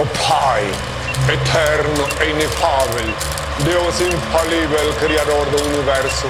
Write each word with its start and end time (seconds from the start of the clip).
O 0.00 0.06
Pai, 0.26 0.64
eterno 1.30 2.08
e 2.24 2.30
inefável, 2.30 3.14
Deus 3.58 4.00
infalível, 4.00 4.94
Criador 4.98 5.44
do 5.50 5.62
Universo, 5.62 6.26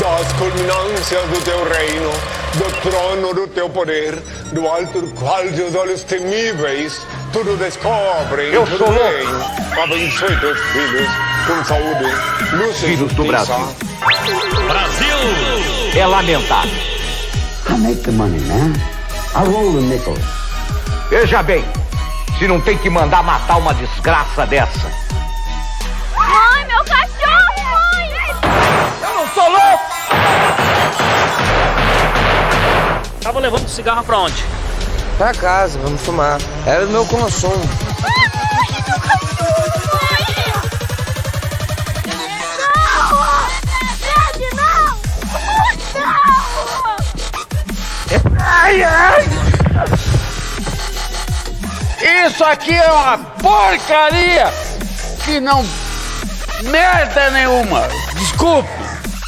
das 0.00 0.32
culminâncias 0.32 1.22
do 1.28 1.40
teu 1.44 1.62
reino, 1.68 2.10
do 2.54 2.90
trono 2.90 3.34
do 3.34 3.46
teu 3.46 3.70
poder, 3.70 4.16
do 4.50 4.66
alto 4.66 5.00
do 5.00 5.06
qual 5.14 5.44
teus 5.44 5.76
olhos 5.76 6.02
temíveis 6.02 7.06
tudo 7.32 7.56
descobrem, 7.56 8.52
Eu 8.52 8.66
tudo 8.66 8.78
sou 8.78 8.90
louco. 8.90 9.00
bem. 9.04 9.82
Abençoe 9.84 10.40
teus 10.40 10.58
filhos 10.58 11.08
com 11.46 11.64
saúde, 11.64 12.04
luz 12.52 12.76
e 12.82 12.86
Filhos 12.86 13.12
do 13.12 13.26
justiça. 13.26 13.58
Brasil! 14.66 16.00
É 16.00 16.04
lamentável. 16.04 16.70
I 17.68 17.78
make 17.78 18.02
the 18.02 18.10
money, 18.10 18.40
man. 18.40 18.72
I 19.36 19.48
roll 19.48 19.72
the 19.72 19.82
nickels. 19.82 20.18
Veja 21.10 21.40
bem, 21.44 21.64
se 22.38 22.46
não 22.46 22.60
tem 22.60 22.76
que 22.76 22.90
mandar 22.90 23.22
matar 23.22 23.56
uma 23.56 23.72
desgraça 23.74 24.44
dessa. 24.46 24.90
Mãe, 26.14 26.66
meu 26.66 26.84
cachorro, 26.84 27.54
mãe! 27.72 28.10
Eu 29.02 29.14
não 29.14 29.26
sou 29.28 29.48
louco! 29.50 29.84
Tava 33.22 33.40
levando 33.40 33.68
cigarro 33.68 34.04
pra 34.04 34.18
onde? 34.18 34.44
Pra 35.16 35.32
casa, 35.32 35.78
vamos 35.82 36.00
fumar. 36.02 36.38
Era 36.66 36.84
do 36.84 36.92
meu 36.92 37.06
consumo. 37.06 37.68
Ai, 38.04 38.28
mãe, 38.34 38.68
meu 38.86 39.00
cachorro, 39.00 39.80
mãe! 39.92 40.26
Não! 42.58 43.16
Não! 44.62 45.00
Não! 46.00 46.16
Ai, 48.38 48.82
ai! 48.82 49.45
Isso 52.08 52.44
aqui 52.44 52.72
é 52.72 52.92
uma 52.92 53.18
porcaria 53.18 54.44
que 55.24 55.40
não. 55.40 55.64
merda 56.70 57.32
nenhuma! 57.32 57.88
Desculpe! 58.16 58.68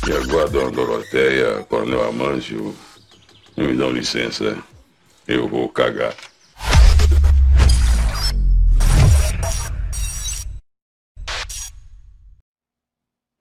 E 0.07 0.12
agora, 0.12 0.48
dona 0.48 0.71
Doroteia, 0.71 1.65
Coronel 1.65 2.09
Amâncio, 2.09 2.77
me 3.56 3.77
dão 3.77 3.91
licença, 3.91 4.56
eu 5.27 5.49
vou 5.49 5.69
cagar. 5.69 6.15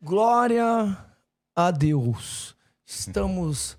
Glória 0.01 0.97
a 1.55 1.69
Deus. 1.69 2.55
Estamos 2.83 3.77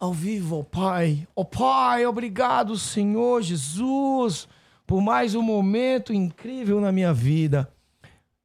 ao 0.00 0.12
vivo, 0.12 0.58
ó 0.58 0.62
Pai. 0.64 1.28
Ó 1.36 1.44
Pai, 1.44 2.04
obrigado, 2.06 2.76
Senhor 2.76 3.40
Jesus, 3.40 4.48
por 4.86 5.00
mais 5.00 5.34
um 5.34 5.42
momento 5.42 6.12
incrível 6.14 6.80
na 6.80 6.92
minha 6.92 7.12
vida. 7.12 7.68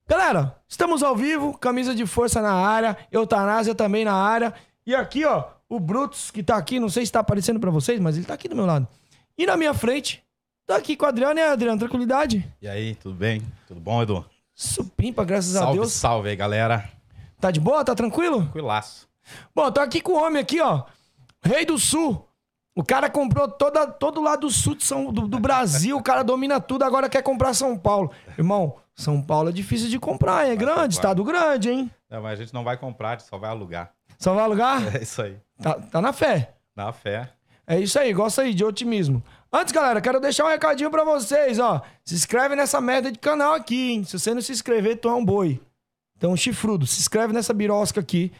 Galera, 0.07 0.55
estamos 0.67 1.03
ao 1.03 1.15
vivo, 1.15 1.57
camisa 1.57 1.93
de 1.93 2.05
força 2.05 2.41
na 2.41 2.51
área, 2.51 2.97
Eutanásia 3.11 3.75
também 3.75 4.03
na 4.03 4.13
área. 4.13 4.53
E 4.85 4.95
aqui, 4.95 5.23
ó, 5.23 5.45
o 5.69 5.79
Brutus, 5.79 6.31
que 6.31 6.43
tá 6.43 6.57
aqui, 6.57 6.79
não 6.79 6.89
sei 6.89 7.05
se 7.05 7.11
tá 7.11 7.19
aparecendo 7.19 7.59
pra 7.59 7.71
vocês, 7.71 7.99
mas 7.99 8.17
ele 8.17 8.25
tá 8.25 8.33
aqui 8.33 8.49
do 8.49 8.55
meu 8.55 8.65
lado. 8.65 8.87
E 9.37 9.45
na 9.45 9.55
minha 9.55 9.73
frente, 9.73 10.23
tá 10.65 10.75
aqui 10.75 10.97
com 10.97 11.05
o 11.05 11.07
Adriano, 11.07 11.35
né, 11.35 11.47
Adriano? 11.47 11.79
Tranquilidade? 11.79 12.45
E 12.61 12.67
aí, 12.67 12.95
tudo 12.95 13.15
bem? 13.15 13.41
Tudo 13.67 13.79
bom, 13.79 14.01
Edu? 14.01 14.25
Supimpa, 14.53 15.23
graças 15.23 15.55
a 15.55 15.59
salve, 15.59 15.79
Deus. 15.79 15.93
salve 15.93 16.29
aí, 16.29 16.35
galera. 16.35 16.89
Tá 17.39 17.51
de 17.51 17.59
boa? 17.59 17.85
Tá 17.85 17.95
tranquilo? 17.95 18.41
Tranquilaço. 18.43 19.07
Bom, 19.55 19.71
tô 19.71 19.79
aqui 19.79 20.01
com 20.01 20.13
o 20.13 20.21
homem 20.21 20.41
aqui, 20.41 20.59
ó. 20.59 20.83
Rei 21.43 21.65
do 21.65 21.77
Sul. 21.79 22.27
O 22.81 22.83
cara 22.83 23.11
comprou 23.11 23.47
toda, 23.47 23.85
todo 23.85 24.19
lado 24.19 24.39
do 24.41 24.49
sul 24.49 24.75
São, 24.79 25.13
do, 25.13 25.27
do 25.27 25.39
Brasil, 25.39 25.95
o 25.95 26.01
cara 26.01 26.23
domina 26.23 26.59
tudo, 26.59 26.83
agora 26.83 27.07
quer 27.07 27.21
comprar 27.21 27.53
São 27.53 27.77
Paulo. 27.77 28.11
Irmão, 28.35 28.75
São 28.95 29.21
Paulo 29.21 29.49
é 29.49 29.51
difícil 29.51 29.87
de 29.87 29.99
comprar, 29.99 30.47
hein? 30.47 30.53
é 30.53 30.55
grande, 30.55 30.73
comprar. 30.73 30.89
estado 30.89 31.23
grande, 31.23 31.69
hein? 31.69 31.91
Não, 32.09 32.23
mas 32.23 32.39
a 32.39 32.43
gente 32.43 32.55
não 32.55 32.63
vai 32.63 32.77
comprar, 32.77 33.09
a 33.09 33.11
gente 33.11 33.25
só 33.25 33.37
vai 33.37 33.51
alugar. 33.51 33.93
Só 34.17 34.33
vai 34.33 34.43
alugar? 34.43 34.95
É 34.97 35.03
isso 35.03 35.21
aí. 35.21 35.37
Tá, 35.61 35.75
tá 35.75 36.01
na 36.01 36.11
fé. 36.11 36.55
Na 36.75 36.91
fé. 36.91 37.29
É 37.67 37.79
isso 37.79 37.99
aí, 37.99 38.11
gosta 38.13 38.41
aí 38.41 38.51
de 38.51 38.65
otimismo. 38.65 39.23
Antes, 39.53 39.71
galera, 39.71 40.01
quero 40.01 40.19
deixar 40.19 40.45
um 40.45 40.49
recadinho 40.49 40.89
pra 40.89 41.03
vocês, 41.03 41.59
ó. 41.59 41.83
Se 42.03 42.15
inscreve 42.15 42.55
nessa 42.55 42.81
merda 42.81 43.11
de 43.11 43.19
canal 43.19 43.53
aqui, 43.53 43.91
hein? 43.91 44.03
Se 44.03 44.17
você 44.17 44.33
não 44.33 44.41
se 44.41 44.51
inscrever, 44.51 44.99
tu 44.99 45.07
é 45.07 45.13
um 45.13 45.23
boi. 45.23 45.61
Então, 46.17 46.35
chifrudo, 46.35 46.87
se 46.87 46.99
inscreve 46.99 47.31
nessa 47.31 47.53
birosca 47.53 47.99
aqui. 47.99 48.31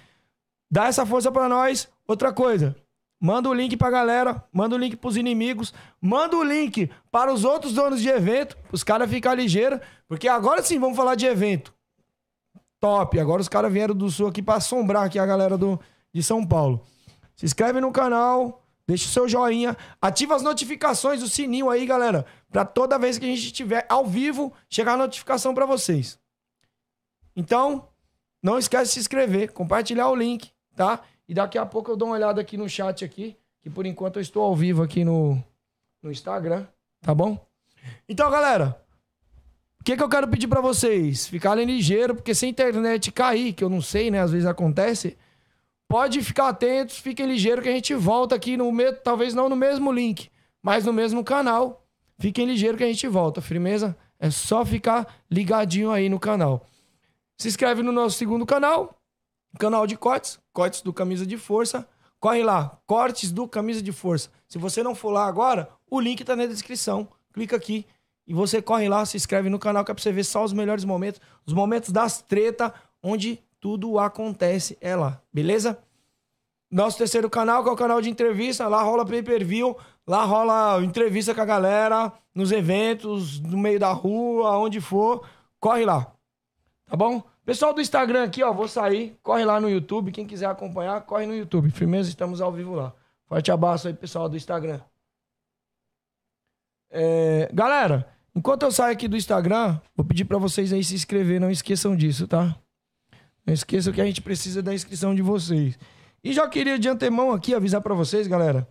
Dá 0.72 0.88
essa 0.88 1.06
força 1.06 1.32
pra 1.32 1.48
nós. 1.48 1.88
Outra 2.08 2.34
coisa, 2.34 2.76
manda 3.22 3.48
o 3.48 3.54
link 3.54 3.78
pra 3.78 3.92
galera, 3.92 4.44
manda 4.52 4.76
o 4.76 4.78
link 4.80 4.98
pros 4.98 5.16
inimigos, 5.16 5.72
manda 6.02 6.36
o 6.36 6.44
link 6.44 6.90
para 7.12 7.32
os 7.32 7.46
outros 7.46 7.74
donos 7.74 8.02
de 8.02 8.09
evento, 8.09 8.58
os 8.72 8.84
caras 8.84 9.08
ficarem 9.08 9.44
ligeiros, 9.44 9.80
porque 10.08 10.28
agora 10.28 10.64
sim 10.64 10.80
vamos 10.80 10.98
falar 10.98 11.14
de 11.14 11.28
evento. 11.28 11.72
Top. 12.80 13.20
Agora 13.20 13.40
os 13.40 13.48
caras 13.48 13.72
vieram 13.72 13.94
do 13.94 14.09
sul 14.09 14.28
aqui 14.28 14.42
pra 14.42 14.56
assombrar 14.56 15.06
aqui 15.06 15.20
a 15.20 15.26
galera 15.26 15.56
do, 15.56 15.80
de 16.12 16.24
São 16.24 16.44
Paulo. 16.44 16.84
Se 17.36 17.46
inscreve 17.46 17.80
no 17.80 17.92
canal, 17.92 18.66
deixa 18.88 19.06
o 19.06 19.12
seu 19.12 19.30
joinha, 19.30 19.78
ativa 20.02 20.36
as 20.36 20.42
notificações, 20.42 21.22
o 21.22 21.30
sininho 21.30 21.70
aí, 21.70 21.86
galera, 21.86 22.26
pra 22.50 22.66
toda 22.66 22.98
vez 22.98 23.20
que 23.20 23.26
a 23.26 23.28
gente 23.28 23.46
estiver 23.46 23.86
ao 23.88 24.08
vivo, 24.08 24.52
chegar 24.68 24.94
a 24.94 24.98
notificação 24.98 25.53
pra 25.53 25.68
vocês. 25.68 26.20
Então, 27.36 27.88
não 28.42 28.58
esquece 28.58 28.86
de 28.86 28.94
se 28.94 29.00
inscrever, 29.02 29.53
compartilhar 29.53 30.09
o 30.09 30.16
link, 30.16 30.52
tá? 30.76 31.02
E 31.31 31.34
daqui 31.34 31.58
a 31.58 31.66
pouco 31.66 31.90
eu 31.90 31.96
dou 31.96 32.09
uma 32.09 32.16
olhada 32.16 32.42
aqui 32.42 32.58
no 32.58 32.68
chat 32.68 33.06
aqui, 33.06 33.38
que 33.62 33.69
por 33.69 33.86
enquanto 33.86 34.18
eu 34.18 34.22
estou 34.22 34.44
ao 34.44 34.53
vivo 34.53 34.84
aqui 34.84 35.06
no, 35.06 35.42
no 36.03 36.12
Instagram, 36.12 36.68
tá 37.00 37.16
bom? 37.16 37.47
Então, 38.09 38.30
galera, 38.30 38.78
o 39.80 39.84
que, 39.86 39.96
que 39.96 40.03
eu 40.03 40.09
quero 40.09 40.28
pedir 40.28 40.50
pra 40.50 40.59
vocês? 40.59 41.30
Ficarem 41.30 41.66
ligeiros, 41.66 42.18
porque 42.18 42.36
se 42.36 42.46
a 42.46 42.50
internet 42.50 43.14
cair, 43.14 43.53
que 43.53 43.64
eu 43.64 43.70
não 43.70 43.81
sei, 43.81 44.12
né? 44.12 44.20
Às 44.20 44.31
vezes 44.31 44.46
acontece. 44.46 45.18
Pode 45.88 46.22
ficar 46.22 46.50
atentos, 46.50 46.97
fiquem 46.97 47.25
ligeiros 47.28 47.64
que 47.64 47.70
a 47.70 47.74
gente 47.75 47.96
volta 47.96 48.36
aqui 48.36 48.58
no 48.58 48.70
mesmo, 48.70 48.97
talvez 49.02 49.34
não 49.34 49.47
no 49.47 49.56
mesmo 49.56 49.90
link, 49.90 50.30
mas 50.62 50.84
no 50.84 50.91
mesmo 50.91 51.24
canal. 51.24 51.88
Fiquem 52.20 52.46
ligeiros 52.46 52.78
que 52.78 52.84
a 52.84 52.88
gente 52.88 53.08
volta, 53.08 53.40
firmeza? 53.40 53.96
É 54.20 54.30
só 54.30 54.66
ficar 54.66 55.16
ligadinho 55.31 55.91
aí 55.91 56.09
no 56.09 56.20
canal. 56.20 56.68
Se 57.38 57.47
inscreve 57.47 57.81
no 57.81 57.94
nosso 57.94 58.18
segundo 58.18 58.46
canal, 58.46 59.01
canal 59.58 59.86
de 59.86 59.96
cortes, 59.96 60.40
cortes 60.54 60.82
do 60.82 60.94
Camisa 60.94 61.26
de 61.26 61.38
Força. 61.38 61.88
Corre 62.20 62.44
lá, 62.44 62.78
cortes 62.86 63.32
do 63.32 63.48
Camisa 63.48 63.82
de 63.82 63.92
Força. 63.92 64.30
Se 64.48 64.58
você 64.58 64.84
não 64.84 64.94
for 64.94 65.12
lá 65.12 65.26
agora, 65.26 65.70
o 65.90 66.00
link 66.00 66.24
tá 66.24 66.36
na 66.36 66.46
descrição. 66.46 67.08
Clica 67.34 67.56
aqui 67.56 67.86
e 68.28 68.34
você 68.34 68.62
corre 68.62 68.88
lá, 68.88 69.06
se 69.06 69.18
inscreve 69.18 69.50
no 69.50 69.60
canal 69.60 69.84
que 69.84 69.92
é 69.92 69.94
pra 69.94 70.02
você 70.02 70.12
ver 70.12 70.24
só 70.24 70.44
os 70.44 70.54
melhores 70.54 70.86
momentos, 70.86 71.20
os 71.46 71.54
momentos 71.54 71.92
das 71.92 72.22
treta, 72.22 72.74
onde 73.02 73.44
tudo 73.60 74.00
acontece 74.00 74.78
é 74.80 74.96
lá, 74.96 75.22
beleza? 75.34 75.78
Nosso 76.70 76.98
terceiro 76.98 77.30
canal, 77.30 77.64
que 77.64 77.70
é 77.70 77.72
o 77.74 77.76
canal 77.76 78.02
de 78.02 78.10
entrevista, 78.10 78.68
lá 78.68 78.82
rola 78.82 79.06
pay-per-view, 79.06 79.76
lá 80.08 80.24
rola 80.24 80.82
entrevista 80.84 81.36
com 81.36 81.42
a 81.42 81.46
galera, 81.46 82.14
nos 82.34 82.52
eventos, 82.52 83.40
no 83.42 83.58
meio 83.58 83.80
da 83.80 83.92
rua, 83.92 84.58
onde 84.58 84.80
for, 84.80 85.28
corre 85.60 85.84
lá, 85.84 86.14
tá 86.86 86.96
bom? 86.96 87.22
Pessoal 87.44 87.74
do 87.74 87.81
Instagram 87.81 88.24
aqui, 88.24 88.44
ó, 88.44 88.53
vou 88.53 88.68
sair, 88.68 89.18
corre 89.24 89.44
lá 89.44 89.59
no 89.59 89.69
YouTube, 89.69 90.12
quem 90.12 90.28
quiser 90.28 90.46
acompanhar, 90.46 91.02
corre 91.02 91.25
no 91.25 91.35
YouTube, 91.35 91.72
firmeza, 91.72 92.07
estamos 92.07 92.40
ao 92.40 92.52
vivo 92.52 92.75
lá. 92.75 92.94
Forte 93.25 93.52
abraço 93.52 93.88
aí, 93.88 93.94
pessoal 93.94 94.29
do 94.29 94.38
Instagram. 94.38 94.79
É, 96.91 97.50
galera, 97.52 98.07
enquanto 98.35 98.63
eu 98.63 98.72
saio 98.72 98.94
aqui 98.94 99.07
do 99.07 99.18
Instagram, 99.18 99.79
vou 99.96 100.06
pedir 100.06 100.25
pra 100.25 100.38
vocês 100.38 100.72
aí 100.72 100.84
se 100.84 100.94
inscrever, 100.94 101.40
não 101.40 101.50
esqueçam 101.50 101.96
disso, 101.96 102.28
tá? 102.28 102.56
Não 103.46 103.53
esqueçam 103.53 103.91
que 103.91 104.02
a 104.02 104.06
gente 104.06 104.22
precisa 104.22 104.62
da 104.62 104.73
inscrição 104.73 105.16
de 105.16 105.23
vocês. 105.23 105.79
E 106.23 106.34
já 106.34 106.47
queria 106.47 106.78
de 106.78 106.88
antemão 106.88 107.31
aqui 107.31 107.56
avisar 107.56 107.81
pra 107.81 107.96
vocês, 107.96 108.28
galera, 108.28 108.68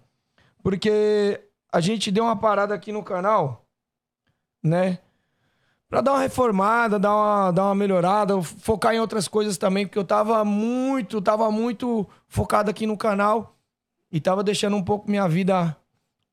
porque 0.62 1.40
a 1.72 1.80
gente 1.80 2.12
deu 2.12 2.24
uma 2.24 2.38
parada 2.38 2.72
aqui 2.72 2.92
no 2.92 3.02
canal, 3.02 3.66
né? 4.62 5.00
Pra 5.90 6.00
dar 6.00 6.12
uma 6.12 6.20
reformada, 6.20 7.00
dar 7.00 7.16
uma, 7.16 7.50
dar 7.50 7.64
uma 7.64 7.74
melhorada, 7.74 8.40
focar 8.40 8.94
em 8.94 9.00
outras 9.00 9.26
coisas 9.26 9.58
também, 9.58 9.84
porque 9.84 9.98
eu 9.98 10.04
tava 10.04 10.44
muito, 10.44 11.20
tava 11.20 11.50
muito 11.50 12.06
focado 12.28 12.70
aqui 12.70 12.86
no 12.86 12.96
canal 12.96 13.56
e 14.12 14.20
tava 14.20 14.44
deixando 14.44 14.76
um 14.76 14.84
pouco 14.84 15.10
minha 15.10 15.26
vida 15.28 15.76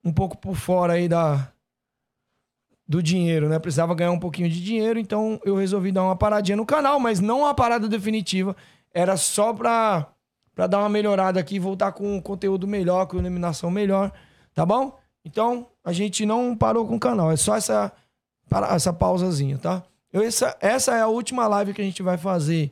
um 0.05 0.13
pouco 0.13 0.37
por 0.37 0.55
fora 0.55 0.93
aí 0.93 1.09
da 1.09 1.51
do 2.87 3.01
dinheiro, 3.01 3.49
né? 3.49 3.57
Precisava 3.57 3.95
ganhar 3.95 4.11
um 4.11 4.19
pouquinho 4.19 4.47
de 4.47 4.63
dinheiro, 4.63 4.99
então 4.99 5.41
eu 5.43 5.55
resolvi 5.55 5.91
dar 5.91 6.03
uma 6.03 6.15
paradinha 6.15 6.55
no 6.55 6.65
canal, 6.65 6.99
mas 6.99 7.19
não 7.19 7.39
uma 7.39 7.53
parada 7.53 7.89
definitiva, 7.89 8.55
era 8.93 9.17
só 9.17 9.51
pra, 9.53 10.07
pra 10.53 10.67
dar 10.67 10.79
uma 10.79 10.87
melhorada 10.87 11.39
aqui, 11.39 11.59
voltar 11.59 11.91
com 11.93 12.15
um 12.15 12.21
conteúdo 12.21 12.67
melhor, 12.67 13.07
com 13.07 13.17
iluminação 13.17 13.71
melhor, 13.71 14.11
tá 14.53 14.63
bom? 14.63 14.97
Então, 15.25 15.67
a 15.83 15.91
gente 15.91 16.27
não 16.27 16.55
parou 16.55 16.87
com 16.87 16.95
o 16.95 16.99
canal, 16.99 17.31
é 17.31 17.35
só 17.35 17.55
essa 17.55 17.91
para 18.49 18.73
essa 18.73 18.93
pausazinha, 18.93 19.57
tá? 19.57 19.83
Eu, 20.11 20.21
essa, 20.21 20.55
essa 20.59 20.95
é 20.95 21.01
a 21.01 21.07
última 21.07 21.47
live 21.47 21.73
que 21.73 21.81
a 21.81 21.85
gente 21.85 22.01
vai 22.01 22.17
fazer 22.17 22.71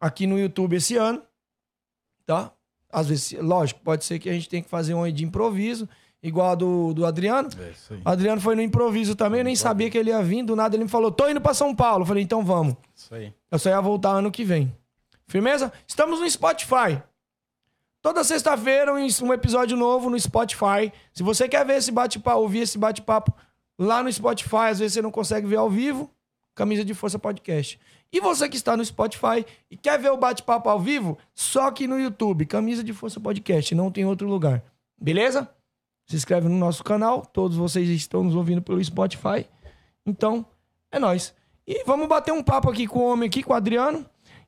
aqui 0.00 0.26
no 0.26 0.38
YouTube 0.38 0.76
esse 0.76 0.96
ano, 0.96 1.22
tá? 2.26 2.50
Às 2.92 3.08
vezes, 3.08 3.32
lógico, 3.40 3.80
pode 3.80 4.04
ser 4.04 4.18
que 4.18 4.28
a 4.28 4.32
gente 4.32 4.48
tenha 4.48 4.62
que 4.62 4.68
fazer 4.68 4.94
uma 4.94 5.10
de 5.10 5.24
improviso 5.24 5.88
igual 6.22 6.52
a 6.52 6.54
do, 6.54 6.94
do 6.94 7.04
Adriano. 7.04 7.48
É 7.60 7.70
isso 7.70 7.92
aí. 7.92 8.00
O 8.04 8.08
Adriano 8.08 8.40
foi 8.40 8.54
no 8.54 8.62
improviso 8.62 9.14
também, 9.14 9.40
eu 9.40 9.44
nem 9.44 9.56
sabia 9.56 9.90
que 9.90 9.98
ele 9.98 10.10
ia 10.10 10.22
vir. 10.22 10.42
Do 10.42 10.56
nada 10.56 10.74
ele 10.74 10.84
me 10.84 10.90
falou: 10.90 11.10
tô 11.10 11.28
indo 11.28 11.40
pra 11.40 11.52
São 11.52 11.74
Paulo. 11.74 12.02
Eu 12.02 12.06
falei: 12.06 12.22
então 12.22 12.44
vamos. 12.44 12.76
Isso 12.94 13.14
aí. 13.14 13.32
Eu 13.50 13.58
só 13.58 13.68
ia 13.68 13.80
voltar 13.80 14.10
ano 14.10 14.30
que 14.30 14.44
vem. 14.44 14.74
Firmeza? 15.26 15.72
Estamos 15.86 16.20
no 16.20 16.30
Spotify. 16.30 17.02
Toda 18.00 18.22
sexta-feira 18.22 18.92
um 18.92 19.06
um 19.22 19.32
episódio 19.32 19.76
novo 19.76 20.10
no 20.10 20.18
Spotify. 20.18 20.92
Se 21.12 21.22
você 21.22 21.48
quer 21.48 21.64
ver 21.64 21.76
esse 21.76 21.90
bate-papo, 21.90 22.40
ouvir 22.40 22.60
esse 22.60 22.76
bate-papo 22.76 23.34
lá 23.78 24.02
no 24.02 24.12
Spotify, 24.12 24.68
às 24.70 24.78
vezes 24.78 24.94
você 24.94 25.02
não 25.02 25.10
consegue 25.10 25.46
ver 25.46 25.56
ao 25.56 25.70
vivo, 25.70 26.10
Camisa 26.54 26.84
de 26.84 26.94
Força 26.94 27.18
Podcast. 27.18 27.78
E 28.12 28.20
você 28.20 28.48
que 28.48 28.56
está 28.56 28.76
no 28.76 28.84
Spotify 28.84 29.44
e 29.70 29.76
quer 29.76 29.98
ver 29.98 30.10
o 30.10 30.16
bate-papo 30.16 30.68
ao 30.68 30.78
vivo, 30.78 31.18
só 31.34 31.70
que 31.70 31.86
no 31.88 31.98
YouTube, 31.98 32.46
Camisa 32.46 32.84
de 32.84 32.92
Força 32.92 33.18
Podcast, 33.18 33.74
não 33.74 33.90
tem 33.90 34.04
outro 34.04 34.28
lugar. 34.28 34.62
Beleza? 35.00 35.48
Se 36.06 36.14
inscreve 36.14 36.48
no 36.48 36.56
nosso 36.56 36.84
canal, 36.84 37.24
todos 37.26 37.56
vocês 37.56 37.88
estão 37.88 38.22
nos 38.22 38.36
ouvindo 38.36 38.62
pelo 38.62 38.82
Spotify. 38.84 39.46
Então, 40.06 40.46
é 40.92 40.98
nóis. 40.98 41.34
E 41.66 41.82
vamos 41.84 42.06
bater 42.06 42.32
um 42.32 42.42
papo 42.42 42.70
aqui 42.70 42.86
com 42.86 43.00
o 43.00 43.10
homem 43.12 43.26
aqui, 43.26 43.42
com 43.42 43.52
o 43.52 43.56
Adriano. 43.56 44.04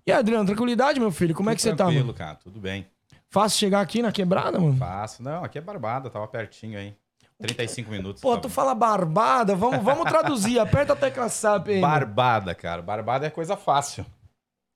E 0.06 0.12
Adriano, 0.12 0.46
tranquilidade, 0.46 1.00
meu 1.00 1.10
filho? 1.10 1.34
Como 1.34 1.50
é 1.50 1.56
que 1.56 1.62
você 1.62 1.70
tá, 1.70 1.76
Tranquilo, 1.86 2.06
mano? 2.06 2.14
cara. 2.14 2.36
Tudo 2.36 2.60
bem. 2.60 2.86
Fácil 3.28 3.58
chegar 3.58 3.80
aqui 3.80 4.00
na 4.02 4.12
quebrada, 4.12 4.60
mano? 4.60 4.76
Fácil. 4.76 5.24
Não, 5.24 5.42
aqui 5.42 5.58
é 5.58 5.60
Barbada. 5.60 6.08
Tava 6.08 6.28
pertinho 6.28 6.78
aí. 6.78 6.94
35 7.38 7.90
minutos. 7.90 8.22
Pô, 8.22 8.30
tava. 8.30 8.42
tu 8.42 8.48
fala 8.48 8.74
barbada, 8.74 9.54
vamos, 9.54 9.82
vamos 9.82 10.04
traduzir. 10.04 10.58
Aperta 10.58 10.94
a 10.94 10.96
tecla 10.96 11.28
SAP 11.28 11.68
aí. 11.68 11.80
Barbada, 11.80 12.54
cara. 12.54 12.80
Barbada 12.80 13.26
é 13.26 13.30
coisa 13.30 13.56
fácil. 13.56 14.06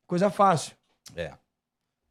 Coisa 0.07 0.31
fácil. 0.31 0.75
É. 1.17 1.33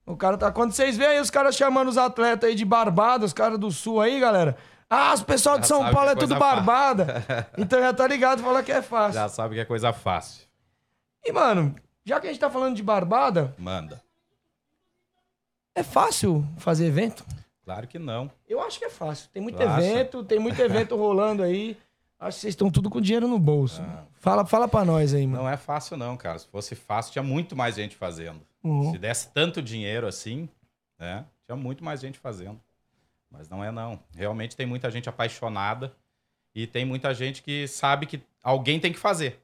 O 0.05 0.17
cara 0.17 0.37
tá. 0.37 0.51
Quando 0.51 0.71
vocês 0.71 0.97
veem 0.97 1.11
aí 1.11 1.19
os 1.19 1.29
caras 1.29 1.55
chamando 1.55 1.87
os 1.87 1.97
atletas 1.97 2.49
aí 2.49 2.55
de 2.55 2.65
barbada, 2.65 3.25
os 3.25 3.33
caras 3.33 3.59
do 3.59 3.69
sul 3.69 4.01
aí, 4.01 4.19
galera. 4.19 4.57
Ah, 4.89 5.13
os 5.13 5.21
pessoal 5.21 5.57
de 5.59 5.67
Já 5.67 5.67
São 5.67 5.81
sabe 5.81 5.93
Paulo 5.93 6.09
é 6.09 6.13
é 6.13 6.15
tudo 6.15 6.35
barbada. 6.35 7.23
então 7.55 7.79
já 7.79 7.93
tá 7.93 8.07
ligado, 8.07 8.41
fala 8.41 8.63
que 8.63 8.71
é 8.71 8.81
fácil. 8.81 9.13
Já 9.21 9.29
sabe 9.29 9.53
que 9.53 9.61
é 9.61 9.65
coisa 9.65 9.93
fácil. 9.93 10.47
E, 11.23 11.31
mano, 11.31 11.75
já 12.03 12.19
que 12.19 12.25
a 12.25 12.31
gente 12.31 12.39
tá 12.39 12.49
falando 12.49 12.75
de 12.75 12.81
barbada, 12.81 13.53
Manda. 13.55 14.01
é 15.75 15.83
fácil 15.83 16.43
fazer 16.57 16.87
evento? 16.87 17.23
Claro 17.69 17.87
que 17.87 17.99
não. 17.99 18.31
Eu 18.47 18.59
acho 18.61 18.79
que 18.79 18.85
é 18.85 18.89
fácil. 18.89 19.29
Tem 19.31 19.43
muito 19.43 19.57
Tu 19.57 19.61
acha? 19.61 19.85
evento, 19.85 20.23
tem 20.23 20.39
muito 20.39 20.59
evento 20.59 20.95
rolando 20.95 21.43
aí. 21.43 21.77
Acho 22.19 22.37
que 22.37 22.41
vocês 22.41 22.53
estão 22.53 22.71
tudo 22.71 22.89
com 22.89 22.99
dinheiro 22.99 23.27
no 23.27 23.37
bolso. 23.37 23.79
Fala, 24.15 24.43
fala 24.43 24.67
pra 24.67 24.83
nós 24.83 25.13
aí, 25.13 25.27
mano. 25.27 25.43
Não 25.43 25.49
é 25.49 25.55
fácil, 25.55 25.95
não, 25.95 26.17
cara. 26.17 26.39
Se 26.39 26.47
fosse 26.47 26.73
fácil, 26.73 27.11
tinha 27.11 27.21
muito 27.21 27.55
mais 27.55 27.75
gente 27.75 27.95
fazendo. 27.95 28.41
Uhum. 28.63 28.91
Se 28.91 28.97
desse 28.97 29.29
tanto 29.29 29.61
dinheiro 29.61 30.07
assim, 30.07 30.49
né? 30.97 31.25
Tinha 31.45 31.55
muito 31.55 31.83
mais 31.83 32.01
gente 32.01 32.17
fazendo. 32.17 32.59
Mas 33.29 33.47
não 33.47 33.63
é, 33.63 33.69
não. 33.69 33.99
Realmente 34.15 34.57
tem 34.57 34.65
muita 34.65 34.89
gente 34.89 35.07
apaixonada 35.07 35.93
e 36.55 36.65
tem 36.65 36.83
muita 36.83 37.13
gente 37.13 37.43
que 37.43 37.67
sabe 37.67 38.07
que 38.07 38.19
alguém 38.41 38.79
tem 38.79 38.91
que 38.91 38.97
fazer, 38.97 39.39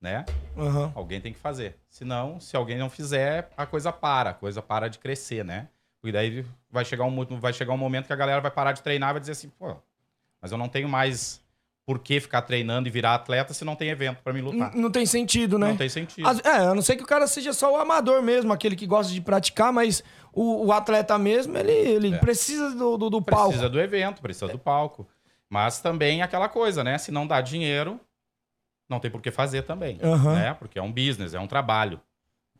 né? 0.00 0.26
Aham. 0.56 0.90
Alguém 0.96 1.20
tem 1.20 1.32
que 1.32 1.38
fazer. 1.38 1.76
Senão, 1.88 2.40
se 2.40 2.56
alguém 2.56 2.76
não 2.76 2.90
fizer, 2.90 3.48
a 3.56 3.64
coisa 3.64 3.92
para. 3.92 4.30
A 4.30 4.34
coisa 4.34 4.60
para 4.60 4.88
de 4.88 4.98
crescer, 4.98 5.44
né? 5.44 5.68
Porque 6.00 6.12
daí 6.12 6.44
vai 6.70 6.84
chegar 6.84 7.04
um, 7.04 7.24
vai 7.40 7.52
chegar 7.52 7.72
um 7.72 7.78
momento 7.78 8.06
que 8.06 8.12
a 8.12 8.16
galera 8.16 8.40
vai 8.40 8.50
parar 8.50 8.72
de 8.72 8.82
treinar 8.82 9.10
e 9.10 9.12
vai 9.14 9.20
dizer 9.20 9.32
assim, 9.32 9.48
pô, 9.48 9.74
mas 10.40 10.52
eu 10.52 10.58
não 10.58 10.68
tenho 10.68 10.88
mais 10.88 11.40
por 11.84 11.98
que 11.98 12.20
ficar 12.20 12.42
treinando 12.42 12.86
e 12.86 12.90
virar 12.90 13.14
atleta 13.14 13.54
se 13.54 13.64
não 13.64 13.74
tem 13.74 13.88
evento 13.88 14.18
pra 14.22 14.32
me 14.32 14.40
lutar. 14.42 14.72
N- 14.74 14.80
Não 14.82 14.90
tem 14.90 15.06
sentido, 15.06 15.58
né? 15.58 15.68
Não 15.68 15.76
tem 15.76 15.88
sentido. 15.88 16.28
As- 16.28 16.38
é, 16.44 16.50
a 16.66 16.74
não 16.74 16.82
ser 16.82 16.96
que 16.96 17.02
o 17.02 17.06
cara 17.06 17.26
seja 17.26 17.52
só 17.54 17.72
o 17.72 17.76
amador 17.76 18.22
mesmo, 18.22 18.52
aquele 18.52 18.76
que 18.76 18.86
gosta 18.86 19.10
de 19.12 19.20
praticar, 19.22 19.72
mas 19.72 20.04
o, 20.32 20.66
o 20.66 20.72
atleta 20.72 21.18
mesmo, 21.18 21.56
ele, 21.56 21.72
ele 21.72 22.14
É. 22.14 22.18
precisa 22.18 22.74
do, 22.74 22.98
do, 22.98 23.10
do 23.10 23.22
palco. 23.22 23.46
Precisa 23.48 23.70
do 23.70 23.80
evento, 23.80 24.20
precisa 24.20 24.48
do 24.48 24.58
palco. 24.58 25.08
Mas 25.48 25.80
também 25.80 26.20
aquela 26.20 26.46
coisa, 26.48 26.84
né? 26.84 26.98
Se 26.98 27.10
não 27.10 27.26
dá 27.26 27.40
dinheiro, 27.40 27.98
não 28.86 29.00
tem 29.00 29.10
por 29.10 29.22
que 29.22 29.30
fazer 29.30 29.62
também. 29.62 29.98
Aham. 30.02 30.34
Né? 30.34 30.54
Porque 30.54 30.78
é 30.78 30.82
um 30.82 30.92
business, 30.92 31.32
é 31.32 31.40
um 31.40 31.46
trabalho. 31.46 31.98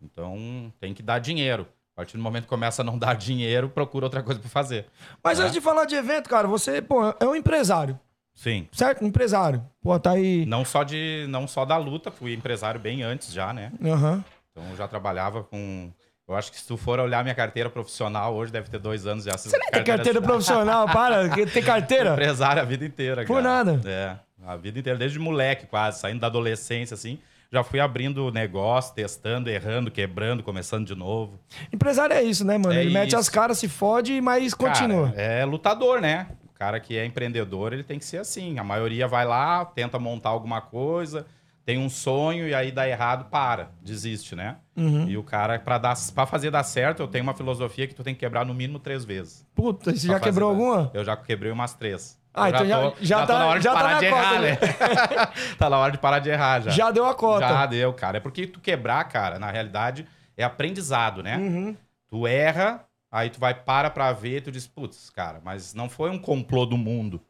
Então 0.00 0.72
tem 0.80 0.94
que 0.94 1.02
dar 1.02 1.18
dinheiro. 1.18 1.68
A 1.98 2.00
partir 2.00 2.16
do 2.16 2.22
momento 2.22 2.44
que 2.44 2.48
começa 2.48 2.80
a 2.82 2.84
não 2.84 2.96
dar 2.96 3.14
dinheiro, 3.18 3.68
procura 3.68 4.06
outra 4.06 4.22
coisa 4.22 4.38
pra 4.38 4.48
fazer. 4.48 4.86
Mas 5.22 5.40
É. 5.40 5.42
antes 5.42 5.54
de 5.54 5.60
falar 5.60 5.84
de 5.84 5.96
evento, 5.96 6.30
cara, 6.30 6.46
você, 6.46 6.80
pô, 6.80 7.00
é 7.18 7.24
um 7.26 7.34
empresário, 7.34 7.98
Sim. 8.36 8.68
certo? 8.70 9.04
Empresário. 9.04 9.64
Pô, 9.82 9.98
tá 9.98 10.12
aí. 10.12 10.46
Não 10.46 10.64
só, 10.64 10.84
de, 10.84 11.26
não 11.28 11.48
só 11.48 11.64
da 11.64 11.76
luta, 11.76 12.12
fui 12.12 12.32
empresário 12.34 12.78
bem 12.78 13.02
antes 13.02 13.32
já, 13.32 13.52
né? 13.52 13.72
Aham. 13.84 14.24
Então 14.52 14.76
já 14.76 14.86
trabalhava 14.86 15.42
com. 15.42 15.90
Eu 16.28 16.36
acho 16.36 16.52
que 16.52 16.58
se 16.60 16.68
tu 16.68 16.76
for 16.76 17.00
olhar 17.00 17.24
minha 17.24 17.34
carteira 17.34 17.68
profissional 17.68 18.32
hoje, 18.34 18.52
deve 18.52 18.70
ter 18.70 18.78
dois 18.78 19.04
anos 19.04 19.24
já. 19.24 19.32
Você 19.36 19.58
Tem 19.72 19.82
carteira 19.82 20.20
profissional, 20.22 20.86
para. 20.86 21.28
Tem 21.46 21.62
carteira? 21.64 22.12
Empresário 22.12 22.62
a 22.62 22.64
vida 22.64 22.84
inteira, 22.84 23.24
Por 23.24 23.42
cara. 23.42 23.64
nada. 23.64 23.80
É, 23.84 24.14
a 24.46 24.54
vida 24.54 24.78
inteira, 24.78 24.96
desde 24.96 25.18
moleque 25.18 25.66
quase, 25.66 25.98
saindo 25.98 26.20
da 26.20 26.28
adolescência, 26.28 26.94
assim, 26.94 27.18
já 27.50 27.62
fui 27.64 27.80
abrindo 27.80 28.30
negócio, 28.30 28.94
testando, 28.94 29.48
errando, 29.48 29.90
quebrando, 29.90 30.42
começando 30.42 30.86
de 30.86 30.94
novo. 30.94 31.38
Empresário 31.72 32.14
é 32.14 32.22
isso, 32.22 32.44
né, 32.44 32.58
mano? 32.58 32.74
É 32.74 32.82
ele 32.82 32.92
mete 32.92 33.08
isso. 33.08 33.16
as 33.16 33.28
caras, 33.28 33.58
se 33.58 33.68
fode, 33.68 34.20
mas 34.20 34.52
Cara, 34.54 34.70
continua. 34.72 35.12
é 35.16 35.44
lutador, 35.44 36.00
né? 36.00 36.28
O 36.44 36.58
cara 36.58 36.78
que 36.80 36.96
é 36.96 37.04
empreendedor, 37.06 37.72
ele 37.72 37.84
tem 37.84 37.98
que 37.98 38.04
ser 38.04 38.18
assim. 38.18 38.58
A 38.58 38.64
maioria 38.64 39.06
vai 39.08 39.24
lá, 39.24 39.64
tenta 39.64 39.98
montar 39.98 40.30
alguma 40.30 40.60
coisa, 40.60 41.24
tem 41.64 41.78
um 41.78 41.88
sonho 41.88 42.48
e 42.48 42.54
aí 42.54 42.70
dá 42.72 42.86
errado, 42.88 43.30
para, 43.30 43.70
desiste, 43.80 44.34
né? 44.34 44.56
Uhum. 44.76 45.08
E 45.08 45.16
o 45.16 45.22
cara, 45.22 45.58
pra, 45.58 45.78
dar, 45.78 45.94
pra 46.14 46.26
fazer 46.26 46.50
dar 46.50 46.64
certo, 46.64 47.00
eu 47.00 47.08
tenho 47.08 47.22
uma 47.22 47.34
filosofia 47.34 47.86
que 47.86 47.94
tu 47.94 48.02
tem 48.02 48.12
que 48.12 48.20
quebrar 48.20 48.44
no 48.44 48.52
mínimo 48.52 48.78
três 48.78 49.04
vezes. 49.04 49.46
Puta, 49.54 49.94
você 49.94 50.06
já 50.08 50.18
quebrou 50.20 50.50
dar- 50.52 50.58
alguma? 50.60 50.90
Eu 50.92 51.04
já 51.04 51.16
quebrei 51.16 51.52
umas 51.52 51.74
três. 51.74 52.17
Ah, 52.34 52.50
então 52.50 52.66
já- 52.66 52.90
tô- 52.90 52.96
já 53.00 53.20
tô 53.20 53.32
tá- 53.32 53.38
na 53.38 53.46
hora 53.46 53.58
de 53.58 53.64
já 53.64 53.72
tá 53.72 53.76
parar 53.80 53.92
na 53.94 53.98
de 54.00 54.08
cota, 54.10 54.20
errar, 54.22 54.40
né? 54.40 54.50
né? 54.50 54.56
tá 55.58 55.70
na 55.70 55.78
hora 55.78 55.92
de 55.92 55.98
parar 55.98 56.18
de 56.20 56.30
errar 56.30 56.60
já. 56.60 56.70
Já 56.70 56.90
deu 56.90 57.04
a 57.06 57.14
cota. 57.14 57.48
Já 57.48 57.66
deu, 57.66 57.92
cara. 57.92 58.18
É 58.18 58.20
porque 58.20 58.46
tu 58.46 58.60
quebrar, 58.60 59.02
cara, 59.04 59.38
na 59.38 59.50
realidade, 59.50 60.06
é 60.36 60.44
aprendizado, 60.44 61.22
né? 61.22 61.36
Uhum. 61.36 61.76
Tu 62.08 62.26
erra, 62.26 62.84
aí 63.10 63.28
tu 63.30 63.40
vai, 63.40 63.54
para 63.54 63.90
pra 63.90 64.12
ver, 64.12 64.42
tu 64.42 64.52
diz, 64.52 64.66
putz, 64.66 65.10
cara, 65.10 65.40
mas 65.44 65.74
não 65.74 65.88
foi 65.88 66.10
um 66.10 66.18
complô 66.18 66.64
do 66.64 66.76
mundo 66.78 67.20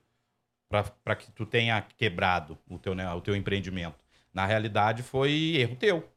pra, 0.68 0.84
pra 1.04 1.16
que 1.16 1.30
tu 1.32 1.46
tenha 1.46 1.80
quebrado 1.96 2.58
o 2.68 2.78
teu, 2.78 2.94
né, 2.94 3.10
o 3.12 3.20
teu 3.20 3.34
empreendimento. 3.34 3.96
Na 4.32 4.44
realidade, 4.46 5.02
foi 5.02 5.56
erro 5.56 5.74
teu. 5.76 6.08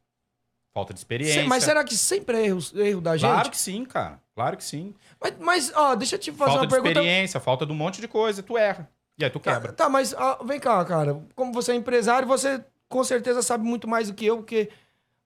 Falta 0.74 0.92
de 0.94 1.00
experiência. 1.00 1.44
Mas 1.46 1.64
será 1.64 1.84
que 1.84 1.96
sempre 1.96 2.36
é 2.38 2.46
erro, 2.46 2.60
erro 2.76 3.00
da 3.00 3.16
gente? 3.16 3.30
Claro 3.30 3.50
que 3.50 3.58
sim, 3.58 3.84
cara. 3.84 4.18
Claro 4.34 4.56
que 4.56 4.64
sim. 4.64 4.94
Mas, 5.20 5.34
mas, 5.38 5.72
ó, 5.74 5.94
deixa 5.94 6.14
eu 6.16 6.18
te 6.18 6.32
fazer 6.32 6.50
falta 6.52 6.60
uma 6.60 6.66
de 6.66 6.72
pergunta. 6.72 6.90
experiência, 6.92 7.40
falta 7.40 7.66
de 7.66 7.72
um 7.72 7.74
monte 7.74 8.00
de 8.00 8.08
coisa, 8.08 8.42
tu 8.42 8.56
erra. 8.56 8.88
E 9.18 9.24
aí 9.24 9.30
tu 9.30 9.38
Tá, 9.38 9.52
quebra. 9.52 9.72
Tá, 9.72 9.88
mas 9.90 10.14
ó, 10.14 10.42
vem 10.44 10.58
cá, 10.58 10.82
cara. 10.84 11.20
Como 11.34 11.52
você 11.52 11.72
é 11.72 11.74
empresário, 11.74 12.26
você 12.26 12.64
com 12.88 13.04
certeza 13.04 13.42
sabe 13.42 13.64
muito 13.64 13.86
mais 13.86 14.08
do 14.08 14.14
que 14.14 14.24
eu, 14.24 14.38
porque 14.38 14.70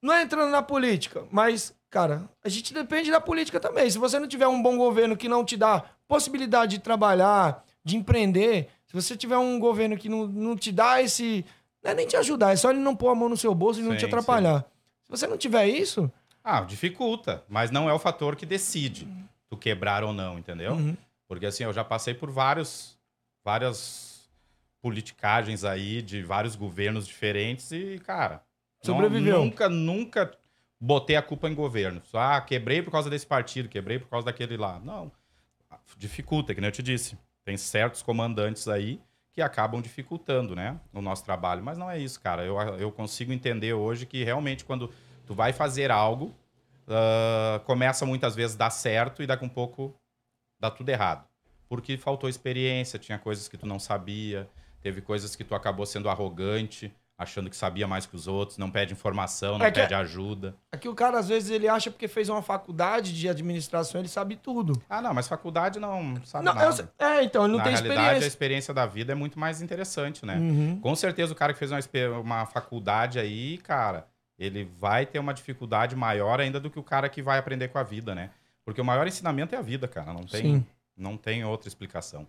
não 0.02 0.12
é 0.12 0.22
entrando 0.22 0.50
na 0.50 0.62
política, 0.62 1.24
mas, 1.30 1.72
cara, 1.90 2.28
a 2.44 2.48
gente 2.48 2.74
depende 2.74 3.10
da 3.10 3.20
política 3.20 3.60
também. 3.60 3.88
Se 3.88 3.98
você 3.98 4.18
não 4.18 4.26
tiver 4.26 4.48
um 4.48 4.60
bom 4.60 4.76
governo 4.76 5.16
que 5.16 5.28
não 5.28 5.44
te 5.44 5.56
dá 5.56 5.84
possibilidade 6.08 6.76
de 6.78 6.82
trabalhar, 6.82 7.64
de 7.84 7.96
empreender, 7.96 8.68
se 8.86 8.92
você 8.92 9.16
tiver 9.16 9.38
um 9.38 9.58
governo 9.60 9.96
que 9.96 10.08
não, 10.08 10.26
não 10.26 10.56
te 10.56 10.72
dá 10.72 11.00
esse. 11.00 11.44
Não 11.82 11.92
é 11.92 11.94
nem 11.94 12.06
te 12.06 12.16
ajudar, 12.16 12.52
é 12.52 12.56
só 12.56 12.70
ele 12.70 12.80
não 12.80 12.96
pôr 12.96 13.10
a 13.10 13.14
mão 13.14 13.28
no 13.28 13.36
seu 13.36 13.54
bolso 13.54 13.78
e 13.78 13.82
não 13.84 13.92
Sim, 13.92 13.98
te 13.98 14.04
atrapalhar. 14.06 14.64
Se 15.06 15.10
você 15.10 15.26
não 15.26 15.38
tiver 15.38 15.66
isso, 15.68 16.10
Ah, 16.42 16.60
dificulta, 16.60 17.44
mas 17.48 17.70
não 17.70 17.88
é 17.88 17.92
o 17.92 17.98
fator 17.98 18.36
que 18.36 18.44
decide 18.46 19.06
tu 19.48 19.56
quebrar 19.56 20.04
ou 20.04 20.12
não, 20.12 20.38
entendeu? 20.38 20.72
Uhum. 20.74 20.96
Porque 21.28 21.46
assim, 21.46 21.64
eu 21.64 21.72
já 21.72 21.82
passei 21.84 22.14
por 22.14 22.30
vários, 22.30 22.96
várias 23.44 24.28
politicagens 24.80 25.64
aí 25.64 26.00
de 26.02 26.22
vários 26.22 26.54
governos 26.54 27.06
diferentes 27.06 27.70
e, 27.72 27.98
cara, 28.04 28.42
não- 28.84 28.94
Sobreviveu. 28.94 29.44
nunca, 29.44 29.68
nunca 29.68 30.38
botei 30.80 31.16
a 31.16 31.22
culpa 31.22 31.48
em 31.48 31.54
governo. 31.54 32.00
Só, 32.04 32.18
ah, 32.18 32.40
quebrei 32.40 32.80
por 32.82 32.90
causa 32.92 33.10
desse 33.10 33.26
partido, 33.26 33.68
quebrei 33.68 33.98
por 33.98 34.08
causa 34.08 34.26
daquele 34.26 34.56
lá. 34.56 34.78
Não. 34.80 35.10
Dificulta, 35.96 36.54
que 36.54 36.60
nem 36.60 36.68
eu 36.68 36.72
te 36.72 36.82
disse. 36.82 37.18
Tem 37.44 37.56
certos 37.56 38.02
comandantes 38.02 38.68
aí 38.68 39.00
que 39.36 39.42
acabam 39.42 39.82
dificultando, 39.82 40.56
né, 40.56 40.80
o 40.94 41.02
nosso 41.02 41.22
trabalho. 41.22 41.62
Mas 41.62 41.76
não 41.76 41.90
é 41.90 41.98
isso, 41.98 42.18
cara. 42.18 42.42
Eu, 42.42 42.58
eu 42.78 42.90
consigo 42.90 43.34
entender 43.34 43.74
hoje 43.74 44.06
que 44.06 44.24
realmente 44.24 44.64
quando 44.64 44.90
tu 45.26 45.34
vai 45.34 45.52
fazer 45.52 45.90
algo, 45.90 46.34
ah, 46.88 47.60
começa 47.66 48.06
muitas 48.06 48.34
vezes 48.34 48.56
a 48.56 48.60
dar 48.60 48.70
certo 48.70 49.22
e 49.22 49.26
daqui 49.26 49.44
um 49.44 49.48
pouco 49.48 49.94
dá 50.58 50.70
tudo 50.70 50.88
errado. 50.88 51.28
Porque 51.68 51.98
faltou 51.98 52.30
experiência, 52.30 52.98
tinha 52.98 53.18
coisas 53.18 53.46
que 53.46 53.58
tu 53.58 53.66
não 53.66 53.78
sabia, 53.78 54.48
teve 54.80 55.02
coisas 55.02 55.36
que 55.36 55.44
tu 55.44 55.54
acabou 55.54 55.84
sendo 55.84 56.08
arrogante, 56.08 56.90
achando 57.18 57.48
que 57.48 57.56
sabia 57.56 57.86
mais 57.88 58.04
que 58.04 58.14
os 58.14 58.26
outros, 58.28 58.58
não 58.58 58.70
pede 58.70 58.92
informação, 58.92 59.56
não 59.58 59.64
É 59.64 59.70
que- 59.70 59.80
pede 59.80 59.94
ajuda. 59.94 60.54
aqui 60.70 60.86
o 60.88 60.94
cara 60.94 61.18
às 61.18 61.28
vezes 61.28 61.50
ele 61.50 61.66
acha 61.66 61.90
porque 61.90 62.06
fez 62.08 62.28
uma 62.28 62.42
faculdade 62.42 63.12
de 63.14 63.26
administração, 63.28 64.00
ele 64.00 64.08
sabe 64.08 64.36
tudo. 64.36 64.80
Ah, 64.88 65.00
não, 65.00 65.14
mas 65.14 65.26
faculdade 65.26 65.78
não 65.80 66.14
sabe 66.24 66.44
Não, 66.44 66.54
nada. 66.54 66.88
eu 66.98 67.06
é, 67.06 67.22
então, 67.24 67.44
ele 67.44 67.52
não 67.52 67.58
Na 67.58 67.64
tem 67.64 67.72
realidade, 67.72 67.98
a 67.98 68.02
experiência. 68.02 68.26
experiência 68.26 68.74
da 68.74 68.84
vida 68.84 69.12
é 69.12 69.14
muito 69.14 69.38
mais 69.38 69.62
interessante, 69.62 70.26
né? 70.26 70.36
Uhum. 70.36 70.78
Com 70.80 70.94
certeza 70.94 71.32
o 71.32 71.36
cara 71.36 71.52
que 71.54 71.58
fez 71.58 71.70
uma, 71.72 71.80
uma 72.20 72.46
faculdade 72.46 73.18
aí, 73.18 73.56
cara, 73.58 74.06
ele 74.38 74.64
vai 74.78 75.06
ter 75.06 75.18
uma 75.18 75.32
dificuldade 75.32 75.96
maior 75.96 76.38
ainda 76.40 76.60
do 76.60 76.68
que 76.70 76.78
o 76.78 76.82
cara 76.82 77.08
que 77.08 77.22
vai 77.22 77.38
aprender 77.38 77.68
com 77.68 77.78
a 77.78 77.82
vida, 77.82 78.14
né? 78.14 78.28
Porque 78.62 78.80
o 78.80 78.84
maior 78.84 79.06
ensinamento 79.06 79.54
é 79.54 79.58
a 79.58 79.62
vida, 79.62 79.88
cara. 79.88 80.12
Não 80.12 80.24
tem, 80.24 80.42
Sim. 80.42 80.66
não 80.94 81.16
tem 81.16 81.42
outra 81.46 81.68
explicação. 81.68 82.26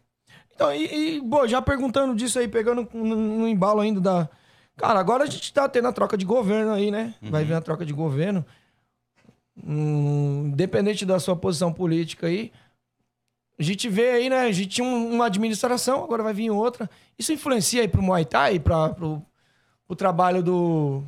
Então, 0.55 0.73
e, 0.73 1.17
e, 1.17 1.21
bom, 1.21 1.45
já 1.47 1.61
perguntando 1.61 2.15
disso 2.15 2.39
aí, 2.39 2.47
pegando 2.47 2.87
no, 2.93 3.15
no 3.15 3.47
embalo 3.47 3.81
ainda 3.81 3.99
da. 3.99 4.29
Cara, 4.77 4.99
agora 4.99 5.23
a 5.23 5.27
gente 5.27 5.51
tá 5.51 5.67
tendo 5.67 5.87
a 5.87 5.91
troca 5.91 6.15
de 6.17 6.25
governo 6.25 6.71
aí, 6.71 6.91
né? 6.91 7.13
Vai 7.21 7.43
vir 7.43 7.53
a 7.53 7.61
troca 7.61 7.85
de 7.85 7.91
governo. 7.93 8.45
Hum, 9.63 10.49
independente 10.53 11.05
da 11.05 11.19
sua 11.19 11.35
posição 11.35 11.73
política 11.73 12.27
aí. 12.27 12.51
A 13.59 13.63
gente 13.63 13.89
vê 13.89 14.09
aí, 14.11 14.29
né? 14.29 14.41
A 14.41 14.51
gente 14.51 14.67
tinha 14.69 14.87
um- 14.87 15.13
uma 15.15 15.25
administração, 15.25 16.03
agora 16.03 16.21
vai 16.21 16.33
vir 16.33 16.51
outra. 16.51 16.87
Isso 17.17 17.33
influencia 17.33 17.81
aí 17.81 17.87
pro 17.87 18.03
Muay 18.03 18.23
Thai, 18.23 18.59
pra, 18.59 18.89
pro, 18.89 19.21
pro 19.87 19.95
trabalho 19.95 20.43
do. 20.43 21.03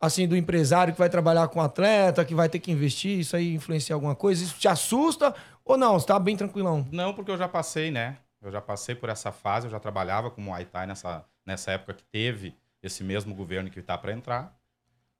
Assim, 0.00 0.28
do 0.28 0.36
empresário 0.36 0.92
que 0.92 0.98
vai 1.00 1.10
trabalhar 1.10 1.48
com 1.48 1.60
atleta, 1.60 2.24
que 2.24 2.36
vai 2.36 2.48
ter 2.48 2.60
que 2.60 2.70
investir. 2.70 3.18
Isso 3.18 3.34
aí 3.34 3.52
influencia 3.54 3.96
alguma 3.96 4.14
coisa? 4.14 4.44
Isso 4.44 4.56
te 4.56 4.68
assusta 4.68 5.34
ou 5.64 5.76
não? 5.76 5.98
Você 5.98 6.06
tá 6.06 6.20
bem 6.20 6.36
tranquilão? 6.36 6.86
Não, 6.92 7.12
porque 7.12 7.32
eu 7.32 7.36
já 7.36 7.48
passei, 7.48 7.90
né? 7.90 8.16
Eu 8.40 8.52
já 8.52 8.60
passei 8.60 8.94
por 8.94 9.08
essa 9.08 9.32
fase, 9.32 9.66
eu 9.66 9.70
já 9.72 9.80
trabalhava 9.80 10.30
com 10.30 10.40
Muay 10.40 10.64
Thai 10.66 10.86
nessa, 10.86 11.24
nessa 11.44 11.72
época 11.72 11.94
que 11.94 12.04
teve 12.12 12.54
esse 12.82 13.02
mesmo 13.02 13.34
governo 13.34 13.70
que 13.70 13.82
tá 13.82 13.96
para 13.96 14.12
entrar. 14.12 14.56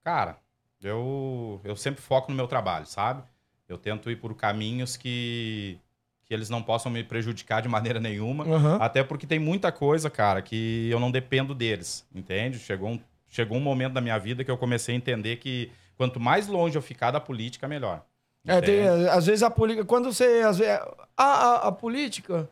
Cara, 0.04 0.38
eu, 0.82 1.60
eu 1.64 1.76
sempre 1.76 2.00
foco 2.00 2.30
no 2.30 2.36
meu 2.36 2.46
trabalho, 2.46 2.86
sabe? 2.86 3.22
Eu 3.68 3.76
tento 3.76 4.10
ir 4.10 4.16
por 4.16 4.34
caminhos 4.34 4.96
que, 4.96 5.78
que 6.24 6.32
eles 6.32 6.48
não 6.48 6.62
possam 6.62 6.90
me 6.90 7.04
prejudicar 7.04 7.60
de 7.60 7.68
maneira 7.68 8.00
nenhuma. 8.00 8.44
Aham. 8.44 8.78
Até 8.80 9.02
porque 9.02 9.26
tem 9.26 9.38
muita 9.38 9.70
coisa, 9.70 10.08
cara, 10.08 10.40
que 10.40 10.88
eu 10.90 10.98
não 10.98 11.10
dependo 11.10 11.54
deles, 11.54 12.06
entende? 12.14 12.58
Chegou 12.58 12.90
um, 12.90 13.00
chegou 13.28 13.58
um 13.58 13.62
momento 13.62 13.94
da 13.94 14.00
minha 14.00 14.18
vida 14.18 14.44
que 14.44 14.50
eu 14.50 14.56
comecei 14.56 14.94
a 14.94 14.98
entender 14.98 15.36
que 15.36 15.70
quanto 15.96 16.18
mais 16.18 16.46
longe 16.46 16.76
eu 16.76 16.82
ficar 16.82 17.10
da 17.10 17.20
política, 17.20 17.68
melhor. 17.68 18.04
É, 18.46 18.60
tem, 18.60 18.86
às 18.86 19.26
vezes 19.26 19.42
a 19.42 19.50
política. 19.50 19.84
Quando 19.84 20.10
você. 20.10 20.42
Às 20.46 20.58
vezes, 20.58 20.80
a, 21.16 21.24
a, 21.24 21.68
a 21.68 21.72
política 21.72 22.48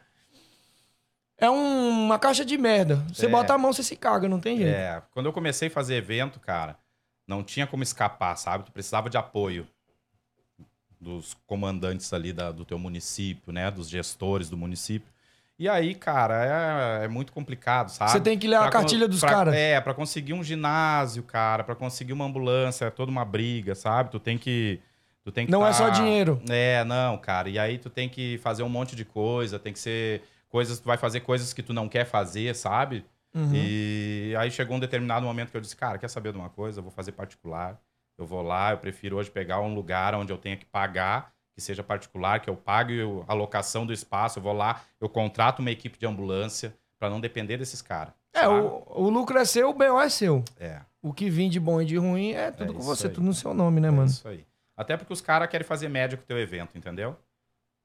é 1.38 1.50
um- 1.50 1.88
uma 2.06 2.18
caixa 2.18 2.44
de 2.44 2.56
merda. 2.58 2.96
Você 3.12 3.26
É. 3.26 3.28
bota 3.28 3.54
a 3.54 3.58
mão, 3.58 3.72
você 3.72 3.82
se 3.82 3.96
caga, 3.96 4.28
não 4.28 4.40
tem 4.40 4.56
jeito. 4.58 4.74
É, 4.76 5.02
quando 5.12 5.26
eu 5.26 5.32
comecei 5.32 5.68
a 5.68 5.70
fazer 5.70 5.96
evento, 5.96 6.38
cara, 6.40 6.76
não 7.26 7.42
tinha 7.42 7.66
como 7.66 7.82
escapar, 7.82 8.36
sabe? 8.36 8.64
Tu 8.64 8.72
precisava 8.72 9.10
de 9.10 9.16
apoio 9.16 9.66
dos 11.00 11.34
comandantes 11.46 12.12
ali 12.12 12.32
da- 12.32 12.50
do 12.52 12.64
teu 12.64 12.78
município, 12.78 13.52
né? 13.52 13.70
Dos 13.70 13.88
gestores 13.88 14.48
do 14.48 14.56
município. 14.56 15.12
E 15.58 15.68
aí, 15.68 15.94
cara, 15.94 17.00
é, 17.00 17.04
é 17.04 17.08
muito 17.08 17.32
complicado, 17.32 17.88
sabe? 17.90 18.10
Você 18.12 18.20
tem 18.20 18.38
que 18.38 18.46
ler 18.46 18.56
a 18.56 18.62
Pra 18.62 18.70
cartilha 18.70 19.06
con- 19.06 19.10
dos 19.10 19.20
caras. 19.20 19.54
É, 19.54 19.80
pra 19.80 19.94
conseguir 19.94 20.34
um 20.34 20.44
ginásio, 20.44 21.22
cara, 21.22 21.64
pra 21.64 21.74
conseguir 21.74 22.12
uma 22.12 22.24
ambulância, 22.26 22.86
é 22.86 22.90
toda 22.90 23.10
uma 23.10 23.24
briga, 23.24 23.74
sabe? 23.74 24.10
Tu 24.10 24.20
tem 24.20 24.36
que. 24.36 24.80
Tu 25.24 25.32
tem 25.32 25.44
que 25.46 25.50
Não 25.52 25.64
é 25.64 25.68
tá- 25.70 25.72
só 25.74 25.88
dinheiro. 25.88 26.40
É, 26.48 26.84
não, 26.84 27.16
cara. 27.18 27.48
E 27.48 27.58
aí 27.58 27.78
tu 27.78 27.90
tem 27.90 28.08
que 28.08 28.38
fazer 28.38 28.62
um 28.62 28.68
monte 28.68 28.94
de 28.94 29.04
coisa, 29.04 29.58
tem 29.58 29.72
que 29.72 29.78
ser 29.78 30.22
coisas, 30.56 30.80
tu 30.80 30.86
vai 30.86 30.96
fazer 30.96 31.20
coisas 31.20 31.52
que 31.52 31.62
tu 31.62 31.74
não 31.74 31.86
quer 31.86 32.06
fazer, 32.06 32.54
sabe? 32.54 33.04
Uhum. 33.34 33.50
E 33.52 34.34
aí 34.38 34.50
chegou 34.50 34.74
um 34.76 34.80
determinado 34.80 35.26
momento 35.26 35.50
que 35.50 35.56
eu 35.56 35.60
disse, 35.60 35.76
cara, 35.76 35.98
quer 35.98 36.08
saber 36.08 36.32
de 36.32 36.38
uma 36.38 36.48
coisa? 36.48 36.78
Eu 36.78 36.82
vou 36.82 36.90
fazer 36.90 37.12
particular. 37.12 37.78
Eu 38.18 38.24
vou 38.24 38.40
lá, 38.40 38.70
eu 38.70 38.78
prefiro 38.78 39.16
hoje 39.18 39.30
pegar 39.30 39.60
um 39.60 39.74
lugar 39.74 40.14
onde 40.14 40.32
eu 40.32 40.38
tenha 40.38 40.56
que 40.56 40.64
pagar, 40.64 41.30
que 41.54 41.60
seja 41.60 41.82
particular, 41.82 42.40
que 42.40 42.48
eu 42.48 42.56
pague 42.56 42.98
a 43.28 43.34
locação 43.34 43.84
do 43.84 43.92
espaço, 43.92 44.38
eu 44.38 44.42
vou 44.42 44.54
lá, 44.54 44.80
eu 44.98 45.08
contrato 45.10 45.58
uma 45.60 45.70
equipe 45.70 45.98
de 45.98 46.06
ambulância 46.06 46.74
pra 46.98 47.10
não 47.10 47.20
depender 47.20 47.58
desses 47.58 47.82
caras. 47.82 48.14
É, 48.32 48.48
o, 48.48 48.82
o 48.86 49.10
lucro 49.10 49.36
é 49.38 49.44
seu, 49.44 49.68
o 49.68 49.74
BO 49.74 50.00
é 50.00 50.08
seu. 50.08 50.42
É. 50.58 50.80
O 51.02 51.12
que 51.12 51.28
vem 51.28 51.50
de 51.50 51.60
bom 51.60 51.82
e 51.82 51.84
de 51.84 51.98
ruim 51.98 52.32
é 52.32 52.50
tudo 52.50 52.72
É 52.72 52.74
com 52.74 52.80
você, 52.80 53.08
aí. 53.08 53.12
tudo 53.12 53.26
no 53.26 53.34
seu 53.34 53.52
nome, 53.52 53.80
né, 53.82 53.88
É 53.88 53.90
mano? 53.90 54.08
isso 54.08 54.26
aí. 54.26 54.46
Até 54.74 54.96
porque 54.96 55.12
os 55.12 55.20
caras 55.20 55.48
querem 55.50 55.66
fazer 55.66 55.88
média 55.90 56.16
com 56.16 56.24
o 56.24 56.26
teu 56.26 56.38
evento, 56.38 56.76
entendeu? 56.78 57.16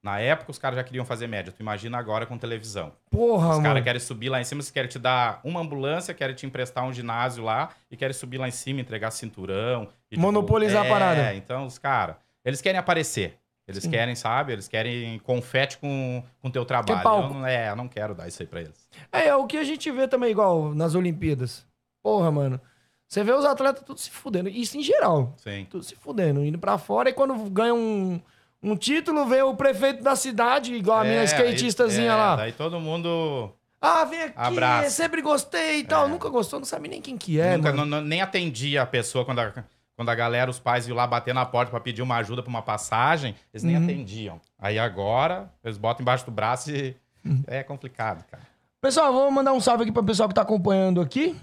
Na 0.03 0.20
época, 0.20 0.50
os 0.50 0.58
caras 0.58 0.77
já 0.77 0.84
queriam 0.84 1.05
fazer 1.05 1.27
média. 1.27 1.53
Tu 1.55 1.60
imagina 1.62 1.98
agora 1.98 2.25
com 2.25 2.36
televisão. 2.38 2.91
Porra, 3.12 3.50
Os 3.50 3.55
mano. 3.58 3.63
caras 3.63 3.84
querem 3.84 4.00
subir 4.00 4.29
lá 4.29 4.41
em 4.41 4.43
cima, 4.43 4.63
querem 4.74 4.89
te 4.89 4.98
dar 4.98 5.39
uma 5.43 5.60
ambulância, 5.60 6.13
querem 6.13 6.36
te 6.36 6.46
emprestar 6.46 6.84
um 6.86 6.91
ginásio 6.91 7.43
lá 7.43 7.70
e 7.89 7.96
querem 7.96 8.13
subir 8.13 8.39
lá 8.39 8.48
em 8.48 8.51
cima, 8.51 8.81
entregar 8.81 9.12
cinturão. 9.12 9.84
e, 10.10 10.15
tipo, 10.15 10.22
Monopolizar 10.22 10.81
a 10.84 10.86
é, 10.86 10.89
parada. 10.89 11.36
então 11.36 11.65
os 11.67 11.77
caras, 11.77 12.15
eles 12.43 12.62
querem 12.62 12.79
aparecer. 12.79 13.38
Eles 13.67 13.84
Sim. 13.84 13.91
querem, 13.91 14.15
sabe? 14.15 14.53
Eles 14.53 14.67
querem 14.67 15.20
confete 15.20 15.77
com 15.77 16.24
o 16.41 16.50
teu 16.50 16.65
trabalho. 16.65 17.03
palco. 17.03 17.34
Eu 17.36 17.39
não, 17.39 17.46
é, 17.48 17.70
eu 17.70 17.75
não 17.75 17.88
quero 17.88 18.15
dar 18.15 18.27
isso 18.27 18.41
aí 18.41 18.48
pra 18.48 18.62
eles. 18.62 18.88
É, 19.12 19.27
é 19.27 19.36
o 19.36 19.46
que 19.46 19.55
a 19.58 19.63
gente 19.63 19.89
vê 19.91 20.08
também, 20.08 20.31
igual 20.31 20.74
nas 20.74 20.96
Olimpíadas. 20.96 21.65
Porra, 22.01 22.31
mano. 22.31 22.60
Você 23.08 23.24
vê 23.24 23.31
os 23.34 23.46
atletas 23.46 23.84
tudo 23.86 24.00
se 24.00 24.10
fudendo. 24.10 24.50
Isso 24.50 24.77
em 24.77 24.81
geral. 24.81 25.34
Sim. 25.38 25.67
Tudo 25.70 25.84
se 25.84 25.96
fudendo. 25.96 26.43
Indo 26.43 26.58
pra 26.58 26.77
fora 26.79 27.10
e 27.10 27.13
quando 27.13 27.36
ganha 27.50 27.74
um, 27.74 28.20
um 28.63 28.75
título, 28.75 29.25
vem 29.25 29.41
o 29.41 29.55
prefeito 29.55 30.03
da 30.03 30.15
cidade, 30.15 30.73
igual 30.73 30.99
a 30.99 31.03
minha 31.03 31.21
É, 31.21 31.25
skatistazinha 31.25 32.13
aí- 32.13 32.19
é, 32.19 32.21
lá. 32.23 32.35
Daí 32.35 32.51
todo 32.51 32.79
mundo 32.79 33.51
Ah, 33.81 34.05
vem 34.05 34.21
aqui, 34.23 34.33
Abraço. 34.35 34.91
sempre 34.91 35.21
gostei 35.21 35.79
e 35.79 35.83
tal. 35.83 36.05
É. 36.05 36.09
Nunca 36.09 36.29
gostou, 36.29 36.59
não 36.59 36.65
sabe 36.65 36.87
nem 36.87 37.01
quem 37.01 37.17
que 37.17 37.39
é, 37.39 37.57
nunca, 37.57 37.71
não- 37.73 37.85
não- 37.85 38.01
nem 38.01 38.21
atendia 38.21 38.83
a 38.83 38.85
pessoa 38.85 39.25
quando 39.25 39.39
a, 39.39 39.51
quando 39.95 40.09
a 40.09 40.15
galera, 40.15 40.49
os 40.51 40.59
pais 40.59 40.87
iam 40.87 40.95
lá 40.95 41.07
bater 41.07 41.33
na 41.33 41.45
porta 41.45 41.71
pra 41.71 41.79
pedir 41.79 42.01
uma 42.03 42.17
ajuda 42.17 42.43
pra 42.43 42.49
uma 42.49 42.61
passagem, 42.61 43.35
eles 43.53 43.63
nem 43.63 43.75
Uhum. 43.77 43.83
atendiam. 43.83 44.41
Aí 44.59 44.77
agora, 44.77 45.51
eles 45.63 45.77
botam 45.77 46.01
embaixo 46.03 46.25
do 46.25 46.31
braço 46.31 46.69
e 46.71 46.95
Uhum. 47.25 47.43
é 47.47 47.63
complicado, 47.63 48.23
cara. 48.29 48.43
Pessoal, 48.79 49.11
vou 49.13 49.29
mandar 49.31 49.53
um 49.53 49.59
salve 49.59 49.83
aqui 49.83 49.91
pro 49.91 50.03
pessoal 50.03 50.27
que 50.29 50.33
tá 50.35 50.41
acompanhando 50.41 51.01
aqui. 51.01 51.35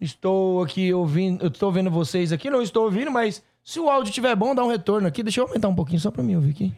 Estou 0.00 0.62
aqui 0.62 0.92
ouvindo, 0.92 1.42
eu 1.44 1.48
estou 1.48 1.70
vendo 1.70 1.90
vocês 1.90 2.32
aqui, 2.32 2.50
não 2.50 2.60
estou 2.62 2.84
ouvindo, 2.84 3.10
mas 3.12 3.42
se 3.64 3.80
o 3.80 3.88
áudio 3.90 4.10
estiver 4.10 4.36
bom, 4.36 4.54
dá 4.54 4.62
um 4.62 4.68
retorno 4.68 5.08
aqui. 5.08 5.22
Deixa 5.22 5.40
eu 5.40 5.46
aumentar 5.46 5.68
um 5.68 5.74
pouquinho 5.74 5.98
só 6.00 6.10
pra 6.10 6.22
mim 6.22 6.36
ouvir 6.36 6.50
aqui. 6.50 6.72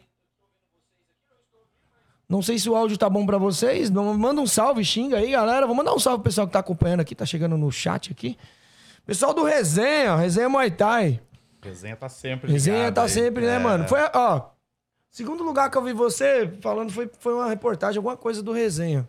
Não 2.29 2.43
sei 2.43 2.59
se 2.59 2.69
o 2.69 2.75
áudio 2.75 2.97
tá 2.99 3.09
bom 3.09 3.25
pra 3.25 3.39
vocês. 3.39 3.89
Manda 3.91 4.41
um 4.41 4.47
salve, 4.47 4.85
xinga 4.85 5.19
aí, 5.19 5.31
galera. 5.31 5.67
Vou 5.67 5.77
mandar 5.77 5.95
um 5.95 5.99
salve 5.99 6.19
pro 6.23 6.25
pessoal 6.31 6.47
que 6.47 6.53
tá 6.53 6.59
acompanhando 6.59 7.01
aqui, 7.01 7.15
tá 7.15 7.25
chegando 7.25 7.57
no 7.57 7.71
chat 7.71 8.11
aqui. 8.11 8.37
Pessoal 9.05 9.33
do 9.33 9.45
Resenha, 9.45 10.17
Resenha 10.17 10.49
Muay 10.49 10.71
Thai. 10.71 11.21
Resenha 11.63 11.97
tá 11.97 12.09
sempre 12.09 12.51
Resenha 12.51 12.91
tá 12.93 13.03
aí. 13.05 13.09
sempre, 13.09 13.47
né, 13.47 13.57
É. 13.57 13.59
mano? 13.59 13.87
Foi, 13.89 14.01
ó. 14.15 14.43
Segundo 15.11 15.45
lugar 15.45 15.71
que 15.71 15.79
eu 15.79 15.83
vi 15.83 15.93
você 15.93 16.53
falando 16.61 16.91
foi, 16.93 17.09
foi 17.21 17.33
uma 17.35 17.49
reportagem, 17.49 17.97
alguma 17.99 18.17
coisa 18.17 18.43
do 18.43 18.53
Resenha. 18.53 19.09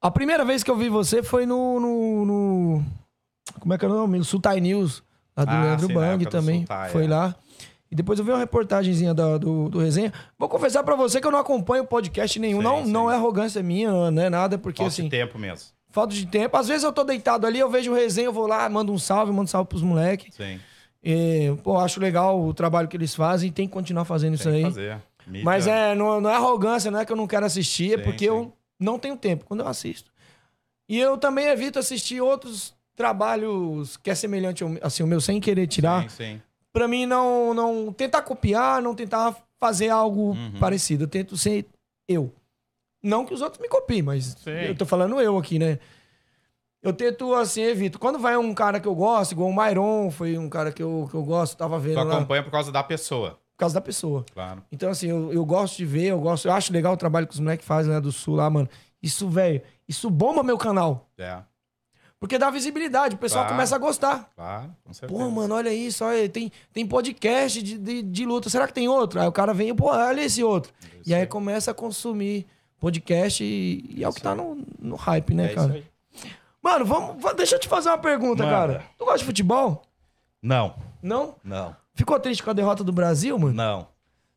A 0.00 0.10
primeira 0.10 0.44
vez 0.44 0.62
que 0.64 0.70
eu 0.70 0.76
vi 0.76 0.88
você 0.88 1.22
foi 1.22 1.46
no. 1.46 1.78
no, 1.78 2.24
no- 2.26 2.84
como 3.60 3.72
é 3.74 3.78
que 3.78 3.84
é 3.84 3.88
o 3.88 3.92
nome? 3.92 4.18
No 4.18 4.24
Sultai 4.24 4.60
News, 4.60 5.02
lá 5.36 5.44
do 5.44 5.50
Ah, 5.50 5.62
Leandro 5.64 5.86
sim, 5.86 5.94
Bang 5.94 6.24
do 6.24 6.30
também. 6.30 6.58
Sultai, 6.60 6.90
foi 6.90 7.04
é. 7.04 7.08
lá. 7.08 7.34
E 7.90 7.94
depois 7.94 8.18
eu 8.18 8.24
vi 8.24 8.30
uma 8.30 8.38
reportagenzinha 8.38 9.12
da- 9.12 9.36
do, 9.36 9.68
do 9.68 9.78
Resenha. 9.80 10.12
Vou 10.38 10.48
confessar 10.48 10.82
pra 10.84 10.94
você 10.94 11.20
que 11.20 11.26
eu 11.26 11.30
não 11.32 11.38
acompanho 11.40 11.84
podcast 11.84 12.38
nenhum. 12.38 12.58
Sim, 12.58 12.64
não, 12.64 12.84
sim. 12.84 12.90
não 12.92 13.10
é 13.10 13.16
arrogância 13.16 13.62
minha, 13.62 13.90
não 14.10 14.22
é 14.22 14.30
nada, 14.30 14.56
porque 14.58 14.78
Falta 14.82 14.92
assim. 14.92 15.04
de 15.04 15.10
tempo 15.10 15.38
mesmo. 15.38 15.68
Falta 15.90 16.14
de 16.14 16.24
tempo. 16.24 16.56
Às 16.56 16.68
vezes 16.68 16.84
eu 16.84 16.92
tô 16.92 17.02
deitado 17.02 17.46
ali, 17.48 17.58
eu 17.58 17.68
vejo 17.68 17.90
o 17.90 17.94
resenha, 17.94 18.26
eu 18.28 18.32
vou 18.32 18.46
lá, 18.46 18.68
mando 18.68 18.92
um 18.92 18.98
salve, 18.98 19.32
mando 19.32 19.42
um 19.42 19.46
salve 19.48 19.68
pros 19.68 19.82
moleques. 19.82 20.34
Sim. 20.36 20.60
E, 21.02 21.52
pô, 21.64 21.78
acho 21.78 21.98
legal 21.98 22.40
o 22.40 22.54
trabalho 22.54 22.86
que 22.86 22.96
eles 22.96 23.12
fazem, 23.14 23.50
tem 23.50 23.66
que 23.66 23.72
continuar 23.72 24.04
fazendo 24.04 24.34
isso 24.34 24.44
Tem 24.44 24.52
aí. 24.52 24.58
que 24.62 24.68
fazer. 24.68 24.98
Mídia- 25.26 25.44
Mas 25.44 25.66
é, 25.66 25.94
não, 25.94 26.20
não 26.20 26.30
é 26.30 26.34
arrogância, 26.36 26.90
não 26.92 27.00
é 27.00 27.04
que 27.04 27.10
eu 27.10 27.16
não 27.16 27.26
quero 27.26 27.44
assistir, 27.46 27.94
é 27.94 27.98
porque 27.98 28.24
eu 28.24 28.52
não 28.78 28.98
tenho 29.00 29.16
tempo 29.16 29.44
quando 29.46 29.60
eu 29.60 29.66
assisto. 29.68 30.10
E 30.88 30.98
eu 30.98 31.16
também 31.18 31.46
evito 31.46 31.78
assistir 31.78 32.20
outros 32.20 32.72
trabalhos 33.00 33.96
que 33.96 34.10
é 34.10 34.14
semelhante 34.14 34.62
ao 34.62 34.70
assim, 34.82 35.02
o 35.02 35.06
meu, 35.06 35.20
sem 35.20 35.40
querer 35.40 35.66
tirar. 35.66 36.02
Sim, 36.02 36.08
sim. 36.36 36.42
Pra 36.72 36.86
mim 36.86 37.06
não, 37.06 37.54
não 37.54 37.92
tentar 37.92 38.22
copiar, 38.22 38.80
não 38.82 38.94
tentar 38.94 39.34
fazer 39.58 39.88
algo 39.88 40.32
Uhum. 40.32 40.58
parecido. 40.60 41.04
Eu 41.04 41.08
tento 41.08 41.36
ser 41.36 41.66
eu. 42.06 42.32
Não 43.02 43.24
que 43.24 43.32
os 43.32 43.40
outros 43.40 43.60
me 43.60 43.68
copiem, 43.68 44.02
mas 44.02 44.36
Sim. 44.44 44.50
eu 44.50 44.74
tô 44.74 44.84
falando 44.84 45.18
eu 45.20 45.38
aqui, 45.38 45.58
né? 45.58 45.78
Eu 46.82 46.92
tento, 46.92 47.34
assim, 47.34 47.62
evito. 47.62 47.98
Quando 47.98 48.18
vai 48.18 48.36
um 48.36 48.52
cara 48.54 48.78
que 48.78 48.86
eu 48.88 48.94
gosto, 48.94 49.32
igual 49.32 49.48
o 49.50 49.56
Myron, 49.56 50.10
foi 50.10 50.36
um 50.38 50.48
cara 50.48 50.70
que 50.70 50.82
eu, 50.82 51.08
que 51.10 51.16
eu 51.16 51.22
gosto, 51.24 51.56
tava 51.56 51.78
Tu 51.78 51.82
vendo 51.82 51.96
lá, 51.96 52.04
por 52.04 52.12
acompanha 52.12 52.42
por 52.42 52.50
causa 52.50 52.70
da 52.70 52.82
pessoa, 52.82 53.38
causa 53.56 53.74
da 53.74 53.80
pessoa. 53.80 54.24
claro. 54.32 54.62
Então, 54.70 54.90
assim, 54.90 55.08
eu, 55.08 55.32
eu 55.32 55.44
gosto 55.44 55.76
de 55.78 55.84
ver, 55.86 56.06
eu 56.08 56.20
gosto, 56.20 56.46
eu 56.48 56.52
acho 56.52 56.72
legal 56.72 56.92
o 56.92 56.96
trabalho 56.96 57.26
que 57.26 57.34
os 57.34 57.40
moleques 57.40 57.66
fazem 57.66 57.92
lá 57.92 58.00
do 58.00 58.12
sul 58.12 58.34
lá, 58.36 58.48
mano. 58.50 58.68
Isso, 59.02 59.28
velho, 59.28 59.62
isso 59.88 60.08
bomba 60.10 60.42
meu 60.42 60.56
canal. 60.58 61.08
É, 61.18 61.38
Porque 62.20 62.36
dá 62.36 62.50
visibilidade, 62.50 63.14
o 63.14 63.18
pessoal 63.18 63.44
Claro. 63.44 63.54
começa 63.56 63.74
a 63.74 63.78
gostar. 63.78 64.30
claro, 64.36 64.76
com 64.84 64.92
certeza. 64.92 65.18
Pô, 65.18 65.30
mano, 65.30 65.54
olha 65.54 65.72
isso, 65.72 66.04
olha, 66.04 66.28
tem, 66.28 66.52
tem 66.72 66.86
podcast 66.86 67.62
de, 67.62 67.78
de, 67.78 68.02
de 68.02 68.26
luta. 68.26 68.50
Será 68.50 68.66
que 68.66 68.74
tem 68.74 68.86
outro? 68.88 69.18
Aí 69.18 69.26
o 69.26 69.32
cara 69.32 69.54
vem, 69.54 69.74
pô, 69.74 69.86
olha 69.86 70.20
esse 70.20 70.44
outro. 70.44 70.70
Isso 71.00 71.08
e 71.10 71.14
aí 71.14 71.26
começa 71.26 71.70
a 71.70 71.74
consumir 71.74 72.46
podcast 72.78 73.42
e, 73.42 73.86
e 73.96 74.04
é 74.04 74.08
o 74.08 74.12
que 74.12 74.20
tá 74.20 74.34
no, 74.34 74.62
no 74.78 74.96
hype, 74.96 75.32
né, 75.32 75.46
É 75.52 75.54
cara? 75.54 75.66
isso 75.68 75.76
aí. 75.76 76.30
Mano, 76.62 76.84
vamos, 76.84 77.22
va- 77.22 77.32
deixa 77.32 77.56
eu 77.56 77.58
te 77.58 77.66
fazer 77.68 77.88
uma 77.88 77.96
pergunta, 77.96 78.44
Manda. 78.44 78.54
cara. 78.54 78.84
Tu 78.98 79.04
gosta 79.04 79.18
de 79.20 79.24
futebol? 79.24 79.82
Não, 80.42 80.74
Não? 81.02 81.36
não, 81.42 81.74
Ficou 81.94 82.20
triste 82.20 82.42
com 82.42 82.50
a 82.50 82.54
derrota 82.54 82.84
do 82.84 82.92
Brasil, 82.92 83.38
mano? 83.38 83.54
não. 83.54 83.88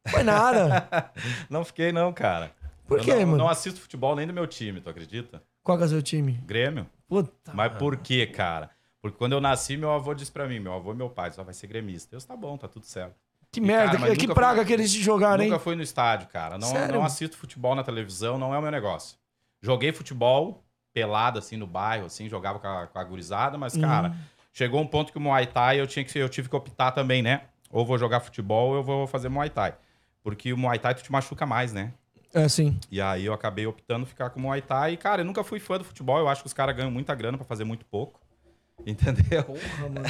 Foi 0.07 0.21
nada. 0.23 1.11
Não 1.49 1.63
fiquei 1.63 1.93
não, 1.93 2.11
cara. 2.11 2.51
Por 2.85 2.99
Eu 2.99 3.03
quê, 3.05 3.13
não, 3.15 3.25
mano? 3.25 3.37
Não 3.37 3.47
assisto 3.49 3.79
futebol 3.79 4.13
nem 4.17 4.27
do 4.27 4.33
meu 4.33 4.45
time, 4.45 4.81
tu 4.81 4.89
acredita? 4.89 5.41
Qual 5.63 5.77
que 5.77 5.83
é 5.85 5.87
o 5.87 5.89
seu 5.89 6.01
time? 6.01 6.33
Grêmio. 6.45 6.85
Puta. 7.21 7.51
Mas 7.53 7.73
por 7.77 7.97
quê, 7.97 8.25
cara? 8.25 8.69
Porque 9.01 9.17
quando 9.17 9.33
eu 9.33 9.41
nasci, 9.41 9.75
meu 9.77 9.91
avô 9.91 10.13
disse 10.13 10.31
pra 10.31 10.47
mim, 10.47 10.59
meu 10.59 10.73
avô 10.73 10.93
e 10.93 10.95
meu 10.95 11.09
pai, 11.09 11.31
só 11.31 11.43
vai 11.43 11.53
ser 11.53 11.67
gremista. 11.67 12.15
Eu 12.15 12.21
tá 12.21 12.35
bom, 12.35 12.57
tá 12.57 12.67
tudo 12.67 12.85
certo. 12.85 13.15
Que 13.51 13.59
E, 13.59 13.63
merda, 13.63 13.97
cara, 13.99 14.11
que, 14.15 14.25
que 14.27 14.33
praga 14.33 14.57
fui- 14.57 14.65
que 14.65 14.73
eles 14.73 14.89
jogaram, 14.91 15.43
hein? 15.43 15.49
Nunca 15.51 15.61
fui 15.61 15.75
no 15.75 15.83
estádio, 15.83 16.27
cara. 16.29 16.57
Não, 16.57 16.67
Sério? 16.69 16.95
não 16.95 17.03
assisto 17.03 17.37
futebol 17.37 17.75
na 17.75 17.83
televisão, 17.83 18.39
não 18.39 18.53
é 18.53 18.57
o 18.57 18.61
meu 18.61 18.71
negócio. 18.71 19.17
Joguei 19.61 19.91
futebol 19.91 20.63
pelado, 20.93 21.37
assim, 21.37 21.55
no 21.57 21.67
bairro, 21.67 22.05
assim, 22.05 22.27
jogava 22.29 22.59
com 22.59 22.67
a, 22.67 22.87
com 22.87 22.97
a 22.99 23.03
gurizada, 23.03 23.57
mas, 23.57 23.75
cara, 23.77 24.09
Uhum. 24.09 24.15
chegou 24.51 24.81
um 24.81 24.87
ponto 24.87 25.11
que 25.11 25.17
o 25.17 25.21
Muay 25.21 25.45
Thai 25.47 25.79
eu, 25.79 25.85
tinha 25.87 26.03
que, 26.05 26.17
eu 26.17 26.29
tive 26.29 26.49
que 26.49 26.55
optar 26.55 26.91
também, 26.91 27.21
né? 27.21 27.41
Ou 27.69 27.85
vou 27.85 27.97
jogar 27.97 28.19
futebol 28.21 28.69
ou 28.69 28.75
eu 28.77 28.83
vou 28.83 29.05
fazer 29.07 29.29
Muay 29.29 29.49
Thai. 29.49 29.75
Porque 30.23 30.51
o 30.53 30.57
Muay 30.57 30.79
Thai 30.79 30.95
tu 30.95 31.03
te 31.03 31.11
machuca 31.11 31.45
mais, 31.45 31.73
né? 31.73 31.93
É, 32.33 32.49
sim. 32.49 32.79
E 32.89 32.99
aí 32.99 33.25
eu 33.25 33.33
acabei 33.33 33.65
optando 33.67 34.05
ficar 34.05 34.29
com 34.31 34.39
o 34.39 34.43
Muay 34.43 34.61
Thai. 34.61 34.93
E, 34.93 34.97
cara, 34.97 35.21
eu 35.21 35.25
nunca 35.25 35.43
fui 35.43 35.59
fã 35.59 35.77
do 35.77 35.83
futebol. 35.83 36.17
Eu 36.19 36.27
acho 36.27 36.41
que 36.41 36.47
os 36.47 36.53
caras 36.53 36.75
ganham 36.75 36.89
muita 36.91 37.13
grana 37.13 37.37
pra 37.37 37.45
fazer 37.45 37.63
muito 37.63 37.85
pouco. 37.85 38.19
Entendeu? 38.85 39.43
Porra, 39.43 39.89
mano. 39.89 40.05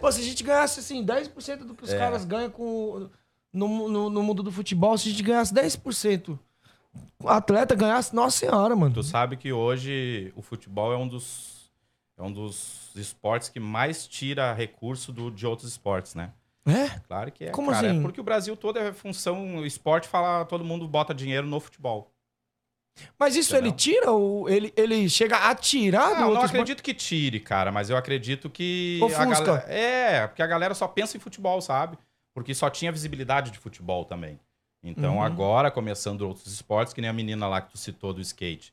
Pô, 0.00 0.10
se 0.10 0.20
a 0.20 0.24
gente 0.24 0.42
ganhasse, 0.42 0.80
assim, 0.80 1.04
10% 1.04 1.58
do 1.64 1.74
que 1.74 1.84
os 1.84 1.92
É. 1.92 1.98
caras 1.98 2.24
ganham 2.24 2.50
com, 2.50 3.08
no, 3.52 3.88
no, 3.88 4.10
no 4.10 4.22
mundo 4.22 4.42
do 4.42 4.50
futebol, 4.50 4.98
se 4.98 5.08
a 5.08 5.10
gente 5.12 5.22
ganhasse 5.22 5.54
10%, 5.54 6.36
o 7.22 7.28
atleta 7.28 7.74
ganhasse, 7.74 8.14
nossa 8.14 8.36
senhora, 8.38 8.74
mano. 8.74 8.94
Tu 8.94 9.02
sabe 9.04 9.36
que 9.36 9.52
hoje 9.52 10.32
o 10.34 10.42
futebol 10.42 10.92
é 10.92 10.96
um 10.96 11.06
dos, 11.06 11.70
é 12.18 12.22
um 12.22 12.32
dos 12.32 12.90
esportes 12.96 13.48
que 13.48 13.60
mais 13.60 14.06
tira 14.06 14.52
recurso 14.52 15.12
do, 15.12 15.30
de 15.30 15.46
outros 15.46 15.68
esportes, 15.70 16.14
né? 16.14 16.32
É? 16.66 16.98
Claro 17.06 17.30
que 17.30 17.44
é. 17.44 17.50
Como 17.50 17.70
cara. 17.70 17.86
assim? 17.86 17.98
É 17.98 18.02
porque 18.02 18.20
o 18.20 18.24
Brasil 18.24 18.56
todo 18.56 18.78
é 18.78 18.92
função. 18.92 19.58
O 19.58 19.66
esporte 19.66 20.08
fala, 20.08 20.44
todo 20.44 20.64
mundo 20.64 20.86
bota 20.88 21.14
dinheiro 21.14 21.46
no 21.46 21.60
futebol. 21.60 22.12
Mas 23.18 23.36
isso 23.36 23.54
ele 23.54 23.70
tira 23.72 24.10
ou 24.10 24.48
ele, 24.48 24.72
ele 24.74 25.08
chega 25.08 25.36
a 25.36 25.54
tirar 25.54 26.08
do 26.14 26.24
Ah, 26.24 26.34
não 26.34 26.40
acredito 26.40 26.82
que 26.82 26.94
tire, 26.94 27.38
cara, 27.40 27.70
mas 27.70 27.90
eu 27.90 27.96
acredito 27.96 28.48
que. 28.48 28.98
Ofusca. 29.02 29.44
Galera, 29.44 29.64
é, 29.72 30.26
porque 30.26 30.42
a 30.42 30.46
galera 30.46 30.74
só 30.74 30.88
pensa 30.88 31.16
em 31.16 31.20
futebol, 31.20 31.60
sabe? 31.60 31.98
Porque 32.34 32.54
só 32.54 32.70
tinha 32.70 32.90
visibilidade 32.90 33.50
de 33.50 33.58
futebol 33.58 34.04
também. 34.04 34.40
Então 34.82 35.16
Uhum. 35.16 35.22
agora, 35.22 35.70
começando 35.70 36.22
outros 36.22 36.46
esportes, 36.52 36.94
que 36.94 37.00
nem 37.00 37.10
a 37.10 37.12
menina 37.12 37.46
lá 37.48 37.60
que 37.60 37.70
tu 37.70 37.78
citou 37.78 38.14
do 38.14 38.20
skate. 38.20 38.72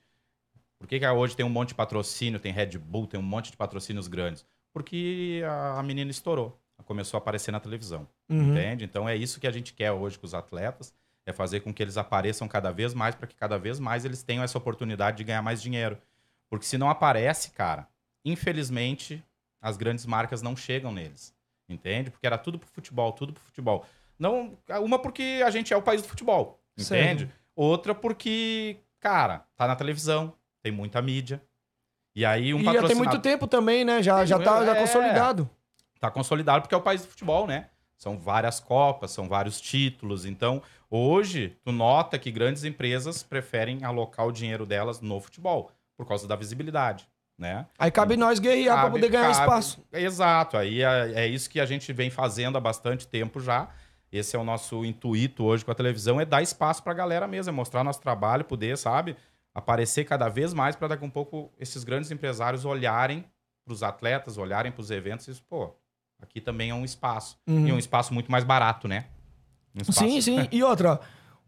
Por 0.80 0.88
que, 0.88 1.00
que 1.00 1.08
hoje 1.08 1.36
tem 1.36 1.46
um 1.46 1.50
monte 1.50 1.70
de 1.70 1.76
patrocínio, 1.76 2.40
tem 2.40 2.52
Red 2.52 2.78
Bull, 2.78 3.08
tem 3.08 3.20
um 3.20 3.24
monte 3.24 3.52
de 3.52 3.58
patrocínios 3.58 4.08
grandes? 4.08 4.46
Porque 4.74 5.42
a 5.76 5.82
menina 5.84 6.12
estourou. 6.12 6.60
Começou 6.86 7.18
a 7.18 7.20
aparecer 7.20 7.52
na 7.52 7.60
televisão. 7.60 8.08
Uhum. 8.30 8.52
Entende? 8.52 8.86
Então 8.86 9.08
é 9.08 9.16
isso 9.16 9.40
que 9.40 9.48
a 9.48 9.52
gente 9.52 9.74
quer 9.74 9.92
hoje 9.92 10.18
com 10.20 10.26
os 10.26 10.34
atletas. 10.34 10.94
É 11.26 11.32
fazer 11.32 11.62
com 11.62 11.74
que 11.74 11.82
eles 11.82 11.98
apareçam 11.98 12.48
cada 12.48 12.72
vez 12.72 12.94
mais 12.94 13.16
para 13.16 13.28
que 13.28 13.36
cada 13.36 13.58
vez 13.58 13.80
mais 13.80 14.04
eles 14.04 14.24
tenham 14.24 14.44
essa 14.44 14.58
oportunidade 14.58 15.18
de 15.18 15.24
ganhar 15.24 15.42
mais 15.42 15.62
dinheiro. 15.62 15.98
Porque 16.50 16.66
se 16.66 16.78
não 16.78 16.90
aparece, 16.90 17.52
cara, 17.52 17.88
infelizmente 18.26 19.24
as 19.62 19.78
grandes 19.78 20.06
marcas 20.06 20.42
não 20.42 20.56
chegam 20.56 20.92
neles. 20.92 21.34
Entende? 21.70 22.12
Porque 22.12 22.28
era 22.28 22.38
tudo 22.38 22.60
pro 22.60 22.68
futebol, 22.68 23.14
tudo 23.14 23.32
pro 23.32 23.42
futebol. 23.42 23.86
Não, 24.20 24.58
uma 24.82 25.00
porque 25.00 25.42
a 25.46 25.50
gente 25.50 25.74
é 25.74 25.78
o 25.78 25.82
país 25.82 26.02
do 26.02 26.08
futebol, 26.08 26.60
entende? 26.78 27.30
Outra 27.56 27.96
porque, 27.96 28.78
cara, 29.00 29.46
tá 29.56 29.66
na 29.68 29.76
televisão, 29.76 30.34
tem 30.62 30.72
muita 30.72 31.02
mídia. 31.02 31.42
E 32.16 32.26
aí 32.26 32.54
um 32.54 32.60
e 32.60 32.64
já 32.64 32.84
tem 32.88 32.96
muito 32.96 33.20
tempo 33.20 33.48
também, 33.48 33.84
né? 33.84 34.04
Já, 34.04 34.24
já 34.26 34.38
tá 34.38 34.64
já 34.66 34.76
É. 34.76 34.80
consolidado. 34.80 35.50
Tá 36.04 36.12
consolidado 36.12 36.64
porque 36.64 36.76
é 36.76 36.78
o 36.78 36.82
país 36.82 37.02
do 37.02 37.08
futebol, 37.08 37.48
né? 37.48 37.70
São 37.98 38.20
várias 38.20 38.60
copas, 38.60 39.12
são 39.12 39.30
vários 39.30 39.62
títulos. 39.62 40.26
Então, 40.26 40.62
hoje, 40.90 41.58
tu 41.64 41.72
nota 41.72 42.20
que 42.20 42.30
grandes 42.30 42.66
empresas 42.66 43.24
preferem 43.24 43.86
alocar 43.86 44.28
o 44.28 44.32
dinheiro 44.32 44.66
delas 44.66 45.00
no 45.00 45.22
futebol 45.22 45.72
por 45.96 46.06
causa 46.06 46.28
da 46.28 46.36
visibilidade, 46.36 47.08
né? 47.38 47.66
Aí 47.80 47.90
cabe 47.90 48.18
nós 48.18 48.38
guerrear 48.40 48.76
Cabe- 48.82 48.92
poder 48.92 49.10
ganhar 49.10 49.32
cabe- 49.32 49.40
espaço. 49.40 49.86
Exato. 49.94 50.58
Aí 50.58 50.82
é, 50.84 51.14
é 51.24 51.28
isso 51.28 51.50
que 51.50 51.62
a 51.62 51.66
gente 51.66 51.94
vem 51.94 52.10
fazendo 52.10 52.58
há 52.58 52.60
bastante 52.60 53.08
tempo 53.08 53.40
já. 53.40 53.70
Esse 54.12 54.36
é 54.36 54.40
o 54.40 54.44
nosso 54.44 54.84
intuito 54.84 55.46
hoje 55.46 55.64
com 55.64 55.72
a 55.72 55.76
televisão, 55.76 56.20
é 56.20 56.26
dar 56.26 56.42
espaço 56.42 56.84
pra 56.84 56.94
galera 56.94 57.26
mesmo, 57.28 57.50
é 57.50 57.54
mostrar 57.54 57.82
nosso 57.84 58.02
trabalho, 58.02 58.44
poder, 58.44 58.78
sabe, 58.78 59.16
aparecer 59.56 60.04
cada 60.04 60.28
vez 60.28 60.54
mais 60.54 60.76
para 60.76 60.90
daqui 60.90 61.04
a 61.06 61.08
um 61.08 61.10
pouco 61.10 61.50
esses 61.58 61.86
grandes 61.86 62.12
empresários 62.12 62.66
olharem 62.66 63.24
pros 63.66 63.82
atletas, 63.82 64.38
olharem 64.38 64.72
pros 64.74 64.92
eventos 64.92 65.28
e, 65.30 65.42
pô, 65.44 65.74
aqui 66.24 66.42
também 66.42 66.70
é 66.72 66.74
um 66.74 66.84
espaço. 66.86 67.38
Uhum. 67.48 67.68
E 67.68 67.72
um 67.74 67.78
espaço 67.78 68.14
muito 68.14 68.32
mais 68.32 68.44
barato, 68.44 68.88
né? 68.88 69.06
Um 69.76 69.82
espaço- 69.82 70.00
Sim, 70.00 70.22
sim. 70.22 70.48
E 70.52 70.64
outra, 70.64 71.00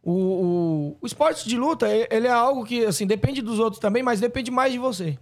o, 0.03 0.11
o, 0.11 0.97
o 1.01 1.05
esporte 1.07 1.47
de 1.47 1.57
luta, 1.57 1.87
ele 2.11 2.27
é 2.27 2.31
algo 2.31 2.63
que, 2.65 2.85
assim, 2.85 3.07
depende 3.07 3.41
dos 3.41 3.59
outros 3.59 3.79
também, 3.79 4.03
mas 4.03 4.19
depende 4.19 4.51
mais 4.51 4.71
de 4.71 4.77
você. 4.79 5.17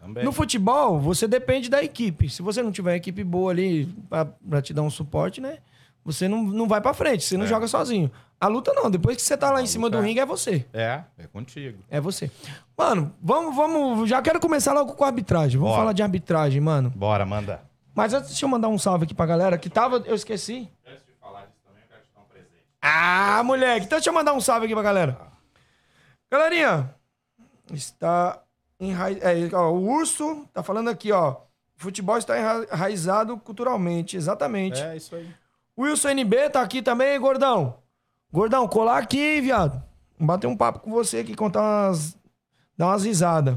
Também. 0.00 0.24
No 0.24 0.30
futebol, 0.32 0.98
você 1.00 1.26
depende 1.26 1.68
da 1.68 1.82
equipe. 1.82 2.28
Se 2.30 2.40
você 2.42 2.62
não 2.62 2.70
tiver 2.70 2.90
uma 2.92 2.96
equipe 2.96 3.24
boa 3.24 3.50
ali 3.50 3.86
pra, 4.08 4.24
pra 4.24 4.62
te 4.62 4.72
dar 4.72 4.82
um 4.82 4.90
suporte, 4.90 5.40
né? 5.40 5.58
Você 6.04 6.28
não, 6.28 6.44
não 6.44 6.68
vai 6.68 6.80
pra 6.80 6.94
frente, 6.94 7.24
você 7.24 7.36
não 7.36 7.44
É. 7.46 7.48
joga 7.48 7.66
sozinho. 7.66 8.08
A 8.40 8.46
luta 8.46 8.72
não, 8.72 8.88
depois 8.88 9.16
que 9.16 9.22
você 9.22 9.36
tá 9.36 9.50
lá 9.50 9.60
em 9.60 9.66
cima 9.66 9.90
do 9.90 9.96
luta 9.96 10.06
é- 10.06 10.08
ringue, 10.08 10.20
é 10.20 10.26
você. 10.26 10.64
É, 10.72 11.00
é 11.18 11.26
contigo. 11.26 11.78
É 11.90 12.00
você. 12.00 12.30
Mano, 12.78 13.12
vamos, 13.20 13.56
vamos. 13.56 14.08
Já 14.08 14.22
quero 14.22 14.38
começar 14.38 14.72
logo 14.72 14.92
com 14.92 15.02
a 15.02 15.08
arbitragem. 15.08 15.56
Vamos 15.58 15.72
Bora. 15.72 15.80
falar 15.82 15.92
de 15.92 16.02
arbitragem, 16.04 16.60
mano. 16.60 16.92
Bora, 16.94 17.26
manda. 17.26 17.62
Mas 17.96 18.12
antes, 18.12 18.28
deixa 18.28 18.44
eu 18.44 18.48
mandar 18.50 18.68
um 18.68 18.78
salve 18.78 19.04
aqui 19.04 19.14
pra 19.14 19.24
galera 19.26 19.56
que 19.56 19.70
tava. 19.70 19.96
Eu 20.06 20.14
esqueci. 20.14 20.68
Antes 20.86 21.04
de 21.06 21.12
falar 21.18 21.46
disso 21.46 21.58
também, 21.66 21.82
eu 21.82 21.88
quero 21.88 22.02
te 22.02 22.10
dar 22.14 22.20
um 22.20 22.24
presente. 22.26 22.64
Ah, 22.82 23.42
moleque. 23.42 23.86
Então 23.86 23.96
deixa 23.98 24.10
eu 24.10 24.14
mandar 24.14 24.34
um 24.34 24.40
salve 24.40 24.66
aqui 24.66 24.74
pra 24.74 24.82
galera. 24.82 25.18
Galerinha, 26.30 26.94
está 27.72 28.42
enra... 28.78 29.10
é, 29.12 29.48
ó, 29.54 29.70
o 29.70 29.88
Urso 29.88 30.46
tá 30.52 30.62
falando 30.62 30.88
aqui, 30.90 31.10
ó. 31.12 31.36
Futebol 31.76 32.16
está 32.18 32.38
enra- 32.38 32.66
enraizado 32.72 33.36
culturalmente. 33.38 34.16
Exatamente. 34.16 34.80
É, 34.82 34.96
isso 34.96 35.14
aí. 35.14 35.28
O 35.76 35.82
Wilson 35.82 36.10
NB 36.10 36.50
tá 36.50 36.62
aqui 36.62 36.82
também, 36.82 37.18
gordão. 37.20 37.78
Gordão, 38.32 38.66
colar 38.68 38.98
aqui, 38.98 39.40
viado. 39.40 39.82
Vamos 40.18 40.26
bater 40.34 40.46
um 40.46 40.56
papo 40.56 40.80
com 40.80 40.90
você 40.90 41.18
aqui, 41.18 41.34
contar 41.34 41.60
umas. 41.62 42.16
dar 42.76 42.86
umas 42.88 43.04
risadas. 43.04 43.56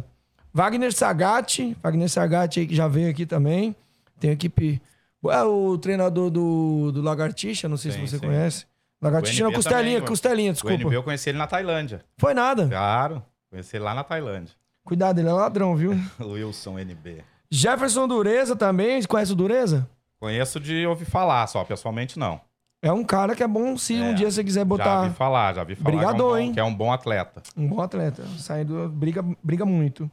Wagner 0.54 0.93
Sagatti. 0.93 1.75
Wagner 1.82 2.10
Sagatti 2.10 2.60
aí 2.62 2.67
que 2.67 2.75
já 2.75 2.88
veio 2.88 3.10
aqui 3.10 3.25
também. 3.25 3.75
Tem 4.19 4.32
equipe. 4.32 4.82
É 5.29 5.43
o 5.43 5.77
treinador 5.77 6.29
do, 6.29 6.91
do 6.91 7.01
Lagartixa, 7.01 7.67
não 7.67 7.75
sei 7.77 7.91
Sim, 7.91 7.99
se 8.05 8.08
você 8.12 8.19
sim. 8.19 8.25
conhece. 8.25 8.65
Lagartixa 9.01 9.43
O 9.43 9.47
não, 9.47 9.53
Costelinha, 9.53 9.95
também, 9.95 10.08
Costelinha, 10.08 10.49
O 10.51 10.53
desculpa. 10.53 10.75
NB 10.75 10.95
eu 10.95 11.03
conheci 11.03 11.29
ele 11.29 11.38
na 11.38 11.47
Tailândia. 11.47 12.03
Foi 12.17 12.34
nada. 12.34 12.67
Claro, 12.67 13.23
conheci 13.49 13.75
ele 13.77 13.84
lá 13.86 13.93
na 13.93 14.03
Tailândia. 14.03 14.53
Cuidado, 14.86 15.19
ele 15.19 15.27
é 15.29 15.32
ladrão, 15.34 15.75
viu? 15.75 15.91
O 16.19 16.29
Wilson 16.32 16.79
NB. 16.79 17.23
Jefferson 17.51 18.08
Dureza 18.08 18.55
também. 18.55 19.01
Conhece 19.03 19.32
o 19.34 19.36
Dureza? 19.36 19.89
Conheço 20.19 20.60
de 20.60 20.86
ouvir 20.86 21.05
falar 21.05 21.47
só, 21.47 21.63
pessoalmente 21.63 22.17
não. 22.19 22.39
É 22.82 22.91
um 22.91 23.03
cara 23.03 23.36
que 23.36 23.43
é 23.43 23.47
bom 23.47 23.77
se 23.77 23.93
um 23.95 24.12
É, 24.12 24.13
dia 24.13 24.32
você 24.32 24.41
quiser 24.43 24.62
Já 24.62 24.65
botar. 24.65 25.08
vi 25.08 25.13
falar, 25.15 25.53
já 25.53 25.63
vi 25.65 25.75
falar 25.75 25.89
Brigador, 25.97 26.15
que, 26.15 26.21
é 26.21 26.23
um 26.23 26.27
bom, 26.29 26.38
hein? 26.38 26.53
que 26.53 26.60
é 26.60 26.63
um 26.63 26.73
bom 26.75 26.91
atleta. 26.93 27.43
Um 27.58 27.67
bom 27.67 27.82
atleta. 27.82 28.23
Saindo, 28.38 28.88
briga, 28.89 29.23
briga 29.43 29.65
muito. 29.65 30.10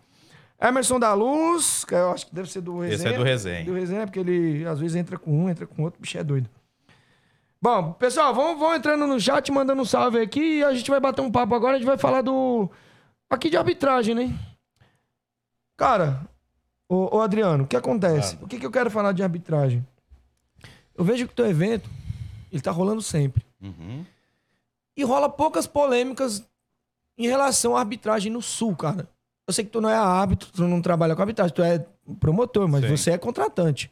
Emerson 0.60 0.98
da 0.98 1.12
Luz, 1.12 1.84
que 1.84 1.94
eu 1.94 2.12
acho 2.12 2.26
que 2.26 2.34
deve 2.34 2.50
ser 2.50 2.62
do 2.62 2.78
Resenha. 2.78 2.94
Esse 2.94 3.08
é 3.08 3.18
do 3.18 3.24
Resenha. 3.24 3.64
Do 3.64 3.74
Resenha, 3.74 4.06
porque 4.06 4.20
ele 4.20 4.66
às 4.66 4.78
vezes 4.78 4.96
entra 4.96 5.18
com 5.18 5.44
um, 5.44 5.50
entra 5.50 5.66
com 5.66 5.82
outro, 5.82 5.98
o 5.98 6.02
bicho 6.02 6.16
é 6.16 6.24
doido. 6.24 6.48
Bom, 7.60 7.92
pessoal, 7.92 8.34
vão, 8.34 8.58
vão 8.58 8.74
entrando 8.74 9.06
no 9.06 9.20
chat, 9.20 9.50
mandando 9.50 9.82
um 9.82 9.84
salve 9.84 10.18
aqui 10.20 10.58
e 10.58 10.64
a 10.64 10.72
gente 10.72 10.90
vai 10.90 11.00
bater 11.00 11.20
um 11.20 11.30
papo 11.30 11.54
agora. 11.54 11.76
A 11.76 11.78
gente 11.78 11.86
vai 11.86 11.98
falar 11.98 12.22
do. 12.22 12.70
Aqui 13.28 13.50
de 13.50 13.56
arbitragem, 13.56 14.14
né? 14.14 14.38
Cara, 15.76 16.26
ô, 16.88 17.16
ô 17.16 17.20
Adriano, 17.20 17.64
o 17.64 17.66
que 17.66 17.76
acontece? 17.76 18.38
O 18.40 18.46
que, 18.46 18.58
que 18.58 18.66
eu 18.66 18.70
quero 18.70 18.90
falar 18.90 19.12
de 19.12 19.22
arbitragem? 19.22 19.86
Eu 20.96 21.04
vejo 21.04 21.26
que 21.26 21.32
o 21.32 21.36
teu 21.36 21.46
evento, 21.46 21.90
ele 22.52 22.62
tá 22.62 22.70
rolando 22.70 23.02
sempre. 23.02 23.44
Uhum. 23.60 24.04
E 24.96 25.04
rola 25.04 25.28
poucas 25.28 25.66
polêmicas 25.66 26.46
em 27.18 27.26
relação 27.26 27.76
à 27.76 27.80
arbitragem 27.80 28.32
no 28.32 28.40
Sul, 28.40 28.74
cara. 28.76 29.08
Eu 29.46 29.52
sei 29.52 29.64
que 29.64 29.70
tu 29.70 29.80
não 29.80 29.88
é 29.88 29.94
árbitro, 29.96 30.48
tu 30.52 30.62
não 30.66 30.82
trabalha 30.82 31.14
com 31.14 31.22
arbitragem, 31.22 31.54
tu 31.54 31.62
é 31.62 31.84
promotor, 32.18 32.66
mas 32.68 32.82
Sim. 32.84 32.96
você 32.96 33.10
é 33.12 33.18
contratante. 33.18 33.90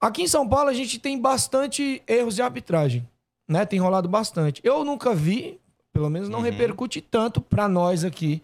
Aqui 0.00 0.22
em 0.22 0.28
São 0.28 0.48
Paulo 0.48 0.68
a 0.70 0.72
gente 0.74 0.98
tem 1.00 1.20
bastante 1.20 2.00
erros 2.06 2.36
de 2.36 2.42
arbitragem, 2.42 3.08
né? 3.48 3.66
Tem 3.66 3.80
rolado 3.80 4.08
bastante. 4.08 4.60
Eu 4.62 4.84
nunca 4.84 5.12
vi, 5.14 5.60
pelo 5.92 6.08
menos 6.08 6.28
não 6.28 6.38
Uhum. 6.38 6.44
repercute 6.44 7.00
tanto 7.00 7.40
pra 7.40 7.66
nós 7.68 8.04
aqui, 8.04 8.40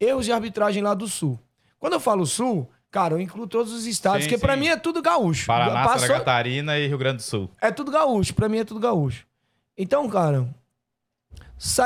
erros 0.00 0.24
de 0.24 0.32
arbitragem 0.32 0.82
lá 0.82 0.92
do 0.94 1.06
Sul. 1.06 1.38
Quando 1.78 1.92
eu 1.92 2.00
falo 2.00 2.26
Sul, 2.26 2.68
cara, 2.90 3.14
eu 3.14 3.20
incluo 3.20 3.46
todos 3.46 3.72
os 3.72 3.86
estados, 3.86 4.24
Sim, 4.24 4.30
porque 4.30 4.40
pra 4.44 4.54
sim. 4.54 4.60
mim 4.60 4.66
é 4.68 4.76
tudo 4.76 5.00
gaúcho. 5.00 5.46
Paraná, 5.46 5.84
Passou- 5.84 6.00
Santa 6.08 6.18
Catarina 6.18 6.76
e 6.76 6.88
Rio 6.88 6.98
Grande 6.98 7.18
do 7.18 7.22
Sul. 7.22 7.48
é 7.60 7.70
tudo 7.70 7.92
gaúcho, 7.92 8.34
pra 8.34 8.48
mim 8.48 8.58
é 8.58 8.64
tudo 8.64 8.80
gaúcho. 8.80 9.24
Então, 9.78 10.08
cara, 10.08 10.48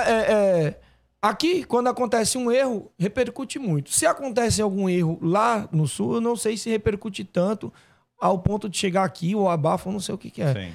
é- 0.07 0.33
é, 0.33 0.81
aqui, 1.21 1.65
quando 1.65 1.89
acontece 1.89 2.39
um 2.39 2.51
erro, 2.51 2.91
repercute 2.99 3.59
muito. 3.59 3.91
Se 3.91 4.07
acontece 4.07 4.63
algum 4.63 4.89
erro 4.89 5.19
lá 5.21 5.69
no 5.73 5.87
sul, 5.87 6.15
eu 6.15 6.21
não 6.21 6.37
sei 6.37 6.57
se 6.57 6.71
repercute 6.71 7.25
tanto 7.25 7.73
ao 8.21 8.39
ponto 8.39 8.69
de 8.69 8.77
chegar 8.77 9.05
aqui 9.05 9.35
ou 9.35 9.49
abafa, 9.49 9.89
eu 9.89 9.93
não 9.93 10.01
sei 10.01 10.15
o 10.15 10.19
que, 10.19 10.31
que 10.31 10.43
é. 10.43 10.53
Sim. 10.53 10.75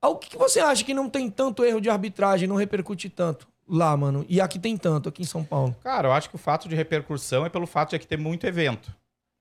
Ah, 0.00 0.08
O 0.08 0.16
que, 0.16 0.30
que 0.30 0.38
você 0.38 0.60
acha 0.60 0.82
que 0.82 0.94
não 0.94 1.10
tem 1.10 1.30
tanto 1.30 1.64
erro 1.64 1.80
de 1.80 1.90
arbitragem, 1.90 2.48
não 2.48 2.56
repercute 2.56 3.08
tanto 3.10 3.46
lá, 3.68 3.94
mano? 3.96 4.24
E 4.28 4.40
aqui 4.40 4.58
tem 4.58 4.76
tanto, 4.76 5.08
aqui 5.08 5.22
em 5.22 5.26
São 5.26 5.44
Paulo. 5.44 5.76
Cara, 5.82 6.08
eu 6.08 6.12
acho 6.12 6.30
que 6.30 6.36
o 6.36 6.38
fato 6.38 6.68
de 6.68 6.74
repercussão 6.74 7.44
é 7.44 7.48
pelo 7.50 7.66
fato 7.66 7.90
de 7.90 7.96
aqui 7.96 8.06
ter 8.06 8.16
muito 8.18 8.46
evento, 8.46 8.94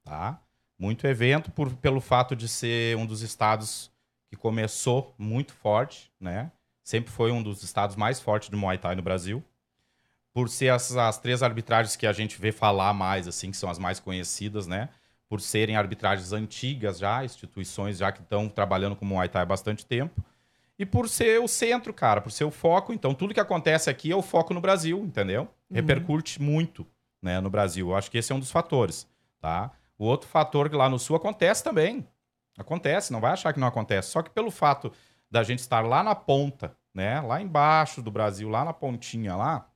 tá? 0.04 0.40
Muito 0.78 1.08
evento 1.08 1.50
por, 1.52 1.72
pelo 1.74 2.02
fato 2.02 2.36
de 2.36 2.48
ser 2.48 2.96
um 2.98 3.06
dos 3.06 3.22
estados 3.22 3.90
que 4.30 4.36
começou 4.36 5.14
muito 5.18 5.54
forte, 5.54 6.12
né? 6.20 6.52
Sempre 6.84 7.12
foi 7.12 7.32
um 7.32 7.42
dos 7.42 7.64
estados 7.64 7.96
mais 7.96 8.20
fortes 8.20 8.50
do 8.50 8.58
Muay 8.58 8.78
Thai 8.78 8.96
no 8.96 9.02
Brasil. 9.02 9.44
Por 10.40 10.48
ser 10.48 10.70
as, 10.70 10.96
as 10.96 11.18
três 11.18 11.44
arbitragens 11.44 11.98
que 11.98 12.08
a 12.08 12.14
gente 12.14 12.40
vê 12.40 12.50
falar 12.54 12.94
mais, 12.94 13.28
assim, 13.28 13.52
que 13.52 13.58
são 13.58 13.70
as 13.70 13.78
mais 13.78 14.00
conhecidas, 14.00 14.68
né? 14.68 14.88
Por 15.28 15.42
serem 15.42 15.76
arbitragens 15.76 16.32
antigas 16.32 16.98
já, 16.98 17.26
instituições 17.26 17.98
já 17.98 18.10
que 18.10 18.22
estão 18.22 18.48
trabalhando 18.48 18.96
com 18.96 19.04
Muay 19.04 19.28
Thai 19.28 19.42
há 19.42 19.46
bastante 19.46 19.86
tempo. 19.86 20.24
E 20.78 20.86
por 20.86 21.10
ser 21.10 21.42
o 21.42 21.48
centro, 21.48 21.94
cara, 21.94 22.22
por 22.22 22.32
ser 22.32 22.46
o 22.46 22.52
foco. 22.52 22.94
Então, 22.94 23.14
tudo 23.14 23.34
que 23.34 23.40
acontece 23.42 23.90
aqui 23.90 24.14
é 24.14 24.16
o 24.16 24.22
foco 24.22 24.54
no 24.54 24.62
Brasil, 24.62 25.00
entendeu? 25.00 25.50
Repercute 25.70 26.42
muito 26.42 26.88
né, 27.22 27.42
no 27.42 27.50
Brasil. 27.50 27.90
Eu 27.90 27.98
acho 27.98 28.10
que 28.10 28.18
esse 28.18 28.32
é 28.32 28.36
um 28.36 28.40
dos 28.40 28.50
fatores, 28.50 29.06
tá? 29.42 29.72
O 29.98 30.06
outro 30.06 30.30
fator 30.30 30.70
que 30.70 30.78
lá 30.78 30.88
no 30.88 30.98
Sul 30.98 31.18
acontece 31.18 31.62
também. 31.62 32.08
Acontece, 32.58 33.12
não 33.12 33.20
vai 33.20 33.34
achar 33.34 33.52
que 33.52 33.60
não 33.60 33.68
acontece. 33.68 34.12
Só 34.12 34.22
que 34.22 34.30
pelo 34.30 34.50
fato 34.50 34.90
da 35.30 35.44
gente 35.44 35.60
estar 35.60 35.82
lá 35.86 36.02
na 36.02 36.16
ponta, 36.16 36.74
né? 36.94 37.20
Lá 37.20 37.42
embaixo 37.42 38.02
do 38.02 38.10
Brasil, 38.10 38.48
lá 38.48 38.64
na 38.64 38.72
pontinha 38.72 39.36
lá, 39.36 39.69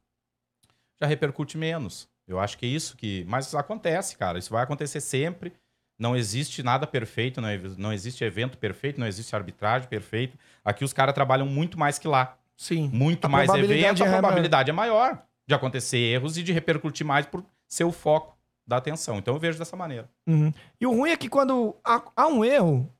já 1.03 1.07
repercute 1.07 1.57
menos. 1.57 2.07
Eu 2.27 2.39
acho 2.39 2.57
que 2.57 2.65
é 2.65 2.69
isso 2.69 2.95
que. 2.95 3.25
Mas 3.27 3.53
acontece, 3.53 4.17
cara. 4.17 4.39
Isso 4.39 4.51
vai 4.51 4.63
acontecer 4.63 5.01
sempre. 5.01 5.53
Não 5.99 6.15
existe 6.15 6.63
nada 6.63 6.87
perfeito, 6.87 7.39
não, 7.39 7.49
não 7.77 7.93
existe 7.93 8.23
evento 8.23 8.57
perfeito, 8.57 8.99
não 8.99 9.05
existe 9.05 9.35
arbitragem 9.35 9.87
perfeita. 9.87 10.37
Aqui 10.65 10.83
os 10.83 10.91
caras 10.91 11.13
trabalham 11.13 11.45
muito 11.45 11.77
mais 11.77 11.99
que 11.99 12.07
lá. 12.07 12.35
Sim. 12.57 12.89
Muito 12.91 13.25
A 13.25 13.29
mais 13.29 13.49
evento, 13.53 14.03
a 14.03 14.07
é 14.07 14.11
probabilidade 14.11 14.69
é 14.69 14.73
maior 14.73 15.23
de 15.47 15.53
acontecer 15.53 15.97
erros 15.97 16.37
e 16.37 16.43
de 16.43 16.51
repercutir 16.51 17.05
mais 17.05 17.25
por 17.25 17.45
ser 17.67 17.83
o 17.83 17.91
foco 17.91 18.35
da 18.65 18.77
atenção. 18.77 19.17
Então 19.17 19.33
eu 19.33 19.39
vejo 19.39 19.59
dessa 19.59 19.75
maneira. 19.75 20.09
Uhum. 20.25 20.51
E 20.79 20.87
o 20.87 20.91
ruim 20.91 21.11
é 21.11 21.17
que 21.17 21.29
quando 21.29 21.75
há, 21.83 22.01
há 22.15 22.27
um 22.27 22.43
erro, 22.43 22.91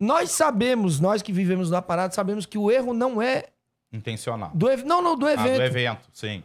nós 0.00 0.30
sabemos, 0.30 0.98
nós 1.00 1.22
que 1.22 1.32
vivemos 1.32 1.70
na 1.70 1.82
parada, 1.82 2.12
sabemos 2.14 2.46
que 2.46 2.58
o 2.58 2.70
erro 2.70 2.92
não 2.92 3.20
é 3.20 3.44
Intencional. 3.92 4.50
do 4.54 4.68
não, 4.84 5.02
não, 5.02 5.16
do 5.16 5.26
Ah, 5.26 5.32
evento, 5.32 5.56
do 5.56 5.62
evento, 5.62 6.08
sim. 6.12 6.42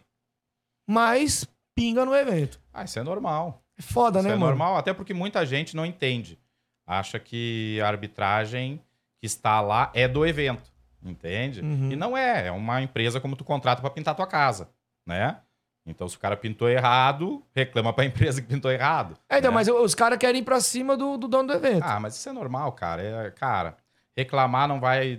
Mas 0.88 1.48
pinga 1.76 2.06
no 2.06 2.15
evento. 2.15 2.60
Ah, 2.74 2.84
isso 2.84 3.00
é 3.00 3.04
normal. 3.04 3.63
É 3.78 3.82
foda, 3.82 4.19
Isso 4.19 4.28
né, 4.28 4.34
é 4.34 4.38
mano? 4.38 4.52
normal, 4.52 4.78
até 4.78 4.93
porque 4.93 5.13
muita 5.13 5.46
gente 5.46 5.76
não 5.76 5.86
entende. 5.86 6.39
Acha 6.86 7.19
que 7.19 7.80
a 7.82 7.88
arbitragem 7.88 8.80
que 9.19 9.26
está 9.26 9.62
lá 9.62 9.89
é 9.93 10.08
do 10.08 10.26
evento, 10.26 10.72
entende? 11.04 11.62
Uhum. 11.62 11.91
E 11.91 11.96
não 11.96 12.15
é, 12.15 12.48
é 12.48 12.52
uma 12.52 12.82
empresa 12.82 13.19
como 13.19 13.36
tu 13.36 13.43
contrata 13.43 13.82
para 13.82 13.89
pintar 13.89 14.15
tua 14.15 14.28
casa, 14.28 14.69
né? 15.06 15.38
Então 15.86 16.08
se 16.08 16.15
o 16.15 16.19
cara 16.19 16.38
pintou 16.38 16.69
errado, 16.69 17.43
reclama 17.54 17.91
para 17.93 18.04
a 18.04 18.08
empresa 18.08 18.41
que 18.41 18.48
pintou 18.48 18.72
errado. 18.72 19.17
É, 19.30 19.39
então, 19.39 19.52
né? 19.52 19.56
mas 19.56 19.67
os 19.67 19.96
caras 19.96 20.17
querem 20.17 20.41
ir 20.41 20.43
pra 20.43 20.60
cima 20.60 20.96
do, 20.96 21.17
do 21.17 21.28
dono 21.28 21.48
do 21.48 21.54
evento. 21.54 21.84
Ah, 21.84 22.00
mas 22.00 22.15
isso 22.15 22.30
é 22.30 22.34
normal, 22.34 22.72
cara. 22.74 23.02
É, 23.02 23.32
cara, 23.32 23.78
reclamar 24.15 24.67
não 24.67 24.80
vai 24.80 25.17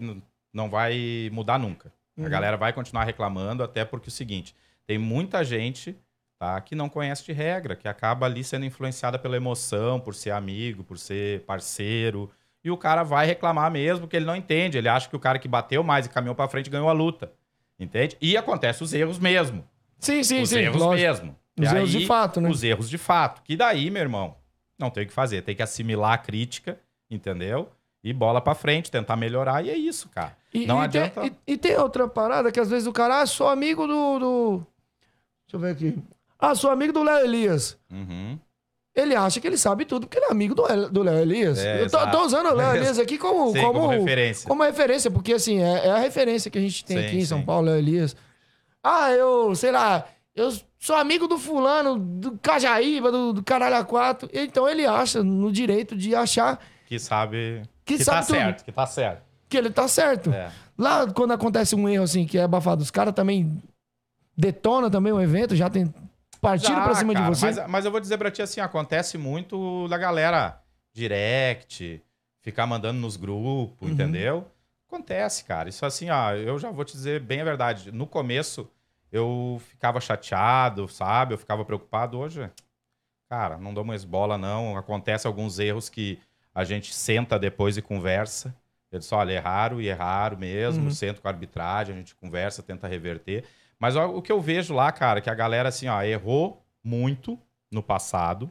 não 0.53 0.71
vai 0.71 1.29
mudar 1.33 1.59
nunca. 1.59 1.93
Uhum. 2.17 2.27
A 2.27 2.29
galera 2.29 2.57
vai 2.57 2.73
continuar 2.73 3.05
reclamando 3.05 3.63
até 3.63 3.85
porque 3.85 4.09
é 4.09 4.11
o 4.11 4.13
seguinte, 4.13 4.55
tem 4.87 4.99
muita 4.99 5.45
gente 5.45 5.97
tá, 6.39 6.61
que 6.61 6.75
não 6.75 6.89
conhece 6.89 7.25
de 7.25 7.33
regra, 7.33 7.77
que 7.77 7.89
acaba 7.89 8.27
ali 8.27 8.43
sendo 8.45 8.65
influenciada 8.65 9.19
pela 9.19 9.37
emoção, 9.37 10.01
por 10.01 10.15
ser 10.15 10.31
amigo, 10.31 10.85
por 10.85 10.99
ser 10.99 11.41
parceiro, 11.43 12.31
e 12.63 12.71
o 12.71 12.77
cara 12.77 13.03
vai 13.03 13.27
reclamar 13.27 13.71
mesmo 13.71 14.01
porque 14.01 14.17
ele 14.17 14.25
não 14.25 14.35
entende, 14.37 14.79
ele 14.79 14.89
acha 14.89 15.09
que 15.09 15.17
o 15.17 15.21
cara 15.21 15.39
que 15.39 15.47
bateu 15.49 15.83
mais 15.83 16.07
e 16.07 16.09
caminhou 16.09 16.35
pra 16.35 16.49
frente 16.49 16.71
ganhou 16.71 16.89
a 16.89 16.93
luta. 16.93 17.33
Entende? 17.79 18.17
E 18.21 18.37
acontece 18.37 18.83
os 18.83 18.95
erros 18.95 19.19
mesmo. 19.19 19.65
sim, 19.99 20.23
sim, 20.23 20.43
os 20.43 20.51
sim. 20.51 20.59
erros 20.61 20.81
lógico. 20.81 21.07
mesmo. 21.07 21.37
Os 21.59 21.73
E 21.73 21.77
erros 21.77 21.91
de 21.91 22.07
fato, 22.07 22.41
né? 22.41 22.49
Os 22.49 22.63
erros 22.65 22.91
de 22.91 22.99
fato. 22.99 23.43
Que 23.43 23.57
daí, 23.57 23.91
meu 23.91 24.03
irmão, 24.03 24.37
não 24.79 24.91
tem 24.91 25.05
o 25.05 25.07
que 25.07 25.13
fazer. 25.13 25.43
Tem 25.43 25.55
que 25.55 25.63
assimilar 25.63 26.13
a 26.13 26.19
crítica, 26.19 26.79
entendeu? 27.11 27.71
E 28.03 28.13
bola 28.13 28.41
pra 28.41 28.55
frente, 28.55 28.91
tentar 28.91 29.17
melhorar. 29.17 29.65
E 29.65 29.71
é 29.71 29.77
isso, 29.77 30.09
cara. 30.09 30.37
E, 30.53 30.67
não 30.67 30.81
e 30.81 30.85
adianta. 30.85 31.21
Tem, 31.21 31.37
e, 31.47 31.53
e 31.55 31.57
tem 31.57 31.77
outra 31.77 32.07
parada 32.09 32.51
que 32.53 32.61
às 32.61 32.71
vezes 32.71 32.87
o 32.87 32.93
cara, 32.93 33.21
ah, 33.21 33.27
sou 33.27 33.49
amigo 33.49 33.87
do, 33.87 34.19
do- 34.19 34.67
eu 35.57 35.61
ver 35.61 35.73
aqui. 35.73 35.99
Ah, 36.39 36.55
sou 36.55 36.71
amigo 36.71 36.93
do 36.93 37.03
Léo 37.03 37.25
Elias. 37.25 37.79
Uhum. 37.91 38.39
Ele 38.95 39.17
acha 39.17 39.41
que 39.41 39.47
ele 39.47 39.57
sabe 39.59 39.85
tudo 39.85 40.07
porque 40.07 40.19
ele 40.19 40.27
é 40.27 40.31
amigo 40.31 40.55
do 40.55 41.03
Léo 41.03 41.19
Elias. 41.19 41.59
É, 41.59 41.83
eu 41.83 41.91
tô, 41.91 41.99
tô 42.11 42.25
usando 42.25 42.47
o 42.51 42.55
Léo 42.55 42.77
Elias 42.77 42.99
aqui 42.99 43.19
como, 43.19 43.53
Sim, 43.53 43.61
como, 43.61 43.73
como 43.81 43.89
referência. 43.91 44.49
como 44.49 44.63
referência, 44.63 45.11
porque 45.11 45.33
assim, 45.33 45.61
é, 45.61 45.87
é 45.87 45.91
a 45.91 45.99
referência 45.99 46.51
que 46.51 46.59
a 46.59 46.61
gente 46.61 46.85
tem 46.85 46.99
Sim, 46.99 47.05
aqui 47.07 47.17
em 47.17 47.25
São 47.25 47.41
sim. 47.41 47.45
Paulo, 47.45 47.67
Léo 47.67 47.77
Elias. 47.79 48.15
Ah, 48.83 49.11
eu, 49.11 49.55
sei 49.57 49.73
lá, 49.73 50.05
eu 50.37 50.53
sou 50.79 50.95
amigo 50.95 51.27
do 51.27 51.39
fulano, 51.39 51.99
do 51.99 52.39
Cajaíba, 52.39 53.11
do, 53.11 53.33
do 53.33 53.43
Caralho 53.43 53.77
a 53.77 53.85
Quatro. 53.85 54.29
Então 54.33 54.69
ele 54.69 54.87
acha 54.87 55.25
no 55.25 55.51
direito 55.51 55.97
de 55.97 56.15
achar 56.15 56.61
Que 56.87 56.99
sabe. 56.99 57.63
Que 57.85 57.97
Que, 57.97 58.05
sabe 58.05 58.21
tá 58.21 58.27
tudo. 58.27 58.37
certo, 58.37 58.65
que 58.65 58.73
tá 58.73 58.87
certo. 58.87 59.23
que 59.49 59.57
ele 59.57 59.71
tá 59.71 59.89
certo. 59.89 60.31
É. 60.33 60.51
Lá, 60.79 61.07
quando 61.13 61.33
acontece 61.33 61.75
um 61.75 61.89
erro 61.89 62.05
assim, 62.05 62.27
que 62.27 62.39
é 62.39 62.43
abafado, 62.43 62.83
os 62.83 62.91
caras 62.93 63.15
também 63.15 63.61
detona 64.37 64.91
também 64.91 65.13
o 65.13 65.21
evento, 65.21 65.55
já 65.57 65.69
tem 65.71 65.93
partiram 66.41 66.77
Já, 66.77 66.85
pra 66.85 66.95
cima 66.95 67.13
cara, 67.15 67.25
de 67.31 67.37
você. 67.37 67.47
Mas, 67.47 67.67
mas 67.69 67.85
eu 67.85 67.91
vou 67.91 68.01
dizer 68.01 68.19
pra 68.19 68.31
ti 68.31 68.43
assim: 68.43 68.61
acontece 68.61 69.17
muito 69.17 69.89
da 69.89 69.97
galera 69.97 70.61
direct, 70.93 72.03
ficar 72.41 72.67
mandando 72.67 73.01
nos 73.01 73.17
grupos, 73.17 73.89
Uhum. 73.89 73.95
entendeu? 73.95 74.47
Acontece, 74.87 75.45
cara. 75.45 75.69
Isso 75.69 75.85
assim, 75.85 76.09
ó, 76.11 76.33
eu 76.35 76.59
já 76.59 76.71
vou 76.71 76.85
te 76.85 76.93
dizer 76.93 77.21
bem 77.21 77.41
a 77.41 77.45
verdade. 77.45 77.91
No 77.91 78.07
começo, 78.07 78.71
eu 79.11 79.61
ficava 79.69 80.01
chateado, 80.01 80.87
sabe? 80.89 81.35
Eu 81.35 81.39
ficava 81.39 81.65
preocupado. 81.65 82.19
Hoje, 82.19 82.49
cara, 83.29 83.57
não 83.59 83.75
dou 83.75 83.85
mais 83.85 84.05
bola, 84.05 84.39
não. 84.39 84.77
Acontece 84.77 85.27
alguns 85.27 85.59
erros 85.59 85.89
que 85.89 86.19
a 86.55 86.63
gente 86.63 86.95
senta 86.95 87.39
depois 87.39 87.77
e 87.77 87.83
conversa. 87.83 88.55
Eu 88.93 89.01
disse, 89.01 89.13
olha, 89.13 89.33
erraram 89.33 89.81
e 89.81 89.89
erraram 89.89 90.39
mesmo. 90.39 90.85
Uhum. 90.85 90.91
Sento 90.91 91.21
com 91.21 91.27
a 91.27 91.31
arbitragem, 91.33 91.93
a 91.95 91.99
gente 91.99 92.15
conversa, 92.15 92.63
tenta 92.63 92.87
reverter. 92.87 93.45
Mas 93.79 93.97
ó, 93.97 94.07
o 94.09 94.23
que 94.23 94.33
eu 94.33 94.41
vejo 94.41 94.75
lá, 94.75 94.91
cara, 94.93 95.21
que 95.21 95.31
a 95.31 95.35
galera, 95.35 95.69
assim, 95.69 95.89
ó, 95.89 96.03
errou 96.03 96.63
muito 96.83 97.39
no 97.71 97.83
passado, 97.83 98.51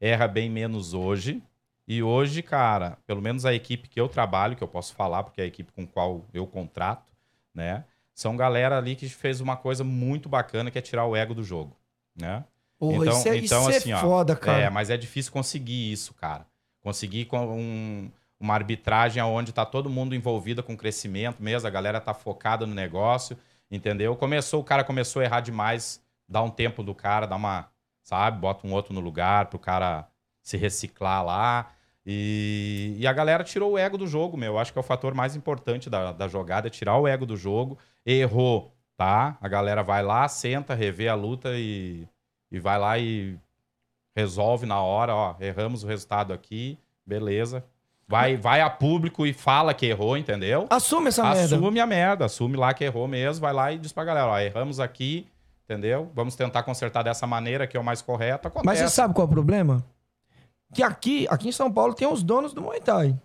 erra 0.00 0.26
bem 0.28 0.50
menos 0.50 0.94
hoje. 0.94 1.42
E 1.86 2.02
hoje, 2.02 2.42
cara, 2.42 2.98
pelo 3.06 3.20
menos 3.20 3.44
a 3.44 3.52
equipe 3.52 3.88
que 3.88 4.00
eu 4.00 4.08
trabalho, 4.08 4.56
que 4.56 4.62
eu 4.64 4.68
posso 4.68 4.94
falar, 4.94 5.22
porque 5.22 5.40
é 5.40 5.44
a 5.44 5.46
equipe 5.46 5.70
com 5.72 5.86
qual 5.86 6.24
eu 6.32 6.46
contrato, 6.46 7.12
né? 7.54 7.84
São 8.14 8.36
galera 8.36 8.78
ali 8.78 8.96
que 8.96 9.08
fez 9.08 9.40
uma 9.40 9.56
coisa 9.56 9.84
muito 9.84 10.28
bacana, 10.28 10.70
que 10.70 10.78
é 10.78 10.82
tirar 10.82 11.04
o 11.04 11.14
ego 11.14 11.34
do 11.34 11.42
jogo, 11.44 11.76
né? 12.16 12.44
Porra, 12.78 13.04
isso 13.18 13.28
é, 13.28 13.36
isso 13.44 13.54
é 13.54 13.80
foda, 14.00 14.34
cara. 14.36 14.62
É, 14.62 14.70
mas 14.70 14.88
é 14.88 14.96
difícil 14.96 15.30
conseguir 15.32 15.92
isso, 15.92 16.14
cara. 16.14 16.46
Conseguir 16.80 17.26
com 17.26 17.38
um- 17.58 18.10
uma 18.40 18.54
arbitragem 18.54 19.22
onde 19.22 19.52
tá 19.52 19.64
todo 19.64 19.88
mundo 19.90 20.14
envolvido 20.14 20.62
com 20.62 20.76
crescimento 20.76 21.42
mesmo, 21.42 21.66
a 21.66 21.70
galera 21.70 22.00
tá 22.00 22.12
focada 22.14 22.66
no 22.66 22.74
negócio, 22.74 23.36
entendeu? 23.74 24.16
Começou, 24.16 24.60
o 24.60 24.64
cara 24.64 24.84
começou 24.84 25.20
a 25.20 25.24
errar 25.24 25.40
demais, 25.40 26.02
dá 26.28 26.42
um 26.42 26.50
tempo 26.50 26.82
do 26.82 26.94
cara, 26.94 27.26
dá 27.26 27.36
uma, 27.36 27.68
sabe, 28.02 28.38
bota 28.38 28.66
um 28.66 28.72
outro 28.72 28.94
no 28.94 29.00
lugar 29.00 29.46
pro 29.46 29.58
cara 29.58 30.08
se 30.42 30.56
reciclar 30.56 31.24
lá. 31.24 31.72
E, 32.06 32.94
e 32.98 33.06
a 33.06 33.12
galera 33.12 33.42
tirou 33.42 33.72
o 33.72 33.78
ego 33.78 33.96
do 33.96 34.06
jogo, 34.06 34.36
meu. 34.36 34.52
Eu 34.54 34.58
acho 34.58 34.72
que 34.72 34.78
é 34.78 34.80
o 34.80 34.84
fator 34.84 35.14
mais 35.14 35.34
importante 35.34 35.88
da, 35.88 36.12
da 36.12 36.28
jogada, 36.28 36.68
é 36.68 36.70
tirar 36.70 36.98
o 36.98 37.08
ego 37.08 37.24
do 37.26 37.36
jogo. 37.36 37.78
Errou, 38.04 38.74
tá? 38.96 39.38
A 39.40 39.48
galera 39.48 39.82
vai 39.82 40.02
lá, 40.02 40.28
senta, 40.28 40.74
revê 40.74 41.08
a 41.08 41.14
luta 41.14 41.50
e, 41.54 42.06
e 42.50 42.60
vai 42.60 42.78
lá 42.78 42.98
e 42.98 43.38
resolve 44.14 44.66
na 44.66 44.80
hora, 44.80 45.14
ó, 45.14 45.36
erramos 45.40 45.82
o 45.82 45.86
resultado 45.86 46.32
aqui, 46.32 46.78
beleza. 47.04 47.64
Vai, 48.06 48.36
vai 48.36 48.60
a 48.60 48.68
público 48.68 49.26
e 49.26 49.32
fala 49.32 49.72
que 49.72 49.86
errou, 49.86 50.16
entendeu? 50.16 50.66
Assume 50.68 51.08
essa 51.08 51.22
merda. 51.22 51.56
Assume 51.56 51.80
a 51.80 51.86
merda, 51.86 52.24
assume 52.26 52.56
lá 52.56 52.74
que 52.74 52.84
errou 52.84 53.08
mesmo, 53.08 53.40
vai 53.40 53.52
lá 53.52 53.72
e 53.72 53.78
diz 53.78 53.92
pra 53.92 54.04
galera, 54.04 54.26
ó, 54.26 54.38
erramos 54.38 54.78
aqui, 54.78 55.26
entendeu? 55.64 56.10
Vamos 56.14 56.36
tentar 56.36 56.62
consertar 56.64 57.02
dessa 57.02 57.26
maneira 57.26 57.66
que 57.66 57.76
é 57.76 57.80
o 57.80 57.84
mais 57.84 58.02
correto. 58.02 58.48
Acontece. 58.48 58.66
Mas 58.66 58.78
você 58.78 58.88
sabe 58.88 59.14
qual 59.14 59.26
é 59.26 59.28
o 59.28 59.32
problema? 59.32 59.84
Que 60.74 60.82
aqui, 60.82 61.26
aqui 61.30 61.48
em 61.48 61.52
São 61.52 61.72
Paulo 61.72 61.94
tem 61.94 62.06
os 62.06 62.22
donos 62.22 62.52
do 62.52 62.60
Muay 62.60 62.80
Thai. 62.80 63.18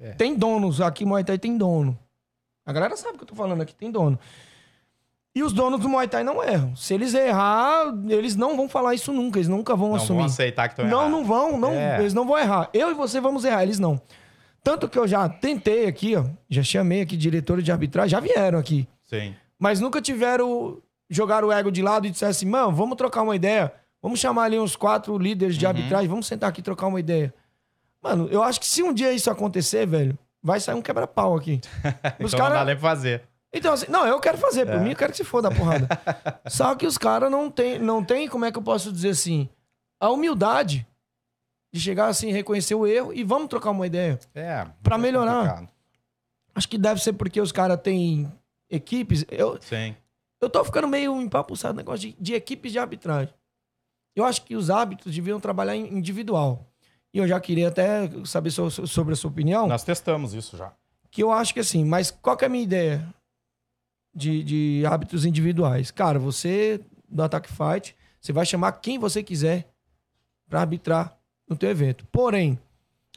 É. 0.00 0.12
Tem 0.12 0.34
donos, 0.34 0.80
aqui 0.80 1.04
Muay 1.04 1.22
Thai 1.22 1.38
tem 1.38 1.56
dono. 1.56 1.96
A 2.66 2.72
galera 2.72 2.96
sabe 2.96 3.14
o 3.14 3.18
que 3.18 3.24
eu 3.24 3.28
tô 3.28 3.34
falando 3.34 3.60
aqui, 3.62 3.74
tem 3.74 3.90
dono. 3.90 4.18
E 5.34 5.42
os 5.44 5.52
donos 5.52 5.80
do 5.80 5.88
Muay 5.88 6.08
Thai 6.08 6.24
não 6.24 6.42
erram. 6.42 6.74
Se 6.74 6.92
eles 6.92 7.14
errar, 7.14 7.84
eles 8.08 8.34
não 8.34 8.56
vão 8.56 8.68
falar 8.68 8.94
isso 8.94 9.12
nunca, 9.12 9.38
eles 9.38 9.48
nunca 9.48 9.76
vão 9.76 9.90
não 9.90 9.96
assumir. 9.96 10.18
vão 10.18 10.26
aceitar 10.26 10.68
que 10.68 10.72
estão 10.74 10.86
Não, 10.88 11.08
não 11.08 11.24
vão, 11.24 11.56
não, 11.56 11.70
É. 11.72 12.00
eles 12.00 12.12
não 12.12 12.26
vão 12.26 12.36
errar. 12.36 12.68
Eu 12.74 12.90
e 12.90 12.94
você 12.94 13.20
vamos 13.20 13.44
errar, 13.44 13.62
eles 13.62 13.78
não. 13.78 14.00
Tanto 14.62 14.88
que 14.88 14.98
eu 14.98 15.06
já 15.06 15.28
tentei 15.28 15.86
aqui, 15.86 16.16
ó, 16.16 16.24
já 16.48 16.62
chamei 16.62 17.02
aqui 17.02 17.16
diretores 17.16 17.64
de 17.64 17.70
arbitragem, 17.70 18.10
já 18.10 18.20
vieram 18.20 18.58
aqui, 18.58 18.88
Sim. 19.04 19.34
mas 19.58 19.80
nunca 19.80 20.02
tiveram 20.02 20.78
jogar 21.08 21.44
o 21.44 21.52
ego 21.52 21.70
de 21.70 21.80
lado 21.80 22.06
e 22.06 22.10
disseram 22.10 22.30
assim, 22.32 22.46
mano, 22.46 22.72
vamos 22.72 22.96
trocar 22.96 23.22
uma 23.22 23.34
ideia, 23.36 23.72
vamos 24.02 24.18
chamar 24.20 24.44
ali 24.44 24.58
uns 24.58 24.74
quatro 24.76 25.16
líderes 25.16 25.56
de 25.56 25.64
arbitragem, 25.64 26.08
vamos 26.08 26.26
sentar 26.26 26.50
aqui 26.50 26.60
e 26.60 26.64
trocar 26.64 26.88
uma 26.88 27.00
ideia. 27.00 27.32
Mano, 28.02 28.28
eu 28.30 28.42
acho 28.42 28.58
que 28.60 28.66
se 28.66 28.82
um 28.82 28.92
dia 28.92 29.12
isso 29.12 29.30
acontecer, 29.30 29.86
velho, 29.86 30.18
vai 30.42 30.58
sair 30.60 30.74
um 30.74 30.82
quebra-pau 30.82 31.36
aqui. 31.36 31.60
Os 32.20 32.34
então 32.34 32.40
cara- 32.40 32.50
não 32.54 32.60
dá 32.60 32.64
nem 32.66 32.76
pra 32.76 32.90
fazer. 32.90 33.22
Então, 33.52 33.72
assim, 33.72 33.86
não, 33.90 34.06
eu 34.06 34.20
quero 34.20 34.38
fazer, 34.38 34.64
por 34.66 34.80
mim 34.80 34.90
eu 34.90 34.96
quero 34.96 35.10
que 35.10 35.16
se 35.18 35.24
foda 35.24 35.48
a 35.48 35.54
porrada. 35.54 35.88
Só 36.48 36.74
que 36.74 36.86
os 36.86 36.96
caras 36.96 37.30
não 37.30 37.50
tem, 37.50 37.78
não 37.78 38.04
tem, 38.04 38.28
como 38.28 38.44
é 38.44 38.52
que 38.52 38.58
eu 38.58 38.62
posso 38.62 38.92
dizer 38.92 39.10
assim, 39.10 39.48
a 39.98 40.08
humildade 40.08 40.86
de 41.72 41.80
chegar 41.80 42.06
assim, 42.06 42.30
reconhecer 42.30 42.74
o 42.74 42.86
erro 42.86 43.12
e 43.12 43.24
vamos 43.24 43.48
trocar 43.48 43.70
uma 43.70 43.86
ideia. 43.86 44.18
É. 44.34 44.66
Pra 44.82 44.96
é 44.96 44.98
melhorar. 44.98 45.40
complicado. 45.48 45.68
Acho 46.54 46.68
que 46.68 46.78
deve 46.78 47.02
ser 47.02 47.12
porque 47.14 47.40
os 47.40 47.50
caras 47.52 47.80
têm 47.80 48.30
equipes. 48.68 49.24
Eu, 49.28 49.60
Sim. 49.60 49.96
eu 50.40 50.48
tô 50.48 50.64
ficando 50.64 50.86
meio 50.88 51.20
empapuçado 51.20 51.74
no 51.74 51.78
negócio 51.78 52.00
de, 52.10 52.16
de 52.20 52.34
equipes 52.34 52.70
de 52.72 52.78
arbitragem. 52.78 53.32
Eu 54.14 54.24
acho 54.24 54.42
que 54.44 54.54
os 54.56 54.70
árbitros 54.70 55.14
deviam 55.14 55.40
trabalhar 55.40 55.74
em 55.76 55.92
individual. 55.94 56.66
E 57.12 57.18
eu 57.18 57.26
já 57.26 57.40
queria 57.40 57.68
até 57.68 58.08
saber 58.24 58.50
so- 58.50 58.70
sobre 58.86 59.12
a 59.14 59.16
sua 59.16 59.30
opinião. 59.30 59.66
Nós 59.66 59.82
testamos 59.84 60.34
isso 60.34 60.56
já. 60.56 60.72
Que 61.10 61.22
eu 61.22 61.32
acho 61.32 61.52
que 61.54 61.60
assim, 61.60 61.84
mas 61.84 62.10
qual 62.10 62.36
que 62.36 62.44
é 62.44 62.46
a 62.46 62.50
minha 62.50 62.62
ideia 62.64 63.04
de, 64.14 64.42
de 64.42 64.86
árbitros 64.86 65.24
individuais? 65.24 65.90
Cara, 65.90 66.18
você 66.18 66.80
do 67.08 67.22
Attack 67.22 67.48
Fight, 67.48 67.96
você 68.20 68.32
vai 68.32 68.46
chamar 68.46 68.72
quem 68.72 68.98
você 68.98 69.22
quiser 69.22 69.68
pra 70.48 70.60
arbitrar 70.60 71.16
no 71.48 71.56
teu 71.56 71.70
evento. 71.70 72.06
Porém, 72.12 72.58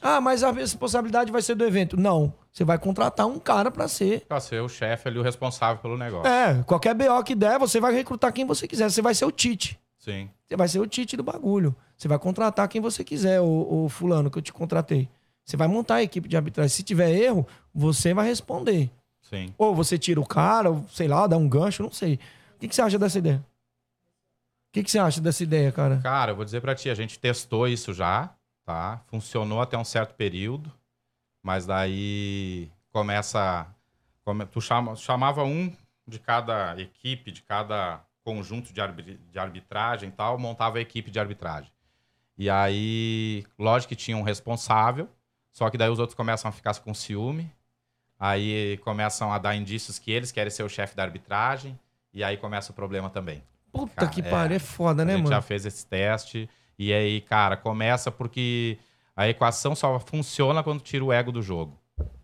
ah, 0.02 0.20
mas 0.20 0.44
a 0.44 0.52
responsabilidade 0.52 1.32
vai 1.32 1.42
ser 1.42 1.56
do 1.56 1.64
evento. 1.64 1.96
Não. 1.96 2.34
Você 2.52 2.66
vai 2.66 2.78
contratar 2.78 3.26
um 3.26 3.40
cara 3.40 3.72
pra 3.72 3.88
ser 3.88 4.26
Pra 4.28 4.40
ser 4.40 4.62
o 4.62 4.68
chefe 4.68 5.08
ali, 5.08 5.18
o 5.18 5.24
responsável 5.24 5.82
pelo 5.82 5.98
negócio. 5.98 6.30
é, 6.30 6.62
qualquer 6.64 6.94
BO 6.94 7.24
que 7.24 7.34
der, 7.34 7.58
você 7.58 7.80
vai 7.80 7.94
recrutar 7.94 8.34
quem 8.34 8.46
você 8.46 8.68
quiser. 8.68 8.90
Você 8.90 9.02
vai 9.02 9.16
ser 9.16 9.26
o 9.26 9.32
Tite. 9.32 9.80
Sim. 9.98 10.30
Você 10.46 10.58
vai 10.58 10.68
ser 10.68 10.80
o 10.80 10.86
Tite 10.86 11.16
do 11.16 11.24
bagulho. 11.24 11.74
Você 11.98 12.08
vai 12.08 12.20
contratar 12.20 12.68
quem 12.68 12.82
você 12.82 13.04
quiser, 13.04 13.40
o, 13.40 13.88
fulano 13.90 14.30
que 14.30 14.38
eu 14.38 14.42
te 14.42 14.52
contratei. 14.52 15.10
Você 15.46 15.56
vai 15.56 15.68
montar 15.68 15.96
a 15.96 16.04
equipe 16.04 16.28
de 16.28 16.36
arbitragem. 16.36 16.70
Se 16.70 16.84
tiver 16.84 17.10
erro, 17.10 17.48
você 17.74 18.14
vai 18.14 18.28
responder. 18.28 18.92
Sim. 19.34 19.54
Ou 19.58 19.74
você 19.76 19.98
tira 19.98 20.20
o 20.22 20.26
cara, 20.26 20.70
ou, 20.70 20.88
sei 20.90 21.08
lá, 21.08 21.26
dá 21.26 21.36
um 21.38 21.50
gancho, 21.50 21.82
não 21.84 21.92
sei. 21.92 22.20
O 22.56 22.60
que, 22.60 22.68
que 22.68 22.76
você 22.76 22.82
acha 22.82 23.00
dessa 23.00 23.18
ideia? 23.18 23.38
O 24.70 24.74
que, 24.74 24.84
que 24.84 24.92
você 24.92 25.00
acha 25.00 25.22
dessa 25.22 25.44
ideia, 25.44 25.72
cara? 25.72 26.00
Cara, 26.02 26.32
eu 26.32 26.36
vou 26.36 26.46
dizer 26.46 26.62
pra 26.62 26.76
ti, 26.76 26.90
a 26.90 26.96
gente 26.96 27.20
testou 27.20 27.68
isso 27.68 27.94
já, 27.94 28.30
tá? 28.66 29.02
Funcionou 29.08 29.62
até 29.62 29.78
um 29.78 29.84
certo 29.84 30.16
período, 30.16 30.72
mas 31.42 31.66
daí 31.66 32.70
começa. 32.92 33.68
come- 34.24 34.46
tu 34.46 34.62
chama- 34.62 34.96
chamava 34.96 35.44
um 35.44 35.72
de 36.08 36.20
cada 36.20 36.80
equipe, 36.80 37.32
de 37.32 37.42
cada 37.42 38.02
conjunto 38.24 38.72
de, 38.72 39.18
de 39.18 39.40
arbitragem 39.40 40.10
e 40.10 40.12
tal, 40.12 40.38
montava 40.40 40.78
a 40.78 40.82
equipe 40.82 41.12
de 41.12 41.20
arbitragem. 41.20 41.72
E 42.38 42.50
aí, 42.50 43.46
lógico 43.60 43.90
que 43.90 43.96
tinha 43.96 44.18
um 44.18 44.22
responsável, 44.24 45.08
só 45.52 45.70
que 45.70 45.78
daí 45.78 45.90
os 45.90 46.00
outros 46.00 46.16
começam 46.16 46.50
a 46.50 46.52
ficar 46.52 46.74
com 46.80 46.94
ciúme, 46.94 47.52
aí 48.24 48.78
começam 48.78 49.34
a 49.34 49.38
dar 49.38 49.54
indícios 49.54 50.00
que 50.00 50.10
eles 50.10 50.32
querem 50.32 50.50
ser 50.50 50.64
o 50.64 50.70
chefe 50.70 50.96
da 50.96 51.04
arbitragem, 51.04 51.78
e 52.14 52.24
aí 52.24 52.38
começa 52.38 52.72
o 52.72 52.76
problema 52.76 53.10
também. 53.10 53.44
Puta 53.70 53.94
Cara, 53.96 54.08
que 54.08 54.22
é. 54.22 54.24
pariu, 54.24 54.56
é 54.56 54.60
foda, 54.60 55.04
né, 55.04 55.14
a 55.14 55.18
gente 55.18 55.26
mano? 55.26 55.36
já 55.36 55.42
fez 55.42 55.66
esse 55.66 55.86
teste. 55.86 56.50
E 56.80 56.94
aí, 56.94 57.20
cara, 57.20 57.58
começa 57.58 58.10
porque 58.10 58.78
a 59.14 59.28
equação 59.28 59.76
só 59.76 60.00
funciona 60.00 60.64
quando 60.64 60.80
tira 60.80 61.04
o 61.04 61.12
ego 61.12 61.34
do 61.34 61.42
jogo. 61.42 61.78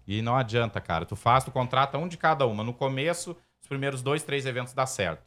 E 0.08 0.22
não 0.22 0.38
adianta, 0.38 0.80
cara. 0.80 1.06
Tu 1.06 1.16
faz, 1.18 1.44
tu 1.44 1.52
contrata 1.52 1.98
um 1.98 2.08
de 2.08 2.16
cada 2.18 2.46
uma. 2.48 2.64
No 2.64 2.74
começo, 2.74 3.36
os 3.62 3.68
primeiros 3.68 4.02
dois, 4.02 4.24
três 4.24 4.46
eventos 4.46 4.74
dá 4.74 4.86
certo. 4.86 5.24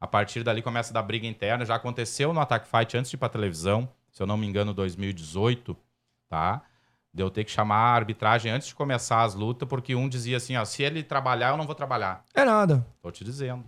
A 0.00 0.06
partir 0.06 0.42
dali 0.42 0.62
começa 0.62 0.90
a 0.90 0.94
dar 0.94 1.02
briga 1.02 1.26
interna. 1.26 1.66
Já 1.66 1.74
aconteceu 1.74 2.32
no 2.32 2.40
Attack 2.40 2.66
Fight 2.66 2.96
antes 2.96 3.10
de 3.10 3.16
ir 3.16 3.18
pra 3.18 3.28
televisão, 3.28 3.88
se 4.10 4.22
eu 4.22 4.26
não 4.26 4.36
me 4.36 4.46
engano, 4.46 4.72
2018, 4.72 5.76
tá? 6.28 6.62
De 7.14 7.22
eu 7.22 7.30
ter 7.30 7.44
que 7.44 7.50
chamar 7.52 7.76
a 7.76 7.94
arbitragem 7.94 8.50
antes 8.50 8.66
de 8.66 8.74
começar 8.74 9.22
as 9.22 9.36
lutas, 9.36 9.68
porque 9.68 9.94
um 9.94 10.08
dizia 10.08 10.36
assim, 10.36 10.56
ó, 10.56 10.64
se 10.64 10.82
ele 10.82 11.00
trabalhar, 11.00 11.50
eu 11.50 11.56
não 11.56 11.64
vou 11.64 11.74
trabalhar. 11.74 12.24
É 12.34 12.44
nada. 12.44 12.84
Tô 13.00 13.08
te 13.12 13.22
dizendo. 13.22 13.64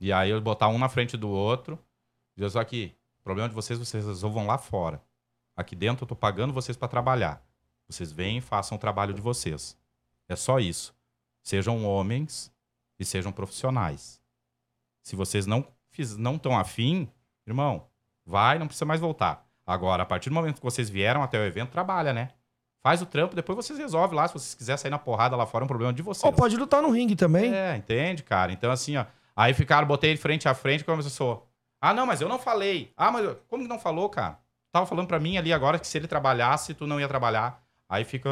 E 0.00 0.10
aí 0.10 0.30
eu 0.30 0.40
botar 0.40 0.68
um 0.68 0.78
na 0.78 0.88
frente 0.88 1.14
do 1.14 1.28
outro. 1.28 1.78
Diz 2.34 2.52
só 2.52 2.60
aqui, 2.60 2.96
o 3.20 3.22
problema 3.22 3.50
de 3.50 3.54
vocês, 3.54 3.78
vocês 3.78 4.06
resolvam 4.06 4.46
lá 4.46 4.56
fora. 4.56 5.02
Aqui 5.54 5.76
dentro 5.76 6.04
eu 6.04 6.08
tô 6.08 6.16
pagando 6.16 6.54
vocês 6.54 6.76
para 6.76 6.88
trabalhar. 6.88 7.42
Vocês 7.86 8.10
vêm 8.10 8.38
e 8.38 8.40
façam 8.40 8.76
o 8.76 8.80
trabalho 8.80 9.12
de 9.12 9.20
vocês. 9.20 9.76
É 10.28 10.34
só 10.34 10.58
isso. 10.58 10.94
Sejam 11.42 11.84
homens 11.84 12.52
e 12.98 13.04
sejam 13.04 13.30
profissionais. 13.30 14.20
Se 15.02 15.14
vocês 15.14 15.46
não 15.46 15.66
fiz, 15.90 16.16
não 16.16 16.36
estão 16.36 16.58
afim, 16.58 17.08
irmão, 17.46 17.86
vai, 18.24 18.58
não 18.58 18.66
precisa 18.66 18.84
mais 18.84 19.00
voltar. 19.00 19.46
Agora, 19.64 20.02
a 20.02 20.06
partir 20.06 20.30
do 20.30 20.34
momento 20.34 20.56
que 20.56 20.64
vocês 20.64 20.90
vieram 20.90 21.22
até 21.22 21.38
o 21.38 21.44
evento, 21.44 21.70
trabalha, 21.70 22.12
né? 22.12 22.30
Faz 22.86 23.02
o 23.02 23.06
trampo, 23.06 23.34
depois 23.34 23.56
vocês 23.56 23.76
resolvem 23.80 24.14
lá. 24.16 24.28
Se 24.28 24.34
vocês 24.34 24.54
quiserem 24.54 24.78
sair 24.78 24.92
na 24.92 24.98
porrada 24.98 25.34
lá 25.34 25.44
fora, 25.44 25.64
é 25.64 25.66
um 25.66 25.66
problema 25.66 25.92
de 25.92 26.02
vocês. 26.02 26.22
Ou 26.22 26.32
pode 26.32 26.56
lutar 26.56 26.80
no 26.80 26.90
ringue 26.92 27.16
também. 27.16 27.52
É, 27.52 27.74
entende, 27.76 28.22
cara? 28.22 28.52
Então, 28.52 28.70
assim, 28.70 28.96
ó. 28.96 29.04
Aí 29.34 29.52
ficaram, 29.54 29.88
botei 29.88 30.10
ele 30.10 30.18
frente 30.20 30.48
a 30.48 30.54
frente, 30.54 30.84
começou. 30.84 31.48
Ah, 31.80 31.92
não, 31.92 32.06
mas 32.06 32.20
eu 32.20 32.28
não 32.28 32.38
falei. 32.38 32.92
Ah, 32.96 33.10
mas 33.10 33.24
eu- 33.24 33.40
como 33.48 33.64
que 33.64 33.68
não 33.68 33.80
falou, 33.80 34.08
cara? 34.08 34.38
Tava 34.70 34.86
falando 34.86 35.08
pra 35.08 35.18
mim 35.18 35.36
ali 35.36 35.52
agora 35.52 35.80
que 35.80 35.86
se 35.88 35.98
ele 35.98 36.06
trabalhasse, 36.06 36.74
tu 36.74 36.86
não 36.86 37.00
ia 37.00 37.08
trabalhar. 37.08 37.60
Aí 37.88 38.04
fica. 38.04 38.30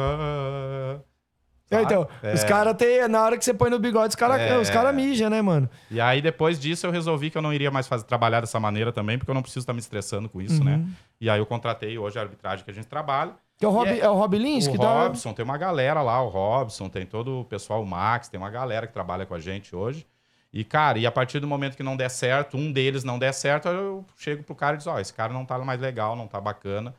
É, 1.71 1.81
então, 1.81 2.07
É. 2.21 2.33
os 2.33 2.43
caras 2.43 2.75
têm. 2.75 3.07
Na 3.07 3.23
hora 3.23 3.37
que 3.37 3.43
você 3.43 3.53
põe 3.53 3.69
no 3.69 3.79
bigode, 3.79 4.09
os 4.09 4.15
caras 4.15 4.39
É. 4.39 4.57
os 4.57 4.69
cara 4.69 4.91
mijam, 4.93 5.29
né, 5.29 5.41
mano? 5.41 5.67
E 5.89 5.99
aí, 5.99 6.21
depois 6.21 6.59
disso, 6.59 6.85
eu 6.85 6.91
resolvi 6.91 7.29
que 7.31 7.37
eu 7.37 7.41
não 7.41 7.51
iria 7.51 7.71
mais 7.71 7.87
fazer, 7.87 8.03
trabalhar 8.05 8.41
dessa 8.41 8.59
maneira 8.59 8.91
também, 8.91 9.17
porque 9.17 9.31
eu 9.31 9.35
não 9.35 9.41
preciso 9.41 9.63
estar 9.63 9.73
me 9.73 9.79
estressando 9.79 10.29
com 10.29 10.41
isso, 10.41 10.63
né? 10.63 10.85
E 11.19 11.29
aí 11.29 11.39
eu 11.39 11.45
contratei 11.45 11.97
hoje 11.97 12.19
a 12.19 12.21
arbitragem 12.21 12.63
que 12.63 12.69
a 12.69 12.73
gente 12.73 12.87
trabalha. 12.87 13.31
Que 13.57 13.65
é 13.65 13.67
o 13.67 13.71
Rob, 13.71 13.89
E 13.89 13.99
é, 14.01 14.09
o 14.09 14.13
Rob 14.15 14.37
Lins 14.37 14.67
o 14.67 14.71
que 14.71 14.77
tá. 14.77 15.03
Robson, 15.03 15.33
tem 15.33 15.43
uma 15.45 15.57
galera 15.57 16.01
lá, 16.01 16.21
o 16.21 16.27
Robson, 16.27 16.89
tem 16.89 17.05
todo 17.05 17.39
o 17.39 17.45
pessoal, 17.45 17.81
o 17.81 17.85
Max, 17.85 18.27
tem 18.27 18.37
uma 18.39 18.49
galera 18.49 18.85
que 18.85 18.93
trabalha 18.93 19.25
com 19.25 19.33
a 19.33 19.39
gente 19.39 19.75
hoje. 19.75 20.05
E, 20.53 20.63
cara, 20.63 20.97
e 20.99 21.05
a 21.05 21.11
partir 21.11 21.39
do 21.39 21.47
momento 21.47 21.75
que 21.75 21.83
não 21.83 21.97
der 21.97 22.09
certo, 22.09 22.55
um 22.57 22.71
deles 22.71 23.03
não 23.03 23.17
der 23.19 23.33
certo, 23.33 23.67
eu 23.69 24.05
chego 24.17 24.43
pro 24.43 24.53
cara 24.55 24.75
e 24.75 24.77
diz, 24.77 24.87
ó, 24.87 24.99
esse 24.99 25.13
cara 25.13 25.33
não 25.33 25.45
tá 25.45 25.57
mais 25.59 25.79
legal, 25.81 26.15
não 26.15 26.27
tá 26.27 26.39
bacana. 26.39 26.93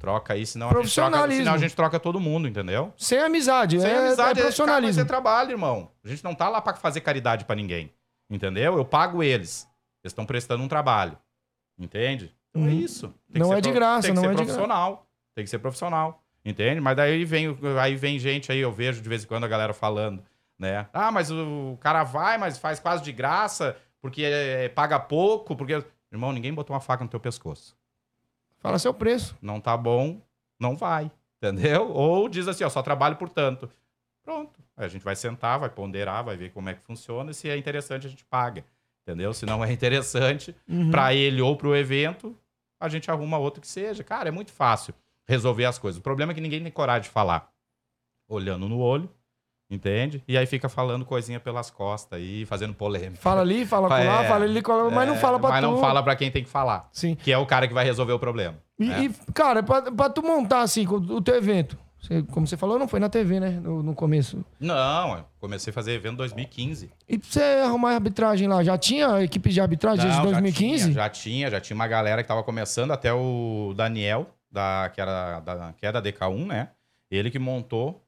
Troca 0.00 0.32
aí, 0.32 0.46
senão 0.46 0.70
a, 0.70 0.82
gente 0.82 0.94
troca, 0.94 1.30
senão 1.30 1.52
a 1.52 1.58
gente 1.58 1.76
troca 1.76 2.00
todo 2.00 2.18
mundo, 2.18 2.48
entendeu? 2.48 2.90
Sem 2.96 3.18
amizade. 3.18 3.78
Sem 3.78 3.90
é, 3.90 3.98
amizade, 3.98 4.08
é 4.08 4.12
é, 4.12 4.16
cara, 4.16 4.34
mas 4.34 4.42
profissionalismo. 4.44 5.02
é 5.02 5.04
trabalho, 5.04 5.50
irmão. 5.50 5.90
A 6.02 6.08
gente 6.08 6.24
não 6.24 6.34
tá 6.34 6.48
lá 6.48 6.58
pra 6.62 6.74
fazer 6.74 7.02
caridade 7.02 7.44
pra 7.44 7.54
ninguém, 7.54 7.92
entendeu? 8.30 8.78
Eu 8.78 8.84
pago 8.84 9.22
eles. 9.22 9.68
Eles 10.02 10.12
estão 10.12 10.24
prestando 10.24 10.64
um 10.64 10.68
trabalho, 10.68 11.18
entende? 11.78 12.34
Então 12.48 12.62
é 12.62 12.70
Uhum. 12.70 12.78
isso. 12.80 13.14
Tem 13.30 13.40
Não 13.42 13.48
que 13.50 13.54
ser 13.54 13.58
é 13.58 13.60
de 13.60 13.72
graça, 13.72 14.02
Tem 14.02 14.10
que 14.12 14.16
não 14.16 14.22
ser 14.22 14.28
é 14.28 14.30
de 14.30 14.36
profissional. 14.36 15.06
Tem 15.34 15.44
que 15.44 15.50
ser 15.50 15.58
profissional, 15.58 16.22
entende? 16.42 16.80
Mas 16.80 16.96
daí 16.96 17.24
vem, 17.26 17.56
aí 17.78 17.94
vem 17.94 18.18
gente 18.18 18.50
aí, 18.50 18.58
eu 18.58 18.72
vejo 18.72 19.02
de 19.02 19.08
vez 19.08 19.22
em 19.24 19.26
quando 19.26 19.44
a 19.44 19.48
galera 19.48 19.74
falando, 19.74 20.24
né? 20.58 20.86
Ah, 20.94 21.12
mas 21.12 21.30
o 21.30 21.76
cara 21.78 22.04
vai, 22.04 22.38
mas 22.38 22.56
faz 22.56 22.80
quase 22.80 23.02
de 23.02 23.12
graça, 23.12 23.76
porque 24.00 24.22
é, 24.24 24.68
paga 24.70 24.98
pouco, 24.98 25.54
porque... 25.54 25.84
Irmão, 26.10 26.32
ninguém 26.32 26.52
botou 26.54 26.74
uma 26.74 26.80
faca 26.80 27.04
no 27.04 27.10
teu 27.10 27.20
pescoço. 27.20 27.76
Fala 28.60 28.78
seu 28.78 28.92
preço. 28.94 29.36
Não 29.40 29.60
tá 29.60 29.76
bom, 29.76 30.20
não 30.58 30.76
vai, 30.76 31.10
entendeu? 31.42 31.90
Ou 31.90 32.28
diz 32.28 32.46
assim, 32.46 32.62
ó, 32.64 32.68
só 32.68 32.82
trabalho 32.82 33.16
por 33.16 33.28
tanto. 33.28 33.70
Pronto. 34.22 34.60
Aí 34.76 34.84
a 34.84 34.88
gente 34.88 35.02
vai 35.04 35.16
sentar, 35.16 35.58
vai 35.58 35.68
ponderar, 35.70 36.22
vai 36.24 36.36
ver 36.36 36.50
como 36.52 36.68
é 36.68 36.74
que 36.74 36.80
funciona, 36.82 37.30
e 37.30 37.34
se 37.34 37.48
é 37.48 37.56
interessante 37.56 38.06
a 38.06 38.10
gente 38.10 38.24
paga, 38.24 38.64
entendeu? 39.02 39.32
Se 39.32 39.44
não 39.46 39.64
é 39.64 39.72
interessante 39.72 40.54
Uhum. 40.68 40.90
pra 40.90 41.14
ele 41.14 41.40
ou 41.40 41.56
pro 41.56 41.74
evento, 41.74 42.36
a 42.78 42.88
gente 42.88 43.10
arruma 43.10 43.38
outro 43.38 43.60
que 43.60 43.68
seja. 43.68 44.04
Cara, 44.04 44.28
é 44.28 44.32
muito 44.32 44.52
fácil 44.52 44.94
resolver 45.28 45.64
as 45.64 45.78
coisas. 45.78 45.98
O 45.98 46.02
problema 46.02 46.32
é 46.32 46.34
que 46.34 46.40
ninguém 46.40 46.62
tem 46.62 46.70
coragem 46.72 47.02
de 47.04 47.08
falar. 47.10 47.50
Olhando 48.28 48.68
no 48.68 48.78
olho, 48.78 49.10
entende? 49.70 50.22
E 50.26 50.36
aí 50.36 50.46
fica 50.46 50.68
falando 50.68 51.04
coisinha 51.04 51.38
pelas 51.38 51.70
costas 51.70 52.18
aí, 52.18 52.44
fazendo 52.46 52.74
polêmica. 52.74 53.20
Fala 53.20 53.40
ali, 53.42 53.64
fala 53.64 53.88
com 53.88 53.94
lá, 53.94 54.24
É, 54.24 54.28
fala 54.28 54.44
ali, 54.44 54.62
cola, 54.62 54.90
mas 54.90 55.08
não 55.08 55.14
É, 55.14 55.18
fala 55.18 55.38
pra 55.38 55.50
Mas 55.50 55.60
tu. 55.64 55.70
não 55.70 55.78
fala 55.80 56.02
pra 56.02 56.16
quem 56.16 56.30
tem 56.30 56.42
que 56.42 56.50
falar. 56.50 56.88
Sim. 56.92 57.14
Que 57.14 57.32
é 57.32 57.38
o 57.38 57.46
cara 57.46 57.68
que 57.68 57.74
vai 57.74 57.84
resolver 57.84 58.12
o 58.12 58.18
problema. 58.18 58.56
E, 58.78 58.86
né? 58.86 59.04
e, 59.04 59.32
cara, 59.32 59.62
pra, 59.62 59.82
pra 59.92 60.08
tu 60.10 60.22
montar 60.22 60.62
assim 60.62 60.86
o 60.88 61.20
teu 61.20 61.36
evento, 61.36 61.76
você- 62.00 62.22
como 62.22 62.46
você 62.46 62.56
falou, 62.56 62.78
não 62.78 62.88
foi 62.88 62.98
na 62.98 63.08
TV, 63.10 63.38
né? 63.38 63.50
No, 63.62 63.82
no 63.82 63.94
começo. 63.94 64.42
Não, 64.58 65.24
comecei 65.38 65.70
a 65.70 65.74
fazer 65.74 65.92
evento 65.92 66.14
em 66.14 66.16
2015. 66.16 66.90
E 67.08 67.18
pra 67.18 67.28
você 67.30 67.42
arrumar 67.62 67.92
arbitragem 67.92 68.48
lá, 68.48 68.64
já 68.64 68.78
tinha 68.78 69.22
equipe 69.22 69.50
de 69.50 69.60
arbitragem 69.60 70.02
desde 70.04 70.16
Não, 70.22 70.30
2015? 70.30 70.78
Já 70.78 70.84
tinha, 70.86 70.94
já 70.94 71.08
tinha, 71.10 71.50
já 71.50 71.60
tinha 71.60 71.74
uma 71.74 71.86
galera 71.86 72.22
que 72.22 72.28
tava 72.28 72.42
começando, 72.42 72.90
até 72.90 73.12
o 73.12 73.74
Daniel, 73.76 74.26
da, 74.50 74.90
que, 74.94 75.00
era, 75.00 75.40
da, 75.40 75.72
que 75.76 75.84
é 75.86 75.92
da 75.92 76.00
DK1, 76.02 76.46
né? 76.46 76.68
Ele 77.10 77.30
que 77.30 77.38
montou 77.38 78.02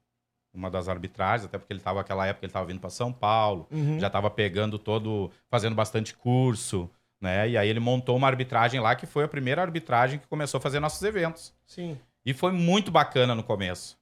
uma 0.53 0.69
das 0.69 0.87
arbitragens, 0.87 1.45
até 1.45 1.57
porque 1.57 1.73
ele 1.73 1.79
tava 1.79 1.99
naquela 1.99 2.27
época, 2.27 2.45
ele 2.45 2.53
tava 2.53 2.65
vindo 2.67 2.79
para 2.79 2.89
São 2.89 3.11
Paulo, 3.11 3.67
Uhum. 3.71 3.99
já 3.99 4.09
tava 4.09 4.29
pegando 4.29 4.77
todo, 4.77 5.31
fazendo 5.49 5.75
bastante 5.75 6.13
curso, 6.13 6.89
né? 7.19 7.49
E 7.49 7.57
aí 7.57 7.67
ele 7.67 7.79
montou 7.79 8.15
uma 8.15 8.27
arbitragem 8.27 8.79
lá, 8.79 8.95
que 8.95 9.05
foi 9.05 9.23
a 9.23 9.27
primeira 9.27 9.61
arbitragem 9.61 10.19
que 10.19 10.27
começou 10.27 10.57
a 10.59 10.61
fazer 10.61 10.79
nossos 10.79 11.01
eventos. 11.01 11.53
Sim. 11.65 11.97
E 12.25 12.33
foi 12.33 12.51
muito 12.51 12.91
bacana 12.91 13.33
no 13.33 13.43
começo. 13.43 13.97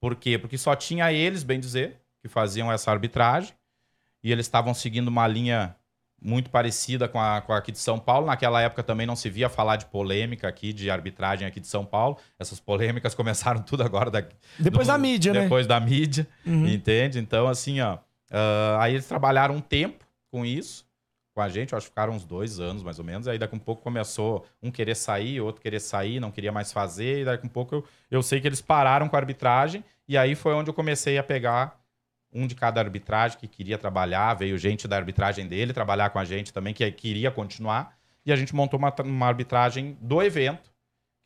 Por 0.00 0.16
quê? 0.16 0.38
Porque 0.38 0.58
só 0.58 0.74
tinha 0.74 1.12
eles, 1.12 1.42
bem 1.42 1.60
dizer, 1.60 2.00
que 2.20 2.28
faziam 2.28 2.70
essa 2.72 2.90
arbitragem. 2.90 3.54
E 4.22 4.30
eles 4.32 4.46
estavam 4.46 4.74
seguindo 4.74 5.08
uma 5.08 5.26
linha 5.26 5.74
muito 6.22 6.50
parecida 6.50 7.08
com 7.08 7.18
a, 7.20 7.40
com 7.40 7.52
a 7.52 7.56
aqui 7.58 7.72
de 7.72 7.78
São 7.78 7.98
Paulo. 7.98 8.26
Naquela 8.26 8.60
época 8.60 8.82
também 8.82 9.06
não 9.06 9.16
se 9.16 9.30
via 9.30 9.48
falar 9.48 9.76
de 9.76 9.86
polêmica 9.86 10.46
aqui, 10.48 10.72
de 10.72 10.90
arbitragem 10.90 11.46
aqui 11.46 11.60
de 11.60 11.66
São 11.66 11.84
Paulo. 11.84 12.18
Essas 12.38 12.60
polêmicas 12.60 13.14
começaram 13.16 13.62
tudo 13.62 13.82
agora 13.82 14.10
da, 14.10 14.22
Depois 14.58 14.86
do- 14.86 14.92
da 14.92 14.98
mídia, 14.98 15.32
né? 15.32 15.42
Depois 15.42 15.66
da 15.66 15.80
mídia, 15.80 16.26
Uhum. 16.46 16.66
entende? 16.66 17.18
Então, 17.18 17.48
assim, 17.48 17.80
ó. 17.80 17.98
ah, 18.30 18.78
aí 18.80 18.94
eles 18.94 19.06
trabalharam 19.06 19.54
um 19.56 19.60
tempo 19.60 20.04
com 20.30 20.44
isso. 20.44 20.88
com 21.32 21.40
a 21.40 21.48
gente, 21.48 21.72
eu 21.72 21.78
acho 21.78 21.86
que 21.86 21.90
ficaram 21.92 22.12
uns 22.12 22.24
dois 22.24 22.58
anos, 22.60 22.82
mais 22.82 22.98
ou 22.98 23.04
menos. 23.04 23.26
Aí 23.28 23.38
daqui 23.38 23.54
a 23.54 23.56
um 23.56 23.60
pouco 23.60 23.82
começou 23.82 24.44
um 24.62 24.70
querer 24.70 24.96
sair, 24.96 25.40
outro 25.40 25.62
querer 25.62 25.80
sair, 25.80 26.18
não 26.20 26.30
queria 26.30 26.50
mais 26.52 26.72
fazer. 26.72 27.20
E 27.20 27.24
daqui 27.24 27.46
a 27.46 27.46
um 27.46 27.50
pouco 27.50 27.76
eu, 27.76 27.84
eu 28.10 28.22
sei 28.22 28.40
que 28.40 28.48
eles 28.48 28.60
pararam 28.60 29.08
com 29.08 29.16
a 29.16 29.18
arbitragem. 29.18 29.82
E 30.08 30.18
aí 30.18 30.34
foi 30.34 30.52
onde 30.54 30.68
eu 30.68 30.74
comecei 30.74 31.16
a 31.18 31.22
pegar 31.22 31.79
um 32.32 32.46
de 32.46 32.54
cada 32.54 32.80
arbitragem 32.80 33.38
que 33.38 33.48
queria 33.48 33.76
trabalhar. 33.78 34.34
Veio 34.34 34.56
gente 34.58 34.86
da 34.86 34.96
arbitragem 34.96 35.46
dele 35.46 35.72
trabalhar 35.72 36.10
com 36.10 36.18
a 36.18 36.24
gente 36.24 36.52
também, 36.52 36.72
que 36.74 36.88
queria 36.92 37.30
continuar. 37.30 37.94
E 38.24 38.32
a 38.32 38.36
gente 38.36 38.54
montou 38.54 38.78
uma, 38.78 38.94
uma 39.04 39.26
arbitragem 39.26 39.96
do 40.00 40.22
evento, 40.22 40.70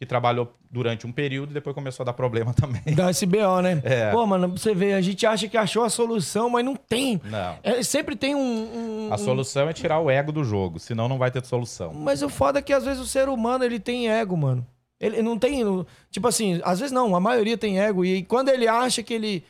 que 0.01 0.07
trabalhou 0.07 0.53
durante 0.71 1.07
um 1.07 1.13
período 1.13 1.51
e 1.51 1.55
depois 1.55 1.73
começou 1.75 2.03
a 2.03 2.07
dar 2.07 2.13
problema 2.15 2.53
também. 2.55 2.83
Da 2.95 3.11
SBO, 3.11 3.61
né? 3.63 3.81
É. 3.85 4.11
Pô, 4.11 4.27
mano, 4.27 4.49
você 4.49 4.75
ver, 4.75 4.95
a 4.95 5.01
gente 5.01 5.25
acha 5.27 5.47
que 5.49 5.57
achou 5.57 5.85
a 5.85 5.89
solução, 5.91 6.51
mas 6.51 6.65
não 6.65 6.75
tem. 6.75 7.21
Não. 7.25 7.59
É, 7.63 7.83
sempre 7.83 8.17
tem 8.17 8.35
um, 8.35 9.09
um- 9.09 9.13
A 9.13 9.19
solução 9.19 9.69
é 9.69 9.73
tirar 9.73 10.01
o 10.01 10.11
ego 10.11 10.33
do 10.33 10.43
jogo, 10.43 10.79
senão 10.81 11.09
não 11.09 11.19
vai 11.19 11.31
ter 11.31 11.45
solução. 11.45 11.93
Mas 11.95 12.23
o 12.23 12.29
foda 12.29 12.59
é 12.59 12.63
que 12.63 12.73
às 12.73 12.85
vezes 12.85 13.01
o 13.01 13.07
ser 13.07 13.29
humano, 13.29 13.63
ele 13.65 13.79
tem 13.79 14.09
ego, 14.11 14.37
mano. 14.37 14.67
Ele 15.01 15.21
não 15.23 15.39
tem. 15.39 15.63
Tipo 16.11 16.29
assim, 16.29 16.61
às 16.65 16.79
vezes 16.81 16.93
não, 16.93 17.15
a 17.15 17.21
maioria 17.21 17.59
tem 17.59 17.79
ego. 17.81 18.05
E 18.05 18.23
quando 18.25 18.49
ele 18.49 18.67
acha 18.67 19.03
que 19.03 19.13
ele. 19.13 19.45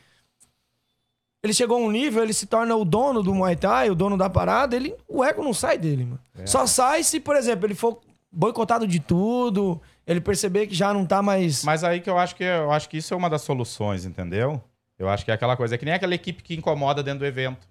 Ele 1.45 1.53
chegou 1.53 1.77
a 1.77 1.79
um 1.79 1.91
nível, 1.91 2.23
ele 2.23 2.33
se 2.33 2.47
torna 2.47 2.75
o 2.75 2.83
dono 2.83 3.21
do 3.21 3.31
Muay 3.31 3.55
Thai, 3.55 3.91
o 3.91 3.95
dono 3.95 4.17
da 4.17 4.27
parada, 4.27 4.75
ele, 4.75 4.95
o 5.07 5.23
ego 5.23 5.43
não 5.43 5.53
sai 5.53 5.77
dele, 5.77 6.03
mano. 6.03 6.19
É. 6.39 6.47
Só 6.47 6.65
sai 6.65 7.03
se, 7.03 7.19
por 7.19 7.35
exemplo, 7.35 7.67
ele 7.67 7.75
for 7.75 8.01
boicotado 8.31 8.87
de 8.87 8.99
tudo, 8.99 9.79
ele 10.07 10.19
perceber 10.19 10.65
que 10.65 10.73
já 10.73 10.91
não 10.91 11.05
tá 11.05 11.21
mais. 11.21 11.63
Mas 11.63 11.83
aí 11.83 12.01
que 12.01 12.09
eu 12.09 12.17
acho 12.17 12.35
que 12.35 12.43
eu 12.43 12.71
acho 12.71 12.89
que 12.89 12.97
isso 12.97 13.13
é 13.13 13.17
uma 13.17 13.29
das 13.29 13.43
soluções, 13.43 14.05
entendeu? 14.05 14.59
Eu 14.97 15.07
acho 15.07 15.23
que 15.23 15.29
é 15.29 15.35
aquela 15.35 15.55
coisa, 15.55 15.75
é 15.75 15.77
que 15.77 15.85
nem 15.85 15.93
aquela 15.93 16.15
equipe 16.15 16.41
que 16.41 16.55
incomoda 16.55 17.03
dentro 17.03 17.19
do 17.19 17.27
evento, 17.27 17.67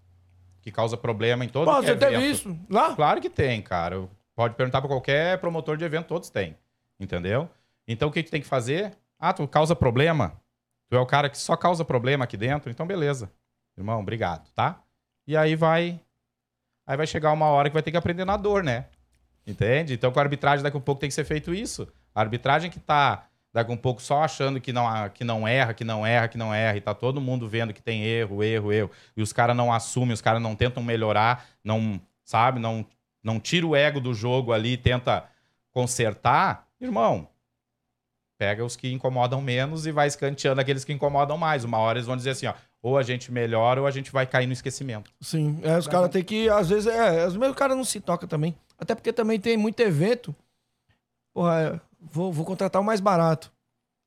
que 0.63 0.71
causa 0.71 0.97
problema 0.97 1.45
em 1.45 1.49
todo 1.49 1.65
Pô, 1.65 1.75
você 1.75 1.91
evento. 1.91 1.99
teve 1.99 2.31
isso 2.31 2.57
lá? 2.71 2.95
Claro 2.95 3.21
que 3.21 3.29
tem, 3.29 3.61
cara. 3.61 4.09
Pode 4.37 4.55
perguntar 4.55 4.81
pra 4.81 4.89
qualquer 4.89 5.39
promotor 5.39 5.77
de 5.77 5.85
evento, 5.85 6.07
todos 6.07 6.31
têm. 6.31 6.57
Entendeu? 7.01 7.51
Então 7.89 8.09
o 8.09 8.13
que 8.13 8.23
tu 8.23 8.31
tem 8.31 8.41
que 8.41 8.47
fazer? 8.47 8.93
Ah, 9.19 9.33
tu 9.33 9.49
causa 9.49 9.75
problema? 9.75 10.41
Tu 10.89 10.95
é 10.95 11.01
o 11.01 11.07
cara 11.07 11.29
que 11.29 11.37
só 11.37 11.57
causa 11.57 11.85
problema 11.85 12.23
aqui 12.23 12.37
dentro? 12.37 12.71
Então 12.71 12.87
beleza. 12.87 13.33
Irmão, 13.77 14.01
obrigado, 14.01 14.49
tá? 14.55 14.81
E 15.27 15.37
aí 15.37 15.57
vai 15.57 16.01
aí 16.87 16.97
vai 16.97 17.07
chegar 17.07 17.33
uma 17.33 17.47
hora 17.47 17.69
que 17.69 17.75
vai 17.75 17.83
ter 17.83 17.91
que 17.91 17.97
aprender 17.97 18.25
na 18.25 18.37
dor, 18.37 18.63
né? 18.63 18.87
Entende? 19.47 19.95
Então 19.95 20.13
com 20.13 20.19
a 20.19 20.23
arbitragem 20.23 20.63
daqui 20.63 20.77
a 20.77 20.79
um 20.79 20.83
pouco 20.83 21.01
tem 21.01 21.09
que 21.09 21.15
ser 21.15 21.25
feito 21.25 21.53
isso. 21.53 21.89
A 22.15 22.21
arbitragem 22.21 22.71
que 22.71 22.79
tá 22.79 23.27
daqui 23.53 23.71
a 23.71 23.75
um 23.75 23.79
pouco 23.79 24.03
só 24.03 24.23
achando 24.23 24.61
que 24.61 24.73
não, 24.73 25.09
que 25.11 25.23
não 25.23 25.47
erra, 25.47 25.73
que 25.73 25.85
não 25.85 26.05
erra, 26.05 26.27
que 26.27 26.37
não 26.37 26.53
erra, 26.53 26.77
e 26.77 26.81
tá 26.81 26.93
todo 26.93 27.21
mundo 27.21 27.49
vendo 27.49 27.73
que 27.73 27.81
tem 27.81 28.03
erro, 28.03 28.43
erro, 28.43 28.73
erro, 28.73 28.91
e 29.17 29.23
os 29.23 29.33
caras 29.33 29.57
não 29.57 29.73
assumem, 29.73 30.13
os 30.13 30.21
caras 30.21 30.43
não 30.43 30.57
tentam 30.57 30.83
melhorar, 30.83 31.47
não, 31.63 32.01
sabe, 32.25 32.59
não, 32.59 32.85
não 33.23 33.39
tira 33.39 33.65
o 33.65 33.77
ego 33.77 34.01
do 34.01 34.13
jogo 34.13 34.53
ali, 34.53 34.77
tenta 34.77 35.25
consertar, 35.71 36.67
irmão, 36.81 37.29
pega 38.37 38.65
os 38.65 38.75
que 38.75 38.93
incomodam 38.93 39.41
menos 39.41 39.87
e 39.87 39.93
vai 39.93 40.09
escanteando 40.09 40.61
aqueles 40.61 40.85
que 40.85 40.93
incomodam 40.93 41.39
mais. 41.39 41.63
Uma 41.63 41.79
hora 41.79 41.99
eles 41.99 42.07
vão 42.07 42.17
dizer 42.17 42.31
assim, 42.31 42.47
ó, 42.47 42.55
ou 42.85 42.99
a 42.99 43.03
gente 43.03 43.33
melhora 43.33 43.81
ou 43.81 43.87
a 43.87 43.91
gente 43.91 44.13
vai 44.13 44.27
cair 44.27 44.47
no 44.47 44.53
esquecimento. 44.53 45.11
Sim, 45.19 45.59
é, 45.63 45.79
os 45.79 45.89
caras 45.89 46.11
têm 46.11 46.23
que, 46.23 46.51
às 46.51 46.69
vezes, 46.69 46.87
é, 46.87 47.27
os 47.27 47.35
meus 47.35 47.57
caras 47.57 47.75
não 47.75 47.83
se 47.83 47.99
tocam 47.99 48.29
também. 48.29 48.55
Até 48.79 48.95
porque 48.95 49.11
também 49.11 49.41
tem 49.41 49.57
muito 49.57 49.81
evento. 49.81 50.35
Porra, 51.33 51.63
é, 51.63 51.81
vou, 51.99 52.31
vou 52.31 52.45
contratar 52.45 52.83
o 52.83 52.85
mais 52.85 53.01
barato. 53.01 53.51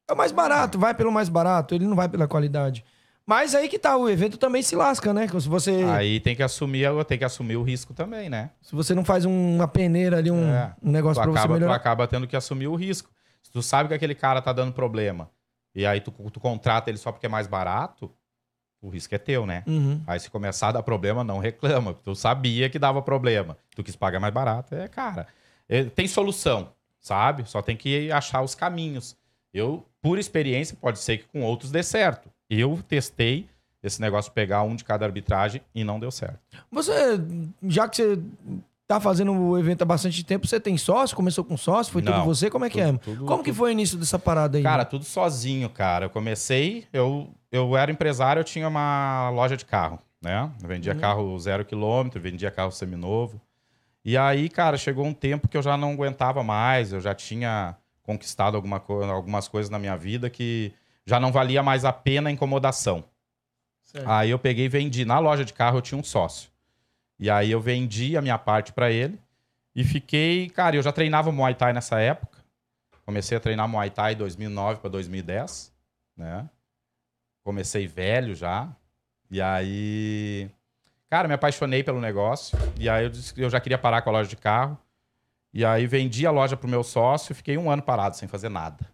É 0.08 0.14
o 0.14 0.16
mais 0.16 0.32
barato, 0.32 0.78
vai 0.78 0.94
pelo 0.94 1.12
mais 1.12 1.28
barato, 1.28 1.74
ele 1.74 1.88
não 1.88 1.96
vai 1.96 2.08
pela 2.08 2.28
qualidade. 2.28 2.86
Mas 3.26 3.56
aí 3.56 3.68
que 3.68 3.80
tá, 3.80 3.98
o 3.98 4.08
evento 4.08 4.38
também 4.38 4.62
se 4.62 4.76
lasca, 4.76 5.12
né? 5.12 5.28
Se 5.28 5.50
você, 5.50 5.84
Aí 5.90 6.20
tem 6.20 6.36
que 6.36 6.44
assumir, 6.44 6.88
tem 7.06 7.18
que 7.18 7.26
assumir 7.26 7.58
o 7.58 7.64
risco 7.64 7.94
também, 7.96 8.30
né? 8.30 8.52
se 8.62 8.74
você 8.76 8.94
não 8.94 9.04
faz 9.04 9.26
um- 9.26 9.56
uma 9.56 9.68
peneira 9.68 10.18
ali, 10.18 10.30
um, 10.32 10.48
É. 10.54 10.74
um 10.84 10.92
negócio 10.92 11.22
tu 11.22 11.24
pra 11.24 11.32
você 11.34 11.38
acaba, 11.40 11.54
tu 11.56 11.60
melhorar. 11.60 11.76
acaba 11.76 12.08
tendo 12.08 12.28
que 12.28 12.36
assumir 12.38 12.68
o 12.68 12.76
risco. 12.76 13.10
Se 13.42 13.52
tu 13.52 13.62
sabe 13.64 13.90
que 13.90 13.96
aquele 13.96 14.14
cara 14.16 14.40
tá 14.42 14.54
dando 14.54 14.72
problema 14.72 15.30
e 15.76 15.86
aí 15.86 16.00
tu, 16.00 16.12
tu 16.32 16.40
contrata 16.40 16.90
ele 16.92 16.98
só 16.98 17.12
porque 17.12 17.26
é 17.26 17.30
mais 17.30 17.48
barato, 17.48 18.10
o 18.82 18.90
risco 18.90 19.14
é 19.16 19.18
teu, 19.18 19.46
né? 19.46 19.64
Uhum. 19.68 20.02
Aí 20.06 20.20
se 20.20 20.30
começar 20.30 20.70
a 20.70 20.72
dar 20.74 20.84
problema, 20.84 21.24
não 21.24 21.40
reclama. 21.40 21.94
Tu 21.94 22.16
sabia 22.16 22.70
que 22.70 22.78
dava 22.80 23.02
problema. 23.02 23.58
Tu 23.76 23.84
quis 23.84 23.96
pagar 23.96 24.20
mais 24.20 24.34
barato. 24.34 24.76
É, 24.76 24.88
cara. 24.88 25.28
é, 25.68 25.84
tem 25.86 26.08
solução, 26.08 26.70
sabe? 27.00 27.44
Só 27.50 27.62
tem 27.62 27.76
que 27.76 28.12
achar 28.12 28.42
os 28.42 28.54
caminhos. 28.56 29.16
Eu, 29.54 29.86
por 30.02 30.20
experiência, 30.20 30.78
pode 30.80 31.00
ser 31.00 31.18
que 31.18 31.26
com 31.26 31.42
outros 31.44 31.72
dê 31.72 31.82
certo. 31.84 32.30
Eu 32.50 32.80
testei 32.88 33.48
esse 33.84 34.00
negócio 34.02 34.30
de 34.32 34.36
pegar 34.36 34.64
um 34.64 34.76
de 34.76 34.84
cada 34.84 35.06
arbitragem 35.06 35.62
e 35.74 35.84
não 35.84 36.00
deu 36.00 36.12
certo. 36.12 36.40
Você, 36.72 36.94
já 37.64 37.88
que 37.88 37.96
você 37.98 38.20
tá 38.88 39.00
fazendo 39.00 39.32
o 39.34 39.58
evento 39.58 39.82
há 39.82 39.86
bastante 39.86 40.24
tempo, 40.24 40.48
você 40.48 40.60
tem 40.60 40.78
sócio? 40.78 41.16
Começou 41.16 41.44
com 41.44 41.58
sócio? 41.58 41.92
Foi 41.92 42.02
tudo 42.02 42.18
Não. 42.18 42.26
você? 42.26 42.50
Como 42.50 42.64
é 42.66 42.70
que 42.70 42.80
é? 42.80 42.88
Tudo- 42.88 43.00
tudo- 43.00 43.26
Como 43.26 43.44
que 43.44 43.50
tudo- 43.52 43.58
foi 43.58 43.70
o 43.70 43.74
início 43.74 43.98
dessa 43.98 44.18
parada 44.20 44.58
aí? 44.58 44.64
Cara, 44.64 44.86
tudo 44.86 45.04
sozinho, 45.06 45.70
cara. 45.70 46.06
Eu 46.06 46.10
comecei, 46.10 46.86
eu, 46.94 47.30
eu 47.52 47.76
era 47.78 47.92
empresário, 47.92 48.40
eu 48.40 48.44
tinha 48.44 48.68
uma 48.68 49.30
loja 49.30 49.56
de 49.56 49.66
carro, 49.66 50.00
né? 50.22 50.52
Eu 50.62 50.68
vendia 50.68 50.96
carro 50.96 51.38
zero 51.40 51.66
quilômetro, 51.66 52.22
vendia 52.22 52.52
carro 52.52 52.72
seminovo. 52.72 53.42
E 54.04 54.18
aí, 54.18 54.50
cara, 54.50 54.78
chegou 54.78 55.06
um 55.06 55.14
tempo 55.14 55.48
que 55.48 55.58
eu 55.58 55.62
já 55.62 55.76
não 55.76 55.92
aguentava 55.92 56.44
mais, 56.44 56.94
eu 56.94 57.02
já 57.02 57.14
tinha 57.14 57.76
conquistado 58.04 58.56
alguma 58.56 58.80
co 58.80 59.04
algumas 59.04 59.48
coisas 59.48 59.70
na 59.70 59.78
minha 59.78 59.98
vida 59.98 60.30
que 60.30 60.74
já 61.06 61.20
não 61.20 61.32
valia 61.32 61.62
mais 61.62 61.84
a 61.84 61.92
pena 61.92 62.30
a 62.30 62.32
incomodação. 62.32 63.04
Certo. 63.84 64.10
Aí 64.10 64.30
eu 64.30 64.40
peguei 64.40 64.66
e 64.66 64.70
vendi. 64.70 65.06
Na 65.06 65.20
loja 65.20 65.44
de 65.44 65.54
carro 65.54 65.78
eu 65.78 65.82
tinha 65.82 66.00
um 66.00 66.04
sócio. 66.04 66.50
E 67.20 67.30
aí 67.30 67.52
eu 67.52 67.60
vendi 67.60 68.16
a 68.16 68.22
minha 68.22 68.38
parte 68.38 68.72
pra 68.72 68.92
ele 68.92 69.20
e 69.76 69.84
fiquei, 69.84 70.50
cara, 70.50 70.76
eu 70.76 70.82
já 70.82 70.92
treinava 70.92 71.32
Muay 71.32 71.56
Thai 71.56 71.74
nessa 71.74 72.00
época. 72.00 72.38
Comecei 73.06 73.38
a 73.38 73.40
treinar 73.40 73.68
Muay 73.68 73.90
Thai 73.90 74.16
2009 74.16 74.80
para 74.82 74.90
2010, 74.90 75.74
né? 76.16 76.50
Comecei 77.48 77.88
velho 77.88 78.36
já. 78.36 78.68
E 79.32 79.42
aí, 79.42 80.50
cara, 81.10 81.30
me 81.30 81.34
apaixonei 81.34 81.82
pelo 81.82 82.02
negócio. 82.02 82.60
E 82.78 82.90
aí 82.90 83.06
eu, 83.06 83.10
disse 83.10 83.34
que 83.34 83.40
eu 83.40 83.50
já 83.50 83.58
queria 83.58 83.78
parar 83.78 84.02
com 84.02 84.10
a 84.10 84.12
loja 84.12 84.30
de 84.30 84.36
carro. 84.36 84.78
E 85.54 85.64
aí 85.64 85.88
vendi 85.88 86.28
a 86.28 86.32
loja 86.32 86.58
pro 86.58 86.68
meu 86.68 86.84
sócio 86.84 87.32
e 87.32 87.36
fiquei 87.36 87.58
um 87.58 87.72
ano 87.72 87.82
parado 87.82 88.18
sem 88.18 88.28
fazer 88.28 88.50
nada. 88.50 88.86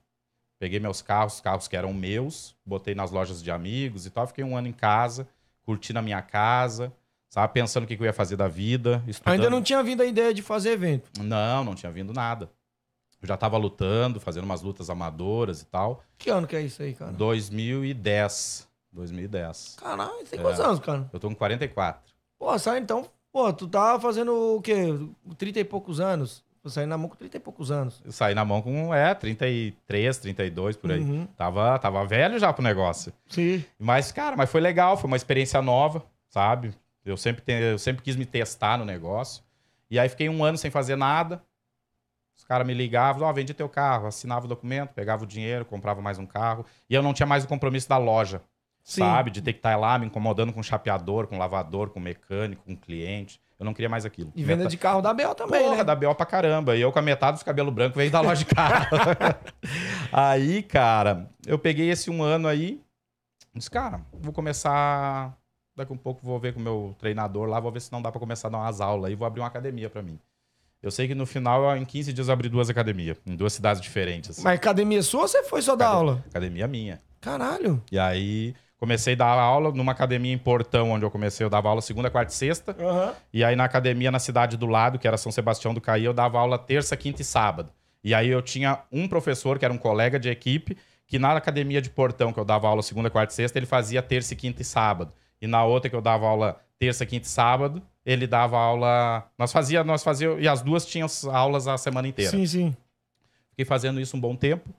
Peguei 0.59 0.79
meus 0.79 1.01
carros, 1.01 1.41
carros 1.41 1.67
que 1.67 1.75
eram 1.75 1.91
meus, 1.93 2.55
botei 2.63 2.93
nas 2.93 3.09
lojas 3.09 3.41
de 3.41 3.49
amigos 3.49 4.05
e 4.05 4.11
tal. 4.11 4.27
Fiquei 4.27 4.43
um 4.43 4.55
ano 4.55 4.67
em 4.67 4.71
casa, 4.71 5.27
curti 5.65 5.91
na 5.91 6.03
minha 6.03 6.21
casa, 6.21 6.93
sabe? 7.29 7.53
Pensando 7.53 7.85
o 7.85 7.87
que 7.87 7.97
que 7.97 8.03
eu 8.03 8.05
ia 8.05 8.13
fazer 8.13 8.35
da 8.35 8.47
vida. 8.47 9.03
Estudando. 9.07 9.33
Ainda 9.33 9.49
não 9.49 9.63
tinha 9.63 9.81
vindo 9.81 10.03
a 10.03 10.05
ideia 10.05 10.31
de 10.31 10.43
fazer 10.43 10.73
evento. 10.73 11.09
Não, 11.23 11.63
não 11.63 11.73
tinha 11.73 11.91
vindo 11.91 12.13
nada. 12.13 12.51
Eu 13.23 13.27
já 13.27 13.37
tava 13.37 13.57
lutando, 13.57 14.19
fazendo 14.19 14.43
umas 14.43 14.61
lutas 14.61 14.89
amadoras 14.89 15.61
e 15.61 15.65
tal. 15.65 16.03
Que 16.17 16.29
ano 16.29 16.45
que 16.45 16.55
é 16.55 16.61
isso 16.61 16.83
aí, 16.83 16.93
cara? 16.93 17.11
2010. 17.13 18.67
2010. 18.91 19.77
Caralho, 19.79 20.25
tem 20.29 20.39
É. 20.39 20.41
quantos 20.43 20.59
anos, 20.59 20.79
cara? 20.79 21.09
Eu 21.11 21.19
tô 21.19 21.27
com 21.29 21.35
44. 21.35 22.01
Pô, 22.37 22.57
sai 22.59 22.79
então. 22.79 23.05
Pô, 23.31 23.51
tu 23.51 23.67
tá 23.67 23.99
fazendo 23.99 24.55
o 24.57 24.61
quê? 24.61 24.75
30 25.37 25.59
e 25.59 25.63
poucos 25.63 25.99
anos. 25.99 26.43
Tô 26.61 26.69
saindo 26.69 26.89
na 26.89 26.97
mão 26.97 27.09
com 27.09 27.15
30 27.15 27.37
e 27.37 27.39
poucos 27.39 27.71
anos. 27.71 28.01
Eu 28.05 28.11
saí 28.11 28.33
na 28.35 28.45
mão 28.45 28.61
com, 28.61 28.93
é, 28.93 29.13
33, 29.15 30.17
32 30.17 30.77
por 30.77 30.91
aí. 30.91 30.99
Uhum. 30.99 31.25
Tava, 31.35 31.77
tava 31.79 32.05
velho 32.05 32.37
já 32.39 32.53
pro 32.53 32.63
negócio. 32.63 33.11
Sim. 33.27 33.63
Mas, 33.79 34.11
cara, 34.11 34.35
mas 34.37 34.49
foi 34.49 34.61
legal, 34.61 34.95
foi 34.95 35.07
uma 35.09 35.17
experiência 35.17 35.61
nova, 35.61 36.05
sabe? 36.29 36.73
Eu 37.03 37.17
sempre, 37.17 37.41
te- 37.41 37.51
eu 37.51 37.77
sempre 37.79 38.01
quis 38.03 38.15
me 38.15 38.25
testar 38.25 38.77
no 38.77 38.85
negócio. 38.85 39.43
E 39.89 39.99
aí 39.99 40.07
fiquei 40.07 40.29
um 40.29 40.43
ano 40.43 40.57
sem 40.57 40.71
fazer 40.71 40.95
nada. 40.95 41.41
Os 42.37 42.43
caras 42.43 42.65
me 42.67 42.73
ligavam, 42.73 43.27
ó, 43.27 43.31
vendi 43.33 43.53
teu 43.53 43.69
carro, 43.69 44.07
assinava 44.07 44.45
o 44.45 44.49
documento, 44.49 44.89
pegava 44.93 45.23
o 45.23 45.27
dinheiro, 45.27 45.63
comprava 45.65 46.01
mais 46.01 46.17
um 46.19 46.25
carro. 46.25 46.65
E 46.89 46.93
eu 46.95 47.01
não 47.01 47.13
tinha 47.13 47.25
mais 47.27 47.43
o 47.43 47.47
compromisso 47.47 47.87
da 47.87 47.97
loja, 47.97 48.41
Sim. 48.83 49.01
sabe? 49.01 49.31
De 49.31 49.41
ter 49.41 49.53
que 49.53 49.59
estar 49.59 49.77
lá 49.77 49.97
me 49.97 50.05
incomodando 50.07 50.51
com 50.51 50.61
chapeador, 50.61 51.27
com 51.27 51.37
lavador, 51.37 51.89
com 51.91 51.99
mecânico, 51.99 52.63
com 52.65 52.75
cliente. 52.75 53.39
Eu 53.57 53.65
não 53.65 53.73
queria 53.73 53.87
mais 53.87 54.03
aquilo. 54.03 54.31
E 54.35 54.43
venda 54.43 54.57
Meta- 54.57 54.69
de 54.71 54.77
carro 54.77 55.01
da 55.01 55.13
Bel 55.13 55.33
também, 55.35 55.63
Porra, 55.63 55.77
né? 55.77 55.83
da 55.85 55.95
B.O. 55.95 56.13
pra 56.13 56.25
caramba. 56.25 56.75
E 56.75 56.81
eu 56.81 56.91
com 56.91 56.99
a 56.99 57.01
metade 57.01 57.33
dos 57.37 57.43
cabelos 57.43 57.73
brancos 57.73 57.95
veio 57.95 58.11
da 58.11 58.19
loja 58.19 58.43
de 58.43 58.53
carro. 58.53 58.87
aí, 60.11 60.63
cara, 60.63 61.29
eu 61.45 61.57
peguei 61.57 61.89
esse 61.89 62.09
um 62.09 62.21
ano 62.21 62.47
aí. 62.47 62.81
Disse, 63.55 63.69
cara, 63.69 64.01
vou 64.11 64.33
começar. 64.33 65.37
Daqui 65.75 65.93
um 65.93 65.97
pouco 65.97 66.25
vou 66.25 66.39
ver 66.39 66.53
com 66.53 66.59
o 66.59 66.63
meu 66.63 66.95
treinador 66.99 67.47
lá, 67.47 67.59
vou 67.59 67.71
ver 67.71 67.79
se 67.79 67.91
não 67.91 68.01
dá 68.01 68.11
pra 68.11 68.19
começar 68.19 68.47
a 68.47 68.51
dar 68.51 68.57
umas 68.59 68.81
aulas 68.81 69.09
aí. 69.09 69.15
Vou 69.15 69.25
abrir 69.25 69.41
uma 69.41 69.47
academia 69.47 69.89
pra 69.89 70.01
mim. 70.01 70.19
Eu 70.83 70.91
sei 70.91 71.07
que 71.07 71.15
no 71.15 71.25
final, 71.25 71.75
em 71.77 71.85
15 71.85 72.11
dias, 72.11 72.27
eu 72.27 72.33
abri 72.33 72.49
duas 72.49 72.69
academias, 72.69 73.17
em 73.25 73.35
duas 73.35 73.53
cidades 73.53 73.81
diferentes. 73.81 74.31
assim. 74.31 74.43
Mas 74.43 74.55
academia 74.55 75.01
sua 75.01 75.21
ou 75.21 75.27
você 75.27 75.41
foi 75.43 75.61
só 75.61 75.75
dar 75.77 75.85
Acad- 75.85 75.97
aula? 75.97 76.23
Academia 76.29 76.67
minha. 76.67 77.01
Caralho. 77.21 77.81
E 77.89 77.97
aí, 77.97 78.53
comecei 78.77 79.13
a 79.13 79.17
dar 79.17 79.27
aula 79.39 79.71
numa 79.71 79.93
academia 79.93 80.33
em 80.33 80.37
Portão, 80.37 80.91
onde 80.91 81.05
eu 81.05 81.09
comecei. 81.09 81.45
Eu 81.45 81.49
dava 81.49 81.69
aula 81.69 81.81
segunda, 81.81 82.09
quarta 82.09 82.33
e 82.33 82.35
sexta. 82.35 82.75
Aham. 82.77 83.13
E 83.31 83.43
aí 83.45 83.55
na 83.55 83.63
academia 83.63 84.11
na 84.11 84.19
cidade 84.19 84.57
do 84.57 84.65
lado, 84.67 84.99
que 84.99 85.07
era 85.07 85.15
São 85.17 85.31
Sebastião 85.31 85.73
do 85.73 85.79
Caí, 85.79 86.03
eu 86.03 86.13
dava 86.13 86.37
aula 86.37 86.59
terça, 86.59 86.97
quinta 86.97 87.21
e 87.21 87.25
sábado. 87.25 87.69
E 88.03 88.13
aí 88.13 88.27
eu 88.27 88.41
tinha 88.41 88.79
um 88.91 89.07
professor, 89.07 89.57
que 89.57 89.63
era 89.63 89.73
um 89.73 89.77
colega 89.77 90.19
de 90.19 90.27
equipe, 90.29 90.77
que 91.07 91.17
na 91.17 91.31
academia 91.37 91.81
de 91.81 91.89
Portão, 91.89 92.33
que 92.33 92.39
eu 92.41 92.43
dava 92.43 92.67
aula 92.67 92.81
segunda, 92.83 93.09
quarta 93.09 93.31
e 93.31 93.35
sexta, 93.37 93.57
ele 93.57 93.65
fazia 93.65 94.01
terça, 94.01 94.35
quinta 94.35 94.61
e 94.61 94.65
sábado. 94.65 95.13
E 95.41 95.47
na 95.47 95.63
outra 95.63 95.89
que 95.89 95.95
eu 95.95 96.01
dava 96.01 96.25
aula 96.27 96.59
terça, 96.77 97.05
quinta 97.05 97.25
e 97.25 97.29
sábado, 97.29 97.81
ele 98.05 98.27
dava 98.27 98.57
aula. 98.57 99.29
Nós 99.37 99.51
fazia, 99.51 99.83
nós 99.83 100.03
fazia 100.03 100.29
e 100.39 100.47
as 100.47 100.61
duas 100.61 100.85
tinham 100.85 101.05
as 101.05 101.25
aulas 101.25 101.67
a 101.67 101.77
semana 101.77 102.07
inteira. 102.07 102.31
Sim, 102.31 102.45
sim. 102.45 102.77
Fiquei 103.51 103.65
fazendo 103.65 103.99
isso 104.01 104.17
um 104.17 104.19
bom 104.19 104.35
tempo. 104.35 104.69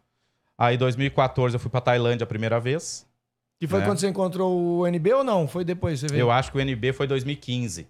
Aí, 0.58 0.74
em 0.76 0.78
2014, 0.78 1.54
eu 1.56 1.60
fui 1.60 1.70
pra 1.70 1.80
Tailândia 1.80 2.24
a 2.24 2.26
primeira 2.26 2.60
vez. 2.60 3.06
Que 3.58 3.66
foi 3.66 3.80
É. 3.80 3.84
quando 3.84 3.98
você 3.98 4.08
encontrou 4.08 4.78
o 4.80 4.86
NB 4.86 5.12
ou 5.14 5.24
não? 5.24 5.46
Foi 5.48 5.64
depois 5.64 6.00
você 6.00 6.08
veio? 6.08 6.20
Eu 6.20 6.30
acho 6.30 6.50
que 6.50 6.58
o 6.58 6.60
NB 6.60 6.92
foi 6.92 7.06
2015. 7.06 7.88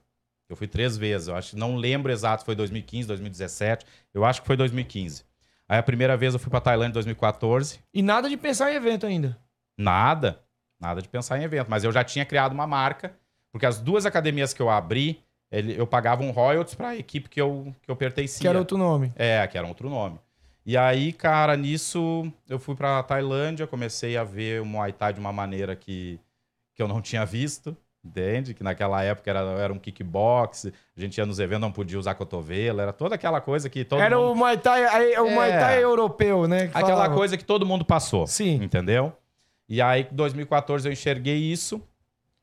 Eu 0.49 0.57
fui 0.57 0.67
três 0.69 0.97
vezes. 0.97 1.29
Eu 1.29 1.37
acho 1.37 1.51
que 1.51 1.57
não 1.57 1.77
lembro 1.77 2.13
exato 2.13 2.43
se 2.43 2.45
foi 2.47 2.55
2015, 2.55 3.09
2017. 3.09 3.85
Eu 4.13 4.25
acho 4.25 4.41
que 4.43 4.47
foi 4.47 4.57
2015. 4.57 5.25
Aí 5.67 5.79
a 5.79 5.83
primeira 5.83 6.17
vez 6.17 6.35
eu 6.35 6.39
fui 6.41 6.51
pra 6.51 6.61
Tailândia 6.61 6.91
em 6.91 6.93
2014. 6.93 7.81
E 7.93 8.03
nada 8.03 8.29
de 8.29 8.37
pensar 8.37 8.71
em 8.71 8.77
evento 8.77 9.07
ainda. 9.07 9.39
Nada. 9.77 10.41
Nada 10.79 11.01
de 11.01 11.09
pensar 11.09 11.39
em 11.39 11.45
evento. 11.45 11.69
Mas 11.71 11.83
eu 11.83 11.91
já 11.93 12.05
tinha 12.05 12.27
criado 12.27 12.53
uma 12.53 12.67
marca. 12.67 13.15
Porque 13.51 13.65
as 13.65 13.81
duas 13.81 14.05
academias 14.05 14.53
que 14.53 14.61
eu 14.61 14.69
abri, 14.69 15.24
ele- 15.59 15.79
eu 15.79 15.87
pagava 15.87 16.23
um 16.23 16.31
royalties 16.31 16.75
pra 16.75 16.97
equipe 16.97 17.29
que 17.29 17.41
eu, 17.41 17.75
que 17.83 17.91
eu 17.91 17.97
pertencia. 17.97 18.41
Que 18.41 18.49
era 18.49 18.59
outro 18.59 18.77
nome. 18.79 19.13
É, 19.17 19.47
que 19.47 19.57
era 19.59 19.67
outro 19.67 19.89
nome. 19.91 20.19
E 20.67 20.77
aí, 20.77 21.13
cara, 21.13 21.57
nisso 21.57 22.31
eu 22.49 22.59
fui 22.59 22.75
pra 22.75 23.03
Tailândia, 23.03 23.67
comecei 23.67 24.17
a 24.17 24.25
ver 24.25 24.63
o 24.63 24.65
Muay 24.65 24.93
Thai 24.93 25.13
de 25.13 25.21
uma 25.21 25.33
maneira 25.33 25.77
que, 25.77 26.19
que 26.75 26.83
eu 26.83 26.89
não 26.89 27.03
tinha 27.03 27.25
visto, 27.27 27.77
entende? 28.03 28.55
Que 28.55 28.63
naquela 28.65 29.03
época 29.03 29.29
era, 29.31 29.41
era 29.41 29.71
um 29.73 29.79
kickbox, 29.79 30.73
a 30.97 31.01
gente 31.01 31.19
ia 31.19 31.27
nos 31.27 31.39
eventos, 31.39 31.61
não 31.61 31.71
podia 31.73 31.99
usar 31.99 32.15
cotovelo, 32.15 32.81
era 32.81 32.95
toda 32.95 33.15
aquela 33.15 33.43
coisa 33.43 33.69
que 33.69 33.85
todo 33.85 34.01
era 34.01 34.17
mundo... 34.17 34.33
o 34.33 34.35
Muay 34.37 34.57
Thai, 34.57 34.85
aí, 34.87 35.19
o 35.19 35.31
Muay 35.31 35.51
É. 35.51 35.59
Thai 35.59 35.85
europeu, 35.85 36.49
né? 36.49 36.61
que 36.69 36.77
Aquela 36.79 36.89
falava. 36.89 37.15
coisa 37.15 37.37
que 37.37 37.45
todo 37.45 37.67
mundo 37.67 37.85
passou. 37.85 38.27
Sim. 38.27 38.55
Entendeu? 38.63 39.13
E 39.69 39.83
aí, 39.83 40.09
em 40.11 40.15
2014, 40.15 40.89
eu 40.89 40.93
enxerguei 40.93 41.37
isso, 41.37 41.83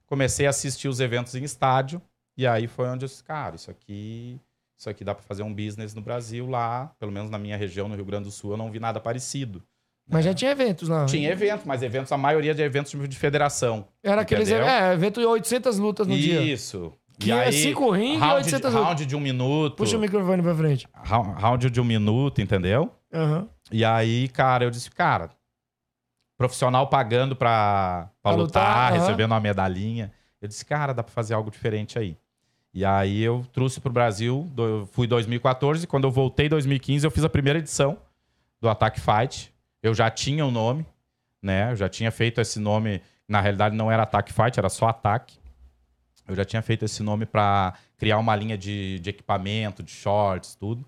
comecei 0.06 0.46
a 0.46 0.52
assistir 0.52 0.88
os 0.88 1.00
eventos 1.00 1.34
em 1.34 1.44
estádio, 1.44 2.00
e 2.38 2.46
aí 2.48 2.68
foi 2.68 2.88
onde 2.88 3.06
eu 3.06 3.10
disse, 3.10 3.24
cara, 3.24 3.56
isso 3.56 3.70
aqui, 3.70 4.40
isso 4.78 4.90
aqui 4.90 5.04
dá 5.04 5.14
pra 5.14 5.24
fazer 5.24 5.44
um 5.44 5.54
business 5.54 5.94
no 5.94 6.02
Brasil 6.02 6.48
lá, 6.48 6.92
pelo 7.00 7.12
menos 7.12 7.30
na 7.30 7.38
minha 7.38 7.58
região, 7.58 7.88
no 7.88 7.96
Rio 7.96 8.06
Grande 8.06 8.26
do 8.26 8.32
Sul, 8.32 8.52
eu 8.52 8.58
não 8.58 8.72
vi 8.72 8.80
nada 8.80 9.00
parecido. 9.00 9.62
Mas 10.10 10.26
já 10.26 10.34
tinha 10.34 10.52
eventos 10.52 10.90
lá. 10.90 11.06
Tinha 11.06 11.30
eventos, 11.30 11.66
mas 11.66 11.82
eventos, 11.84 12.12
a 12.12 12.18
maioria 12.18 12.54
de 12.54 12.62
eventos 12.62 12.92
de 12.92 13.18
federação. 13.18 13.88
Era 14.04 14.22
aqueles 14.22 14.50
entendeu? 14.50 14.68
é, 14.68 14.94
evento 14.94 15.20
de 15.22 15.26
800 15.26 15.78
lutas 15.78 16.08
no 16.08 16.18
dia. 16.18 16.42
Isso. 16.42 16.92
Que 17.20 17.32
é 17.32 17.52
cinco 17.52 17.92
rings 17.92 18.16
e 18.16 18.20
round, 18.20 18.36
800 18.46 18.72
de, 18.72 18.78
round 18.78 19.06
de 19.06 19.16
um 19.16 19.20
minuto. 19.20 19.76
Puxa 19.78 19.96
o 19.96 20.00
microfone 20.00 20.42
pra 20.42 20.56
frente. 20.56 20.88
Round 21.04 21.70
de 21.70 21.80
um 21.80 21.84
minuto, 21.84 22.42
entendeu? 22.42 22.92
Aham. 23.14 23.48
E 23.72 23.86
aí, 23.86 24.28
cara, 24.30 24.64
eu 24.66 24.72
disse, 24.72 24.90
cara, 24.90 25.30
profissional 26.38 26.88
pagando 26.88 27.36
pra, 27.36 28.10
pra 28.22 28.32
Pra 28.34 28.42
lutar, 28.42 28.64
lutar, 28.64 28.92
aham. 28.92 29.00
recebendo 29.00 29.32
uma 29.32 29.40
medalhinha. 29.40 30.12
Eu 30.42 30.48
disse, 30.48 30.66
cara, 30.66 30.94
dá 30.94 31.04
pra 31.04 31.12
fazer 31.14 31.34
algo 31.34 31.52
diferente 31.52 32.00
aí. 32.00 32.18
E 32.74 32.84
aí 32.86 33.22
eu 33.22 33.46
trouxe 33.54 33.80
pro 33.80 33.92
Brasil, 33.92 34.50
do- 34.54 34.88
fui 34.92 35.06
em 35.06 35.10
2014, 35.10 35.86
quando 35.86 36.06
eu 36.06 36.12
voltei 36.12 36.46
em 36.48 36.50
2015, 36.50 37.06
eu 37.06 37.12
fiz 37.12 37.24
a 37.24 37.30
primeira 37.30 37.60
edição 37.60 37.98
do 38.60 38.68
Attack 38.70 39.00
Fight. 39.00 39.54
Eu 39.84 39.94
já 39.94 40.10
tinha 40.10 40.46
o 40.46 40.52
nome, 40.52 40.86
né? 41.42 41.72
Eu 41.72 41.76
já 41.76 41.90
tinha 41.90 42.12
feito 42.12 42.40
esse 42.42 42.60
nome, 42.60 43.02
na 43.28 43.42
realidade 43.42 43.76
não 43.76 43.92
era 43.92 44.04
Attack 44.04 44.32
Fight, 44.34 44.58
era 44.58 44.70
só 44.70 44.88
Attack. 44.88 45.38
Eu 46.28 46.36
já 46.36 46.46
tinha 46.46 46.62
feito 46.62 46.86
esse 46.86 47.04
nome 47.04 47.26
pra 47.26 47.74
criar 47.98 48.18
uma 48.18 48.36
linha 48.36 48.58
de, 48.58 49.00
de 49.00 49.10
equipamento, 49.10 49.84
de 49.84 49.92
shorts, 49.92 50.56
tudo. 50.56 50.86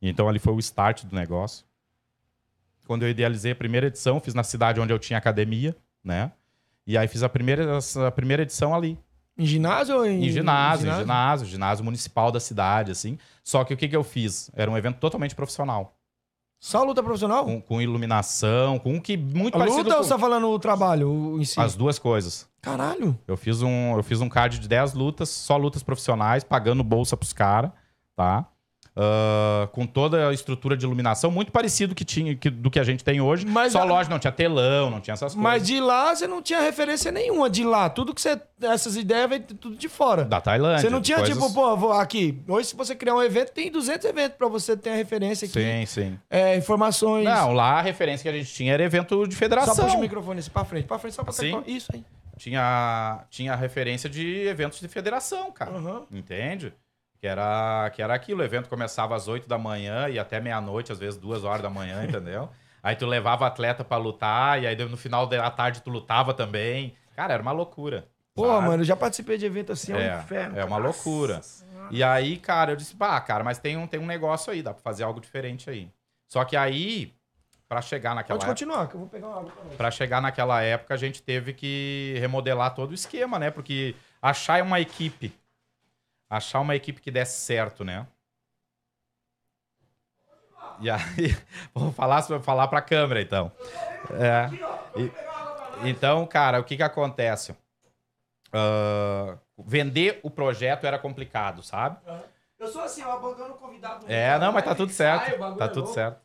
Então 0.00 0.28
ali 0.28 0.38
foi 0.38 0.52
o 0.52 0.58
start 0.58 1.04
do 1.04 1.14
negócio 1.16 1.64
quando 2.84 3.04
eu 3.04 3.08
idealizei 3.08 3.52
a 3.52 3.56
primeira 3.56 3.86
edição, 3.86 4.20
fiz 4.20 4.34
na 4.34 4.42
cidade 4.42 4.80
onde 4.80 4.92
eu 4.92 4.98
tinha 4.98 5.16
academia, 5.18 5.74
né? 6.04 6.30
E 6.86 6.98
aí 6.98 7.06
fiz 7.08 7.22
a 7.22 7.28
primeira, 7.28 7.78
a 8.06 8.10
primeira 8.10 8.42
edição 8.42 8.74
ali. 8.74 8.98
Em 9.38 9.46
ginásio 9.46 9.96
ou 9.96 10.06
em... 10.06 10.24
Em 10.24 10.28
ginásio, 10.30 10.90
em 10.90 10.94
ginásio, 10.98 11.46
ginásio 11.46 11.84
municipal 11.84 12.30
da 12.30 12.38
cidade, 12.38 12.90
assim. 12.92 13.18
Só 13.42 13.64
que 13.64 13.72
o 13.72 13.76
que, 13.76 13.88
que 13.88 13.96
eu 13.96 14.04
fiz? 14.04 14.50
Era 14.54 14.70
um 14.70 14.76
evento 14.76 14.98
totalmente 14.98 15.34
profissional. 15.34 15.96
Só 16.60 16.84
luta 16.84 17.02
profissional? 17.02 17.44
Com, 17.44 17.60
com 17.60 17.82
iluminação, 17.82 18.78
com 18.78 18.92
um 18.94 19.00
que 19.00 19.16
muito 19.16 19.54
A 19.56 19.58
parecido 19.58 19.82
luta 19.84 19.94
ou 19.94 19.96
com... 19.98 20.02
você 20.04 20.10
tá 20.10 20.18
falando 20.18 20.48
o 20.48 20.58
trabalho 20.58 21.08
o- 21.10 21.40
em 21.40 21.44
si? 21.44 21.58
As 21.58 21.74
duas 21.74 21.98
coisas. 21.98 22.48
Caralho. 22.60 23.18
Eu 23.26 23.36
fiz 23.36 23.62
um, 23.62 23.96
eu 23.96 24.02
fiz 24.02 24.20
um 24.20 24.28
card 24.28 24.58
de 24.60 24.68
10 24.68 24.92
lutas, 24.94 25.28
só 25.28 25.56
lutas 25.56 25.82
profissionais, 25.82 26.44
pagando 26.44 26.84
bolsa 26.84 27.16
pros 27.16 27.32
caras, 27.32 27.72
tá? 28.14 28.46
Ah, 28.94 29.68
com 29.72 29.86
toda 29.86 30.28
a 30.28 30.34
estrutura 30.34 30.76
de 30.76 30.84
iluminação, 30.84 31.30
muito 31.30 31.50
parecido 31.50 31.94
que 31.94 32.04
tinha, 32.04 32.36
que, 32.36 32.50
do 32.50 32.70
que 32.70 32.78
a 32.78 32.84
gente 32.84 33.02
tem 33.02 33.20
hoje. 33.22 33.46
Mas 33.46 33.72
só 33.72 33.80
a- 33.80 33.84
loja 33.84 34.10
não 34.10 34.18
tinha 34.18 34.30
telão, 34.32 34.90
não 34.90 35.00
tinha 35.00 35.14
essas 35.14 35.32
coisas. 35.34 35.42
Mas 35.42 35.66
de 35.66 35.80
lá 35.80 36.14
você 36.14 36.26
não 36.26 36.42
tinha 36.42 36.60
referência 36.60 37.10
nenhuma. 37.10 37.48
De 37.48 37.64
lá, 37.64 37.88
tudo 37.88 38.14
que 38.14 38.20
você. 38.20 38.38
Essas 38.60 38.96
ideias 38.96 39.28
vem 39.30 39.40
tudo 39.40 39.74
de 39.76 39.88
fora. 39.88 40.24
Da 40.24 40.40
Tailândia. 40.40 40.82
Você 40.82 40.90
não 40.90 41.00
tinha 41.00 41.18
coisas- 41.18 41.36
tipo, 41.36 41.52
pô, 41.54 41.76
vou 41.76 41.92
aqui. 41.92 42.42
Hoje, 42.46 42.68
se 42.68 42.76
você 42.76 42.94
criar 42.94 43.14
um 43.14 43.22
evento, 43.22 43.50
tem 43.52 43.70
200 43.72 44.04
eventos 44.04 44.36
pra 44.36 44.46
você 44.48 44.76
ter 44.76 44.90
a 44.90 44.94
referência 44.94 45.46
aqui. 45.46 45.54
Sim, 45.60 45.86
sim. 45.86 46.18
É, 46.30 46.54
informações. 46.56 47.24
Não, 47.24 47.52
lá 47.52 47.78
a 47.78 47.82
referência 47.82 48.22
que 48.22 48.28
a 48.36 48.38
gente 48.38 48.52
tinha 48.52 48.74
era 48.74 48.82
evento 48.84 49.26
de 49.26 49.34
Só 49.34 49.38
federação. 49.38 49.84
puxa 49.84 49.96
o 49.96 50.00
microfone 50.00 50.38
assim 50.40 50.50
pra 50.50 50.64
frente. 50.64 50.86
Pra 50.86 50.98
frente, 50.98 51.14
só 51.14 51.22
pra 51.22 51.30
Assim? 51.30 51.62
Isso 51.66 51.90
aí. 51.94 52.04
Tinha, 52.36 53.20
tinha 53.30 53.54
referência 53.54 54.08
de 54.10 54.46
eventos 54.46 54.80
de 54.80 54.88
federação, 54.88 55.50
cara. 55.52 55.70
Aham. 55.72 56.02
Entende? 56.12 56.72
Que 57.22 57.28
era, 57.28 57.88
que 57.94 58.02
era 58.02 58.12
aquilo. 58.12 58.40
O 58.40 58.44
evento 58.44 58.68
começava 58.68 59.14
às 59.14 59.28
8 59.28 59.48
da 59.48 59.56
manhã 59.56 60.08
e 60.08 60.18
até 60.18 60.40
meia-noite, 60.40 60.90
às 60.90 60.98
vezes 60.98 61.16
duas 61.16 61.44
horas 61.44 61.62
da 61.62 61.70
manhã, 61.70 62.02
entendeu? 62.04 62.48
Aí 62.82 62.96
tu 62.96 63.06
levava 63.06 63.46
atleta 63.46 63.84
pra 63.84 63.96
lutar 63.96 64.60
e 64.60 64.66
aí 64.66 64.74
no 64.74 64.96
final 64.96 65.24
da 65.24 65.48
tarde 65.48 65.82
tu 65.82 65.88
lutava 65.88 66.34
também. 66.34 66.96
Cara, 67.14 67.34
era 67.34 67.40
uma 67.40 67.52
loucura. 67.52 68.08
Pô, 68.34 68.48
sabe? 68.48 68.66
mano, 68.66 68.80
eu 68.82 68.84
já 68.84 68.96
participei 68.96 69.38
de 69.38 69.46
evento 69.46 69.70
assim, 69.70 69.92
é, 69.92 69.96
um 69.96 70.00
É, 70.00 70.18
inferno. 70.18 70.58
é 70.58 70.64
uma 70.64 70.78
loucura. 70.78 71.40
E 71.92 72.02
aí, 72.02 72.38
cara, 72.38 72.72
eu 72.72 72.76
disse, 72.76 72.96
pá, 72.96 73.20
cara, 73.20 73.44
mas 73.44 73.56
tem 73.60 73.76
um, 73.76 73.86
tem 73.86 74.00
um 74.00 74.06
negócio 74.06 74.52
aí, 74.52 74.60
dá 74.60 74.74
pra 74.74 74.82
fazer 74.82 75.04
algo 75.04 75.20
diferente 75.20 75.70
aí. 75.70 75.88
Só 76.26 76.44
que 76.44 76.56
aí, 76.56 77.14
pra 77.68 77.80
chegar 77.80 78.16
naquela 78.16 78.36
Pode 78.40 78.50
época, 78.50 78.66
continuar, 78.66 78.88
que 78.88 78.94
eu 78.96 79.00
vou 79.00 79.08
pegar 79.08 79.28
uma 79.28 79.38
água 79.38 79.52
pra. 79.52 79.76
Pra 79.76 79.90
chegar 79.92 80.20
naquela 80.20 80.60
época, 80.60 80.92
a 80.92 80.96
gente 80.96 81.22
teve 81.22 81.52
que 81.52 82.16
remodelar 82.18 82.74
todo 82.74 82.90
o 82.90 82.94
esquema, 82.94 83.38
né? 83.38 83.48
Porque 83.52 83.94
achar 84.20 84.60
uma 84.62 84.80
equipe, 84.80 85.32
achar 86.36 86.60
uma 86.60 86.74
equipe 86.76 87.00
que 87.00 87.10
desse 87.10 87.38
certo, 87.40 87.84
né? 87.84 88.06
E 90.78 90.90
aí, 90.90 91.00
vou 91.74 91.92
falar, 91.92 92.22
falar 92.42 92.68
pra 92.68 92.82
câmera, 92.82 93.20
então. 93.20 93.52
É. 94.10 94.52
E- 94.96 95.12
então, 95.82 96.26
cara, 96.26 96.60
o 96.60 96.64
que 96.64 96.76
que 96.76 96.82
acontece? 96.82 97.56
Ah, 98.52 99.38
vender 99.58 100.20
o 100.22 100.30
projeto 100.30 100.86
era 100.86 100.98
complicado, 100.98 101.62
sabe? 101.62 101.98
Eu 102.60 102.68
sou 102.68 102.82
assim, 102.82 103.02
eu 103.02 103.12
abandono 103.12 103.54
o 103.54 103.58
convidado. 103.58 104.04
É, 104.06 104.38
não, 104.38 104.52
mas 104.52 104.64
tá 104.64 104.74
tudo 104.74 104.92
certo. 104.92 105.26
Sai, 105.26 105.34
Tá 105.56 105.64
é 105.66 105.68
tudo 105.68 105.88
certo. 105.88 106.20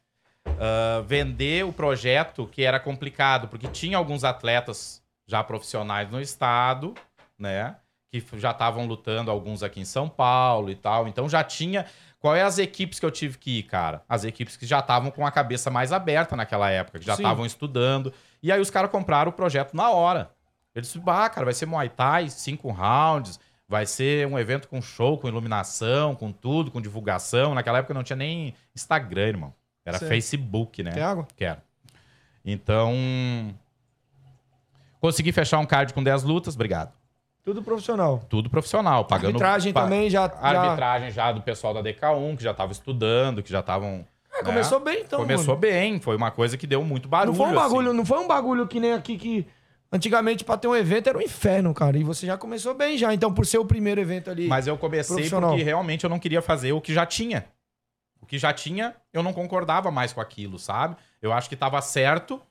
Ah, 0.59 1.01
vender 1.05 1.65
o 1.65 1.73
projeto 1.73 2.47
que 2.47 2.63
era 2.63 2.79
complicado, 2.79 3.47
porque 3.47 3.67
tinha 3.67 3.97
alguns 3.97 4.23
atletas 4.23 5.03
já 5.27 5.43
profissionais 5.43 6.09
no 6.09 6.21
estado, 6.21 6.93
né? 7.37 7.77
Que 8.11 8.23
já 8.39 8.51
estavam 8.51 8.85
lutando, 8.85 9.29
alguns 9.29 9.61
aqui 9.63 9.81
em 9.81 9.85
São 9.85 10.07
Paulo 10.07 10.69
e 10.69 10.75
tal. 10.75 11.07
Então 11.07 11.27
já 11.27 11.43
tinha. 11.43 11.85
Qual 12.19 12.35
é 12.35 12.41
as 12.41 12.57
equipes 12.57 12.99
que 12.99 13.05
eu 13.05 13.11
tive 13.11 13.37
que 13.37 13.59
ir, 13.59 13.63
cara? 13.63 14.03
As 14.09 14.23
equipes 14.23 14.57
que 14.57 14.65
já 14.65 14.79
estavam 14.79 15.11
com 15.11 15.25
a 15.25 15.31
cabeça 15.31 15.69
mais 15.69 15.91
aberta 15.91 16.35
naquela 16.35 16.69
época, 16.69 16.99
que 16.99 17.05
já 17.05 17.15
Sim. 17.15 17.21
estavam 17.21 17.45
estudando. 17.45 18.11
E 18.41 18.51
aí 18.51 18.59
os 18.59 18.71
caras 18.71 18.89
compraram 18.89 19.29
o 19.29 19.33
projeto 19.33 19.75
na 19.75 19.89
hora. 19.91 20.31
Eles 20.73 20.91
disseram, 20.91 21.11
ah, 21.11 21.29
cara, 21.29 21.45
vai 21.45 21.53
ser 21.53 21.65
Muay 21.65 21.89
Thai, 21.89 22.29
cinco 22.29 22.69
rounds, 22.71 23.39
vai 23.67 23.85
ser 23.85 24.27
um 24.27 24.37
evento 24.37 24.67
com 24.67 24.81
show, 24.81 25.17
com 25.17 25.27
iluminação, 25.27 26.15
com 26.15 26.31
tudo, 26.31 26.71
com 26.71 26.81
divulgação. 26.81 27.53
Naquela 27.53 27.79
época 27.79 27.93
não 27.93 28.03
tinha 28.03 28.17
nem 28.17 28.53
Instagram, 28.75 29.27
irmão. 29.27 29.53
Era 29.85 29.99
Certo. 29.99 30.09
Facebook, 30.09 30.83
né? 30.83 30.91
Quer 30.91 31.03
água? 31.03 31.27
Quero. 31.35 31.61
Então, 32.43 32.93
consegui 34.99 35.31
fechar 35.31 35.59
um 35.59 35.65
card 35.65 35.93
com 35.93 36.03
10 36.03 36.23
lutas, 36.23 36.55
obrigado. 36.55 36.93
Tudo 37.47 37.63
profissional. 37.63 38.21
Tudo 38.27 38.49
profissional, 38.49 39.05
pagando... 39.05 39.27
Arbitragem 39.27 39.71
pa- 39.71 39.83
também 39.83 40.09
já. 40.09 40.27
já... 40.27 40.61
Arbitragem 40.61 41.11
já 41.11 41.31
do 41.31 41.41
pessoal 41.41 41.73
da 41.73 41.81
DK1, 41.81 42.35
que 42.35 42.43
já 42.43 42.53
tava 42.53 42.73
estudando, 42.73 43.41
que 43.41 43.49
já 43.49 43.61
estavam... 43.61 44.05
É, 44.33 44.43
começou 44.43 44.81
bem 44.81 44.99
então. 44.99 45.19
Começou 45.19 45.55
mano. 45.55 45.61
bem, 45.61 45.97
foi 46.01 46.17
uma 46.17 46.29
coisa 46.29 46.57
que 46.57 46.67
deu 46.67 46.83
muito 46.83 47.07
barulho. 47.07 47.31
Não 47.31 47.45
foi 47.45 47.53
um 47.53 47.55
bagulho, 47.55 47.87
assim. 47.87 47.97
não 47.97 48.05
foi 48.05 48.19
um 48.19 48.27
bagulho 48.27 48.67
que 48.67 48.81
nem 48.81 48.91
aqui 48.91 49.17
que. 49.17 49.47
Antigamente, 49.89 50.43
pra 50.43 50.57
ter 50.57 50.67
um 50.67 50.75
evento, 50.75 51.07
era 51.07 51.17
um 51.17 51.21
inferno, 51.21 51.73
cara. 51.73 51.97
E 51.97 52.03
você 52.03 52.25
já 52.27 52.37
começou 52.37 52.73
bem 52.73 52.97
já. 52.97 53.13
Então, 53.13 53.33
por 53.33 53.45
ser 53.45 53.59
o 53.59 53.65
primeiro 53.65 54.01
evento 54.01 54.29
ali. 54.29 54.45
Mas 54.45 54.67
eu 54.67 54.77
comecei 54.77 55.29
porque 55.29 55.63
realmente 55.63 56.03
eu 56.03 56.09
não 56.09 56.19
queria 56.19 56.41
fazer 56.41 56.73
o 56.73 56.81
que 56.81 56.93
já 56.93 57.05
tinha. 57.05 57.45
O 58.21 58.25
que 58.25 58.37
já 58.37 58.51
tinha, 58.51 58.93
eu 59.13 59.23
não 59.23 59.31
concordava 59.31 59.89
mais 59.89 60.11
com 60.11 60.19
aquilo, 60.19 60.59
sabe? 60.59 60.97
Eu 61.21 61.31
acho 61.31 61.47
que 61.47 61.55
tava 61.55 61.81
certo 61.81 62.41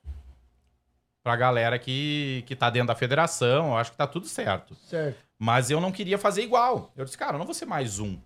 pra 1.26 1.34
galera 1.34 1.76
que, 1.76 2.44
que 2.46 2.54
tá 2.54 2.70
dentro 2.70 2.86
da 2.86 2.94
federação, 2.94 3.70
eu 3.70 3.76
acho 3.76 3.90
que 3.90 3.96
tá 3.96 4.06
tudo 4.06 4.28
certo. 4.28 4.76
Certo. 4.76 5.18
Mas 5.36 5.72
eu 5.72 5.80
não 5.80 5.90
queria 5.90 6.16
fazer 6.16 6.42
igual. 6.42 6.92
Eu 6.96 7.04
disse, 7.04 7.18
cara, 7.18 7.32
eu 7.34 7.38
não 7.40 7.44
vou 7.44 7.52
ser 7.52 7.64
mais 7.66 7.98
um. 7.98 8.16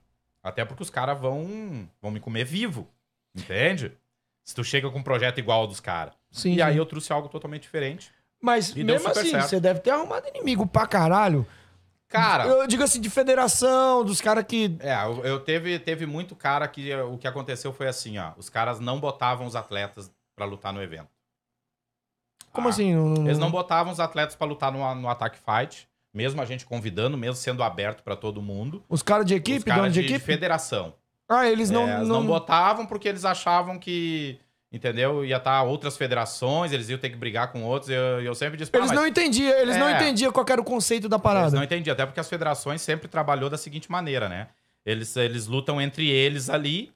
Até 0.42 0.66
porque 0.66 0.82
os 0.82 0.90
caras 0.90 1.18
vão, 1.18 1.88
vão 2.02 2.10
me 2.10 2.20
comer 2.20 2.44
vivo. 2.44 2.86
Entende? 3.34 3.90
Se 4.44 4.54
tu 4.54 4.62
chega 4.62 4.90
com 4.90 4.98
um 4.98 5.02
projeto 5.02 5.38
igual 5.38 5.62
ao 5.62 5.66
dos 5.66 5.80
caras. 5.80 6.12
Sim. 6.30 6.56
E 6.56 6.60
aí 6.60 6.76
eu 6.76 6.84
trouxe 6.84 7.10
algo 7.10 7.30
totalmente 7.30 7.62
diferente. 7.62 8.12
Mas 8.38 8.76
E 8.76 8.84
mesmo 8.84 9.08
assim, 9.08 9.30
certo. 9.30 9.48
você 9.48 9.58
deve 9.58 9.80
ter 9.80 9.92
arrumado 9.92 10.28
inimigo 10.28 10.66
pra 10.66 10.86
caralho. 10.86 11.46
Cara, 12.06 12.44
Eu 12.44 12.66
digo 12.66 12.82
assim, 12.82 13.00
de 13.00 13.08
federação, 13.08 14.04
dos 14.04 14.20
caras 14.20 14.44
que. 14.46 14.76
É, 14.80 14.94
eu, 15.06 15.24
eu 15.24 15.40
teve, 15.40 15.78
teve 15.78 16.04
muito 16.04 16.36
cara 16.36 16.68
que 16.68 16.94
o 16.96 17.16
que 17.16 17.26
aconteceu 17.26 17.72
foi 17.72 17.88
assim, 17.88 18.18
ó. 18.18 18.32
Os 18.36 18.50
caras 18.50 18.78
não 18.78 19.00
botavam 19.00 19.46
os 19.46 19.56
atletas 19.56 20.12
pra 20.36 20.44
lutar 20.44 20.70
no 20.70 20.82
evento. 20.82 21.08
Como 22.52 22.66
Ah, 22.68 22.70
assim? 22.70 22.94
Não, 22.94 23.24
Eles 23.26 23.38
não 23.38 23.50
botavam 23.50 23.92
os 23.92 24.00
atletas 24.00 24.34
pra 24.34 24.46
lutar 24.46 24.72
no, 24.72 24.94
no 24.96 25.08
Attack 25.08 25.38
Fight, 25.38 25.88
mesmo 26.12 26.40
a 26.42 26.44
gente 26.44 26.66
convidando, 26.66 27.16
mesmo 27.16 27.36
sendo 27.36 27.62
aberto 27.62 28.02
pra 28.02 28.16
todo 28.16 28.42
mundo. 28.42 28.82
Os 28.88 29.02
caras 29.02 29.24
de 29.26 29.34
Os 29.34 29.38
equipe, 29.38 29.64
caras 29.64 29.82
dono 29.82 29.92
de, 29.92 30.00
de, 30.00 30.06
equipe? 30.06 30.20
federação. 30.24 30.94
Ah, 31.28 31.46
eles 31.48 31.70
não. 31.70 31.88
É, 31.88 31.96
eles 31.96 32.08
não, 32.08 32.20
não 32.20 32.26
botavam 32.26 32.86
porque 32.86 33.08
eles 33.08 33.24
achavam 33.24 33.78
que, 33.78 34.36
entendeu? 34.72 35.24
Ia 35.24 35.36
estar 35.36 35.62
outras 35.62 35.96
federações, 35.96 36.72
eles 36.72 36.88
iam 36.88 36.98
ter 36.98 37.10
que 37.10 37.16
brigar 37.16 37.52
com 37.52 37.62
outros. 37.62 37.88
Eu, 37.88 38.20
eu 38.20 38.34
sempre 38.34 38.56
disse, 38.56 38.68
"Pá, 38.70 38.78
Eles 38.78 38.90
mas 38.90 38.98
não 38.98 39.06
entendiam, 39.06 39.56
eles 39.56 39.76
não 39.76 39.88
É. 39.88 39.94
entendiam 39.94 40.32
qual 40.32 40.44
era 40.50 40.60
o 40.60 40.64
conceito 40.64 41.08
da 41.08 41.14
Eles 41.16 41.22
parada. 41.22 41.56
não 41.56 41.62
entendiam, 41.62 41.92
até 41.92 42.04
porque 42.04 42.18
as 42.18 42.28
federações 42.28 42.82
sempre 42.82 43.06
trabalhou 43.06 43.48
da 43.48 43.56
seguinte 43.56 43.88
maneira, 43.90 44.28
né? 44.28 44.48
Eles, 44.84 45.14
eles 45.16 45.46
lutam 45.46 45.80
entre 45.80 46.08
eles 46.10 46.50
ali, 46.50 46.92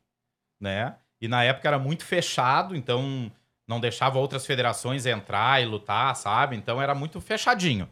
né? 0.60 0.96
E 1.20 1.28
na 1.28 1.44
época 1.44 1.68
era 1.68 1.78
muito 1.78 2.04
fechado, 2.04 2.74
então 2.74 3.30
não 3.66 3.80
deixava 3.80 4.18
outras 4.18 4.46
federações 4.46 5.06
entrar 5.06 5.62
e 5.62 5.66
lutar, 5.66 6.14
sabe? 6.16 6.56
Então 6.56 6.80
era 6.80 6.94
muito 6.94 7.20
fechadinho. 7.20 7.88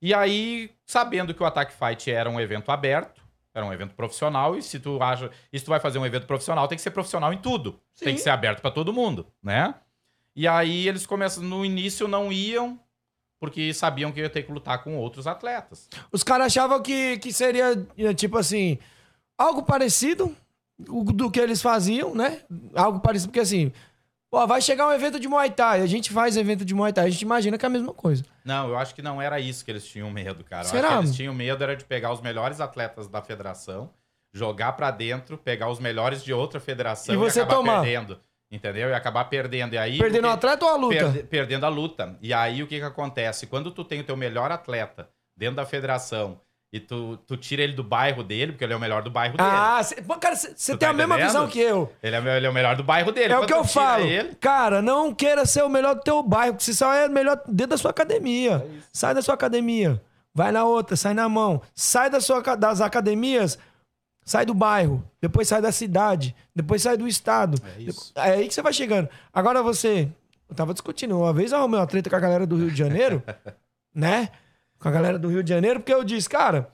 E 0.00 0.12
aí, 0.12 0.70
sabendo 0.84 1.32
que 1.32 1.42
o 1.42 1.46
Attack 1.46 1.72
Fight 1.72 2.10
era 2.10 2.28
um 2.28 2.40
evento 2.40 2.70
aberto, 2.70 3.22
era 3.54 3.64
um 3.64 3.72
evento 3.72 3.94
profissional, 3.94 4.56
e 4.56 4.62
se 4.62 4.78
tu 4.78 5.02
acha, 5.02 5.30
e 5.50 5.58
se 5.58 5.64
tu 5.64 5.68
vai 5.68 5.80
fazer 5.80 5.98
um 5.98 6.04
evento 6.04 6.26
profissional, 6.26 6.68
tem 6.68 6.76
que 6.76 6.82
ser 6.82 6.90
profissional 6.90 7.32
em 7.32 7.38
tudo. 7.38 7.80
Tem 7.98 8.14
que 8.14 8.20
ser 8.20 8.30
aberto 8.30 8.60
pra 8.60 8.70
todo 8.70 8.92
mundo, 8.92 9.26
né? 9.42 9.74
E 10.34 10.46
aí 10.46 10.86
eles 10.86 11.06
começam, 11.06 11.42
no 11.42 11.64
início 11.64 12.06
não 12.06 12.30
iam, 12.30 12.78
porque 13.40 13.72
sabiam 13.72 14.12
que 14.12 14.20
ia 14.20 14.28
ter 14.28 14.42
que 14.42 14.52
lutar 14.52 14.84
com 14.84 14.98
outros 14.98 15.26
atletas. 15.26 15.88
Os 16.12 16.22
caras 16.22 16.48
achavam 16.48 16.82
que, 16.82 17.18
que 17.18 17.32
seria, 17.32 17.86
eh, 17.96 18.12
tipo 18.12 18.36
assim, 18.36 18.78
algo 19.38 19.62
parecido 19.62 20.36
do 20.78 21.30
que 21.30 21.40
eles 21.40 21.62
faziam, 21.62 22.14
né? 22.14 22.42
Algo 22.74 23.00
parecido, 23.00 23.30
porque 23.30 23.40
assim, 23.40 23.72
pô, 24.30 24.46
vai 24.46 24.60
chegar 24.60 24.86
um 24.88 24.92
evento 24.92 25.18
de 25.20 25.28
Muay 25.28 25.50
Thai, 25.50 25.80
a 25.82 25.86
gente 25.86 26.10
faz 26.10 26.36
evento 26.36 26.64
de 26.64 26.74
Muay 26.74 26.92
Thai, 26.92 27.06
a 27.06 27.10
gente 27.10 27.22
imagina 27.22 27.56
que 27.58 27.64
é 27.64 27.68
a 27.68 27.70
mesma 27.70 27.92
coisa. 27.92 28.24
Não, 28.44 28.68
eu 28.68 28.76
acho 28.78 28.94
que 28.94 29.02
não 29.02 29.20
era 29.20 29.38
isso 29.40 29.64
que 29.64 29.70
eles 29.70 29.84
tinham 29.86 30.10
medo, 30.10 30.44
cara. 30.44 30.64
Será? 30.64 30.98
eles 30.98 31.14
tinham 31.14 31.34
medo 31.34 31.62
era 31.62 31.74
de 31.76 31.84
pegar 31.84 32.12
os 32.12 32.20
melhores 32.20 32.60
atletas 32.60 33.08
da 33.08 33.22
federação, 33.22 33.90
jogar 34.32 34.72
pra 34.72 34.90
dentro, 34.90 35.38
pegar 35.38 35.70
os 35.70 35.78
melhores 35.78 36.22
de 36.22 36.32
outra 36.32 36.60
federação 36.60 37.14
E 37.14 37.18
você 37.18 37.40
acabar 37.40 37.56
tomar. 37.56 37.82
perdendo. 37.82 38.20
Entendeu? 38.48 38.90
E 38.90 38.94
acabar 38.94 39.24
perdendo. 39.24 39.74
E 39.74 39.78
aí, 39.78 39.98
Perdendo 39.98 40.28
o 40.28 40.30
atleta 40.30 40.64
ou 40.64 40.70
a 40.70 40.76
luta? 40.76 40.94
Perde- 40.94 41.22
perdendo 41.24 41.66
a 41.66 41.68
luta. 41.68 42.16
E 42.22 42.32
aí 42.32 42.62
o 42.62 42.66
que 42.68 42.78
que 42.78 42.84
acontece? 42.84 43.46
Quando 43.48 43.72
tu 43.72 43.82
tem 43.84 44.00
o 44.00 44.04
teu 44.04 44.16
melhor 44.16 44.52
atleta 44.52 45.08
dentro 45.36 45.56
da 45.56 45.66
federação 45.66 46.40
e 46.72 46.80
tu, 46.80 47.16
tu 47.18 47.36
tira 47.36 47.62
ele 47.62 47.72
do 47.72 47.84
bairro 47.84 48.22
dele, 48.22 48.52
porque 48.52 48.64
ele 48.64 48.72
é 48.72 48.76
o 48.76 48.80
melhor 48.80 49.02
do 49.02 49.10
bairro 49.10 49.36
dele. 49.36 49.48
Ah, 49.50 49.80
cê, 49.82 49.96
cara, 50.20 50.34
você 50.36 50.72
tem 50.72 50.78
tá 50.78 50.90
a 50.90 50.92
mesma 50.92 51.14
entendendo? 51.14 51.32
visão 51.32 51.48
que 51.48 51.60
eu. 51.60 51.92
Ele, 52.02 52.16
é, 52.16 52.36
ele 52.36 52.46
é 52.46 52.50
o 52.50 52.52
melhor 52.52 52.76
do 52.76 52.82
bairro 52.82 53.12
dele. 53.12 53.32
É 53.32 53.38
o 53.38 53.46
que 53.46 53.54
eu 53.54 53.64
falo. 53.64 54.04
Ele, 54.04 54.34
Cara, 54.34 54.82
não 54.82 55.14
queira 55.14 55.46
ser 55.46 55.62
o 55.62 55.68
melhor 55.68 55.94
do 55.94 56.02
teu 56.02 56.22
bairro, 56.22 56.54
porque 56.54 56.64
você 56.64 56.74
só 56.74 56.92
é 56.92 57.06
o 57.06 57.10
melhor 57.10 57.40
dentro 57.46 57.70
da 57.70 57.78
sua 57.78 57.92
academia. 57.92 58.66
É 58.68 58.80
sai 58.92 59.14
da 59.14 59.22
sua 59.22 59.34
academia, 59.34 60.02
vai 60.34 60.50
na 60.50 60.64
outra, 60.64 60.96
sai 60.96 61.14
na 61.14 61.28
mão. 61.28 61.62
Sai 61.74 62.10
da 62.10 62.20
sua, 62.20 62.42
das 62.56 62.80
academias, 62.80 63.58
sai 64.24 64.44
do 64.44 64.52
bairro, 64.52 65.02
depois 65.20 65.46
sai 65.48 65.62
da 65.62 65.70
cidade, 65.70 66.34
depois 66.54 66.82
sai 66.82 66.96
do 66.96 67.06
estado. 67.06 67.58
É 67.76 67.82
isso. 67.82 68.12
É 68.16 68.32
aí 68.32 68.48
que 68.48 68.52
você 68.54 68.60
vai 68.60 68.72
chegando. 68.72 69.08
Agora 69.32 69.62
você. 69.62 70.08
Eu 70.48 70.54
tava 70.54 70.72
discutindo. 70.72 71.18
Uma 71.18 71.32
vez 71.32 71.52
eu 71.52 71.58
arrumei 71.58 71.80
uma 71.80 71.86
treta 71.86 72.10
com 72.10 72.16
a 72.16 72.20
galera 72.20 72.46
do 72.46 72.56
Rio 72.56 72.70
de 72.70 72.76
Janeiro, 72.76 73.22
né? 73.94 74.28
Com 74.78 74.88
a 74.88 74.90
galera 74.90 75.18
do 75.18 75.28
Rio 75.28 75.42
de 75.42 75.50
Janeiro, 75.50 75.80
porque 75.80 75.92
eu 75.94 76.04
disse, 76.04 76.28
cara, 76.28 76.70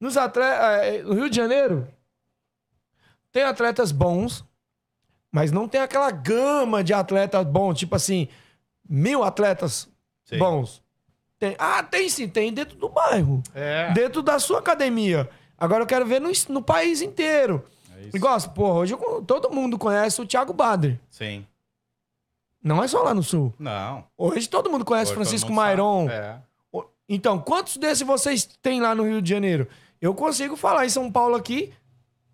nos 0.00 0.16
atletas. 0.16 1.04
No 1.04 1.14
Rio 1.14 1.30
de 1.30 1.36
Janeiro, 1.36 1.88
tem 3.32 3.42
atletas 3.42 3.90
bons, 3.92 4.44
mas 5.30 5.50
não 5.50 5.68
tem 5.68 5.80
aquela 5.80 6.10
gama 6.10 6.82
de 6.84 6.92
atletas 6.92 7.44
bons, 7.44 7.78
tipo 7.78 7.94
assim, 7.96 8.28
mil 8.88 9.22
atletas 9.24 9.88
Sim. 10.24 10.38
bons. 10.38 10.82
Tem, 11.38 11.54
ah, 11.58 11.82
tem 11.84 12.08
sim, 12.08 12.28
tem 12.28 12.52
dentro 12.52 12.76
do 12.76 12.88
bairro. 12.88 13.42
É. 13.54 13.92
Dentro 13.92 14.22
da 14.22 14.38
sua 14.40 14.58
academia. 14.58 15.28
Agora 15.56 15.82
eu 15.82 15.86
quero 15.86 16.04
ver 16.04 16.20
no, 16.20 16.30
no 16.48 16.62
país 16.62 17.00
inteiro. 17.00 17.64
É 17.96 18.00
isso. 18.02 18.16
Igual, 18.16 18.40
porra, 18.50 18.78
hoje 18.80 18.94
eu- 18.94 19.22
todo 19.22 19.50
mundo 19.50 19.78
conhece 19.78 20.20
o 20.20 20.26
Thiago 20.26 20.52
Bader. 20.52 20.98
Sim. 21.08 21.46
Não 22.62 22.82
é 22.82 22.88
só 22.88 23.02
lá 23.02 23.14
no 23.14 23.22
sul. 23.22 23.54
Não. 23.58 24.04
Hoje 24.16 24.48
todo 24.48 24.68
mundo 24.68 24.84
conhece 24.84 25.10
Hoje 25.12 25.14
todo 25.14 25.24
Francisco 25.24 25.52
Mairon. 25.52 26.10
É. 26.10 26.40
Então, 27.08 27.40
quantos 27.40 27.76
desses 27.76 28.06
vocês 28.06 28.44
têm 28.60 28.80
lá 28.80 28.94
no 28.94 29.04
Rio 29.04 29.22
de 29.22 29.30
Janeiro? 29.30 29.66
Eu 30.00 30.14
consigo 30.14 30.56
falar 30.56 30.84
em 30.84 30.90
São 30.90 31.10
Paulo 31.10 31.34
aqui, 31.34 31.72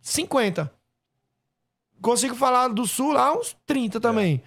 50. 0.00 0.70
Consigo 2.02 2.34
falar 2.34 2.68
do 2.68 2.86
sul 2.86 3.12
lá, 3.12 3.32
uns 3.32 3.56
30 3.64 4.00
também. 4.00 4.42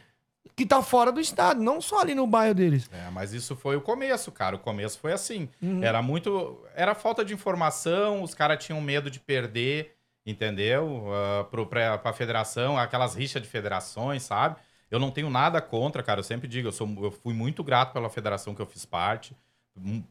Que 0.55 0.65
tá 0.65 0.82
fora 0.82 1.11
do 1.11 1.19
estado, 1.19 1.61
não 1.61 1.80
só 1.80 2.01
ali 2.01 2.13
no 2.13 2.28
bairro 2.28 2.53
deles. 2.53 2.89
É, 2.91 3.09
mas 3.11 3.32
isso 3.32 3.55
foi 3.55 3.75
o 3.75 3.82
começo, 3.82 4.32
cara. 4.32 4.55
O 4.55 4.59
começo 4.59 4.99
foi 4.99 5.13
assim. 5.13 5.47
Uhum. 5.61 5.84
Era 5.84 6.01
muito. 6.01 6.59
Era 6.75 6.95
falta 6.95 7.23
de 7.23 7.34
informação, 7.34 8.23
os 8.23 8.34
caras 8.34 8.63
tinham 8.63 8.82
medo 8.82 9.09
de 9.09 9.19
perder, 9.19 9.95
entendeu? 10.25 11.05
Uh, 11.07 11.43
pro, 11.45 11.65
pra, 11.67 11.97
pra 11.97 12.11
federação, 12.11 12.78
aquelas 12.78 13.15
rixas 13.15 13.41
de 13.41 13.47
federações, 13.47 14.23
sabe? 14.23 14.57
Eu 14.89 14.99
não 14.99 15.11
tenho 15.11 15.30
nada 15.30 15.61
contra, 15.61 16.01
cara. 16.01 16.19
Eu 16.19 16.23
sempre 16.23 16.47
digo, 16.47 16.67
eu, 16.67 16.71
sou, 16.71 16.88
eu 17.03 17.11
fui 17.11 17.34
muito 17.34 17.63
grato 17.63 17.93
pela 17.93 18.09
federação 18.09 18.55
que 18.55 18.61
eu 18.61 18.65
fiz 18.65 18.86
parte, 18.86 19.36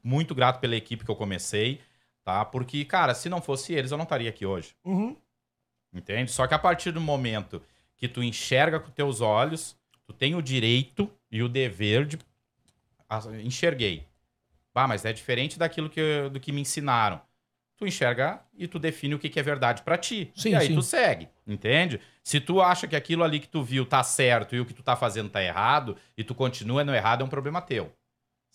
muito 0.02 0.34
grato 0.34 0.60
pela 0.60 0.76
equipe 0.76 1.04
que 1.04 1.10
eu 1.10 1.16
comecei, 1.16 1.80
tá? 2.24 2.44
Porque, 2.44 2.84
cara, 2.84 3.14
se 3.14 3.28
não 3.28 3.40
fosse 3.40 3.72
eles, 3.72 3.90
eu 3.90 3.96
não 3.96 4.04
estaria 4.04 4.30
aqui 4.30 4.44
hoje. 4.44 4.74
Uhum. 4.84 5.16
Entende? 5.92 6.30
Só 6.30 6.46
que 6.46 6.54
a 6.54 6.58
partir 6.58 6.92
do 6.92 7.00
momento 7.00 7.62
que 7.96 8.06
tu 8.08 8.22
enxerga 8.22 8.78
com 8.78 8.90
teus 8.90 9.20
olhos, 9.20 9.76
tu 10.06 10.12
tem 10.12 10.34
o 10.34 10.42
direito 10.42 11.10
e 11.30 11.42
o 11.42 11.48
dever 11.48 12.04
de. 12.04 12.18
Ah, 13.08 13.22
enxerguei. 13.42 14.06
Ah, 14.74 14.86
mas 14.86 15.04
é 15.04 15.12
diferente 15.12 15.58
daquilo 15.58 15.88
que, 15.88 16.28
do 16.30 16.38
que 16.38 16.52
me 16.52 16.60
ensinaram. 16.60 17.20
Tu 17.78 17.86
enxerga 17.86 18.42
e 18.56 18.66
tu 18.66 18.78
define 18.78 19.14
o 19.14 19.18
que, 19.18 19.28
que 19.28 19.40
é 19.40 19.42
verdade 19.42 19.82
pra 19.82 19.96
ti. 19.96 20.30
Sim, 20.34 20.50
e 20.50 20.54
aí 20.54 20.68
sim. 20.68 20.74
tu 20.74 20.82
segue, 20.82 21.28
entende? 21.46 22.00
Se 22.22 22.40
tu 22.40 22.60
acha 22.60 22.86
que 22.86 22.96
aquilo 22.96 23.22
ali 23.22 23.40
que 23.40 23.48
tu 23.48 23.62
viu 23.62 23.86
tá 23.86 24.02
certo 24.02 24.54
e 24.54 24.60
o 24.60 24.66
que 24.66 24.74
tu 24.74 24.82
tá 24.82 24.96
fazendo 24.96 25.30
tá 25.30 25.42
errado, 25.42 25.96
e 26.16 26.24
tu 26.24 26.34
continua 26.34 26.84
no 26.84 26.94
errado, 26.94 27.22
é 27.22 27.24
um 27.24 27.28
problema 27.28 27.60
teu. 27.60 27.92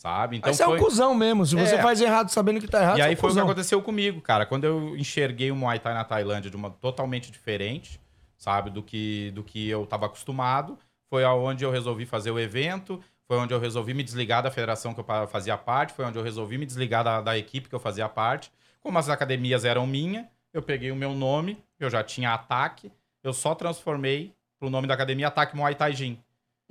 Sabe? 0.01 0.37
Então 0.37 0.49
Mas 0.49 0.57
você 0.57 0.63
é 0.63 0.67
um 0.67 0.79
cuzão 0.79 1.13
mesmo. 1.13 1.45
Se 1.45 1.53
você 1.55 1.75
É. 1.75 1.81
faz 1.81 2.01
errado 2.01 2.29
sabendo 2.29 2.59
que 2.59 2.67
tá 2.67 2.81
errado, 2.81 2.97
e 2.97 3.01
é 3.01 3.03
aí 3.03 3.13
um 3.13 3.17
foi 3.17 3.29
o 3.29 3.33
que 3.33 3.35
cuzão. 3.35 3.43
aconteceu 3.43 3.81
comigo, 3.83 4.19
cara. 4.19 4.47
Quando 4.47 4.63
eu 4.63 4.97
enxerguei 4.97 5.51
o 5.51 5.55
Muay 5.55 5.77
Thai 5.77 5.93
na 5.93 6.03
Tailândia 6.03 6.49
de 6.49 6.57
uma 6.57 6.71
totalmente 6.71 7.31
diferente, 7.31 8.01
sabe, 8.35 8.71
do 8.71 8.81
que, 8.81 9.29
do 9.35 9.43
que 9.43 9.69
eu 9.69 9.85
tava 9.85 10.07
acostumado, 10.07 10.75
foi 11.07 11.23
aonde 11.23 11.63
eu 11.63 11.69
resolvi 11.69 12.07
fazer 12.07 12.31
o 12.31 12.39
evento, 12.39 12.99
foi 13.27 13.37
onde 13.37 13.53
eu 13.53 13.59
resolvi 13.59 13.93
me 13.93 14.01
desligar 14.01 14.41
da 14.41 14.49
federação 14.49 14.91
que 14.91 14.99
eu 14.99 15.27
fazia 15.27 15.55
parte, 15.55 15.93
foi 15.93 16.03
onde 16.03 16.17
eu 16.17 16.23
resolvi 16.23 16.57
me 16.57 16.65
desligar 16.65 17.03
da, 17.03 17.21
da 17.21 17.37
equipe 17.37 17.69
que 17.69 17.75
eu 17.75 17.79
fazia 17.79 18.09
parte. 18.09 18.51
Como 18.79 18.97
as 18.97 19.07
academias 19.07 19.65
eram 19.65 19.85
minha, 19.85 20.27
eu 20.51 20.63
peguei 20.63 20.89
o 20.91 20.95
meu 20.95 21.13
nome, 21.13 21.59
eu 21.79 21.91
já 21.91 22.03
tinha 22.03 22.33
ataque, 22.33 22.91
eu 23.23 23.33
só 23.33 23.53
transformei 23.53 24.33
pro 24.59 24.67
nome 24.67 24.87
da 24.87 24.95
academia 24.95 25.27
Ataque 25.27 25.55
Muay 25.55 25.75
Thai 25.75 25.93
Gym. 25.93 26.17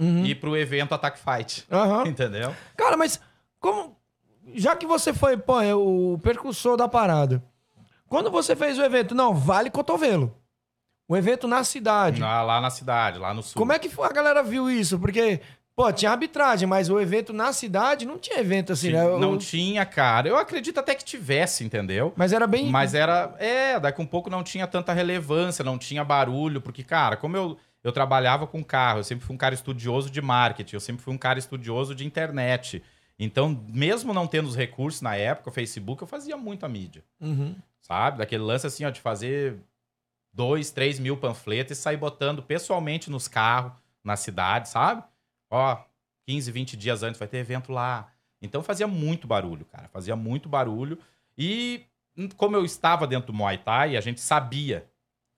Uhum. 0.00 0.24
E 0.24 0.34
pro 0.34 0.56
evento 0.56 0.94
Ataque 0.94 1.18
Fight. 1.18 1.66
Aham. 1.70 2.08
Entendeu? 2.08 2.56
Cara, 2.74 2.96
mas 2.96 3.20
como. 3.60 3.94
Já 4.54 4.74
que 4.74 4.86
você 4.86 5.12
foi, 5.12 5.36
pô, 5.36 5.60
é 5.60 5.74
o 5.74 6.18
percursor 6.22 6.76
da 6.76 6.88
parada. 6.88 7.44
Quando 8.08 8.30
você 8.30 8.56
fez 8.56 8.78
o 8.78 8.82
evento, 8.82 9.14
não, 9.14 9.34
vale 9.34 9.70
cotovelo. 9.70 10.34
O 11.06 11.16
evento 11.16 11.46
na 11.46 11.62
cidade. 11.62 12.20
Lá, 12.20 12.42
lá 12.42 12.60
na 12.60 12.70
cidade, 12.70 13.18
lá 13.18 13.34
no 13.34 13.42
sul. 13.42 13.54
Como 13.56 13.72
é 13.72 13.78
que 13.78 13.90
a 14.00 14.12
galera 14.12 14.42
viu 14.42 14.70
isso? 14.70 14.98
Porque, 14.98 15.40
pô, 15.76 15.92
tinha 15.92 16.10
arbitragem, 16.10 16.66
mas 16.66 16.88
o 16.88 16.98
evento 16.98 17.32
na 17.32 17.52
cidade 17.52 18.06
não 18.06 18.18
tinha 18.18 18.38
evento 18.38 18.72
assim, 18.72 18.92
né? 18.92 19.04
Não 19.18 19.36
tinha, 19.36 19.84
cara. 19.84 20.28
Eu 20.28 20.36
acredito 20.36 20.78
até 20.78 20.94
que 20.94 21.04
tivesse, 21.04 21.62
entendeu? 21.64 22.12
Mas 22.16 22.32
era 22.32 22.46
bem. 22.46 22.70
Mas 22.70 22.94
era. 22.94 23.34
É, 23.38 23.78
daqui 23.78 24.00
um 24.00 24.06
pouco 24.06 24.30
não 24.30 24.42
tinha 24.42 24.66
tanta 24.66 24.92
relevância, 24.92 25.64
não 25.64 25.78
tinha 25.78 26.04
barulho, 26.04 26.60
porque, 26.60 26.82
cara, 26.82 27.16
como 27.16 27.36
eu, 27.36 27.58
eu 27.82 27.92
trabalhava 27.92 28.46
com 28.46 28.62
carro, 28.62 29.00
eu 29.00 29.04
sempre 29.04 29.24
fui 29.24 29.34
um 29.34 29.38
cara 29.38 29.54
estudioso 29.54 30.10
de 30.10 30.20
marketing, 30.20 30.76
eu 30.76 30.80
sempre 30.80 31.02
fui 31.02 31.12
um 31.14 31.18
cara 31.18 31.38
estudioso 31.38 31.94
de 31.94 32.04
internet. 32.06 32.82
Então, 33.18 33.62
mesmo 33.68 34.12
não 34.14 34.26
tendo 34.26 34.46
os 34.48 34.56
recursos 34.56 35.02
na 35.02 35.14
época, 35.16 35.50
o 35.50 35.52
Facebook, 35.52 36.02
eu 36.02 36.08
fazia 36.08 36.36
muita 36.36 36.68
mídia, 36.68 37.04
Uhum. 37.20 37.54
sabe? 37.80 38.18
Daquele 38.18 38.42
lance 38.42 38.66
assim, 38.66 38.84
ó, 38.84 38.90
de 38.90 39.00
fazer 39.00 39.58
dois, 40.32 40.70
três 40.70 40.98
mil 40.98 41.16
panfletos 41.16 41.76
e 41.76 41.80
sair 41.80 41.96
botando 41.96 42.42
pessoalmente 42.42 43.10
nos 43.10 43.28
carros, 43.28 43.72
na 44.02 44.16
cidade, 44.16 44.68
sabe? 44.68 45.02
Ó, 45.50 45.76
15, 46.26 46.50
20 46.52 46.76
dias 46.76 47.02
antes 47.02 47.18
vai 47.18 47.28
ter 47.28 47.38
evento 47.38 47.72
lá. 47.72 48.10
Então 48.40 48.62
fazia 48.62 48.86
muito 48.86 49.26
barulho, 49.26 49.64
cara. 49.66 49.88
Fazia 49.88 50.16
muito 50.16 50.48
barulho. 50.48 50.98
E 51.36 51.84
como 52.36 52.56
eu 52.56 52.64
estava 52.64 53.06
dentro 53.06 53.26
do 53.26 53.32
Muay 53.34 53.58
Thai, 53.58 53.96
a 53.96 54.00
gente 54.00 54.20
sabia 54.20 54.86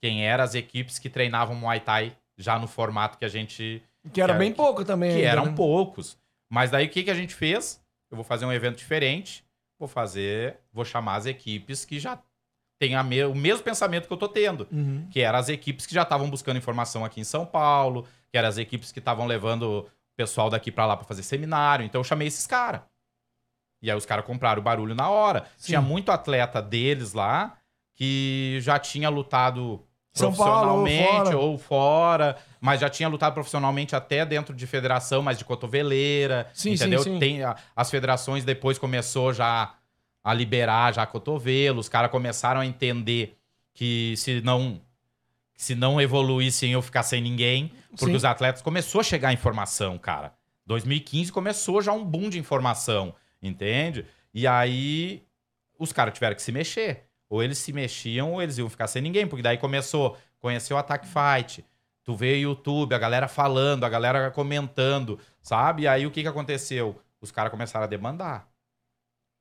quem 0.00 0.24
eram 0.24 0.44
as 0.44 0.54
equipes 0.54 0.98
que 0.98 1.08
treinavam 1.10 1.56
Muay 1.56 1.80
Thai 1.80 2.16
já 2.38 2.58
no 2.58 2.66
formato 2.66 3.18
que 3.18 3.24
a 3.24 3.28
gente. 3.28 3.82
Que 4.12 4.20
era 4.20 4.32
que- 4.32 4.38
bem 4.38 4.52
pouco 4.52 4.84
também. 4.84 5.10
Que 5.10 5.16
ainda, 5.18 5.28
eram 5.28 5.46
né? 5.46 5.52
poucos. 5.56 6.18
Mas 6.50 6.70
daí 6.70 6.86
o 6.86 6.90
que, 6.90 7.02
que 7.04 7.10
a 7.10 7.14
gente 7.14 7.34
fez? 7.34 7.80
Eu 8.10 8.16
vou 8.16 8.24
fazer 8.24 8.44
um 8.44 8.52
evento 8.52 8.76
diferente. 8.76 9.44
vou 9.78 9.88
fazer, 9.88 10.58
vou 10.72 10.84
chamar 10.84 11.16
as 11.16 11.26
equipes 11.26 11.84
que 11.84 11.98
já 11.98 12.16
têm 12.78 12.94
a 12.94 13.02
me- 13.02 13.24
o 13.24 13.34
mesmo 13.34 13.64
pensamento 13.64 14.06
que 14.06 14.12
eu 14.12 14.16
tô 14.16 14.28
tendo, 14.28 14.68
Uhum. 14.70 15.08
que 15.10 15.20
eram 15.20 15.40
as 15.40 15.48
equipes 15.48 15.86
que 15.86 15.92
já 15.94 16.02
estavam 16.02 16.30
buscando 16.30 16.56
informação 16.56 17.04
aqui 17.04 17.20
em 17.20 17.24
São 17.24 17.44
Paulo, 17.44 18.06
que 18.30 18.38
eram 18.38 18.48
as 18.48 18.58
equipes 18.58 18.92
que 18.92 19.00
estavam 19.00 19.26
levando 19.26 19.62
o 19.80 19.90
pessoal 20.16 20.48
daqui 20.48 20.70
pra 20.70 20.86
lá 20.86 20.96
pra 20.96 21.04
fazer 21.04 21.24
seminário. 21.24 21.84
Então 21.84 21.98
eu 21.98 22.04
chamei 22.04 22.28
esses 22.28 22.46
caras. 22.46 22.82
E 23.82 23.90
aí 23.90 23.96
os 23.96 24.06
caras 24.06 24.24
compraram 24.24 24.60
o 24.60 24.64
barulho 24.64 24.94
na 24.94 25.10
hora. 25.10 25.46
Tinha 25.58 25.80
muito 25.80 26.12
atleta 26.12 26.62
deles 26.62 27.12
lá 27.12 27.58
que 27.96 28.58
já 28.60 28.78
tinha 28.78 29.08
lutado 29.08 29.84
São 30.14 30.32
Paulo, 30.34 30.52
ou 30.52 30.82
profissionalmente 30.82 31.24
fora. 31.24 31.38
ou 31.38 31.58
fora, 31.58 32.36
mas 32.60 32.80
já 32.80 32.88
tinha 32.90 33.08
lutado 33.08 33.32
profissionalmente 33.32 33.96
até 33.96 34.26
dentro 34.26 34.54
de 34.54 34.66
federação, 34.66 35.22
mas 35.22 35.38
de 35.38 35.44
cotoveleira, 35.44 36.48
Sim, 36.52 36.70
sim, 36.70 36.84
entendeu? 36.84 37.02
sim. 37.02 37.18
Tem 37.18 37.42
a- 37.42 37.56
as 37.74 37.90
federações 37.90 38.44
depois 38.44 38.78
começou 38.78 39.32
já 39.32 39.74
a 40.22 40.34
liberar 40.34 40.92
já 40.94 41.06
cotovelo, 41.06 41.80
os 41.80 41.88
caras 41.88 42.10
começaram 42.10 42.60
a 42.60 42.66
entender 42.66 43.38
que 43.74 44.14
se 44.16 44.40
não 44.42 44.80
se 45.56 45.74
não 45.76 46.00
evoluíssem 46.00 46.72
eu 46.72 46.82
ficar 46.82 47.04
sem 47.04 47.22
ninguém, 47.22 47.70
porque 47.90 48.06
Sim. 48.06 48.14
os 48.14 48.24
atletas 48.24 48.60
começou 48.60 49.00
a 49.00 49.04
chegar 49.04 49.32
informação, 49.32 49.96
cara. 49.96 50.34
2015 50.66 51.30
começou 51.30 51.80
já 51.80 51.92
um 51.92 52.04
boom 52.04 52.28
de 52.28 52.38
informação, 52.38 53.14
entende? 53.40 54.04
E 54.34 54.44
aí 54.46 55.22
os 55.78 55.92
caras 55.92 56.14
tiveram 56.14 56.34
que 56.34 56.42
se 56.42 56.50
mexer. 56.50 57.04
Ou 57.32 57.42
eles 57.42 57.56
se 57.56 57.72
mexiam 57.72 58.32
ou 58.32 58.42
eles 58.42 58.58
iam 58.58 58.68
ficar 58.68 58.86
sem 58.86 59.00
ninguém, 59.00 59.26
porque 59.26 59.42
daí 59.42 59.56
começou, 59.56 60.18
conheceu 60.38 60.76
o 60.76 60.78
Attack 60.78 61.06
Fight, 61.06 61.64
tu 62.04 62.14
vê 62.14 62.34
o 62.34 62.40
YouTube, 62.40 62.94
a 62.94 62.98
galera 62.98 63.26
falando, 63.26 63.84
a 63.84 63.88
galera 63.88 64.30
comentando, 64.30 65.18
sabe? 65.40 65.84
E 65.84 65.88
aí 65.88 66.06
o 66.06 66.10
que 66.10 66.20
que 66.20 66.28
aconteceu? 66.28 66.94
Os 67.22 67.30
caras 67.30 67.50
começaram 67.50 67.84
a 67.84 67.88
demandar. 67.88 68.46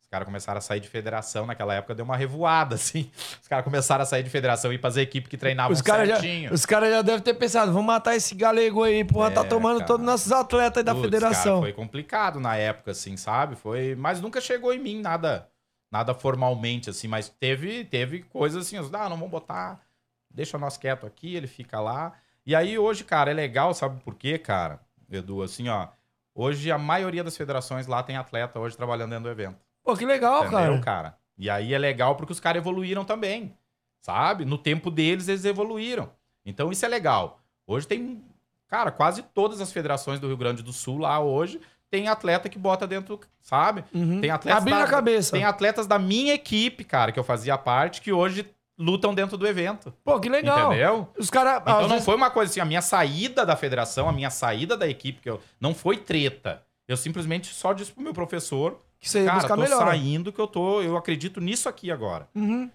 Os 0.01 0.07
caras 0.07 0.25
começaram 0.25 0.57
a 0.57 0.61
sair 0.61 0.79
de 0.79 0.87
federação, 0.87 1.45
naquela 1.45 1.73
época 1.73 1.93
deu 1.93 2.05
uma 2.05 2.15
revoada, 2.15 2.75
assim. 2.79 3.11
Os 3.41 3.47
caras 3.49 3.65
começaram 3.65 4.03
a 4.03 4.05
sair 4.05 4.23
de 4.23 4.29
federação 4.29 4.71
e 4.71 4.77
pras 4.77 4.95
equipes 4.95 5.29
que 5.29 5.35
treinavam 5.37 5.73
Os 5.73 5.81
caras 5.81 6.07
já, 6.07 6.15
certinho. 6.15 6.53
os 6.53 6.65
cara 6.65 6.89
já 6.89 7.01
devem 7.01 7.21
ter 7.21 7.33
pensado, 7.33 7.73
vamos 7.73 7.87
matar 7.87 8.15
esse 8.15 8.33
galego 8.35 8.83
aí, 8.83 9.03
porra, 9.03 9.31
tá 9.31 9.41
É, 9.41 9.43
tomando 9.43 9.75
cara. 9.79 9.87
todos 9.87 10.01
os 10.05 10.09
nossos 10.11 10.31
atletas 10.31 10.77
aí 10.77 10.83
da 10.85 10.93
Putz, 10.93 11.05
federação. 11.05 11.43
cara, 11.59 11.61
foi 11.61 11.73
complicado 11.73 12.39
na 12.39 12.55
época, 12.55 12.91
assim, 12.91 13.17
sabe? 13.17 13.57
Foi, 13.57 13.95
mas 13.95 14.21
nunca 14.21 14.39
chegou 14.39 14.73
em 14.73 14.79
mim 14.79 15.01
nada, 15.01 15.47
nada 15.91 16.13
formalmente, 16.13 16.89
assim. 16.89 17.07
Mas 17.07 17.27
teve, 17.27 17.83
teve 17.83 18.23
coisas 18.23 18.65
assim, 18.65 18.77
ah, 18.77 19.09
não 19.09 19.17
vamos 19.17 19.29
botar, 19.29 19.81
deixa 20.29 20.57
nós 20.57 20.77
quieto 20.77 21.05
aqui, 21.05 21.35
ele 21.35 21.47
fica 21.47 21.79
lá. 21.79 22.13
E 22.45 22.55
aí 22.55 22.79
hoje, 22.79 23.03
cara, 23.03 23.29
é 23.29 23.33
legal, 23.33 23.73
sabe 23.73 24.01
por 24.01 24.15
quê, 24.15 24.39
cara, 24.39 24.79
Edu? 25.09 25.43
Assim, 25.43 25.67
ó, 25.67 25.89
hoje 26.33 26.71
a 26.71 26.77
maioria 26.77 27.23
das 27.23 27.35
federações 27.35 27.85
lá 27.85 28.01
tem 28.01 28.15
atleta 28.15 28.59
hoje 28.59 28.77
trabalhando 28.77 29.09
dentro 29.11 29.25
do 29.25 29.29
evento. 29.29 29.59
Pô, 29.83 29.95
que 29.95 30.05
legal, 30.05 30.45
Entendeu, 30.45 30.73
cara. 30.73 30.81
cara? 30.81 31.17
E 31.37 31.49
aí 31.49 31.73
é 31.73 31.77
legal 31.77 32.15
porque 32.15 32.31
os 32.31 32.39
caras 32.39 32.61
evoluíram 32.61 33.03
também, 33.03 33.55
sabe? 34.01 34.45
No 34.45 34.57
tempo 34.57 34.89
deles, 34.89 35.27
eles 35.27 35.43
evoluíram. 35.45 36.11
Então 36.45 36.71
isso 36.71 36.85
é 36.85 36.89
legal. 36.89 37.41
Hoje 37.67 37.87
tem, 37.87 38.23
cara, 38.67 38.91
quase 38.91 39.21
todas 39.23 39.59
as 39.61 39.71
federações 39.71 40.19
do 40.19 40.27
Rio 40.27 40.37
Grande 40.37 40.63
do 40.63 40.73
Sul 40.73 40.99
lá 40.99 41.19
hoje 41.19 41.59
tem 41.91 42.07
atleta 42.07 42.47
que 42.47 42.57
bota 42.57 42.87
dentro, 42.87 43.19
sabe? 43.41 43.83
Uhum. 43.93 44.21
Tem 44.21 44.31
atletas 44.31 44.63
da, 44.63 44.83
a 44.83 44.87
cabeça. 44.87 45.31
Tem 45.33 45.43
atletas 45.43 45.85
da 45.85 45.99
minha 45.99 46.33
equipe, 46.33 46.85
cara, 46.85 47.11
que 47.11 47.19
eu 47.19 47.23
fazia 47.23 47.57
parte, 47.57 48.01
que 48.01 48.13
hoje 48.13 48.49
lutam 48.79 49.13
dentro 49.13 49.37
do 49.37 49.45
evento. 49.45 49.93
Pô, 50.03 50.17
que 50.17 50.29
legal. 50.29 50.71
Entendeu? 50.71 51.09
Os 51.17 51.29
caras. 51.29 51.61
Então 51.61 51.89
não 51.89 52.01
foi 52.01 52.15
uma 52.15 52.31
coisa 52.31 52.49
assim, 52.49 52.61
a 52.61 52.65
minha 52.65 52.81
saída 52.81 53.45
da 53.45 53.57
federação, 53.57 54.07
a 54.07 54.13
minha 54.13 54.29
saída 54.29 54.77
da 54.77 54.87
equipe, 54.87 55.19
que 55.21 55.29
eu 55.29 55.41
não 55.59 55.75
foi 55.75 55.97
treta. 55.97 56.63
Eu 56.87 56.95
simplesmente 56.95 57.53
só 57.53 57.73
disse 57.73 57.91
pro 57.91 58.01
meu 58.01 58.13
professor, 58.13 58.81
Que 58.97 59.09
você 59.09 59.25
cara, 59.25 59.39
buscar 59.39 59.55
tô 59.55 59.61
melhor. 59.61 59.85
saindo 59.85 60.31
que 60.31 60.39
eu 60.39 60.47
tô, 60.47 60.81
eu 60.81 60.95
acredito 60.95 61.41
nisso 61.41 61.67
aqui 61.67 61.91
agora. 61.91 62.27
Uhum. 62.33 62.71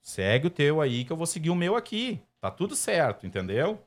Segue 0.00 0.46
o 0.46 0.50
teu 0.50 0.80
aí 0.80 1.04
que 1.04 1.12
eu 1.12 1.16
vou 1.16 1.26
seguir 1.26 1.50
o 1.50 1.54
meu 1.56 1.74
aqui. 1.74 2.20
Tá 2.40 2.48
tudo 2.48 2.76
certo, 2.76 3.26
entendeu? 3.26 3.82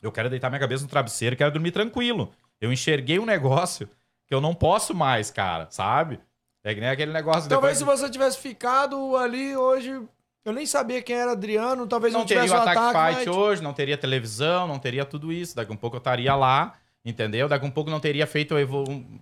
Eu 0.00 0.12
quero 0.12 0.30
deitar 0.30 0.48
minha 0.50 0.60
cabeça 0.60 0.84
no 0.84 0.88
travesseiro, 0.88 1.36
quero 1.36 1.50
dormir 1.52 1.72
tranquilo. 1.72 2.32
Eu 2.62 2.72
enxerguei 2.72 3.18
um 3.18 3.26
negócio 3.26 3.88
que 4.26 4.32
eu 4.32 4.40
não 4.40 4.54
posso 4.54 4.94
mais, 4.94 5.30
cara, 5.32 5.66
sabe? 5.70 6.20
É 6.64 6.72
que 6.72 6.80
nem 6.80 6.88
aquele 6.88 7.12
negócio 7.12 7.48
Talvez 7.50 7.76
se 7.78 7.82
depois... 7.84 7.98
você 8.00 8.08
tivesse 8.08 8.38
ficado 8.38 9.16
ali 9.16 9.56
hoje. 9.56 10.00
Eu 10.44 10.52
nem 10.52 10.64
sabia 10.64 11.02
quem 11.02 11.16
era 11.16 11.32
Adriano, 11.32 11.86
talvez 11.88 12.12
não, 12.12 12.20
não 12.20 12.26
teria 12.26 12.44
tivesse 12.44 12.58
o 12.58 12.62
Attack 12.62 12.78
ataque. 12.78 13.14
Fight 13.16 13.28
mas- 13.28 13.36
hoje, 13.36 13.62
não 13.62 13.72
teria 13.72 13.98
televisão, 13.98 14.66
não 14.68 14.78
teria 14.78 15.04
tudo 15.04 15.32
isso. 15.32 15.56
Daqui 15.56 15.72
um 15.72 15.76
pouco 15.76 15.96
eu 15.96 15.98
estaria 15.98 16.34
lá, 16.36 16.74
entendeu? 17.04 17.48
Daqui 17.48 17.64
a 17.64 17.68
um 17.68 17.70
pouco 17.70 17.90
não 17.90 17.98
teria 18.00 18.26
feito, 18.28 18.54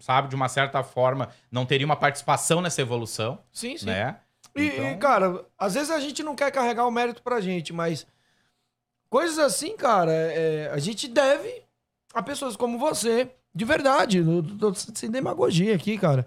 sabe, 0.00 0.28
de 0.28 0.34
uma 0.34 0.48
certa 0.48 0.82
forma, 0.82 1.30
não 1.50 1.64
teria 1.64 1.86
uma 1.86 1.96
participação 1.96 2.60
nessa 2.60 2.82
evolução, 2.82 3.38
Sim, 3.50 3.76
sim. 3.78 3.86
né? 3.86 4.16
E, 4.54 4.66
Então- 4.66 4.90
e, 4.92 4.96
cara, 4.98 5.44
às 5.58 5.74
vezes 5.74 5.90
a 5.90 5.98
gente 6.00 6.22
não 6.22 6.34
quer 6.36 6.50
carregar 6.50 6.86
o 6.86 6.90
mérito 6.90 7.22
pra 7.22 7.40
gente, 7.40 7.72
mas 7.72 8.06
coisas 9.08 9.38
assim, 9.38 9.76
cara, 9.76 10.12
é, 10.12 10.70
a 10.72 10.78
gente 10.78 11.08
deve 11.08 11.62
a 12.14 12.22
pessoas 12.22 12.56
como 12.56 12.78
você, 12.78 13.30
de 13.54 13.64
verdade. 13.64 14.22
Tô 14.58 14.72
sem 14.74 15.10
demagogia 15.10 15.74
aqui, 15.74 15.96
cara. 15.98 16.26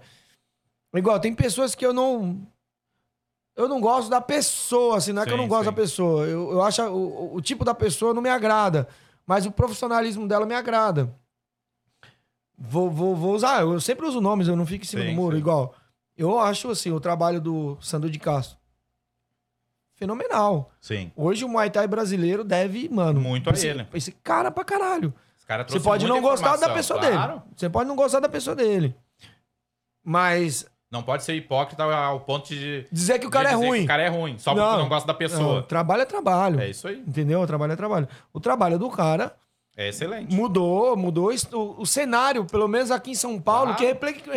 Igual, 0.94 1.18
tem 1.20 1.34
pessoas 1.34 1.74
que 1.74 1.84
eu 1.84 1.92
não. 1.92 2.40
Eu 3.56 3.68
não 3.68 3.80
gosto 3.80 4.08
da 4.10 4.20
pessoa, 4.20 4.96
assim, 4.96 5.12
não 5.12 5.22
é 5.22 5.24
que 5.24 5.30
eu 5.30 5.36
Sim, 5.36 5.42
não 5.42 5.48
gosto 5.48 5.64
sim. 5.64 5.70
da 5.70 5.72
pessoa. 5.72 6.26
Eu, 6.26 6.52
eu 6.52 6.62
acho 6.62 6.82
o, 6.82 7.36
o- 7.36 7.40
tipo 7.40 7.64
da 7.64 7.74
pessoa 7.74 8.12
não 8.12 8.20
me 8.22 8.28
agrada, 8.28 8.88
mas 9.26 9.46
o 9.46 9.50
profissionalismo 9.52 10.26
dela 10.26 10.44
me 10.44 10.54
agrada. 10.54 11.14
Vou, 12.58 12.90
vou, 12.90 13.14
vou 13.14 13.34
usar, 13.34 13.62
eu 13.62 13.80
sempre 13.80 14.06
uso 14.06 14.20
nomes, 14.20 14.48
eu 14.48 14.56
não 14.56 14.66
fico 14.66 14.84
em 14.84 14.88
cima 14.88 15.02
Sim, 15.02 15.10
do 15.10 15.14
muro, 15.14 15.34
sim. 15.36 15.40
igual. 15.40 15.74
Eu 16.16 16.38
acho, 16.38 16.70
assim, 16.70 16.90
o 16.92 17.00
trabalho 17.00 17.40
do 17.40 17.76
Sandro 17.80 18.08
de 18.10 18.18
Castro 18.18 18.56
fenomenal. 19.96 20.72
Sim. 20.80 21.12
Hoje 21.16 21.44
o 21.44 21.48
Muay 21.48 21.70
Thai 21.70 21.86
brasileiro 21.86 22.42
deve, 22.44 22.88
mano. 22.88 23.20
Muito 23.20 23.48
a 23.48 23.52
esse, 23.52 23.66
ele. 23.68 23.86
Esse 23.94 24.12
cara 24.12 24.50
pra 24.50 24.64
caralho. 24.64 25.12
Os 25.66 25.72
Você 25.72 25.80
pode 25.80 26.06
não 26.06 26.20
gostar 26.20 26.56
da 26.56 26.70
pessoa 26.70 26.98
claro. 27.00 27.32
dele. 27.34 27.42
Você 27.56 27.68
pode 27.68 27.88
não 27.88 27.96
gostar 27.96 28.20
da 28.20 28.28
pessoa 28.28 28.56
dele. 28.56 28.94
Mas 30.02 30.66
Não 30.90 31.02
pode 31.02 31.24
ser 31.24 31.34
hipócrita 31.34 31.82
ao 31.82 32.20
ponto 32.20 32.48
de 32.48 32.86
dizer 32.92 33.18
que 33.18 33.26
o 33.26 33.30
cara 33.30 33.50
é 33.50 33.54
ruim. 33.54 33.78
Que 33.80 33.84
o 33.84 33.88
cara 33.88 34.02
é 34.02 34.08
ruim, 34.08 34.38
só 34.38 34.52
porque 34.52 34.64
Não. 34.66 34.76
tu 34.76 34.78
não 34.82 34.88
gosta 34.88 35.06
da 35.06 35.12
Não, 35.12 35.18
pessoa. 35.18 35.62
trabalho 35.62 36.02
é 36.02 36.04
trabalho. 36.06 36.60
É 36.60 36.70
isso 36.70 36.86
aí. 36.86 36.98
Entendeu? 37.00 37.44
Trabalho 37.46 37.72
é 37.72 37.76
trabalho. 37.76 38.08
O 38.32 38.38
trabalho 38.40 38.78
do 38.78 38.88
cara 38.90 39.34
É 39.76 39.88
excelente. 39.88 40.32
mudou, 40.34 40.96
mudou 40.96 41.30
o, 41.52 41.80
o 41.82 41.86
cenário, 41.86 42.44
pelo 42.44 42.68
menos 42.68 42.90
aqui 42.90 43.10
em 43.10 43.14
São 43.14 43.40
Paulo, 43.40 43.74
Claro. 43.74 43.78
que 43.78 43.84
E, 43.84 43.88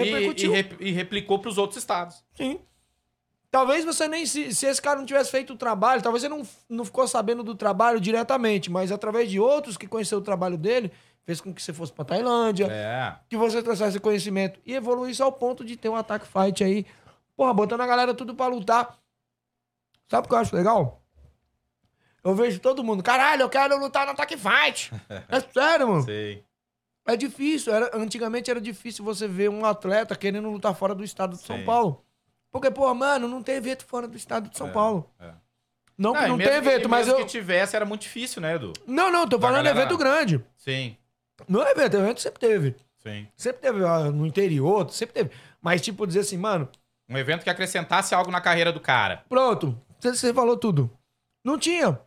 repercutiu. 0.04 0.52
e, 0.52 0.56
rep- 0.56 0.78
e 0.82 0.92
replicou 0.92 1.40
pros 1.40 1.58
outros 1.58 1.78
estados. 1.78 2.24
Sim. 2.36 2.60
Talvez 3.50 3.86
você 3.86 4.08
nem. 4.08 4.26
Se, 4.26 4.54
se 4.54 4.66
esse 4.66 4.82
cara 4.82 5.00
não 5.00 5.06
tivesse 5.06 5.32
feito 5.32 5.54
o 5.54 5.58
trabalho, 5.58 6.02
talvez 6.02 6.22
você 6.22 6.30
não, 6.30 6.42
não 6.70 6.84
ficou 6.84 7.08
sabendo 7.08 7.44
do 7.44 7.56
trabalho 7.56 8.00
diretamente, 8.00 8.70
mas 8.70 8.92
através 8.92 9.30
de 9.30 9.40
outros 9.40 9.78
que 9.78 9.88
conheceram 9.88 10.22
o 10.22 10.26
trabalho 10.26 10.58
dele, 10.58 10.92
fez 11.24 11.40
com 11.40 11.54
que 11.54 11.62
você 11.62 11.72
fosse 11.74 11.92
pra 11.94 12.04
Tailândia, 12.06 12.68
É. 12.68 13.16
que 13.30 13.38
você 13.38 13.64
trouxesse 13.64 14.00
conhecimento 14.00 14.60
e 14.66 14.74
evoluísse 14.74 15.22
ao 15.22 15.32
ponto 15.32 15.64
de 15.64 15.78
ter 15.78 15.90
um 15.90 15.96
ataque 15.96 16.28
fight 16.28 16.64
aí. 16.64 16.86
Porra, 17.36 17.54
botando 17.54 17.82
a 17.82 17.88
galera 17.88 18.14
tudo 18.14 18.36
pra 18.36 18.48
lutar. 18.48 18.98
Sabe 20.10 20.26
o 20.26 20.30
que 20.30 20.36
eu 20.36 20.40
acho 20.40 20.56
legal? 20.56 21.02
Eu 22.24 22.36
vejo 22.36 22.60
todo 22.60 22.84
mundo, 22.84 23.02
caralho, 23.02 23.44
eu 23.44 23.50
quero 23.50 23.78
lutar 23.78 24.06
no 24.06 24.12
ataque 24.12 24.36
fight. 24.38 24.92
é 25.30 25.40
sério, 25.40 25.88
mano. 25.88 26.04
Sei. 26.04 26.44
É 27.06 27.16
difícil. 27.16 27.74
Era, 27.74 27.92
antigamente 27.96 28.52
era 28.52 28.60
difícil 28.60 29.06
você 29.06 29.28
ver 29.28 29.50
um 29.50 29.66
atleta 29.66 30.14
querendo 30.16 30.50
lutar 30.50 30.76
fora 30.76 30.94
do 30.94 31.04
estado 31.04 31.38
de 31.38 31.42
São 31.44 31.58
Sim. 31.58 31.64
Paulo. 31.64 32.04
Porque, 32.52 32.72
pô, 32.72 32.92
mano, 32.94 33.28
não 33.28 33.44
tem 33.44 33.56
evento 33.56 33.86
fora 33.86 34.08
do 34.08 34.16
estado 34.18 34.50
de 34.50 34.58
São 34.58 34.68
É, 34.68 34.72
Paulo. 34.72 35.10
é. 35.20 35.32
Não 35.98 36.12
e 36.16 36.28
não 36.28 36.38
mesmo 36.38 36.52
tem 36.52 36.58
evento, 36.58 36.88
mas 36.88 37.08
eu. 37.08 37.16
que 37.18 37.26
tivesse, 37.26 37.76
era 37.76 37.84
muito 37.86 38.02
difícil, 38.04 38.40
né, 38.42 38.54
Edu? 38.56 38.72
Não, 38.86 39.12
não, 39.12 39.28
tô 39.28 39.38
Da 39.38 39.48
falando 39.48 39.64
galera- 39.66 39.80
evento 39.80 39.98
grande. 39.98 40.44
Sim, 40.56 40.96
Não 41.48 41.64
é 41.66 41.72
evento, 41.72 41.98
evento 41.98 42.22
sempre 42.22 42.40
teve. 42.40 42.76
sim. 42.98 43.28
Sempre 43.36 43.62
teve 43.64 43.84
ah, 43.84 44.12
no 44.12 44.26
interior, 44.26 44.90
sempre 44.92 45.14
teve. 45.16 45.32
Mas, 45.62 45.82
tipo, 45.82 46.06
dizer 46.06 46.20
assim, 46.20 46.38
mano, 46.38 46.70
Um 47.10 47.18
evento 47.18 47.44
que 47.44 47.50
acrescentasse 47.50 48.14
algo 48.14 48.30
na 48.30 48.40
carreira 48.42 48.72
do 48.72 48.80
cara. 48.80 49.24
pronto, 49.30 49.76
você, 50.00 50.32
falou 50.34 50.56
tudo. 50.58 50.90
Não 51.44 51.58
tinha. 51.58 52.00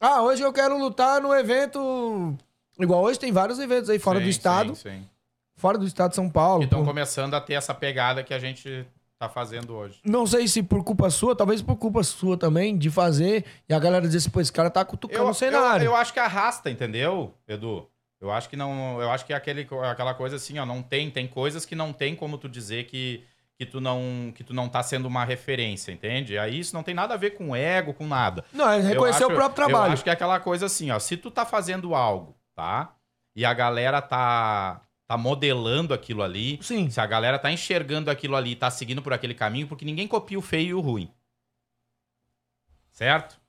Ah, 0.00 0.22
hoje 0.22 0.42
eu 0.42 0.52
quero 0.52 0.76
lutar 0.78 1.20
no 1.20 1.32
evento. 1.34 2.36
Igual 2.78 3.02
hoje 3.04 3.18
tem 3.20 3.30
vários 3.30 3.58
eventos 3.58 3.88
aí 3.90 3.98
fora 3.98 4.18
Sim, 4.18 4.24
do 4.24 4.30
estado. 4.30 4.74
Sim, 4.74 4.90
sim. 4.90 5.08
Fora 5.56 5.76
do 5.76 5.86
estado 5.86 6.10
de 6.10 6.16
São 6.16 6.28
Paulo. 6.30 6.60
Que 6.60 6.64
estão 6.64 6.84
começando 6.84 7.34
a 7.34 7.40
ter 7.40 7.52
essa 7.54 7.74
pegada 7.74 8.24
que 8.24 8.32
a 8.32 8.38
gente 8.38 8.86
tá 9.20 9.28
fazendo 9.28 9.74
hoje. 9.74 10.00
Não 10.02 10.26
sei 10.26 10.48
se 10.48 10.62
por 10.62 10.82
culpa 10.82 11.10
sua, 11.10 11.36
talvez 11.36 11.60
por 11.60 11.76
culpa 11.76 12.02
sua 12.02 12.38
também, 12.38 12.76
de 12.76 12.90
fazer, 12.90 13.44
e 13.68 13.74
a 13.74 13.78
galera 13.78 14.06
dizer 14.06 14.16
assim, 14.16 14.30
pô, 14.30 14.40
esse 14.40 14.50
cara 14.50 14.70
tá 14.70 14.82
cutucando 14.82 15.28
o 15.28 15.34
cenário. 15.34 15.84
Eu, 15.84 15.90
eu 15.90 15.96
acho 15.96 16.10
que 16.12 16.18
arrasta, 16.18 16.70
entendeu, 16.70 17.34
Edu? 17.46 17.86
Eu 18.18 18.30
acho 18.30 18.48
que 18.48 18.56
não. 18.56 19.00
Eu 19.00 19.10
acho 19.10 19.26
que 19.26 19.32
é 19.34 19.36
aquele, 19.36 19.66
aquela 19.90 20.14
coisa 20.14 20.36
assim, 20.36 20.58
ó, 20.58 20.64
não 20.64 20.82
tem, 20.82 21.10
tem 21.10 21.26
coisas 21.28 21.66
que 21.66 21.74
não 21.74 21.92
tem 21.92 22.16
como 22.16 22.38
tu 22.38 22.48
dizer 22.48 22.84
que, 22.84 23.22
que 23.58 23.66
tu 23.66 23.78
não 23.80 24.32
que 24.34 24.42
tu 24.42 24.54
não 24.54 24.68
tá 24.70 24.82
sendo 24.82 25.06
uma 25.06 25.24
referência, 25.24 25.92
entende? 25.92 26.38
Aí 26.38 26.58
isso 26.58 26.74
não 26.74 26.82
tem 26.82 26.94
nada 26.94 27.12
a 27.14 27.16
ver 27.18 27.30
com 27.32 27.54
ego, 27.54 27.92
com 27.94 28.06
nada. 28.06 28.42
Não, 28.54 28.68
é 28.70 28.78
Eu 28.78 28.82
reconhecer 28.84 29.24
acho- 29.24 29.32
o 29.32 29.36
próprio 29.36 29.56
trabalho. 29.66 29.90
Eu 29.90 29.92
acho 29.94 30.04
que 30.04 30.10
é 30.10 30.12
aquela 30.14 30.40
coisa 30.40 30.64
assim, 30.66 30.90
ó, 30.90 30.98
se 30.98 31.16
tu 31.18 31.30
tá 31.30 31.44
fazendo 31.46 31.94
algo, 31.94 32.34
tá? 32.54 32.94
E 33.36 33.44
a 33.44 33.52
galera 33.54 34.00
tá 34.02 34.80
tá 35.10 35.16
modelando 35.16 35.92
aquilo 35.92 36.22
ali. 36.22 36.60
Sim. 36.62 36.88
Se 36.88 37.00
a 37.00 37.06
galera 37.06 37.36
tá 37.36 37.50
enxergando 37.50 38.12
aquilo 38.12 38.36
ali, 38.36 38.54
tá 38.54 38.70
seguindo 38.70 39.02
por 39.02 39.12
aquele 39.12 39.34
caminho, 39.34 39.66
porque 39.66 39.84
ninguém 39.84 40.06
copia 40.06 40.38
o 40.38 40.42
feio 40.42 40.68
e 40.68 40.74
o 40.74 40.80
ruim. 40.80 41.10
Certo? 42.92 43.40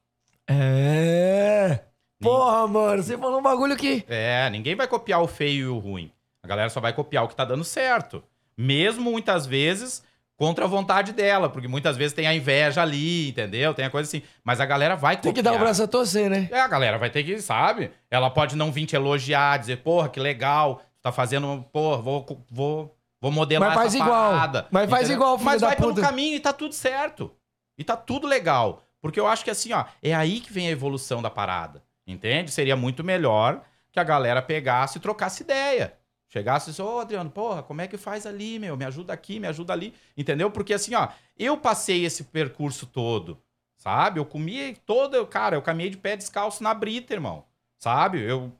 É. 0.50 1.82
Porra, 2.20 2.68
mano, 2.68 3.04
você 3.04 3.16
falou 3.16 3.38
um 3.38 3.44
bagulho 3.44 3.78
que. 3.78 4.04
É, 4.08 4.50
ninguém 4.50 4.74
vai 4.74 4.88
copiar 4.88 5.22
o 5.22 5.28
feio 5.28 5.66
e 5.66 5.68
o 5.68 5.78
ruim. 5.78 6.12
A 6.42 6.48
galera 6.48 6.70
só 6.72 6.80
vai 6.80 6.94
copiar 6.94 7.26
o 7.26 7.28
que 7.28 7.36
tá 7.36 7.46
dando 7.46 7.64
certo. 7.64 8.24
Mesmo 8.58 9.12
muitas 9.12 9.46
vezes 9.46 10.04
contra 10.36 10.66
a 10.66 10.68
vontade 10.68 11.14
dela, 11.14 11.48
porque 11.48 11.68
muitas 11.68 11.96
vezes 11.96 12.14
tem 12.14 12.26
a 12.26 12.34
inveja 12.34 12.82
ali, 12.82 13.30
entendeu? 13.30 13.76
Tem 13.76 13.86
a 13.86 13.92
coisa 13.92 14.10
assim. 14.10 14.24
Mas 14.44 14.60
a 14.60 14.66
galera 14.66 14.96
vai 14.96 15.16
Tem 15.16 15.30
copiar. 15.32 15.36
que 15.36 15.42
dar 15.44 15.54
o 15.54 15.60
braço 15.60 15.84
a 15.84 15.88
torcer, 15.88 16.28
né? 16.28 16.50
É, 16.52 16.60
a 16.60 16.68
galera 16.68 16.98
vai 16.98 17.12
ter 17.12 17.24
que, 17.24 17.40
sabe? 17.40 17.92
Ela 18.10 18.32
pode 18.32 18.56
não 18.56 18.72
vir 18.72 18.88
te 18.88 18.96
elogiar, 18.96 19.60
dizer, 19.60 19.78
porra, 19.78 20.10
que 20.10 20.20
legal, 20.20 20.82
tá 21.02 21.12
fazendo, 21.12 21.66
porra, 21.72 22.02
vou, 22.02 22.46
vou, 22.50 22.98
vou 23.20 23.32
modelar 23.32 23.70
Mas 23.70 23.78
faz 23.78 23.96
essa 23.96 24.04
igual. 24.04 24.32
parada. 24.32 24.68
Mas 24.72 24.90
faz 24.90 25.10
igual, 25.10 25.38
filho 25.38 25.46
Mas 25.46 25.62
vai 25.62 25.76
pelo 25.76 25.94
puta. 25.94 26.02
caminho 26.02 26.36
e 26.36 26.40
tá 26.40 26.54
tudo 26.54 26.74
certo. 26.74 27.32
E 27.78 27.84
tá 27.84 27.98
tudo 27.98 28.28
legal. 28.28 28.84
Porque 29.02 29.20
eu 29.20 29.28
acho 29.28 29.44
que 29.44 29.50
assim, 29.50 29.74
ó, 29.74 29.86
é 30.02 30.14
aí 30.14 30.40
que 30.40 30.54
vem 30.54 30.68
a 30.68 30.72
evolução 30.72 31.22
da 31.22 31.30
parada. 31.30 31.84
Entende? 32.06 32.52
Seria 32.52 32.76
muito 32.76 33.04
melhor 33.04 33.64
que 33.92 34.00
a 34.00 34.04
galera 34.04 34.42
pegasse 34.42 34.98
e 34.98 35.02
trocasse 35.02 35.44
ideia. 35.44 35.98
Chegasse 36.30 36.70
e 36.70 36.72
disse, 36.72 36.82
ô 36.82 37.00
Adriano, 37.00 37.30
porra, 37.30 37.62
como 37.62 37.82
é 37.82 37.88
que 37.88 37.98
faz 37.98 38.26
ali, 38.26 38.58
meu? 38.58 38.78
Me 38.78 38.86
ajuda 38.86 39.12
aqui, 39.12 39.40
me 39.40 39.48
ajuda 39.48 39.74
ali. 39.74 39.94
Entendeu? 40.16 40.50
Porque 40.50 40.74
assim, 40.74 40.96
ó, 40.96 41.10
eu 41.38 41.58
passei 41.58 42.06
esse 42.06 42.24
percurso 42.24 42.86
todo, 42.86 43.42
sabe? 43.76 44.20
Eu 44.20 44.26
comi 44.26 44.78
todo, 44.86 45.26
cara, 45.28 45.58
eu 45.58 45.62
caminhei 45.62 45.90
de 45.90 45.98
pé 45.98 46.16
descalço 46.16 46.64
na 46.64 46.74
brita, 46.74 47.14
irmão. 47.14 47.44
Sabe? 47.78 48.22
Eu, 48.22 48.52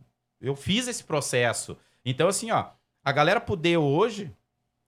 eu 0.42 0.56
fiz 0.56 0.88
esse 0.88 1.04
processo. 1.04 1.78
Então, 2.06 2.28
assim, 2.28 2.52
ó, 2.52 2.66
a 3.04 3.12
galera 3.12 3.40
poder 3.40 3.78
hoje 3.78 4.32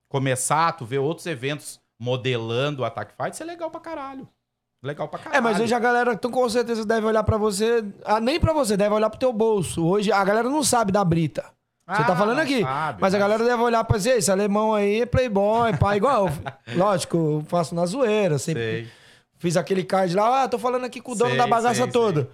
começar, 0.08 0.72
tu 0.72 0.84
ver 0.84 0.98
outros 0.98 1.26
eventos 1.26 1.80
modelando 1.98 2.82
o 2.82 2.84
Attack 2.84 3.14
Fight, 3.16 3.32
isso 3.34 3.42
é 3.42 3.46
legal 3.46 3.70
pra 3.70 3.80
caralho. 3.80 4.28
Legal 4.82 5.08
pra 5.08 5.18
caralho. 5.18 5.38
É, 5.38 5.40
mas 5.40 5.58
hoje 5.60 5.74
a 5.74 5.78
galera, 5.78 6.12
então, 6.12 6.30
com 6.30 6.46
certeza, 6.48 6.84
deve 6.84 7.06
olhar 7.06 7.24
pra 7.24 7.36
você. 7.38 7.84
Ah, 8.04 8.20
nem 8.20 8.38
pra 8.38 8.52
você, 8.52 8.76
deve 8.76 8.94
olhar 8.94 9.08
pro 9.08 9.18
teu 9.18 9.32
bolso. 9.32 9.84
Hoje 9.86 10.12
a 10.12 10.22
galera 10.24 10.48
não 10.50 10.62
sabe 10.62 10.92
da 10.92 11.02
brita. 11.02 11.44
Você 11.88 12.02
tá 12.04 12.12
Ah, 12.14 12.16
falando 12.16 12.36
não 12.36 12.42
aqui. 12.42 12.62
sabe, 12.62 12.98
mas 13.00 13.14
a 13.14 13.18
mas- 13.18 13.26
galera 13.28 13.44
deve 13.44 13.62
olhar 13.62 13.84
pra 13.84 13.98
você, 13.98 14.12
esse 14.12 14.30
alemão 14.30 14.74
aí 14.74 15.02
é 15.02 15.06
playboy, 15.06 15.76
pá, 15.76 15.96
igual. 15.96 16.28
Lógico, 16.74 17.16
eu 17.16 17.44
faço 17.46 17.74
na 17.74 17.84
zoeira, 17.86 18.38
sempre 18.38 18.62
Sei. 18.62 18.88
fiz 19.38 19.56
aquele 19.56 19.84
card 19.84 20.14
lá, 20.16 20.44
ah, 20.44 20.48
tô 20.48 20.58
falando 20.58 20.84
aqui 20.84 21.00
com 21.00 21.12
o 21.12 21.14
dono 21.14 21.30
Sei, 21.30 21.38
da 21.38 21.46
bagaça 21.46 21.82
sei, 21.82 21.92
toda. 21.92 22.30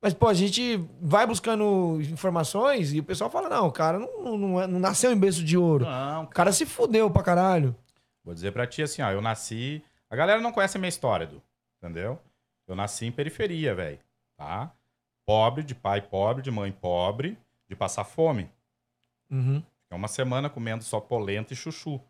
Mas, 0.00 0.14
pô, 0.14 0.28
a 0.28 0.34
gente 0.34 0.76
vai 1.00 1.26
buscando 1.26 2.00
informações 2.02 2.92
e 2.92 3.00
o 3.00 3.04
pessoal 3.04 3.28
fala, 3.30 3.48
não, 3.48 3.66
o 3.66 3.72
cara 3.72 3.98
não, 3.98 4.38
não, 4.38 4.60
é- 4.62 4.66
não 4.66 4.78
nasceu 4.78 5.10
em 5.12 5.18
berço 5.18 5.42
de 5.42 5.56
ouro. 5.58 5.84
Não, 5.84 6.22
O 6.24 6.26
cara 6.28 6.52
se 6.52 6.64
fudeu 6.64 7.10
pra 7.10 7.22
caralho. 7.22 7.74
Vou 8.24 8.32
dizer 8.32 8.52
pra 8.52 8.66
ti 8.66 8.82
assim, 8.82 9.02
ó, 9.02 9.10
eu 9.10 9.20
nasci. 9.20 9.82
A 10.08 10.14
galera 10.14 10.40
não 10.40 10.52
conhece 10.52 10.76
a 10.76 10.80
minha 10.80 10.88
história, 10.88 11.26
Du, 11.26 11.42
entendeu? 11.82 12.18
Eu 12.66 12.76
nasci 12.76 13.06
em 13.06 13.12
periferia, 13.12 13.74
velho, 13.74 13.98
tá? 14.36 14.70
Pobre, 15.26 15.62
de 15.64 15.74
pai 15.74 16.00
pobre, 16.00 16.42
de 16.42 16.50
mãe 16.50 16.70
pobre, 16.70 17.36
de 17.68 17.74
passar 17.74 18.04
fome. 18.04 18.48
Uhum. 19.30 19.62
Fiquei 19.82 19.96
uma 19.98 20.08
semana 20.08 20.48
comendo 20.48 20.84
só 20.84 21.00
polenta 21.00 21.52
e 21.52 21.56
chuchu. 21.56 22.00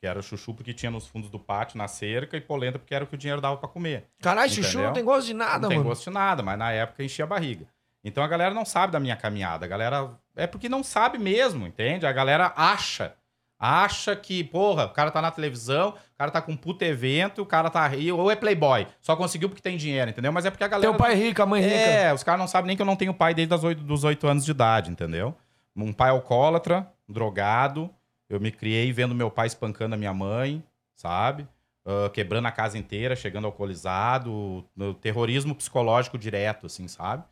Que 0.00 0.06
era 0.06 0.20
chuchu 0.20 0.52
porque 0.52 0.74
tinha 0.74 0.90
nos 0.90 1.06
fundos 1.06 1.30
do 1.30 1.38
pátio, 1.38 1.78
na 1.78 1.88
cerca, 1.88 2.36
e 2.36 2.40
polenta 2.40 2.78
porque 2.78 2.94
era 2.94 3.04
o 3.04 3.06
que 3.06 3.14
o 3.14 3.18
dinheiro 3.18 3.40
dava 3.40 3.56
pra 3.56 3.68
comer. 3.68 4.04
Caralho, 4.20 4.50
chuchu 4.50 4.78
não 4.78 4.92
tem 4.92 5.04
gosto 5.04 5.26
de 5.26 5.34
nada, 5.34 5.60
não 5.60 5.68
tem 5.68 5.78
mano. 5.78 5.90
gosto 5.90 6.04
de 6.04 6.10
nada, 6.10 6.42
mas 6.42 6.58
na 6.58 6.72
época 6.72 7.02
enchia 7.02 7.24
a 7.24 7.28
barriga. 7.28 7.66
Então 8.04 8.22
a 8.22 8.28
galera 8.28 8.54
não 8.54 8.64
sabe 8.64 8.92
da 8.92 9.00
minha 9.00 9.16
caminhada. 9.16 9.64
A 9.66 9.68
galera. 9.68 10.10
É 10.36 10.46
porque 10.46 10.68
não 10.68 10.84
sabe 10.84 11.18
mesmo, 11.18 11.66
entende? 11.66 12.06
A 12.06 12.12
galera 12.12 12.52
acha. 12.56 13.14
Acha 13.58 14.14
que, 14.14 14.44
porra, 14.44 14.84
o 14.84 14.90
cara 14.90 15.10
tá 15.10 15.22
na 15.22 15.30
televisão, 15.30 15.88
o 15.88 16.18
cara 16.18 16.30
tá 16.30 16.42
com 16.42 16.52
um 16.52 16.56
puto 16.56 16.84
evento, 16.84 17.40
o 17.40 17.46
cara 17.46 17.70
tá 17.70 17.90
ou 18.14 18.30
é 18.30 18.36
playboy. 18.36 18.86
Só 19.00 19.16
conseguiu 19.16 19.48
porque 19.48 19.62
tem 19.62 19.78
dinheiro, 19.78 20.10
entendeu? 20.10 20.30
Mas 20.30 20.44
é 20.44 20.50
porque 20.50 20.62
a 20.62 20.68
galera. 20.68 20.92
Teu 20.92 20.98
pai 20.98 21.12
é 21.12 21.16
rico, 21.16 21.42
a 21.42 21.46
mãe 21.46 21.62
rica. 21.62 21.74
É, 21.74 22.12
os 22.12 22.22
caras 22.22 22.38
não 22.38 22.46
sabem 22.46 22.68
nem 22.68 22.76
que 22.76 22.82
eu 22.82 22.86
não 22.86 22.96
tenho 22.96 23.14
pai 23.14 23.32
desde 23.32 23.54
as 23.54 23.64
oito, 23.64 23.82
dos 23.82 24.04
oito 24.04 24.28
anos 24.28 24.44
de 24.44 24.50
idade, 24.50 24.90
entendeu? 24.90 25.34
Um 25.74 25.92
pai 25.92 26.10
alcoólatra, 26.10 26.86
drogado. 27.08 27.90
Eu 28.28 28.40
me 28.40 28.50
criei 28.50 28.92
vendo 28.92 29.14
meu 29.14 29.30
pai 29.30 29.46
espancando 29.46 29.94
a 29.94 29.98
minha 29.98 30.12
mãe, 30.14 30.62
sabe? 30.94 31.46
Ah, 31.84 32.10
quebrando 32.12 32.46
a 32.46 32.52
casa 32.52 32.76
inteira, 32.76 33.14
chegando 33.14 33.46
alcoolizado, 33.46 34.64
no 34.74 34.92
terrorismo 34.94 35.54
psicológico 35.54 36.18
direto, 36.18 36.66
assim, 36.66 36.88
sabe? 36.88 37.22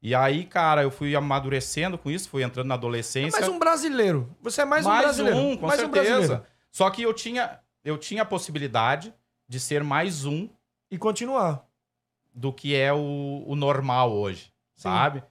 E 0.00 0.14
aí, 0.14 0.44
cara, 0.44 0.82
eu 0.82 0.90
fui 0.90 1.14
amadurecendo 1.16 1.98
com 1.98 2.10
isso, 2.10 2.28
fui 2.30 2.42
entrando 2.42 2.68
na 2.68 2.74
É 2.74 2.78
adolescência. 2.78 3.38
mais 3.40 3.52
um 3.52 3.58
brasileiro. 3.58 4.34
Você 4.40 4.62
é 4.62 4.64
mais, 4.64 4.86
um 4.86 4.96
brasileiro. 4.96 5.36
um, 5.38 5.56
com 5.56 5.66
mais 5.66 5.80
um 5.80 5.82
certeza. 5.84 6.10
brasileiro. 6.16 6.44
Só 6.70 6.88
que 6.88 7.02
eu 7.02 7.12
tinha, 7.12 7.58
eu 7.84 7.98
tinha 7.98 8.22
a 8.22 8.24
possibilidade 8.24 9.12
de 9.48 9.58
ser 9.60 9.82
mais 9.82 10.24
um 10.24 10.48
E 10.90 10.96
continuar. 10.96 11.66
do 12.32 12.52
que 12.52 12.74
é 12.76 12.92
o, 12.92 13.42
o 13.46 13.56
normal 13.56 14.12
hoje, 14.12 14.44
Sim. 14.76 14.84
sabe? 14.84 15.22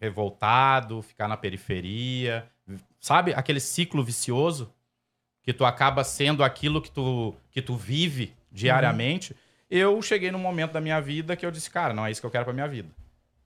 Revoltado, 0.00 1.02
ficar 1.02 1.26
na 1.26 1.36
periferia, 1.36 2.48
sabe? 3.00 3.32
Aquele 3.34 3.60
ciclo 3.60 4.02
vicioso 4.02 4.72
que 5.42 5.52
tu 5.52 5.64
acaba 5.64 6.04
sendo 6.04 6.44
aquilo 6.44 6.82
que 6.82 6.90
tu, 6.90 7.34
que 7.50 7.62
tu 7.62 7.74
vive 7.74 8.34
diariamente. 8.50 9.34
Eu 9.70 10.00
cheguei 10.02 10.30
num 10.30 10.38
momento 10.38 10.72
da 10.72 10.80
minha 10.80 11.00
vida 11.00 11.36
que 11.36 11.44
eu 11.44 11.50
disse, 11.50 11.70
cara, 11.70 11.94
não 11.94 12.04
é 12.04 12.10
isso 12.10 12.20
que 12.20 12.26
eu 12.26 12.30
quero 12.30 12.44
pra 12.44 12.52
minha 12.52 12.68
vida. 12.68 12.88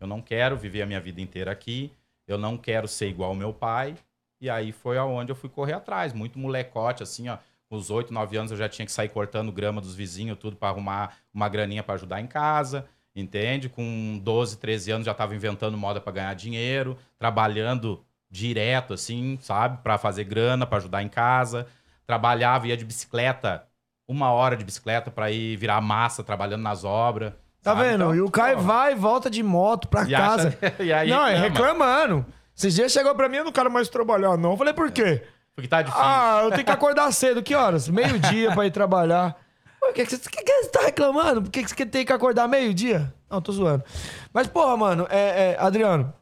Eu 0.00 0.07
não 0.07 0.20
quero 0.20 0.57
viver 0.57 0.82
a 0.82 0.86
minha 0.86 1.00
vida 1.00 1.20
inteira 1.20 1.53
aqui, 1.53 1.92
eu 2.26 2.36
não 2.36 2.57
quero 2.57 2.88
ser 2.88 3.09
igual 3.09 3.30
ao 3.30 3.36
meu 3.36 3.53
pai. 3.53 3.96
E 4.40 4.50
aí 4.50 4.72
foi 4.72 4.98
aonde 4.98 5.30
eu 5.30 5.36
fui 5.36 5.48
correr 5.48 5.74
atrás, 5.74 6.12
muito 6.12 6.38
molecote, 6.38 7.03
assim, 7.03 7.28
ó. 7.28 7.38
Com 7.68 7.76
os 7.76 7.88
8, 7.88 8.12
9 8.12 8.36
anos 8.36 8.50
eu 8.50 8.57
já 8.57 8.68
tinha 8.68 8.84
que 8.84 8.92
sair 8.92 9.09
cortando 9.09 9.53
grama 9.53 9.80
dos 9.80 9.94
vizinhos, 9.94 10.36
tudo 10.38 10.57
pra 10.57 10.68
arrumar 10.68 11.16
uma 11.32 11.48
graninha 11.48 11.82
pra 11.82 11.94
ajudar 11.94 12.20
em 12.20 12.26
casa, 12.26 12.86
entende? 13.14 13.68
Com 13.68 14.20
12, 14.22 14.59
13 14.59 14.90
anos 14.90 15.07
já 15.07 15.14
tava 15.14 15.34
inventando 15.34 15.78
moda 15.78 16.00
pra 16.00 16.12
ganhar 16.12 16.34
dinheiro, 16.34 16.98
trabalhando 17.16 18.05
direto, 18.33 18.95
assim, 18.95 19.39
sabe? 19.43 19.78
Pra 19.83 19.99
fazer 19.99 20.24
grana, 20.24 20.66
pra 20.66 20.78
ajudar 20.78 21.03
em 21.03 21.09
casa. 21.09 21.66
Trabalhava, 22.07 22.66
ia 22.66 22.76
de 22.76 22.85
bicicleta, 22.85 23.62
uma 24.09 24.33
hora 24.33 24.57
de 24.57 24.64
bicicleta 24.64 25.11
pra 25.11 25.30
ir 25.30 25.57
virar 25.57 25.80
massa, 25.83 26.24
trabalhando 26.24 26.62
nas 26.62 26.83
obras. 26.83 27.33
Tá 27.62 27.74
sabe? 27.76 27.83
vendo? 27.83 27.95
Então, 28.05 28.14
e 28.14 28.20
o 28.22 28.30
Caio 28.30 28.57
pô, 28.57 28.62
vai 28.64 28.93
e 28.93 28.97
volta 28.97 29.30
de 29.30 29.43
moto 29.43 29.87
pra 29.87 30.03
e 30.09 30.11
casa. 30.11 30.49
acha- 30.61 30.74
e 30.83 30.93
aí 30.93 31.09
não, 31.11 31.26
é 31.26 31.37
reclama. 31.39 31.85
reclamando. 31.85 32.26
Esses 32.57 32.74
dias 32.74 32.91
chegou 32.91 33.14
pra 33.14 33.28
mim, 33.28 33.37
eu 33.37 33.45
não 33.45 33.53
quero 33.53 33.70
mais 33.70 33.89
trabalhar, 33.89 34.37
não. 34.37 34.53
Eu 34.53 34.57
falei, 34.57 34.72
por 34.74 34.91
quê? 34.91 35.22
Porque 35.55 35.68
tá 35.68 35.83
difícil. 35.83 36.05
Ah, 36.05 36.41
eu 36.45 36.51
tenho 36.51 36.64
que 36.64 36.70
acordar 36.70 37.11
cedo. 37.12 37.43
Que 37.43 37.55
horas? 37.55 37.89
Meio-dia 37.89 38.53
pra 38.53 38.66
ir 38.66 38.70
trabalhar. 38.70 39.37
Por 39.78 39.93
que, 39.93 40.05
que, 40.07 40.16
você, 40.16 40.30
que, 40.30 40.43
que 40.43 40.53
você 40.62 40.70
tá 40.70 40.80
reclamando? 40.83 41.43
Por 41.43 41.51
que, 41.51 41.62
que 41.62 41.70
você 41.70 41.85
tem 41.87 42.05
que 42.05 42.12
acordar 42.12 42.49
meio-dia? 42.49 43.12
Não, 43.30 43.41
tô 43.41 43.53
zoando. 43.53 43.85
Mas, 44.33 44.47
porra, 44.47 44.76
mano, 44.76 45.07
é, 45.11 45.53
é, 45.53 45.57
Adriano, 45.59 46.12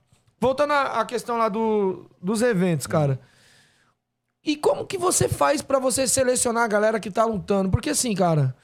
voltando 0.41 0.73
à 0.73 1.05
questão 1.05 1.37
lá 1.37 1.49
do, 1.49 2.11
dos 2.21 2.41
eventos, 2.43 2.87
cara. 2.87 3.21
E 4.43 4.57
como 4.57 4.87
que 4.87 4.97
você 4.97 5.29
faz 5.29 5.61
pra 5.61 5.79
você 5.79 6.09
selecionar 6.09 6.65
a 6.65 6.69
galera 6.69 6.99
que 6.99 7.11
tá 7.11 7.25
lutando? 7.25 7.69
Porque 7.71 7.91
assim, 7.91 8.15
cara, 8.15 8.57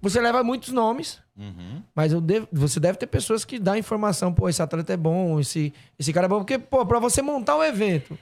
você 0.00 0.18
leva 0.20 0.42
muitos 0.42 0.70
nomes, 0.70 1.20
Uhum. 1.36 1.82
mas 1.94 2.12
devo- 2.22 2.48
você 2.50 2.80
deve 2.80 2.96
ter 2.98 3.06
pessoas 3.06 3.44
que 3.44 3.58
dão 3.58 3.76
informação, 3.76 4.32
pô, 4.32 4.48
esse 4.48 4.62
atleta 4.62 4.92
é 4.94 4.96
bom, 4.96 5.38
esse, 5.38 5.74
esse 5.98 6.12
cara 6.12 6.24
é 6.24 6.28
bom. 6.28 6.38
Porque, 6.38 6.58
pô, 6.58 6.84
pra 6.86 6.98
você 6.98 7.20
montar 7.20 7.56
o 7.56 7.62
evento 7.64 8.18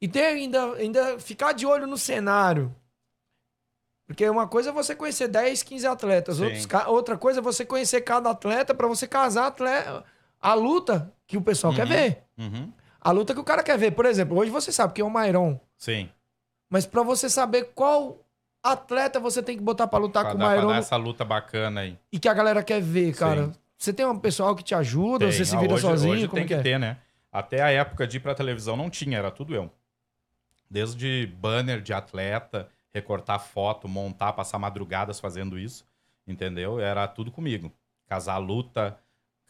e 0.00 0.06
ter 0.06 0.24
ainda, 0.24 0.74
ainda 0.74 1.18
ficar 1.18 1.52
de 1.52 1.66
olho 1.66 1.86
no 1.88 1.98
cenário. 1.98 2.72
Porque 4.06 4.28
uma 4.28 4.46
coisa 4.48 4.70
é 4.70 4.72
você 4.72 4.94
conhecer 4.94 5.28
10, 5.28 5.62
15 5.62 5.86
atletas, 5.86 6.40
outros 6.40 6.66
outra 6.88 7.16
coisa 7.16 7.38
é 7.40 7.42
você 7.42 7.64
conhecer 7.64 8.00
cada 8.02 8.30
atleta 8.30 8.74
pra 8.74 8.88
você 8.88 9.06
casar 9.06 9.46
atleta, 9.46 10.04
a 10.40 10.54
luta 10.54 11.12
que 11.30 11.36
o 11.38 11.42
pessoal 11.42 11.72
quer 11.74 11.86
ver. 11.86 12.24
Uhum. 12.36 12.72
A 13.00 13.10
luta 13.12 13.32
que 13.32 13.40
o 13.40 13.44
cara 13.44 13.62
quer 13.62 13.78
ver. 13.78 13.92
Por 13.92 14.04
exemplo, 14.04 14.36
hoje 14.38 14.50
você 14.50 14.70
sabe 14.72 14.92
que 14.92 15.00
é 15.00 15.04
o 15.04 15.10
Mairon. 15.10 15.58
Sim. 15.76 16.08
Mas 16.68 16.84
pra 16.86 17.02
você 17.02 17.28
saber 17.30 17.70
qual 17.74 18.18
atleta 18.62 19.18
você 19.18 19.42
tem 19.42 19.56
que 19.56 19.62
botar 19.62 19.86
pra 19.86 19.98
lutar 19.98 20.22
Pra 20.24 20.32
com 20.32 20.36
o 20.36 20.40
dar, 20.40 20.46
pra 20.48 20.54
Mairon 20.56 20.68
dar 20.72 20.78
essa 20.78 20.96
luta 20.96 21.24
bacana 21.24 21.80
aí. 21.82 21.96
e 22.12 22.18
que 22.18 22.28
a 22.28 22.34
galera 22.34 22.62
quer 22.62 22.80
ver, 22.82 23.14
cara. 23.14 23.46
Sim. 23.46 23.52
Você 23.78 23.92
tem 23.94 24.04
um 24.04 24.18
pessoal 24.18 24.54
que 24.54 24.62
te 24.62 24.74
ajuda, 24.74 25.24
Tem. 25.26 25.32
você 25.32 25.44
se 25.44 25.56
Ah, 25.56 25.60
vira 25.60 25.72
hoje, 25.74 25.82
sozinho, 25.82 26.12
Hoje 26.14 26.28
como 26.28 26.40
tem 26.40 26.46
que 26.46 26.54
que 26.54 26.60
é? 26.60 26.62
ter, 26.62 26.78
né? 26.78 26.98
Até 27.32 27.62
a 27.62 27.70
época 27.70 28.06
de 28.06 28.18
ir 28.18 28.20
pra 28.20 28.34
televisão 28.34 28.76
não 28.76 28.90
tinha, 28.90 29.16
era 29.16 29.30
tudo 29.30 29.54
eu. 29.54 29.70
Desde 30.70 31.26
banner 31.40 31.80
de 31.80 31.92
atleta, 31.92 32.68
recortar 32.92 33.40
foto, 33.40 33.88
montar, 33.88 34.32
passar 34.34 34.58
madrugadas 34.58 35.18
fazendo 35.18 35.58
isso, 35.58 35.84
entendeu? 36.26 36.78
Era 36.78 37.08
tudo 37.08 37.30
comigo. 37.30 37.72
Casar 38.06 38.36
luta, 38.38 38.98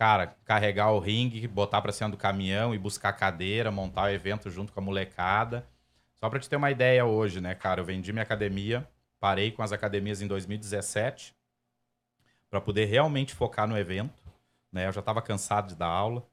cara, 0.00 0.34
carregar 0.46 0.90
o 0.92 0.98
ringue, 0.98 1.46
botar 1.46 1.82
pra 1.82 1.92
cima 1.92 2.08
do 2.08 2.16
caminhão 2.16 2.74
e 2.74 2.78
buscar 2.78 3.12
cadeira, 3.12 3.70
montar 3.70 4.04
o 4.04 4.08
evento 4.08 4.48
junto 4.48 4.72
com 4.72 4.80
a 4.80 4.82
molecada. 4.82 5.68
Só 6.14 6.30
pra 6.30 6.40
te 6.40 6.48
ter 6.48 6.56
uma 6.56 6.70
ideia 6.70 7.04
hoje, 7.04 7.38
né, 7.38 7.54
cara? 7.54 7.82
Eu 7.82 7.84
vendi 7.84 8.10
minha 8.10 8.22
academia, 8.22 8.88
parei 9.20 9.50
com 9.52 9.62
as 9.62 9.72
academias 9.72 10.22
em 10.22 10.26
2017 10.26 11.36
para 12.48 12.62
poder 12.62 12.86
realmente 12.86 13.34
focar 13.34 13.68
no 13.68 13.76
evento, 13.76 14.22
né? 14.72 14.86
Eu 14.86 14.92
já 14.92 15.00
estava 15.00 15.20
cansado 15.20 15.68
de 15.68 15.76
dar 15.76 15.88
aula, 15.88 16.26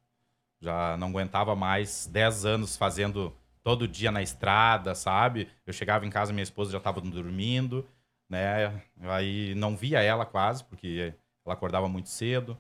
já 0.62 0.96
não 0.96 1.10
aguentava 1.10 1.54
mais 1.54 2.08
10 2.08 2.46
anos 2.46 2.78
fazendo 2.78 3.36
todo 3.62 3.86
dia 3.86 4.14
na 4.14 4.22
estrada, 4.22 4.96
sabe? 4.96 5.50
Eu 5.66 5.74
chegava 5.74 6.06
em 6.06 6.10
casa, 6.10 6.32
minha 6.32 6.42
esposa 6.42 6.72
já 6.72 6.80
tava 6.80 7.02
dormindo, 7.02 7.86
né? 8.30 8.82
Aí 9.02 9.54
não 9.56 9.76
via 9.76 10.02
ela 10.02 10.26
quase, 10.26 10.64
porque 10.64 11.14
ela 11.46 11.54
acordava 11.54 11.90
muito 11.90 12.08
cedo. 12.08 12.58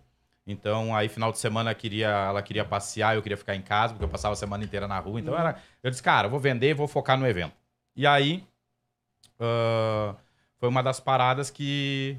Então, 0.49 0.95
aí 0.95 1.09
final 1.09 1.29
de 1.31 1.39
semana 1.39 1.75
queria, 1.75 2.07
ela 2.07 2.41
queria 2.41 2.63
passear, 2.63 3.15
eu 3.15 3.21
queria 3.21 3.35
ficar 3.37 3.53
em 3.53 3.61
casa, 3.61 3.93
porque 3.93 4.05
eu 4.05 4.09
passava 4.09 4.31
a 4.33 4.37
semana 4.37 4.63
inteira 4.63 4.87
na 4.87 4.97
rua. 4.97 5.19
Então, 5.19 5.33
Uhum. 5.33 5.39
era, 5.41 5.61
eu 5.83 5.91
disse, 5.91 6.01
cara, 6.01 6.27
eu 6.27 6.31
vou 6.31 6.39
vender 6.39 6.69
e 6.69 6.73
vou 6.73 6.87
focar 6.87 7.17
no 7.17 7.27
evento. 7.27 7.53
E 7.95 8.07
aí, 8.07 8.43
ah, 9.39 10.15
foi 10.57 10.69
uma 10.69 10.81
das 10.81 10.99
paradas 10.99 11.49
que 11.49 12.17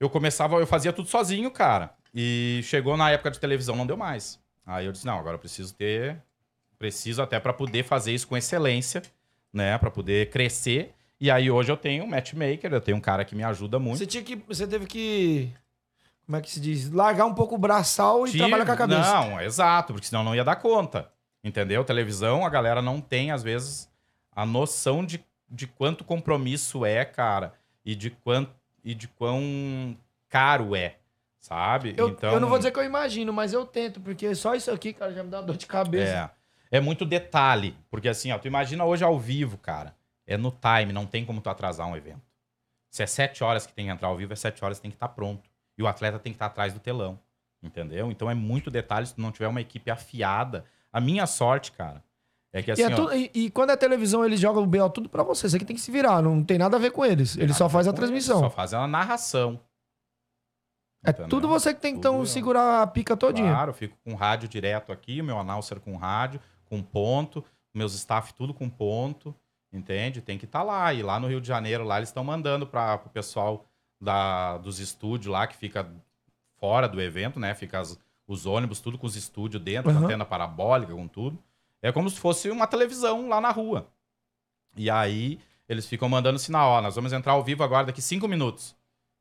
eu 0.00 0.10
começava, 0.10 0.56
eu 0.56 0.66
fazia 0.66 0.92
tudo 0.92 1.08
sozinho, 1.08 1.50
cara. 1.50 1.94
E 2.12 2.60
chegou 2.64 2.96
na 2.96 3.10
época 3.10 3.30
de 3.30 3.40
televisão, 3.40 3.76
não 3.76 3.86
deu 3.86 3.96
mais. 3.96 4.40
Aí 4.66 4.86
eu 4.86 4.92
disse, 4.92 5.06
não, 5.06 5.18
agora 5.18 5.36
eu 5.36 5.38
preciso 5.40 5.74
ter, 5.74 6.20
preciso 6.78 7.22
até 7.22 7.38
para 7.38 7.52
poder 7.52 7.84
fazer 7.84 8.12
isso 8.12 8.26
com 8.26 8.36
excelência, 8.36 9.02
né, 9.52 9.78
para 9.78 9.90
poder 9.90 10.30
crescer. 10.30 10.92
E 11.20 11.30
aí 11.30 11.50
hoje 11.50 11.70
eu 11.70 11.76
tenho 11.76 12.04
um 12.04 12.06
matchmaker, 12.08 12.72
eu 12.72 12.80
tenho 12.80 12.96
um 12.96 13.00
cara 13.00 13.24
que 13.24 13.34
me 13.34 13.44
ajuda 13.44 13.78
muito. 13.78 13.98
Você 13.98 14.06
tinha 14.06 14.22
que. 14.22 14.36
Você 14.48 14.66
teve 14.66 14.86
que. 14.86 15.50
Como 16.26 16.36
é 16.36 16.40
que 16.40 16.50
se 16.50 16.60
diz? 16.60 16.90
Largar 16.90 17.26
um 17.26 17.34
pouco 17.34 17.54
o 17.54 17.58
braçal 17.58 18.26
e 18.26 18.30
Tive- 18.30 18.38
trabalhar 18.44 18.64
com 18.66 18.72
a 18.72 18.76
cabeça. 18.76 19.00
Não, 19.14 19.40
exato, 19.40 19.92
porque 19.92 20.06
senão 20.06 20.24
não 20.24 20.34
ia 20.34 20.44
dar 20.44 20.56
conta. 20.56 21.10
Entendeu? 21.42 21.84
Televisão, 21.84 22.44
a 22.46 22.48
galera 22.48 22.80
não 22.80 23.00
tem, 23.00 23.30
às 23.30 23.42
vezes, 23.42 23.90
a 24.34 24.46
noção 24.46 25.04
de, 25.04 25.22
de 25.50 25.66
quanto 25.66 26.02
compromisso 26.02 26.86
é, 26.86 27.04
cara, 27.04 27.52
e 27.84 27.94
de, 27.94 28.08
quanto, 28.10 28.50
e 28.82 28.94
de 28.94 29.06
quão 29.08 29.94
caro 30.30 30.74
é, 30.74 30.96
sabe? 31.38 31.94
Eu, 31.98 32.08
então, 32.08 32.32
eu 32.32 32.40
não 32.40 32.48
vou 32.48 32.56
dizer 32.56 32.70
que 32.72 32.78
eu 32.78 32.84
imagino, 32.84 33.30
mas 33.32 33.52
eu 33.52 33.66
tento, 33.66 34.00
porque 34.00 34.34
só 34.34 34.54
isso 34.54 34.70
aqui, 34.70 34.94
cara, 34.94 35.12
já 35.12 35.22
me 35.22 35.28
dá 35.28 35.38
uma 35.40 35.46
dor 35.46 35.56
de 35.58 35.66
cabeça. 35.66 36.32
É. 36.70 36.78
É 36.78 36.80
muito 36.80 37.04
detalhe. 37.04 37.76
Porque 37.90 38.08
assim, 38.08 38.32
ó, 38.32 38.38
tu 38.38 38.48
imagina 38.48 38.84
hoje 38.84 39.04
ao 39.04 39.16
vivo, 39.20 39.56
cara. 39.58 39.94
É 40.26 40.36
no 40.38 40.50
time, 40.50 40.92
não 40.92 41.04
tem 41.06 41.24
como 41.24 41.40
tu 41.40 41.48
atrasar 41.50 41.86
um 41.86 41.94
evento. 41.96 42.22
Se 42.90 43.02
é 43.02 43.06
sete 43.06 43.44
horas 43.44 43.66
que 43.66 43.72
tem 43.72 43.84
que 43.84 43.92
entrar 43.92 44.08
ao 44.08 44.16
vivo, 44.16 44.32
é 44.32 44.36
sete 44.36 44.64
horas 44.64 44.78
que 44.78 44.82
tem 44.82 44.90
que 44.90 44.96
estar 44.96 45.08
pronto. 45.08 45.48
E 45.78 45.82
o 45.82 45.86
atleta 45.86 46.18
tem 46.18 46.32
que 46.32 46.36
estar 46.36 46.46
atrás 46.46 46.72
do 46.72 46.80
telão. 46.80 47.18
Entendeu? 47.62 48.10
Então 48.10 48.30
é 48.30 48.34
muito 48.34 48.70
detalhe 48.70 49.06
se 49.06 49.14
tu 49.14 49.20
não 49.22 49.32
tiver 49.32 49.48
uma 49.48 49.60
equipe 49.60 49.90
afiada. 49.90 50.64
A 50.92 51.00
minha 51.00 51.26
sorte, 51.26 51.72
cara, 51.72 52.04
é 52.52 52.62
que 52.62 52.70
E, 52.70 52.72
assim, 52.72 52.82
é 52.82 52.86
ó, 52.86 52.90
tudo- 52.96 53.14
e- 53.14 53.30
e 53.34 53.50
quando 53.50 53.70
é 53.70 53.76
televisão, 53.76 54.24
eles 54.24 54.38
jogam 54.38 54.62
o 54.62 54.66
BO 54.66 54.88
tudo 54.90 55.08
pra 55.08 55.22
você. 55.22 55.48
Você 55.48 55.58
que 55.58 55.64
tem 55.64 55.74
que 55.74 55.80
se 55.82 55.90
virar. 55.90 56.20
Não 56.22 56.44
tem 56.44 56.58
nada 56.58 56.76
a 56.76 56.80
ver 56.80 56.90
com 56.92 57.04
eles. 57.04 57.36
Ele 57.38 57.52
só 57.54 57.68
faz 57.68 57.88
a 57.88 57.92
transmissão. 57.92 58.38
só 58.40 58.50
faz 58.50 58.74
a 58.74 58.86
narração. 58.86 59.58
É 61.06 61.10
Entendeu? 61.10 61.28
tudo 61.28 61.48
você 61.48 61.74
que 61.74 61.80
tem 61.80 61.92
que 61.92 61.98
então, 61.98 62.20
eu. 62.20 62.26
segurar 62.26 62.82
a 62.82 62.86
pica 62.86 63.16
todinha. 63.16 63.50
Claro, 63.52 63.70
eu 63.70 63.74
fico 63.74 63.96
com 64.04 64.14
rádio 64.14 64.48
direto 64.48 64.90
aqui, 64.92 65.20
o 65.20 65.24
meu 65.24 65.38
announcer 65.38 65.78
com 65.80 65.96
rádio, 65.96 66.40
com 66.64 66.82
ponto, 66.82 67.44
meus 67.74 67.94
staff 67.94 68.32
tudo 68.32 68.54
com 68.54 68.70
ponto, 68.70 69.34
entende? 69.72 70.22
Tem 70.22 70.38
que 70.38 70.46
estar 70.46 70.62
lá. 70.62 70.94
E 70.94 71.02
lá 71.02 71.20
no 71.20 71.28
Rio 71.28 71.40
de 71.42 71.48
Janeiro, 71.48 71.84
lá 71.84 71.98
eles 71.98 72.08
estão 72.08 72.24
mandando 72.24 72.66
para 72.66 72.94
o 73.04 73.08
pessoal 73.10 73.66
da, 74.04 74.58
dos 74.58 74.78
estúdios 74.78 75.32
lá, 75.32 75.46
que 75.46 75.56
fica 75.56 75.90
fora 76.60 76.88
do 76.88 77.00
evento, 77.00 77.40
né? 77.40 77.54
Fica 77.54 77.80
as- 77.80 77.98
os 78.26 78.46
ônibus, 78.46 78.80
tudo 78.80 78.96
com 78.98 79.06
os 79.06 79.16
estúdios 79.16 79.62
dentro, 79.62 79.90
com 79.92 79.98
Aham. 79.98 80.06
antena 80.06 80.24
parabólica, 80.24 80.94
com 80.94 81.06
tudo. 81.08 81.38
É 81.82 81.90
como 81.92 82.08
se 82.08 82.18
fosse 82.18 82.50
uma 82.50 82.66
televisão 82.66 83.28
lá 83.28 83.40
na 83.40 83.50
rua. 83.50 83.88
E 84.76 84.88
aí 84.90 85.38
eles 85.68 85.86
ficam 85.86 86.08
mandando 86.08 86.38
sinal, 86.38 86.70
ó, 86.70 86.80
nós 86.80 86.94
vamos 86.94 87.12
entrar 87.12 87.32
ao 87.32 87.42
vivo 87.44 87.62
agora 87.62 87.86
daqui 87.86 88.00
cinco 88.02 88.26
minutos. 88.28 88.74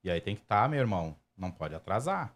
E 0.04 0.10
aí 0.10 0.20
tem 0.22 0.36
que 0.36 0.42
estar, 0.42 0.68
meu 0.70 0.80
irmão, 0.80 1.16
não 1.38 1.52
pode 1.52 1.74
atrasar. 1.76 2.34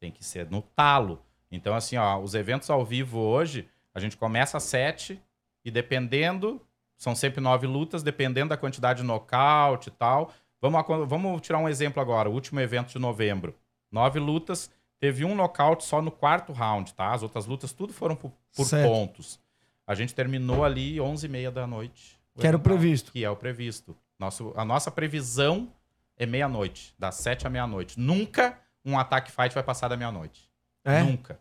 Tem 0.00 0.10
que 0.10 0.24
ser 0.24 0.48
no 0.50 0.62
talo. 0.62 1.22
Então, 1.50 1.74
assim, 1.74 1.96
ó, 1.96 2.18
os 2.18 2.34
eventos 2.34 2.68
ao 2.70 2.84
vivo 2.84 3.18
hoje, 3.18 3.68
a 3.94 4.00
gente 4.00 4.16
começa 4.16 4.56
às 4.58 4.62
sete 4.64 5.20
e 5.64 5.70
dependendo, 5.70 6.60
são 6.96 7.14
sempre 7.14 7.40
nove 7.40 7.66
lutas, 7.66 8.02
dependendo 8.02 8.50
da 8.50 8.56
quantidade 8.56 9.00
de 9.00 9.06
nocaute 9.06 9.88
e 9.88 9.92
tal. 9.92 10.32
Vamos, 10.60 11.08
vamos 11.08 11.40
tirar 11.40 11.58
um 11.58 11.68
exemplo 11.68 12.00
agora, 12.02 12.28
o 12.28 12.32
último 12.32 12.60
evento 12.60 12.92
de 12.92 12.98
novembro. 12.98 13.54
Nove 13.90 14.18
lutas, 14.18 14.70
teve 14.98 15.24
um 15.24 15.34
nocaute 15.34 15.84
só 15.84 16.02
no 16.02 16.10
quarto 16.10 16.52
round, 16.52 16.92
tá? 16.94 17.12
As 17.12 17.22
outras 17.22 17.46
lutas 17.46 17.72
tudo 17.72 17.92
foram 17.92 18.16
por, 18.16 18.32
por 18.54 18.68
pontos. 18.68 19.40
A 19.86 19.94
gente 19.94 20.14
terminou 20.14 20.64
ali 20.64 20.96
11h30 20.96 21.50
da 21.50 21.66
noite. 21.66 22.18
Que 22.38 22.46
era 22.46 22.56
o 22.56 22.60
previsto. 22.60 23.12
Que 23.12 23.24
é 23.24 23.30
o 23.30 23.36
previsto. 23.36 23.96
Nosso, 24.18 24.52
a 24.56 24.64
nossa 24.64 24.90
previsão 24.90 25.72
é 26.16 26.26
meia-noite, 26.26 26.94
das 26.98 27.14
sete 27.14 27.46
à 27.46 27.50
meia-noite. 27.50 27.98
Nunca 27.98 28.58
um 28.84 28.98
ataque 28.98 29.30
fight 29.30 29.54
vai 29.54 29.62
passar 29.62 29.88
da 29.88 29.96
meia-noite. 29.96 30.48
É? 30.84 31.02
Nunca. 31.02 31.40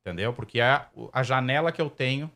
Entendeu? 0.00 0.32
Porque 0.32 0.60
a, 0.60 0.86
a 1.12 1.22
janela 1.22 1.72
que 1.72 1.80
eu 1.80 1.88
tenho 1.88 2.30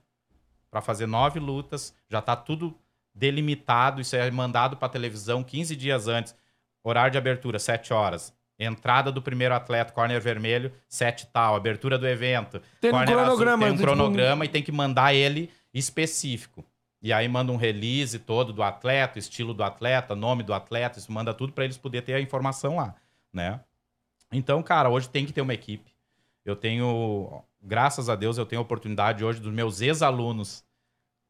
pra 0.70 0.80
fazer 0.80 1.06
nove 1.06 1.40
lutas, 1.40 1.94
já 2.08 2.22
tá 2.22 2.36
tudo 2.36 2.74
delimitado, 3.18 4.00
isso 4.00 4.14
é 4.14 4.30
mandado 4.30 4.76
pra 4.76 4.88
televisão 4.88 5.42
15 5.42 5.74
dias 5.74 6.06
antes. 6.06 6.34
Horário 6.82 7.12
de 7.12 7.18
abertura, 7.18 7.58
7 7.58 7.92
horas. 7.92 8.32
Entrada 8.58 9.12
do 9.12 9.20
primeiro 9.20 9.54
atleta, 9.54 9.92
corner 9.92 10.20
vermelho, 10.20 10.72
7 10.88 11.26
tal. 11.32 11.56
Abertura 11.56 11.98
do 11.98 12.06
evento. 12.06 12.62
Tem 12.80 12.90
um 12.90 12.94
corner 12.94 13.18
azul, 13.18 13.36
cronograma, 13.36 13.64
Tem 13.64 13.72
um 13.72 13.76
tipo, 13.76 13.86
cronograma 13.86 14.44
e 14.44 14.48
tem 14.48 14.62
que 14.62 14.72
mandar 14.72 15.14
ele 15.14 15.50
específico. 15.74 16.64
E 17.00 17.12
aí 17.12 17.28
manda 17.28 17.52
um 17.52 17.56
release 17.56 18.18
todo 18.18 18.52
do 18.52 18.62
atleta, 18.62 19.18
estilo 19.18 19.54
do 19.54 19.62
atleta, 19.62 20.16
nome 20.16 20.42
do 20.42 20.52
atleta, 20.52 20.98
isso 20.98 21.12
manda 21.12 21.32
tudo 21.32 21.52
pra 21.52 21.64
eles 21.64 21.78
poderem 21.78 22.04
ter 22.04 22.14
a 22.14 22.20
informação 22.20 22.76
lá, 22.76 22.96
né? 23.32 23.60
Então, 24.32 24.60
cara, 24.64 24.90
hoje 24.90 25.08
tem 25.08 25.24
que 25.24 25.32
ter 25.32 25.40
uma 25.40 25.54
equipe. 25.54 25.92
Eu 26.44 26.56
tenho, 26.56 27.40
graças 27.62 28.08
a 28.08 28.16
Deus, 28.16 28.36
eu 28.36 28.44
tenho 28.44 28.60
a 28.60 28.62
oportunidade 28.62 29.24
hoje 29.24 29.40
dos 29.40 29.52
meus 29.52 29.80
ex-alunos 29.80 30.64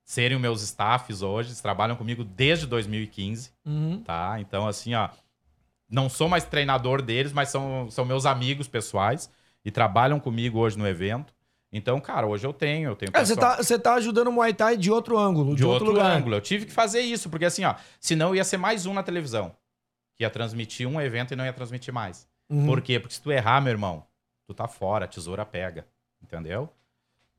serem 0.09 0.39
meus 0.39 0.63
staffs 0.63 1.21
hoje, 1.21 1.51
eles 1.51 1.61
trabalham 1.61 1.95
comigo 1.95 2.25
desde 2.25 2.67
2015, 2.67 3.51
Uhum. 3.67 4.03
tá? 4.03 4.41
Então, 4.41 4.67
assim, 4.67 4.95
ó, 4.95 5.11
não 5.87 6.09
sou 6.09 6.31
mais 6.31 6.45
treinador 6.45 7.03
deles, 7.03 7.31
mas 7.31 7.51
são, 7.51 7.91
são 7.91 8.07
meus 8.07 8.25
amigos 8.25 8.67
pessoais 8.67 9.31
e 9.63 9.71
trabalham 9.71 10.19
comigo 10.19 10.59
hoje 10.61 10.79
no 10.79 10.89
evento. 10.89 11.35
Então, 11.71 12.01
cara, 12.01 12.27
hoje 12.27 12.47
eu 12.47 12.55
tenho, 12.55 12.89
eu 12.89 12.97
tenho 12.97 13.13
É, 13.13 13.23
você 13.23 13.37
tá, 13.37 13.57
você 13.57 13.79
tá 13.79 13.95
ajudando 13.97 14.29
o 14.29 14.33
Muay 14.33 14.55
Thai 14.55 14.79
de 14.79 14.91
outro 14.91 15.19
ângulo, 15.19 15.51
de, 15.51 15.57
de 15.59 15.67
outro, 15.67 15.89
outro, 15.89 16.03
ângulo. 16.03 16.37
Eu 16.37 16.41
tive 16.41 16.65
que 16.65 16.73
fazer 16.73 17.01
isso, 17.01 17.29
porque 17.29 17.45
assim, 17.45 17.65
ó, 17.67 17.75
senão 18.01 18.35
ia 18.35 18.45
ser 18.45 18.57
mais 18.57 18.87
um 18.87 18.95
na 18.95 19.03
televisão. 19.03 19.55
Que 20.17 20.25
ia 20.25 20.31
transmitir 20.31 20.89
um 20.89 20.99
evento 20.99 21.35
e 21.35 21.37
não 21.37 21.45
ia 21.45 21.53
transmitir 21.53 21.93
mais. 21.93 22.27
Uhum. 22.49 22.65
Por 22.65 22.81
quê? 22.81 22.99
Porque 22.99 23.15
se 23.15 23.21
tu 23.21 23.31
errar, 23.31 23.61
meu 23.61 23.73
irmão, 23.73 24.07
tu 24.47 24.55
tá 24.55 24.67
fora, 24.67 25.05
a 25.05 25.09
tesoura 25.09 25.45
pega. 25.45 25.87
Entendeu? 26.23 26.73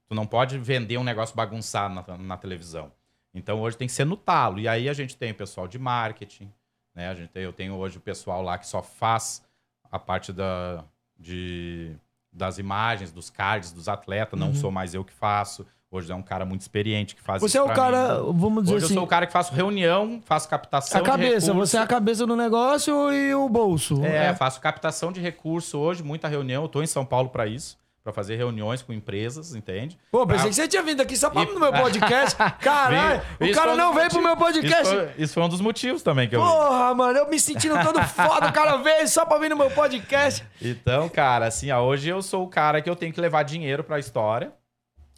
Tu 0.10 0.16
não 0.16 0.26
pode 0.26 0.58
vender 0.58 0.98
um 0.98 1.04
negócio 1.04 1.36
bagunçado 1.36 1.94
na, 1.94 2.18
na 2.18 2.36
televisão. 2.38 2.92
Então 3.34 3.62
hoje 3.62 3.78
tem 3.78 3.88
que 3.88 3.94
ser 3.94 4.06
no 4.06 4.18
talo. 4.18 4.60
E 4.60 4.68
aí 4.68 4.90
a 4.90 4.94
gente 4.94 5.16
tem 5.16 5.32
o 5.32 5.36
pessoal 5.36 5.68
de 5.68 5.78
marketing, 5.78 6.52
né? 6.96 7.10
A 7.10 7.14
gente 7.16 7.30
tem, 7.30 7.44
eu 7.44 7.54
tenho 7.54 7.76
hoje 7.76 7.98
o 7.98 8.02
pessoal 8.02 8.42
lá 8.42 8.58
que 8.58 8.66
só 8.66 8.82
faz 8.82 9.46
a 9.92 10.00
parte 10.00 10.34
da, 10.34 10.84
de, 11.18 11.96
das 12.34 12.58
imagens, 12.58 13.12
dos 13.12 13.30
cards 13.30 13.72
dos 13.72 13.88
atletas. 13.88 14.40
Não 14.40 14.48
Uhum. 14.48 14.56
sou 14.56 14.72
mais 14.72 14.96
eu 14.96 15.04
que 15.06 15.14
faço. 15.14 15.66
Hoje 15.92 16.12
é 16.12 16.16
um 16.16 16.22
cara 16.24 16.46
muito 16.46 16.62
experiente 16.62 17.16
que 17.16 17.22
faz 17.22 17.42
Você 17.42 17.58
isso 17.58 17.58
é 17.58 17.64
o 17.64 17.74
cara, 17.74 18.20
mim. 18.22 18.34
vamos 18.40 18.64
dizer 18.64 18.76
Hoje 18.76 18.86
assim, 18.86 18.94
eu 18.94 19.00
sou 19.00 19.06
o 19.06 19.10
cara 19.10 19.26
que 19.26 19.34
faço 19.34 19.54
reunião, 19.54 20.22
faço 20.26 20.48
captação 20.50 21.02
a 21.02 21.04
cabeça. 21.04 21.52
Você 21.54 21.78
é 21.78 21.80
a 21.82 21.88
cabeça 21.88 22.28
do 22.28 22.36
negócio 22.36 23.12
e 23.12 23.34
o 23.34 23.48
bolso. 23.50 24.04
É, 24.06 24.34
faço 24.36 24.60
captação 24.62 25.12
de 25.12 25.20
recurso 25.20 25.78
hoje, 25.80 26.04
muita 26.04 26.28
reunião. 26.28 26.64
Eu 26.64 26.70
tô 26.70 26.82
em 26.84 26.88
São 26.88 27.04
Paulo 27.04 27.30
para 27.30 27.48
isso, 27.48 27.76
para 28.10 28.14
fazer 28.16 28.36
reuniões 28.36 28.82
com 28.82 28.92
empresas, 28.92 29.54
entende? 29.54 29.98
Pô, 30.12 30.26
pensei 30.26 30.42
Pra- 30.42 30.50
que 30.50 30.56
você 30.56 30.68
tinha 30.68 30.82
vindo 30.84 31.02
aqui 31.02 31.16
só 31.16 31.30
pra 31.30 31.44
E- 31.44 31.46
no 31.46 31.60
meu 31.60 31.72
podcast. 31.72 32.36
Caralho, 32.60 33.22
o 33.40 33.52
cara 33.54 33.76
não 33.76 33.94
veio 33.94 34.10
pro 34.10 34.22
meu 34.22 34.36
podcast. 34.36 34.82
Isso 34.84 34.96
foi, 34.96 35.12
isso 35.24 35.34
foi 35.36 35.44
um 35.44 35.50
dos 35.50 35.62
motivos 35.62 36.02
também 36.02 36.28
que 36.28 36.36
eu. 36.36 36.42
Porra, 36.42 36.94
mano, 36.96 37.20
eu 37.20 37.30
me 37.30 37.40
sentindo 37.40 37.76
todo 37.84 38.02
foda. 38.04 38.48
O 38.50 38.54
cara 38.54 38.78
veio 38.78 39.08
só 39.08 39.26
pra 39.26 39.38
vir 39.38 39.50
no 39.50 39.56
meu 39.56 39.70
podcast. 39.70 40.44
Então, 40.62 41.08
cara, 41.08 41.46
assim, 41.48 41.70
ó, 41.72 41.82
hoje 41.84 42.10
eu 42.10 42.22
sou 42.22 42.44
o 42.44 42.48
cara 42.50 42.82
que 42.82 42.90
eu 42.90 42.96
tenho 42.96 43.14
que 43.14 43.22
levar 43.22 43.44
dinheiro 43.44 43.84
para 43.84 43.98
a 43.98 44.00
história, 44.00 44.52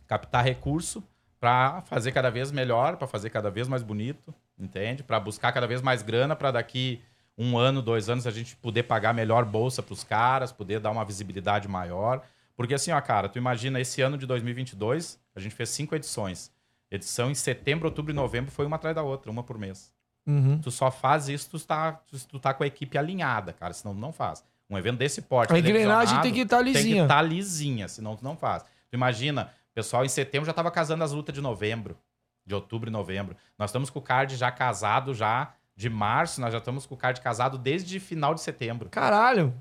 captar 0.08 0.44
recurso 0.44 1.04
para 1.40 1.82
fazer 1.84 2.12
cada 2.12 2.30
vez 2.30 2.52
melhor, 2.52 2.98
para 2.98 3.08
fazer 3.08 3.30
cada 3.30 3.50
vez 3.50 3.68
mais 3.68 3.82
bonito, 3.82 4.34
entende? 4.60 5.02
Para 5.02 5.20
buscar 5.20 5.52
cada 5.52 5.66
vez 5.66 5.82
mais 5.82 6.02
grana 6.04 6.36
para 6.36 6.52
daqui 6.52 7.02
um 7.38 7.58
ano, 7.58 7.82
dois 7.82 8.10
anos 8.10 8.28
a 8.28 8.32
gente 8.32 8.56
poder 8.58 8.84
pagar 8.84 9.14
melhor 9.14 9.46
bolsa 9.46 9.82
para 9.82 9.94
os 9.94 10.04
caras, 10.04 10.52
poder 10.52 10.80
dar 10.80 10.92
uma 10.92 11.04
visibilidade 11.06 11.68
maior. 11.68 12.22
Porque 12.62 12.76
assim, 12.76 12.92
ó, 12.92 13.02
cara, 13.02 13.28
tu 13.28 13.38
imagina 13.38 13.80
esse 13.80 14.02
ano 14.02 14.18
de 14.18 14.26
2022, 14.28 15.20
a 15.36 15.40
gente 15.40 15.56
fez 15.56 15.70
cinco 15.70 15.96
edições. 15.96 16.52
Edição 16.92 17.32
em 17.32 17.34
setembro, 17.34 17.88
outubro 17.88 18.12
e 18.12 18.16
novembro 18.16 18.52
foi 18.52 18.66
uma 18.66 18.76
atrás 18.76 18.96
da 18.96 19.02
outra, 19.02 19.32
uma 19.32 19.42
por 19.42 19.58
mês. 19.58 19.92
Uhum. 20.28 20.60
Tu 20.60 20.70
só 20.70 20.92
faz 20.92 21.28
isso 21.28 21.50
tu 21.50 21.60
tá, 21.60 21.94
tu, 22.28 22.40
tá 22.40 22.54
com 22.54 22.64
a 22.64 22.68
equipe 22.68 22.98
alinhada, 22.98 23.52
cara. 23.52 23.74
Senão 23.74 23.96
tu 23.96 24.00
não 24.00 24.14
faz. 24.14 24.44
Um 24.70 24.78
evento 24.78 24.98
desse 24.98 25.22
porte. 25.24 25.52
A 25.54 25.58
engrenagem 25.58 26.22
tem 26.22 26.32
que 26.32 26.46
tá 26.46 26.58
Tem 26.64 26.74
que 26.74 26.80
lisinha. 26.80 27.04
estar 27.04 27.22
lisinha, 27.22 27.88
senão 27.88 28.16
tu 28.16 28.24
não 28.24 28.38
faz. 28.38 28.64
Tu 28.64 28.94
imagina, 28.94 29.52
pessoal 29.74 30.06
em 30.06 30.10
setembro 30.10 30.46
já 30.46 30.54
tava 30.54 30.70
casando 30.70 31.04
as 31.04 31.12
lutas 31.12 31.34
de 31.34 31.42
novembro. 31.42 31.98
De 32.46 32.54
outubro 32.54 32.90
e 32.90 32.94
novembro. 32.94 33.36
Nós 33.58 33.70
estamos 33.70 33.90
com 33.90 34.00
o 34.00 34.02
card 34.02 34.36
já 34.36 34.52
casado 34.52 35.14
já 35.14 35.54
de 35.76 35.90
março, 35.90 36.40
nós 36.40 36.52
já 36.52 36.60
estamos 36.60 36.86
com 36.86 36.94
o 36.94 36.98
card 36.98 37.20
casado 37.22 37.58
desde 37.58 38.00
final 38.00 38.36
de 38.36 38.42
setembro. 38.42 38.90
Caralho. 38.90 39.54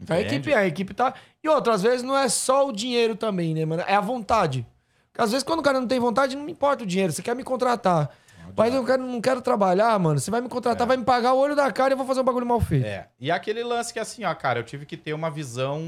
A 0.00 0.02
Entende? 0.20 0.34
equipe, 0.34 0.54
a 0.54 0.66
equipe 0.66 0.94
tá. 0.94 1.14
E 1.42 1.48
outra, 1.48 1.74
às 1.74 1.82
vezes 1.82 2.02
não 2.02 2.16
é 2.16 2.28
só 2.28 2.66
o 2.68 2.72
dinheiro 2.72 3.14
também, 3.14 3.54
né, 3.54 3.64
mano? 3.64 3.82
É 3.86 3.94
a 3.94 4.00
vontade. 4.00 4.66
Porque 5.12 5.22
às 5.22 5.30
vezes 5.30 5.44
quando 5.44 5.60
o 5.60 5.62
cara 5.62 5.80
não 5.80 5.86
tem 5.86 6.00
vontade, 6.00 6.36
não 6.36 6.44
me 6.44 6.52
importa 6.52 6.82
o 6.82 6.86
dinheiro, 6.86 7.12
você 7.12 7.22
quer 7.22 7.36
me 7.36 7.44
contratar. 7.44 8.10
Mas 8.56 8.74
eu 8.74 8.84
quero, 8.84 9.02
não 9.04 9.20
quero 9.20 9.40
trabalhar, 9.40 9.98
mano. 9.98 10.20
Você 10.20 10.30
vai 10.30 10.40
me 10.40 10.48
contratar, 10.48 10.86
vai 10.86 10.96
me 10.96 11.04
pagar 11.04 11.32
o 11.32 11.38
olho 11.38 11.56
da 11.56 11.70
cara 11.72 11.92
e 11.92 11.94
eu 11.94 11.96
vou 11.96 12.06
fazer 12.06 12.20
um 12.20 12.24
bagulho 12.24 12.46
mal 12.46 12.60
feito. 12.60 12.86
É. 12.86 13.08
E 13.18 13.30
aquele 13.30 13.64
lance 13.64 13.92
que 13.92 13.98
assim, 13.98 14.24
ó, 14.24 14.34
cara, 14.34 14.60
eu 14.60 14.64
tive 14.64 14.86
que 14.86 14.96
ter 14.96 15.12
uma 15.12 15.30
visão, 15.30 15.82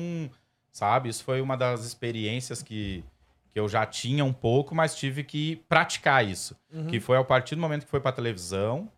sabe? 0.72 1.08
Isso 1.08 1.22
foi 1.22 1.40
uma 1.40 1.56
das 1.56 1.84
experiências 1.84 2.62
que, 2.62 3.04
que 3.52 3.60
eu 3.60 3.68
já 3.68 3.84
tinha 3.86 4.24
um 4.24 4.32
pouco, 4.32 4.74
mas 4.74 4.96
tive 4.96 5.22
que 5.22 5.56
praticar 5.68 6.24
isso. 6.26 6.56
Que 6.88 6.98
foi 6.98 7.16
a 7.18 7.24
partir 7.24 7.54
do 7.54 7.60
momento 7.60 7.84
que 7.84 7.90
foi 7.90 8.00
pra 8.00 8.10
televisão, 8.10 8.90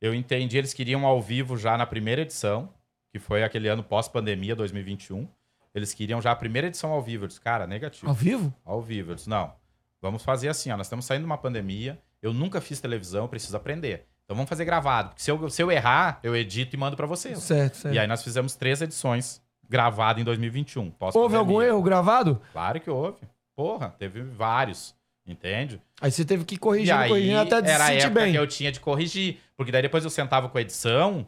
eu 0.00 0.14
entendi, 0.14 0.56
eles 0.56 0.72
queriam 0.72 1.04
ao 1.04 1.20
vivo 1.20 1.56
já 1.58 1.76
na 1.76 1.86
primeira 1.86 2.22
edição, 2.22 2.70
que 3.12 3.18
foi 3.18 3.42
aquele 3.42 3.68
ano 3.68 3.82
pós-pandemia, 3.82 4.54
2021. 4.56 5.28
Eles 5.74 5.94
queriam 5.94 6.20
já 6.20 6.32
a 6.32 6.36
primeira 6.36 6.68
edição 6.68 6.90
ao 6.90 7.02
vivo. 7.02 7.24
Eu 7.24 7.28
disse, 7.28 7.40
cara, 7.40 7.66
negativo. 7.66 8.08
Ao 8.08 8.14
vivo? 8.14 8.54
Ao 8.64 8.82
vivo. 8.82 9.12
Eu 9.12 9.14
disse, 9.14 9.28
não, 9.28 9.52
vamos 10.00 10.22
fazer 10.22 10.48
assim, 10.48 10.70
ó, 10.70 10.76
nós 10.76 10.86
estamos 10.86 11.04
saindo 11.04 11.22
de 11.22 11.26
uma 11.26 11.38
pandemia, 11.38 11.98
eu 12.22 12.32
nunca 12.32 12.60
fiz 12.60 12.80
televisão, 12.80 13.24
eu 13.24 13.28
preciso 13.28 13.56
aprender. 13.56 14.06
Então 14.24 14.36
vamos 14.36 14.48
fazer 14.48 14.64
gravado. 14.64 15.10
Porque 15.10 15.22
se 15.22 15.30
eu, 15.30 15.50
se 15.50 15.62
eu 15.62 15.72
errar, 15.72 16.20
eu 16.22 16.36
edito 16.36 16.74
e 16.74 16.78
mando 16.78 16.96
pra 16.96 17.06
vocês. 17.06 17.38
Certo, 17.40 17.76
certo. 17.76 17.94
E 17.94 17.98
aí 17.98 18.06
nós 18.06 18.22
fizemos 18.22 18.54
três 18.54 18.80
edições 18.80 19.42
gravadas 19.68 20.20
em 20.20 20.24
2021. 20.24 20.90
pós 20.90 21.14
Houve 21.14 21.36
algum 21.36 21.60
erro 21.60 21.82
gravado? 21.82 22.40
Claro 22.52 22.80
que 22.80 22.90
houve. 22.90 23.18
Porra, 23.56 23.94
teve 23.98 24.22
vários. 24.22 24.94
Entende? 25.26 25.80
Aí 26.00 26.10
você 26.10 26.24
teve 26.24 26.44
que 26.44 26.56
corrigir, 26.56 26.92
aí 26.92 27.08
corrigir 27.08 27.36
até 27.36 27.56
era 27.70 27.84
a 27.84 27.92
época 27.92 28.10
bem. 28.20 28.32
que 28.32 28.38
eu 28.38 28.46
tinha 28.46 28.72
de 28.72 28.80
corrigir. 28.80 29.38
Porque 29.56 29.70
daí 29.70 29.82
depois 29.82 30.02
eu 30.02 30.10
sentava 30.10 30.48
com 30.48 30.58
a 30.58 30.60
edição, 30.60 31.26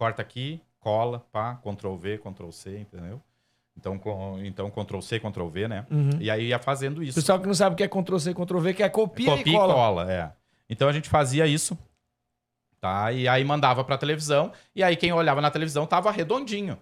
corta 0.00 0.22
aqui, 0.22 0.62
cola, 0.78 1.26
pá, 1.30 1.56
Ctrl 1.56 1.94
V, 1.94 2.16
Ctrl 2.16 2.50
C, 2.50 2.78
entendeu? 2.78 3.20
Então, 3.76 3.98
com- 3.98 4.38
então 4.42 4.70
Ctrl 4.70 5.00
C, 5.02 5.20
Ctrl 5.20 5.46
V, 5.48 5.68
né? 5.68 5.86
Uhum. 5.90 6.16
E 6.18 6.30
aí 6.30 6.46
ia 6.46 6.58
fazendo 6.58 7.02
isso. 7.02 7.16
Pessoal 7.20 7.38
que 7.38 7.46
não 7.46 7.52
sabe 7.54 7.74
o 7.74 7.76
que 7.76 7.82
é 7.82 7.88
Ctrl 7.88 8.16
C, 8.18 8.32
Ctrl 8.32 8.58
V, 8.60 8.72
que 8.72 8.82
é 8.82 8.88
copia, 8.88 9.36
Copia 9.36 9.52
e 9.52 9.56
cola. 9.56 10.10
é. 10.10 10.32
Então 10.70 10.88
a 10.88 10.92
gente 10.92 11.06
fazia 11.10 11.46
isso, 11.46 11.76
tá? 12.80 13.12
E 13.12 13.28
aí 13.28 13.44
mandava 13.44 13.84
pra 13.84 13.98
televisão, 13.98 14.52
e 14.74 14.82
aí 14.82 14.96
quem 14.96 15.12
olhava 15.12 15.42
na 15.42 15.50
televisão 15.50 15.84
tava 15.84 16.10
redondinho. 16.10 16.78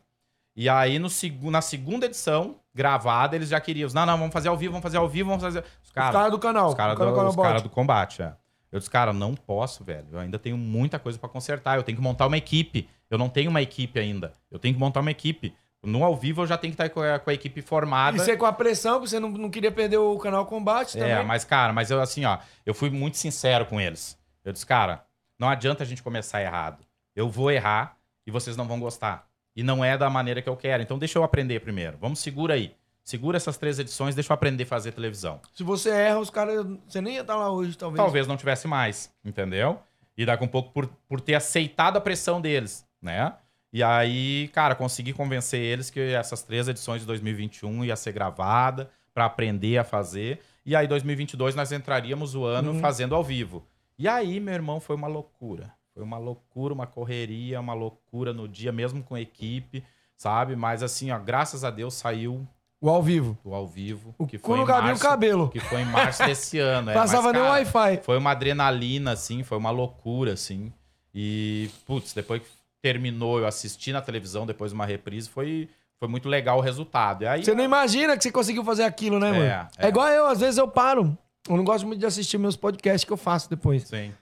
E 0.55 0.69
aí 0.69 1.01
no, 1.01 1.09
na 1.51 1.61
segunda 1.61 2.07
edição, 2.07 2.57
gravada, 2.73 3.35
eles 3.35 3.49
já 3.49 3.61
queriam, 3.61 3.91
não, 3.93 4.07
não, 4.07 4.17
vamos 4.17 4.33
fazer 4.33 4.49
ao 4.49 4.57
vivo, 4.57 4.73
vamos 4.75 4.83
fazer 4.85 4.99
ao 4.99 5.09
vivo, 5.09 5.31
vamos 5.31 5.43
fazer... 5.43 5.65
Os 5.83 5.91
caras 5.91 6.31
do 6.31 6.39
canal. 6.39 6.69
os 6.69 6.75
caras 6.75 6.97
cara 6.97 7.11
do, 7.11 7.37
cara 7.37 7.61
do 7.61 7.71
combate, 7.71 8.23
é. 8.23 8.33
Eu 8.71 8.79
disse, 8.79 8.91
cara, 8.91 9.13
não 9.13 9.35
posso, 9.35 9.83
velho. 9.83 10.07
Eu 10.13 10.19
ainda 10.19 10.39
tenho 10.39 10.57
muita 10.57 10.99
coisa 10.99 11.19
pra 11.19 11.29
consertar. 11.29 11.77
Eu 11.77 11.83
tenho 11.83 11.97
que 11.97 12.03
montar 12.03 12.27
uma 12.27 12.37
equipe. 12.37 12.89
Eu 13.11 13.17
não 13.17 13.29
tenho 13.29 13.51
uma 13.51 13.63
equipe 13.63 13.99
ainda. 13.99 14.33
Eu 14.51 14.59
tenho 14.59 14.75
que 14.75 14.81
montar 14.81 15.01
uma 15.01 15.11
equipe. 15.11 15.55
No 15.83 16.05
ao 16.05 16.17
vivo 16.17 16.43
eu 16.43 16.47
já 16.47 16.59
tenho 16.59 16.75
que 16.75 16.83
estar 16.83 16.93
com 16.93 17.01
a, 17.01 17.19
com 17.19 17.31
a 17.31 17.35
equipe 17.35 17.63
formada. 17.63 18.17
E 18.17 18.21
você 18.21 18.37
com 18.37 18.45
a 18.45 18.53
pressão, 18.53 19.01
que 19.01 19.09
você 19.09 19.21
não, 19.21 19.31
não 19.31 19.49
queria 19.49 19.71
perder 19.71 19.97
o 19.97 20.19
canal 20.19 20.45
Combate 20.45 20.95
também. 20.99 21.13
É, 21.13 21.23
mas, 21.23 21.45
cara, 21.45 21.73
mas 21.73 21.91
eu 21.91 22.01
assim, 22.01 22.25
ó, 22.25 22.39
eu 22.67 22.75
fui 22.75 22.91
muito 22.91 23.17
sincero 23.17 23.65
com 23.65 23.81
eles. 23.81 24.19
Eu 24.45 24.53
disse, 24.53 24.67
cara, 24.67 25.05
não 25.39 25.49
adianta 25.49 25.85
a 25.85 25.87
gente 25.87 26.03
começar 26.03 26.43
errado. 26.43 26.85
Eu 27.15 27.29
vou 27.29 27.51
errar 27.51 27.97
e 28.27 28.31
vocês 28.31 28.57
não 28.57 28.67
vão 28.67 28.81
gostar. 28.81 29.27
E 29.55 29.63
não 29.63 29.85
é 29.85 29.97
da 29.97 30.11
maneira 30.11 30.43
que 30.43 30.49
eu 30.49 30.57
quero. 30.57 30.83
Então 30.83 30.99
deixa 30.99 31.19
eu 31.19 31.25
aprender 31.25 31.61
primeiro. 31.61 31.97
Vamos, 31.99 32.19
segura 32.19 32.55
aí. 32.55 32.75
Segura 33.09 33.39
essas 33.39 33.57
três 33.57 33.79
edições, 33.79 34.15
deixa 34.15 34.31
eu 34.31 34.35
aprender 34.35 34.65
a 34.65 34.67
fazer 34.67 34.93
televisão. 34.93 35.41
Se 35.55 35.63
você 35.63 35.89
erra, 35.89 36.19
os 36.19 36.29
caras. 36.29 36.67
Você 36.87 37.01
nem 37.01 37.15
ia 37.15 37.23
estar 37.23 37.37
lá 37.37 37.51
hoje, 37.51 37.75
talvez. 37.75 37.97
Talvez 37.97 38.27
não 38.27 38.37
tivesse 38.37 38.69
mais, 38.69 39.11
entendeu? 39.25 39.81
E 40.15 40.27
daqui 40.27 40.45
um 40.45 40.49
pouco 40.49 40.75
por, 40.75 40.87
por 41.09 41.19
ter 41.19 41.35
aceitado 41.35 41.97
a 41.97 42.03
pressão 42.03 42.39
deles, 42.39 42.87
né? 43.01 43.33
E 43.73 43.83
aí, 43.83 44.49
cara, 44.49 44.75
consegui 44.75 45.15
convencer 45.15 45.59
eles 45.59 45.89
que 45.89 45.99
essas 45.99 46.43
três 46.43 46.69
edições 46.69 47.01
de 47.01 47.07
2021 47.07 47.83
ia 47.87 47.97
ser 47.97 48.13
gravada 48.13 48.91
pra 49.15 49.25
aprender 49.25 49.79
a 49.79 49.85
fazer. 49.85 50.43
E 50.67 50.77
aí, 50.77 50.87
2022, 50.87 51.55
nós 51.55 51.73
entraríamos 51.73 52.35
o 52.35 52.45
ano 52.45 52.73
Uhum. 52.73 52.79
fazendo 52.79 53.15
ao 53.15 53.25
vivo. 53.25 53.65
E 53.99 54.07
aí, 54.07 54.39
meu 54.39 54.53
irmão, 54.53 54.81
foi 54.81 54.95
uma 54.95 55.09
loucura. 55.09 55.73
Foi 55.95 56.03
uma 56.03 56.19
loucura, 56.19 56.75
uma 56.75 56.87
correria, 56.87 57.59
uma 57.59 57.73
loucura 57.73 58.35
no 58.35 58.47
dia, 58.47 58.71
mesmo 58.71 59.03
com 59.03 59.17
equipe, 59.17 59.83
sabe? 60.15 60.55
Mas 60.55 60.83
assim, 60.83 61.11
ó, 61.11 61.19
graças 61.19 61.65
a 61.65 61.71
Deus 61.71 61.95
saiu 61.95 62.47
O 62.81 62.89
ao 62.89 63.03
vivo. 63.03 63.37
o 63.45 63.55
ao 63.55 63.67
vivo. 63.67 64.15
O 64.19 64.27
que 64.27 64.39
foi 64.39 64.61
o 64.61 64.67
março- 64.67 65.03
cabelo. 65.03 65.49
Que 65.51 65.59
foi 65.61 65.81
em 65.81 65.85
março 65.85 66.25
desse 66.25 66.59
ano. 66.61 66.91
é. 66.91 66.95
Passava 66.95 67.33
nem 67.33 67.41
o 67.43 67.45
cara, 67.45 67.55
Wi-Fi. 67.57 68.03
foi 68.05 68.17
uma 68.19 68.31
adrenalina, 68.31 69.13
assim, 69.13 69.43
foi 69.43 69.59
uma 69.59 69.71
loucura, 69.71 70.35
assim. 70.35 70.73
E, 71.15 71.69
putz, 71.85 72.13
depois 72.13 72.41
que 72.43 72.49
terminou, 72.81 73.41
eu 73.41 73.47
assisti 73.47 73.93
na 73.93 74.01
televisão, 74.01 74.47
depois 74.47 74.73
uma 74.73 74.87
reprise, 74.87 75.29
foi, 75.29 75.69
foi 75.99 76.07
muito 76.07 76.29
legal 76.29 76.59
o 76.59 76.61
resultado. 76.61 77.23
E 77.25 77.27
aí, 77.27 77.45
Você 77.45 77.53
não 77.55 77.65
imagina 77.65 78.17
que 78.17 78.23
você 78.23 78.31
conseguiu 78.31 78.63
fazer 78.65 78.85
aquilo, 78.85 79.19
né, 79.19 79.29
É, 79.29 79.33
mano? 79.33 79.45
É, 79.45 79.69
é. 79.79 79.89
igual 79.89 80.07
eu, 80.09 80.27
às 80.27 80.39
vezes 80.39 80.57
eu 80.59 80.69
paro. 80.69 81.19
Eu 81.49 81.57
não 81.57 81.65
gosto 81.65 81.85
muito 81.87 81.99
de 81.99 82.07
assistir 82.07 82.39
meus 82.39 82.57
podcasts 82.57 83.05
que 83.05 83.13
eu 83.13 83.17
faço 83.17 83.51
depois. 83.51 83.83
sim. 83.85 84.13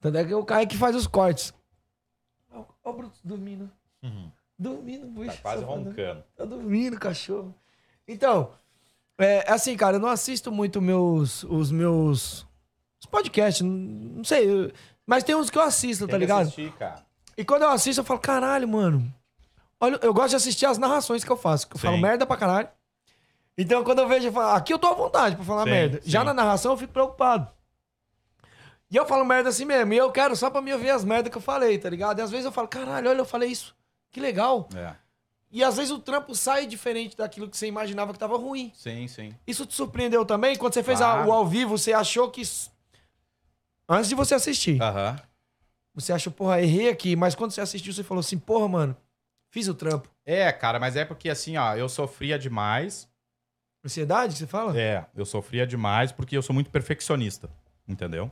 Tanto 0.00 0.18
é 0.18 0.24
que 0.24 0.34
o 0.34 0.44
Caio 0.44 0.66
que 0.66 0.76
faz 0.76 0.94
os 0.96 1.06
cortes. 1.06 1.54
Ó 2.52 2.64
o 2.84 2.92
Bruto 2.92 3.18
dormindo. 3.24 3.70
Dormindo, 4.58 5.06
Tá 5.06 5.20
bicho. 5.20 5.42
quase 5.42 5.60
safado. 5.62 5.82
roncando. 5.84 6.24
Tá 6.36 6.44
dormindo, 6.44 6.98
cachorro. 6.98 7.54
Então, 8.06 8.52
é 9.18 9.50
assim, 9.50 9.76
cara, 9.76 9.96
eu 9.96 10.00
não 10.00 10.08
assisto 10.08 10.50
muito 10.52 10.80
meus, 10.80 11.44
os 11.44 11.70
meus 11.70 12.46
os 13.00 13.06
podcasts, 13.10 13.62
não, 13.64 14.24
sei, 14.24 14.48
eu- 14.50 14.72
mas 15.06 15.22
tem 15.24 15.34
uns 15.34 15.50
que 15.50 15.58
eu 15.58 15.62
assisto, 15.62 16.06
Tem 16.06 16.12
tá 16.12 16.18
ligado? 16.18 16.42
assistir, 16.42 16.72
cara. 16.72 17.04
E 17.36 17.44
quando 17.44 17.62
eu 17.62 17.68
assisto, 17.70 18.00
eu 18.00 18.04
falo, 18.04 18.20
caralho, 18.20 18.66
mano. 18.68 19.12
Olha, 19.80 19.98
eu 20.02 20.14
gosto 20.14 20.30
de 20.30 20.36
assistir 20.36 20.66
as 20.66 20.78
narrações 20.78 21.22
que 21.24 21.30
eu 21.30 21.36
faço, 21.36 21.68
que 21.68 21.76
eu 21.76 21.80
Sim. 21.80 21.86
falo 21.88 21.98
merda 21.98 22.24
pra 22.24 22.36
caralho. 22.36 22.68
Então, 23.58 23.84
quando 23.84 23.98
eu 24.00 24.08
vejo, 24.08 24.28
eu 24.28 24.32
falo, 24.32 24.54
aqui 24.56 24.72
eu 24.72 24.78
tô 24.78 24.86
à 24.88 24.94
vontade 24.94 25.36
pra 25.36 25.44
falar 25.44 25.64
Sim, 25.64 25.70
merda. 25.70 26.00
Já 26.04 26.20
sim. 26.20 26.26
na 26.26 26.34
narração, 26.34 26.72
eu 26.72 26.76
fico 26.78 26.92
preocupado. 26.92 27.48
E 28.90 28.96
eu 28.96 29.04
falo 29.06 29.24
merda 29.24 29.48
assim 29.50 29.64
mesmo. 29.64 29.92
E 29.92 29.96
eu 29.96 30.10
quero 30.12 30.34
só 30.36 30.48
pra 30.50 30.62
me 30.62 30.72
ouvir 30.72 30.90
as 30.90 31.04
merdas 31.04 31.30
que 31.30 31.36
eu 31.36 31.42
falei, 31.42 31.76
tá 31.78 31.90
ligado? 31.90 32.18
E 32.18 32.22
às 32.22 32.30
vezes 32.30 32.46
eu 32.46 32.52
falo, 32.52 32.68
caralho, 32.68 33.10
olha, 33.10 33.18
eu 33.18 33.24
falei 33.24 33.50
isso. 33.50 33.74
Que 34.10 34.20
legal. 34.20 34.68
É. 34.74 34.94
E 35.54 35.62
às 35.62 35.76
vezes 35.76 35.92
o 35.92 36.00
trampo 36.00 36.34
sai 36.34 36.66
diferente 36.66 37.16
daquilo 37.16 37.48
que 37.48 37.56
você 37.56 37.68
imaginava 37.68 38.12
que 38.12 38.18
tava 38.18 38.36
ruim. 38.36 38.72
Sim, 38.74 39.06
sim. 39.06 39.32
Isso 39.46 39.64
te 39.64 39.72
surpreendeu 39.72 40.24
também? 40.26 40.56
Quando 40.56 40.74
você 40.74 40.82
fez 40.82 41.00
a- 41.00 41.12
Claro. 41.12 41.28
o 41.28 41.32
ao 41.32 41.46
vivo, 41.46 41.78
você 41.78 41.92
achou 41.92 42.28
que. 42.28 42.42
Antes 43.88 44.08
de 44.08 44.16
você 44.16 44.34
assistir, 44.34 44.82
Aham. 44.82 45.16
você 45.94 46.12
achou, 46.12 46.32
porra, 46.32 46.60
errei 46.60 46.88
aqui. 46.88 47.14
Mas 47.14 47.36
quando 47.36 47.52
você 47.52 47.60
assistiu, 47.60 47.92
você 47.92 48.02
falou 48.02 48.18
assim, 48.20 48.36
porra, 48.36 48.66
mano, 48.66 48.96
fiz 49.48 49.68
o 49.68 49.74
trampo. 49.74 50.10
É, 50.26 50.50
cara, 50.50 50.80
mas 50.80 50.96
é 50.96 51.04
porque 51.04 51.28
assim, 51.30 51.56
ó, 51.56 51.76
eu 51.76 51.88
sofria 51.88 52.36
demais. 52.36 53.08
Ansiedade, 53.84 54.34
você 54.36 54.48
fala? 54.48 54.76
É, 54.76 55.06
eu 55.14 55.24
sofria 55.24 55.64
demais 55.66 56.10
porque 56.10 56.36
eu 56.36 56.42
sou 56.42 56.52
muito 56.52 56.70
perfeccionista, 56.70 57.48
entendeu? 57.86 58.28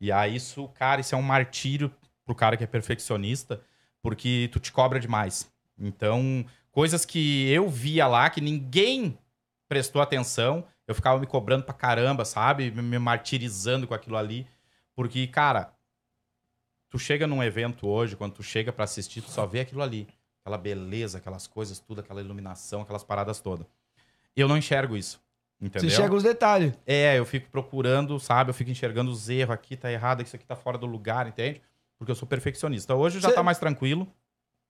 E 0.00 0.10
aí 0.10 0.34
isso, 0.34 0.66
cara, 0.70 1.00
isso 1.00 1.14
é 1.14 1.18
um 1.18 1.22
martírio 1.22 1.94
pro 2.24 2.34
cara 2.34 2.56
que 2.56 2.64
é 2.64 2.66
perfeccionista, 2.66 3.62
porque 4.02 4.48
tu 4.52 4.58
te 4.58 4.72
cobra 4.72 4.98
demais. 4.98 5.46
Então, 5.78 6.44
coisas 6.70 7.04
que 7.04 7.50
eu 7.50 7.68
via 7.68 8.06
lá 8.06 8.28
que 8.30 8.40
ninguém 8.40 9.18
prestou 9.68 10.00
atenção, 10.00 10.64
eu 10.86 10.94
ficava 10.94 11.18
me 11.18 11.26
cobrando 11.26 11.64
pra 11.64 11.74
caramba, 11.74 12.24
sabe? 12.24 12.70
Me- 12.70 12.98
martirizando 12.98 13.86
com 13.86 13.94
aquilo 13.94 14.16
ali, 14.16 14.46
porque, 14.94 15.26
cara, 15.26 15.72
tu 16.88 16.98
chega 16.98 17.26
num 17.26 17.42
evento 17.42 17.86
hoje, 17.88 18.16
quando 18.16 18.34
tu 18.34 18.42
chega 18.42 18.72
pra 18.72 18.84
assistir, 18.84 19.20
tu 19.20 19.30
só 19.30 19.44
vê 19.44 19.60
aquilo 19.60 19.82
ali, 19.82 20.06
aquela 20.42 20.56
beleza, 20.56 21.18
aquelas 21.18 21.46
coisas, 21.46 21.78
tudo, 21.78 22.00
aquela 22.00 22.20
iluminação, 22.20 22.82
aquelas 22.82 23.04
paradas 23.04 23.40
todas. 23.40 23.66
Eu 24.34 24.48
não 24.48 24.56
enxergo 24.56 24.96
isso. 24.96 25.20
Entendeu? 25.60 25.88
Você 25.88 25.94
enxerga 25.96 26.14
os 26.14 26.22
detalhes. 26.22 26.74
É, 26.86 27.18
eu 27.18 27.24
fico 27.24 27.50
procurando, 27.50 28.20
sabe? 28.20 28.50
Eu 28.50 28.54
fico 28.54 28.70
enxergando 28.70 29.10
os 29.10 29.28
erros 29.30 29.54
aqui, 29.54 29.74
tá 29.74 29.90
errado, 29.90 30.22
isso 30.22 30.36
aqui 30.36 30.44
tá 30.44 30.54
fora 30.54 30.76
do 30.76 30.86
lugar, 30.86 31.26
entende? 31.26 31.62
Porque 31.98 32.10
eu 32.10 32.14
sou 32.14 32.28
perfeccionista. 32.28 32.94
Hoje 32.94 33.20
já 33.20 33.30
Cê- 33.30 33.34
tá 33.34 33.42
mais 33.42 33.58
tranquilo. 33.58 34.06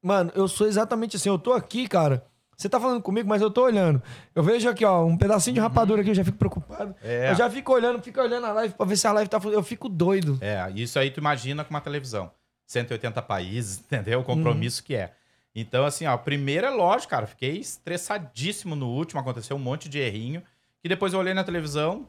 Mano, 0.06 0.30
eu 0.36 0.46
sou 0.46 0.68
exatamente 0.68 1.16
assim. 1.16 1.28
Eu 1.28 1.36
tô 1.36 1.52
aqui, 1.52 1.88
cara. 1.88 2.24
Você 2.56 2.68
tá 2.68 2.78
falando 2.78 3.02
comigo, 3.02 3.28
mas 3.28 3.42
eu 3.42 3.50
tô 3.50 3.64
olhando. 3.64 4.00
Eu 4.34 4.42
vejo 4.42 4.68
aqui, 4.68 4.84
ó, 4.84 5.04
um 5.04 5.16
pedacinho 5.16 5.54
de 5.54 5.60
rapadura 5.60 6.00
aqui, 6.00 6.10
eu 6.10 6.14
já 6.14 6.24
fico 6.24 6.38
preocupado. 6.38 6.90
Uhum. 6.90 6.96
É. 7.02 7.32
Eu 7.32 7.34
já 7.34 7.50
fico 7.50 7.72
olhando, 7.72 8.00
fico 8.00 8.20
olhando 8.20 8.46
a 8.46 8.52
live 8.52 8.74
pra 8.74 8.86
ver 8.86 8.96
se 8.96 9.04
a 9.08 9.12
live 9.12 9.28
tá. 9.28 9.40
Eu 9.44 9.64
fico 9.64 9.88
doido. 9.88 10.38
É, 10.40 10.70
isso 10.76 10.96
aí 10.96 11.10
tu 11.10 11.18
imagina 11.18 11.64
com 11.64 11.70
uma 11.70 11.80
televisão. 11.80 12.30
180 12.68 13.20
países, 13.22 13.80
entendeu? 13.84 14.20
O 14.20 14.24
compromisso 14.24 14.82
que 14.84 14.94
é. 14.94 15.12
Então, 15.52 15.84
assim, 15.84 16.06
ó, 16.06 16.16
primeiro 16.16 16.68
é 16.68 16.70
lógico, 16.70 17.10
cara, 17.10 17.26
fiquei 17.26 17.58
estressadíssimo 17.58 18.76
no 18.76 18.88
último, 18.88 19.20
aconteceu 19.20 19.56
um 19.56 19.60
monte 19.60 19.88
de 19.88 19.98
errinho, 19.98 20.40
que 20.80 20.88
depois 20.88 21.14
eu 21.14 21.18
olhei 21.18 21.34
na 21.34 21.42
televisão, 21.42 22.08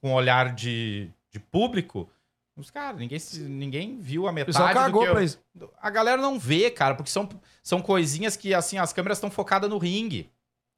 com 0.00 0.10
um 0.10 0.14
olhar 0.14 0.54
de, 0.54 1.10
de 1.28 1.40
público, 1.40 2.08
os 2.60 2.70
cara, 2.70 2.96
ninguém, 2.96 3.18
se- 3.18 3.40
ninguém 3.40 3.98
viu 4.00 4.26
a 4.28 4.32
metade 4.32 4.56
do 4.56 4.74
cagou 4.74 5.04
eu, 5.06 5.12
pra 5.12 5.22
isso. 5.24 5.38
A 5.80 5.90
galera 5.90 6.20
não 6.20 6.38
vê, 6.38 6.70
cara, 6.70 6.94
porque 6.94 7.10
são, 7.10 7.28
são 7.62 7.80
coisinhas 7.82 8.36
que, 8.36 8.52
assim, 8.54 8.78
as 8.78 8.92
câmeras 8.92 9.18
estão 9.18 9.30
focadas 9.30 9.68
no 9.70 9.78
ringue. 9.78 10.30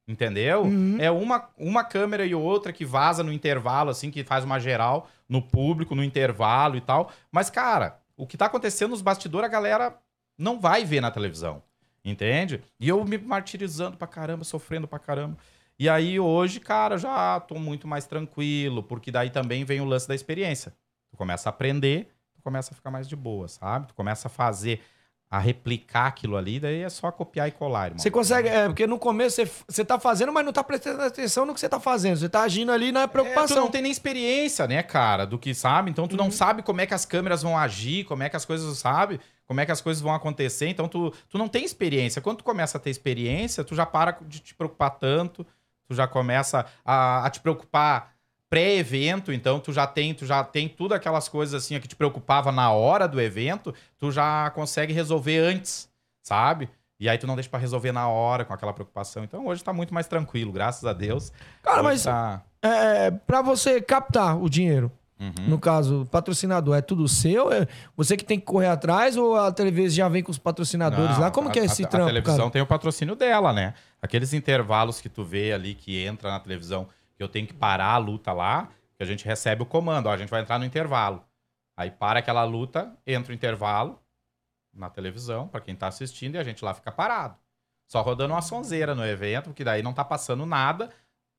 Entendeu? 0.07 0.63
Uhum. 0.63 0.97
É 1.01 1.11
uma, 1.11 1.49
uma 1.57 1.85
câmera 1.85 2.27
e 2.27 2.35
outra 2.35 2.73
que 2.73 2.85
vaza 2.85 3.23
no 3.23 3.33
intervalo, 3.33 3.89
assim, 3.91 4.11
que 4.11 4.25
faz 4.25 4.45
uma 4.45 4.59
geral 4.59 5.09
no 5.29 5.41
público, 5.41 5.95
no 5.95 6.03
intervalo 6.03 6.77
e 6.77 6.81
tal. 6.81 7.11
Mas, 7.31 7.49
cara, 7.49 8.01
o 8.17 8.27
que 8.27 8.37
tá 8.37 8.47
acontecendo 8.47 8.91
nos 8.91 9.01
bastidores, 9.01 9.47
a 9.49 9.53
galera 9.53 9.97
não 10.37 10.59
vai 10.61 10.85
ver 10.85 11.01
na 11.01 11.11
televisão. 11.11 11.63
Entende? 12.05 12.61
E 12.81 12.89
eu 12.89 13.05
me 13.05 13.17
martirizando 13.17 13.97
pra 13.97 14.09
caramba, 14.09 14.43
sofrendo 14.43 14.89
pra 14.89 14.99
caramba. 14.99 15.39
E 15.79 15.89
aí 15.89 16.19
hoje, 16.19 16.59
cara, 16.59 16.99
já 16.99 17.39
tô 17.39 17.55
muito 17.55 17.87
mais 17.87 18.05
tranquilo, 18.05 18.83
porque 18.83 19.11
daí 19.13 19.31
também 19.31 19.65
vem 19.65 19.81
o 19.81 19.85
lance 19.85 20.09
da 20.09 20.15
experiência. 20.17 20.75
Tu 21.13 21.17
começa 21.17 21.49
a 21.49 21.51
aprender, 21.51 22.09
tu 22.35 22.43
começa 22.43 22.73
a 22.73 22.75
ficar 22.75 22.91
mais 22.91 23.07
de 23.09 23.15
boa, 23.15 23.47
sabe? 23.47 23.87
Tu 23.87 23.95
começa 23.95 24.29
a 24.29 24.31
fazer, 24.31 24.81
a 25.31 25.39
replicar 25.39 26.07
aquilo 26.07 26.37
ali, 26.37 26.59
daí 26.59 26.83
é 26.83 26.89
só 26.89 27.13
copiar 27.13 27.49
e 27.49 27.53
colar, 27.53 27.87
irmão. 27.87 27.99
Você 27.99 28.11
consegue, 28.11 28.49
é, 28.49 28.67
porque 28.67 28.87
no 28.87 28.99
começo 28.99 29.37
você, 29.37 29.51
você 29.69 29.85
tá 29.85 29.99
fazendo, 30.01 30.33
mas 30.33 30.45
não 30.45 30.53
tá 30.53 30.65
prestando 30.65 31.03
atenção 31.03 31.45
no 31.47 31.53
que 31.55 31.61
você 31.61 31.69
tá 31.69 31.79
fazendo. 31.79 32.17
Você 32.17 32.29
tá 32.29 32.43
agindo 32.43 32.73
ali 32.73 32.91
na 32.91 33.03
É, 33.03 33.07
tu 33.07 33.11
preocupação. 33.11 33.57
não 33.59 33.71
tem 33.71 33.83
nem 33.83 33.93
experiência, 33.93 34.67
né, 34.67 34.83
cara, 34.83 35.27
do 35.27 35.39
que 35.39 35.55
sabe. 35.55 35.91
Então 35.91 36.09
tu 36.09 36.17
não 36.17 36.31
sabe 36.31 36.63
como 36.63 36.81
é 36.81 36.87
que 36.87 36.95
as 36.95 37.05
câmeras 37.05 37.43
vão 37.43 37.57
agir, 37.59 38.05
como 38.05 38.23
é 38.23 38.29
que 38.31 38.37
as 38.37 38.45
coisas, 38.47 38.79
sabe? 38.79 39.21
Como 39.47 39.61
é 39.61 39.67
que 39.67 39.73
as 39.73 39.83
coisas 39.83 40.03
vão 40.03 40.15
acontecer. 40.15 40.69
Então 40.69 40.89
tu, 40.89 41.13
tu 41.29 41.37
não 41.37 41.47
tem 41.49 41.63
experiência. 41.65 42.23
Quando 42.23 42.39
tu 42.39 42.45
começa 42.45 42.79
a 42.79 42.81
ter 42.81 42.89
experiência, 42.91 43.63
tu 43.65 43.75
já 43.75 43.85
para 43.85 44.19
de 44.23 44.41
te 44.41 44.55
preocupar 44.55 44.91
tanto, 44.93 45.47
tu 45.87 45.95
já 45.95 46.07
começa 46.07 46.65
a, 46.85 47.27
a 47.27 47.31
te 47.31 47.41
preocupar 47.41 48.13
pré-evento, 48.57 49.33
então 49.33 49.59
tu 49.59 49.73
já 49.73 49.87
tem, 49.87 50.13
tu 50.13 50.27
já 50.27 50.45
tem 50.45 50.69
tudo 50.69 50.93
aquelas 50.93 51.27
coisas 51.27 51.55
assim 51.65 51.81
que 51.81 51.89
te 51.89 51.97
preocupava 51.97 52.53
na 52.53 52.71
hora 52.71 53.09
do 53.09 53.19
evento, 53.19 53.75
tu 53.99 54.13
já 54.13 54.51
consegue 54.51 54.93
resolver 54.93 55.39
antes, 55.39 55.89
sabe? 56.23 56.69
E 57.01 57.09
aí 57.09 57.17
tu 57.17 57.27
não 57.27 57.35
deixa 57.35 57.49
pra 57.49 57.59
resolver 57.59 57.93
na 57.93 58.07
hora 58.09 58.45
com 58.45 58.53
aquela 58.53 58.75
preocupação. 58.75 59.25
Então 59.25 59.47
hoje 59.47 59.65
tá 59.65 59.73
muito 59.73 59.95
mais 59.95 60.07
tranquilo, 60.07 60.53
graças 60.53 60.85
a 60.85 60.93
Deus. 60.93 61.33
Cara, 61.63 61.79
Hoje 61.79 61.85
mas 61.85 62.03
tá- 62.05 62.43
é, 62.61 63.11
pra 63.11 63.41
você 63.41 63.81
captar 63.81 64.37
o 64.37 64.51
dinheiro, 64.51 64.93
Uhum. 65.19 65.33
no 65.49 65.59
caso, 65.59 66.07
patrocinador, 66.11 66.77
é 66.77 66.83
tudo 66.83 67.09
seu? 67.09 67.51
É 67.51 67.67
você 67.97 68.19
que 68.19 68.25
tem 68.25 68.39
que 68.39 68.45
correr 68.45 68.67
atrás 68.69 69.17
ou 69.17 69.35
a 69.35 69.51
televisão 69.51 69.97
já 69.97 70.09
vem 70.11 70.23
com 70.23 70.31
os 70.31 70.39
patrocinadores 70.39 71.13
Não, 71.17 71.21
lá? 71.23 71.31
Como 71.31 71.49
a- 71.49 71.51
que 71.53 71.59
é 71.59 71.65
esse 71.65 71.85
a, 71.85 71.89
trampo, 71.89 72.05
A 72.05 72.09
televisão 72.09 72.37
cara? 72.37 72.51
tem 72.51 72.61
o 72.61 72.67
patrocínio 72.67 73.17
dela, 73.17 73.51
né? 73.51 73.73
Aqueles 74.03 74.35
intervalos 74.35 75.01
que 75.01 75.09
tu 75.09 75.25
vê 75.25 75.53
ali 75.55 75.75
que 75.75 76.05
entra 76.05 76.29
na 76.31 76.39
televisão, 76.39 76.87
que 77.17 77.23
eu 77.23 77.29
tenho 77.29 77.47
que 77.47 77.55
parar 77.55 77.93
a 77.93 77.99
luta 77.99 78.33
lá, 78.33 78.69
que 78.97 79.03
a 79.03 79.07
gente 79.07 79.25
recebe 79.25 79.63
o 79.63 79.67
comando, 79.67 80.07
ó, 80.07 80.13
a 80.13 80.17
gente 80.17 80.31
vai 80.31 80.41
entrar 80.41 80.59
no 80.59 80.65
intervalo. 80.65 81.25
Aí 81.77 81.91
para 81.91 82.19
aquela 82.19 82.45
luta, 82.45 82.97
entra 83.07 83.33
o 83.33 83.35
intervalo 83.35 84.01
na 84.73 84.89
televisão, 84.89 85.49
pra 85.49 85.61
quem 85.61 85.75
tá 85.75 85.87
assistindo, 85.89 86.35
e 86.35 86.39
a 86.39 86.45
gente 86.45 86.65
lá 86.65 86.73
fica 86.75 86.91
parado. 86.91 87.37
Só 87.87 88.01
rodando 88.01 88.33
uma 88.33 88.43
sonzeira 88.43 88.95
no 88.95 89.05
evento, 89.05 89.51
porque 89.51 89.65
daí 89.65 89.83
não 89.83 89.93
tá 89.93 90.05
passando 90.05 90.47
nada 90.47 90.91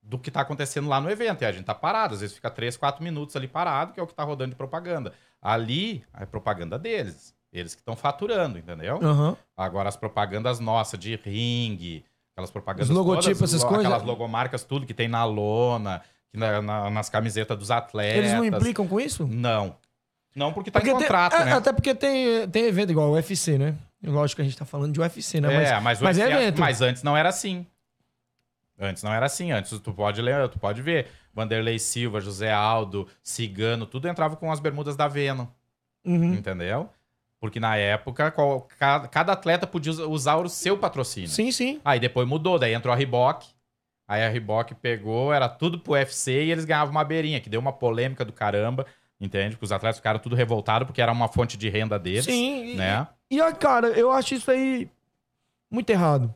do 0.02 0.20
que 0.20 0.30
tá 0.30 0.42
acontecendo 0.42 0.88
lá 0.88 1.00
no 1.00 1.10
evento. 1.10 1.42
E 1.42 1.46
a 1.46 1.52
gente 1.52 1.66
tá 1.66 1.74
parado, 1.74 2.14
às 2.14 2.22
vezes 2.22 2.36
fica 2.36 2.50
3, 2.50 2.78
4 2.78 3.04
minutos 3.04 3.36
ali 3.36 3.48
parado, 3.48 3.94
que 3.94 4.00
é 4.00 4.04
o 4.04 4.08
que 4.08 4.14
tá 4.14 4.24
rodando 4.24 4.52
de 4.52 4.56
propaganda. 4.56 5.14
Ali, 5.42 6.06
é 6.14 6.26
propaganda 6.26 6.78
deles. 6.78 7.36
Eles 7.52 7.76
que 7.76 7.82
estão 7.82 7.96
faturando, 7.96 8.58
entendeu? 8.58 9.00
Aham. 9.02 9.38
Agora 9.56 9.88
as 9.88 9.96
propagandas 9.96 10.60
nossas 10.60 11.00
de 11.00 11.16
ringue, 11.16 12.04
aquelas 12.34 12.52
propagandas 12.52 12.90
Os 12.90 12.96
logotipos, 12.96 13.38
todas, 13.38 13.54
essas 13.54 13.64
coisas. 13.64 13.86
aquelas 13.86 14.04
logomarcas, 14.04 14.64
tudo 14.64 14.86
que 14.86 14.94
tem 14.94 15.08
na 15.08 15.24
lona, 15.24 16.02
na- 16.34 16.62
na- 16.62 16.90
nas 16.90 17.10
camisetas 17.10 17.58
dos 17.58 17.72
atletas. 17.72 18.18
Eles 18.18 18.34
não 18.34 18.44
implicam 18.46 18.88
com 18.88 19.00
isso? 19.00 19.26
Não. 19.28 19.76
Não, 20.36 20.52
porque 20.52 20.72
tá 20.72 20.80
Porque 20.80 20.90
em 20.92 20.98
tem- 20.98 21.02
contrato, 21.04 21.36
é, 21.36 21.46
né? 21.46 21.54
Até 21.54 21.72
porque 21.72 21.94
tem, 21.94 22.48
tem 22.50 22.66
evento 22.66 22.90
igual 22.92 23.10
o 23.10 23.14
UFC, 23.14 23.58
né? 23.58 23.76
Lógico 24.04 24.38
que 24.38 24.42
a 24.42 24.46
gente 24.46 24.58
tá 24.58 24.66
falando 24.66 24.92
de 24.92 25.00
UFC, 25.00 25.40
né? 25.40 25.48
É, 25.54 25.80
mas, 25.80 26.02
mas 26.02 26.18
o 26.18 26.22
é 26.22 26.26
UFC 26.26 26.42
evento. 26.42 26.60
mas 26.60 26.82
antes 26.82 27.04
não 27.04 27.16
era 27.16 27.30
assim. 27.30 27.66
Antes 28.80 29.04
não 29.04 29.14
era 29.14 29.28
assim. 29.28 29.52
Antes 29.52 29.78
tu 29.80 29.94
pode 29.94 30.22
ler, 30.22 30.50
tu 30.50 30.58
pode 30.60 30.82
ver. 30.82 31.08
Vanderlei 31.34 31.78
Silva, 31.80 32.20
José 32.20 32.52
Aldo, 32.52 33.08
Cigano, 33.22 33.86
tudo 33.86 34.08
entrava 34.08 34.36
com 34.36 34.52
as 34.52 34.60
bermudas 34.60 34.96
da 34.96 35.08
Venom. 35.08 35.46
Uhum. 36.04 36.34
Entendeu? 36.34 36.90
Porque 37.44 37.60
na 37.60 37.76
época, 37.76 38.32
qual- 38.32 38.66
cada, 38.80 39.06
cada 39.10 39.34
atleta 39.34 39.68
podia 39.68 39.92
us- 39.92 40.00
usar 40.00 40.38
o 40.38 40.48
seu 40.48 40.78
patrocínio. 40.78 41.28
Sim, 41.28 41.52
sim. 41.52 41.82
Aí 41.84 42.00
depois 42.00 42.26
mudou, 42.26 42.58
daí 42.58 42.74
entrou 42.74 42.94
a 42.94 42.96
Reebok. 42.96 43.46
Aí 44.08 44.24
a 44.24 44.30
Reebok 44.30 44.74
pegou, 44.76 45.34
era 45.34 45.50
tudo 45.50 45.78
pro 45.78 45.92
UFC 45.92 46.32
e 46.46 46.52
eles 46.54 46.64
ganhavam 46.64 46.92
uma 46.92 47.04
beirinha, 47.04 47.42
que 47.42 47.50
deu 47.50 47.60
uma 47.60 47.74
polêmica 47.74 48.24
do 48.24 48.32
caramba, 48.32 48.86
entende? 49.20 49.56
Porque 49.58 49.66
os 49.66 49.74
atletas 49.74 49.98
ficaram 49.98 50.20
tudo 50.20 50.38
revoltados 50.38 50.86
porque 50.86 51.02
era 51.02 51.12
uma 51.12 51.28
fonte 51.28 51.58
de 51.58 51.68
renda 51.68 52.00
deles, 52.00 52.24
Sim. 52.24 52.66
e- 52.66 52.76
né? 52.78 53.06
E, 53.30 53.42
ó, 53.42 53.52
cara, 53.52 53.88
eu 53.90 54.10
acho 54.10 54.36
isso 54.36 54.50
aí 54.50 54.90
muito 55.70 55.90
errado. 55.90 56.34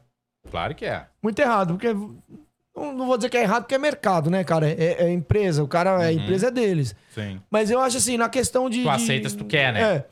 Claro 0.52 0.76
que 0.76 0.86
é. 0.86 1.06
Muito 1.24 1.40
errado, 1.40 1.76
porque. 1.76 1.94
Não, 1.94 3.08
vou 3.08 3.16
dizer 3.18 3.30
que 3.30 3.38
é 3.38 3.44
errado, 3.44 3.64
porque 3.64 3.76
é 3.76 3.80
mercado, 3.80 4.30
né, 4.30 4.44
cara? 4.44 4.70
É, 4.70 5.06
é 5.06 5.10
empresa, 5.10 5.64
o 5.64 5.68
cara, 5.70 5.92
a 5.96 6.00
Uhum. 6.00 6.10
empresa 6.10 6.48
é 6.48 6.52
deles. 6.52 6.94
Sim. 7.12 7.42
Mas 7.50 7.72
eu 7.72 7.80
acho 7.80 7.96
assim, 7.96 8.18
na 8.18 8.28
questão 8.28 8.70
de. 8.70 8.80
Tu 8.80 8.84
de- 8.84 8.90
aceita 8.90 9.30
se 9.30 9.38
tu 9.38 9.46
quer, 9.46 9.72
né? 9.72 9.82
É. 9.82 10.06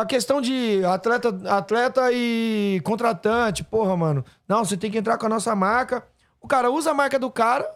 A 0.00 0.06
questão 0.06 0.40
de 0.40 0.84
atleta, 0.84 1.28
atleta 1.48 2.12
e 2.12 2.80
contratante, 2.84 3.64
porra, 3.64 3.96
mano. 3.96 4.24
Não, 4.46 4.64
você 4.64 4.76
tem 4.76 4.90
que 4.90 4.98
entrar 4.98 5.18
com 5.18 5.26
a 5.26 5.28
nossa 5.28 5.54
marca. 5.54 6.06
O 6.40 6.46
cara 6.46 6.70
usa 6.70 6.92
a 6.92 6.94
marca 6.94 7.18
do 7.18 7.30
cara, 7.30 7.68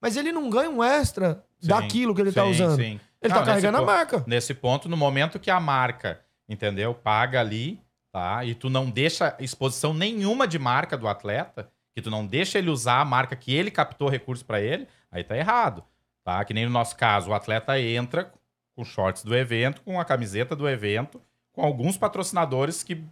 mas 0.00 0.16
ele 0.16 0.30
não 0.30 0.48
ganha 0.48 0.70
um 0.70 0.82
extra 0.84 1.44
Sim, 1.58 1.68
daquilo 1.68 2.14
que 2.14 2.20
ele 2.20 2.32
tá 2.32 2.44
sim, 2.44 2.50
usando. 2.50 2.76
sim. 2.76 3.00
Ele 3.20 3.34
Não, 3.34 3.40
tá 3.40 3.46
carregando 3.46 3.78
a 3.78 3.82
marca. 3.82 4.24
Nesse 4.26 4.54
ponto, 4.54 4.88
no 4.88 4.96
momento 4.96 5.38
que 5.38 5.50
a 5.50 5.58
marca, 5.60 6.20
entendeu? 6.48 6.94
Paga 6.94 7.40
ali, 7.40 7.80
tá? 8.12 8.44
E 8.44 8.54
tu 8.54 8.70
não 8.70 8.88
deixa 8.88 9.36
exposição 9.38 9.92
nenhuma 9.92 10.46
de 10.46 10.58
marca 10.58 10.96
do 10.96 11.08
atleta, 11.08 11.68
que 11.94 12.00
tu 12.00 12.10
não 12.10 12.24
deixa 12.24 12.58
ele 12.58 12.70
usar 12.70 13.00
a 13.00 13.04
marca 13.04 13.34
que 13.36 13.54
ele 13.54 13.70
captou 13.70 14.08
recurso 14.08 14.44
pra 14.44 14.60
ele, 14.60 14.86
aí 15.10 15.24
tá 15.24 15.36
errado, 15.36 15.84
tá? 16.24 16.42
Que 16.44 16.54
nem 16.54 16.64
no 16.64 16.70
nosso 16.70 16.96
caso, 16.96 17.30
o 17.30 17.34
atleta 17.34 17.78
entra 17.80 18.32
com 18.74 18.84
shorts 18.84 19.24
do 19.24 19.36
evento, 19.36 19.82
com 19.82 20.00
a 20.00 20.04
camiseta 20.04 20.54
do 20.56 20.68
evento, 20.68 21.20
com 21.52 21.62
alguns 21.62 21.96
patrocinadores 21.96 22.82
que 22.82 23.04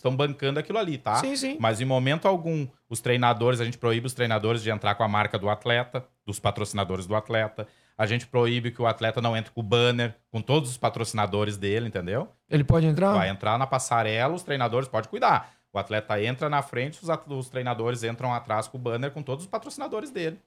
estão 0.00 0.16
bancando 0.16 0.58
aquilo 0.58 0.78
ali, 0.78 0.96
tá? 0.96 1.16
Sim, 1.16 1.36
sim. 1.36 1.56
Mas 1.60 1.80
em 1.80 1.84
momento 1.84 2.26
algum, 2.26 2.66
os 2.88 3.00
treinadores, 3.00 3.60
a 3.60 3.64
gente 3.64 3.78
proíbe 3.78 4.06
os 4.06 4.14
treinadores 4.14 4.62
de 4.62 4.70
entrar 4.70 4.94
com 4.94 5.02
a 5.02 5.08
marca 5.08 5.38
do 5.38 5.48
atleta, 5.48 6.04
dos 6.24 6.38
patrocinadores 6.38 7.06
do 7.06 7.14
atleta. 7.14 7.68
A 7.98 8.06
gente 8.06 8.26
proíbe 8.26 8.70
que 8.70 8.80
o 8.80 8.86
atleta 8.86 9.20
não 9.20 9.36
entre 9.36 9.52
com 9.52 9.60
o 9.60 9.64
banner, 9.64 10.14
com 10.30 10.40
todos 10.40 10.70
os 10.70 10.78
patrocinadores 10.78 11.58
dele, 11.58 11.88
entendeu? 11.88 12.28
Ele 12.48 12.64
pode 12.64 12.86
entrar? 12.86 13.12
Vai 13.12 13.28
entrar 13.28 13.58
na 13.58 13.66
passarela, 13.66 14.34
os 14.34 14.42
treinadores 14.42 14.88
podem 14.88 15.10
cuidar. 15.10 15.52
O 15.72 15.78
atleta 15.78 16.20
entra 16.20 16.48
na 16.48 16.62
frente, 16.62 16.98
os, 17.02 17.08
os 17.28 17.48
treinadores 17.50 18.02
entram 18.02 18.32
atrás 18.32 18.66
com 18.66 18.78
o 18.78 18.80
banner 18.80 19.10
com 19.10 19.22
todos 19.22 19.44
os 19.44 19.50
patrocinadores 19.50 20.10
dele. 20.10 20.40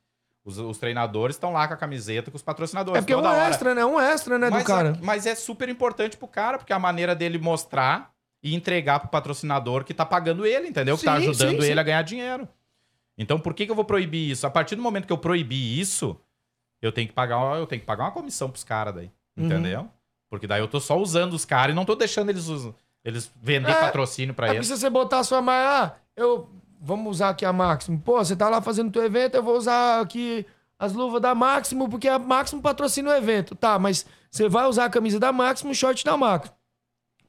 Os, 0.46 0.58
os 0.58 0.78
treinadores 0.78 1.36
estão 1.36 1.54
lá 1.54 1.68
com 1.68 1.74
a 1.74 1.78
camiseta 1.78 2.30
com 2.30 2.36
os 2.36 2.44
patrocinadores. 2.44 2.98
É 2.98 3.02
porque 3.02 3.14
é 3.14 3.18
um 3.18 3.24
hora. 3.24 3.48
extra, 3.48 3.74
né? 3.74 3.86
Um 3.86 4.00
extra, 4.00 4.38
né, 4.38 4.50
mas, 4.50 4.64
do 4.64 4.68
cara. 4.68 4.90
é- 4.90 5.06
mas 5.06 5.26
é 5.26 5.36
super 5.36 5.70
importante 5.70 6.18
pro 6.18 6.28
cara, 6.28 6.58
porque 6.58 6.74
é 6.74 6.76
a 6.76 6.80
maneira 6.80 7.16
dele 7.16 7.38
mostrar 7.38 8.12
e 8.44 8.54
entregar 8.54 9.00
pro 9.00 9.08
patrocinador 9.10 9.86
que 9.86 9.94
tá 9.94 10.06
pagando 10.06 10.46
ele, 10.46 10.68
entendeu? 10.68 10.98
Que 10.98 11.06
tá 11.06 11.16
Sim, 11.18 11.30
ajudando 11.30 11.50
sim, 11.62 11.66
ele 11.68 11.74
sim. 11.74 11.80
a 11.80 11.84
ganhar 11.84 12.02
dinheiro. 12.02 12.48
Então, 13.18 13.40
por 13.40 13.54
que, 13.54 13.66
que 13.66 13.72
eu 13.72 13.76
vou 13.76 13.86
proibir 13.86 14.30
isso? 14.32 14.46
A 14.46 14.50
partir 14.50 14.76
do 14.76 14.82
momento 14.82 15.06
que 15.08 15.14
eu 15.14 15.18
proibir 15.18 15.80
isso, 15.80 16.20
eu 16.82 16.92
tenho 16.92 17.08
que 17.08 17.14
pagar, 17.14 17.38
uma- 17.38 17.56
eu 17.58 17.66
tenho 17.66 17.80
que 17.80 17.86
pagar 17.88 18.04
uma 18.04 18.12
comissão 18.12 18.50
pros 18.50 18.66
caras 18.66 18.94
daí. 18.96 19.10
Uhum. 19.38 19.46
Entendeu? 19.46 19.88
Porque 20.30 20.46
daí 20.48 20.60
eu 20.60 20.68
tô 20.68 20.80
só 20.82 20.98
usando 20.98 21.34
os 21.34 21.46
caras 21.46 21.72
e 21.74 21.76
não 21.76 21.86
tô 21.86 21.96
deixando 21.96 22.30
eles, 22.32 22.46
eles 23.06 23.32
vender 23.42 23.72
É, 23.72 23.76
patrocínio 23.80 24.34
pra 24.34 24.48
É 24.48 24.50
porque 24.50 24.58
eles. 24.58 24.68
se 24.68 24.78
você 24.78 24.90
botar 24.90 25.20
a 25.20 25.24
sua 25.24 25.42
marca, 25.42 25.96
ah, 25.96 26.00
eu. 26.18 26.50
Vamos 26.86 27.12
usar 27.16 27.30
aqui 27.30 27.46
a 27.46 27.54
Máximo. 27.54 28.00
Pô, 28.02 28.18
você 28.18 28.36
tá 28.36 28.50
lá 28.50 28.62
fazendo 28.62 28.92
teu 28.92 29.04
evento, 29.06 29.36
eu 29.36 29.44
vou 29.44 29.56
usar 29.58 30.02
aqui 30.02 30.46
as 30.78 30.92
luvas 30.92 31.22
da 31.22 31.34
Máximo, 31.34 31.88
porque 31.88 32.10
a 32.10 32.20
Máximo 32.20 32.62
patrocina 32.62 33.10
o 33.12 33.14
evento. 33.14 33.56
Tá, 33.56 33.80
mas 33.80 34.06
você 34.30 34.50
vai 34.50 34.66
usar 34.66 34.86
a 34.86 34.90
camisa 34.90 35.18
da 35.20 35.32
Máximo 35.32 35.72
e 35.72 35.74
o 35.74 35.76
short 35.76 36.04
da 36.04 36.18
Máximo. 36.18 36.54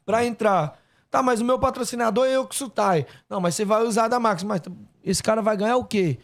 Pra 0.05 0.25
entrar. 0.25 0.77
Tá, 1.11 1.23
mas 1.23 1.41
o 1.41 1.45
meu 1.45 1.59
patrocinador 1.59 2.27
é 2.27 2.37
o 2.39 2.47
Ksutai. 2.47 3.07
Não, 3.31 3.41
mas 3.41 3.55
você 3.55 3.65
vai 3.65 3.83
usar 3.85 4.07
a 4.07 4.09
da 4.09 4.19
Máximo. 4.19 4.49
Mas 4.49 4.63
esse 5.05 5.23
cara 5.23 5.41
vai 5.41 5.57
ganhar 5.57 5.77
o 5.77 5.85
quê? 5.85 6.19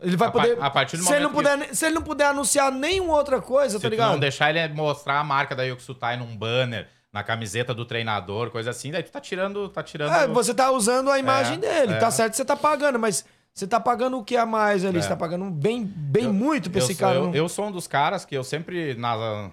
Ele 0.00 0.16
vai 0.16 0.28
A 0.28 0.30
poder. 0.30 0.62
a 0.62 0.70
partir 0.70 0.96
do 0.96 1.02
se, 1.04 1.12
ele 1.12 1.24
não 1.24 1.30
momento 1.32 1.58
puder, 1.58 1.74
se 1.74 1.86
ele 1.86 1.94
não 1.96 2.02
puder 2.02 2.26
anunciar 2.26 2.70
nenhuma 2.72 3.14
outra 3.14 3.40
coisa, 3.40 3.78
Se 3.78 3.82
tá 3.82 3.88
ligado? 3.88 4.12
não 4.12 4.18
deixar 4.18 4.50
ele 4.54 4.72
mostrar 4.74 5.18
a 5.20 5.24
marca 5.24 5.54
da 5.56 5.62
Yokusutai 5.64 6.16
num 6.16 6.36
banner, 6.36 6.88
na 7.12 7.22
camiseta 7.22 7.74
do 7.74 7.84
treinador, 7.84 8.50
coisa 8.50 8.70
assim, 8.70 8.90
daí 8.90 9.02
tu 9.02 9.10
tá 9.12 9.20
tirando, 9.20 9.68
tá 9.68 9.82
tirando 9.82 10.12
É, 10.14 10.26
você 10.26 10.54
tá 10.54 10.70
usando 10.70 11.10
a 11.10 11.18
imagem 11.18 11.56
É, 11.56 11.58
dele. 11.58 11.92
é. 11.94 11.98
Tá 11.98 12.10
certo 12.10 12.34
você 12.34 12.44
tá 12.44 12.56
pagando, 12.56 12.98
mas 12.98 13.24
você 13.52 13.66
tá 13.66 13.78
pagando 13.78 14.18
o 14.18 14.24
que 14.24 14.34
a 14.36 14.46
mais 14.46 14.82
ali? 14.84 14.96
É. 14.98 15.02
Você 15.02 15.08
tá 15.10 15.16
pagando 15.16 15.50
bem, 15.50 15.84
bem 15.84 16.28
muito 16.28 16.70
pra 16.70 16.80
eu 16.80 16.84
esse 16.84 16.94
sou, 16.94 17.06
cara. 17.06 17.18
Eu, 17.18 17.34
eu 17.34 17.48
sou 17.50 17.66
um 17.66 17.72
dos 17.72 17.86
caras 17.86 18.24
que 18.24 18.34
eu 18.34 18.42
sempre, 18.42 18.94
nas, 18.94 19.52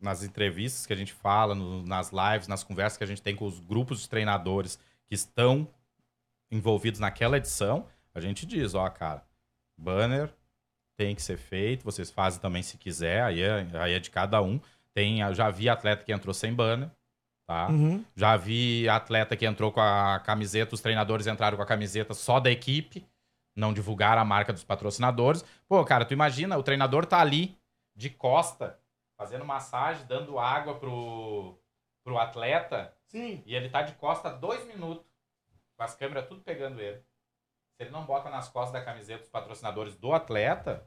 nas 0.00 0.22
entrevistas 0.22 0.86
que 0.86 0.92
a 0.92 0.96
gente 0.96 1.12
fala, 1.12 1.54
no- 1.54 1.82
nas 1.84 2.10
lives, 2.10 2.48
nas 2.48 2.64
conversas 2.64 2.96
que 2.96 3.04
a 3.04 3.06
gente 3.06 3.20
tem 3.20 3.36
com 3.36 3.44
os 3.46 3.60
grupos 3.60 4.00
de 4.00 4.08
treinadores 4.08 4.78
que 5.06 5.14
estão 5.14 5.68
envolvidos 6.50 6.98
naquela 7.00 7.36
edição, 7.36 7.86
a 8.14 8.20
gente 8.20 8.46
diz, 8.46 8.74
ó, 8.74 8.88
cara, 8.88 9.22
banner 9.76 10.30
tem 10.96 11.14
que 11.14 11.20
ser 11.22 11.36
feito, 11.36 11.84
vocês 11.84 12.10
fazem 12.10 12.40
também 12.40 12.62
se 12.62 12.78
quiser, 12.78 13.22
aí 13.22 13.42
é, 13.42 13.66
aí 13.74 13.92
é 13.92 13.98
de 13.98 14.10
cada 14.10 14.40
um. 14.40 14.58
Tem, 14.96 15.18
já 15.34 15.50
vi 15.50 15.68
atleta 15.68 16.04
que 16.04 16.10
entrou 16.10 16.32
sem 16.32 16.54
banner, 16.54 16.90
tá? 17.46 17.68
Uhum. 17.68 18.02
Já 18.14 18.34
vi 18.34 18.88
atleta 18.88 19.36
que 19.36 19.44
entrou 19.44 19.70
com 19.70 19.78
a 19.78 20.18
camiseta, 20.20 20.74
os 20.74 20.80
treinadores 20.80 21.26
entraram 21.26 21.54
com 21.54 21.62
a 21.62 21.66
camiseta 21.66 22.14
só 22.14 22.40
da 22.40 22.50
equipe, 22.50 23.06
não 23.54 23.74
divulgaram 23.74 24.22
a 24.22 24.24
marca 24.24 24.54
dos 24.54 24.64
patrocinadores. 24.64 25.44
Pô, 25.68 25.84
cara, 25.84 26.06
tu 26.06 26.14
imagina, 26.14 26.56
o 26.56 26.62
treinador 26.62 27.04
tá 27.04 27.20
ali, 27.20 27.58
de 27.94 28.08
costa, 28.08 28.80
fazendo 29.18 29.44
massagem, 29.44 30.06
dando 30.06 30.38
água 30.38 30.76
pro, 30.76 31.58
pro 32.02 32.16
atleta, 32.16 32.96
Sim. 33.04 33.42
e 33.44 33.54
ele 33.54 33.68
tá 33.68 33.82
de 33.82 33.92
costa 33.96 34.30
dois 34.30 34.66
minutos, 34.66 35.04
com 35.76 35.84
as 35.84 35.94
câmeras 35.94 36.26
tudo 36.26 36.40
pegando 36.40 36.80
ele. 36.80 37.04
Se 37.76 37.82
ele 37.82 37.90
não 37.90 38.06
bota 38.06 38.30
nas 38.30 38.48
costas 38.48 38.80
da 38.80 38.82
camiseta 38.82 39.24
os 39.24 39.28
patrocinadores 39.28 39.94
do 39.94 40.14
atleta, 40.14 40.86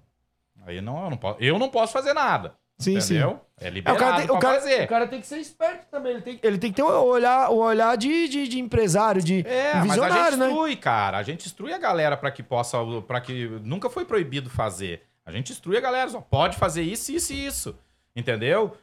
aí 0.65 0.81
não, 0.81 1.03
eu 1.03 1.09
não 1.11 1.17
posso, 1.17 1.39
eu 1.39 1.59
não 1.59 1.69
posso 1.69 1.93
fazer 1.93 2.15
nada. 2.15 2.57
Sim, 2.79 2.97
entendeu? 2.97 3.31
sim. 3.31 3.39
É 3.61 3.67
É, 3.67 3.69
liberado 3.69 3.97
o, 4.01 4.05
cara 4.05 4.17
tem, 4.17 4.25
pra 4.27 4.35
o, 4.35 4.39
cara, 4.39 4.59
fazer. 4.61 4.83
o 4.83 4.87
cara 4.87 5.07
tem 5.07 5.19
que 5.19 5.27
ser 5.27 5.37
esperto 5.37 5.85
também. 5.91 6.13
Ele 6.13 6.21
tem, 6.21 6.39
ele 6.41 6.57
tem 6.57 6.69
que 6.71 6.77
ter 6.77 6.83
o 6.83 7.03
olhar, 7.03 7.49
o 7.51 7.57
olhar 7.57 7.97
de, 7.97 8.29
de, 8.29 8.47
de 8.47 8.57
empresário, 8.59 9.21
de 9.21 9.45
É, 9.45 9.73
mas 9.73 9.81
a 9.81 9.83
visionário, 9.83 10.23
gente 10.31 10.39
né? 10.39 10.47
instrui, 10.47 10.75
cara. 10.77 11.17
A 11.17 11.23
gente 11.23 11.45
instrui 11.45 11.73
a 11.73 11.77
galera 11.77 12.15
pra 12.15 12.31
que 12.31 12.41
possa. 12.41 12.77
para 13.05 13.19
que 13.19 13.47
nunca 13.63 13.89
foi 13.89 14.05
proibido 14.05 14.49
fazer. 14.49 15.01
A 15.25 15.31
gente 15.31 15.51
instrui 15.51 15.77
a 15.77 15.81
galera, 15.81 16.09
só 16.09 16.21
pode 16.21 16.57
fazer 16.57 16.81
isso, 16.81 17.11
isso 17.11 17.33
e 17.33 17.45
isso. 17.45 17.77
Entendeu? 18.15 18.75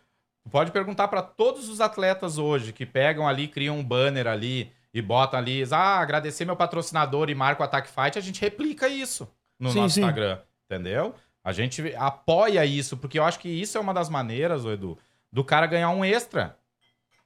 Pode 0.51 0.70
perguntar 0.70 1.09
pra 1.09 1.23
todos 1.23 1.68
os 1.68 1.81
atletas 1.81 2.39
hoje 2.39 2.73
que 2.73 2.86
pegam 2.86 3.27
ali, 3.27 3.48
criam 3.48 3.78
um 3.78 3.82
banner 3.85 4.27
ali 4.28 4.70
e 4.94 5.02
botam 5.02 5.39
ali, 5.40 5.64
ah, 5.73 5.98
agradecer 5.98 6.44
meu 6.44 6.55
patrocinador 6.55 7.28
e 7.28 7.35
marca 7.35 7.62
o 7.62 7.64
Attack 7.64 7.89
Fight, 7.89 8.16
a 8.16 8.23
gente 8.23 8.40
replica 8.40 8.89
isso 8.89 9.28
no 9.59 9.70
Sim, 9.70 9.81
nosso 9.81 9.94
sim. 9.94 10.01
Instagram. 10.02 10.39
Entendeu? 10.70 11.14
A 11.47 11.52
gente 11.52 11.94
apoia 11.97 12.64
isso, 12.66 12.97
porque 12.97 13.18
eu 13.20 13.24
acho 13.24 13.39
que 13.39 13.48
isso 13.48 13.78
é 13.78 13.81
uma 13.81 13.94
das 13.94 14.09
maneiras, 14.09 14.64
Edu, 14.64 14.98
do 15.32 15.44
cara 15.44 15.66
ganhar 15.66 15.90
um 15.90 16.05
extra. 16.05 16.56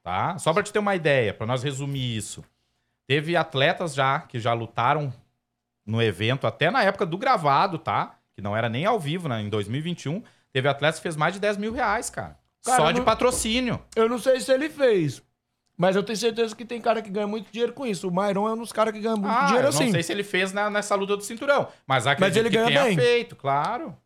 Tá? 0.02 0.36
Só 0.38 0.52
pra 0.52 0.62
te 0.62 0.70
ter 0.72 0.78
uma 0.78 0.94
ideia, 0.94 1.32
pra 1.32 1.47
nós 1.47 1.62
resumir 1.62 2.16
isso. 2.16 2.44
Teve 3.06 3.34
atletas 3.34 3.94
já 3.94 4.20
que 4.20 4.38
já 4.38 4.52
lutaram 4.52 5.10
no 5.86 6.02
evento, 6.02 6.47
até 6.47 6.70
na 6.70 6.82
época 6.82 7.06
do 7.06 7.16
gravado, 7.16 7.78
tá? 7.78 8.14
Que 8.34 8.42
não 8.42 8.55
era 8.56 8.68
nem 8.68 8.84
ao 8.84 9.01
vivo, 9.01 9.26
né? 9.28 9.40
Em 9.40 9.48
2021. 9.48 10.22
Teve 10.52 10.68
atletas 10.68 10.98
que 10.98 11.02
fez 11.05 11.16
mais 11.16 11.32
de 11.34 11.40
10 11.40 11.56
mil 11.56 11.72
reais, 11.72 12.10
cara. 12.10 12.38
Cara, 12.64 12.76
Só 12.76 12.90
de 12.92 12.98
não- 12.98 13.05
patrocínio. 13.05 13.80
Eu 13.97 14.09
não 14.09 14.18
sei 14.18 14.38
se 14.40 14.52
ele 14.52 14.68
fez. 14.68 15.22
Mas 15.78 15.97
eu 15.97 16.02
tenho 16.02 16.16
certeza 16.18 16.55
que 16.55 16.64
tem 16.64 16.78
cara 16.80 17.01
que 17.01 17.09
ganha 17.09 17.26
muito 17.26 17.51
dinheiro 17.51 17.72
com 17.72 17.86
isso. 17.86 18.06
O 18.06 18.12
Mairon 18.12 18.47
é 18.48 18.52
um 18.52 18.59
dos 18.59 18.70
caras 18.72 18.92
que 18.92 19.01
ganha 19.01 19.16
muito 19.16 19.30
Ah, 19.34 19.47
dinheiro 19.47 19.68
eu 19.68 19.72
não 19.72 19.78
assim. 19.80 19.90
sei 19.90 20.02
se 20.02 20.12
ele 20.12 20.22
fez 20.22 20.52
na- 20.52 20.68
nessa 20.68 20.94
luta 20.94 21.16
do 21.16 21.22
cinturão. 21.24 21.68
Mas 21.86 22.06
acredito 22.06 22.38
ele 22.38 22.51
que 22.51 22.56
ganha 22.56 22.66
tenha 22.68 22.84
bem. 22.84 22.97
feito, 22.97 23.34
claro. 23.34 23.97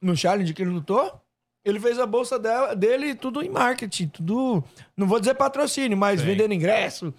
No 0.00 0.16
challenge 0.16 0.52
que 0.54 0.62
ele 0.62 0.70
lutou, 0.70 1.20
ele 1.64 1.80
fez 1.80 1.98
a 1.98 2.06
bolsa 2.06 2.38
dela- 2.38 2.74
dele 2.74 3.14
tudo 3.14 3.42
em 3.42 3.48
marketing. 3.48 4.08
Tudo. 4.08 4.62
Não 4.96 5.06
vou 5.06 5.18
dizer 5.18 5.34
patrocínio, 5.34 5.96
mas 5.96 6.20
Sim. 6.20 6.26
vendendo 6.26 6.52
ingresso. 6.54 7.12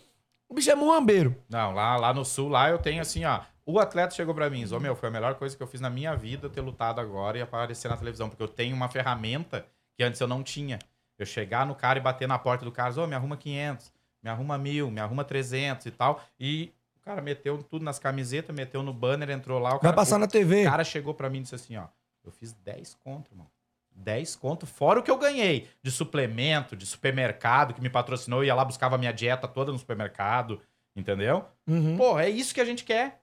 O 0.49 0.53
bicho 0.53 0.71
é 0.71 0.75
muambeiro. 0.75 1.35
Não, 1.49 1.73
lá, 1.73 1.97
lá 1.97 2.13
no 2.13 2.23
sul, 2.23 2.47
lá 2.49 2.69
eu 2.69 2.77
tenho 2.79 3.01
assim, 3.01 3.25
ó. 3.25 3.41
O 3.65 3.79
atleta 3.79 4.15
chegou 4.15 4.33
pra 4.33 4.49
mim 4.49 4.59
e 4.59 4.63
disse, 4.63 4.73
"Ô, 4.73 4.79
meu, 4.79 4.95
foi 4.95 5.09
a 5.09 5.11
melhor 5.11 5.35
coisa 5.35 5.57
que 5.57 5.61
eu 5.61 5.67
fiz 5.67 5.81
na 5.81 5.89
minha 5.89 6.15
vida 6.15 6.49
ter 6.49 6.61
lutado 6.61 7.01
agora 7.01 7.37
e 7.37 7.41
aparecer 7.41 7.89
na 7.89 7.97
televisão, 7.97 8.29
porque 8.29 8.41
eu 8.41 8.47
tenho 8.47 8.73
uma 8.73 8.87
ferramenta 8.87 9.65
que 9.97 10.03
antes 10.03 10.21
eu 10.21 10.27
não 10.27 10.41
tinha. 10.41 10.79
Eu 11.19 11.25
chegar 11.25 11.65
no 11.65 11.75
cara 11.75 11.99
e 11.99 12.01
bater 12.01 12.27
na 12.29 12.39
porta 12.39 12.63
do 12.63 12.71
cara, 12.71 12.93
ô, 13.01 13.05
me 13.07 13.15
arruma 13.15 13.35
500, 13.35 13.91
me 14.23 14.29
arruma 14.29 14.57
mil, 14.57 14.89
me 14.89 15.01
arruma 15.01 15.25
300 15.25 15.85
e 15.87 15.91
tal. 15.91 16.21
E 16.39 16.71
o 16.95 16.99
cara 17.01 17.21
meteu 17.21 17.61
tudo 17.61 17.83
nas 17.83 17.99
camisetas, 17.99 18.55
meteu 18.55 18.81
no 18.81 18.93
banner, 18.93 19.29
entrou 19.31 19.59
lá. 19.59 19.69
O 19.71 19.71
Vai 19.73 19.79
cara, 19.81 19.95
passar 19.95 20.15
o 20.15 20.19
na 20.19 20.27
TV. 20.27 20.63
cara 20.63 20.85
chegou 20.85 21.13
pra 21.13 21.29
mim 21.29 21.39
e 21.39 21.41
disse 21.41 21.55
assim, 21.55 21.75
ó, 21.75 21.87
eu 22.27 22.33
fiz 22.33 22.53
10 22.53 22.95
conto, 22.95 23.31
irmão. 23.31 23.47
10 23.95 24.35
conto, 24.35 24.67
fora 24.67 24.99
o 24.99 25.03
que 25.03 25.09
eu 25.09 25.17
ganhei 25.17 25.67
de 25.81 25.91
suplemento, 25.91 26.75
de 26.75 26.85
supermercado, 26.85 27.73
que 27.73 27.81
me 27.81 27.89
patrocinou, 27.89 28.43
ia 28.43 28.53
lá, 28.53 28.63
buscava 28.63 28.95
a 28.95 28.97
minha 28.97 29.11
dieta 29.11 29.47
toda 29.47 29.71
no 29.71 29.79
supermercado, 29.79 30.61
entendeu? 30.95 31.45
Uhum. 31.67 31.97
Pô, 31.97 32.19
é 32.19 32.29
isso 32.29 32.53
que 32.53 32.61
a 32.61 32.65
gente 32.65 32.83
quer. 32.83 33.21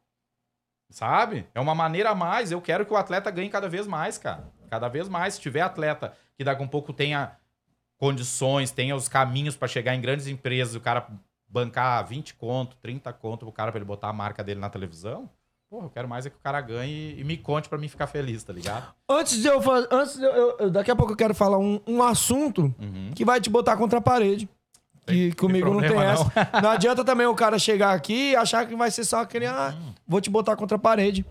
Sabe? 0.91 1.47
É 1.55 1.61
uma 1.61 1.75
maneira 1.75 2.11
a 2.11 2.15
mais. 2.15 2.53
Eu 2.53 2.61
quero 2.61 2.85
que 2.85 2.93
o 2.93 2.97
atleta 2.97 3.31
ganhe 3.31 3.49
cada 3.49 3.69
vez 3.69 3.87
mais, 3.87 4.19
cara. 4.19 4.53
Cada 4.69 4.89
vez 4.89 5.09
mais. 5.09 5.35
Se 5.35 5.41
tiver 5.41 5.61
atleta 5.61 6.15
que 6.37 6.45
daqui 6.45 6.63
a 6.63 6.65
um 6.65 6.69
pouco 6.69 6.93
tenha 6.93 7.37
condições, 7.97 8.71
tenha 8.71 8.95
os 8.95 9.09
caminhos 9.09 9.57
pra 9.57 9.69
chegar 9.69 9.95
em 9.95 10.01
grandes 10.01 10.27
empresas, 10.27 10.75
o 10.75 10.81
cara 10.81 11.07
bancar 11.49 12.05
20 12.07 12.35
conto, 12.35 12.77
30 12.77 13.13
conto 13.13 13.47
pro 13.47 13.53
cara 13.53 13.71
pra 13.71 13.79
ele 13.79 13.85
botar 13.85 14.09
a 14.09 14.13
marca 14.13 14.43
dele 14.43 14.61
na 14.61 14.69
televisão, 14.69 15.31
pô, 15.81 15.83
eu 15.87 15.91
quero 15.91 16.09
mais 16.09 16.25
é 16.25 16.31
que 16.31 16.37
o 16.37 16.41
cara 16.43 16.61
ganhe 16.61 17.19
e 17.19 17.25
me 17.25 17.37
conte 17.37 17.69
pra 17.69 17.77
mim 17.79 17.89
ficar 17.89 18.07
feliz, 18.07 18.45
tá 18.45 18.53
ligado? 18.53 18.95
Antes 19.11 19.41
de 19.43 19.49
eu 19.49 19.61
fazer. 19.61 19.89
Antes 19.91 20.17
de 20.17 20.25
eu, 20.25 20.57
eu- 20.59 20.71
daqui 20.71 20.91
a 20.91 20.97
pouco 20.97 21.13
eu 21.13 21.17
quero 21.17 21.35
falar 21.35 21.59
um, 21.59 21.81
um 21.87 22.03
assunto 22.03 22.73
Uhum. 22.79 23.11
que 23.15 23.25
vai 23.25 23.41
te 23.41 23.51
botar 23.51 23.77
contra 23.77 23.99
a 23.99 24.03
parede. 24.03 24.49
Que 25.07 25.33
comigo 25.35 25.69
não 25.71 25.81
tem 25.81 25.91
problema, 25.91 26.13
essa. 26.13 26.61
Não. 26.63 26.71
adianta 26.71 27.05
também 27.05 27.27
o 27.27 27.35
cara 27.35 27.59
chegar 27.59 27.93
aqui 27.93 28.31
e 28.31 28.37
achar 28.37 28.67
que 28.67 28.75
vai 28.75 28.91
ser 28.91 29.05
só 29.05 29.21
aquele. 29.21 29.45
Ah, 29.47 29.75
vou 30.07 30.21
te 30.21 30.31
botar 30.31 30.57
contra 30.57 30.77
a 30.77 30.81
parede. 30.81 31.27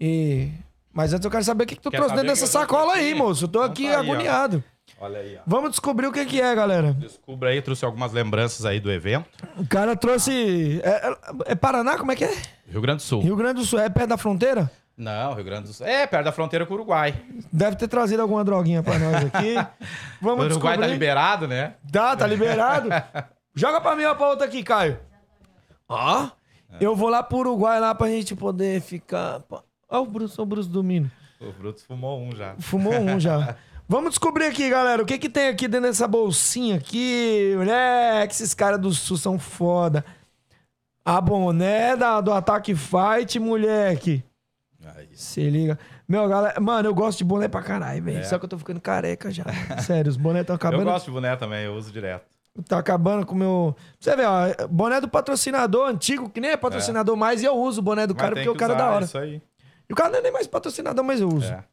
E. 0.00 0.50
Mas 0.92 1.12
antes 1.12 1.24
eu 1.24 1.30
quero 1.30 1.42
saber 1.42 1.64
o 1.64 1.66
que, 1.66 1.74
que 1.74 1.80
tu 1.82 1.90
Quer 1.90 1.96
trouxe 1.96 2.14
dentro 2.14 2.28
dessa 2.28 2.46
sacola 2.46 2.92
aí, 2.94 3.10
aqui? 3.10 3.18
moço. 3.18 3.44
Eu 3.44 3.48
tô 3.48 3.58
Então 3.60 3.72
aqui 3.72 3.88
tá 3.90 3.98
aí, 4.00 4.08
ó. 4.28 4.60
Olha 5.00 5.18
aí, 5.18 5.36
ó. 5.36 5.40
Vamos 5.46 5.70
descobrir 5.70 6.06
o 6.06 6.12
que, 6.12 6.24
que 6.24 6.40
é, 6.40 6.54
galera. 6.54 6.92
Descubra 6.94 7.50
aí, 7.50 7.60
trouxe 7.60 7.84
algumas 7.84 8.12
lembranças 8.12 8.64
aí 8.64 8.78
do 8.80 8.90
evento. 8.92 9.28
O 9.56 9.66
cara 9.66 9.96
trouxe. 9.96 10.80
É, 10.84 11.08
é- 11.08 11.16
é 11.46 11.54
Paraná? 11.54 11.98
Como 11.98 12.12
é 12.12 12.16
que 12.16 12.24
é? 12.24 12.34
Rio 12.68 12.80
Grande 12.80 12.98
do 12.98 13.02
Sul. 13.06 13.22
Rio 13.22 13.36
Grande 13.36 13.60
do 13.60 13.66
Sul. 13.66 13.80
É 13.80 13.88
perto 13.88 14.08
da 14.10 14.16
fronteira? 14.16 14.70
Não, 14.96 15.34
Rio 15.34 15.44
Grande 15.44 15.68
do 15.68 15.72
Sul. 15.74 15.84
É, 15.86 16.06
perto 16.06 16.24
da 16.24 16.32
fronteira 16.32 16.64
com 16.64 16.72
o 16.72 16.76
Uruguai. 16.76 17.14
Deve 17.52 17.76
ter 17.76 17.88
trazido 17.88 18.22
alguma 18.22 18.44
droguinha 18.44 18.82
pra 18.82 18.98
nós 18.98 19.24
aqui. 19.26 19.54
O 20.22 20.24
Vamos 20.24 20.44
Uruguai 20.46 20.74
tá 20.74 20.82
descobrir. 20.82 20.92
liberado, 20.92 21.48
né? 21.48 21.74
Tá, 21.90 22.16
tá 22.16 22.26
liberado. 22.26 22.88
Joga 23.54 23.80
pra 23.80 23.94
mim 23.96 24.04
ou 24.04 24.14
pra 24.16 24.28
outra 24.28 24.46
aqui, 24.46 24.62
Caio. 24.62 24.98
Ó. 25.88 26.28
Eu 26.80 26.94
vou 26.96 27.08
lá 27.08 27.22
pro 27.22 27.38
Uruguai 27.38 27.78
lá 27.80 27.94
pra 27.94 28.08
gente 28.08 28.34
poder 28.34 28.80
ficar. 28.80 29.42
Ó, 29.88 30.00
o 30.02 30.06
Bruce, 30.06 30.40
o 30.40 30.46
Bruce 30.46 30.68
Domino. 30.68 31.10
O 31.40 31.52
Brutus 31.52 31.82
fumou 31.84 32.20
um 32.20 32.34
já. 32.34 32.54
Fumou 32.58 32.94
um 32.98 33.18
já. 33.20 33.56
Vamos 33.86 34.10
descobrir 34.10 34.46
aqui, 34.46 34.70
galera, 34.70 35.02
o 35.02 35.06
que 35.06 35.18
que 35.18 35.28
tem 35.28 35.48
aqui 35.48 35.68
dentro 35.68 35.88
dessa 35.88 36.08
bolsinha 36.08 36.76
aqui. 36.76 37.54
Moleque, 37.56 38.32
esses 38.32 38.54
caras 38.54 38.80
do 38.80 38.90
Sul 38.92 39.18
são 39.18 39.38
foda. 39.38 40.04
A 41.04 41.20
boné 41.20 41.94
da, 41.94 42.20
do 42.20 42.32
Attack 42.32 42.74
Fight, 42.74 43.38
moleque. 43.38 44.24
Aí. 44.96 45.08
Se 45.12 45.48
liga. 45.50 45.78
Meu, 46.08 46.26
galera, 46.28 46.58
mano, 46.60 46.88
eu 46.88 46.94
gosto 46.94 47.18
de 47.18 47.24
boné 47.24 47.46
pra 47.46 47.62
caralho, 47.62 48.02
velho. 48.02 48.18
É. 48.18 48.22
Só 48.22 48.38
que 48.38 48.46
eu 48.46 48.48
tô 48.48 48.58
ficando 48.58 48.80
careca 48.80 49.30
já. 49.30 49.44
Sério, 49.84 50.10
os 50.10 50.16
bonés 50.16 50.42
estão 50.42 50.56
acabando. 50.56 50.82
Eu 50.82 50.86
gosto 50.86 51.06
de 51.06 51.10
boné 51.12 51.36
também, 51.36 51.64
eu 51.64 51.74
uso 51.74 51.92
direto. 51.92 52.24
Tá 52.66 52.78
acabando 52.78 53.26
com 53.26 53.34
o 53.34 53.38
meu. 53.38 53.76
Você 53.98 54.14
vê, 54.16 54.24
ó, 54.24 54.66
boné 54.68 55.00
do 55.00 55.08
patrocinador 55.08 55.88
antigo, 55.88 56.30
que 56.30 56.40
nem 56.40 56.52
é 56.52 56.56
patrocinador 56.56 57.16
mais, 57.16 57.42
e 57.42 57.44
eu 57.44 57.54
uso 57.54 57.80
o 57.80 57.84
boné 57.84 58.06
do 58.06 58.14
Mas 58.14 58.22
cara 58.22 58.34
porque 58.34 58.48
o 58.48 58.54
cara 58.54 58.72
é 58.74 58.76
da 58.76 58.90
hora. 58.90 59.04
Isso 59.04 59.18
aí. 59.18 59.42
E 59.88 59.92
o 59.92 59.96
cara 59.96 60.10
não 60.10 60.18
é 60.20 60.22
nem 60.22 60.32
mais 60.32 60.46
patrocinador, 60.46 61.04
mas 61.04 61.20
eu 61.20 61.28
uso. 61.28 61.52
É. 61.52 61.64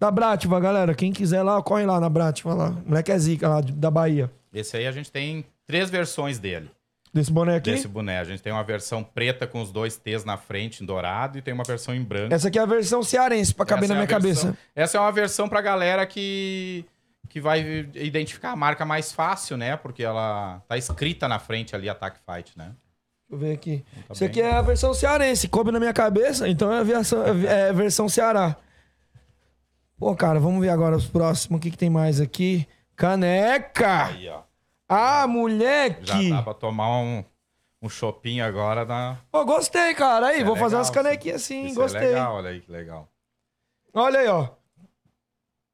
Da 0.00 0.10
Brativa, 0.10 0.58
galera. 0.58 0.94
Quem 0.94 1.12
quiser 1.12 1.42
lá, 1.42 1.62
corre 1.62 1.84
lá 1.84 2.00
na 2.00 2.08
Brativa 2.08 2.54
lá. 2.54 2.70
O 2.70 2.88
moleque 2.88 3.12
é 3.12 3.18
zica 3.18 3.48
lá 3.48 3.60
de- 3.60 3.72
da 3.72 3.90
Bahia. 3.90 4.30
Esse 4.52 4.76
aí 4.78 4.86
a 4.86 4.92
gente 4.92 5.12
tem 5.12 5.44
três 5.66 5.90
versões 5.90 6.38
dele. 6.38 6.70
Desse 7.12 7.30
boné 7.30 7.56
aqui. 7.56 7.72
Desse 7.72 7.86
boné. 7.88 8.18
A 8.18 8.24
gente 8.24 8.40
tem 8.42 8.52
uma 8.52 8.62
versão 8.64 9.02
preta 9.04 9.46
com 9.46 9.60
os 9.60 9.70
dois 9.70 9.96
T's 9.96 10.24
na 10.24 10.36
frente, 10.36 10.82
em 10.82 10.86
dourado, 10.86 11.36
e 11.38 11.42
tem 11.42 11.52
uma 11.52 11.64
versão 11.64 11.94
em 11.94 12.02
branco. 12.02 12.32
Essa 12.32 12.48
aqui 12.48 12.58
é 12.58 12.62
a 12.62 12.66
versão 12.66 13.02
cearense, 13.02 13.52
pra 13.52 13.66
caber 13.66 13.84
Essa 13.84 13.94
na 13.94 14.00
é 14.02 14.06
minha 14.06 14.16
a 14.16 14.20
versão- 14.20 14.50
cabeça. 14.52 14.58
Essa 14.74 14.96
é 14.96 15.00
uma 15.00 15.12
versão 15.12 15.48
pra 15.48 15.60
galera 15.60 16.06
que, 16.06 16.84
que 17.28 17.40
vai 17.40 17.60
identificar 17.96 18.52
a 18.52 18.56
marca 18.56 18.86
mais 18.86 19.12
fácil, 19.12 19.56
né? 19.56 19.76
Porque 19.76 20.02
ela 20.04 20.62
tá 20.68 20.78
escrita 20.78 21.26
na 21.28 21.38
frente 21.40 21.74
ali, 21.76 21.88
Attack 21.88 22.18
Fight, 22.24 22.52
né? 22.56 22.70
Deixa 23.28 23.32
eu 23.32 23.38
ver 23.38 23.52
aqui. 23.54 23.84
Tá 24.06 24.14
Isso 24.14 24.20
bem. 24.20 24.28
aqui 24.30 24.40
é 24.40 24.52
a 24.52 24.62
versão 24.62 24.94
cearense. 24.94 25.48
Coube 25.48 25.72
na 25.72 25.78
minha 25.80 25.92
cabeça, 25.92 26.48
então 26.48 26.72
é 26.72 26.78
a 26.78 26.82
versão, 26.84 27.22
é 27.26 27.68
a 27.68 27.72
versão 27.72 28.08
Ceará. 28.08 28.56
Pô, 30.00 30.16
cara, 30.16 30.40
vamos 30.40 30.62
ver 30.62 30.70
agora 30.70 30.96
os 30.96 31.04
próximos. 31.06 31.58
O 31.58 31.60
que, 31.60 31.70
que 31.70 31.76
tem 31.76 31.90
mais 31.90 32.22
aqui? 32.22 32.66
Caneca! 32.96 34.06
Aí, 34.06 34.30
ó. 34.30 34.40
Ah, 34.88 35.20
Já 35.20 35.26
moleque! 35.26 36.30
dá 36.30 36.42
pra 36.42 36.54
tomar 36.54 36.88
um, 37.00 37.22
um 37.82 37.88
chopinho 37.90 38.42
agora 38.42 38.86
na. 38.86 39.18
Pô, 39.30 39.44
gostei, 39.44 39.92
cara. 39.94 40.28
Aí, 40.28 40.36
Isso 40.36 40.42
é 40.42 40.46
vou 40.46 40.56
fazer 40.56 40.76
legal, 40.76 40.78
umas 40.78 40.90
canequinhas 40.90 41.42
assim, 41.42 41.66
Isso 41.66 41.74
gostei. 41.74 42.00
É 42.00 42.06
legal, 42.06 42.34
olha 42.36 42.48
aí 42.48 42.62
que 42.62 42.72
legal. 42.72 43.08
Olha 43.92 44.20
aí, 44.20 44.28
ó. 44.28 44.48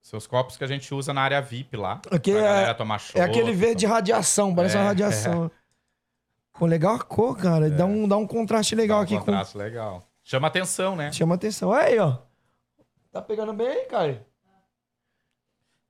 Seus 0.03 0.27
copos 0.27 0.57
que 0.57 0.65
a 0.65 0.66
gente 0.66 0.93
usa 0.93 1.15
na 1.15 1.23
área 1.23 1.40
VIP 1.40 1.77
lá. 1.77 2.01
Aqui 2.11 2.32
pra 2.32 2.40
é- 2.40 2.44
galera 2.44 2.74
tomar 2.74 2.98
show. 2.98 3.20
É 3.20 3.24
aquele 3.24 3.53
verde 3.53 3.81
de 3.81 3.86
radiação, 3.86 4.53
parece 4.53 4.77
É, 4.77 4.81
uma 4.81 4.86
radiação. 4.86 5.48
Pô, 6.59 6.66
legal 6.66 6.97
a 6.97 6.98
cor, 6.98 7.36
cara. 7.36 7.70
Dá, 7.70 7.85
um, 7.85 8.09
dá 8.09 8.16
um 8.16 8.27
contraste 8.27 8.74
legal 8.74 8.98
um 8.98 9.03
aqui. 9.03 9.16
contraste 9.16 9.57
legal. 9.57 10.03
Chama 10.24 10.48
atenção, 10.48 10.97
né? 10.97 11.07
Com... 11.07 11.12
Chama 11.12 11.35
atenção. 11.36 11.69
Olha 11.69 11.85
aí, 11.86 11.98
ó. 12.01 12.26
Tá 13.17 13.23
pegando 13.23 13.55
bem 13.55 13.67
aí, 13.67 13.87
cara? 13.87 14.27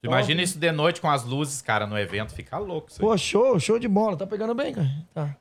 Tu 0.00 0.06
imagina 0.06 0.40
isso 0.40 0.60
de 0.60 0.70
noite 0.70 1.00
com 1.00 1.10
as 1.10 1.24
luzes, 1.24 1.60
cara, 1.60 1.84
no 1.84 1.98
evento. 1.98 2.32
Fica 2.32 2.56
louco 2.56 2.88
isso 2.88 3.02
aí. 3.02 3.08
Pô, 3.08 3.18
show, 3.18 3.58
show 3.58 3.80
de 3.80 3.88
bola. 3.88 4.16
Tá 4.16 4.24
pegando 4.24 4.54
bem, 4.54 4.72
cara. 4.72 4.88
Tá. 5.12 5.36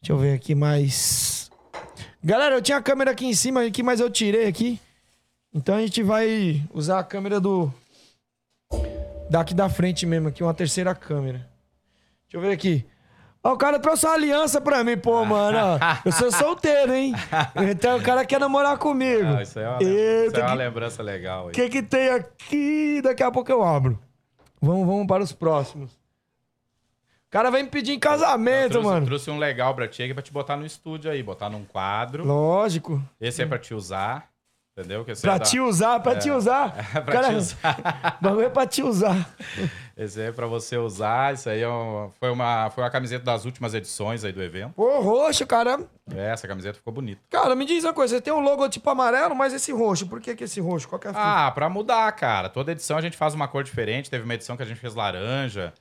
Deixa 0.00 0.12
eu 0.12 0.18
ver 0.18 0.34
aqui 0.34 0.54
mais. 0.54 1.50
Galera, 2.22 2.54
eu 2.54 2.62
tinha 2.62 2.78
a 2.78 2.82
câmera 2.82 3.10
aqui 3.10 3.26
em 3.26 3.34
cima, 3.34 3.64
aqui, 3.64 3.82
mas 3.82 3.98
eu 3.98 4.08
tirei 4.08 4.46
aqui. 4.46 4.78
Então 5.52 5.74
a 5.74 5.80
gente 5.80 6.00
vai 6.00 6.64
usar 6.72 7.00
a 7.00 7.04
câmera 7.04 7.40
do. 7.40 7.74
Daqui 9.28 9.52
da 9.52 9.68
frente 9.68 10.06
mesmo, 10.06 10.28
aqui, 10.28 10.44
uma 10.44 10.54
terceira 10.54 10.94
câmera. 10.94 11.38
Deixa 12.28 12.36
eu 12.36 12.40
ver 12.40 12.52
aqui. 12.52 12.86
Ó, 13.42 13.54
o 13.54 13.56
cara 13.56 13.78
trouxe 13.78 14.04
uma 14.06 14.14
aliança 14.14 14.60
pra 14.60 14.84
mim, 14.84 14.98
pô, 14.98 15.24
mano. 15.24 15.56
ó. 15.58 15.78
Eu 16.04 16.12
sou 16.12 16.30
solteiro, 16.30 16.92
hein? 16.92 17.14
Então 17.70 17.96
o 17.98 18.02
cara 18.02 18.24
quer 18.24 18.38
namorar 18.38 18.76
comigo. 18.78 19.26
Ah, 19.38 19.42
isso 19.42 19.58
é 19.58 19.68
uma, 19.68 19.82
Eita, 19.82 20.26
isso 20.26 20.36
é 20.36 20.42
uma 20.42 20.50
que- 20.50 20.56
lembrança 20.58 21.02
legal. 21.02 21.46
O 21.48 21.50
que 21.50 21.68
que 21.68 21.82
tem 21.82 22.10
aqui? 22.10 23.00
Daqui 23.02 23.22
a 23.22 23.30
pouco 23.30 23.50
eu 23.50 23.62
abro. 23.62 23.98
Vamos, 24.60 24.86
vamos 24.86 25.06
para 25.06 25.22
os 25.22 25.32
próximos. 25.32 25.90
O 25.92 27.30
cara 27.30 27.48
vem 27.50 27.62
me 27.62 27.68
pedir 27.70 27.92
em 27.92 27.94
Eu 27.94 28.00
casamento, 28.00 28.72
trouxe, 28.72 28.88
mano. 28.88 29.06
trouxe 29.06 29.30
um 29.30 29.38
legal 29.38 29.74
pra 29.74 29.86
ti 29.88 30.02
aqui 30.02 30.12
pra 30.12 30.22
te 30.22 30.32
botar 30.32 30.56
no 30.56 30.66
estúdio 30.66 31.10
aí, 31.10 31.22
botar 31.22 31.48
num 31.48 31.64
quadro. 31.64 32.24
Lógico. 32.26 33.00
Esse 33.20 33.40
é 33.42 33.46
pra 33.46 33.56
te 33.58 33.72
usar, 33.72 34.28
entendeu? 34.76 35.04
Que 35.04 35.14
Pra 35.20 35.34
é 35.34 35.38
da- 35.38 35.44
te 35.44 35.60
usar, 35.60 36.00
pra 36.00 36.16
te 36.18 36.30
usar. 36.30 36.74
É 36.94 37.00
pra 37.00 37.12
Cara, 37.12 37.28
te 37.28 37.34
usar. 37.34 38.18
Bagulho 38.20 38.46
é 38.46 38.48
pra 38.50 38.66
te 38.66 38.82
usar. 38.82 39.28
Esse 39.96 40.20
aí 40.20 40.28
é 40.28 40.32
pra 40.32 40.46
você 40.46 40.76
usar. 40.78 41.34
Isso 41.34 41.48
aí 41.50 41.60
é 41.60 41.68
um- 41.68 42.10
foi, 42.18 42.30
uma, 42.30 42.70
foi 42.70 42.82
uma 42.82 42.90
camiseta 42.90 43.24
das 43.24 43.44
últimas 43.44 43.74
edições 43.74 44.24
aí 44.24 44.32
do 44.32 44.42
evento. 44.42 44.72
Pô, 44.74 45.00
roxo, 45.00 45.46
cara. 45.46 45.80
É, 46.14 46.30
essa 46.32 46.48
camiseta 46.48 46.78
ficou 46.78 46.92
bonita. 46.92 47.20
Cara, 47.28 47.54
me 47.54 47.64
diz 47.66 47.84
uma 47.84 47.92
coisa. 47.92 48.16
Você 48.16 48.20
tem 48.22 48.32
um 48.32 48.40
logotipo 48.40 48.88
amarelo, 48.88 49.34
mas 49.34 49.52
esse 49.52 49.70
roxo. 49.72 50.06
Por 50.06 50.20
que, 50.20 50.34
que 50.34 50.44
esse 50.44 50.60
roxo? 50.60 50.88
Qual 50.88 50.98
que 50.98 51.06
é 51.06 51.10
a 51.10 51.14
fita? 51.14 51.24
Ah, 51.46 51.50
pra 51.50 51.68
mudar, 51.68 52.10
cara. 52.12 52.48
Toda 52.48 52.72
edição 52.72 52.96
a 52.96 53.00
gente 53.02 53.16
faz 53.16 53.34
uma 53.34 53.46
cor 53.46 53.62
diferente. 53.62 54.08
Teve 54.10 54.24
uma 54.24 54.34
edição 54.34 54.56
que 54.56 54.62
a 54.62 54.66
gente 54.66 54.80
fez 54.80 54.94
laranja. 54.94 55.72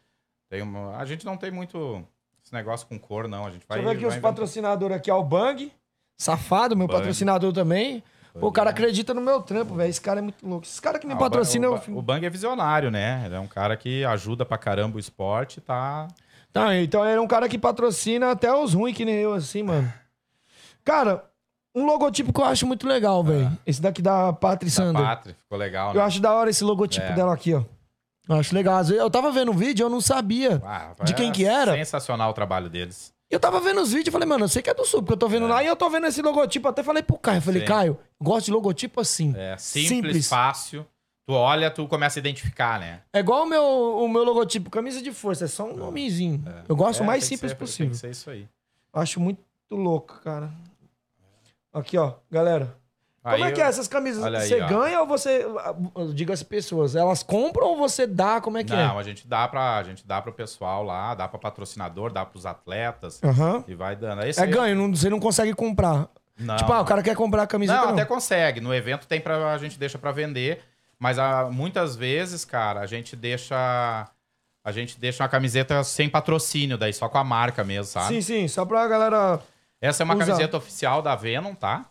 Tem 0.49 0.61
uma... 0.61 0.98
A 0.98 1.06
gente 1.06 1.26
não 1.26 1.38
tem 1.38 1.49
muito 1.52 2.03
esse 2.44 2.53
negócio 2.53 2.88
com 2.88 2.99
cor, 2.99 3.28
não. 3.28 3.45
A 3.45 3.52
gente 3.52 3.66
vai. 3.68 3.78
Deixa 3.78 3.94
eu 3.94 3.99
ver 3.99 4.06
aqui 4.07 4.16
os 4.18 4.22
patrocinadores 4.22 4.98
aqui, 4.98 5.10
ó. 5.11 5.20
O 5.20 5.24
Bang. 5.24 5.72
Safado, 6.20 6.76
meu 6.76 6.88
Bang. 6.88 6.99
patrocinador 6.99 7.53
também. 7.53 8.03
Pô, 8.40 8.48
o 8.48 8.52
cara 8.52 8.70
acredita 8.70 9.14
no 9.14 9.22
meu 9.22 9.41
trampo, 9.41 9.74
velho. 9.76 9.90
Esse 9.90 9.99
cara 10.02 10.20
é 10.20 10.22
muito 10.22 10.45
louco. 10.48 10.66
Esses 10.66 10.80
caras 10.80 10.99
que 11.02 11.07
me 11.07 11.14
Ah, 11.14 11.16
o 11.16 11.20
patrocinam, 11.20 11.72
Bang- 11.74 11.84
eu... 11.90 11.95
O, 11.95 11.99
o 11.99 12.02
Bang 12.02 12.26
é 12.26 12.30
visionário, 12.30 12.90
né? 12.90 13.24
Ele 13.26 13.36
é 13.36 13.40
um 13.40 13.48
cara 13.48 13.76
que 13.78 14.03
ajuda 14.06 14.45
pra 14.45 14.57
caramba 14.57 14.98
o 14.98 14.99
esporte, 14.99 15.60
tá? 15.61 16.07
Tá, 16.52 16.76
então 16.78 17.06
ele 17.06 17.18
é 17.18 17.22
um 17.22 17.28
cara 17.28 17.48
que 17.48 17.57
patrocina 17.60 18.32
até 18.32 18.52
os 18.53 18.74
ruins, 18.74 18.95
que 18.98 19.06
nem 19.06 19.16
eu, 19.16 19.34
assim, 19.34 19.61
mano. 19.61 19.91
Cara, 20.84 21.24
um 21.76 21.86
logotipo 21.86 22.34
que 22.34 22.41
eu 22.41 22.45
acho 22.45 22.66
muito 22.66 22.88
legal, 22.88 23.24
velho. 23.24 23.52
Esse 23.66 23.80
daqui 23.82 24.02
da 24.02 24.34
Patri 24.34 24.70
Sander. 24.72 25.03
Pátria. 25.03 25.36
Ficou 25.36 25.57
legal, 25.57 25.90
Eu 25.94 25.99
né? 25.99 26.06
acho 26.06 26.20
da 26.20 26.34
hora 26.34 26.49
esse 26.49 26.64
logotipo 26.64 27.06
É. 27.06 27.14
dela 27.14 27.34
aqui, 27.34 27.53
ó. 27.53 27.64
Eu 28.28 28.36
acho 28.40 28.56
legal. 28.56 28.82
Eu 28.84 29.10
tava 29.10 29.32
vendo 29.32 29.52
um 29.52 29.56
vídeo, 29.56 29.84
eu 29.86 29.90
não 29.90 30.02
sabia 30.02 30.61
Ah, 30.66 30.94
de 31.03 31.14
é 31.14 31.16
quem 31.16 31.32
que 31.32 31.45
era. 31.45 31.74
Sensacional 31.74 32.32
o 32.32 32.34
trabalho 32.34 32.70
deles. 32.70 33.14
Eu 33.30 33.40
tava 33.40 33.60
vendo 33.60 33.80
os 33.82 33.90
vídeos 33.92 34.08
e 34.08 34.12
falei, 34.12 34.28
mano, 34.28 34.46
eu 34.46 34.50
sei 34.50 34.62
que 34.62 34.70
é 34.70 34.74
do 34.74 34.84
Sul, 34.86 35.02
porque 35.02 35.14
eu 35.14 35.18
tô 35.18 35.28
vendo 35.30 35.48
lá 35.48 35.64
e 35.64 35.68
eu 35.68 35.76
tô 35.76 35.88
vendo 35.90 36.08
esse 36.08 36.22
logotipo. 36.22 36.68
Até 36.68 36.82
falei 36.82 37.04
pro 37.04 37.18
Caio, 37.18 37.38
eu 37.38 37.42
falei, 37.44 37.62
Sim. 37.62 37.68
Caio, 37.68 38.00
gosto 38.20 38.46
de 38.48 38.52
logotipo 38.52 39.00
assim. 39.00 39.34
É 39.38 39.56
simples, 39.58 40.28
fácil. 40.28 40.86
Tu 41.28 41.34
olha, 41.34 41.70
tu 41.70 41.88
começa 41.88 42.18
a 42.18 42.22
identificar, 42.22 42.80
né? 42.80 43.02
É 43.14 43.20
igual 43.20 43.44
o 43.44 43.46
meu, 43.46 43.64
o 43.64 44.08
meu 44.10 44.24
logotipo, 44.24 44.72
camisa 44.72 45.00
de 45.00 45.12
força, 45.14 45.46
é 45.46 45.48
só 45.48 45.66
um 45.66 45.76
nomezinho. 45.76 46.44
Eu 46.68 46.76
gosto 46.76 47.02
É, 47.02 47.04
o 47.04 47.06
mais 47.06 47.22
tem 47.24 47.30
que 47.30 47.36
simples 47.36 47.52
ser- 47.52 47.58
possível. 47.58 47.86
Tem 47.86 47.92
que 47.92 47.98
ser 48.00 48.10
isso 48.10 48.30
aí. 48.32 48.48
Acho 48.92 49.20
muito 49.20 49.40
louco, 49.70 50.20
cara. 50.24 50.52
Aqui, 51.72 52.00
ó, 52.00 52.14
galera. 52.32 52.76
Como 53.32 53.44
Aí 53.44 53.52
é 53.52 53.54
que 53.54 53.62
é 53.62 53.66
essas 53.66 53.88
camisas? 53.88 54.24
Olha 54.24 54.40
aí, 54.40 54.48
você 54.48 54.62
ó. 54.62 54.68
ganha 54.68 55.02
ou 55.02 55.08
você. 55.08 55.46
Diga 56.14 56.34
as 56.34 56.44
pessoas, 56.44 56.96
elas 56.96 57.22
compram 57.24 57.68
ou 57.68 57.78
você 57.78 58.06
dá? 58.08 58.40
Como 58.42 58.58
é 58.58 58.64
que 58.64 58.72
Não, 58.72 58.98
é? 58.98 59.00
a 59.00 59.04
gente 59.04 59.28
dá 59.28 59.48
para 59.48 59.78
a 59.78 59.84
gente 59.84 60.06
dá 60.06 60.22
pro 60.22 60.32
pessoal 60.34 60.84
lá, 60.84 61.14
dá 61.16 61.28
para 61.28 61.40
patrocinador, 61.40 62.12
dá 62.12 62.26
pros 62.26 62.46
atletas 62.46 63.20
Aham. 63.24 63.64
e 63.68 63.76
vai 63.76 63.96
dando. 63.96 64.24
Esse 64.26 64.40
É 64.40 64.44
aí- 64.44 64.50
ganho, 64.52 64.76
não- 64.76 64.96
você 64.96 65.10
não 65.10 65.20
consegue 65.20 65.54
comprar. 65.54 66.08
Não, 66.38 66.56
tipo, 66.56 66.72
ah, 66.72 66.82
o 66.82 66.86
cara 66.86 67.04
quer 67.04 67.16
comprar 67.16 67.44
a 67.44 67.48
camiseta. 67.48 67.78
não, 67.80 67.88
Não, 67.88 67.94
até 67.94 68.06
consegue. 68.06 68.62
No 68.62 68.74
evento 68.74 69.06
tem 69.08 69.20
para 69.20 69.52
a 69.54 69.58
gente 69.58 69.78
deixa 69.78 69.98
para 69.98 70.12
vender, 70.12 70.62
mas 70.98 71.20
ah, 71.20 71.50
muitas 71.52 71.96
vezes, 71.98 72.46
cara, 72.46 72.80
a 72.80 72.86
gente 72.86 73.16
deixa 73.16 74.08
a 74.64 74.72
gente 74.72 75.00
deixa 75.00 75.24
uma 75.24 75.30
camiseta 75.30 75.84
sem 75.84 76.10
patrocínio, 76.10 76.78
daí 76.78 76.94
só 76.94 77.08
com 77.10 77.18
a 77.18 77.24
marca 77.24 77.64
mesmo, 77.64 77.86
sabe? 77.86 78.08
Sim, 78.16 78.22
sim, 78.22 78.48
só 78.48 78.66
pra 78.66 78.88
galera. 78.88 79.40
Essa 79.82 80.04
é 80.04 80.06
uma 80.06 80.14
Usa. 80.16 80.26
camiseta 80.26 80.58
oficial 80.58 81.02
da 81.02 81.16
Venom, 81.16 81.54
tá? 81.56 81.86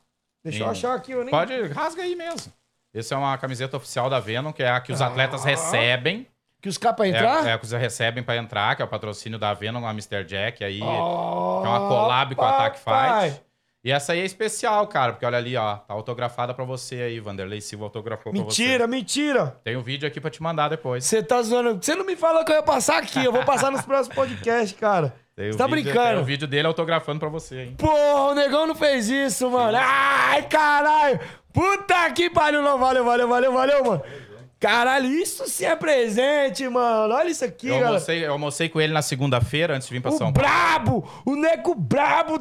Deixa 0.45 0.61
eu 0.61 0.67
Sim. 0.67 0.71
achar 0.71 0.95
aqui, 0.95 1.13
eu 1.13 1.23
nem. 1.23 1.31
Pode, 1.31 1.55
rasga 1.69 2.03
aí 2.03 2.15
mesmo. 2.15 2.53
Essa 2.95 3.15
é 3.15 3.19
uma 3.19 3.37
camiseta 3.37 3.77
oficial 3.77 4.09
da 4.09 4.19
Venom, 4.19 4.53
que 4.53 4.63
é 4.63 4.71
a 4.71 4.81
que 4.81 4.93
os 4.93 5.03
atletas 5.03 5.45
recebem. 5.45 6.27
Que 6.61 6.69
os 6.69 6.77
caras 6.77 6.97
pra 6.97 7.07
entrar? 7.07 7.47
É, 7.47 7.53
é, 7.53 7.59
que 7.59 7.65
os 7.65 7.73
recebem 7.73 8.23
pra 8.23 8.37
entrar, 8.37 8.75
que 8.75 8.83
é 8.83 8.85
o 8.85 8.89
patrocínio 8.89 9.39
da 9.39 9.55
Venom, 9.55 9.87
a 9.87 9.91
Mr. 9.91 10.25
Jack 10.25 10.65
aí. 10.65 10.81
Oh, 10.83 11.61
que 11.61 11.67
é 11.67 11.71
uma 11.71 11.89
collab 11.89 12.35
com 12.35 12.43
a 12.43 12.67
Attack. 12.67 12.79
Fight. 12.79 13.43
E 13.85 13.93
essa 13.93 14.13
aí 14.13 14.21
é 14.21 14.25
especial, 14.25 14.87
cara, 14.89 15.13
porque 15.13 15.25
olha 15.25 15.39
ali, 15.39 15.57
ó, 15.57 15.77
tá 15.77 15.95
autografada 15.95 16.53
pra 16.53 16.65
você 16.65 16.97
aí, 16.97 17.21
Vanderlei 17.21 17.61
Silva 17.61 17.85
autografou 17.85 18.33
pra 18.33 18.43
você. 18.43 18.63
Mentira, 18.63 18.87
mentira. 18.89 19.61
Tem 19.63 19.77
um 19.77 19.83
vídeo 19.83 20.09
aqui 20.09 20.21
pra 20.21 20.31
te 20.31 20.43
mandar 20.43 20.69
depois. 20.69 21.05
Você 21.05 21.23
tá 21.23 21.41
zoando. 21.41 21.83
Você 21.83 21.95
não 21.95 22.05
me 22.05 22.17
falou 22.17 22.45
que 22.45 22.51
eu 22.51 22.57
ia 22.57 22.63
passar 22.63 22.99
aqui. 22.99 23.25
Eu 23.25 23.33
vou 23.33 23.45
passar 23.45 23.71
nos 23.71 23.83
próximos 23.87 24.17
podcasts, 24.17 24.79
cara. 24.79 25.15
Você 25.39 25.57
tá 25.59 25.67
vídeo- 25.67 25.83
brincando? 25.85 26.21
O 26.21 26.25
vídeo 26.25 26.47
dele 26.49 26.67
autografando 26.67 27.21
pra 27.21 27.29
você, 27.29 27.63
hein? 27.63 27.75
Porra, 27.79 28.33
o 28.33 28.35
negão 28.35 28.67
não 28.67 28.75
fez 28.75 29.09
isso, 29.09 29.49
mano. 29.51 29.79
Ai, 29.81 30.43
caralho. 30.43 31.21
Puta 31.53 32.11
que 32.13 32.29
pariu. 32.29 32.61
Não, 32.63 32.79
valeu, 32.79 33.05
valeu, 33.05 33.29
valeu, 33.29 33.53
valeu, 33.53 33.85
mano. 33.85 34.03
Caralho, 34.61 35.07
isso 35.09 35.47
sim 35.49 35.65
é 35.65 35.77
presente, 35.77 36.69
mano. 36.69 37.15
Olha 37.15 37.29
isso 37.31 37.45
aqui, 37.45 37.69
Eu 37.69 37.75
galera. 37.75 37.89
almocei, 37.91 38.27
eu 38.27 38.33
almocei 38.33 38.69
com 38.69 38.81
ele 38.81 38.93
na 38.93 39.03
segunda-feira, 39.03 39.77
antes 39.77 39.87
de 39.87 39.95
vir 39.95 40.01
pra 40.01 40.11
O 40.11 40.19
São 40.19 40.33
Paulo. 40.33 40.49
brabo! 40.49 41.09
O 41.25 41.37
nego 41.37 41.75
brabo! 41.77 42.41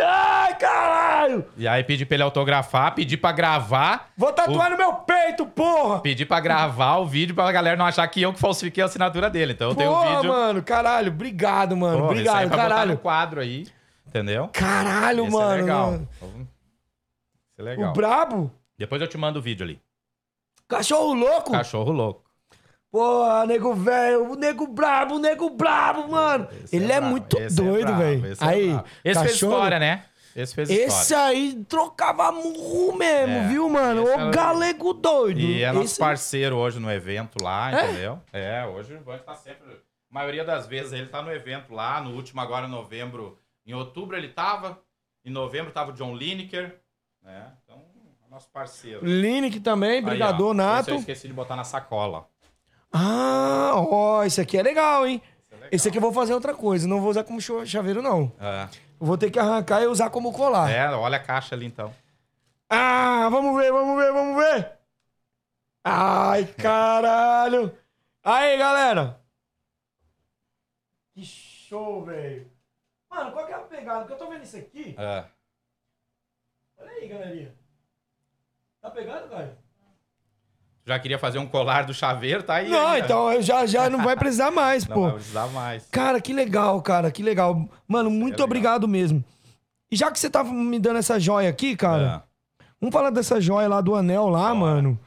Ai, 0.00 0.56
caralho! 0.56 1.44
E 1.56 1.68
aí 1.68 1.84
pedi 1.84 2.04
pra 2.04 2.16
ele 2.16 2.22
autografar, 2.24 2.94
pedi 2.94 3.16
pra 3.16 3.30
gravar. 3.30 4.08
Vou 4.16 4.32
tatuar 4.32 4.70
no 4.70 4.76
meu 4.76 4.92
peito, 4.94 5.46
porra! 5.46 6.00
Pedi 6.00 6.26
pra 6.26 6.40
gravar 6.40 6.96
o 6.96 7.06
vídeo 7.06 7.34
pra 7.34 7.50
galera 7.52 7.76
não 7.76 7.86
achar 7.86 8.06
que 8.08 8.20
eu 8.20 8.32
que 8.32 8.40
falsifiquei 8.40 8.82
a 8.82 8.86
assinatura 8.86 9.30
dele. 9.30 9.52
Então 9.52 9.70
eu 9.70 9.74
tenho 9.76 9.90
um 9.90 9.94
Porra, 9.94 10.16
vídeo. 10.16 10.28
mano, 10.32 10.62
caralho, 10.62 11.12
obrigado, 11.12 11.76
mano. 11.76 11.98
Aí 11.98 12.02
obrigado, 12.04 12.36
é 12.42 12.46
pra 12.48 12.56
botar 12.56 12.68
caralho. 12.68 12.90
no 12.92 12.98
quadro 12.98 13.40
aí, 13.40 13.66
entendeu? 14.06 14.48
Caralho, 14.52 15.22
Esse 15.26 15.32
mano. 15.32 15.52
é 15.52 15.56
legal. 15.62 15.90
mano. 15.92 16.08
Esse 17.52 17.60
é 17.60 17.62
legal. 17.62 17.90
O 17.90 17.92
brabo? 17.92 18.50
Depois 18.76 19.00
eu 19.00 19.06
te 19.06 19.16
mando 19.16 19.38
o 19.38 19.42
vídeo 19.42 19.64
ali. 19.64 19.80
Cachorro 20.66 21.14
louco? 21.14 21.52
Cachorro 21.52 21.92
louco. 21.92 22.23
Porra, 22.98 23.44
nego 23.44 23.74
velho, 23.74 24.30
o 24.30 24.36
nego 24.36 24.68
brabo, 24.68 25.16
o 25.16 25.18
nego 25.18 25.50
brabo, 25.50 26.08
mano. 26.12 26.46
Esse 26.62 26.76
Ele 26.76 26.84
é, 26.84 27.00
brabo, 27.00 27.06
muito 27.10 27.36
esse 27.38 27.60
é 27.60 27.64
doido, 27.64 27.86
brabo, 27.86 27.98
velho. 28.02 28.26
esse 28.26 28.44
é 28.44 28.46
Aí, 28.46 28.68
brabo. 28.68 28.84
Esse 29.04 29.20
fez 29.20 29.32
cachorro- 29.32 29.52
história, 29.54 29.78
né? 29.80 30.04
Esse 30.36 30.54
fez 30.54 30.70
Esse 30.70 30.84
história. 31.02 31.24
aí 31.26 31.64
trocava 31.68 32.30
murro 32.30 32.96
mesmo, 32.96 33.34
É, 33.34 33.48
viu, 33.48 33.68
mano? 33.68 34.02
esse 34.04 34.10
O 34.16 34.20
era- 34.20 34.30
galego 34.30 34.92
doido. 34.92 35.40
E 35.40 35.64
é 35.64 35.72
nosso 35.72 35.86
Esse- 35.86 35.98
parceiro 35.98 36.54
hoje 36.56 36.78
no 36.78 36.88
evento 36.88 37.42
lá, 37.42 37.72
É? 37.72 37.84
entendeu? 37.84 38.20
É, 38.32 38.64
hoje 38.64 38.94
o 38.94 39.00
Vande 39.02 39.24
tá 39.24 39.34
sempre. 39.34 39.72
A 39.72 40.14
maioria 40.14 40.44
das 40.44 40.68
vezes 40.68 40.92
ele 40.92 41.06
tá 41.06 41.20
no 41.20 41.32
evento 41.32 41.74
lá. 41.74 42.00
No 42.00 42.10
último, 42.14 42.40
agora 42.40 42.68
em 42.68 42.70
novembro. 42.70 43.36
Em 43.66 43.74
outubro 43.74 44.16
ele 44.16 44.28
tava. 44.28 44.78
Em 45.24 45.30
novembro 45.30 45.72
tava 45.72 45.90
o 45.90 45.94
John 45.94 46.14
Lineker. 46.14 46.76
Né? 47.24 47.46
Então, 47.64 47.78
é 48.24 48.30
nosso 48.30 48.48
parceiro. 48.52 49.04
Lineker 49.04 49.60
também, 49.60 49.98
Aí, 49.98 50.02
ó, 50.04 50.08
brigador 50.10 50.48
esse 50.50 50.56
nato. 50.56 50.90
eu 50.90 50.96
esqueci 50.96 51.26
de 51.26 51.34
botar 51.34 51.56
na 51.56 51.64
sacola. 51.64 52.28
Ah, 52.96 53.72
ó, 53.74 54.22
esse 54.22 54.40
aqui 54.40 54.56
é 54.56 54.62
legal, 54.62 55.04
hein? 55.04 55.20
Esse 55.20 55.52
é 55.52 55.56
legal. 55.56 55.68
Esse 55.72 55.88
aqui 55.88 55.98
eu 55.98 56.02
vou 56.02 56.12
fazer 56.12 56.32
outra 56.32 56.54
coisa, 56.54 56.86
não 56.86 57.00
vou 57.00 57.10
usar 57.10 57.24
como 57.24 57.40
chaveiro, 57.40 58.00
não. 58.00 58.32
É. 58.38 58.68
Vou 59.00 59.18
ter 59.18 59.32
que 59.32 59.38
arrancar 59.38 59.82
e 59.82 59.88
usar 59.88 60.10
como 60.10 60.32
colar. 60.32 60.70
É, 60.70 60.88
olha 60.94 61.16
a 61.16 61.20
caixa 61.22 61.56
ali 61.56 61.66
então. 61.66 61.92
Ah, 62.70 63.28
vamos 63.30 63.60
ver, 63.60 63.72
vamos 63.72 63.96
ver, 63.96 64.12
vamos 64.12 64.36
ver. 64.36 64.78
Ai, 65.82 66.46
caralho. 66.46 67.76
Aí, 68.22 68.56
galera. 68.56 69.20
Que 71.12 71.24
show, 71.24 72.04
velho. 72.04 72.48
Mano, 73.10 73.32
qual 73.32 73.44
que 73.44 73.52
é 73.52 73.56
a 73.56 73.60
pegada? 73.60 74.00
Porque 74.00 74.12
eu 74.14 74.18
tô 74.18 74.30
vendo 74.30 74.44
isso 74.44 74.56
aqui. 74.56 74.94
É. 74.96 75.24
Olha 76.78 76.90
aí, 76.92 77.08
galerinha. 77.08 77.54
Tá 78.80 78.90
pegando, 78.90 79.28
cara? 79.28 79.58
Já 80.86 80.98
queria 80.98 81.18
fazer 81.18 81.38
um 81.38 81.46
colar 81.46 81.84
do 81.86 81.94
chaveiro, 81.94 82.42
tá 82.42 82.56
aí. 82.56 82.68
Não, 82.68 82.96
então 82.98 83.40
já, 83.40 83.64
já 83.64 83.88
não 83.88 84.02
vai 84.04 84.16
precisar 84.16 84.50
mais, 84.50 84.84
Não 84.88 84.94
pô. 84.94 85.02
vai 85.04 85.12
precisar 85.14 85.46
mais. 85.48 85.86
Cara, 85.90 86.20
que 86.20 86.32
legal, 86.32 86.82
cara, 86.82 87.10
que 87.10 87.22
legal. 87.22 87.66
Mano, 87.88 88.10
muito 88.10 88.34
legal. 88.34 88.44
obrigado 88.46 88.86
mesmo. 88.88 89.24
E 89.90 89.96
já 89.96 90.10
que 90.10 90.18
você 90.18 90.28
tava 90.28 90.52
me 90.52 90.78
dando 90.78 90.98
essa 90.98 91.18
joia 91.18 91.48
aqui, 91.48 91.74
cara, 91.76 92.22
É. 92.60 92.64
vamos 92.80 92.92
falar 92.92 93.10
dessa 93.10 93.40
joia 93.40 93.66
lá 93.68 93.80
do 93.80 93.94
anel 93.94 94.28
lá, 94.28 94.54
mano. 94.54 94.98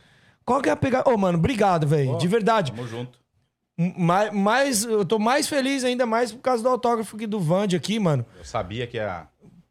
Qual 0.44 0.62
que 0.62 0.70
é 0.70 0.72
a 0.72 0.76
pegada? 0.78 1.10
Ô, 1.10 1.18
mano, 1.18 1.38
obrigado, 1.38 1.86
velho. 1.86 2.18
De 2.18 2.28
verdade. 2.28 2.72
Tamo 2.72 2.88
junto. 2.88 3.20
Mais, 3.96 4.34
mais, 4.34 4.84
eu 4.86 5.06
tô 5.06 5.20
mais 5.20 5.48
feliz 5.48 5.84
ainda 5.84 6.04
mais 6.08 6.32
por 6.32 6.40
causa 6.42 6.64
do 6.64 6.70
autógrafo 6.70 7.16
aqui 7.16 7.28
do 7.28 7.40
Vand 7.40 7.68
aqui, 7.76 8.00
mano. 8.00 8.26
Eu 8.36 8.44
sabia 8.44 8.88
que 8.88 8.98
ia. 8.98 9.28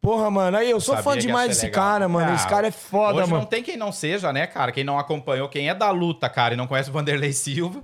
Porra, 0.07 0.31
mano, 0.31 0.57
aí 0.57 0.71
eu 0.71 0.81
sou 0.81 0.95
sabia 0.95 1.03
fã 1.13 1.19
demais 1.19 1.49
desse 1.49 1.67
legal. 1.67 1.85
cara, 1.85 2.09
mano. 2.09 2.31
Ah, 2.31 2.35
Esse 2.37 2.47
cara 2.47 2.69
é 2.69 2.71
foda, 2.71 3.19
Hoje 3.19 3.29
mano. 3.29 3.43
não 3.43 3.45
tem 3.49 3.61
quem 3.61 3.77
não 3.77 3.91
seja, 3.91 4.33
né, 4.33 4.47
cara? 4.47 4.71
Quem 4.71 4.85
não 4.85 5.01
acompanhou, 5.01 5.49
quem 5.49 5.69
é 5.69 5.75
da 5.75 5.91
luta, 5.91 6.29
cara, 6.29 6.55
e 6.55 6.57
não 6.57 6.69
conhece 6.69 6.91
o 6.91 6.93
Vanderlei 6.93 7.33
Silva. 7.33 7.83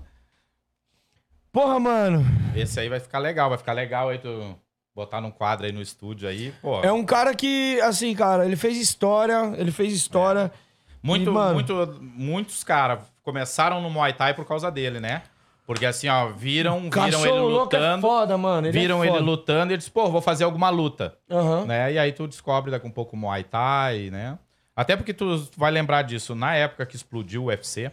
Porra, 1.51 1.81
mano. 1.81 2.25
Esse 2.55 2.79
aí 2.79 2.89
vai 2.89 3.01
ficar 3.01 3.19
legal, 3.19 3.49
vai 3.49 3.59
ficar 3.59 3.73
legal 3.73 4.09
aí 4.09 4.19
tu 4.19 4.55
botar 4.95 5.21
num 5.21 5.33
quadro 5.33 5.67
aí 5.67 5.73
no 5.73 5.83
estúdio 5.83 6.29
aí, 6.29 6.53
pô. 6.63 6.81
É 6.85 6.93
um 6.93 7.05
cara 7.05 7.35
que, 7.35 7.81
assim, 7.81 8.15
cara, 8.15 8.47
ele 8.47 8.55
fez 8.55 8.77
história, 8.79 9.53
ele 9.57 9.73
fez 9.73 9.93
história. 9.93 10.53
muito, 11.03 11.29
e, 11.29 11.33
mano- 11.35 11.55
muito, 11.55 11.99
muitos 12.01 12.63
caras 12.63 13.01
começaram 13.25 13.81
no 13.81 13.91
Muay 13.91 14.13
Thai 14.13 14.33
por 14.33 14.45
causa 14.47 14.71
dele, 14.71 15.01
né? 15.01 15.23
Porque 15.73 15.87
assim, 15.87 16.09
ó, 16.09 16.29
viram, 16.29 16.91
viram 16.91 17.27
ele 17.27 17.37
é 17.37 17.41
lutando, 17.41 18.03
foda, 18.03 18.39
mano. 18.39 18.67
Ele 18.67 18.79
viram 18.79 19.03
é 19.03 19.09
ele 19.09 19.19
lutando 19.19 19.71
e 19.71 19.75
ele 19.75 19.79
disse, 19.79 19.91
pô, 19.91 20.11
vou 20.11 20.21
fazer 20.21 20.45
alguma 20.45 20.71
luta, 20.71 21.17
Aham. 21.31 21.65
né? 21.65 21.93
E 21.93 21.99
aí 21.99 22.13
tu 22.13 22.27
descobre 22.27 22.71
daqui 22.71 22.87
um 22.87 22.91
pouco 22.91 23.17
Muay 23.17 23.45
Thai, 23.45 24.11
né? 24.11 24.39
Até 24.75 24.97
porque 24.97 25.13
tu 25.13 25.49
vai 25.57 25.71
lembrar 25.71 26.03
disso, 26.03 26.35
na 26.35 26.55
época 26.55 26.87
que 26.87 26.97
explodiu 26.97 27.45
o 27.45 27.47
UFC, 27.47 27.91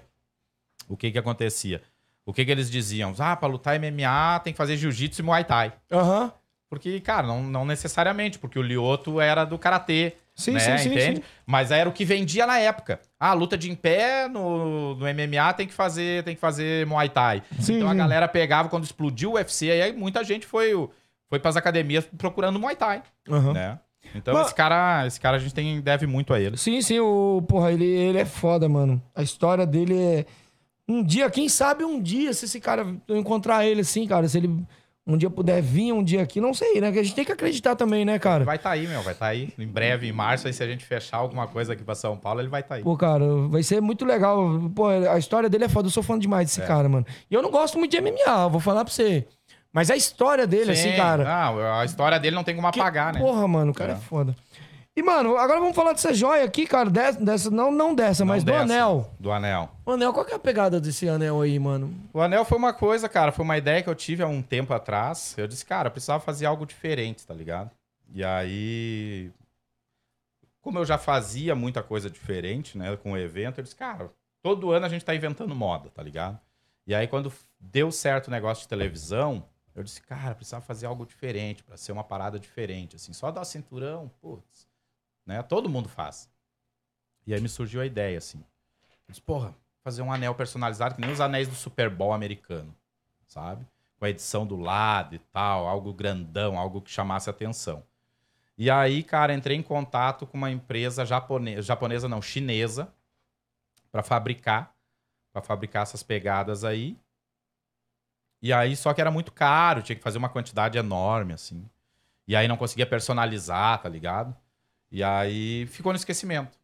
o 0.88 0.96
que 0.96 1.12
que 1.12 1.18
acontecia? 1.18 1.82
o 2.30 2.34
que 2.34 2.46
que 2.46 2.52
eles 2.52 2.70
diziam? 2.70 3.12
Ah, 3.18 3.36
pra 3.36 3.48
lutar 3.50 3.80
MMA 3.80 4.40
tem 4.44 4.54
que 4.54 4.58
fazer 4.58 4.78
jiu-jitsu 4.78 5.22
e 5.22 5.26
muay 5.26 5.44
thai. 5.44 5.74
Aham. 5.92 6.32
Porque, 6.70 7.00
cara, 7.00 7.26
não, 7.26 7.42
não 7.42 7.66
necessariamente, 7.66 8.38
porque 8.38 8.60
o 8.60 8.62
Lioto 8.62 9.20
era 9.20 9.44
do 9.44 9.58
karatê. 9.58 10.14
Sim, 10.40 10.54
né? 10.54 10.60
sim, 10.60 10.78
sim, 10.78 10.90
Entende? 10.96 11.18
sim. 11.18 11.24
Mas 11.46 11.70
era 11.72 11.90
o 11.90 11.92
que 11.92 12.06
vendia 12.06 12.48
na 12.48 12.58
época. 12.60 13.00
Ah, 13.20 13.34
luta 13.34 13.58
de 13.58 13.70
em 13.70 13.76
pé 13.76 14.28
no, 14.28 14.96
no 14.96 15.06
MMA 15.06 15.54
tem 15.54 15.68
que 15.68 15.74
fazer, 15.74 16.24
tem 16.24 16.34
que 16.36 16.42
fazer 16.42 16.86
Muay 16.88 17.10
Thai. 17.10 17.44
Sim, 17.60 17.76
então 17.78 17.88
a 17.90 17.92
sim. 17.92 17.98
galera 17.98 18.28
pegava 18.28 18.70
quando 18.70 18.84
explodiu 18.86 19.32
o 19.32 19.34
UFC, 19.34 19.70
aí 19.70 19.92
muita 19.92 20.24
gente 20.24 20.46
foi, 20.48 20.72
foi 21.30 21.40
pras 21.40 21.58
academias 21.58 22.08
procurando 22.18 22.58
Muay 22.60 22.76
Thai, 22.76 23.04
Aham. 23.30 23.54
né? 23.54 23.80
Então 24.16 24.34
Mas- 24.34 24.48
esse 24.48 24.56
cara, 24.56 25.06
esse 25.06 25.20
cara 25.20 25.36
a 25.38 25.40
gente 25.40 25.54
tem 25.54 25.82
deve 25.82 26.08
muito 26.08 26.34
a 26.34 26.40
ele. 26.40 26.56
Sim, 26.58 26.82
sim, 26.82 27.00
o 27.00 27.44
porra, 27.48 27.72
ele, 27.72 27.86
ele 27.86 28.18
é 28.18 28.26
foda, 28.26 28.68
mano. 28.70 29.02
A 29.14 29.22
história 29.22 29.66
dele 29.68 29.96
é. 30.02 30.26
Um 30.88 31.04
dia, 31.04 31.30
quem 31.30 31.48
sabe 31.48 31.84
um 31.84 32.02
dia, 32.02 32.34
se 32.34 32.46
esse 32.46 32.60
cara 32.60 32.88
eu 33.08 33.16
encontrar 33.18 33.64
ele 33.66 33.82
assim, 33.82 34.08
cara, 34.08 34.28
se 34.28 34.38
ele 34.38 34.66
um 35.14 35.18
dia 35.18 35.30
puder 35.30 35.62
vir 35.62 35.92
um 35.92 36.04
dia 36.04 36.22
aqui, 36.22 36.40
não 36.40 36.54
sei, 36.54 36.80
né? 36.80 36.92
Que 36.92 37.00
a 37.00 37.04
gente 37.04 37.16
tem 37.16 37.26
que 37.26 37.32
acreditar 37.32 37.76
também, 37.76 38.06
né, 38.06 38.20
cara? 38.20 38.44
Vai 38.46 38.56
estar 38.58 38.70
aí, 38.72 38.88
meu, 38.88 39.02
vai 39.02 39.14
estar 39.14 39.26
aí. 39.28 39.52
Em 39.58 39.68
breve, 39.68 40.08
em 40.08 40.12
março, 40.12 40.48
aí 40.48 40.54
se 40.54 40.62
a 40.64 40.68
gente 40.68 40.86
fechar 40.86 41.18
alguma 41.18 41.48
coisa 41.48 41.74
aqui 41.74 41.84
pra 41.84 41.96
São 41.96 42.16
Paulo, 42.16 42.40
ele 42.42 42.48
vai 42.50 42.62
estar 42.62 42.76
aí. 42.76 42.84
Pô, 42.84 42.96
cara, 42.96 43.26
vai 43.50 43.64
ser 43.64 43.82
muito 43.82 44.06
legal. 44.06 44.38
Pô, 44.76 44.88
a 44.88 45.18
história 45.18 45.50
dele 45.50 45.64
é 45.66 45.70
foda. 45.70 45.88
Eu 45.88 45.92
sou 45.92 46.04
fã 46.04 46.18
demais 46.18 46.48
desse 46.48 46.62
É. 46.62 46.66
cara, 46.66 46.88
mano. 46.88 47.06
E 47.30 47.34
eu 47.34 47.42
não 47.42 47.50
gosto 47.50 47.78
muito 47.78 47.92
de 47.92 47.98
MMA, 48.02 48.44
eu 48.44 48.50
vou 48.50 48.60
falar 48.62 48.86
pra 48.86 48.94
você. 48.94 49.26
Mas 49.72 49.92
a 49.92 49.96
história 49.96 50.48
dele, 50.48 50.76
Sim, 50.76 50.90
assim, 50.90 50.98
cara. 50.98 51.24
Não, 51.24 51.80
a 51.80 51.86
história 51.86 52.20
dele 52.20 52.36
não 52.36 52.44
tem 52.44 52.56
como 52.56 52.72
que- 52.72 52.80
apagar, 52.80 53.14
né? 53.14 53.20
Porra, 53.20 53.48
mano, 53.48 53.72
o 53.72 53.74
cara 53.74 53.92
é. 53.94 53.96
É. 53.96 53.98
foda. 54.00 54.36
E, 55.00 55.02
mano, 55.02 55.38
agora 55.38 55.62
vamos 55.62 55.78
falar 55.78 55.94
dessa 55.94 56.14
joia 56.14 56.44
aqui, 56.44 56.68
cara. 56.68 56.90
Dessa, 56.90 57.24
dessa- 57.24 57.50
não, 57.50 57.72
não 57.72 57.96
dessa, 57.96 58.26
Não 58.26 58.34
mas 58.34 58.44
dessa, 58.44 58.58
do 58.58 58.64
anel. 58.64 59.12
Do 59.18 59.32
anel. 59.32 59.70
O 59.86 59.92
anel, 59.92 60.12
qual 60.12 60.26
que 60.26 60.34
é 60.34 60.36
a 60.36 60.40
pegada 60.40 60.78
desse 60.82 61.08
anel 61.08 61.40
aí, 61.40 61.58
mano? 61.58 61.96
O 62.12 62.20
anel 62.20 62.44
foi 62.44 62.58
uma 62.58 62.74
coisa, 62.74 63.08
cara, 63.08 63.32
foi 63.32 63.46
uma 63.46 63.58
ideia 63.58 63.82
que 63.82 63.88
eu 63.90 63.96
tive 63.96 64.24
há 64.24 64.28
um 64.28 64.42
tempo 64.42 64.74
atrás. 64.74 65.36
Eu 65.38 65.48
disse, 65.48 65.66
cara, 65.66 65.88
eu 65.88 65.92
precisava 65.94 66.20
fazer 66.20 66.48
algo 66.48 66.66
diferente, 66.66 67.26
tá 67.26 67.34
ligado? 67.34 67.72
E 68.14 68.26
aí, 68.26 69.32
como 70.60 70.78
eu 70.80 70.86
já 70.86 70.98
fazia 70.98 71.56
muita 71.56 71.82
coisa 71.82 72.10
diferente, 72.10 72.78
né, 72.78 72.98
com 72.98 73.14
o 73.14 73.18
evento, 73.18 73.60
eu 73.60 73.64
disse, 73.64 73.78
cara, 73.78 74.12
todo 74.42 74.70
ano 74.70 74.86
a 74.86 74.90
gente 74.90 75.06
tá 75.06 75.16
inventando 75.16 75.56
moda, 75.56 75.90
tá 75.90 76.04
ligado? 76.04 76.38
E 76.86 76.94
aí, 76.94 77.08
quando 77.08 77.32
deu 77.58 77.90
certo 77.90 78.28
o 78.28 78.32
negócio 78.32 78.64
de 78.64 78.68
televisão, 78.68 79.46
eu 79.74 79.82
disse, 79.82 80.02
cara, 80.02 80.36
precisava 80.36 80.66
fazer 80.66 80.88
algo 80.88 81.06
diferente, 81.06 81.64
pra 81.64 81.78
ser 81.78 81.94
uma 81.94 82.04
parada 82.04 82.38
diferente, 82.38 82.98
assim, 82.98 83.14
só 83.14 83.32
dar 83.32 83.46
cinturão, 83.46 84.12
putz, 84.20 84.68
né, 85.30 85.44
todo 85.44 85.70
mundo 85.70 85.88
faz. 85.88 86.28
E 87.28 87.36
aí 87.36 87.40
me 87.40 87.48
surgiu 87.48 87.82
a 87.82 87.86
ideia, 87.86 88.18
assim. 88.18 88.40
Eu 88.40 89.12
disse, 89.12 89.22
porra, 89.22 89.54
fazer 89.84 90.02
um 90.02 90.12
anel 90.12 90.34
personalizado, 90.34 90.96
que 90.96 91.02
nem 91.02 91.12
os 91.12 91.22
anéis 91.22 91.48
do 91.48 91.54
Super 91.54 91.88
Bowl 91.88 92.12
americano, 92.12 92.76
sabe? 93.28 93.64
Com 94.00 94.06
a 94.06 94.10
edição 94.10 94.44
do 94.44 94.58
lado 94.58 95.14
e 95.14 95.20
tal, 95.20 95.68
algo 95.68 95.94
grandão, 95.94 96.58
algo 96.58 96.82
que 96.82 96.90
chamasse 96.90 97.30
atenção. 97.30 97.84
E 98.58 98.72
aí, 98.72 99.04
cara, 99.04 99.32
entrei 99.32 99.56
em 99.56 99.62
contato 99.62 100.26
com 100.26 100.36
uma 100.36 100.50
empresa 100.50 101.06
japonesa, 101.06 101.62
japonesa 101.62 102.10
não, 102.10 102.24
chinesa, 102.24 102.92
para 103.92 104.02
fabricar, 104.02 104.76
para 105.32 105.44
fabricar 105.44 105.84
essas 105.84 106.02
pegadas 106.02 106.64
aí. 106.64 106.98
E 108.42 108.52
aí, 108.52 108.76
só 108.76 108.96
que 108.96 109.02
era 109.02 109.12
muito 109.12 109.32
caro, 109.32 109.84
tinha 109.84 109.96
que 109.96 110.02
fazer 110.02 110.18
uma 110.18 110.30
quantidade 110.30 110.80
enorme, 110.80 111.34
assim. 111.34 111.70
E 112.28 112.36
aí 112.36 112.48
não 112.48 112.58
conseguia 112.58 112.88
personalizar, 112.88 113.80
tá 113.80 113.88
ligado? 113.88 114.36
E 114.92 115.04
aí 115.04 115.68
ficou 115.68 115.92
no 115.92 115.98
esquecimento. 115.98 116.58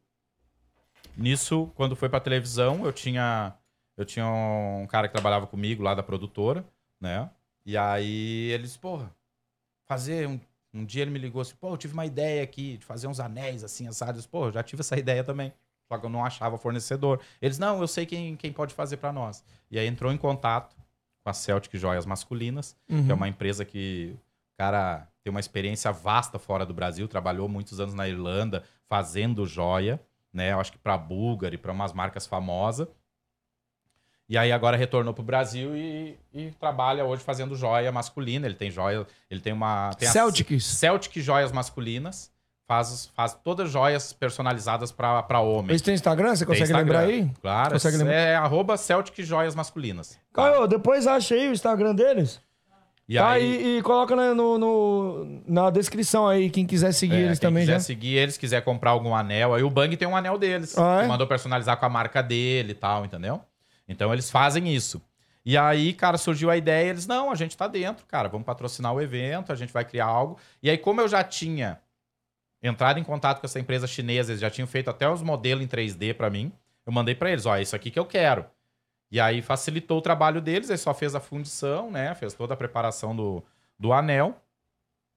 Nisso, 1.15 1.71
quando 1.75 1.95
foi 1.95 2.09
pra 2.09 2.19
televisão, 2.19 2.85
eu 2.85 2.91
tinha 2.91 3.53
eu 3.97 4.03
tinha 4.03 4.27
um 4.27 4.85
cara 4.87 5.07
que 5.07 5.13
trabalhava 5.13 5.47
comigo 5.47 5.81
lá 5.81 5.95
da 5.95 6.03
produtora, 6.03 6.65
né? 6.99 7.29
E 7.65 7.77
aí 7.77 8.51
eles, 8.51 8.75
porra, 8.75 9.09
fazer 9.85 10.27
um, 10.27 10.39
um 10.73 10.85
dia 10.85 11.03
ele 11.03 11.11
me 11.11 11.19
ligou 11.19 11.41
assim, 11.41 11.55
pô, 11.55 11.69
eu 11.69 11.77
tive 11.77 11.93
uma 11.93 12.05
ideia 12.05 12.43
aqui 12.43 12.77
de 12.77 12.85
fazer 12.85 13.07
uns 13.07 13.19
anéis 13.19 13.63
assim, 13.63 13.87
assados. 13.87 14.27
Pô, 14.27 14.47
eu 14.47 14.51
já 14.51 14.61
tive 14.61 14.81
essa 14.81 14.97
ideia 14.99 15.23
também. 15.23 15.53
Só 15.87 15.97
que 15.97 16.05
eu 16.05 16.09
não 16.09 16.25
achava 16.25 16.57
fornecedor. 16.57 17.21
Eles, 17.41 17.57
não, 17.57 17.79
eu 17.79 17.87
sei 17.87 18.05
quem, 18.05 18.35
quem 18.35 18.51
pode 18.51 18.73
fazer 18.73 18.97
pra 18.97 19.13
nós. 19.13 19.43
E 19.69 19.79
aí 19.79 19.87
entrou 19.87 20.11
em 20.11 20.17
contato 20.17 20.75
com 21.23 21.29
a 21.29 21.33
Celtic 21.33 21.75
Joias 21.77 22.05
Masculinas, 22.05 22.75
que 22.87 23.11
é 23.11 23.13
uma 23.13 23.27
empresa 23.27 23.63
que 23.63 24.15
o 24.15 24.57
cara 24.57 25.07
tem 25.25 25.31
uma 25.31 25.39
experiência 25.39 25.91
vasta 25.91 26.37
fora 26.37 26.67
do 26.67 26.71
Brasil, 26.73 27.07
trabalhou 27.07 27.49
muitos 27.49 27.79
anos 27.79 27.95
na 27.95 28.07
Irlanda 28.07 28.61
fazendo 28.87 29.43
joia, 29.43 29.99
né? 30.31 30.51
Eu 30.51 30.59
acho 30.59 30.71
que 30.71 30.77
para 30.77 30.95
Bulgari, 30.95 31.57
para 31.57 31.71
umas 31.71 31.91
marcas 31.93 32.27
famosas. 32.27 32.87
E 34.29 34.37
aí 34.37 34.51
agora 34.51 34.77
retornou 34.77 35.15
pro 35.15 35.23
Brasil 35.23 35.75
e, 35.75 36.15
e 36.31 36.51
trabalha 36.59 37.03
hoje 37.05 37.23
fazendo 37.23 37.55
joia 37.55 37.91
masculina. 37.91 38.45
Ele 38.45 38.53
tem 38.53 38.69
joia, 38.69 39.07
ele 39.27 39.41
tem 39.41 39.51
uma 39.51 39.89
tem 39.97 40.07
Celtics. 40.07 40.63
Celtic 40.63 41.19
Joias 41.23 41.51
Masculinas. 41.51 42.31
Faz, 42.67 43.07
faz 43.15 43.33
todas 43.43 43.69
joias 43.69 44.13
personalizadas 44.13 44.91
para 44.91 45.39
homem. 45.39 45.69
Eles 45.71 45.81
têm 45.83 45.93
Instagram? 45.95 46.35
Você 46.35 46.45
Tem 46.45 46.53
consegue 46.55 46.71
Instagram. 46.71 46.99
lembrar 46.99 47.13
aí? 47.13 47.31
Claro, 47.41 47.71
Consegue 47.73 47.97
lembrar? 47.97 48.13
é 48.13 48.35
arroba 48.35 48.77
Celtic 48.77 49.23
Joias 49.23 49.53
Masculinas. 49.55 50.19
Caio, 50.33 50.67
depois 50.67 51.05
acha 51.07 51.33
aí 51.35 51.47
o 51.49 51.51
Instagram 51.51 51.93
deles. 51.95 52.39
E 53.07 53.15
tá, 53.17 53.29
aí, 53.31 53.75
e, 53.75 53.77
e 53.77 53.81
coloca 53.83 54.15
na, 54.15 54.33
no, 54.33 54.57
no- 54.57 55.41
na 55.45 55.69
descrição 55.69 56.27
aí, 56.27 56.49
quem 56.49 56.65
quiser 56.65 56.91
seguir 56.91 57.15
É, 57.17 57.25
eles 57.25 57.37
quem 57.39 57.49
também 57.49 57.61
quiser 57.63 57.73
já. 57.73 57.79
seguir 57.79 58.15
eles, 58.15 58.35
quiser 58.37 58.61
comprar 58.63 58.91
algum 58.91 59.13
anel, 59.15 59.53
aí 59.53 59.61
o 59.61 59.69
Bang 59.69 59.95
tem 59.95 60.07
um 60.07 60.15
anel 60.17 60.37
deles. 60.39 60.75
Ah, 60.77 60.99
é? 60.99 61.01
que 61.03 61.07
mandou 61.07 61.27
personalizar 61.27 61.77
com 61.77 61.85
a 61.85 61.89
marca 61.89 62.23
dele 62.23 62.71
e 62.71 62.75
tal, 62.75 63.05
entendeu? 63.05 63.41
Então 63.87 64.11
eles 64.11 64.31
fazem 64.31 64.73
isso. 64.73 64.99
E 65.45 65.55
aí, 65.55 65.93
cara, 65.93 66.17
surgiu 66.17 66.49
a 66.49 66.57
ideia, 66.57 66.89
eles, 66.89 67.05
não, 67.05 67.29
a 67.29 67.35
gente 67.35 67.55
tá 67.55 67.67
dentro, 67.67 68.03
cara, 68.07 68.27
vamos 68.27 68.45
patrocinar 68.47 68.91
o 68.91 68.99
evento, 68.99 69.51
a 69.51 69.55
gente 69.55 69.71
vai 69.71 69.85
criar 69.85 70.05
algo. 70.07 70.39
E 70.63 70.67
aí, 70.71 70.77
como 70.77 70.99
eu 71.01 71.07
já 71.07 71.23
tinha 71.23 71.79
entrado 72.63 72.99
em 72.99 73.03
contato 73.03 73.39
com 73.39 73.45
essa 73.45 73.59
empresa 73.59 73.85
chinesa, 73.85 74.31
eles 74.31 74.41
já 74.41 74.49
tinham 74.49 74.65
feito 74.67 74.89
até 74.89 75.07
os 75.07 75.21
modelos 75.21 75.63
em 75.63 75.67
3D 75.67 76.15
pra 76.15 76.31
mim, 76.31 76.51
eu 76.83 76.91
mandei 76.91 77.13
pra 77.13 77.29
eles, 77.29 77.45
ó, 77.45 77.55
é 77.55 77.61
isso 77.61 77.75
aqui 77.75 77.91
que 77.91 77.99
eu 77.99 78.05
quero. 78.05 78.45
E 79.15 79.19
aí 79.21 79.41
facilitou 79.41 79.97
o 79.99 80.01
trabalho 80.01 80.41
deles, 80.41 80.69
aí 80.69 80.77
só 80.77 80.93
fez 80.93 81.15
a 81.15 81.21
fundição, 81.21 81.89
né? 81.89 82.13
Fez 82.15 82.33
toda 82.33 82.53
a 82.53 82.57
preparação 82.57 83.15
do, 83.15 83.41
do 83.79 83.93
anel. 83.93 84.35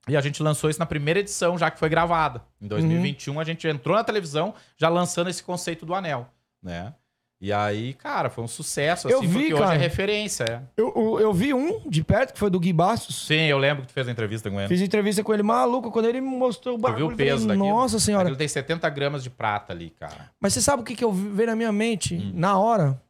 E 0.09 0.17
a 0.17 0.21
gente 0.21 0.41
lançou 0.41 0.71
isso 0.71 0.79
na 0.79 0.87
primeira 0.87 1.19
edição, 1.19 1.59
já 1.59 1.69
que 1.69 1.81
foi 1.81 1.89
gravada. 1.89 2.41
Em 2.63 2.69
2021, 2.69 3.41
a 3.41 3.43
gente 3.45 3.67
entrou 3.67 3.97
na 3.97 4.05
televisão 4.05 4.55
já 4.77 4.89
lançando 4.89 5.29
esse 5.31 5.43
conceito 5.43 5.85
do 5.85 5.97
anel, 5.97 6.29
né? 6.63 6.95
E 7.41 7.53
aí, 7.53 7.93
cara, 7.95 8.31
foi 8.31 8.45
um 8.45 8.49
sucesso, 8.49 9.09
Eu 9.09 9.19
assim, 9.19 9.27
vi, 9.27 9.39
porque 9.39 9.55
hoje 9.55 9.63
cara. 9.65 9.75
é 9.75 9.79
referência. 9.79 10.45
É. 10.45 10.61
Eu, 10.77 10.93
eu, 10.97 11.21
eu 11.21 11.33
vi 11.35 11.53
um 11.53 11.81
de 11.89 12.05
perto, 12.05 12.33
que 12.35 12.39
foi 12.39 12.51
do 12.51 12.61
Gui 12.61 12.73
Bastos. 12.73 13.27
Sim, 13.27 13.47
eu 13.47 13.59
lembro 13.59 13.83
que 13.83 13.89
tu 13.89 13.95
fez 13.95 14.07
a 14.07 14.13
entrevista 14.13 14.49
com 14.49 14.61
ele. 14.61 14.69
Fiz 14.69 14.81
entrevista 14.81 15.25
com 15.25 15.35
ele 15.35 15.43
maluco, 15.43 15.91
quando 15.91 16.07
ele 16.07 16.21
me 16.21 16.37
mostrou 16.37 16.77
o 16.77 16.79
Tu 16.79 16.83
bagulho. 16.83 16.99
viu 16.99 17.07
o 17.09 17.11
eu 17.13 17.17
falei, 17.17 17.33
peso 17.33 17.49
daquilo? 17.49 17.69
Nossa 17.69 17.99
senhora. 17.99 18.23
Aquilo 18.25 18.37
tem 18.39 18.47
70 18.49 18.89
gramas 18.91 19.25
de 19.25 19.31
prata 19.31 19.73
ali, 19.73 19.91
cara. 19.91 20.31
Mas 20.41 20.53
você 20.55 20.61
sabe 20.61 20.83
o 20.83 20.85
que, 20.85 20.95
que 20.95 21.05
eu 21.05 21.13
vi- 21.13 21.29
veio 21.31 21.49
na 21.49 21.57
minha 21.57 21.73
mente 21.73 22.15
Hum. 22.15 22.33
na 22.35 22.57
hora? 22.59 23.01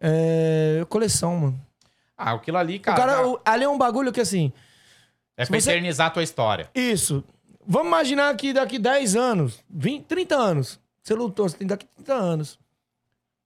É. 0.00 0.84
Coleção, 0.88 1.36
mano. 1.36 1.60
Ah, 2.16 2.32
aquilo 2.32 2.56
ali, 2.56 2.76
O 2.76 2.80
cara, 2.80 2.96
cara, 2.98 3.28
o- 3.28 3.40
ali 3.44 3.64
é 3.64 3.68
um 3.68 3.76
bagulho 3.78 4.12
que 4.12 4.20
assim. 4.20 4.52
é 5.36 5.44
pra 5.44 5.60
você- 5.60 5.70
eternizar 5.70 6.06
a 6.06 6.10
tua 6.10 6.22
história. 6.22 6.70
Isso. 6.74 7.22
Vamos 7.66 7.88
imaginar 7.88 8.34
que 8.36 8.52
daqui 8.52 8.78
10 8.78 9.16
anos, 9.16 9.58
20, 9.68 10.04
30 10.04 10.36
anos, 10.36 10.78
você 11.02 11.14
lutou, 11.14 11.48
você 11.48 11.56
tem 11.56 11.66
daqui 11.66 11.84
30 11.96 12.14
anos. 12.14 12.58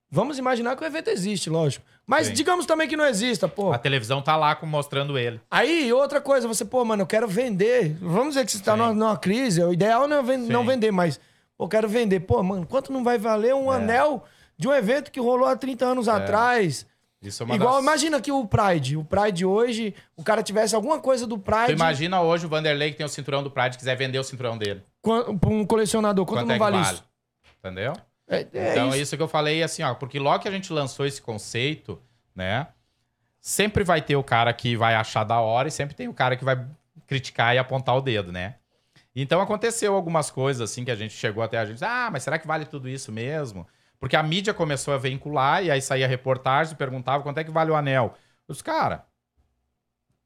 Vamos 0.09 0.37
imaginar 0.37 0.75
que 0.75 0.83
o 0.83 0.85
evento 0.85 1.09
existe, 1.09 1.49
lógico. 1.49 1.85
Mas 2.05 2.27
Sim. 2.27 2.33
digamos 2.33 2.65
também 2.65 2.87
que 2.87 2.97
não 2.97 3.05
exista, 3.05 3.47
pô. 3.47 3.71
A 3.71 3.77
televisão 3.77 4.21
tá 4.21 4.35
lá 4.35 4.53
com- 4.55 4.65
mostrando 4.65 5.17
ele. 5.17 5.39
Aí, 5.49 5.91
outra 5.93 6.19
coisa, 6.19 6.47
você, 6.47 6.65
pô, 6.65 6.83
mano, 6.83 7.03
eu 7.03 7.07
quero 7.07 7.27
vender. 7.27 7.95
Vamos 8.01 8.29
dizer 8.35 8.45
que 8.45 8.51
você 8.51 8.61
tá 8.61 8.75
numa, 8.75 8.93
numa 8.93 9.17
crise, 9.17 9.63
o 9.63 9.71
ideal 9.73 10.07
não 10.07 10.17
é 10.17 10.21
ven- 10.23 10.45
Sim. 10.45 10.51
não 10.51 10.65
vender, 10.65 10.91
mas, 10.91 11.17
pô, 11.57 11.63
eu 11.65 11.69
quero 11.69 11.87
vender. 11.87 12.19
Pô, 12.21 12.43
mano, 12.43 12.65
quanto 12.67 12.91
não 12.91 13.03
vai 13.03 13.17
valer 13.17 13.55
um 13.55 13.71
É. 13.71 13.77
anel 13.77 14.25
de 14.61 14.67
um 14.67 14.73
evento 14.73 15.11
que 15.11 15.19
rolou 15.19 15.47
há 15.47 15.55
30 15.55 15.83
anos 15.83 16.07
atrás? 16.07 16.85
Isso 17.19 17.41
é 17.41 17.45
uma 17.47 17.55
Igual, 17.55 17.73
das... 17.73 17.81
imagina 17.81 18.21
que 18.21 18.31
o 18.31 18.45
Pride, 18.45 18.95
o 18.95 19.03
Pride 19.03 19.43
hoje, 19.43 19.95
o 20.15 20.23
cara 20.23 20.43
tivesse 20.43 20.75
alguma 20.75 20.99
coisa 20.99 21.25
do 21.25 21.35
Tu 21.35 21.43
Pride 21.43 21.71
imagina 21.71 22.21
hoje 22.21 22.45
o 22.45 22.49
Vanderlei 22.49 22.91
que 22.91 22.97
tem 22.97 23.05
o 23.05 23.09
cinturão 23.09 23.41
do 23.41 23.49
Pride 23.49 23.75
quiser 23.75 23.95
vender 23.95 24.19
o 24.19 24.23
cinturão 24.23 24.59
dele. 24.59 24.83
pra 25.01 25.49
um 25.49 25.65
colecionador, 25.65 26.27
quanto, 26.27 26.41
Quanto 26.41 26.47
não 26.47 26.55
é 26.55 26.59
vale, 26.59 26.77
vale? 26.77 26.93
isso? 26.93 27.03
Entendeu? 27.57 27.93
É, 28.27 28.47
é 28.53 28.71
então, 28.71 28.89
isso. 28.89 28.97
isso. 28.97 29.17
que 29.17 29.23
eu 29.23 29.27
falei, 29.27 29.63
assim, 29.63 29.81
ó, 29.81 29.95
porque 29.95 30.19
logo 30.19 30.43
que 30.43 30.47
a 30.47 30.51
gente 30.51 30.71
lançou 30.71 31.07
esse 31.07 31.19
conceito, 31.19 31.99
né? 32.35 32.67
Sempre 33.39 33.83
vai 33.83 33.99
ter 33.99 34.15
o 34.15 34.23
cara 34.23 34.53
que 34.53 34.77
vai 34.77 34.93
achar 34.93 35.23
da 35.23 35.39
hora 35.39 35.69
e 35.69 35.71
sempre 35.71 35.95
tem 35.95 36.07
o 36.07 36.13
cara 36.13 36.35
que 36.35 36.45
vai 36.45 36.63
criticar 37.07 37.55
e 37.55 37.57
apontar 37.57 37.97
o 37.97 38.01
dedo, 38.01 38.31
né? 38.31 38.57
Então 39.15 39.41
aconteceu 39.41 39.95
algumas 39.95 40.29
coisas 40.29 40.69
assim 40.69 40.85
que 40.85 40.91
a 40.91 40.95
gente 40.95 41.15
chegou 41.15 41.41
até 41.41 41.57
a 41.57 41.65
gente, 41.65 41.83
ah, 41.83 42.09
mas 42.11 42.21
será 42.21 42.37
que 42.37 42.45
vale 42.45 42.65
tudo 42.65 42.87
isso 42.87 43.11
mesmo? 43.11 43.65
Porque 44.01 44.15
a 44.15 44.23
mídia 44.23 44.51
começou 44.51 44.95
a 44.95 44.97
vincular 44.97 45.63
e 45.63 45.69
aí 45.69 45.79
saía 45.79 46.07
reportagem 46.07 46.73
e 46.73 46.75
perguntava 46.75 47.21
quanto 47.21 47.37
é 47.37 47.43
que 47.43 47.51
vale 47.51 47.69
o 47.69 47.75
anel. 47.75 48.15
Os 48.47 48.59
cara, 48.59 49.05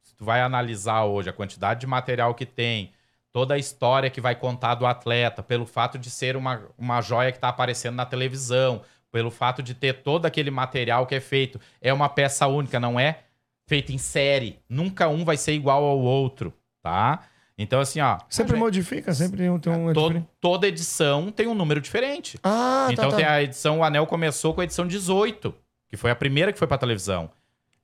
se 0.02 0.16
tu 0.16 0.24
vai 0.24 0.40
analisar 0.40 1.04
hoje 1.04 1.30
a 1.30 1.34
quantidade 1.34 1.82
de 1.82 1.86
material 1.86 2.34
que 2.34 2.46
tem, 2.46 2.94
toda 3.34 3.54
a 3.54 3.58
história 3.58 4.10
que 4.10 4.22
vai 4.22 4.34
contar 4.34 4.76
do 4.76 4.86
atleta, 4.86 5.44
pelo 5.44 5.66
fato 5.66 6.00
de 6.00 6.10
ser 6.10 6.38
uma, 6.38 6.66
uma 6.78 7.02
joia 7.02 7.34
que 7.34 7.38
tá 7.38 7.50
aparecendo 7.50 7.96
na 7.96 8.06
televisão, 8.06 8.82
pelo 9.12 9.30
fato 9.30 9.62
de 9.62 9.76
ter 9.76 10.04
todo 10.04 10.26
aquele 10.26 10.50
material 10.50 11.06
que 11.06 11.16
é 11.16 11.20
feito. 11.20 11.60
É 11.82 11.92
uma 11.92 12.08
peça 12.08 12.48
única, 12.48 12.80
não 12.80 12.98
é 12.98 13.26
feita 13.68 13.92
em 13.92 13.98
série. 13.98 14.58
Nunca 14.70 15.10
um 15.10 15.26
vai 15.26 15.36
ser 15.36 15.52
igual 15.52 15.84
ao 15.84 16.00
outro, 16.00 16.54
tá? 16.82 17.28
Então, 17.58 17.80
assim, 17.80 18.02
ó. 18.02 18.18
Sempre 18.30 18.58
modifica, 18.58 19.14
sempre 19.14 19.38
tem 19.38 19.50
um. 19.50 19.56
Um 19.56 19.94
todo- 19.94 20.28
toda 20.42 20.68
edição 20.68 21.32
tem 21.32 21.48
um 21.48 21.54
número 21.56 21.80
diferente. 21.80 22.38
Ah, 22.44 22.88
então 22.92 23.10
tá, 23.12 23.16
tem 23.16 23.26
tá. 23.26 23.32
a 23.32 23.44
edição, 23.44 23.80
o 23.80 23.84
Anel 23.84 24.06
começou 24.06 24.54
com 24.54 24.62
a 24.62 24.64
edição 24.66 24.86
18, 24.86 25.56
que 25.88 25.96
foi 25.96 26.12
a 26.12 26.16
primeira 26.16 26.52
que 26.52 26.60
foi 26.60 26.68
pra 26.68 26.78
televisão. 26.78 27.30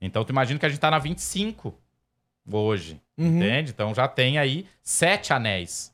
Então 0.02 0.26
tu 0.26 0.30
imagina 0.32 0.60
que 0.60 0.66
a 0.66 0.70
gente 0.70 0.80
tá 0.80 0.92
na 0.92 1.00
25 1.00 1.74
hoje, 2.52 3.00
Uhum. 3.18 3.38
entende? 3.38 3.72
Então 3.72 3.94
já 3.94 4.08
tem 4.08 4.38
aí 4.38 4.66
sete 4.84 5.32
anéis. 5.32 5.94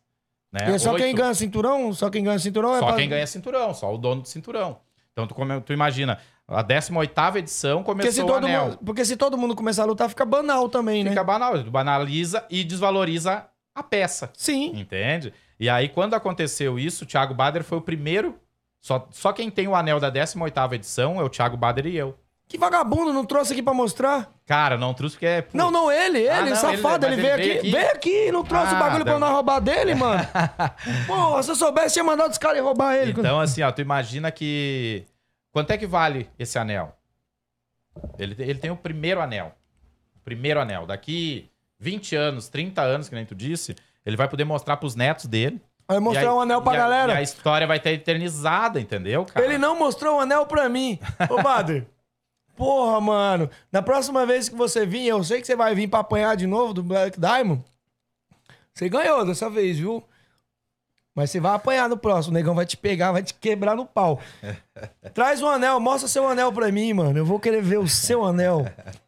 Né? 0.51 0.71
E 0.71 0.73
é 0.73 0.79
só 0.79 0.95
quem 0.95 1.07
Oito. 1.07 1.17
ganha 1.17 1.33
cinturão? 1.33 1.93
Só 1.93 2.09
quem 2.09 2.23
ganha 2.23 2.39
cinturão 2.39 2.75
é 2.75 2.79
Só 2.79 2.85
pra- 2.87 2.95
quem 2.95 3.09
ganha 3.09 3.27
cinturão, 3.27 3.73
só 3.73 3.93
o 3.93 3.97
dono 3.97 4.21
do 4.21 4.27
cinturão. 4.27 4.79
Então 5.11 5.27
tu, 5.27 5.35
tu 5.65 5.73
imagina, 5.73 6.19
a 6.47 6.63
18ª 6.63 7.37
edição 7.37 7.83
Porque 7.83 8.11
se, 8.11 8.21
começou 8.21 8.23
o 8.23 8.27
todo 8.27 8.45
anel. 8.47 8.65
mundo, 8.65 8.77
porque 8.85 9.03
se 9.05 9.17
todo 9.17 9.37
mundo 9.37 9.55
começar 9.55 9.83
a 9.83 9.85
lutar, 9.85 10.07
fica 10.09 10.25
banal 10.25 10.69
também, 10.69 11.03
né? 11.03 11.09
Fica 11.11 11.23
banal, 11.23 11.61
tu 11.63 11.69
banaliza 11.69 12.45
e 12.49 12.63
desvaloriza 12.63 13.45
a 13.79 13.83
peça. 13.83 14.29
Sim. 14.35 14.71
Entende? 14.79 15.33
E 15.59 15.69
aí, 15.69 15.89
quando 15.89 16.13
aconteceu 16.13 16.77
isso, 16.79 17.03
o 17.03 17.07
Thiago 17.07 17.33
Bader 17.33 17.63
foi 17.63 17.77
o 17.77 17.81
primeiro. 17.81 18.37
Só, 18.81 19.07
só 19.11 19.33
quem 19.33 19.49
tem 19.49 19.67
o 19.67 19.75
anel 19.75 19.99
da 19.99 20.11
18ª 20.11 20.73
edição 20.73 21.19
é 21.19 21.23
o 21.23 21.29
Thiago 21.29 21.57
Bader 21.57 21.87
e 21.87 21.95
eu. 21.97 22.17
Que 22.47 22.57
vagabundo, 22.57 23.11
não 23.11 23.25
trouxe 23.25 23.51
aqui 23.51 23.61
pra 23.61 23.73
mostrar? 23.73 24.31
Cara, 24.45 24.77
não 24.77 24.93
trouxe 24.93 25.15
porque 25.15 25.25
é. 25.25 25.45
Não, 25.53 25.69
não, 25.69 25.91
ele, 25.91 26.19
ele, 26.19 26.29
Ah, 26.29 26.45
não, 26.45 26.55
safado, 26.55 27.05
ele- 27.05 27.15
ele, 27.15 27.21
veio, 27.21 27.33
ele 27.33 27.43
aqui, 27.51 27.59
veio 27.59 27.71
veio 27.73 27.87
aqui. 27.87 27.97
aqui, 27.97 28.27
e 28.27 28.31
não 28.31 28.43
trouxe 28.43 28.73
o 28.73 28.77
Ah, 28.77 28.79
bagulho 28.79 29.03
pra 29.03 29.13
deu- 29.13 29.19
nós 29.19 29.31
roubar 29.31 29.59
dele, 29.59 29.93
mano. 29.95 30.25
Pô, 31.05 31.43
se 31.43 31.51
eu 31.51 31.55
soubesse, 31.55 31.93
tinha 31.95 32.05
mandado 32.05 32.31
os 32.31 32.37
caras 32.37 32.61
roubar 32.61 32.95
ele. 32.95 33.11
Então, 33.11 33.39
assim, 33.41 33.61
ó, 33.63 33.71
tu 33.71 33.81
imagina 33.81 34.31
que. 34.31 35.03
Quanto 35.51 35.71
é 35.71 35.77
que 35.77 35.85
vale 35.87 36.29
esse 36.39 36.57
anel? 36.57 36.95
Ele, 38.17 38.35
ele 38.39 38.59
tem 38.59 38.71
o 38.71 38.77
primeiro 38.77 39.19
anel. 39.19 39.53
O 40.15 40.19
primeiro 40.23 40.61
anel. 40.61 40.85
Daqui 40.85 41.49
20 41.79 42.15
anos, 42.15 42.49
30 42.49 42.81
anos, 42.81 43.09
que 43.09 43.15
nem 43.15 43.25
tu 43.25 43.35
disse, 43.35 43.75
ele 44.05 44.17
vai 44.17 44.27
poder 44.27 44.43
mostrar 44.45 44.77
pros 44.77 44.95
netos 44.95 45.25
dele. 45.25 45.61
Vai 45.87 45.99
mostrar 45.99 46.21
aí- 46.29 46.35
um 46.35 46.41
anel 46.41 46.61
pra 46.61 46.73
e 46.73 46.75
a- 46.75 46.79
galera. 46.79 47.13
E 47.13 47.17
a 47.17 47.21
história 47.21 47.65
vai 47.67 47.79
ter 47.79 47.91
eternizada, 47.91 48.79
entendeu, 48.79 49.23
cara? 49.25 49.45
Ele 49.45 49.57
não 49.57 49.77
mostrou 49.77 50.17
o 50.17 50.19
anel 50.19 50.45
pra 50.45 50.67
mim. 50.67 50.99
Ô, 51.29 51.41
Bader. 51.41 51.85
Porra, 52.57 52.99
mano. 52.99 53.49
Na 53.71 53.81
próxima 53.81 54.25
vez 54.25 54.49
que 54.49 54.55
você 54.55 54.85
vir, 54.85 55.05
eu 55.07 55.23
sei 55.23 55.39
que 55.39 55.45
você 55.47 55.55
vai 55.55 55.75
vir 55.75 55.87
pra 55.87 55.99
apanhar 55.99 56.35
de 56.35 56.47
novo 56.47 56.73
do 56.73 56.81
Black 56.83 57.19
Diamond. 57.19 57.63
Você 58.73 58.89
ganhou 58.89 59.23
dessa 59.25 59.49
vez, 59.49 59.77
viu? 59.77 60.03
Mas 61.15 61.31
você 61.31 61.39
vai 61.39 61.53
apanhar 61.55 61.87
no 61.87 61.97
próximo. 61.97 62.31
O 62.31 62.37
negão 62.37 62.53
vai 62.55 62.65
te 62.65 62.75
pegar, 62.75 63.11
vai 63.11 63.23
te 63.23 63.33
quebrar 63.33 63.75
no 63.75 63.85
pau. 63.85 64.19
Traz 65.13 65.41
um 65.41 65.47
anel, 65.47 65.79
mostra 65.79 66.07
seu 66.07 66.27
anel 66.27 66.51
pra 66.51 66.71
mim, 66.71 66.93
mano. 66.93 67.17
Eu 67.17 67.25
vou 67.25 67.39
querer 67.39 67.61
ver 67.61 67.77
o 67.77 67.87
seu 67.87 68.25
anel. 68.25 68.65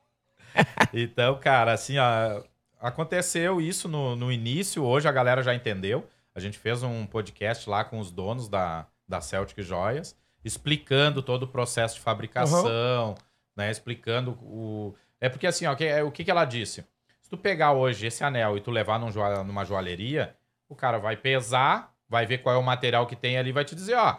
Então, 0.92 1.40
cara, 1.40 1.74
assim, 1.74 1.98
ó, 1.98 2.42
aconteceu 2.80 3.60
isso 3.62 3.88
no, 3.88 4.16
no 4.16 4.32
início, 4.32 4.84
hoje 4.84 5.08
a 5.08 5.12
galera 5.12 5.42
já 5.44 5.54
entendeu. 5.54 6.08
A 6.34 6.40
gente 6.40 6.58
fez 6.58 6.84
um 6.84 7.06
podcast 7.06 7.70
lá 7.70 7.84
com 7.84 8.00
os 8.00 8.12
donos 8.12 8.48
da, 8.48 8.88
da 9.08 9.20
Celtic 9.22 9.60
Joias, 9.62 10.16
explicando 10.44 11.22
todo 11.22 11.44
o 11.44 11.48
processo 11.48 11.96
de 11.96 12.02
fabricação, 12.02 13.16
né? 13.56 13.70
Explicando 13.70 14.32
o. 14.42 14.96
É 15.20 15.28
porque 15.28 15.48
assim, 15.48 15.66
ó, 15.66 15.76
que- 15.76 15.84
é, 15.86 16.02
o 16.04 16.12
que, 16.12 16.24
que 16.24 16.32
ela 16.32 16.46
disse? 16.46 16.86
Se 17.22 17.30
tu 17.30 17.38
pegar 17.38 17.74
hoje 17.74 18.08
esse 18.08 18.24
anel 18.24 18.58
e 18.58 18.62
tu 18.62 18.72
levar 18.72 18.98
num 19.00 19.12
joa- 19.12 19.44
numa 19.44 19.66
joalheria, 19.66 20.36
o 20.70 20.76
cara 20.76 20.98
vai 20.98 21.18
pesar, 21.18 21.94
vai 22.08 22.26
ver 22.26 22.40
qual 22.40 22.56
é 22.56 22.58
o 22.58 22.64
material 22.64 23.06
que 23.06 23.16
tem 23.16 23.38
ali, 23.38 23.52
vai 23.52 23.66
te 23.66 23.76
dizer, 23.76 23.96
ó, 23.96 24.18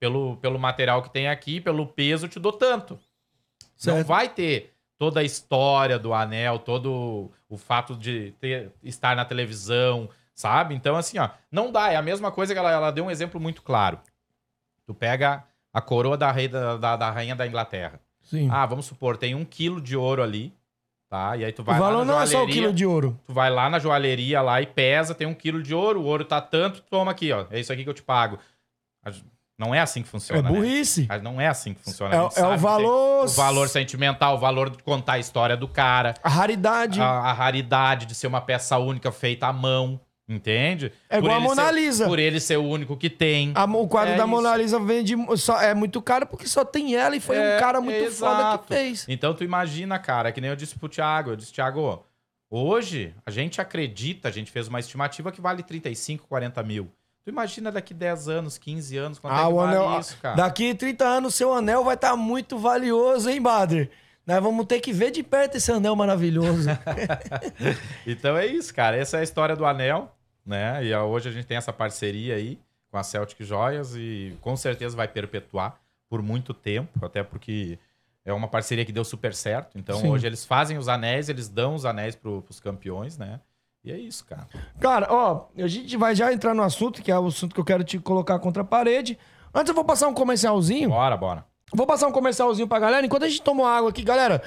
pelo, 0.00 0.36
pelo 0.38 0.58
material 0.58 1.02
que 1.02 1.10
tem 1.12 1.28
aqui, 1.28 1.60
pelo 1.60 1.86
peso, 1.86 2.26
eu 2.26 2.30
te 2.30 2.40
dou 2.40 2.52
tanto. 2.52 2.94
Não 2.94 3.96
Certo. 3.96 4.06
vai 4.06 4.28
ter 4.28 4.73
toda 4.98 5.20
a 5.20 5.24
história 5.24 5.98
do 5.98 6.14
anel, 6.14 6.58
todo 6.58 7.30
o 7.48 7.56
fato 7.56 7.96
de 7.96 8.32
ter, 8.40 8.72
estar 8.82 9.16
na 9.16 9.24
televisão, 9.24 10.08
sabe? 10.34 10.74
Então, 10.74 10.96
assim, 10.96 11.18
ó, 11.18 11.28
não 11.50 11.70
dá. 11.70 11.92
É 11.92 11.96
a 11.96 12.02
mesma 12.02 12.30
coisa 12.30 12.52
que 12.52 12.58
ela, 12.58 12.70
ela 12.70 12.90
deu 12.90 13.04
um 13.04 13.10
exemplo 13.10 13.40
muito 13.40 13.62
claro. 13.62 13.98
Tu 14.86 14.94
pega 14.94 15.44
a 15.72 15.80
coroa 15.80 16.16
da, 16.16 16.30
rei, 16.30 16.48
da, 16.48 16.76
da, 16.76 16.96
da 16.96 17.10
rainha 17.10 17.34
da 17.34 17.46
Inglaterra. 17.46 18.00
Sim. 18.22 18.48
Ah, 18.50 18.64
vamos 18.64 18.86
supor, 18.86 19.16
tem 19.16 19.34
um 19.34 19.44
quilo 19.44 19.80
de 19.80 19.96
ouro 19.96 20.22
ali, 20.22 20.54
tá? 21.10 21.36
E 21.36 21.44
aí 21.44 21.52
tu 21.52 21.62
o 21.62 21.64
vai 21.64 21.78
lá 21.78 21.90
valor 21.90 22.04
não 22.04 22.20
é 22.20 22.26
só 22.26 22.44
o 22.44 22.46
quilo 22.46 22.72
de 22.72 22.86
ouro. 22.86 23.18
Tu 23.26 23.32
vai 23.32 23.50
lá 23.50 23.68
na 23.68 23.78
joalheria 23.78 24.40
lá 24.40 24.62
e 24.62 24.66
pesa, 24.66 25.14
tem 25.14 25.26
um 25.26 25.34
quilo 25.34 25.62
de 25.62 25.74
ouro, 25.74 26.00
o 26.00 26.04
ouro 26.04 26.24
tá 26.24 26.40
tanto, 26.40 26.82
toma 26.82 27.10
aqui, 27.10 27.30
ó. 27.32 27.46
É 27.50 27.60
isso 27.60 27.72
aqui 27.72 27.84
que 27.84 27.90
eu 27.90 27.94
te 27.94 28.02
pago. 28.02 28.38
Não 29.58 29.74
é 29.74 29.80
assim 29.80 30.02
que 30.02 30.08
É 30.08 30.10
funciona. 30.10 30.42
né? 30.42 30.48
burrice. 30.48 31.06
Mas 31.08 31.22
Não 31.22 31.40
é 31.40 31.46
assim 31.46 31.74
que 31.74 31.80
funciona. 31.80 32.14
É- 32.14 32.40
é 32.40 32.46
o 32.46 32.58
valor- 32.58 33.24
O 33.24 33.28
valor 33.28 33.68
sentimental, 33.68 34.34
o 34.34 34.38
valor 34.38 34.68
de 34.70 34.82
contar 34.82 35.12
a 35.14 35.18
história 35.18 35.56
do 35.56 35.68
cara. 35.68 36.14
A 36.22 36.28
raridade. 36.28 37.00
A, 37.00 37.04
a 37.06 37.32
raridade 37.32 38.06
de 38.06 38.14
ser 38.14 38.26
uma 38.26 38.40
peça 38.40 38.76
única 38.78 39.12
feita 39.12 39.46
à 39.46 39.52
mão. 39.52 40.00
Entende? 40.26 40.90
É 41.10 41.18
igual 41.18 41.36
a 41.36 41.40
Mona 41.40 41.66
ser- 41.66 41.74
Lisa. 41.74 42.06
Por 42.06 42.18
ele 42.18 42.40
ser 42.40 42.56
o 42.56 42.64
único 42.64 42.96
que 42.96 43.10
tem. 43.10 43.52
A- 43.54 43.64
o 43.66 43.86
quadro 43.86 44.14
É 44.14 44.16
da 44.16 44.22
isso. 44.24 44.30
Mona 44.30 44.56
Lisa 44.56 44.80
vende 44.80 45.14
só, 45.36 45.60
é 45.60 45.74
muito 45.74 46.00
caro 46.00 46.26
porque 46.26 46.46
só 46.48 46.64
tem 46.64 46.96
ela 46.96 47.14
e 47.14 47.20
foi 47.20 47.36
É, 47.36 47.56
um 47.56 47.60
cara 47.60 47.78
muito 47.78 48.10
foda 48.10 48.40
exato. 48.40 48.58
que 48.66 48.74
fez. 48.74 49.04
Então 49.06 49.34
tu 49.34 49.44
imagina, 49.44 49.98
cara, 49.98 50.32
que 50.32 50.40
nem 50.40 50.48
eu 50.48 50.56
disse 50.56 50.78
pro 50.78 50.88
Thiago. 50.88 51.30
Eu 51.32 51.36
disse, 51.36 51.52
Thiago, 51.52 52.02
hoje 52.50 53.14
a 53.26 53.30
gente 53.30 53.60
acredita, 53.60 54.28
a 54.28 54.30
gente 54.30 54.50
fez 54.50 54.66
uma 54.66 54.80
estimativa 54.80 55.30
que 55.30 55.42
vale 55.42 55.62
35, 55.62 56.26
40 56.26 56.62
mil. 56.62 56.90
Tu 57.24 57.30
imagina 57.30 57.72
daqui 57.72 57.94
10 57.94 58.28
anos, 58.28 58.58
15 58.58 58.96
anos, 58.98 59.18
quanto 59.18 59.32
é 59.34 59.40
Ah, 59.40 59.46
que 59.46 59.52
o 59.52 59.56
vale 59.56 59.76
anel. 59.76 60.00
isso, 60.00 60.18
cara? 60.18 60.36
Daqui 60.36 60.74
30 60.74 61.04
anos, 61.04 61.34
seu 61.34 61.54
anel 61.54 61.82
vai 61.82 61.94
estar 61.94 62.14
muito 62.16 62.58
valioso, 62.58 63.30
hein, 63.30 63.40
Bader? 63.40 63.90
Nós 64.26 64.42
vamos 64.42 64.66
ter 64.66 64.80
que 64.80 64.92
ver 64.92 65.10
de 65.10 65.22
perto 65.22 65.56
esse 65.56 65.72
anel 65.72 65.96
maravilhoso. 65.96 66.68
Então 68.06 68.36
é 68.36 68.46
isso, 68.46 68.74
cara. 68.74 68.96
Essa 68.96 69.16
é 69.16 69.20
a 69.20 69.22
história 69.22 69.56
do 69.56 69.64
anel, 69.64 70.14
né? 70.44 70.84
E 70.84 70.94
hoje 70.94 71.28
a 71.28 71.32
gente 71.32 71.46
tem 71.46 71.56
essa 71.56 71.72
parceria 71.72 72.34
aí 72.34 72.58
com 72.90 72.98
a 72.98 73.02
Celtic 73.02 73.42
Joias 73.42 73.94
e 73.96 74.36
com 74.40 74.54
certeza 74.56 74.94
vai 74.96 75.08
perpetuar 75.08 75.80
por 76.08 76.22
muito 76.22 76.52
tempo, 76.52 77.04
até 77.04 77.22
porque 77.22 77.78
é 78.24 78.32
uma 78.32 78.48
parceria 78.48 78.84
que 78.84 78.92
deu 78.92 79.04
super 79.04 79.34
certo. 79.34 79.78
Então 79.78 79.98
Sim. 80.00 80.08
hoje 80.10 80.26
eles 80.26 80.44
fazem 80.44 80.76
os 80.78 80.88
anéis, 80.88 81.28
eles 81.30 81.48
dão 81.48 81.74
os 81.74 81.84
anéis 81.86 82.14
pro, 82.14 82.42
pros 82.42 82.60
campeões, 82.60 83.16
né? 83.18 83.40
E 83.84 83.92
é 83.92 83.98
isso, 83.98 84.24
cara. 84.24 84.46
Cara, 84.80 85.08
ó, 85.10 85.48
a 85.58 85.66
gente 85.68 85.94
vai 85.96 86.14
já 86.14 86.32
entrar 86.32 86.54
no 86.54 86.62
assunto, 86.62 87.02
que 87.02 87.12
é 87.12 87.18
o 87.18 87.26
assunto 87.26 87.54
que 87.54 87.60
eu 87.60 87.64
quero 87.64 87.84
te 87.84 87.98
colocar 87.98 88.38
contra 88.38 88.62
a 88.62 88.64
parede. 88.64 89.18
Antes 89.54 89.68
eu 89.68 89.74
vou 89.74 89.84
passar 89.84 90.08
um 90.08 90.14
comercialzinho. 90.14 90.88
Bora, 90.88 91.16
bora. 91.18 91.44
Vou 91.72 91.86
passar 91.86 92.08
um 92.08 92.12
comercialzinho 92.12 92.66
pra 92.66 92.78
galera. 92.78 93.04
Enquanto 93.04 93.24
a 93.24 93.28
gente 93.28 93.42
toma 93.42 93.68
água 93.68 93.90
aqui, 93.90 94.02
galera, 94.02 94.42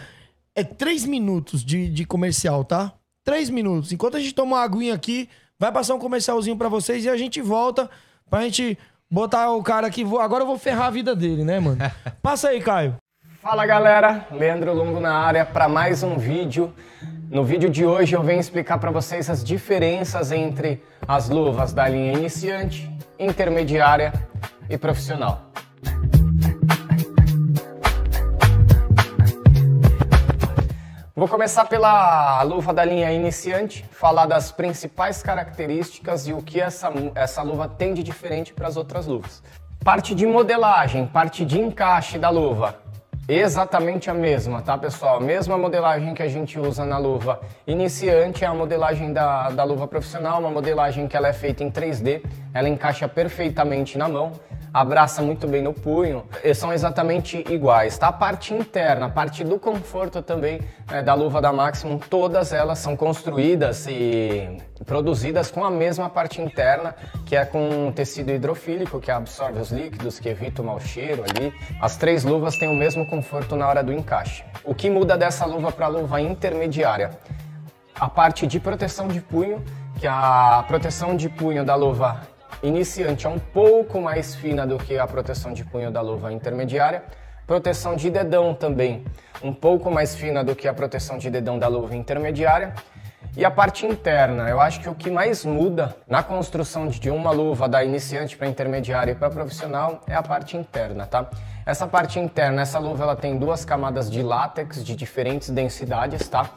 é 0.56 0.64
três 0.64 1.06
minutos 1.06 1.64
de, 1.64 1.88
de 1.88 2.04
comercial, 2.04 2.64
tá? 2.64 2.94
Três 3.24 3.50
minutos. 3.52 3.92
Enquanto 3.92 4.18
a 4.18 4.20
gente 4.20 4.34
toma 4.34 4.56
uma 4.56 4.64
aguinha 4.64 4.96
aqui, 4.96 5.30
vai 5.60 5.72
passar 5.72 5.94
um 5.94 6.00
comercialzinho 6.00 6.58
pra 6.58 6.68
vocês 6.68 7.06
e 7.06 7.10
a 7.10 7.16
gente 7.16 7.40
volta 7.40 7.88
pra 8.28 8.42
gente 8.42 8.76
botar 9.10 9.52
o 9.52 9.62
cara 9.62 9.86
aqui. 9.86 10.04
Agora 10.20 10.44
eu 10.44 10.48
vou 10.48 10.58
ferrar 10.58 10.88
a 10.88 10.92
vida 10.92 11.16
dele, 11.16 11.44
né, 11.44 11.60
mano? 11.60 11.78
Passa 12.24 12.50
aí, 12.50 12.60
Caio. 12.60 12.96
Fala 13.40 13.68
galera, 13.68 14.28
Leandro 14.32 14.74
Longo 14.74 15.00
na 15.00 15.14
área 15.14 15.46
para 15.46 15.70
mais 15.70 16.02
um 16.02 16.18
vídeo. 16.18 16.74
No 17.30 17.44
vídeo 17.44 17.70
de 17.70 17.86
hoje 17.86 18.16
eu 18.16 18.24
venho 18.24 18.40
explicar 18.40 18.78
para 18.78 18.90
vocês 18.90 19.30
as 19.30 19.44
diferenças 19.44 20.32
entre 20.32 20.82
as 21.06 21.28
luvas 21.28 21.74
da 21.74 21.86
linha 21.86 22.14
iniciante, 22.14 22.90
intermediária 23.20 24.14
e 24.70 24.78
profissional. 24.78 25.42
Vou 31.14 31.28
começar 31.28 31.66
pela 31.66 32.42
luva 32.44 32.74
da 32.74 32.86
linha 32.86 33.12
iniciante, 33.12 33.84
falar 33.92 34.26
das 34.26 34.54
principais 34.54 35.22
características 35.22 36.30
e 36.30 36.34
o 36.34 36.42
que 36.42 36.62
essa, 36.62 36.90
essa 37.14 37.42
luva 37.42 37.68
tem 37.68 37.94
de 37.94 38.04
diferente 38.04 38.54
para 38.54 38.70
as 38.70 38.78
outras 38.78 39.06
luvas. 39.06 39.44
Parte 39.84 40.16
de 40.16 40.26
modelagem, 40.26 41.06
parte 41.06 41.44
de 41.44 41.60
encaixe 41.60 42.18
da 42.18 42.30
luva, 42.30 42.80
exatamente 43.28 44.10
a 44.10 44.14
mesma, 44.14 44.62
tá 44.62 44.78
pessoal? 44.78 45.20
Mesma 45.20 45.58
modelagem 45.58 46.14
que 46.14 46.24
a 46.24 46.28
gente 46.30 46.58
usa 46.58 46.86
na 46.86 46.98
luva 46.98 47.42
iniciante 47.66 48.46
é 48.46 48.48
a 48.48 48.54
modelagem 48.54 49.12
da, 49.12 49.50
da 49.50 49.64
luva 49.66 49.88
profissional, 49.88 50.40
uma 50.40 50.50
modelagem 50.50 51.08
que 51.08 51.18
ela 51.18 51.28
é 51.28 51.34
feita 51.34 51.64
em 51.64 51.70
3D, 51.70 52.24
ela 52.54 52.70
encaixa 52.70 53.08
perfeitamente 53.08 53.98
na 53.98 54.08
mão, 54.08 54.32
abraça 54.74 55.22
muito 55.22 55.48
bem 55.48 55.62
no 55.62 55.74
punho, 55.74 56.24
são 56.56 56.72
exatamente 56.72 57.44
iguais, 57.50 57.98
tá? 57.98 58.08
A 58.08 58.14
parte 58.14 58.54
interna, 58.54 59.08
a 59.08 59.10
parte 59.10 59.44
do 59.44 59.60
conforto 59.60 60.22
também 60.22 60.62
né, 60.90 61.02
da 61.02 61.14
luva 61.14 61.42
da 61.42 61.52
Maximum, 61.52 61.98
todas 61.98 62.54
elas 62.54 62.80
são 62.80 62.96
construídas 62.96 63.88
e 63.88 64.58
produzidas 64.86 65.50
com 65.50 65.66
a 65.66 65.72
mesma 65.72 66.10
parte 66.10 66.42
interna, 66.42 66.96
que 67.26 67.36
é 67.36 67.44
com 67.44 67.92
tecido 67.92 68.32
hidrofílico, 68.32 69.00
que 69.00 69.12
absorve 69.12 69.60
os 69.60 69.72
líquidos, 69.72 70.20
que 70.20 70.30
evita 70.30 70.62
o 70.62 70.66
mau 70.66 70.80
cheiro 70.80 71.24
ali. 71.24 71.54
As 71.82 71.98
três 71.98 72.24
luvas 72.24 72.56
têm 72.58 72.70
o 72.70 72.76
mesmo 72.76 73.06
conforto 73.18 73.56
na 73.56 73.68
hora 73.68 73.84
do 73.84 73.92
encaixe. 73.92 74.44
O 74.64 74.76
que 74.76 74.92
muda 74.92 75.18
dessa 75.18 75.44
luva 75.44 75.72
para 75.72 75.88
a 75.88 75.90
luva 75.90 76.22
intermediária? 76.22 77.10
A 78.00 78.08
parte 78.08 78.46
de 78.46 78.60
proteção 78.60 79.08
de 79.08 79.20
punho, 79.20 79.64
que 80.00 80.06
a 80.06 80.64
proteção 80.68 81.16
de 81.16 81.28
punho 81.28 81.66
da 81.66 81.74
luva 81.74 82.22
iniciante 82.62 83.26
é 83.26 83.30
um 83.30 83.40
pouco 83.40 84.00
mais 84.00 84.36
fina 84.36 84.68
do 84.68 84.78
que 84.78 85.00
a 85.00 85.08
proteção 85.08 85.52
de 85.52 85.64
punho 85.64 85.90
da 85.90 86.00
luva 86.00 86.32
intermediária. 86.32 87.04
Proteção 87.48 87.96
de 87.96 88.12
dedão 88.12 88.54
também 88.54 89.04
um 89.44 89.54
pouco 89.54 89.90
mais 89.90 90.14
fina 90.16 90.44
do 90.44 90.56
que 90.56 90.68
a 90.68 90.74
proteção 90.74 91.18
de 91.18 91.32
dedão 91.32 91.58
da 91.58 91.68
luva 91.68 91.96
intermediária. 91.96 92.76
E 93.36 93.44
a 93.44 93.50
parte 93.50 93.86
interna, 93.86 94.48
eu 94.50 94.62
acho 94.62 94.80
que 94.80 94.90
o 94.90 94.96
que 94.96 95.10
mais 95.10 95.44
muda 95.44 95.96
na 96.08 96.22
construção 96.22 96.88
de 96.88 97.10
uma 97.10 97.32
luva 97.32 97.68
da 97.68 97.84
iniciante 97.84 98.38
para 98.38 98.48
intermediária 98.48 99.12
e 99.12 99.16
para 99.16 99.30
profissional 99.30 100.02
é 100.08 100.16
a 100.16 100.24
parte 100.24 100.56
interna, 100.56 101.08
tá? 101.08 101.30
Essa 101.68 101.86
parte 101.86 102.18
interna, 102.18 102.62
essa 102.62 102.80
luva 102.80 103.04
ela 103.04 103.16
tem 103.18 103.38
duas 103.38 103.66
camadas 103.66 104.10
de 104.10 104.24
látex 104.24 104.82
de 104.82 104.96
diferentes 104.96 105.50
densidades, 105.50 106.26
tá? 106.30 106.50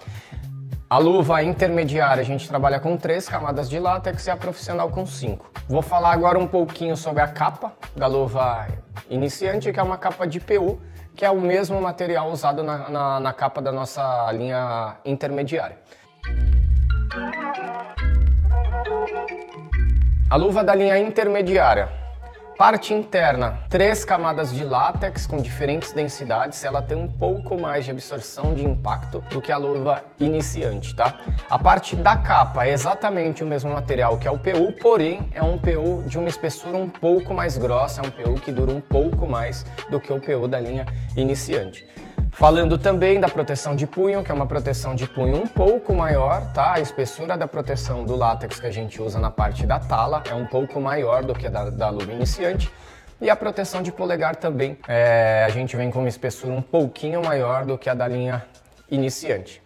A 0.88 0.98
luva 0.98 1.42
intermediária 1.42 2.20
a 2.20 2.24
gente 2.24 2.48
trabalha 2.48 2.78
com 2.78 2.96
três 2.96 3.28
camadas 3.28 3.68
de 3.68 3.80
látex 3.80 4.24
e 4.28 4.30
a 4.30 4.36
profissional 4.36 4.88
com 4.88 5.04
cinco. 5.04 5.50
Vou 5.68 5.82
falar 5.82 6.12
agora 6.12 6.38
um 6.38 6.46
pouquinho 6.46 6.96
sobre 6.96 7.24
a 7.24 7.26
capa 7.26 7.72
da 7.96 8.06
luva 8.06 8.68
iniciante, 9.08 9.72
que 9.72 9.80
é 9.80 9.82
uma 9.82 9.98
capa 9.98 10.28
de 10.28 10.38
PU, 10.38 10.80
que 11.16 11.24
é 11.24 11.30
o 11.30 11.40
mesmo 11.40 11.82
material 11.82 12.30
usado 12.30 12.62
na, 12.62 12.88
na, 12.88 13.18
na 13.18 13.32
capa 13.32 13.60
da 13.60 13.72
nossa 13.72 14.30
linha 14.30 14.94
intermediária. 15.04 15.76
A 20.30 20.36
luva 20.36 20.62
da 20.62 20.72
linha 20.72 20.96
intermediária. 20.98 21.88
Parte 22.60 22.92
interna, 22.92 23.58
três 23.70 24.04
camadas 24.04 24.52
de 24.52 24.62
látex 24.64 25.26
com 25.26 25.38
diferentes 25.38 25.94
densidades, 25.94 26.62
ela 26.62 26.82
tem 26.82 26.94
um 26.94 27.08
pouco 27.08 27.58
mais 27.58 27.86
de 27.86 27.90
absorção 27.90 28.52
de 28.52 28.62
impacto 28.62 29.24
do 29.30 29.40
que 29.40 29.50
a 29.50 29.56
luva 29.56 30.04
iniciante, 30.20 30.94
tá? 30.94 31.20
A 31.48 31.58
parte 31.58 31.96
da 31.96 32.18
capa 32.18 32.66
é 32.66 32.72
exatamente 32.72 33.42
o 33.42 33.46
mesmo 33.46 33.72
material 33.72 34.18
que 34.18 34.28
é 34.28 34.30
o 34.30 34.38
PU, 34.38 34.74
porém 34.78 35.26
é 35.32 35.42
um 35.42 35.56
PU 35.56 36.04
de 36.06 36.18
uma 36.18 36.28
espessura 36.28 36.76
um 36.76 36.86
pouco 36.86 37.32
mais 37.32 37.56
grossa, 37.56 38.02
é 38.02 38.06
um 38.06 38.10
PU 38.10 38.38
que 38.38 38.52
dura 38.52 38.70
um 38.70 38.80
pouco 38.82 39.26
mais 39.26 39.64
do 39.90 39.98
que 39.98 40.12
o 40.12 40.20
PU 40.20 40.46
da 40.46 40.60
linha 40.60 40.84
iniciante. 41.16 41.88
Falando 42.32 42.78
também 42.78 43.20
da 43.20 43.28
proteção 43.28 43.76
de 43.76 43.86
punho, 43.86 44.22
que 44.22 44.30
é 44.30 44.34
uma 44.34 44.46
proteção 44.46 44.94
de 44.94 45.06
punho 45.06 45.36
um 45.36 45.46
pouco 45.46 45.94
maior, 45.94 46.52
tá? 46.52 46.74
A 46.74 46.80
espessura 46.80 47.36
da 47.36 47.46
proteção 47.46 48.04
do 48.04 48.16
látex 48.16 48.58
que 48.58 48.66
a 48.66 48.70
gente 48.70 49.02
usa 49.02 49.18
na 49.18 49.30
parte 49.30 49.66
da 49.66 49.78
tala 49.78 50.22
é 50.30 50.34
um 50.34 50.46
pouco 50.46 50.80
maior 50.80 51.22
do 51.24 51.34
que 51.34 51.46
a 51.46 51.50
da, 51.50 51.68
da 51.68 51.90
luva 51.90 52.12
iniciante. 52.12 52.70
E 53.20 53.28
a 53.28 53.36
proteção 53.36 53.82
de 53.82 53.92
polegar 53.92 54.36
também, 54.36 54.78
é, 54.88 55.44
a 55.46 55.50
gente 55.50 55.76
vem 55.76 55.90
com 55.90 55.98
uma 55.98 56.08
espessura 56.08 56.52
um 56.52 56.62
pouquinho 56.62 57.22
maior 57.22 57.66
do 57.66 57.76
que 57.76 57.90
a 57.90 57.94
da 57.94 58.08
linha 58.08 58.42
iniciante. 58.90 59.62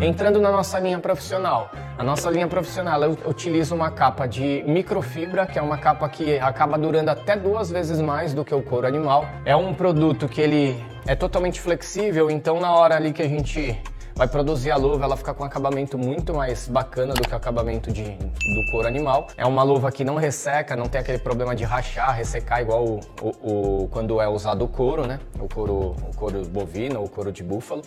Entrando 0.00 0.40
na 0.40 0.52
nossa 0.52 0.78
linha 0.78 0.98
profissional, 0.98 1.70
a 2.00 2.02
nossa 2.02 2.30
linha 2.30 2.48
profissional 2.48 2.98
utiliza 3.26 3.74
uma 3.74 3.90
capa 3.90 4.26
de 4.26 4.64
microfibra, 4.66 5.44
que 5.44 5.58
é 5.58 5.62
uma 5.62 5.76
capa 5.76 6.08
que 6.08 6.38
acaba 6.38 6.78
durando 6.78 7.10
até 7.10 7.36
duas 7.36 7.70
vezes 7.70 8.00
mais 8.00 8.32
do 8.32 8.42
que 8.42 8.54
o 8.54 8.62
couro 8.62 8.86
animal. 8.86 9.26
É 9.44 9.54
um 9.54 9.74
produto 9.74 10.26
que 10.26 10.40
ele 10.40 10.82
é 11.06 11.14
totalmente 11.14 11.60
flexível, 11.60 12.30
então 12.30 12.58
na 12.58 12.72
hora 12.72 12.96
ali 12.96 13.12
que 13.12 13.20
a 13.20 13.28
gente 13.28 13.78
vai 14.16 14.26
produzir 14.26 14.70
a 14.70 14.76
luva, 14.76 15.04
ela 15.04 15.14
fica 15.14 15.34
com 15.34 15.42
um 15.42 15.46
acabamento 15.46 15.98
muito 15.98 16.32
mais 16.32 16.66
bacana 16.68 17.12
do 17.12 17.20
que 17.20 17.34
o 17.34 17.36
acabamento 17.36 17.92
de, 17.92 18.04
do 18.04 18.70
couro 18.70 18.88
animal. 18.88 19.26
É 19.36 19.44
uma 19.44 19.62
luva 19.62 19.92
que 19.92 20.02
não 20.02 20.16
resseca, 20.16 20.74
não 20.74 20.86
tem 20.86 21.02
aquele 21.02 21.18
problema 21.18 21.54
de 21.54 21.64
rachar, 21.64 22.16
ressecar 22.16 22.62
igual 22.62 22.82
o, 22.82 23.00
o, 23.20 23.82
o 23.82 23.88
quando 23.88 24.22
é 24.22 24.26
usado 24.26 24.64
o 24.64 24.68
couro, 24.68 25.06
né? 25.06 25.20
O 25.38 25.46
couro, 25.46 25.94
o 26.10 26.16
couro 26.16 26.46
bovino 26.46 26.98
ou 26.98 27.08
couro 27.10 27.30
de 27.30 27.42
búfalo. 27.42 27.82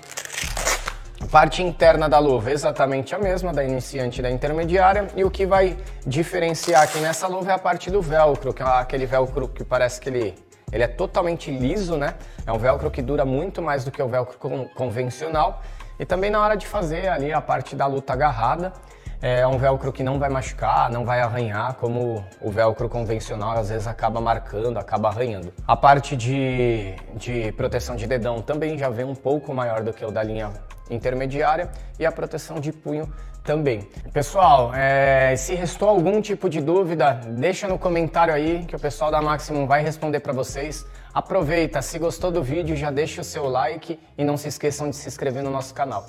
Parte 1.32 1.64
interna 1.64 2.08
da 2.08 2.20
luva 2.20 2.52
exatamente 2.52 3.16
a 3.16 3.18
mesma, 3.18 3.52
da 3.52 3.64
iniciante 3.64 4.20
e 4.20 4.22
da 4.22 4.30
intermediária, 4.30 5.08
e 5.16 5.24
o 5.24 5.32
que 5.32 5.46
vai 5.46 5.78
diferenciar 6.06 6.84
aqui 6.84 7.00
nessa 7.00 7.28
luva 7.28 7.52
é 7.52 7.56
a 7.56 7.60
parte 7.60 7.90
do 7.90 8.02
velcro, 8.02 8.54
que 8.54 8.62
é 8.62 8.66
aquele 8.66 9.06
velcro 9.06 9.48
que 9.48 9.64
parece 9.64 10.00
que 10.00 10.10
ele, 10.10 10.36
ele 10.72 10.84
é 10.84 10.88
totalmente 10.88 11.50
liso, 11.50 11.98
né? 11.98 12.14
É 12.46 12.52
um 12.52 12.58
velcro 12.58 12.92
que 12.92 13.02
dura 13.02 13.26
muito 13.26 13.62
mais 13.62 13.84
do 13.84 13.92
que 13.92 14.02
o 14.02 14.08
velcro 14.08 14.38
convencional. 14.76 15.62
E 16.00 16.06
também 16.06 16.30
na 16.30 16.42
hora 16.42 16.56
de 16.56 16.68
fazer 16.68 17.08
ali 17.08 17.32
a 17.34 17.42
parte 17.42 17.76
da 17.76 17.86
luta 17.88 18.14
agarrada, 18.14 18.74
é 19.22 19.48
um 19.48 19.58
velcro 19.58 19.92
que 19.94 20.04
não 20.04 20.20
vai 20.20 20.30
machucar, 20.30 20.92
não 20.92 21.06
vai 21.06 21.22
arranhar, 21.22 21.76
como 21.76 22.26
o 22.42 22.52
velcro 22.52 22.90
convencional 22.90 23.58
às 23.58 23.70
vezes 23.70 23.88
acaba 23.88 24.20
marcando, 24.20 24.78
acaba 24.78 25.08
arranhando. 25.08 25.54
A 25.66 25.78
parte 25.78 26.16
de, 26.18 26.94
de 27.16 27.52
proteção 27.54 27.96
de 27.96 28.06
dedão 28.06 28.42
também 28.42 28.78
já 28.78 28.90
vem 28.90 29.06
um 29.06 29.16
pouco 29.16 29.54
maior 29.54 29.82
do 29.82 29.94
que 29.94 30.04
o 30.04 30.12
da 30.12 30.22
linha 30.22 30.52
intermediária 30.90 31.72
e 32.00 32.06
a 32.06 32.12
proteção 32.12 32.60
de 32.60 32.72
punho 32.72 33.12
também. 33.44 33.82
Pessoal, 34.14 34.74
é, 34.74 35.36
se 35.36 35.54
restou 35.54 35.90
algum 35.90 36.22
tipo 36.22 36.50
de 36.50 36.62
dúvida, 36.62 37.14
deixa 37.28 37.68
no 37.68 37.78
comentário 37.78 38.34
aí 38.34 38.66
que 38.66 38.76
o 38.76 38.80
pessoal 38.80 39.12
da 39.12 39.22
Maximum 39.22 39.68
vai 39.68 39.84
responder 39.84 40.22
para 40.22 40.34
vocês. 40.34 40.86
Aproveita, 41.14 41.82
se 41.82 42.00
gostou 42.00 42.32
do 42.32 42.42
vídeo, 42.42 42.76
já 42.76 42.90
deixa 42.90 43.22
o 43.22 43.24
seu 43.24 43.48
like 43.48 44.00
e 44.18 44.24
não 44.24 44.38
se 44.38 44.48
esqueçam 44.48 44.90
de 44.90 44.96
se 44.96 45.08
inscrever 45.08 45.44
no 45.44 45.52
nosso 45.52 45.74
canal. 45.74 46.06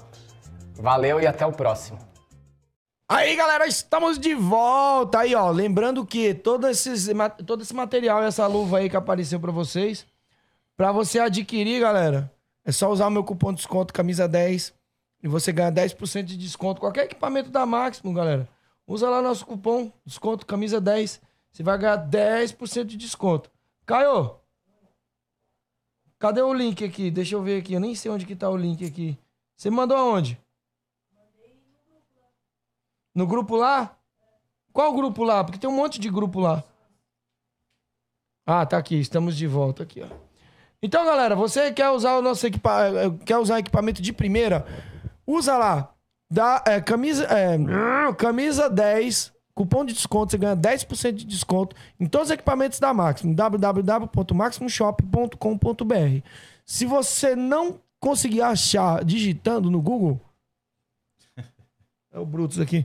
Valeu 0.77 1.21
e 1.21 1.27
até 1.27 1.45
o 1.45 1.53
próximo. 1.53 1.99
Aí, 3.09 3.37
galera, 3.37 3.67
estamos 3.67 4.19
de 4.19 4.35
volta. 4.35 5.21
Aí, 5.21 5.35
ó, 5.35 5.51
lembrando 5.51 6.07
que 6.07 6.33
todo, 6.33 6.67
esses, 6.67 7.09
todo 7.47 7.63
esse 7.63 7.75
material 7.75 8.23
e 8.23 8.27
essa 8.27 8.47
luva 8.47 8.79
aí 8.79 8.89
que 8.89 8.97
apareceu 8.97 9.39
para 9.39 9.53
vocês, 9.53 10.07
para 10.77 10.91
você 10.91 11.21
adquirir, 11.21 11.81
galera, 11.81 12.33
é 12.65 12.73
só 12.73 12.91
usar 12.91 13.07
o 13.09 13.11
meu 13.11 13.23
cupom 13.23 13.53
de 13.53 13.59
desconto 13.59 13.93
camisa 13.93 14.27
10 14.27 14.75
e 15.23 15.29
você 15.29 15.53
ganha 15.53 15.71
10% 15.71 16.25
de 16.25 16.37
desconto. 16.37 16.81
Qualquer 16.81 17.05
equipamento 17.05 17.51
da 17.51 17.67
Máximo, 17.67 18.13
galera. 18.13 18.49
Usa 18.87 19.09
lá 19.09 19.21
nosso 19.21 19.45
cupom 19.45 19.93
desconto 20.05 20.47
camisa 20.47 20.81
10. 20.81 21.21
Você 21.53 21.63
vai 21.63 21.79
ganhar 21.79 21.99
10% 22.09 22.85
de 22.85 22.97
desconto. 22.97 23.51
Caio, 23.87 24.37
cadê 26.19 26.41
o 26.41 26.55
link 26.55 26.83
aqui? 26.85 27.11
Deixa 27.11 27.35
eu 27.35 27.43
ver 27.43 27.61
aqui. 27.61 27.75
Eu 27.75 27.81
nem 27.81 27.95
sei 27.95 28.11
onde 28.11 28.27
que 28.27 28.35
tá 28.35 28.49
o 28.49 28.57
link 28.57 28.85
aqui. 28.85 29.19
Você 29.57 29.71
mandou 29.71 29.97
aonde? 29.97 30.41
No 33.15 33.27
grupo 33.27 33.57
lá? 33.57 33.97
Qual 34.73 34.93
grupo 34.93 35.23
lá? 35.23 35.45
Porque 35.45 35.59
tem 35.59 35.71
um 35.71 35.77
monte 35.77 36.01
de 36.01 36.11
grupo 36.11 36.41
lá. 36.41 36.65
Ah, 38.45 38.67
tá 38.67 38.77
aqui. 38.77 38.97
Estamos 38.99 39.37
de 39.37 39.47
volta 39.47 39.85
aqui, 39.85 40.03
ó. 40.03 40.24
Então, 40.85 41.03
galera, 41.03 41.35
você 41.35 41.73
quer 41.73 41.89
usar 41.89 42.19
o 42.19 42.21
nosso 42.21 42.47
equipa... 42.47 42.71
Quer 43.25 43.39
usar 43.39 43.59
equipamento 43.59 44.03
de 44.03 44.13
primeira? 44.13 44.67
Usa 45.27 45.57
lá. 45.57 45.91
Dá, 46.31 46.63
é, 46.67 46.79
camisa, 46.79 47.25
é, 47.25 47.57
camisa 48.19 48.69
10, 48.69 49.33
cupom 49.55 49.83
de 49.83 49.95
desconto, 49.95 50.33
você 50.33 50.37
ganha 50.37 50.55
10% 50.55 51.13
de 51.13 51.25
desconto 51.25 51.75
em 51.99 52.05
todos 52.05 52.29
os 52.29 52.35
equipamentos 52.35 52.79
da 52.79 52.93
Maximum, 52.93 53.33
www.maximumshop.com.br. 53.33 56.29
Se 56.67 56.85
você 56.85 57.35
não 57.35 57.81
conseguir 57.99 58.43
achar 58.43 59.03
digitando 59.07 59.71
no 59.71 59.81
Google, 59.81 60.21
é 62.13 62.19
o 62.19 62.27
Brutus 62.27 62.61
aqui. 62.61 62.85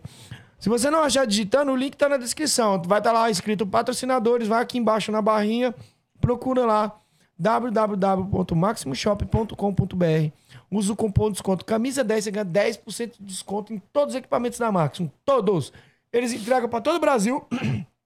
Se 0.57 0.69
você 0.69 0.89
não 0.89 1.03
achar 1.03 1.27
digitando, 1.27 1.73
o 1.73 1.75
link 1.75 1.97
tá 1.97 2.07
na 2.07 2.15
descrição. 2.15 2.81
Vai 2.81 2.99
estar 2.99 3.11
tá 3.11 3.19
lá 3.19 3.29
escrito 3.29 3.67
patrocinadores, 3.67 4.47
vai 4.47 4.63
aqui 4.63 4.77
embaixo 4.77 5.11
na 5.11 5.21
barrinha, 5.21 5.75
procura 6.21 6.65
lá 6.65 6.97
www.maximoshop.com.br. 7.39 10.33
Usa 10.69 10.93
o 10.93 10.95
cupom 10.95 11.27
de 11.27 11.33
desconto 11.33 11.63
camisa 11.63 12.03
10, 12.03 12.25
você 12.25 12.31
ganha 12.31 12.45
10% 12.45 13.13
de 13.19 13.25
desconto 13.25 13.73
em 13.73 13.79
todos 13.93 14.13
os 14.13 14.19
equipamentos 14.19 14.59
da 14.59 14.71
Maximo. 14.71 15.11
Todos. 15.23 15.71
Eles 16.11 16.33
entregam 16.33 16.67
para 16.67 16.81
todo 16.81 16.97
o 16.97 16.99
Brasil 16.99 17.47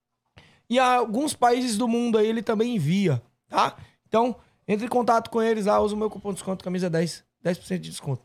e 0.70 0.78
alguns 0.78 1.34
países 1.34 1.78
do 1.78 1.88
mundo 1.88 2.18
aí 2.18 2.28
ele 2.28 2.44
também 2.44 2.76
envia, 2.76 3.24
tá? 3.50 3.78
Então, 4.08 4.36
entre 4.68 4.86
em 4.86 4.90
contato 4.90 5.32
com 5.32 5.42
eles 5.42 5.66
lá, 5.66 5.80
usa 5.80 5.96
o 5.96 5.98
meu 5.98 6.10
cupom 6.10 6.30
de 6.30 6.36
desconto 6.36 6.64
camisa 6.64 6.90
10, 6.90 7.24
10% 7.44 7.80
de 7.80 7.90
desconto. 7.90 8.22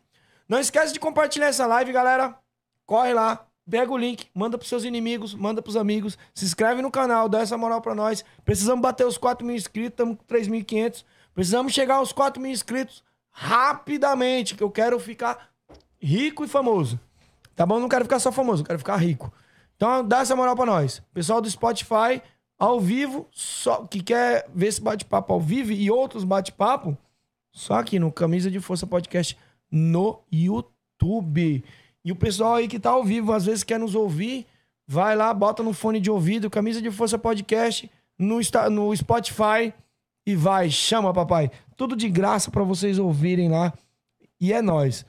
Não 0.49 0.59
esquece 0.59 0.93
de 0.93 1.01
compartilhar 1.01 1.47
essa 1.47 1.67
live, 1.67 1.93
galera. 1.93 2.37
Corre 2.85 3.13
lá, 3.13 3.47
Pega 3.71 3.93
o 3.93 3.99
link, 3.99 4.29
manda 4.35 4.57
pros 4.57 4.69
seus 4.69 4.85
inimigos, 4.85 5.35
manda 5.35 5.61
pros 5.61 5.77
amigos, 5.77 6.17
se 6.35 6.45
inscreve 6.45 6.81
no 6.81 6.91
canal, 6.91 7.29
dá 7.29 7.41
essa 7.41 7.57
moral 7.59 7.83
pra 7.83 7.95
nós. 7.95 8.25
Precisamos 8.45 8.81
bater 8.81 9.07
os 9.07 9.19
4 9.19 9.47
mil 9.47 9.55
inscritos, 9.55 9.91
estamos 9.91 10.17
com 10.17 10.25
3.500. 10.25 11.05
Precisamos 11.35 11.73
chegar 11.73 11.97
aos 11.97 12.13
4 12.13 12.41
mil 12.41 12.51
inscritos 12.51 13.05
rapidamente, 13.31 14.55
que 14.55 14.63
eu 14.63 14.71
quero 14.71 14.99
ficar 14.99 15.51
rico 16.01 16.45
e 16.45 16.49
famoso. 16.49 16.99
Tá 17.55 17.67
bom? 17.67 17.79
Não 17.79 17.89
quero 17.89 18.05
ficar 18.05 18.19
só 18.19 18.33
famoso, 18.33 18.65
quero 18.65 18.79
ficar 18.79 18.97
rico. 18.97 19.33
Então 19.77 20.07
dá 20.07 20.21
essa 20.21 20.35
moral 20.35 20.57
pra 20.57 20.67
nós. 20.67 21.03
Pessoal 21.13 21.41
do 21.41 21.51
Spotify, 21.51 22.23
ao 22.59 22.81
vivo, 22.81 23.29
só 23.31 23.85
que 23.87 24.03
quer 24.03 24.49
ver 24.53 24.67
esse 24.67 24.81
bate-papo 24.81 25.33
ao 25.33 25.41
vivo 25.41 25.73
e 25.73 25.91
outros 25.91 26.25
bate-papo, 26.25 26.97
só 27.53 27.75
aqui 27.75 27.99
no 27.99 28.11
Camisa 28.11 28.51
de 28.51 28.59
Força 28.61 28.87
Podcast 28.87 29.39
no 29.71 30.21
YouTube. 30.33 31.65
E 32.09 32.13
o 32.13 32.17
pessoal 32.17 32.55
aí 32.55 32.67
que 32.67 32.79
tá 32.79 32.89
ao 32.89 33.05
vivo, 33.05 33.35
às 33.35 33.45
vezes 33.45 33.63
quer 33.63 33.79
nos 33.79 33.95
ouvir, 33.95 34.47
vai 34.87 35.15
lá, 35.15 35.35
bota 35.35 35.63
no 35.63 35.75
fone 35.75 36.01
de 36.01 36.11
ouvido, 36.11 36.49
Camisa 36.49 36.81
de 36.81 36.91
Força 36.91 37.19
Podcast, 37.19 37.91
no, 38.19 38.41
no 38.71 38.97
Spotify 38.97 39.75
e 40.27 40.35
vai, 40.35 40.71
chama 40.71 41.13
papai. 41.13 41.51
Tudo 41.77 41.95
de 41.95 42.09
graça 42.09 42.51
para 42.51 42.63
vocês 42.63 42.99
ouvirem 42.99 43.51
lá. 43.51 43.75
E 44.41 44.55
é 44.55 44.63
nós. 44.63 45.05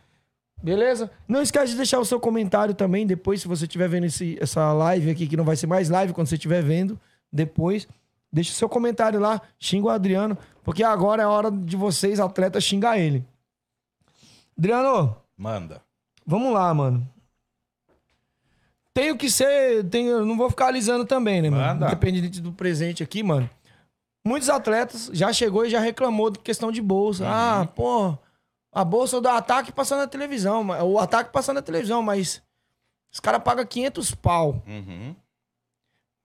Beleza? 0.62 1.10
Não 1.26 1.42
esquece 1.42 1.72
de 1.72 1.78
deixar 1.78 2.00
o 2.00 2.06
seu 2.06 2.20
comentário 2.20 2.74
também 2.74 3.08
depois, 3.08 3.40
se 3.40 3.48
você 3.48 3.64
estiver 3.64 3.88
vendo 3.88 4.04
esse, 4.08 4.38
essa 4.42 4.74
live 4.74 5.10
aqui, 5.10 5.26
que 5.26 5.38
não 5.38 5.46
vai 5.46 5.56
ser 5.56 5.68
mais 5.68 5.88
live 5.88 6.12
quando 6.12 6.28
você 6.28 6.36
estiver 6.36 6.62
vendo 6.62 7.00
depois. 7.32 7.88
Deixa 8.30 8.52
o 8.52 8.56
seu 8.56 8.68
comentário 8.68 9.22
lá, 9.22 9.42
xinga 9.58 9.88
o 9.88 9.90
Adriano, 9.90 10.38
porque 10.66 10.84
agora 10.84 11.24
é 11.24 11.26
hora 11.26 11.50
de 11.50 11.78
vocês, 11.78 12.20
atletas, 12.20 12.62
xingar 12.62 13.00
ele. 13.00 13.26
Adriano, 14.58 15.16
Manda. 15.38 15.82
Vamos 16.30 16.54
lá, 16.54 16.72
mano. 16.74 17.08
Tenho 18.94 19.18
que 19.18 19.30
ser. 19.30 19.84
Tenho, 19.90 20.26
não 20.26 20.38
vou 20.38 20.50
ficar 20.50 20.68
alisando 20.68 21.06
também, 21.06 21.42
né, 21.42 21.50
mano? 21.50 21.86
Independente 21.86 22.42
do 22.42 22.52
presente 22.52 23.04
aqui, 23.04 23.24
mano. 23.24 23.50
Muitos 24.26 24.50
atletas 24.50 25.10
já 25.14 25.32
chegou 25.32 25.66
e 25.66 25.70
já 25.70 25.80
reclamou 25.80 26.30
de 26.30 26.40
questão 26.40 26.72
de 26.72 26.82
bolsa. 26.82 27.26
Ah, 27.28 27.66
pô, 27.66 28.18
a 28.72 28.84
bolsa 28.84 29.22
do 29.22 29.28
ataque 29.30 29.72
passando 29.72 30.00
na 30.00 30.08
televisão. 30.08 30.68
O 30.86 31.00
ataque 31.00 31.32
passando 31.32 31.56
na 31.56 31.62
televisão, 31.62 32.02
mas 32.02 32.42
os 33.12 33.20
caras 33.20 33.42
pagam 33.42 33.66
500 33.66 34.14
pau. 34.16 34.62
Uhum. 34.68 35.16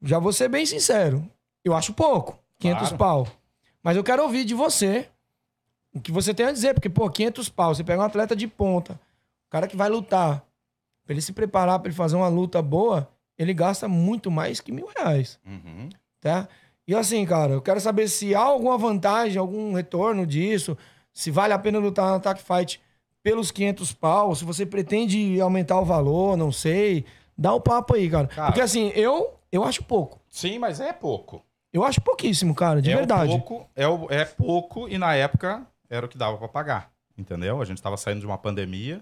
Já 0.02 0.18
vou 0.18 0.32
ser 0.32 0.48
bem 0.48 0.66
sincero. 0.66 1.24
Eu 1.64 1.74
acho 1.74 1.94
pouco, 1.94 2.38
500 2.58 2.80
Claro. 2.88 2.96
pau. 2.98 3.28
Mas 3.82 3.96
eu 3.96 4.04
quero 4.04 4.22
ouvir 4.22 4.44
de 4.44 4.54
você 4.54 5.08
o 5.94 6.00
que 6.00 6.10
você 6.10 6.34
tem 6.34 6.46
a 6.46 6.52
dizer. 6.52 6.74
Porque, 6.74 6.90
pô, 6.90 7.08
500 7.08 7.48
pau, 7.48 7.74
você 7.74 7.84
pega 7.84 8.02
um 8.02 8.04
atleta 8.04 8.34
de 8.34 8.46
ponta, 8.48 8.98
cara 9.54 9.68
que 9.68 9.76
vai 9.76 9.88
lutar, 9.88 10.44
pra 11.04 11.12
ele 11.14 11.20
se 11.20 11.32
preparar 11.32 11.78
pra 11.78 11.88
ele 11.88 11.94
fazer 11.96 12.16
uma 12.16 12.26
luta 12.26 12.60
boa, 12.60 13.08
ele 13.38 13.54
gasta 13.54 13.86
muito 13.86 14.28
mais 14.32 14.60
que 14.60 14.72
mil 14.72 14.88
reais, 14.96 15.38
Uhum. 15.46 15.88
tá? 16.20 16.48
E 16.88 16.92
assim, 16.94 17.24
cara, 17.24 17.52
eu 17.52 17.62
quero 17.62 17.78
saber 17.80 18.08
se 18.08 18.34
há 18.34 18.40
alguma 18.40 18.76
vantagem, 18.76 19.38
algum 19.38 19.72
retorno 19.74 20.26
disso, 20.26 20.76
se 21.12 21.30
vale 21.30 21.52
a 21.52 21.58
pena 21.58 21.78
lutar 21.78 22.08
no 22.08 22.14
Attack 22.16 22.42
Fight 22.42 22.80
pelos 23.22 23.52
500 23.52 23.92
pau, 23.92 24.34
se 24.34 24.44
você 24.44 24.66
pretende 24.66 25.40
aumentar 25.40 25.78
o 25.80 25.84
valor, 25.84 26.36
não 26.36 26.50
sei. 26.50 27.04
Dá 27.38 27.54
o 27.54 27.60
papo 27.60 27.94
aí, 27.94 28.10
cara. 28.10 28.26
Cara. 28.26 28.46
Porque 28.48 28.60
assim, 28.60 28.88
eu, 28.96 29.34
eu 29.52 29.62
acho 29.62 29.84
pouco. 29.84 30.20
Sim, 30.28 30.58
mas 30.58 30.80
é 30.80 30.92
pouco. 30.92 31.40
Eu 31.72 31.84
acho 31.84 32.00
pouquíssimo, 32.00 32.54
cara, 32.56 32.82
de 32.82 32.90
é 32.90 32.96
verdade. 32.96 33.30
Pouco, 33.30 33.66
é, 33.76 33.86
o- 33.86 34.08
é 34.10 34.24
pouco 34.24 34.88
e 34.88 34.98
na 34.98 35.14
época 35.14 35.64
era 35.88 36.04
o 36.06 36.08
que 36.08 36.18
dava 36.18 36.36
pra 36.38 36.48
pagar. 36.48 36.90
Entendeu? 37.16 37.62
A 37.62 37.64
gente 37.64 37.80
tava 37.80 37.96
saindo 37.96 38.18
de 38.20 38.26
uma 38.26 38.36
pandemia, 38.36 39.00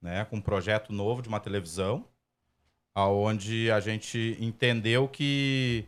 né? 0.00 0.24
Com 0.24 0.36
um 0.36 0.40
projeto 0.40 0.92
novo 0.92 1.22
de 1.22 1.28
uma 1.28 1.40
televisão, 1.40 2.04
aonde 2.94 3.70
a 3.70 3.80
gente 3.80 4.36
entendeu 4.40 5.08
que 5.08 5.84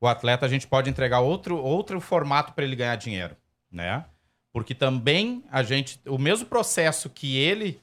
o 0.00 0.06
atleta 0.06 0.46
a 0.46 0.48
gente 0.48 0.66
pode 0.66 0.90
entregar 0.90 1.20
outro, 1.20 1.56
outro 1.56 2.00
formato 2.00 2.52
para 2.52 2.64
ele 2.64 2.76
ganhar 2.76 2.96
dinheiro, 2.96 3.36
né? 3.70 4.04
Porque 4.52 4.74
também 4.74 5.44
a 5.50 5.62
gente, 5.62 6.00
o 6.06 6.18
mesmo 6.18 6.46
processo 6.46 7.10
que 7.10 7.36
ele 7.36 7.80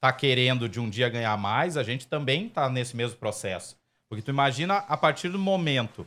tá 0.00 0.12
querendo 0.12 0.68
de 0.68 0.80
um 0.80 0.88
dia 0.88 1.08
ganhar 1.08 1.36
mais, 1.36 1.76
a 1.76 1.82
gente 1.82 2.06
também 2.06 2.48
tá 2.48 2.68
nesse 2.68 2.96
mesmo 2.96 3.16
processo. 3.18 3.76
Porque 4.08 4.22
tu 4.22 4.30
imagina 4.30 4.76
a 4.76 4.96
partir 4.96 5.28
do 5.28 5.38
momento 5.38 6.06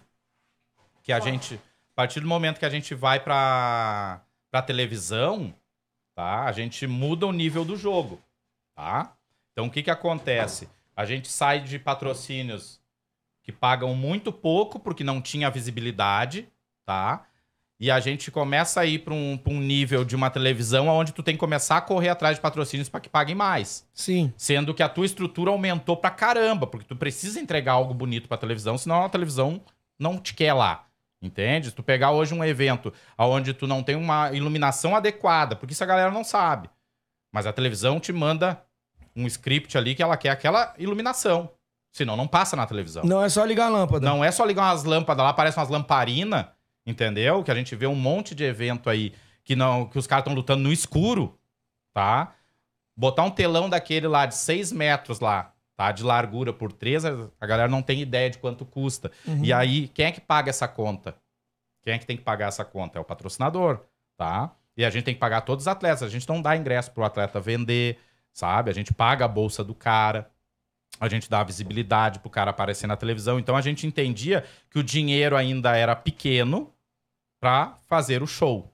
que 1.04 1.12
a 1.12 1.20
gente, 1.20 1.56
a 1.56 1.96
partir 1.96 2.20
do 2.20 2.28
momento 2.28 2.60
que 2.60 2.66
a 2.66 2.70
gente 2.70 2.96
vai 2.96 3.20
para 3.20 4.22
para 4.52 4.62
televisão, 4.62 5.54
tá? 6.14 6.44
A 6.44 6.52
gente 6.52 6.86
muda 6.86 7.26
o 7.26 7.32
nível 7.32 7.64
do 7.64 7.78
jogo, 7.78 8.22
tá? 8.76 9.14
Então 9.52 9.68
o 9.68 9.72
que 9.72 9.84
que 9.84 9.92
acontece? 9.92 10.70
A 10.96 11.06
gente 11.06 11.28
sai 11.30 11.62
de 11.62 11.80
patrocínios 11.80 12.80
que 13.44 13.52
pagam 13.52 13.96
muito 13.96 14.32
pouco 14.32 14.80
porque 14.80 15.04
não 15.04 15.22
tinha 15.22 15.50
visibilidade, 15.50 16.48
tá? 16.86 17.26
E 17.80 17.90
a 17.90 18.00
gente 18.00 18.30
começa 18.30 18.82
a 18.82 18.86
ir 18.86 19.00
para 19.00 19.14
um, 19.14 19.36
pra 19.36 19.52
um 19.52 19.60
nível 19.60 20.06
de 20.06 20.16
uma 20.16 20.30
televisão 20.30 20.88
onde 20.88 21.12
tu 21.12 21.24
tem 21.24 21.34
que 21.34 21.40
começar 21.40 21.78
a 21.78 21.82
correr 21.82 22.10
atrás 22.10 22.36
de 22.36 22.42
patrocínios 22.42 22.88
para 22.88 23.00
que 23.00 23.10
paguem 23.10 23.34
mais. 23.34 23.90
Sim. 23.92 24.32
Sendo 24.38 24.72
que 24.72 24.84
a 24.84 24.90
tua 24.90 25.06
estrutura 25.06 25.50
aumentou 25.50 25.98
pra 25.98 26.12
caramba, 26.12 26.68
porque 26.68 26.86
tu 26.86 26.96
precisa 26.96 27.40
entregar 27.40 27.74
algo 27.74 27.92
bonito 27.92 28.28
pra 28.28 28.38
televisão, 28.38 28.78
senão 28.78 29.04
a 29.04 29.10
televisão 29.10 29.60
não 29.98 30.20
te 30.20 30.36
quer 30.36 30.54
lá. 30.54 30.86
Entende? 31.20 31.70
Se 31.70 31.76
tu 31.76 31.82
pegar 31.82 32.12
hoje 32.12 32.36
um 32.36 32.44
evento 32.44 32.94
onde 33.18 33.52
tu 33.52 33.66
não 33.66 33.82
tem 33.82 33.96
uma 33.96 34.32
iluminação 34.32 34.96
adequada, 34.96 35.56
porque 35.56 35.74
isso 35.74 35.84
a 35.84 35.88
galera 35.88 36.12
não 36.12 36.24
sabe. 36.24 36.70
Mas 37.32 37.46
a 37.46 37.54
televisão 37.54 38.00
te 38.00 38.12
manda 38.12 38.62
um 39.16 39.26
script 39.28 39.78
ali 39.78 39.96
que 39.96 40.04
ela 40.04 40.18
quer 40.18 40.30
aquela 40.30 40.74
iluminação. 40.78 41.50
Senão 41.92 42.16
não 42.16 42.28
passa 42.28 42.56
na 42.56 42.66
televisão. 42.66 43.04
Não 43.04 43.24
é 43.24 43.28
só 43.28 43.44
ligar 43.44 43.66
a 43.66 43.70
lâmpada. 43.70 44.06
Não 44.06 44.24
é 44.24 44.32
só 44.32 44.46
ligar 44.46 44.70
umas 44.70 44.84
lâmpadas 44.84 45.24
lá, 45.24 45.30
aparecem 45.30 45.60
umas 45.60 45.70
lamparinas, 45.70 46.46
entendeu? 46.86 47.44
Que 47.44 47.52
a 47.52 47.56
gente 47.56 47.76
vê 47.76 47.86
um 47.86 47.96
monte 47.96 48.34
de 48.34 48.44
evento 48.44 48.90
aí 48.90 49.14
que 49.44 49.56
não 49.56 49.86
que 49.86 50.00
os 50.00 50.08
caras 50.08 50.24
estão 50.24 50.34
lutando 50.34 50.64
no 50.64 50.72
escuro, 50.72 51.38
tá? 51.94 52.34
Botar 52.96 53.24
um 53.24 53.32
telão 53.32 53.70
daquele 53.70 54.08
lá 54.08 54.26
de 54.26 54.36
6 54.36 54.72
metros 54.72 55.20
lá, 55.20 55.54
tá? 55.76 55.92
De 55.92 56.04
largura 56.04 56.54
por 56.54 56.72
3, 56.72 57.04
a 57.06 57.46
galera 57.46 57.70
não 57.70 57.82
tem 57.82 58.02
ideia 58.02 58.30
de 58.30 58.38
quanto 58.38 58.66
custa. 58.66 59.12
Uhum. 59.28 59.44
E 59.44 59.52
aí, 59.52 59.88
quem 59.90 60.06
é 60.06 60.12
que 60.12 60.22
paga 60.22 60.50
essa 60.50 60.68
conta? 60.68 61.16
Quem 61.84 61.94
é 61.94 61.98
que 61.98 62.06
tem 62.06 62.16
que 62.16 62.24
pagar 62.24 62.48
essa 62.48 62.64
conta? 62.64 63.00
É 63.00 63.02
o 63.02 63.06
patrocinador, 63.06 63.82
tá? 64.16 64.56
E 64.76 64.86
a 64.86 64.90
gente 64.90 65.04
tem 65.04 65.14
que 65.14 65.20
pagar 65.20 65.42
todos 65.42 65.64
os 65.64 65.68
atletas. 65.68 66.04
A 66.04 66.10
gente 66.10 66.28
não 66.28 66.42
dá 66.42 66.56
ingresso 66.56 66.92
pro 66.92 67.04
atleta 67.04 67.40
vender, 67.40 68.00
sabe? 68.34 68.70
A 68.70 68.74
gente 68.74 68.94
paga 68.94 69.26
a 69.26 69.28
bolsa 69.28 69.64
do 69.64 69.76
cara. 69.76 70.30
A 71.00 71.08
gente 71.10 71.30
dá 71.30 71.44
visibilidade 71.44 72.20
pro 72.20 72.30
cara 72.30 72.52
aparecer 72.52 72.88
na 72.88 72.96
televisão. 72.96 73.40
Então 73.40 73.56
a 73.56 73.62
gente 73.62 73.88
entendia 73.88 74.46
que 74.70 74.80
o 74.80 74.84
dinheiro 74.84 75.36
ainda 75.36 75.76
era 75.76 75.96
pequeno 75.96 76.74
para 77.40 77.76
fazer 77.88 78.22
o 78.22 78.28
show. 78.28 78.72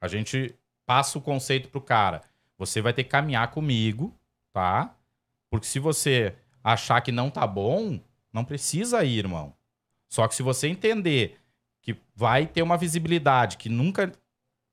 A 0.00 0.08
gente 0.08 0.54
passa 0.84 1.18
o 1.18 1.22
conceito 1.22 1.68
pro 1.68 1.80
cara. 1.80 2.22
Você 2.58 2.80
vai 2.80 2.92
ter 2.92 3.04
que 3.04 3.10
caminhar 3.10 3.50
comigo, 3.50 4.14
tá? 4.52 4.94
Porque 5.50 5.66
se 5.66 5.78
você 5.78 6.34
achar 6.62 7.00
que 7.00 7.10
não 7.10 7.30
tá 7.30 7.46
bom, 7.46 7.98
não 8.32 8.44
precisa 8.44 9.02
ir, 9.04 9.18
irmão. 9.18 9.54
Só 10.08 10.28
que 10.28 10.34
se 10.34 10.42
você 10.42 10.68
entender 10.68 11.38
que 11.80 11.96
vai 12.14 12.46
ter 12.46 12.62
uma 12.62 12.76
visibilidade 12.76 13.56
que 13.56 13.68
nunca 13.68 14.12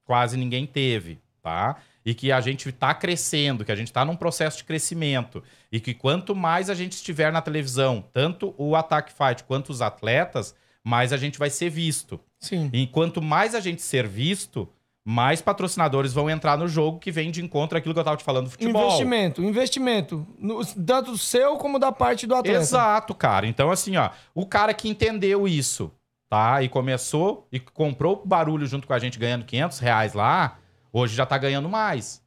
quase 0.10 0.36
ninguém 0.36 0.66
teve, 0.66 1.20
tá? 1.40 1.76
E 2.04 2.16
que 2.16 2.32
a 2.32 2.42
gente 2.42 2.72
tá 2.72 2.96
crescendo, 2.96 3.64
que 3.64 3.72
a 3.72 3.76
gente 3.76 3.94
tá 3.94 4.04
num 4.04 4.16
processo 4.16 4.58
de 4.58 4.64
crescimento 4.64 5.44
e 5.72 5.80
que 5.80 5.94
quanto 5.94 6.36
mais 6.36 6.68
a 6.68 6.74
gente 6.74 6.94
estiver 6.94 7.32
na 7.32 7.44
televisão, 7.44 8.04
tanto 8.12 8.56
o 8.58 8.76
Attack 8.76 9.14
Fight 9.14 9.44
quanto 9.44 9.70
os 9.70 9.84
atletas, 9.84 10.56
mais 10.84 11.14
a 11.14 11.18
gente 11.18 11.38
vai 11.38 11.52
ser 11.52 11.70
visto. 11.70 12.20
Sim. 12.40 12.72
E 12.74 12.88
quanto 12.88 13.22
mais 13.22 13.54
a 13.54 13.60
gente 13.60 13.84
ser 13.84 14.08
visto, 14.08 14.68
mais 15.06 15.44
patrocinadores 15.44 16.12
vão 16.12 16.28
entrar 16.28 16.58
no 16.58 16.68
jogo 16.68 16.98
que 16.98 17.12
vem 17.12 17.30
de 17.30 17.44
encontro 17.46 17.78
àquilo 17.78 17.94
que 17.94 18.00
eu 18.00 18.04
tava 18.04 18.18
te 18.18 18.24
falando 18.24 18.46
do 18.46 18.50
futebol. 18.50 18.88
Investimento, 18.88 19.44
investimento. 19.44 20.26
No- 20.40 20.66
tanto 20.66 21.16
seu 21.20 21.56
como 21.58 21.78
da 21.78 21.92
parte 21.92 22.26
do 22.26 22.34
atleta. 22.34 22.58
Exato, 22.58 23.14
cara. 23.14 23.46
Então, 23.46 23.70
assim, 23.70 23.96
ó, 23.96 24.10
o 24.34 24.48
cara 24.48 24.74
que 24.74 24.90
entendeu 24.90 25.48
isso, 25.48 25.92
tá? 26.30 26.62
E 26.62 26.70
começou 26.70 27.48
e 27.52 27.60
comprou 27.60 28.22
barulho 28.26 28.66
junto 28.68 28.86
com 28.88 28.94
a 28.94 29.00
gente 29.00 29.18
ganhando 29.18 29.46
500 29.46 29.80
reais 29.80 30.14
lá, 30.14 30.58
hoje 30.94 31.16
já 31.16 31.26
tá 31.26 31.38
ganhando 31.38 31.68
mais. 31.68 32.22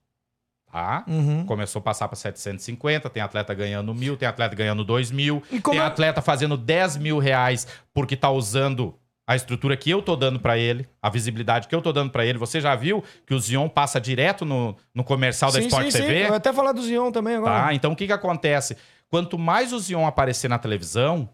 Tá? 0.71 1.05
Uhum. 1.07 1.45
Começou 1.45 1.81
a 1.81 1.83
passar 1.83 2.09
pra 2.09 2.17
750, 2.17 3.11
tem 3.11 3.23
atleta 3.23 3.53
ganhando 3.53 3.95
mil, 3.95 4.17
tem 4.17 4.27
atleta 4.27 4.55
ganhando 4.57 4.83
dois 4.83 5.11
mil, 5.11 5.43
E 5.51 5.61
tem 5.61 5.77
é- 5.79 5.83
atleta 5.83 6.23
fazendo 6.23 6.57
10 6.57 6.97
mil 6.97 7.19
reais 7.19 7.67
porque 7.93 8.17
tá 8.17 8.31
usando 8.31 8.95
a 9.27 9.37
estrutura 9.37 9.77
que 9.77 9.91
eu 9.91 10.03
tô 10.03 10.17
dando 10.17 10.41
pra 10.41 10.57
ele, 10.59 10.89
a 11.01 11.09
visibilidade 11.11 11.69
que 11.69 11.75
eu 11.75 11.83
tô 11.83 11.93
dando 11.93 12.11
pra 12.11 12.25
ele. 12.25 12.39
Você 12.39 12.59
já 12.61 12.75
viu 12.75 13.05
que 13.27 13.35
o 13.35 13.39
Zion 13.39 13.69
passa 13.69 14.01
direto 14.01 14.45
no, 14.47 14.75
no 14.95 15.05
comercial 15.05 15.53
da 15.53 15.61
sim, 15.61 15.67
Sport 15.67 15.85
sim, 15.85 15.91
sim. 15.91 15.99
TV? 15.99 16.23
Eu 16.25 16.29
vou 16.29 16.37
até 16.37 16.53
falar 16.53 16.73
do 16.73 16.83
Zion 16.83 17.13
também 17.13 17.37
agora. 17.37 17.67
Tá? 17.67 17.75
Então 17.75 17.93
o 17.93 17.97
que 17.97 18.07
que 18.07 18.13
acontece? 18.13 18.77
Quanto 19.09 19.39
mais 19.39 19.73
o 19.75 19.79
Zion 19.79 20.07
aparecer 20.07 20.49
na 20.49 20.59
televisão, 20.59 21.29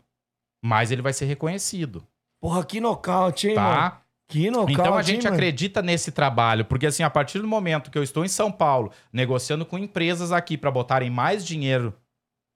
mais 0.62 0.90
ele 0.90 1.00
vai 1.00 1.12
ser 1.12 1.26
reconhecido, 1.26 2.04
Porra, 2.40 2.64
que 2.64 2.80
nocaute, 2.80 3.48
hein, 3.48 3.54
mano? 3.56 3.68
tá? 3.68 4.02
Que 4.28 4.50
nocaute, 4.50 4.72
Então 4.72 4.94
a 4.94 4.98
hein, 4.98 5.04
gente 5.06 5.24
mano? 5.24 5.34
acredita 5.36 5.80
nesse 5.82 6.12
trabalho, 6.12 6.64
porque 6.64 6.86
assim, 6.86 7.02
a 7.02 7.10
partir 7.10 7.38
do 7.40 7.48
momento 7.48 7.90
que 7.90 7.96
eu 7.98 8.02
estou 8.02 8.24
em 8.24 8.28
São 8.28 8.52
Paulo, 8.52 8.92
negociando 9.12 9.64
com 9.64 9.78
empresas 9.78 10.32
aqui 10.32 10.56
para 10.58 10.70
botarem 10.70 11.10
mais 11.10 11.44
dinheiro 11.46 11.94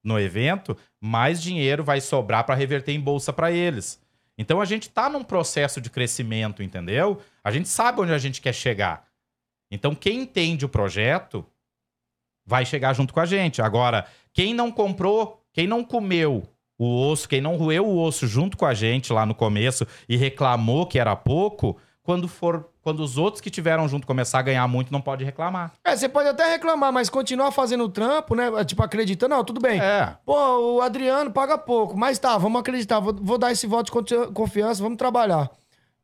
no 0.05 0.19
evento, 0.21 0.77
mais 1.01 1.41
dinheiro 1.43 1.83
vai 1.83 2.01
sobrar 2.01 2.45
para 2.45 2.55
reverter 2.55 2.93
em 2.93 3.01
bolsa 3.01 3.33
para 3.33 3.51
eles. 3.51 4.01
Então 4.37 4.61
a 4.61 4.65
gente 4.65 4.91
tá 4.91 5.09
num 5.09 5.25
processo 5.25 5.81
de 5.81 5.89
crescimento, 5.91 6.63
entendeu? 6.63 7.21
A 7.43 7.51
gente 7.51 7.69
sabe 7.69 8.01
onde 8.01 8.13
a 8.13 8.19
gente 8.19 8.41
quer 8.41 8.53
chegar. 8.53 9.07
Então 9.71 9.95
quem 9.95 10.21
entende 10.23 10.65
o 10.65 10.69
projeto 10.69 11.45
vai 12.45 12.67
chegar 12.67 12.93
junto 12.93 13.15
com 13.15 13.21
a 13.21 13.27
gente. 13.27 13.63
Agora, 13.63 14.07
quem 14.33 14.53
não 14.53 14.71
comprou, 14.71 15.43
quem 15.53 15.67
não 15.67 15.85
comeu 15.85 16.47
o 16.85 17.11
osso, 17.11 17.29
quem 17.29 17.41
não 17.41 17.57
roeu 17.57 17.87
o 17.87 18.03
osso 18.03 18.27
junto 18.27 18.57
com 18.57 18.67
a 18.67 18.75
gente 18.75 19.13
lá 19.13 19.25
no 19.25 19.35
começo 19.35 19.87
e 20.09 20.17
reclamou 20.17 20.87
que 20.87 20.99
era 20.99 21.15
pouco, 21.15 21.77
quando 22.03 22.27
for, 22.27 22.69
quando 22.83 23.01
os 23.01 23.17
outros 23.17 23.41
que 23.41 23.51
tiveram 23.51 23.87
junto 23.87 24.07
começar 24.07 24.41
a 24.41 24.43
ganhar 24.43 24.67
muito, 24.67 24.93
não 24.93 25.01
pode 25.01 25.25
reclamar. 25.25 25.73
É, 25.85 25.95
você 25.95 26.09
pode 26.09 26.29
até 26.29 26.51
reclamar, 26.51 26.93
mas 26.93 27.09
continuar 27.09 27.53
fazendo 27.53 27.85
o 27.85 27.89
trampo, 27.89 28.35
né? 28.35 28.51
Tipo, 28.65 28.83
acreditando, 28.83 29.35
não, 29.35 29.45
tudo 29.45 29.61
bem. 29.61 29.81
É. 29.81 30.17
Pô, 30.27 30.77
o 30.77 30.81
Adriano 30.81 31.31
paga 31.31 31.57
pouco, 31.57 31.97
mas 31.97 32.19
tá, 32.19 32.37
vamos 32.37 32.61
acreditar, 32.61 32.99
vou, 32.99 33.15
vou 33.15 33.39
dar 33.39 33.53
esse 33.53 33.67
voto 33.67 34.03
de 34.03 34.33
confiança, 34.33 34.83
vamos 34.83 34.99
trabalhar. 34.99 35.51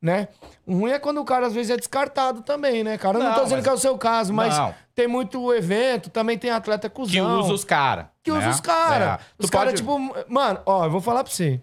Né? 0.01 0.27
O 0.65 0.73
ruim 0.77 0.91
é 0.91 0.99
quando 0.99 1.19
o 1.19 1.25
cara 1.25 1.47
às 1.47 1.53
vezes 1.53 1.71
é 1.71 1.77
descartado 1.77 2.41
também, 2.41 2.83
né, 2.83 2.97
cara? 2.97 3.17
Eu 3.17 3.23
não, 3.23 3.29
Não, 3.29 3.35
tô 3.37 3.43
dizendo 3.43 3.57
mas- 3.57 3.63
que 3.65 3.69
é 3.69 3.73
o 3.73 3.77
seu 3.77 3.97
caso, 3.97 4.33
mas 4.33 4.57
Não. 4.57 4.73
tem 4.95 5.07
muito 5.07 5.53
evento, 5.53 6.09
também 6.09 6.37
tem 6.37 6.49
atleta 6.51 6.89
cuzão. 6.89 7.11
Que 7.11 7.21
usa 7.21 7.53
os 7.53 7.63
caras. 7.63 8.05
Que 8.23 8.31
usa 8.31 8.49
os 8.49 8.59
caras. 8.61 9.21
Os 9.37 9.49
caras, 9.49 9.73
tipo, 9.73 9.97
mano, 10.27 10.61
ó, 10.65 10.85
eu 10.85 10.91
vou 10.91 11.01
falar 11.01 11.23
pra 11.23 11.33
você. 11.33 11.61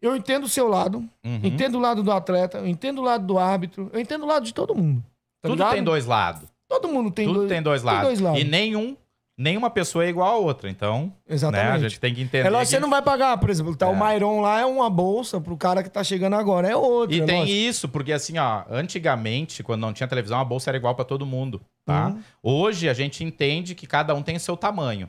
Eu 0.00 0.14
entendo 0.14 0.44
o 0.44 0.48
seu 0.48 0.68
lado, 0.68 0.98
Uhum. 1.24 1.40
entendo 1.42 1.76
o 1.76 1.80
lado 1.80 2.02
do 2.02 2.12
atleta, 2.12 2.58
eu 2.58 2.66
entendo 2.68 3.00
o 3.00 3.04
lado 3.04 3.26
do 3.26 3.38
árbitro, 3.38 3.90
eu 3.92 3.98
entendo 4.00 4.22
o 4.22 4.26
lado 4.26 4.44
de 4.44 4.54
todo 4.54 4.74
mundo. 4.74 5.00
Tá 5.42 5.48
Tudo 5.48 5.54
ligado? 5.58 5.72
tem 5.74 5.82
dois 5.82 6.06
lados. 6.06 6.48
Todo 6.68 6.88
mundo 6.88 7.10
tem 7.10 7.26
Tudo 7.26 7.38
dois 7.40 7.48
tem 7.48 7.62
dois 7.62 7.82
tem 7.82 7.90
lados. 7.92 8.04
dois 8.08 8.20
lados. 8.20 8.40
E 8.40 8.44
nenhum, 8.44 8.96
nenhuma 9.38 9.70
pessoa 9.70 10.04
é 10.04 10.08
igual 10.08 10.34
a 10.34 10.36
outra. 10.36 10.68
Então, 10.68 11.12
Exatamente. 11.28 11.64
né, 11.64 11.72
a 11.72 11.78
gente 11.78 12.00
tem 12.00 12.12
que 12.12 12.20
entender. 12.20 12.46
É 12.46 12.50
lógico 12.50 12.70
que 12.70 12.76
você 12.76 12.80
não 12.80 12.90
vai 12.90 13.00
pagar, 13.00 13.38
por 13.38 13.48
exemplo, 13.48 13.76
tá 13.76 13.88
o 13.88 13.92
É. 13.92 13.96
Mairon 13.96 14.40
lá 14.40 14.60
é 14.60 14.66
uma 14.66 14.90
bolsa 14.90 15.40
pro 15.40 15.56
cara 15.56 15.82
que 15.82 15.88
tá 15.88 16.02
chegando 16.02 16.34
agora, 16.34 16.68
é 16.68 16.76
outro. 16.76 17.14
E 17.16 17.20
é 17.20 17.24
tem 17.24 17.40
lógico. 17.40 17.56
isso, 17.56 17.88
porque 17.88 18.12
assim, 18.12 18.36
ó, 18.36 18.64
antigamente, 18.68 19.62
quando 19.62 19.80
não 19.82 19.92
tinha 19.92 20.08
televisão, 20.08 20.40
a 20.40 20.44
bolsa 20.44 20.70
era 20.70 20.76
igual 20.76 20.94
pra 20.94 21.04
todo 21.04 21.24
mundo, 21.24 21.60
tá? 21.86 22.08
Uhum. 22.08 22.22
Hoje 22.42 22.88
a 22.88 22.92
gente 22.92 23.22
entende 23.22 23.74
que 23.74 23.86
cada 23.86 24.14
um 24.14 24.22
tem 24.22 24.36
o 24.36 24.40
seu 24.40 24.56
tamanho. 24.56 25.08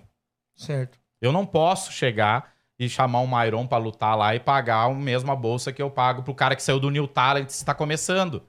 Certo. 0.56 1.00
Eu 1.22 1.32
não 1.32 1.46
posso 1.46 1.92
chegar 1.92 2.52
e 2.78 2.88
chamar 2.88 3.20
um 3.20 3.28
Myron 3.28 3.68
pra 3.68 3.78
lutar 3.78 4.18
lá 4.18 4.34
e 4.36 4.40
pagar 4.40 4.86
a 4.86 4.94
mesma 4.94 5.36
bolsa 5.36 5.74
que 5.74 5.82
eu 5.82 5.90
pago 5.90 6.24
pro 6.24 6.34
cara 6.34 6.56
que 6.56 6.64
saiu 6.64 6.80
do 6.80 6.90
New 6.90 7.08
Talent 7.08 7.50
e 7.50 7.52
está 7.52 7.74
começando. 7.74 8.42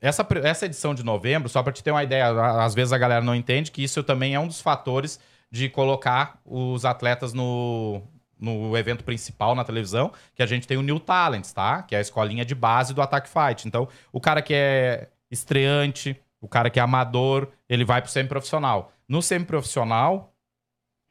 Essa, 0.00 0.26
essa 0.44 0.66
edição 0.66 0.94
de 0.94 1.02
novembro, 1.02 1.48
só 1.48 1.62
pra 1.62 1.72
te 1.72 1.82
ter 1.82 1.90
uma 1.90 2.04
ideia, 2.04 2.28
às 2.62 2.74
vezes 2.74 2.92
a 2.92 2.98
galera 2.98 3.24
não 3.24 3.34
entende 3.34 3.70
que 3.70 3.82
isso 3.82 4.02
também 4.02 4.34
é 4.34 4.40
um 4.40 4.46
dos 4.46 4.60
fatores 4.60 5.18
de 5.50 5.68
colocar 5.68 6.40
os 6.44 6.84
atletas 6.84 7.32
no, 7.32 8.02
no 8.38 8.76
evento 8.76 9.02
principal 9.02 9.54
na 9.54 9.64
televisão, 9.64 10.12
que 10.34 10.42
a 10.42 10.46
gente 10.46 10.66
tem 10.68 10.76
o 10.76 10.82
New 10.82 11.00
Talents, 11.00 11.52
tá? 11.52 11.82
Que 11.82 11.94
é 11.94 11.98
a 11.98 12.00
escolinha 12.00 12.44
de 12.44 12.54
base 12.54 12.94
do 12.94 13.02
Attack 13.02 13.28
Fight. 13.28 13.66
Então, 13.66 13.88
o 14.12 14.20
cara 14.20 14.40
que 14.40 14.54
é 14.54 15.08
estreante, 15.30 16.16
o 16.40 16.48
cara 16.48 16.70
que 16.70 16.78
é 16.78 16.82
amador, 16.82 17.48
ele 17.68 17.84
vai 17.84 18.00
pro 18.00 18.10
semiprofissional. 18.10 18.92
No 19.08 19.20
semiprofissional, 19.20 20.32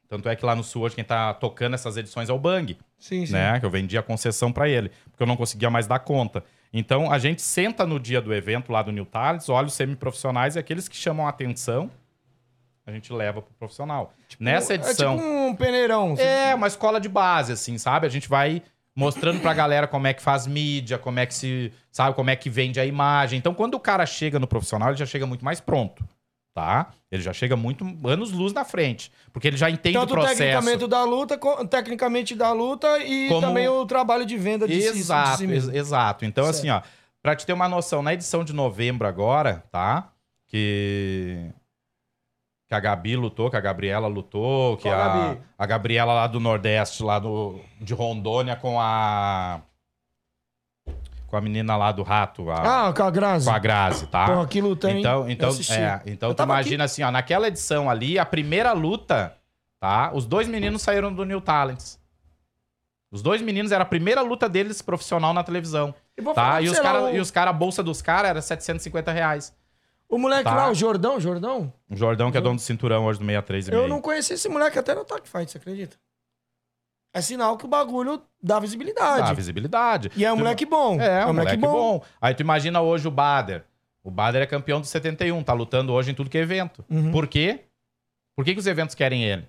tanto 0.08 0.30
é 0.30 0.36
que 0.36 0.46
lá 0.46 0.56
no 0.56 0.64
Sul 0.64 0.84
hoje 0.84 0.96
quem 0.96 1.04
tá 1.04 1.34
tocando 1.34 1.74
essas 1.74 1.98
edições 1.98 2.30
é 2.30 2.34
o 2.34 2.40
Bang, 2.40 2.78
Sim, 2.98 3.26
sim. 3.26 3.34
né? 3.34 3.60
Que 3.60 3.66
eu 3.66 3.70
vendi 3.70 3.98
a 3.98 4.04
concessão 4.04 4.52
pra 4.54 4.70
ele, 4.70 4.90
porque 5.12 5.22
eu 5.22 5.28
não 5.28 5.36
conseguia 5.36 5.70
mais 5.70 5.88
dar 5.88 6.00
conta. 6.00 6.44
Então 6.73 7.11
a 7.11 7.18
gente 7.18 7.41
senta 7.41 7.85
no 7.85 7.99
dia 7.99 8.22
do 8.22 8.34
evento 8.34 8.72
lá 8.72 8.81
do 8.81 8.91
New 8.91 9.06
Talents, 9.06 9.49
olha 9.49 9.68
os 9.68 9.73
semiprofissionais 9.73 10.56
e 10.56 10.60
aqueles 10.60 10.88
que 10.88 10.95
chamam 10.95 11.26
a 11.26 11.30
atenção, 11.30 11.89
a 12.85 12.91
gente 12.91 13.11
leva 13.11 13.41
pro 13.41 13.53
profissional. 13.60 14.14
Nessa 14.39 14.73
edição. 14.73 15.15
É 15.15 15.18
tipo 15.18 15.30
um 15.30 15.56
peneirão. 15.56 16.15
É, 16.18 16.56
uma 16.56 16.68
escola 16.68 17.02
de 17.02 17.10
base, 17.10 17.52
assim, 17.52 17.77
sabe? 17.77 18.07
A 18.07 18.10
gente 18.10 18.30
vai 18.30 18.61
mostrando 18.95 19.39
pra 19.41 19.53
galera 19.53 19.88
como 19.88 20.07
é 20.07 20.14
que 20.14 20.22
faz 20.22 20.48
mídia, 20.48 20.98
como 20.98 21.19
é 21.19 21.26
que 21.26 21.34
se. 21.34 21.72
Sabe, 21.91 22.15
como 22.15 22.30
é 22.30 22.35
que 22.35 22.49
vende 22.49 22.80
a 22.80 22.85
imagem. 22.85 23.38
Então, 23.38 23.53
quando 23.53 23.76
o 23.76 23.80
cara 23.80 24.06
chega 24.06 24.39
no 24.39 24.48
profissional, 24.48 24.89
ele 24.89 24.98
já 24.98 25.06
chega 25.06 25.26
muito 25.26 25.44
mais 25.44 25.60
pronto. 25.60 26.07
Tá? 26.58 26.88
Ele 27.12 27.22
já 27.22 27.32
chega 27.34 27.56
muito 27.56 27.86
anos 28.04 28.32
luz 28.32 28.52
na 28.52 28.66
frente. 28.66 29.12
Porque 29.32 29.48
ele 29.48 29.58
já 29.58 29.70
entende 29.70 29.96
Tanto 29.96 30.10
o 30.10 30.14
processo. 30.14 30.40
tecnicamente 30.40 30.88
da 30.88 31.04
luta, 31.04 31.40
tecnicamente 31.70 32.36
da 32.36 32.52
luta 32.52 32.98
e 32.98 33.28
Como- 33.28 33.42
também 33.42 33.68
o 33.68 33.86
trabalho 33.86 34.26
de 34.26 34.36
venda 34.38 34.68
de 34.68 34.74
si- 34.82 34.92
de 34.94 34.98
Exato, 34.98 35.38
si 35.38 35.46
mesmo. 35.46 35.70
ex- 35.70 35.78
exato. 35.78 36.26
Então, 36.26 36.46
Certo. 36.46 36.56
assim, 36.58 36.70
ó, 36.72 36.82
pra 37.22 37.36
te 37.36 37.46
ter 37.46 37.54
uma 37.54 37.70
noção, 37.70 38.02
na 38.02 38.12
edição 38.16 38.44
de 38.44 38.54
novembro 38.54 39.08
agora, 39.08 39.64
tá? 39.72 40.10
Que. 40.48 41.46
Que 42.68 42.74
a 42.74 42.80
Gabi 42.80 43.16
lutou, 43.16 43.52
que 43.52 43.56
a 43.56 43.62
Gabriela 43.62 44.08
lutou, 44.08 44.78
que 44.78 44.90
a, 44.90 45.38
a 45.60 45.66
Gabriela 45.68 46.12
lá 46.14 46.26
do 46.26 46.40
Nordeste, 46.40 47.04
lá 47.04 47.20
do, 47.20 47.60
de 47.80 47.94
Rondônia, 47.94 48.56
com 48.56 48.82
a. 48.82 49.62
Com 51.28 51.36
a 51.36 51.41
menina 51.41 51.76
lá 51.76 51.91
do 51.91 52.04
rato, 52.04 52.49
a, 52.49 52.88
Ah, 52.88 52.94
com 52.94 53.04
a 53.04 53.12
Grazi. 53.12 53.49
com 53.49 53.54
a 53.56 53.60
Grazi, 53.60 54.08
tá? 54.08 54.26
Pô, 54.34 54.48
que 54.48 54.62
luta, 54.62 54.90
hein? 54.90 54.99
Então, 55.02 55.30
então, 55.30 55.49
é, 55.72 56.02
então 56.06 56.34
tu 56.34 56.41
imagina 56.41 56.86
assim, 56.86 57.04
ó, 57.04 57.12
naquela 57.12 57.48
edição 57.49 57.90
ali, 57.90 58.18
a 58.18 58.26
primeira 58.26 58.72
luta, 58.72 59.36
tá? 59.80 60.10
Os 60.14 60.26
dois 60.26 60.48
meninos 60.48 60.82
saíram 60.82 61.14
do 61.14 61.26
New 61.26 61.41
Talents. 61.41 61.99
Os 63.12 63.22
dois 63.22 63.41
meninos 63.41 63.72
era 63.72 63.84
a 63.84 63.86
primeira 63.86 64.22
luta 64.22 64.48
deles 64.49 64.82
profissional 64.82 65.34
na 65.34 65.44
televisão. 65.44 65.94
E 66.18 66.22
Tá? 66.34 66.62
E 66.62 66.70
os 66.70 66.80
cara, 66.80 67.04
o- 67.04 67.10
e 67.16 67.20
os 67.20 67.30
cara, 67.32 67.49
a 67.49 67.54
bolsa 67.54 67.84
dos 67.84 68.02
caras 68.02 68.30
era 68.30 68.41
750 68.41 69.12
reais. 69.12 69.54
O 70.10 70.18
moleque 70.18 70.45
Tá. 70.45 70.56
lá, 70.56 70.70
o 70.72 70.74
Jordão, 70.74 71.20
Jordão, 71.20 71.74
O 71.90 71.95
Jordão, 71.95 72.32
que 72.32 72.38
é 72.38 72.41
dono 72.41 72.56
do 72.56 72.62
cinturão 72.62 73.06
hoje 73.06 73.20
do 73.20 73.26
63 73.26 73.68
e 73.68 73.72
eu 73.72 73.80
meio. 73.80 73.90
não 73.90 74.02
conheci 74.02 74.34
esse 74.34 74.48
moleque 74.48 74.80
até 74.80 74.95
no 74.95 75.02
Attack 75.02 75.28
Fight, 75.28 75.52
você 75.52 75.58
acredita? 75.58 75.98
É 77.14 77.22
sinal 77.22 77.58
que 77.58 77.66
o 77.66 77.68
bagulho 77.68 78.22
dá 78.42 78.60
visibilidade. 78.60 79.28
Dá 79.28 79.34
visibilidade. 79.34 80.12
E 80.16 80.24
é 80.26 80.32
um 80.32 80.36
Tu- 80.36 80.40
moleque 80.40 80.66
bom. 80.66 81.02
É, 81.02 81.26
um 81.26 81.34
moleque, 81.34 81.58
bom. 81.58 82.04
Aí 82.22 82.34
tu 82.36 82.42
imagina 82.42 82.82
hoje 82.82 83.08
o 83.08 83.12
Bader. 83.12 83.64
O 84.04 84.12
Bader 84.12 84.42
é 84.42 84.46
campeão 84.46 84.80
do 84.80 84.86
71, 84.88 85.42
tá 85.44 85.54
lutando 85.54 85.92
hoje 85.94 86.12
em 86.12 86.14
tudo 86.14 86.30
que 86.30 86.38
é 86.38 86.42
evento. 86.42 86.86
Uhum. 86.90 87.12
Por 87.12 87.28
quê? 87.28 87.62
Por 88.36 88.46
que, 88.46 88.54
que 88.54 88.60
os 88.60 88.68
eventos 88.68 88.94
querem 88.96 89.24
ele? 89.24 89.42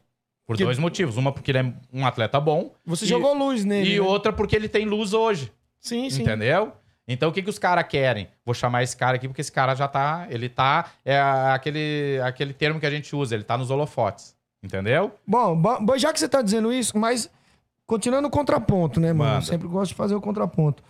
Por 0.46 0.54
Porque- 0.54 0.64
dois 0.64 0.78
motivos. 0.78 1.16
Uma, 1.16 1.30
porque 1.30 1.50
ele 1.50 1.58
é 1.58 1.72
um 1.92 2.06
atleta 2.06 2.40
bom. 2.40 2.72
Você 2.86 3.04
e- 3.04 3.08
jogou 3.08 3.34
luz 3.34 3.64
nele. 3.64 3.90
E 3.96 4.00
né? 4.00 4.00
outra, 4.06 4.32
porque 4.32 4.56
ele 4.56 4.68
tem 4.68 4.86
luz 4.86 5.12
hoje. 5.12 5.52
Sim, 5.78 6.08
sim. 6.08 6.22
Entendeu? 6.22 6.72
Então 7.06 7.28
o 7.28 7.32
que, 7.32 7.42
que 7.42 7.50
os 7.50 7.58
caras 7.58 7.84
querem? 7.86 8.28
Vou 8.44 8.54
chamar 8.54 8.82
esse 8.82 8.96
cara 8.96 9.16
aqui 9.16 9.28
porque 9.28 9.40
esse 9.42 9.52
cara 9.52 9.74
já 9.74 9.86
tá. 9.86 10.26
Ele 10.30 10.48
tá. 10.48 10.90
É 11.04 11.18
aquele, 11.20 12.20
aquele 12.24 12.52
termo 12.54 12.80
que 12.80 12.86
a 12.86 12.90
gente 12.90 13.14
usa, 13.14 13.34
ele 13.34 13.44
tá 13.44 13.56
nos 13.58 13.70
holofotes. 13.70 14.34
Entendeu? 14.62 15.12
Bom, 15.26 15.54
bo- 15.54 15.80
bom, 15.80 15.96
já 15.98 16.12
que 16.12 16.18
você 16.18 16.28
tá 16.28 16.42
dizendo 16.42 16.72
isso, 16.72 16.98
mas 16.98 17.30
continuando 17.88 18.28
o 18.28 18.30
contraponto, 18.30 19.00
né, 19.00 19.12
mano? 19.12 19.42
Sempre 19.42 19.66
gosto 19.66 19.88
de 19.88 19.94
fazer 19.96 20.14
o 20.14 20.20
contraponto. 20.20 20.80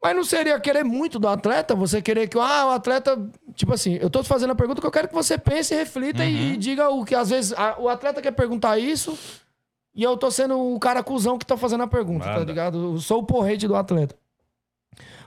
Mas 0.00 0.14
não 0.14 0.22
seria 0.22 0.58
querer 0.60 0.84
muito 0.84 1.18
do 1.18 1.26
atleta? 1.26 1.74
Você 1.74 2.00
querer 2.00 2.28
que, 2.28 2.38
ah, 2.38 2.66
o 2.66 2.70
atleta. 2.70 3.18
Tipo 3.54 3.72
assim, 3.74 3.98
eu 4.00 4.08
tô 4.08 4.22
te 4.22 4.28
fazendo 4.28 4.52
a 4.52 4.54
pergunta 4.54 4.80
que 4.80 4.86
eu 4.86 4.92
quero 4.92 5.08
que 5.08 5.14
você 5.14 5.36
pense, 5.36 5.74
reflita 5.74 6.24
e, 6.24 6.50
e 6.50 6.52
Uhum. 6.52 6.58
diga 6.58 6.88
o 6.88 7.04
que 7.04 7.16
às 7.16 7.30
vezes 7.30 7.52
a- 7.52 7.74
o 7.80 7.88
atleta 7.88 8.22
quer 8.22 8.30
perguntar 8.30 8.78
isso 8.78 9.18
e 9.92 10.00
eu 10.04 10.16
tô 10.16 10.30
sendo 10.30 10.56
o 10.56 10.78
cara 10.78 11.02
cuzão 11.02 11.36
que 11.36 11.44
tá 11.44 11.56
fazendo 11.56 11.82
a 11.82 11.88
pergunta, 11.88 12.24
tá 12.26 12.32
Manda. 12.34 12.44
ligado? 12.44 12.92
Eu 12.94 12.98
sou 13.00 13.18
o 13.18 13.24
porrete 13.24 13.66
do 13.66 13.74
atleta. 13.74 14.14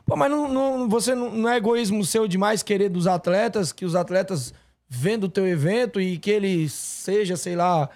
Pô, 0.06 0.16
mas 0.16 0.32
não, 0.32 0.48
não- 0.48 0.88
você 0.90 1.14
não, 1.14 1.30
não 1.32 1.50
é 1.50 1.58
egoísmo 1.58 2.04
seu 2.06 2.26
demais 2.26 2.64
querer 2.64 2.88
dos 2.88 3.08
atletas, 3.08 3.74
que 3.74 3.84
os 3.84 3.94
atletas 3.94 4.54
vendam 4.88 5.28
o 5.28 5.32
teu 5.32 5.46
evento 5.46 6.00
e 6.00 6.18
que 6.18 6.32
ele 6.32 6.70
seja, 6.70 7.36
sei 7.36 7.58
lá, 7.58 7.90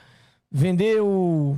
vender 0.52 1.02
o. 1.02 1.58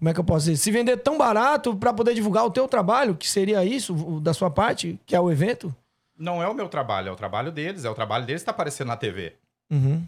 Como 0.00 0.08
é 0.08 0.14
que 0.14 0.18
eu 0.18 0.24
posso 0.24 0.46
dizer? 0.46 0.56
Se 0.56 0.70
vender 0.72 0.96
tão 0.96 1.16
barato 1.18 1.76
pra 1.76 1.92
poder 1.92 2.14
divulgar 2.14 2.44
o 2.44 2.50
teu 2.50 2.66
trabalho, 2.66 3.14
que 3.14 3.28
seria 3.28 3.62
isso 3.64 3.92
da 4.20 4.32
sua 4.34 4.50
parte, 4.50 4.98
que 5.06 5.14
é 5.14 5.20
o 5.20 5.30
evento? 5.30 5.72
Não 6.18 6.42
é 6.42 6.48
o 6.48 6.54
meu 6.54 6.68
trabalho, 6.70 7.10
é 7.10 7.12
o 7.12 7.16
trabalho 7.16 7.52
deles. 7.52 7.84
É 7.84 7.90
o 7.90 7.94
trabalho 7.94 8.24
deles 8.24 8.40
que 8.42 8.46
tá 8.46 8.50
aparecendo 8.50 8.88
na 8.88 8.96
TV. 8.96 9.36
Uhum. 9.70 10.02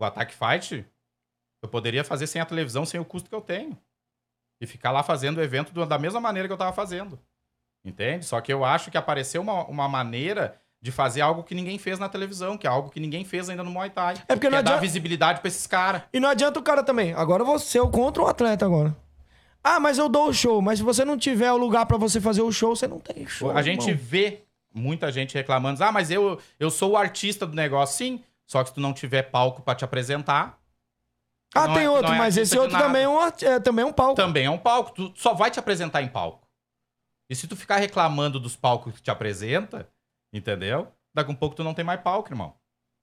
O 0.00 0.04
Attack 0.04 0.34
Fight, 0.34 0.84
eu 1.62 1.68
poderia 1.68 2.02
fazer 2.02 2.26
sem 2.26 2.40
a 2.40 2.46
televisão, 2.46 2.84
sem 2.86 2.98
o 2.98 3.04
custo 3.04 3.28
que 3.28 3.34
eu 3.34 3.40
tenho. 3.42 3.76
E 4.60 4.66
ficar 4.66 4.90
lá 4.90 5.02
fazendo 5.02 5.38
o 5.38 5.42
evento 5.42 5.72
da 5.86 5.98
mesma 5.98 6.20
maneira 6.20 6.48
que 6.48 6.52
eu 6.52 6.58
tava 6.58 6.72
fazendo. 6.72 7.18
Entende? 7.84 8.24
Só 8.24 8.40
que 8.40 8.50
eu 8.52 8.64
acho 8.64 8.90
que 8.90 8.96
apareceu 8.96 9.42
uma, 9.42 9.64
uma 9.66 9.86
maneira 9.88 10.58
de 10.80 10.90
fazer 10.90 11.20
algo 11.20 11.42
que 11.42 11.54
ninguém 11.54 11.78
fez 11.78 11.98
na 11.98 12.08
televisão, 12.08 12.56
que 12.56 12.66
é 12.66 12.70
algo 12.70 12.88
que 12.90 12.98
ninguém 13.00 13.24
fez 13.24 13.48
ainda 13.50 13.62
no 13.62 13.70
Muay 13.70 13.90
Thai. 13.90 14.14
É 14.26 14.34
porque 14.34 14.40
que 14.46 14.50
não 14.50 14.58
é 14.58 14.62
dar 14.62 14.70
adianta- 14.72 14.80
visibilidade 14.80 15.40
pra 15.40 15.48
esses 15.48 15.66
caras. 15.66 16.02
E 16.12 16.18
não 16.20 16.28
adianta 16.30 16.58
o 16.58 16.62
cara 16.62 16.82
também. 16.82 17.12
Agora 17.14 17.44
você 17.44 17.78
eu 17.78 17.90
contra 17.90 18.22
o 18.22 18.26
atleta 18.26 18.64
agora. 18.64 18.94
Ah, 19.66 19.80
mas 19.80 19.96
eu 19.96 20.08
dou 20.10 20.28
o 20.28 20.32
show. 20.34 20.60
Mas 20.60 20.78
se 20.78 20.84
você 20.84 21.04
não 21.04 21.16
tiver 21.16 21.50
o 21.50 21.56
lugar 21.56 21.86
pra 21.86 21.96
você 21.96 22.20
fazer 22.20 22.42
o 22.42 22.52
show, 22.52 22.76
você 22.76 22.86
não 22.86 23.00
tem 23.00 23.26
show. 23.26 23.50
A 23.50 23.62
gente 23.62 23.88
irmão. 23.88 24.04
vê 24.04 24.42
muita 24.72 25.10
gente 25.10 25.34
reclamando, 25.34 25.82
ah, 25.82 25.90
mas 25.90 26.10
eu, 26.10 26.38
eu 26.60 26.70
sou 26.70 26.92
o 26.92 26.96
artista 26.96 27.46
do 27.46 27.54
negócio. 27.56 27.96
Sim, 27.96 28.22
só 28.46 28.62
que 28.62 28.68
se 28.68 28.74
tu 28.74 28.80
não 28.80 28.92
tiver 28.92 29.22
palco 29.22 29.62
pra 29.62 29.74
te 29.74 29.84
apresentar, 29.84 30.58
Ah, 31.54 31.68
não 31.68 31.74
tem 31.74 31.84
é- 31.84 31.90
outro, 31.90 32.12
é 32.12 32.18
mas 32.18 32.36
esse 32.36 32.58
outro 32.58 32.76
também 32.76 33.04
é, 33.04 33.08
um, 33.08 33.22
é, 33.22 33.60
também 33.60 33.82
é 33.84 33.86
um 33.86 33.92
palco. 33.92 34.14
também 34.16 34.44
é 34.44 34.50
um 34.50 34.58
palco. 34.58 34.90
Tu 34.92 35.12
só 35.16 35.32
vai 35.32 35.50
te 35.50 35.58
apresentar 35.58 36.02
em 36.02 36.08
palco. 36.08 36.46
E 37.30 37.34
se 37.34 37.46
tu 37.48 37.56
ficar 37.56 37.76
reclamando 37.76 38.38
dos 38.38 38.54
palcos 38.54 38.92
que 38.94 39.00
te 39.00 39.10
apresenta, 39.10 39.88
entendeu? 40.32 40.88
Daqui 41.14 41.30
um 41.30 41.34
pouco 41.34 41.56
tu 41.56 41.64
não 41.64 41.72
tem 41.72 41.84
mais 41.84 42.00
palco, 42.02 42.30
irmão. 42.30 42.54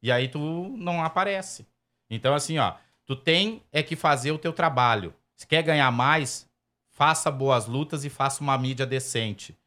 E 0.04 0.12
aí 0.12 0.28
tu 0.28 0.40
não 0.78 1.04
aparece. 1.04 1.66
Então, 2.10 2.36
assim, 2.36 2.58
ó, 2.60 2.74
tu 3.06 3.16
tem 3.16 3.64
é 3.72 3.82
que 3.82 3.96
fazer 3.96 4.32
o 4.32 4.38
teu 4.38 4.52
trabalho. 4.54 5.14
Se 5.36 5.48
quer 5.48 5.64
ganhar 5.64 5.90
mais, 5.92 6.48
faça 6.92 7.32
boas 7.32 7.66
lutas 7.66 8.06
e 8.06 8.10
faça 8.10 8.42
uma 8.42 8.58
mídia 8.58 8.86
decente. 8.86 9.58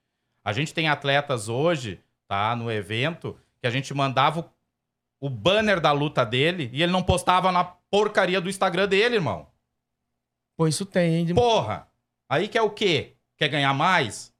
A 0.44 0.52
gente 0.52 0.74
tem 0.74 0.88
atletas 0.88 1.48
hoje, 1.48 2.00
tá, 2.28 2.54
no 2.54 2.70
evento, 2.70 3.38
que 3.60 3.66
a 3.66 3.70
gente 3.70 3.92
mandava 3.94 4.52
o, 5.20 5.30
banner 5.30 5.80
da 5.80 5.90
luta 5.90 6.24
dele 6.24 6.70
e 6.72 6.82
ele 6.82 6.92
não 6.92 7.02
postava 7.02 7.50
na 7.50 7.64
porcaria 7.64 8.40
do 8.40 8.50
Instagram 8.50 8.86
dele, 8.86 9.16
irmão. 9.16 9.48
Pô, 10.56 10.68
isso 10.68 10.84
tem, 10.84 11.14
hein? 11.16 11.34
Porra! 11.34 11.88
Aí 12.28 12.46
quer 12.46 12.62
o 12.62 12.70
quê? 12.70 13.16
Quer 13.36 13.48
ganhar 13.48 13.72
mais? 13.72 14.32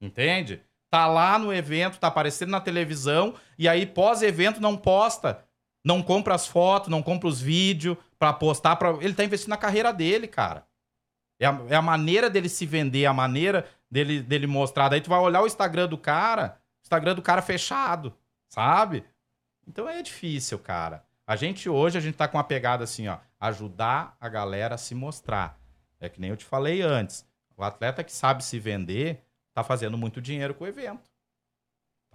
Entende? 0.00 0.62
Tá 0.90 1.06
lá 1.06 1.38
no 1.38 1.52
evento, 1.52 1.98
tá 1.98 2.08
aparecendo 2.08 2.50
na 2.50 2.60
televisão, 2.60 3.34
e 3.58 3.68
aí 3.68 3.86
pós-evento 3.86 4.60
não 4.60 4.76
posta. 4.76 5.44
Não 5.84 6.02
compra 6.02 6.34
as 6.34 6.46
fotos, 6.46 6.88
não 6.90 7.02
compra 7.02 7.28
os 7.28 7.40
vídeos 7.40 7.96
pra 8.18 8.32
postar. 8.32 8.76
Pra... 8.76 8.90
Ele 9.00 9.14
tá 9.14 9.24
investindo 9.24 9.50
na 9.50 9.56
carreira 9.56 9.92
dele, 9.92 10.26
cara. 10.26 10.65
É 11.38 11.46
a, 11.46 11.60
é 11.68 11.74
a 11.74 11.82
maneira 11.82 12.30
dele 12.30 12.48
se 12.48 12.64
vender, 12.64 13.06
a 13.06 13.12
maneira 13.12 13.66
dele, 13.90 14.22
dele 14.22 14.46
mostrar. 14.46 14.88
Daí 14.88 15.00
tu 15.00 15.10
vai 15.10 15.18
olhar 15.18 15.42
o 15.42 15.46
Instagram 15.46 15.88
do 15.88 15.98
cara, 15.98 16.58
Instagram 16.82 17.14
do 17.14 17.22
cara 17.22 17.42
fechado, 17.42 18.14
sabe? 18.48 19.04
Então 19.66 19.88
é 19.88 20.02
difícil, 20.02 20.58
cara. 20.58 21.04
A 21.26 21.34
gente 21.34 21.68
hoje, 21.68 21.98
a 21.98 22.00
gente 22.00 22.16
tá 22.16 22.28
com 22.28 22.38
uma 22.38 22.44
pegada 22.44 22.84
assim, 22.84 23.08
ó, 23.08 23.18
ajudar 23.40 24.16
a 24.20 24.28
galera 24.28 24.76
a 24.76 24.78
se 24.78 24.94
mostrar. 24.94 25.58
É 25.98 26.08
que 26.08 26.20
nem 26.20 26.30
eu 26.30 26.36
te 26.36 26.44
falei 26.44 26.82
antes. 26.82 27.26
O 27.56 27.64
atleta 27.64 28.04
que 28.04 28.12
sabe 28.12 28.44
se 28.44 28.58
vender 28.58 29.24
tá 29.52 29.64
fazendo 29.64 29.96
muito 29.96 30.20
dinheiro 30.20 30.54
com 30.54 30.64
o 30.64 30.68
evento. 30.68 31.10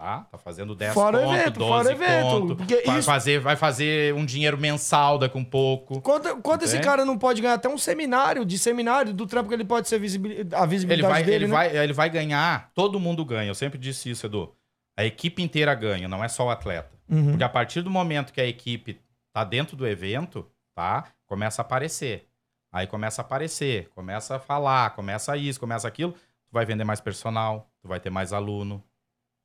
Tá? 0.02 0.26
Tá 0.32 0.36
fazendo 0.36 0.74
10 0.74 0.94
Fora 0.94 1.18
o 1.18 1.22
conto, 1.22 1.34
evento, 1.36 1.58
12 1.60 1.70
fora 1.70 1.88
o 1.88 1.92
evento, 1.92 2.40
conto. 2.40 2.56
porque 2.56 2.82
vai, 2.84 2.98
isso- 2.98 3.06
fazer, 3.06 3.38
vai 3.38 3.54
fazer 3.54 4.12
um 4.14 4.24
dinheiro 4.26 4.58
mensal 4.58 5.16
daqui 5.16 5.38
um 5.38 5.44
pouco. 5.44 6.00
Quanto, 6.00 6.38
quanto 6.38 6.64
esse 6.64 6.80
cara 6.80 7.04
não 7.04 7.16
pode 7.16 7.40
ganhar 7.40 7.54
até 7.54 7.68
um 7.68 7.78
seminário 7.78 8.44
de 8.44 8.58
seminário 8.58 9.14
do 9.14 9.28
trampo 9.28 9.48
que 9.48 9.54
ele 9.54 9.64
pode 9.64 9.88
ser 9.88 10.00
visibili- 10.00 10.44
a 10.52 10.58
Ele 10.62 10.66
visibilidade 10.66 11.12
vai, 11.12 11.22
dele, 11.22 11.36
ele, 11.36 11.46
né? 11.46 11.52
vai, 11.52 11.76
ele 11.76 11.92
vai 11.92 12.10
ganhar, 12.10 12.72
todo 12.74 12.98
mundo 12.98 13.24
ganha. 13.24 13.48
Eu 13.48 13.54
sempre 13.54 13.78
disse 13.78 14.10
isso, 14.10 14.26
Edu. 14.26 14.52
A 14.98 15.04
equipe 15.04 15.40
inteira 15.40 15.72
ganha, 15.72 16.08
não 16.08 16.24
é 16.24 16.26
só 16.26 16.46
o 16.46 16.50
atleta. 16.50 16.90
Uhum. 17.08 17.28
Porque 17.28 17.44
a 17.44 17.48
partir 17.48 17.80
do 17.82 17.88
momento 17.90 18.32
que 18.32 18.40
a 18.40 18.46
equipe 18.46 19.00
tá 19.32 19.44
dentro 19.44 19.76
do 19.76 19.86
evento, 19.86 20.44
tá? 20.74 21.04
Começa 21.28 21.62
a 21.62 21.64
aparecer. 21.64 22.26
Aí 22.72 22.88
começa 22.88 23.22
a 23.22 23.24
aparecer, 23.24 23.88
começa 23.94 24.34
a 24.34 24.38
falar, 24.40 24.90
começa 24.96 25.36
isso, 25.36 25.60
começa 25.60 25.86
aquilo. 25.86 26.10
Tu 26.12 26.52
vai 26.52 26.64
vender 26.66 26.82
mais 26.82 27.00
personal, 27.00 27.70
tu 27.80 27.86
vai 27.86 28.00
ter 28.00 28.10
mais 28.10 28.32
aluno, 28.32 28.82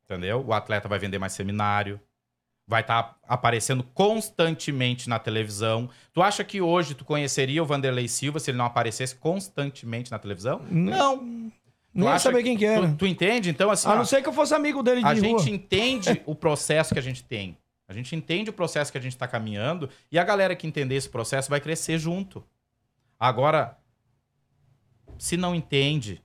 entendeu? 0.10 0.44
O 0.46 0.54
atleta 0.54 0.88
vai 0.88 0.98
vender 0.98 1.20
mais 1.20 1.34
seminário, 1.34 2.00
vai 2.66 2.82
estar 2.82 3.18
aparecendo 3.28 3.84
constantemente 3.84 5.10
na 5.10 5.20
televisão. 5.20 5.90
Tu 6.14 6.22
acha 6.22 6.44
que 6.44 6.62
hoje 6.62 6.96
tu 6.96 7.06
conheceria 7.06 7.62
o 7.62 7.66
Vanderlei 7.66 8.08
Silva 8.08 8.40
se 8.40 8.50
ele 8.52 8.58
não 8.58 8.66
aparecesse 8.66 9.16
constantemente 9.16 10.10
na 10.10 10.18
televisão? 10.20 10.62
Não. 10.70 11.52
Ia 11.94 12.12
acha 12.12 12.20
saber 12.26 12.44
quem 12.44 12.58
que 12.58 12.66
era. 12.66 12.88
Tu, 12.90 12.96
tu 12.98 13.08
entende? 13.08 13.50
Então, 13.50 13.72
assim, 13.72 13.88
A 13.88 13.94
ó, 13.94 13.96
não 13.96 14.06
ser 14.06 14.22
que 14.22 14.30
eu 14.30 14.34
fosse 14.34 14.54
amigo 14.54 14.84
dele 14.84 15.02
de 15.02 15.06
a 15.06 15.10
rua. 15.10 15.16
gente 15.16 15.50
entende 15.52 16.22
o 16.28 16.36
processo 16.36 16.94
que 16.94 17.00
a 17.00 17.04
gente 17.04 17.24
tem. 17.24 17.58
A 17.88 17.94
gente 17.94 18.16
entende 18.16 18.50
o 18.50 18.54
processo 18.54 18.92
que 18.92 18.98
a 18.98 19.02
gente 19.02 19.14
está 19.14 19.28
caminhando 19.28 19.90
e 20.12 20.20
a 20.20 20.24
galera 20.24 20.56
que 20.56 20.68
entender 20.68 20.96
esse 20.96 21.10
processo 21.10 21.50
vai 21.50 21.62
crescer 21.62 21.98
junto. 21.98 22.44
Agora, 23.18 23.78
se 25.18 25.38
não 25.38 25.56
entende, 25.56 26.22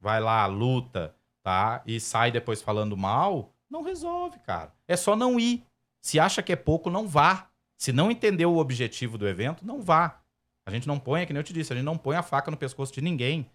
vai 0.00 0.20
lá, 0.20 0.46
luta, 0.46 1.14
tá? 1.42 1.82
E 1.86 1.98
sai 1.98 2.30
depois 2.30 2.62
falando 2.62 2.96
mal, 2.96 3.52
não 3.70 3.82
resolve, 3.82 4.38
cara. 4.40 4.72
É 4.86 4.96
só 4.96 5.16
não 5.16 5.38
ir. 5.38 5.64
Se 6.00 6.18
acha 6.18 6.42
que 6.42 6.52
é 6.52 6.56
pouco, 6.56 6.90
não 6.90 7.06
vá. 7.06 7.48
Se 7.76 7.92
não 7.92 8.10
entendeu 8.10 8.52
o 8.52 8.58
objetivo 8.58 9.18
do 9.18 9.26
evento, 9.26 9.66
não 9.66 9.80
vá. 9.80 10.20
A 10.64 10.70
gente 10.70 10.86
não 10.86 10.98
põe, 10.98 11.22
é 11.22 11.26
que 11.26 11.32
nem 11.32 11.40
eu 11.40 11.44
te 11.44 11.52
disse, 11.52 11.72
a 11.72 11.76
gente 11.76 11.84
não 11.84 11.98
põe 11.98 12.16
a 12.16 12.22
faca 12.22 12.50
no 12.50 12.56
pescoço 12.56 12.92
de 12.92 13.00
ninguém. 13.00 13.50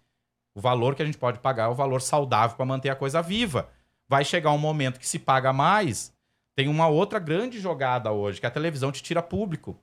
O 0.54 0.60
valor 0.60 0.94
que 0.94 1.02
a 1.02 1.06
gente 1.06 1.16
pode 1.16 1.38
pagar 1.38 1.64
é 1.64 1.68
o 1.68 1.74
valor 1.74 2.02
saudável 2.02 2.56
para 2.56 2.66
manter 2.66 2.90
a 2.90 2.96
coisa 2.96 3.22
viva. 3.22 3.70
Vai 4.08 4.24
chegar 4.24 4.50
um 4.52 4.58
momento 4.58 4.98
que 4.98 5.08
se 5.08 5.18
paga 5.18 5.52
mais. 5.52 6.12
Tem 6.54 6.68
uma 6.68 6.88
outra 6.88 7.18
grande 7.18 7.60
jogada 7.60 8.10
hoje, 8.10 8.40
que 8.40 8.46
a 8.46 8.50
televisão 8.50 8.90
te 8.90 9.02
tira 9.02 9.22
público. 9.22 9.78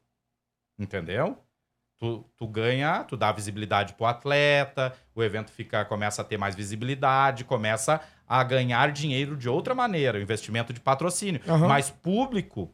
Entendeu? 0.78 1.38
Tu, 2.06 2.24
tu 2.38 2.48
ganha, 2.48 3.04
tu 3.04 3.18
dá 3.18 3.32
visibilidade 3.32 3.94
pro 3.96 4.06
atleta, 4.06 4.94
o 5.16 5.24
evento 5.24 5.50
fica, 5.52 5.84
começa 5.86 6.22
a 6.22 6.26
ter 6.26 6.38
mais 6.38 6.54
visibilidade, 6.54 7.44
começa 7.44 8.00
a 8.28 8.44
ganhar 8.44 8.92
dinheiro 8.92 9.36
de 9.36 9.50
outra 9.50 9.74
maneira, 9.74 10.20
o 10.20 10.22
investimento 10.22 10.72
de 10.72 10.80
patrocínio. 10.80 11.42
Aham. 11.50 11.68
Mas 11.68 11.90
público, 11.90 12.72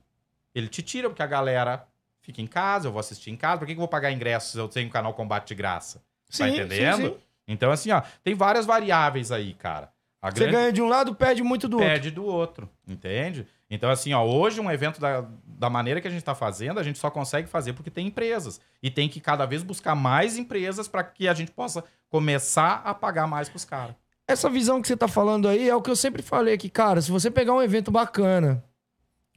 ele 0.53 0.67
te 0.67 0.81
tira, 0.81 1.09
porque 1.09 1.23
a 1.23 1.27
galera 1.27 1.87
fica 2.19 2.41
em 2.41 2.47
casa, 2.47 2.89
eu 2.89 2.91
vou 2.91 2.99
assistir 2.99 3.31
em 3.31 3.37
casa, 3.37 3.59
por 3.59 3.65
que, 3.65 3.73
que 3.73 3.77
eu 3.77 3.83
vou 3.83 3.87
pagar 3.87 4.11
ingressos 4.11 4.51
se 4.51 4.57
eu 4.57 4.67
tenho 4.67 4.87
um 4.87 4.91
canal 4.91 5.13
Combate 5.13 5.47
de 5.47 5.55
graça? 5.55 6.03
tá 6.37 6.49
Sim, 6.49 6.49
entendendo? 6.49 6.97
sim, 6.97 7.13
sim. 7.13 7.17
Então, 7.47 7.71
assim, 7.71 7.91
ó, 7.91 8.01
tem 8.21 8.35
várias 8.35 8.65
variáveis 8.65 9.31
aí, 9.31 9.53
cara. 9.53 9.93
Você 10.23 10.47
ganha 10.47 10.71
de 10.71 10.81
um 10.81 10.87
lado, 10.87 11.15
perde 11.15 11.41
muito 11.41 11.67
do 11.67 11.77
outro. 11.77 11.89
perde 11.89 12.11
do 12.11 12.23
outro, 12.23 12.69
entende? 12.87 13.47
Então, 13.69 13.89
assim, 13.89 14.13
ó, 14.13 14.23
hoje 14.23 14.61
um 14.61 14.69
evento 14.69 15.01
da, 15.01 15.25
da 15.43 15.69
maneira 15.69 15.99
que 15.99 16.07
a 16.07 16.11
gente 16.11 16.23
tá 16.23 16.35
fazendo, 16.35 16.79
a 16.79 16.83
gente 16.83 16.99
só 16.99 17.09
consegue 17.09 17.47
fazer 17.47 17.73
porque 17.73 17.89
tem 17.89 18.07
empresas. 18.07 18.61
E 18.83 18.91
tem 18.91 19.09
que 19.09 19.19
cada 19.19 19.45
vez 19.45 19.63
buscar 19.63 19.95
mais 19.95 20.37
empresas 20.37 20.87
para 20.87 21.03
que 21.03 21.27
a 21.27 21.33
gente 21.33 21.51
possa 21.51 21.83
começar 22.09 22.81
a 22.85 22.93
pagar 22.93 23.25
mais 23.25 23.49
pros 23.49 23.65
caras. 23.65 23.95
Essa 24.27 24.49
visão 24.49 24.81
que 24.81 24.87
você 24.87 24.95
tá 24.95 25.07
falando 25.07 25.47
aí 25.47 25.67
é 25.67 25.75
o 25.75 25.81
que 25.81 25.89
eu 25.89 25.95
sempre 25.95 26.21
falei 26.21 26.53
aqui, 26.53 26.69
cara. 26.69 27.01
Se 27.01 27.09
você 27.09 27.31
pegar 27.31 27.53
um 27.53 27.61
evento 27.61 27.89
bacana, 27.89 28.63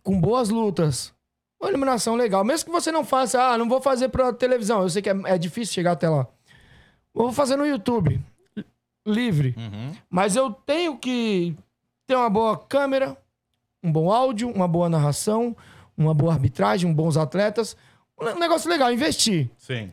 com 0.03 0.21
boas 0.21 0.51
lutas, 0.51 1.15
uma 1.61 1.71
eliminação 1.71 2.15
legal, 2.15 2.45
mesmo 2.45 2.67
que 2.67 2.73
você 2.73 2.93
não 2.93 3.05
faça, 3.05 3.43
ah, 3.43 3.57
não 3.57 3.69
vou 3.69 3.81
fazer 3.81 4.09
pra 4.11 4.33
televisão, 4.33 4.83
eu 4.83 4.91
sei 4.91 5.01
que 5.01 5.09
é, 5.09 5.15
é 5.25 5.39
difícil 5.39 5.75
chegar 5.75 5.93
até 5.93 6.09
lá. 6.09 6.27
Eu 7.15 7.23
vou 7.23 7.33
fazer 7.33 7.57
no 7.57 7.65
YouTube, 7.67 8.21
li- 9.07 9.15
livre. 9.15 9.55
Mas 10.11 10.37
eu 10.37 10.51
tenho 10.51 10.97
que 10.99 11.57
ter 12.07 12.15
uma 12.17 12.31
boa 12.31 12.57
câmera, 12.59 13.17
um 13.83 13.91
bom 13.93 14.11
áudio, 14.13 14.51
uma 14.51 14.69
boa 14.69 14.89
narração, 14.89 15.57
uma 15.97 16.15
boa 16.15 16.33
arbitragem, 16.33 16.89
um 16.89 16.95
bons 16.95 17.17
atletas. 17.17 17.77
Um 18.21 18.39
negócio 18.39 18.69
legal, 18.71 18.93
investir. 18.93 19.51
Sim. 19.59 19.91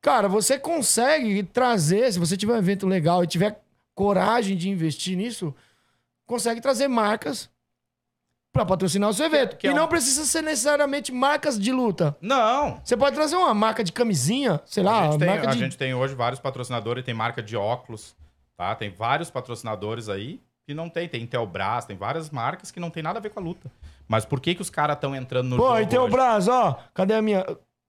Cara, 0.00 0.28
você 0.28 0.58
consegue 0.58 1.42
trazer, 1.42 2.12
se 2.12 2.18
você 2.18 2.36
tiver 2.36 2.54
um 2.54 2.58
evento 2.58 2.86
legal 2.86 3.22
e 3.22 3.26
tiver 3.26 3.60
coragem 3.94 4.56
de 4.56 4.70
investir 4.70 5.16
nisso, 5.16 5.54
consegue 6.26 6.60
trazer 6.60 6.88
marcas 6.88 7.50
pra 8.52 8.64
patrocinar 8.64 9.10
o 9.10 9.12
seu 9.12 9.26
evento. 9.26 9.56
que 9.56 9.68
é 9.68 9.70
e 9.70 9.74
não 9.74 9.84
um- 9.84 9.88
precisa 9.88 10.24
ser 10.24 10.42
necessariamente 10.42 11.12
marcas 11.12 11.58
de 11.58 11.70
luta. 11.70 12.16
Não. 12.20 12.80
Você 12.82 12.96
pode 12.96 13.14
trazer 13.14 13.36
uma 13.36 13.52
marca 13.52 13.84
de 13.84 13.92
camisinha, 13.92 14.60
sei 14.64 14.82
lá, 14.82 15.00
a, 15.08 15.10
gente 15.10 15.18
tem, 15.20 15.28
a 15.28 15.44
de... 15.46 15.58
gente 15.58 15.76
tem 15.78 15.94
hoje 15.94 16.14
vários 16.14 16.40
patrocinadores, 16.40 17.04
tem 17.04 17.12
marca 17.14 17.42
de 17.42 17.56
óculos, 17.56 18.16
tá? 18.60 18.74
Tem 18.74 18.90
vários 18.90 19.30
patrocinadores 19.30 20.10
aí 20.10 20.38
que 20.66 20.74
não 20.74 20.90
tem. 20.90 21.08
Tem 21.08 21.22
Intelbras, 21.22 21.86
tem 21.86 21.96
várias 21.96 22.28
marcas 22.28 22.70
que 22.70 22.78
não 22.78 22.90
tem 22.90 23.02
nada 23.02 23.18
a 23.18 23.22
ver 23.22 23.30
com 23.30 23.40
a 23.40 23.42
luta. 23.42 23.72
Mas 24.06 24.26
por 24.26 24.38
que 24.38 24.54
que 24.54 24.60
os 24.60 24.68
caras 24.68 24.96
estão 24.96 25.16
entrando 25.16 25.48
no 25.48 25.56
Pô, 25.56 25.68
jogo 25.68 25.80
Intelbras, 25.80 26.46
ó. 26.46 26.78
Cadê 26.92 27.14
a 27.14 27.22
minha? 27.22 27.46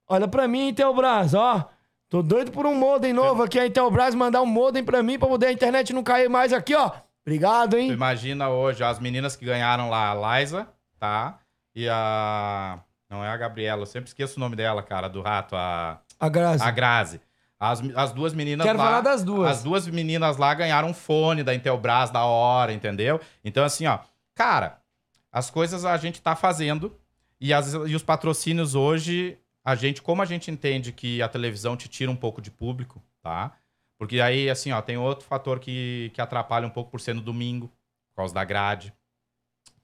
Olha 0.08 0.26
pra 0.26 0.48
mim, 0.48 0.68
Intelbras, 0.68 1.34
ó. 1.34 1.68
Tô 2.08 2.22
doido 2.22 2.50
por 2.50 2.64
um 2.64 2.74
modem 2.74 3.12
novo 3.12 3.42
aqui, 3.42 3.58
a 3.58 3.66
Intelbras 3.66 4.14
mandar 4.14 4.40
um 4.40 4.46
modem 4.46 4.82
pra 4.82 5.02
mim 5.02 5.18
pra 5.18 5.28
poder 5.28 5.46
a 5.46 5.52
internet 5.52 5.92
não 5.92 6.02
cair 6.02 6.30
mais 6.30 6.54
aqui, 6.54 6.74
ó. 6.74 6.90
Obrigado, 7.24 7.70
Tu 7.72 7.76
hein? 7.76 7.90
imagina 7.90 8.48
hoje 8.48 8.82
as 8.82 8.98
meninas 8.98 9.36
que 9.36 9.44
ganharam 9.44 9.90
lá, 9.90 10.10
a 10.10 10.40
Liza, 10.40 10.66
tá? 10.98 11.38
E 11.74 11.86
a. 11.88 12.80
Não 13.10 13.22
é 13.22 13.28
a 13.28 13.36
Gabriela, 13.36 13.82
eu 13.82 13.86
sempre 13.86 14.08
esqueço 14.08 14.38
o 14.38 14.40
nome 14.40 14.56
dela, 14.56 14.82
cara, 14.82 15.06
do 15.08 15.20
rato, 15.20 15.54
a. 15.54 16.00
A 16.18 16.28
Grazi. 16.30 16.64
A 16.64 16.70
Grazi. 16.70 17.20
As, 17.64 17.80
as 17.94 18.12
duas 18.12 18.34
meninas 18.34 18.66
Quero 18.66 18.76
lá. 18.76 18.84
falar 18.86 19.00
das 19.02 19.22
duas. 19.22 19.48
As 19.48 19.62
duas 19.62 19.86
meninas 19.86 20.36
lá 20.36 20.52
ganharam 20.52 20.92
fone 20.92 21.44
da 21.44 21.54
Intelbras 21.54 22.10
da 22.10 22.24
hora, 22.24 22.72
entendeu? 22.72 23.20
Então, 23.44 23.64
assim, 23.64 23.86
ó. 23.86 24.00
Cara, 24.34 24.82
as 25.30 25.48
coisas 25.48 25.84
a 25.84 25.96
gente 25.96 26.20
tá 26.20 26.34
fazendo 26.34 26.98
e, 27.40 27.54
as, 27.54 27.72
e 27.72 27.94
os 27.94 28.02
patrocínios 28.02 28.74
hoje, 28.74 29.38
a 29.64 29.76
gente, 29.76 30.02
como 30.02 30.20
a 30.20 30.24
gente 30.24 30.50
entende 30.50 30.90
que 30.90 31.22
a 31.22 31.28
televisão 31.28 31.76
te 31.76 31.88
tira 31.88 32.10
um 32.10 32.16
pouco 32.16 32.42
de 32.42 32.50
público, 32.50 33.00
tá? 33.22 33.52
Porque 33.96 34.20
aí, 34.20 34.50
assim, 34.50 34.72
ó, 34.72 34.82
tem 34.82 34.96
outro 34.96 35.24
fator 35.24 35.60
que, 35.60 36.10
que 36.14 36.20
atrapalha 36.20 36.66
um 36.66 36.70
pouco 36.70 36.90
por 36.90 37.00
ser 37.00 37.14
no 37.14 37.20
domingo, 37.20 37.68
por 38.10 38.16
causa 38.16 38.34
da 38.34 38.42
grade. 38.42 38.92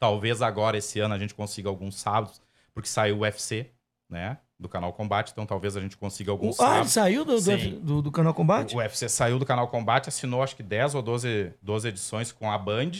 Talvez 0.00 0.42
agora, 0.42 0.76
esse 0.76 0.98
ano, 0.98 1.14
a 1.14 1.18
gente 1.18 1.32
consiga 1.32 1.68
alguns 1.68 1.94
sábados, 1.94 2.42
porque 2.74 2.88
saiu 2.88 3.18
o 3.18 3.20
UFC, 3.20 3.70
né? 4.10 4.38
Do 4.60 4.68
canal 4.68 4.92
Combate, 4.92 5.30
então 5.30 5.46
talvez 5.46 5.76
a 5.76 5.80
gente 5.80 5.96
consiga 5.96 6.32
alguns 6.32 6.58
Ah, 6.58 6.78
ele 6.80 6.88
saiu 6.88 7.24
do, 7.24 7.40
do, 7.40 7.80
do- 7.80 8.02
do 8.02 8.10
canal 8.10 8.34
Combate? 8.34 8.74
O 8.74 8.78
UFC 8.78 9.08
saiu 9.08 9.38
do 9.38 9.46
canal 9.46 9.68
Combate, 9.68 10.08
assinou 10.08 10.42
acho 10.42 10.56
que 10.56 10.64
10 10.64 10.96
ou 10.96 11.02
12, 11.02 11.52
12 11.62 11.88
edições 11.88 12.32
com 12.32 12.50
a 12.50 12.58
Band, 12.58 12.90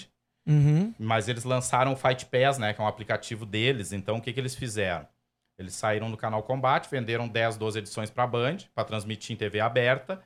Uhum. 0.47 0.95
mas 0.99 1.29
eles 1.29 1.43
lançaram 1.45 1.93
o 1.93 1.97
Fight 1.97 2.25
Pass, 2.27 2.59
né? 2.59 2.73
Que 2.73 2.81
é 2.81 2.85
um 2.85 2.87
aplicativo 2.87 3.45
deles. 3.45 3.93
Então 3.93 4.17
o 4.17 4.21
que, 4.23 4.33
que 4.33 4.39
eles 4.41 4.55
fizeram? 4.55 5.07
Eles 5.59 5.75
saíram 5.75 6.11
do 6.11 6.17
canal 6.17 6.43
Combate, 6.45 6.89
venderam 6.89 7.27
10, 7.27 7.57
12 7.57 7.79
edições 7.81 8.09
pra 8.09 8.25
Band, 8.27 8.59
pra 8.75 8.85
transmitir 8.85 9.35
em 9.35 9.37
TV 9.37 9.59
aberta. 9.59 10.21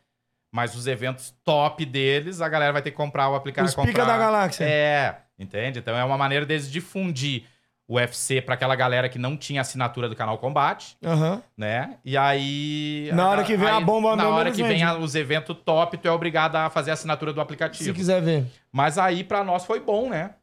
Mas 0.54 0.74
os 0.76 0.86
eventos 0.86 1.34
top 1.42 1.82
deles, 1.86 2.42
a 2.42 2.48
galera 2.48 2.74
vai 2.74 2.82
ter 2.82 2.90
que 2.90 2.96
comprar 2.98 3.30
o 3.30 3.34
aplicativo. 3.34 3.80
Os 3.80 3.86
pica 3.88 4.04
da 4.04 4.18
galáxia. 4.18 4.64
É, 4.64 5.16
entende? 5.38 5.78
Então 5.78 5.96
é 5.96 6.04
uma 6.04 6.18
maneira 6.18 6.44
deles 6.44 6.70
difundir 6.70 7.44
o 7.44 7.46
UFC 7.88 8.40
pra 8.40 8.54
aquela 8.54 8.74
galera 8.76 9.08
que 9.08 9.18
não 9.18 9.36
tinha 9.36 9.60
assinatura 9.60 10.08
do 10.08 10.16
canal 10.16 10.38
Combate 10.38 10.96
Aham. 11.04 11.42
né? 11.56 11.98
E 12.04 12.16
aí. 12.16 13.10
Na 13.12 13.28
hora 13.28 13.44
que 13.44 13.56
vem 13.56 13.68
a 13.68 13.80
bomba 13.80 14.16
Na 14.16 14.28
hora 14.28 14.50
que 14.50 14.62
vem 14.62 14.82
a- 14.82 14.96
os 14.96 15.14
eventos 15.14 15.56
top, 15.64 15.98
tu 15.98 16.08
é 16.08 16.10
obrigado 16.10 16.56
a 16.56 16.70
fazer 16.70 16.90
a 16.90 16.94
assinatura 16.94 17.32
do 17.32 17.40
aplicativo. 17.40 17.84
Se 17.84 17.92
quiser 17.92 18.22
ver. 18.22 18.46
Mas 18.70 18.96
aí 18.98 19.22
pra 19.24 19.42
nós 19.44 19.64
foi 19.64 19.80
bom, 19.80 20.08
né? 20.08 20.34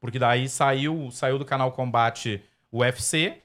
Porque 0.00 0.18
daí 0.18 0.48
saiu, 0.48 1.10
saiu 1.10 1.38
do 1.38 1.44
canal 1.44 1.70
Combate 1.72 2.42
o 2.70 2.78
UFC. 2.80 3.38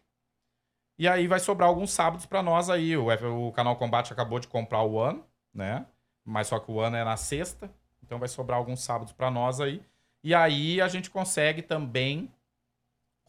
E 0.98 1.08
aí 1.08 1.28
vai 1.28 1.40
sobrar 1.40 1.70
alguns 1.70 1.92
sábados 1.92 2.26
pra 2.26 2.42
nós 2.42 2.70
aí. 2.70 2.98
O, 2.98 3.08
o 3.48 3.52
canal 3.52 3.76
Combate 3.76 4.12
acabou 4.12 4.40
de 4.40 4.48
comprar 4.48 4.82
o 4.84 5.00
ano, 5.00 5.24
né? 5.54 5.86
Mas 6.26 6.48
só 6.48 6.60
que 6.60 6.72
o 6.72 6.80
ano 6.82 6.98
é 6.98 7.04
na 7.04 7.16
sexta. 7.16 7.70
Então 8.04 8.18
vai 8.20 8.28
sobrar 8.28 8.58
alguns 8.58 8.82
sábados 8.84 9.14
pra 9.14 9.30
nós 9.32 9.62
aí. 9.62 9.82
E 10.24 10.34
aí 10.34 10.82
a 10.82 10.88
gente 10.88 11.10
consegue 11.10 11.62
também 11.62 12.30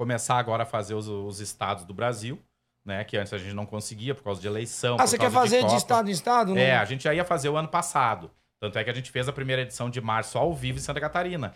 começar 0.00 0.36
agora 0.38 0.62
a 0.62 0.66
fazer 0.66 0.94
os, 0.94 1.06
os 1.08 1.40
estados 1.40 1.84
do 1.84 1.92
Brasil, 1.92 2.38
né? 2.84 3.04
Que 3.04 3.18
antes 3.18 3.32
a 3.34 3.38
gente 3.38 3.52
não 3.54 3.66
conseguia 3.66 4.14
por 4.14 4.24
causa 4.24 4.40
de 4.40 4.46
eleição. 4.48 4.96
Ah, 4.98 5.06
você 5.06 5.18
quer 5.18 5.30
fazer 5.30 5.58
de 5.58 5.64
Copa. 5.64 5.76
estado 5.76 6.08
em 6.08 6.12
estado? 6.12 6.56
É, 6.58 6.74
Não? 6.74 6.80
a 6.80 6.84
gente 6.86 7.04
já 7.04 7.12
ia 7.12 7.24
fazer 7.24 7.50
o 7.50 7.56
ano 7.56 7.68
passado. 7.68 8.30
Tanto 8.58 8.78
é 8.78 8.84
que 8.84 8.88
a 8.90 8.94
gente 8.94 9.10
fez 9.10 9.28
a 9.28 9.32
primeira 9.32 9.60
edição 9.62 9.90
de 9.90 10.00
março 10.00 10.38
ao 10.38 10.54
vivo 10.54 10.78
em 10.78 10.80
Santa 10.80 11.00
Catarina. 11.00 11.54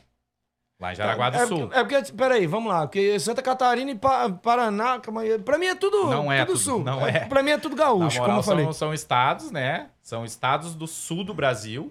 Lá 0.80 0.92
em 0.92 0.96
Jaraguá 0.96 1.30
do 1.30 1.36
é, 1.36 1.46
Sul. 1.46 1.58
porque- 1.68 1.78
É 1.78 1.84
porque, 1.84 2.12
peraí, 2.12 2.46
vamos 2.46 2.70
lá. 2.70 2.80
Porque 2.86 3.18
Santa 3.20 3.40
Catarina 3.40 3.90
e 3.92 3.94
Pa- 3.94 4.28
Paraná, 4.28 4.98
pra 5.44 5.56
mim 5.56 5.66
é 5.66 5.74
tudo, 5.74 6.10
Não 6.10 6.30
é 6.30 6.44
tudo 6.44 6.56
tudo, 6.58 6.62
sul. 6.64 6.84
não 6.84 7.06
é. 7.06 7.20
Pra 7.26 7.42
mim 7.42 7.50
é 7.52 7.58
tudo 7.58 7.74
gaúcho, 7.76 8.16
como 8.18 8.22
moral, 8.28 8.36
eu 8.38 8.42
falei. 8.42 8.64
são, 8.64 8.72
são 8.74 8.94
estados, 8.94 9.50
né? 9.50 9.88
São 10.02 10.24
estados 10.24 10.74
do 10.74 10.86
sul 10.86 11.22
do 11.24 11.32
Brasil, 11.32 11.90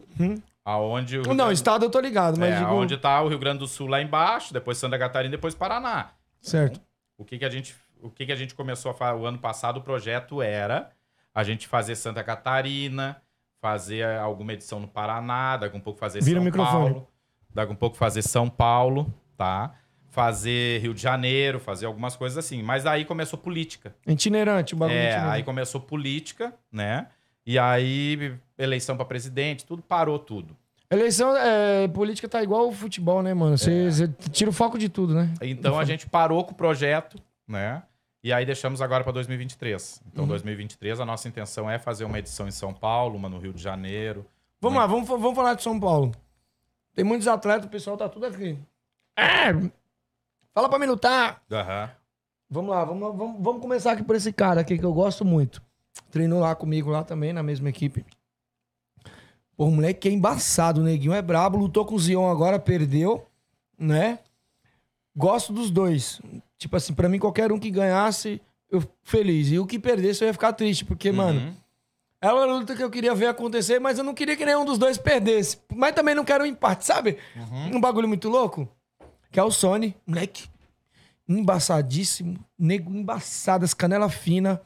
aonde 0.65 1.19
Hum. 1.19 1.23
Não, 1.27 1.35
Grande- 1.35 1.53
estado 1.53 1.85
eu 1.85 1.89
tô 1.89 1.99
ligado, 1.99 2.39
mas 2.39 2.53
é, 2.53 2.59
digo... 2.59 2.71
onde 2.71 2.97
tá 2.97 3.21
o 3.21 3.29
Rio 3.29 3.39
Grande 3.39 3.59
do 3.59 3.67
Sul 3.67 3.87
lá 3.87 4.01
embaixo, 4.01 4.53
depois 4.53 4.77
Santa 4.77 4.99
Catarina, 4.99 5.31
depois 5.31 5.55
Paraná. 5.55 6.09
Certo. 6.43 6.79
O 7.17 7.23
que 7.25 7.39
que 7.39 7.45
a 7.45 7.49
gente, 7.49 7.73
o 8.01 8.09
que 8.11 8.25
que 8.25 8.31
a 8.31 8.35
gente 8.35 8.53
começou 8.53 8.91
a 8.91 8.93
fazer 8.93 9.17
o 9.19 9.25
ano 9.25 9.39
passado? 9.39 9.77
O 9.77 9.81
projeto 9.81 10.41
era 10.41 10.91
a 11.33 11.43
gente 11.43 11.67
fazer 11.67 11.95
Santa 11.95 12.23
Catarina, 12.23 13.19
fazer 13.61 14.03
alguma 14.17 14.53
edição 14.53 14.79
no 14.79 14.87
Paraná, 14.87 15.57
daqui 15.57 15.75
um 15.75 15.79
pouco 15.79 15.97
fazer 15.99 16.21
Vira 16.21 16.41
São. 16.41 16.51
Paulo, 16.51 17.07
daqui 17.53 17.71
um 17.71 17.75
pouco 17.75 17.95
fazer 17.95 18.21
São 18.21 18.49
Paulo, 18.49 19.11
tá? 19.37 19.73
Fazer 20.09 20.79
Rio 20.81 20.93
de 20.93 21.01
Janeiro, 21.01 21.59
fazer 21.59 21.85
algumas 21.87 22.15
coisas 22.15 22.37
assim. 22.37 22.61
Mas 22.61 22.85
aí 22.85 23.05
começou 23.05 23.39
política. 23.39 23.95
Itinerante, 24.05 24.73
o 24.75 24.77
bagulho 24.77 24.97
É, 24.99 25.07
itinerante. 25.11 25.35
aí 25.35 25.43
começou 25.43 25.81
política, 25.81 26.53
né? 26.71 27.07
E 27.45 27.57
aí 27.57 28.37
eleição 28.57 28.95
pra 28.95 29.05
presidente, 29.05 29.65
tudo 29.65 29.81
parou 29.81 30.19
tudo. 30.19 30.55
Eleição, 30.93 31.35
é, 31.35 31.87
política 31.87 32.27
tá 32.29 32.41
igual 32.43 32.67
o 32.67 32.71
futebol, 32.71 33.21
né, 33.21 33.33
mano? 33.33 33.57
Você 33.57 33.89
É. 34.03 34.29
tira 34.29 34.49
o 34.49 34.53
foco 34.53 34.77
de 34.77 34.89
tudo, 34.89 35.13
né? 35.13 35.29
Então 35.41 35.77
a 35.79 35.85
gente 35.85 36.07
parou 36.07 36.43
com 36.43 36.51
o 36.51 36.55
projeto, 36.55 37.17
né? 37.47 37.83
E 38.23 38.31
aí 38.31 38.45
deixamos 38.45 38.81
agora 38.81 39.03
para 39.03 39.11
2023. 39.13 40.01
Então, 40.07 40.23
Uhum. 40.23 40.29
2023, 40.29 40.99
a 40.99 41.05
nossa 41.05 41.27
intenção 41.27 41.69
é 41.69 41.77
fazer 41.77 42.05
uma 42.05 42.17
edição 42.19 42.47
em 42.47 42.51
São 42.51 42.73
Paulo, 42.73 43.17
uma 43.17 43.27
no 43.27 43.37
Rio 43.37 43.51
de 43.53 43.61
Janeiro. 43.61 44.25
Vamos 44.61 44.79
lá, 44.79 44.87
vamos, 44.87 45.07
vamos 45.07 45.35
falar 45.35 45.55
de 45.55 45.63
São 45.63 45.77
Paulo. 45.79 46.11
Tem 46.95 47.03
muitos 47.03 47.27
atletas, 47.27 47.65
o 47.65 47.69
pessoal 47.69 47.97
tá 47.97 48.07
tudo 48.07 48.25
aqui. 48.25 48.57
É! 49.17 49.51
Fala 50.53 50.69
pra 50.69 50.79
mim 50.79 50.85
lutar! 50.85 51.41
Aham. 51.51 51.89
Vamos 52.49 52.69
lá, 52.71 52.85
vamos, 52.85 53.17
vamos, 53.17 53.35
vamos 53.43 53.61
começar 53.61 53.91
aqui 53.93 54.03
por 54.03 54.15
esse 54.15 54.31
cara 54.31 54.61
aqui 54.61 54.77
que 54.77 54.85
eu 54.85 54.93
gosto 54.93 55.25
muito. 55.25 55.61
Treinou 56.11 56.39
lá 56.39 56.55
comigo, 56.55 56.89
lá 56.91 57.03
também, 57.03 57.33
na 57.33 57.41
mesma 57.43 57.67
equipe. 57.69 58.05
Pô, 59.55 59.65
o 59.65 59.71
moleque 59.71 60.07
é 60.07 60.11
embaçado, 60.11 60.81
o 60.81 60.83
neguinho 60.83 61.13
é 61.13 61.21
brabo, 61.21 61.57
lutou 61.57 61.85
com 61.85 61.95
o 61.95 61.99
Zion 61.99 62.29
agora, 62.29 62.57
perdeu, 62.59 63.25
né? 63.77 64.19
Gosto 65.15 65.53
dos 65.53 65.69
dois. 65.69 66.19
Tipo 66.57 66.75
assim, 66.77 66.93
pra 66.93 67.07
mim, 67.07 67.19
qualquer 67.19 67.51
um 67.51 67.59
que 67.59 67.69
ganhasse, 67.69 68.41
eu 68.71 68.83
feliz. 69.03 69.51
E 69.51 69.59
o 69.59 69.65
que 69.67 69.77
perdesse, 69.77 70.23
eu 70.23 70.27
ia 70.27 70.33
ficar 70.33 70.53
triste, 70.53 70.83
porque, 70.85 71.09
Uhum. 71.11 71.15
mano, 71.15 71.57
era 72.19 72.33
uma 72.33 72.45
luta 72.45 72.75
que 72.75 72.83
eu 72.83 72.89
queria 72.89 73.13
ver 73.13 73.27
acontecer, 73.27 73.79
mas 73.79 73.97
eu 73.99 74.03
não 74.03 74.13
queria 74.13 74.35
que 74.35 74.45
nenhum 74.45 74.65
dos 74.65 74.77
dois 74.79 74.97
perdesse. 74.97 75.59
Mas 75.75 75.93
também 75.93 76.15
não 76.15 76.23
quero 76.25 76.43
um 76.43 76.47
empate, 76.47 76.85
sabe? 76.85 77.17
Um 77.75 77.79
bagulho 77.81 78.07
muito 78.07 78.29
louco. 78.29 78.67
Que 79.31 79.39
é 79.39 79.43
o 79.43 79.51
Sony, 79.51 79.95
moleque 80.07 80.47
embaçadíssimo, 81.27 82.37
nego 82.57 82.93
embaçado, 82.93 83.65
as 83.65 83.73
canela 83.73 84.09
fina. 84.09 84.61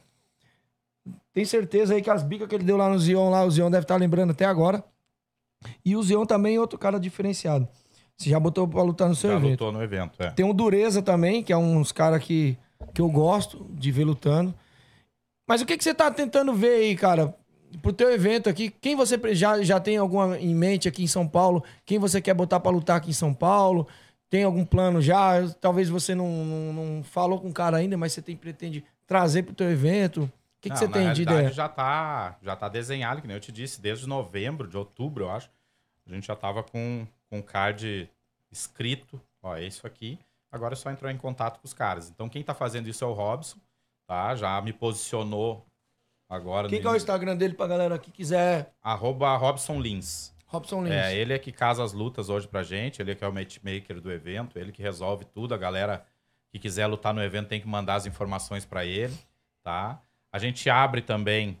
Tem 1.38 1.44
certeza 1.44 1.94
aí 1.94 2.02
que 2.02 2.10
as 2.10 2.24
bicas 2.24 2.48
que 2.48 2.56
ele 2.56 2.64
deu 2.64 2.76
lá 2.76 2.88
no 2.88 2.98
Zion, 2.98 3.30
lá, 3.30 3.44
o 3.44 3.50
Zion 3.52 3.70
deve 3.70 3.84
estar 3.84 3.94
lembrando 3.94 4.32
até 4.32 4.44
agora. 4.44 4.82
E 5.84 5.94
o 5.94 6.02
Zion 6.02 6.26
também 6.26 6.56
é 6.56 6.60
outro 6.60 6.76
cara 6.76 6.98
diferenciado. 6.98 7.68
Você 8.16 8.28
já 8.28 8.40
botou 8.40 8.66
pra 8.66 8.82
lutar 8.82 9.08
no 9.08 9.14
seu 9.14 9.30
Já 9.30 9.36
evento. 9.36 9.50
lutou 9.52 9.70
no 9.70 9.80
evento, 9.80 10.20
é. 10.20 10.30
Tem 10.32 10.44
o 10.44 10.52
Dureza 10.52 11.00
também, 11.00 11.40
que 11.44 11.52
é 11.52 11.56
uns 11.56 11.92
caras 11.92 12.24
que, 12.24 12.58
que 12.92 13.00
eu 13.00 13.08
gosto 13.08 13.64
de 13.70 13.92
ver 13.92 14.02
lutando. 14.02 14.52
Mas 15.46 15.62
o 15.62 15.64
que, 15.64 15.78
que 15.78 15.84
você 15.84 15.94
tá 15.94 16.10
tentando 16.10 16.52
ver 16.52 16.74
aí, 16.74 16.96
cara? 16.96 17.32
Pro 17.82 17.92
teu 17.92 18.12
evento 18.12 18.48
aqui, 18.48 18.68
quem 18.68 18.96
você 18.96 19.16
já, 19.32 19.62
já 19.62 19.78
tem 19.78 19.96
alguma 19.96 20.36
em 20.40 20.56
mente 20.56 20.88
aqui 20.88 21.04
em 21.04 21.06
São 21.06 21.24
Paulo? 21.24 21.62
Quem 21.86 22.00
você 22.00 22.20
quer 22.20 22.34
botar 22.34 22.58
pra 22.58 22.72
lutar 22.72 22.96
aqui 22.96 23.10
em 23.10 23.14
São 23.14 23.32
Paulo? 23.32 23.86
Tem 24.28 24.42
algum 24.42 24.64
plano 24.64 25.00
já? 25.00 25.48
Talvez 25.60 25.88
você 25.88 26.16
não, 26.16 26.26
não, 26.44 26.72
não 26.72 27.04
falou 27.04 27.38
com 27.38 27.48
o 27.48 27.54
cara 27.54 27.76
ainda, 27.76 27.96
mas 27.96 28.12
você 28.12 28.20
tem, 28.20 28.34
pretende 28.34 28.82
trazer 29.06 29.44
pro 29.44 29.54
teu 29.54 29.70
evento. 29.70 30.28
O 30.58 30.60
que, 30.60 30.70
que 30.70 30.76
você 30.76 30.88
tem 30.88 31.12
de 31.12 31.22
ideia? 31.22 31.52
Já 31.52 31.68
tá, 31.68 32.36
já 32.42 32.56
tá 32.56 32.68
desenhado, 32.68 33.20
que 33.20 33.28
nem 33.28 33.36
eu 33.36 33.40
te 33.40 33.52
disse, 33.52 33.80
desde 33.80 34.08
novembro, 34.08 34.66
de 34.66 34.76
outubro, 34.76 35.24
eu 35.24 35.30
acho. 35.30 35.48
A 36.04 36.12
gente 36.12 36.26
já 36.26 36.34
tava 36.34 36.64
com, 36.64 37.06
o 37.30 37.42
card 37.42 38.10
escrito. 38.50 39.20
Ó, 39.40 39.54
é 39.54 39.64
isso 39.64 39.86
aqui. 39.86 40.18
Agora 40.50 40.74
é 40.74 40.76
só 40.76 40.90
entrar 40.90 41.12
em 41.12 41.16
contato 41.16 41.60
com 41.60 41.66
os 41.66 41.72
caras. 41.72 42.10
Então, 42.10 42.28
quem 42.28 42.42
tá 42.42 42.54
fazendo 42.54 42.88
isso 42.88 43.04
é 43.04 43.06
o 43.06 43.12
Robson, 43.12 43.58
tá? 44.04 44.34
Já 44.34 44.60
me 44.60 44.72
posicionou 44.72 45.64
agora 46.28 46.68
Quem 46.68 46.78
no 46.78 46.82
que 46.82 46.88
é 46.88 46.90
o 46.90 46.96
Instagram 46.96 47.36
dele 47.36 47.54
pra 47.54 47.66
galera 47.66 47.98
que 47.98 48.10
quiser? 48.10 48.74
arroba 48.82 49.36
Robson 49.36 49.80
Lins. 49.80 50.34
Robson 50.46 50.82
Lins. 50.82 50.94
É, 50.94 51.14
ele 51.14 51.34
é 51.34 51.38
que 51.38 51.52
casa 51.52 51.84
as 51.84 51.92
lutas 51.92 52.30
hoje 52.30 52.48
pra 52.48 52.62
gente, 52.62 53.00
ele 53.00 53.12
é 53.12 53.14
que 53.14 53.22
é 53.22 53.28
o 53.28 53.32
matchmaker 53.32 54.00
do 54.00 54.10
evento, 54.10 54.58
ele 54.58 54.72
que 54.72 54.82
resolve 54.82 55.24
tudo. 55.26 55.54
A 55.54 55.58
galera 55.58 56.04
que 56.50 56.58
quiser 56.58 56.86
lutar 56.86 57.12
no 57.14 57.22
evento 57.22 57.48
tem 57.48 57.60
que 57.60 57.68
mandar 57.68 57.96
as 57.96 58.06
informações 58.06 58.64
pra 58.64 58.84
ele, 58.84 59.16
tá? 59.62 60.00
A 60.32 60.38
gente 60.38 60.68
abre 60.68 61.00
também 61.02 61.58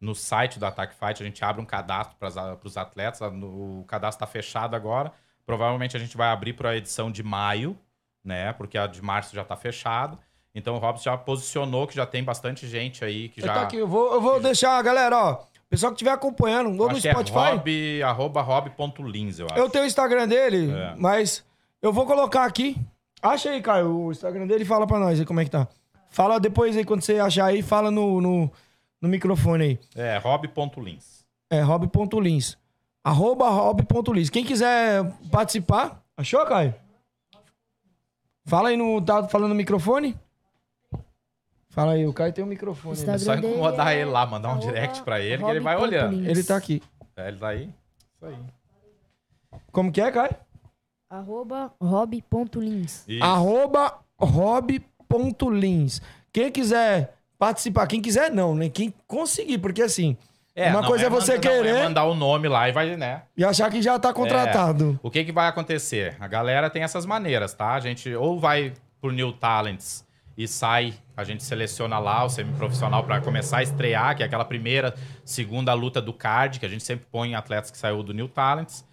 no 0.00 0.14
site 0.14 0.58
do 0.58 0.66
Attack 0.66 0.94
Fight, 0.94 1.22
a 1.22 1.26
gente 1.26 1.44
abre 1.44 1.60
um 1.60 1.64
cadastro 1.64 2.16
para 2.18 2.28
os 2.64 2.76
atletas. 2.76 3.20
O 3.20 3.84
cadastro 3.88 4.24
está 4.24 4.26
fechado 4.26 4.74
agora. 4.76 5.12
Provavelmente 5.44 5.96
a 5.96 6.00
gente 6.00 6.16
vai 6.16 6.28
abrir 6.28 6.52
para 6.52 6.70
a 6.70 6.76
edição 6.76 7.10
de 7.10 7.22
maio, 7.22 7.76
né? 8.24 8.52
Porque 8.52 8.76
a 8.78 8.86
de 8.86 9.02
março 9.02 9.34
já 9.34 9.42
está 9.42 9.56
fechada. 9.56 10.18
Então 10.54 10.74
o 10.74 10.78
Robson 10.78 11.04
já 11.04 11.16
posicionou 11.16 11.86
que 11.86 11.94
já 11.94 12.04
tem 12.06 12.22
bastante 12.22 12.66
gente 12.66 13.04
aí 13.04 13.28
que 13.28 13.40
Eu 13.40 13.46
já. 13.46 13.62
aqui, 13.62 13.76
eu 13.76 13.86
vou, 13.88 14.12
eu 14.14 14.20
vou 14.20 14.40
deixar, 14.40 14.80
galera, 14.82 15.16
ó. 15.16 15.44
Pessoal 15.70 15.92
que 15.92 15.96
estiver 15.96 16.12
acompanhando, 16.12 16.68
ou 16.80 16.88
no 16.88 16.94
que 16.94 17.10
Spotify. 17.10 17.38
é 17.38 17.50
rob, 17.50 18.02
arroba 18.02 18.40
rob.lins, 18.42 19.38
eu 19.38 19.46
acho. 19.46 19.58
Eu 19.58 19.68
tenho 19.68 19.84
o 19.84 19.86
Instagram 19.86 20.26
dele, 20.26 20.70
É. 20.72 20.94
mas 20.96 21.44
eu 21.82 21.92
vou 21.92 22.06
colocar 22.06 22.44
aqui. 22.44 22.76
Acha 23.22 23.50
aí, 23.50 23.60
Caio, 23.60 23.90
o 24.06 24.10
Instagram 24.10 24.46
dele 24.46 24.62
e 24.62 24.66
fala 24.66 24.86
pra 24.86 24.98
nós 24.98 25.18
aí 25.20 25.26
como 25.26 25.40
é 25.40 25.44
que 25.44 25.50
tá. 25.50 25.68
Fala 26.10 26.40
depois 26.40 26.76
aí, 26.76 26.84
quando 26.84 27.02
você 27.02 27.18
achar 27.18 27.46
aí, 27.46 27.62
fala 27.62 27.90
no, 27.90 28.20
no, 28.20 28.50
no 29.00 29.08
microfone 29.08 29.64
aí. 29.64 29.78
É, 29.94 30.16
rob.lins. 30.18 31.24
É, 31.50 31.60
rob.lins. 31.60 32.56
Arroba 33.04 33.48
rob.lins. 33.48 34.30
Quem 34.30 34.44
quiser 34.44 35.04
participar... 35.30 36.02
Achou, 36.16 36.44
Caio? 36.46 36.74
Fala 38.44 38.70
aí 38.70 38.76
no... 38.76 39.00
Tá 39.00 39.28
falando 39.28 39.50
no 39.50 39.54
microfone? 39.54 40.18
Fala 41.68 41.92
aí, 41.92 42.06
o 42.06 42.12
Caio 42.12 42.32
tem 42.32 42.44
um 42.44 42.48
microfone. 42.48 42.98
É 43.06 43.12
aí. 43.12 43.18
só 43.18 43.34
incomodar 43.34 43.94
ele 43.94 44.10
lá, 44.10 44.26
mandar 44.26 44.54
um 44.54 44.58
direct 44.58 45.02
pra 45.02 45.20
ele 45.20 45.44
que 45.44 45.50
ele 45.50 45.60
vai 45.60 45.76
olhando. 45.76 46.28
Ele 46.28 46.42
tá 46.42 46.56
aqui. 46.56 46.82
É, 47.16 47.28
ele 47.28 47.36
tá 47.36 47.48
aí? 47.48 47.72
Isso 48.16 48.26
aí. 48.26 48.36
Como 49.70 49.92
que 49.92 50.00
é, 50.00 50.10
Caio? 50.10 50.34
Arroba 51.08 51.72
rob.lins. 51.80 53.04
Isso. 53.06 53.22
Arroba 53.22 54.00
rob.lins. 54.18 54.97
Quem 56.32 56.50
quiser 56.50 57.14
participar, 57.38 57.86
quem 57.86 58.00
quiser 58.00 58.30
não, 58.30 58.54
né? 58.54 58.68
Quem 58.68 58.92
conseguir, 59.06 59.58
porque 59.58 59.82
assim, 59.82 60.16
uma 60.70 60.80
não 60.82 60.88
coisa 60.88 61.06
é, 61.06 61.08
você 61.10 61.34
manda- 61.34 61.48
não 61.48 61.56
querer 61.56 61.76
é 61.76 61.82
mandar 61.84 62.04
o 62.04 62.14
nome 62.14 62.48
lá 62.48 62.68
e 62.68 62.72
vai, 62.72 62.96
né? 62.96 63.22
e 63.36 63.44
achar 63.44 63.70
que 63.70 63.80
já 63.80 63.98
tá 63.98 64.12
contratado. 64.12 64.98
É. 65.02 65.06
O 65.06 65.10
que, 65.10 65.24
que 65.24 65.32
vai 65.32 65.48
acontecer? 65.48 66.16
A 66.18 66.26
galera 66.26 66.68
tem 66.68 66.82
essas 66.82 67.06
maneiras, 67.06 67.54
tá? 67.54 67.72
A 67.74 67.80
gente 67.80 68.12
ou 68.14 68.38
vai 68.40 68.72
por 69.00 69.12
New 69.12 69.32
Talents 69.32 70.04
e 70.36 70.46
sai, 70.48 70.94
a 71.16 71.24
gente 71.24 71.42
seleciona 71.44 71.98
lá 71.98 72.24
o 72.24 72.28
semiprofissional 72.28 73.04
para 73.04 73.20
começar 73.20 73.58
a 73.58 73.62
estrear, 73.62 74.16
que 74.16 74.22
é 74.22 74.26
aquela 74.26 74.44
primeira, 74.44 74.94
segunda 75.24 75.72
luta 75.74 76.00
do 76.02 76.12
card, 76.12 76.58
que 76.60 76.66
a 76.66 76.68
gente 76.68 76.82
sempre 76.84 77.06
põe 77.10 77.30
em 77.30 77.34
atletas 77.34 77.70
que 77.70 77.78
saiu 77.78 78.02
do 78.02 78.12
New 78.12 78.28
Talents. 78.28 78.84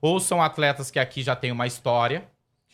Ou 0.00 0.20
são 0.20 0.42
atletas 0.42 0.90
que 0.90 0.98
aqui 0.98 1.22
já 1.22 1.34
tem 1.34 1.50
uma 1.50 1.66
história, 1.66 2.24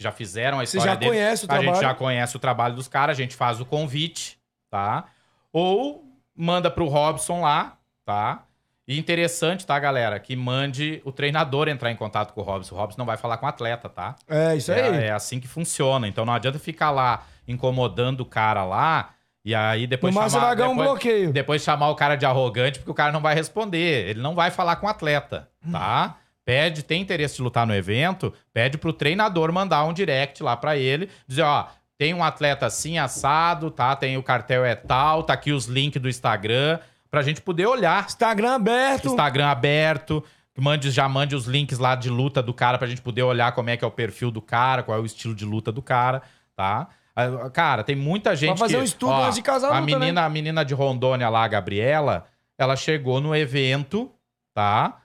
que 0.00 0.04
já 0.04 0.10
fizeram 0.10 0.58
a 0.58 0.64
Você 0.64 0.78
história 0.78 0.92
já 0.94 0.98
deles. 0.98 1.14
conhece 1.14 1.44
o 1.44 1.52
A 1.52 1.54
gente 1.56 1.64
trabalho. 1.64 1.82
já 1.86 1.94
conhece 1.94 2.36
o 2.36 2.38
trabalho 2.38 2.74
dos 2.74 2.88
caras, 2.88 3.18
a 3.18 3.20
gente 3.20 3.36
faz 3.36 3.60
o 3.60 3.66
convite, 3.66 4.38
tá? 4.70 5.04
Ou 5.52 6.02
manda 6.34 6.70
pro 6.70 6.86
Robson 6.88 7.42
lá, 7.42 7.76
tá? 8.06 8.44
E 8.88 8.98
interessante, 8.98 9.66
tá, 9.66 9.78
galera? 9.78 10.18
Que 10.18 10.34
mande 10.34 11.02
o 11.04 11.12
treinador 11.12 11.68
entrar 11.68 11.90
em 11.92 11.96
contato 11.96 12.32
com 12.32 12.40
o 12.40 12.44
Robson. 12.44 12.74
O 12.74 12.78
Robson 12.78 12.96
não 12.98 13.04
vai 13.06 13.18
falar 13.18 13.36
com 13.36 13.44
o 13.44 13.48
atleta, 13.48 13.88
tá? 13.90 14.16
É, 14.26 14.56
isso 14.56 14.72
aí. 14.72 14.80
É, 14.80 15.06
é 15.08 15.10
assim 15.12 15.38
que 15.38 15.46
funciona. 15.46 16.08
Então 16.08 16.24
não 16.24 16.32
adianta 16.32 16.58
ficar 16.58 16.90
lá 16.90 17.22
incomodando 17.46 18.20
o 18.22 18.26
cara 18.26 18.64
lá 18.64 19.10
e 19.44 19.54
aí 19.54 19.86
depois 19.86 20.14
No 20.14 20.28
chamar... 20.30 20.54
ganhar 20.54 20.68
um 20.70 20.72
depois, 20.72 20.88
bloqueio. 20.88 21.32
Depois 21.32 21.62
chamar 21.62 21.90
o 21.90 21.94
cara 21.94 22.16
de 22.16 22.24
arrogante 22.24 22.78
porque 22.78 22.90
o 22.90 22.94
cara 22.94 23.12
não 23.12 23.20
vai 23.20 23.34
responder. 23.34 24.08
Ele 24.08 24.20
não 24.22 24.34
vai 24.34 24.50
falar 24.50 24.76
com 24.76 24.86
o 24.86 24.90
atleta, 24.90 25.48
tá? 25.70 26.16
Pede, 26.50 26.82
tem 26.82 27.00
interesse 27.00 27.36
de 27.36 27.42
lutar 27.42 27.64
no 27.64 27.72
evento, 27.72 28.34
pede 28.52 28.76
pro 28.76 28.92
treinador 28.92 29.52
mandar 29.52 29.84
um 29.84 29.92
direct 29.92 30.42
lá 30.42 30.56
pra 30.56 30.76
ele, 30.76 31.08
dizer, 31.24 31.42
ó, 31.42 31.68
tem 31.96 32.12
um 32.12 32.24
atleta 32.24 32.66
assim, 32.66 32.98
assado, 32.98 33.70
tá? 33.70 33.94
Tem 33.94 34.16
o 34.16 34.22
cartel 34.22 34.64
é 34.64 34.74
tal, 34.74 35.22
tá 35.22 35.32
aqui 35.32 35.52
os 35.52 35.66
links 35.66 36.02
do 36.02 36.08
Instagram, 36.08 36.80
pra 37.08 37.22
gente 37.22 37.40
poder 37.40 37.66
olhar. 37.66 38.04
Instagram 38.04 38.56
aberto. 38.56 39.06
Instagram 39.06 39.46
aberto. 39.46 40.24
Mande, 40.58 40.90
já 40.90 41.08
mande 41.08 41.36
os 41.36 41.46
links 41.46 41.78
lá 41.78 41.94
de 41.94 42.10
luta 42.10 42.42
do 42.42 42.52
cara 42.52 42.78
pra 42.78 42.88
gente 42.88 43.00
poder 43.00 43.22
olhar 43.22 43.52
como 43.52 43.70
é 43.70 43.76
que 43.76 43.84
é 43.84 43.86
o 43.86 43.92
perfil 43.92 44.32
do 44.32 44.42
cara, 44.42 44.82
qual 44.82 44.98
é 44.98 45.00
o 45.00 45.06
estilo 45.06 45.36
de 45.36 45.44
luta 45.44 45.70
do 45.70 45.80
cara, 45.80 46.20
tá? 46.56 46.88
Ah, 47.14 47.48
Cara, 47.50 47.84
tem 47.84 47.94
muita 47.94 48.34
gente 48.34 48.58
fazer 48.58 48.74
que... 48.74 48.80
um 48.80 48.84
estudo 48.84 49.12
antes 49.12 49.36
de 49.36 49.42
casar 49.42 49.70
a 49.70 49.80
né? 49.80 49.82
menina, 49.82 50.24
a 50.24 50.28
menina 50.28 50.64
de 50.64 50.74
Rondônia 50.74 51.28
lá, 51.28 51.44
a 51.44 51.48
Gabriela, 51.48 52.26
ela 52.58 52.74
chegou 52.74 53.20
no 53.20 53.36
evento, 53.36 54.10
tá? 54.52 54.99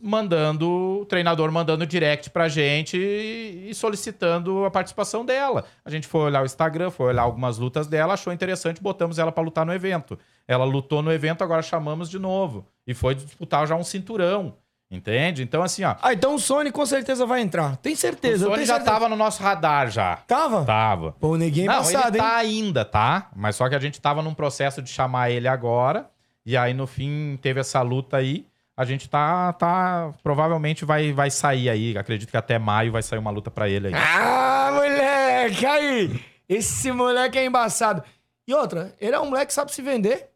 Mandando, 0.00 1.00
o 1.02 1.04
treinador 1.04 1.52
mandando 1.52 1.86
direct 1.86 2.30
pra 2.30 2.48
gente 2.48 2.96
e, 2.96 3.68
e 3.68 3.74
solicitando 3.74 4.64
a 4.64 4.70
participação 4.70 5.24
dela. 5.24 5.64
A 5.84 5.90
gente 5.90 6.06
foi 6.06 6.22
olhar 6.22 6.42
o 6.42 6.46
Instagram, 6.46 6.90
foi 6.90 7.08
olhar 7.08 7.22
algumas 7.22 7.58
lutas 7.58 7.86
dela, 7.86 8.14
achou 8.14 8.32
interessante, 8.32 8.82
botamos 8.82 9.18
ela 9.18 9.30
pra 9.30 9.42
lutar 9.44 9.66
no 9.66 9.74
evento. 9.74 10.18
Ela 10.46 10.64
lutou 10.64 11.02
no 11.02 11.12
evento, 11.12 11.44
agora 11.44 11.60
chamamos 11.60 12.08
de 12.08 12.18
novo. 12.18 12.66
E 12.86 12.94
foi 12.94 13.14
disputar 13.14 13.66
já 13.66 13.76
um 13.76 13.84
cinturão. 13.84 14.54
Entende? 14.90 15.42
Então, 15.42 15.62
assim, 15.62 15.84
ó. 15.84 15.96
Ah, 16.00 16.14
então 16.14 16.34
o 16.34 16.38
Sony 16.38 16.72
com 16.72 16.86
certeza 16.86 17.26
vai 17.26 17.42
entrar. 17.42 17.76
Tem 17.76 17.94
certeza. 17.94 18.46
o 18.46 18.50
Sony 18.52 18.64
já 18.64 18.76
certeza. 18.76 18.90
tava 18.90 19.06
no 19.06 19.16
nosso 19.16 19.42
radar 19.42 19.90
já. 19.90 20.16
Tava? 20.26 20.64
Tava. 20.64 21.12
Pô, 21.20 21.36
é 21.36 21.38
Não, 21.40 21.46
embaçado, 21.46 22.16
ele 22.16 22.16
hein? 22.16 22.22
tá 22.30 22.36
ainda, 22.36 22.84
tá? 22.86 23.28
Mas 23.36 23.54
só 23.56 23.68
que 23.68 23.74
a 23.74 23.78
gente 23.78 24.00
tava 24.00 24.22
num 24.22 24.32
processo 24.32 24.80
de 24.80 24.88
chamar 24.88 25.30
ele 25.30 25.46
agora. 25.46 26.08
E 26.46 26.56
aí, 26.56 26.72
no 26.72 26.86
fim, 26.86 27.38
teve 27.42 27.60
essa 27.60 27.82
luta 27.82 28.16
aí. 28.16 28.46
A 28.78 28.84
gente 28.84 29.10
tá, 29.10 29.52
tá 29.54 30.14
provavelmente 30.22 30.84
vai, 30.84 31.12
vai 31.12 31.32
sair 31.32 31.68
aí. 31.68 31.98
Acredito 31.98 32.30
que 32.30 32.36
até 32.36 32.60
maio 32.60 32.92
vai 32.92 33.02
sair 33.02 33.18
uma 33.18 33.32
luta 33.32 33.50
pra 33.50 33.68
ele 33.68 33.88
aí. 33.88 33.94
Ah, 33.96 34.70
moleque, 34.72 35.66
aí. 35.66 36.24
Esse 36.48 36.92
moleque 36.92 37.36
é 37.36 37.44
embaçado. 37.44 38.04
E 38.46 38.54
outra, 38.54 38.94
ele 39.00 39.16
é 39.16 39.18
um 39.18 39.26
moleque 39.26 39.48
que 39.48 39.54
sabe 39.54 39.74
se 39.74 39.82
vender. 39.82 40.30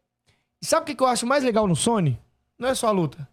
E 0.61 0.65
sabe 0.65 0.83
o 0.83 0.85
que 0.85 0.93
que 0.93 1.01
eu 1.01 1.07
acho 1.07 1.25
mais 1.25 1.41
legal 1.41 1.65
no 1.65 1.73
Sony? 1.73 2.19
Não 2.59 2.67
é 2.67 2.75
só 2.75 2.87
a 2.87 2.91
luta. 2.91 3.25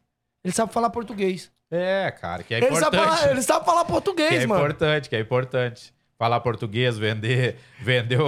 Ele 0.45 0.55
sabe 0.55 0.73
falar 0.73 0.91
português. 0.91 1.51
É, 1.69 2.09
cara, 2.13 2.45
que 2.45 2.55
é 2.55 2.59
ele, 2.59 2.67
importante. 2.67 2.85
sabe 2.85 2.97
falar, 2.97 3.31
ele 3.33 3.43
sabe 3.43 3.65
falar 3.67 3.85
português, 3.87 4.29
que 4.31 4.37
é 4.37 4.47
mano. 4.47 4.61
importante, 4.61 5.09
que 5.09 5.17
é 5.17 5.21
importante. 5.21 5.93
Falar 6.21 6.41
português, 6.41 6.99
vender, 6.99 7.57
vender, 7.81 8.19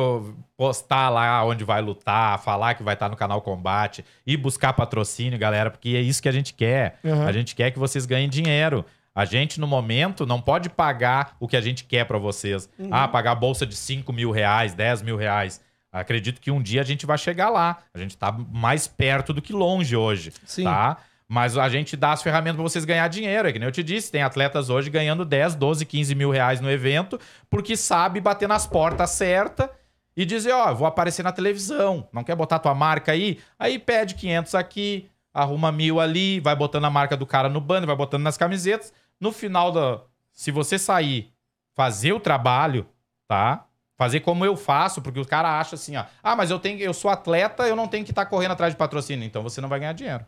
postar 0.57 1.11
lá 1.11 1.45
onde 1.45 1.63
vai 1.63 1.83
lutar, 1.83 2.39
falar 2.39 2.73
que 2.73 2.83
vai 2.83 2.95
estar 2.95 3.11
no 3.11 3.17
canal 3.17 3.43
Combate, 3.43 4.03
ir 4.27 4.39
buscar 4.39 4.73
patrocínio, 4.73 5.39
galera, 5.39 5.71
porque 5.71 5.91
é 5.91 6.01
isso 6.01 6.23
que 6.23 6.29
a 6.31 6.33
gente 6.33 6.55
quer. 6.55 6.99
Uhum. 7.05 7.27
A 7.27 7.31
gente 7.33 7.55
quer 7.55 7.71
que 7.71 7.79
vocês 7.79 8.07
ganhem 8.07 8.31
dinheiro. 8.31 8.83
A 9.15 9.27
gente, 9.27 9.61
no 9.61 9.67
momento, 9.67 10.25
não 10.25 10.41
pode 10.41 10.71
pagar 10.71 11.37
o 11.39 11.47
que 11.47 11.55
a 11.55 11.61
gente 11.61 11.85
quer 11.85 12.07
pra 12.07 12.17
vocês. 12.17 12.67
Uhum. 12.79 12.89
Ah, 12.91 13.07
pagar 13.07 13.35
bolsa 13.35 13.67
de 13.67 13.77
5 13.77 14.11
mil 14.11 14.31
reais, 14.31 14.73
10 14.73 15.03
mil 15.03 15.19
reais. 15.19 15.61
Acredito 15.93 16.41
que 16.41 16.51
um 16.51 16.63
dia 16.63 16.81
a 16.81 16.85
gente 16.85 17.05
vai 17.05 17.19
chegar 17.19 17.51
lá. 17.51 17.77
A 17.93 17.99
gente 17.99 18.17
tá 18.17 18.33
mais 18.33 18.89
perto 18.89 19.35
do 19.35 19.43
que 19.43 19.53
longe 19.53 19.95
hoje. 19.95 20.33
Sim. 20.47 20.65
Tá? 20.65 20.97
Mas 21.33 21.57
a 21.57 21.67
gente 21.67 21.97
dá 21.97 22.13
as 22.13 22.23
ferramentas 22.23 22.57
pra 22.57 22.63
vocês 22.63 22.85
ganhar 22.85 23.09
dinheiro. 23.09 23.49
É 23.49 23.53
que 23.55 23.59
nem 23.59 23.67
eu 23.67 23.73
te 23.73 23.83
disse, 23.83 24.13
tem 24.13 24.23
atletas 24.23 24.69
hoje 24.69 24.91
ganhando 24.91 25.25
10, 25.25 25.55
12, 25.55 25.87
15 25.87 26.15
mil 26.15 26.31
reais 26.31 26.61
no 26.61 26.71
evento, 26.71 27.19
porque 27.49 27.75
sabe 27.75 28.21
bater 28.21 28.47
nas 28.47 28.67
portas 28.67 29.13
certas 29.13 29.71
e 30.15 30.27
dizer, 30.27 30.53
ó, 30.53 30.69
eu 30.69 30.77
vou 30.77 30.87
aparecer 30.87 31.23
na 31.23 31.33
televisão, 31.33 32.07
não 32.13 32.23
quer 32.23 32.37
botar 32.37 32.59
tua 32.59 32.75
marca 32.75 33.13
aí? 33.13 33.39
Aí 33.59 33.79
pede 33.79 34.15
500 34.15 34.55
aqui, 34.55 35.09
arruma 35.33 35.73
mil 35.73 36.01
ali, 36.01 36.39
vai 36.39 36.55
botando 36.55 36.85
a 36.85 36.91
marca 36.91 37.17
do 37.17 37.25
cara 37.25 37.49
no 37.49 37.63
banner, 37.63 37.87
vai 37.87 37.97
botando 37.97 38.25
nas 38.25 38.37
camisetas. 38.37 38.93
No 39.19 39.33
final 39.33 39.73
da... 39.73 40.03
Se 40.35 40.51
você 40.51 40.79
sair, 40.79 41.33
fazer 41.75 42.13
o 42.13 42.21
trabalho, 42.21 42.87
tá? 43.27 43.65
Fazer 43.97 44.21
como 44.21 44.45
eu 44.45 44.55
faço, 44.55 45.01
porque 45.01 45.21
o 45.21 45.27
cara 45.27 45.59
acha 45.59 45.77
assim, 45.77 45.97
ó, 45.97 46.05
ah, 46.23 46.37
mas 46.37 46.51
eu 46.51 46.59
tenho, 46.59 46.79
eu 46.79 46.93
sou 46.93 47.11
atleta, 47.11 47.67
eu 47.67 47.75
não 47.75 47.89
tenho 47.89 48.05
que 48.05 48.13
estar 48.13 48.27
correndo 48.27 48.53
atrás 48.53 48.75
de 48.75 48.77
patrocínio, 48.77 49.25
então 49.25 49.43
você 49.43 49.63
não 49.63 49.69
vai 49.71 49.81
ganhar 49.81 49.95
dinheiro. 49.95 50.27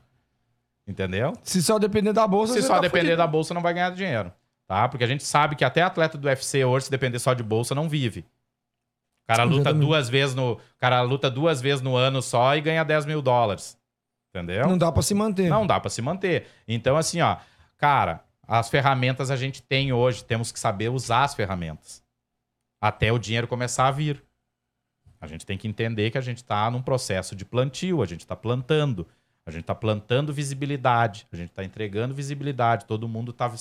Entendeu? 0.87 1.33
Se 1.43 1.63
só 1.63 1.79
depender 1.79 2.13
da 2.13 2.27
bolsa, 2.27 2.53
Se 2.55 2.63
só 2.63 2.75
tá 2.75 2.81
depender 2.81 3.07
fudido. 3.07 3.17
da 3.19 3.27
bolsa, 3.27 3.55
não 3.55 3.63
vai 3.63 3.73
ganhar 3.73 3.91
dinheiro. 3.91 4.33
Tá? 4.67 4.89
Porque 4.89 5.05
a 5.05 5.07
gente 5.07 5.25
sabe 5.25 5.57
que 5.57 5.65
até 5.65 5.83
atleta 5.83 6.17
do 6.19 6.27
UFC 6.27 6.65
hoje, 6.65 6.87
se 6.87 6.91
depender 6.91 7.19
só 7.19 7.33
de 7.35 7.43
bolsa, 7.43 7.75
não 7.75 7.89
vive. 7.89 8.21
O 8.21 9.27
cara 9.27 9.45
luta 9.45 9.61
Exatamente. 9.61 9.87
duas 9.87 10.09
vezes 10.11 10.35
no. 10.35 10.61
Cara 10.79 11.01
luta 11.01 11.31
duas 11.31 11.61
vezes 11.61 11.81
no 11.81 11.97
ano 11.97 12.21
só 12.21 12.55
e 12.55 12.61
ganha 12.61 12.85
10 12.85 13.07
mil 13.07 13.23
dólares. 13.23 13.79
Entendeu? 14.31 14.67
Não 14.69 14.77
dá 14.77 14.91
pra 14.93 15.01
se 15.03 15.15
manter. 15.15 15.49
Não 15.49 15.67
dá 15.67 15.81
pra 15.81 15.89
se 15.89 16.03
manter. 16.03 16.47
Então, 16.69 16.97
assim, 16.97 17.21
ó, 17.23 17.37
cara, 17.79 18.23
as 18.47 18.69
ferramentas 18.69 19.31
a 19.31 19.37
gente 19.37 19.63
tem 19.63 19.93
hoje, 19.93 20.25
temos 20.25 20.53
que 20.53 20.59
saber 20.59 20.91
usar 20.91 21.25
as 21.25 21.35
ferramentas. 21.35 22.03
Até 22.83 23.11
o 23.13 23.19
dinheiro 23.19 23.49
começar 23.49 23.87
a 23.89 23.91
vir. 23.91 24.23
A 25.21 25.27
gente 25.27 25.47
tem 25.47 25.57
que 25.57 25.67
entender 25.67 26.11
que 26.11 26.19
a 26.19 26.21
gente 26.21 26.39
está 26.39 26.71
num 26.71 26.83
processo 26.83 27.35
de 27.35 27.47
plantio, 27.47 28.03
a 28.03 28.07
gente 28.07 28.21
está 28.21 28.37
plantando. 28.37 29.07
A 29.47 29.51
gente 29.51 29.63
está 29.63 29.75
plantando 29.75 30.33
visibilidade, 30.33 31.27
a 31.33 31.37
gente 31.37 31.51
está 31.51 31.63
entregando 31.63 32.15
visibilidade, 32.15 32.87
todo 32.87 33.09
mundo 33.09 33.31
está 33.31 33.53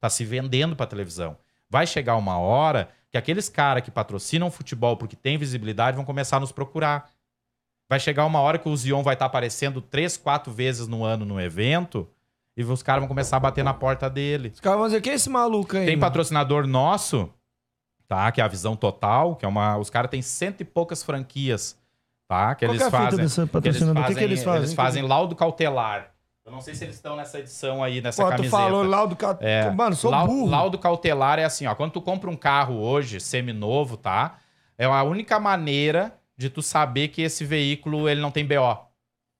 tá 0.00 0.08
se 0.08 0.24
vendendo 0.24 0.74
para 0.74 0.86
televisão. 0.86 1.36
Vai 1.68 1.86
chegar 1.86 2.16
uma 2.16 2.38
hora 2.38 2.88
que 3.10 3.18
aqueles 3.18 3.48
caras 3.48 3.82
que 3.82 3.90
patrocinam 3.90 4.50
futebol 4.50 4.96
porque 4.96 5.16
tem 5.16 5.36
visibilidade 5.36 5.96
vão 5.96 6.04
começar 6.04 6.38
a 6.38 6.40
nos 6.40 6.52
procurar. 6.52 7.10
Vai 7.88 8.00
chegar 8.00 8.24
uma 8.24 8.40
hora 8.40 8.58
que 8.58 8.68
o 8.68 8.76
Zion 8.76 9.02
vai 9.02 9.14
estar 9.14 9.26
aparecendo 9.26 9.80
três, 9.80 10.16
quatro 10.16 10.52
vezes 10.52 10.88
no 10.88 11.04
ano 11.04 11.24
no 11.24 11.40
evento 11.40 12.08
e 12.56 12.64
os 12.64 12.82
caras 12.82 13.00
vão 13.00 13.08
começar 13.08 13.36
a 13.36 13.40
bater 13.40 13.62
na 13.62 13.74
porta 13.74 14.08
dele. 14.08 14.50
Os 14.54 14.60
caras 14.60 14.78
vão 14.78 14.88
dizer, 14.88 15.02
quem 15.02 15.12
é 15.12 15.16
esse 15.16 15.28
maluco 15.28 15.76
aí? 15.76 15.84
Tem 15.84 15.96
mano?" 15.96 16.06
patrocinador 16.06 16.66
nosso, 16.66 17.30
tá? 18.08 18.32
Que 18.32 18.40
é 18.40 18.44
a 18.44 18.48
Visão 18.48 18.74
Total, 18.74 19.36
que 19.36 19.44
é 19.44 19.48
uma. 19.48 19.76
Os 19.76 19.90
caras 19.90 20.10
têm 20.10 20.22
cento 20.22 20.62
e 20.62 20.64
poucas 20.64 21.02
franquias, 21.02 21.78
tá? 22.28 22.54
Que 22.54 22.66
Qual 22.66 22.72
eles 22.74 22.82
que 22.82 22.88
é 22.88 22.90
fazem. 22.90 23.10
que 23.10 23.20
eles 23.22 23.50
patrocinador? 23.50 24.02
O 24.02 24.06
que 24.06 24.08
que 24.08 24.14
fazem, 24.14 24.24
eles 24.24 24.44
fazem? 24.44 24.60
Eles 24.62 24.74
fazem 24.74 25.02
laudo 25.02 25.34
cautelar. 25.36 26.10
Eu 26.44 26.52
não 26.52 26.60
sei 26.60 26.74
se 26.76 26.84
eles 26.84 26.94
estão 26.94 27.16
nessa 27.16 27.40
edição 27.40 27.82
aí, 27.82 28.00
nessa 28.00 28.22
Pô, 28.22 28.28
tu 28.30 28.36
camiseta. 28.36 28.56
falou 28.56 28.82
laudo 28.84 29.16
ca- 29.16 29.36
É, 29.40 29.68
Mano, 29.70 29.96
sou 29.96 30.12
burro. 30.12 30.46
Laudo 30.48 30.78
cautelar 30.78 31.38
é 31.40 31.44
assim, 31.44 31.66
ó. 31.66 31.74
Quando 31.74 31.90
tu 31.92 32.00
compra 32.00 32.30
um 32.30 32.36
carro 32.36 32.74
hoje, 32.80 33.18
seminovo, 33.18 33.96
tá? 33.96 34.36
É 34.78 34.84
a 34.84 35.02
única 35.02 35.40
maneira 35.40 36.14
de 36.38 36.48
tu 36.48 36.62
saber 36.62 37.08
que 37.08 37.20
esse 37.22 37.44
veículo 37.44 38.08
ele 38.08 38.20
não 38.20 38.30
tem 38.30 38.46
BO. 38.46 38.78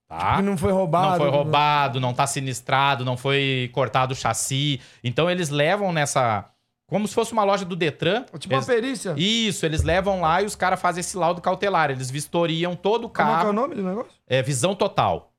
Tá? 0.09 0.37
Que 0.37 0.43
não 0.43 0.57
foi 0.57 0.73
roubado. 0.73 1.11
Não 1.11 1.17
foi 1.19 1.31
roubado, 1.31 2.01
não 2.01 2.13
tá 2.15 2.27
sinistrado, 2.27 3.05
não 3.05 3.17
foi 3.17 3.71
cortado 3.73 4.13
o 4.13 4.17
chassi. 4.17 4.81
Então 5.05 5.31
eles 5.31 5.49
levam 5.49 5.93
nessa. 5.93 6.45
Como 6.87 7.09
se 7.09 7.15
fosse 7.15 7.33
uma 7.33 7.43
loja 7.43 7.65
do 7.65 7.75
Detran. 7.75 8.25
Tipo 8.39 8.55
eles... 8.55 8.69
uma 8.69 8.75
perícia. 8.75 9.15
Isso, 9.17 9.67
eles 9.67 9.83
levam 9.83 10.21
lá 10.21 10.41
e 10.41 10.45
os 10.45 10.55
caras 10.55 10.81
fazem 10.81 11.01
esse 11.01 11.17
laudo 11.17 11.41
cautelar. 11.41 11.91
Eles 11.91 12.11
vistoriam 12.11 12.77
todo 12.77 13.07
o 13.07 13.11
Como 13.11 13.29
é 13.29 13.33
que 13.33 13.33
é 13.33 13.39
carro. 13.39 13.51
o 13.51 13.53
nome 13.53 13.75
do 13.75 13.83
negócio? 13.83 14.13
É 14.27 14.41
visão 14.41 14.75
total. 14.75 15.33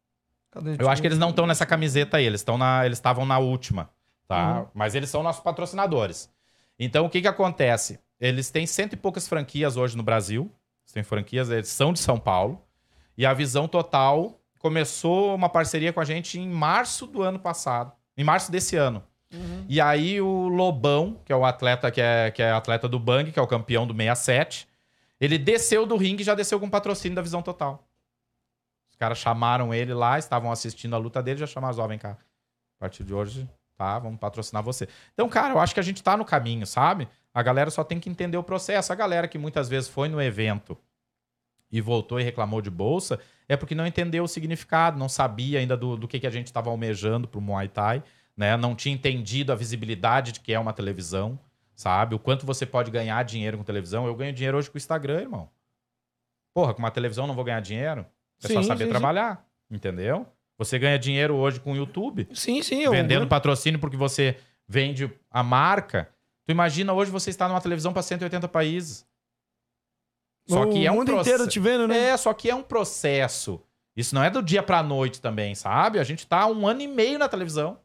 Cadê? 0.52 0.76
Eu 0.78 0.90
acho 0.90 1.02
que 1.02 1.08
eles 1.08 1.18
não 1.18 1.30
estão 1.30 1.48
nessa 1.48 1.66
camiseta 1.66 2.18
aí, 2.18 2.26
eles 2.26 2.42
estão 2.42 2.58
na, 2.58 2.86
eles 2.86 2.98
estavam 2.98 3.26
na 3.26 3.38
última, 3.38 3.90
tá? 4.28 4.60
Uhum. 4.60 4.68
Mas 4.74 4.96
eles 4.96 5.10
são 5.10 5.24
nossos 5.24 5.42
patrocinadores. 5.42 6.30
Então 6.78 7.06
o 7.06 7.10
que 7.10 7.22
que 7.22 7.28
acontece? 7.28 8.00
Eles 8.20 8.50
têm 8.50 8.66
cento 8.66 8.94
e 8.94 8.98
poucas 8.98 9.28
franquias 9.28 9.78
hoje 9.78 9.96
no 9.96 10.04
Brasil. 10.04 10.52
Eles 10.84 10.94
têm 10.94 11.04
franquias, 11.04 11.50
eles 11.50 11.70
são 11.70 11.94
de 11.94 12.00
São 12.00 12.20
Paulo. 12.20 12.62
E 13.18 13.26
a 13.26 13.34
Visão 13.34 13.68
Total 13.68 14.40
começou 14.60 15.34
uma 15.34 15.50
parceria 15.50 15.94
com 15.94 16.00
a 16.00 16.06
gente 16.06 16.40
em 16.40 16.50
março 16.50 17.06
do 17.06 17.22
ano 17.22 17.40
passado, 17.40 17.92
em 18.18 18.24
março 18.24 18.52
desse 18.52 18.76
ano. 18.76 19.04
E 19.68 19.82
aí 19.82 20.22
o 20.22 20.48
Lobão, 20.48 21.20
que 21.26 21.32
é 21.32 21.36
o 21.36 21.46
atleta 21.46 21.92
que 21.92 22.02
é, 22.02 22.32
que 22.32 22.42
é 22.42 22.52
atleta 22.52 22.88
do 22.88 23.00
Bang, 23.00 23.32
que 23.32 23.40
é 23.40 23.42
o 23.42 23.48
campeão 23.48 23.86
do 23.86 23.94
67, 23.96 24.68
ele 25.20 25.38
desceu 25.38 25.86
do 25.86 25.98
ringue 25.98 26.22
e 26.22 26.26
já 26.26 26.36
desceu 26.36 26.60
com 26.60 26.70
patrocínio 26.70 27.16
da 27.16 27.22
Visão 27.22 27.42
Total. 27.42 27.84
Os 28.90 28.96
caras 28.96 29.18
chamaram 29.18 29.74
ele 29.74 29.94
lá, 29.94 30.18
estavam 30.18 30.52
assistindo 30.52 30.96
a 30.96 31.00
luta 31.00 31.22
dele, 31.22 31.40
já 31.40 31.48
chamaram, 31.48 31.78
ó, 31.78 31.88
vem 31.88 32.00
cá. 32.00 32.12
A 32.12 32.80
partir 32.80 33.04
de 33.04 33.14
hoje, 33.14 33.48
tá, 33.76 34.00
vamos 34.00 34.20
patrocinar 34.20 34.64
você. 34.64 34.88
Então, 35.14 35.28
cara, 35.28 35.54
eu 35.54 35.60
acho 35.60 35.74
que 35.74 35.80
a 35.80 35.84
gente 35.84 36.02
tá 36.02 36.16
no 36.16 36.26
caminho, 36.26 36.66
sabe? 36.66 37.08
A 37.34 37.44
galera 37.44 37.70
só 37.70 37.84
tem 37.84 38.00
que 38.00 38.10
entender 38.10 38.38
o 38.38 38.44
processo. 38.44 38.92
A 38.92 38.96
galera 38.96 39.28
que 39.28 39.38
muitas 39.38 39.70
vezes 39.70 39.90
foi 39.90 40.10
no 40.10 40.22
evento 40.22 40.78
e 41.72 41.82
voltou 41.82 42.20
e 42.20 42.24
reclamou 42.24 42.62
de 42.62 42.70
bolsa, 42.70 43.20
é 43.48 43.56
porque 43.56 43.76
não 43.76 43.86
entendeu 43.86 44.24
o 44.24 44.28
significado, 44.28 44.98
não 44.98 45.10
sabia 45.10 45.60
ainda 45.60 45.76
do, 45.76 45.98
do 45.98 46.08
que, 46.08 46.20
que 46.20 46.28
a 46.28 46.32
gente 46.32 46.48
estava 46.48 46.70
almejando 46.70 47.28
pro 47.28 47.42
Muay 47.42 47.68
Thai, 47.68 48.04
né? 48.38 48.56
Não 48.56 48.76
tinha 48.76 48.94
entendido 48.94 49.52
a 49.52 49.56
visibilidade 49.56 50.32
de 50.32 50.40
que 50.40 50.54
é 50.54 50.60
uma 50.60 50.72
televisão, 50.72 51.38
sabe? 51.76 52.14
O 52.16 52.20
quanto 52.20 52.46
você 52.46 52.66
pode 52.66 52.92
ganhar 52.92 53.22
dinheiro 53.24 53.58
com 53.58 53.64
televisão. 53.64 54.06
Eu 54.06 54.16
ganho 54.16 54.32
dinheiro 54.32 54.58
hoje 54.58 54.70
com 54.70 54.76
o 54.76 54.78
Instagram, 54.78 55.22
irmão. 55.22 55.50
Porra, 56.54 56.74
com 56.74 56.80
uma 56.80 56.92
televisão 56.92 57.24
eu 57.24 57.28
não 57.28 57.36
vou 57.36 57.44
ganhar 57.44 57.60
dinheiro? 57.60 58.06
É 58.44 58.48
só 58.48 58.62
Sim, 58.62 58.68
saber 58.68 58.84
sim, 58.86 58.86
sim. 58.86 58.90
trabalhar, 58.92 59.46
entendeu? 59.70 60.28
Você 60.60 60.78
ganha 60.80 60.98
dinheiro 60.98 61.36
hoje 61.36 61.60
com 61.60 61.74
o 61.74 61.76
YouTube, 61.76 62.28
Sim, 62.34 62.62
sim. 62.64 62.82
eu- 62.82 62.92
vendendo 62.92 63.28
patrocínio 63.28 63.80
porque 63.80 63.98
você 63.98 64.38
vende 64.68 65.12
a 65.30 65.44
marca. 65.44 66.10
Tu 66.46 66.52
imagina 66.52 66.94
hoje 66.94 67.12
você 67.12 67.30
está 67.30 67.48
numa 67.48 67.62
televisão 67.62 67.94
para 67.94 68.02
180 68.02 68.48
países. 68.48 69.06
Só 70.48 70.64
O 70.64 70.72
que 70.72 70.86
é 70.86 70.92
um 70.92 70.96
mundo 70.96 71.12
proce- 71.12 71.30
inteiro 71.30 71.48
te 71.50 71.60
vendo, 71.60 71.88
né? 71.88 72.10
É, 72.10 72.18
só 72.18 72.34
que 72.34 72.50
é 72.50 72.56
um 72.56 72.64
processo. 72.64 73.62
Isso 73.96 74.16
não 74.16 74.24
é 74.24 74.30
do 74.30 74.42
dia 74.42 74.64
pra 74.64 74.82
noite 74.82 75.20
também, 75.22 75.54
sabe? 75.56 76.00
A 76.00 76.04
gente 76.04 76.26
tá 76.26 76.48
um 76.48 76.66
ano 76.68 76.82
e 76.82 76.88
meio 76.88 77.20
na 77.20 77.28
televisão. 77.28 77.80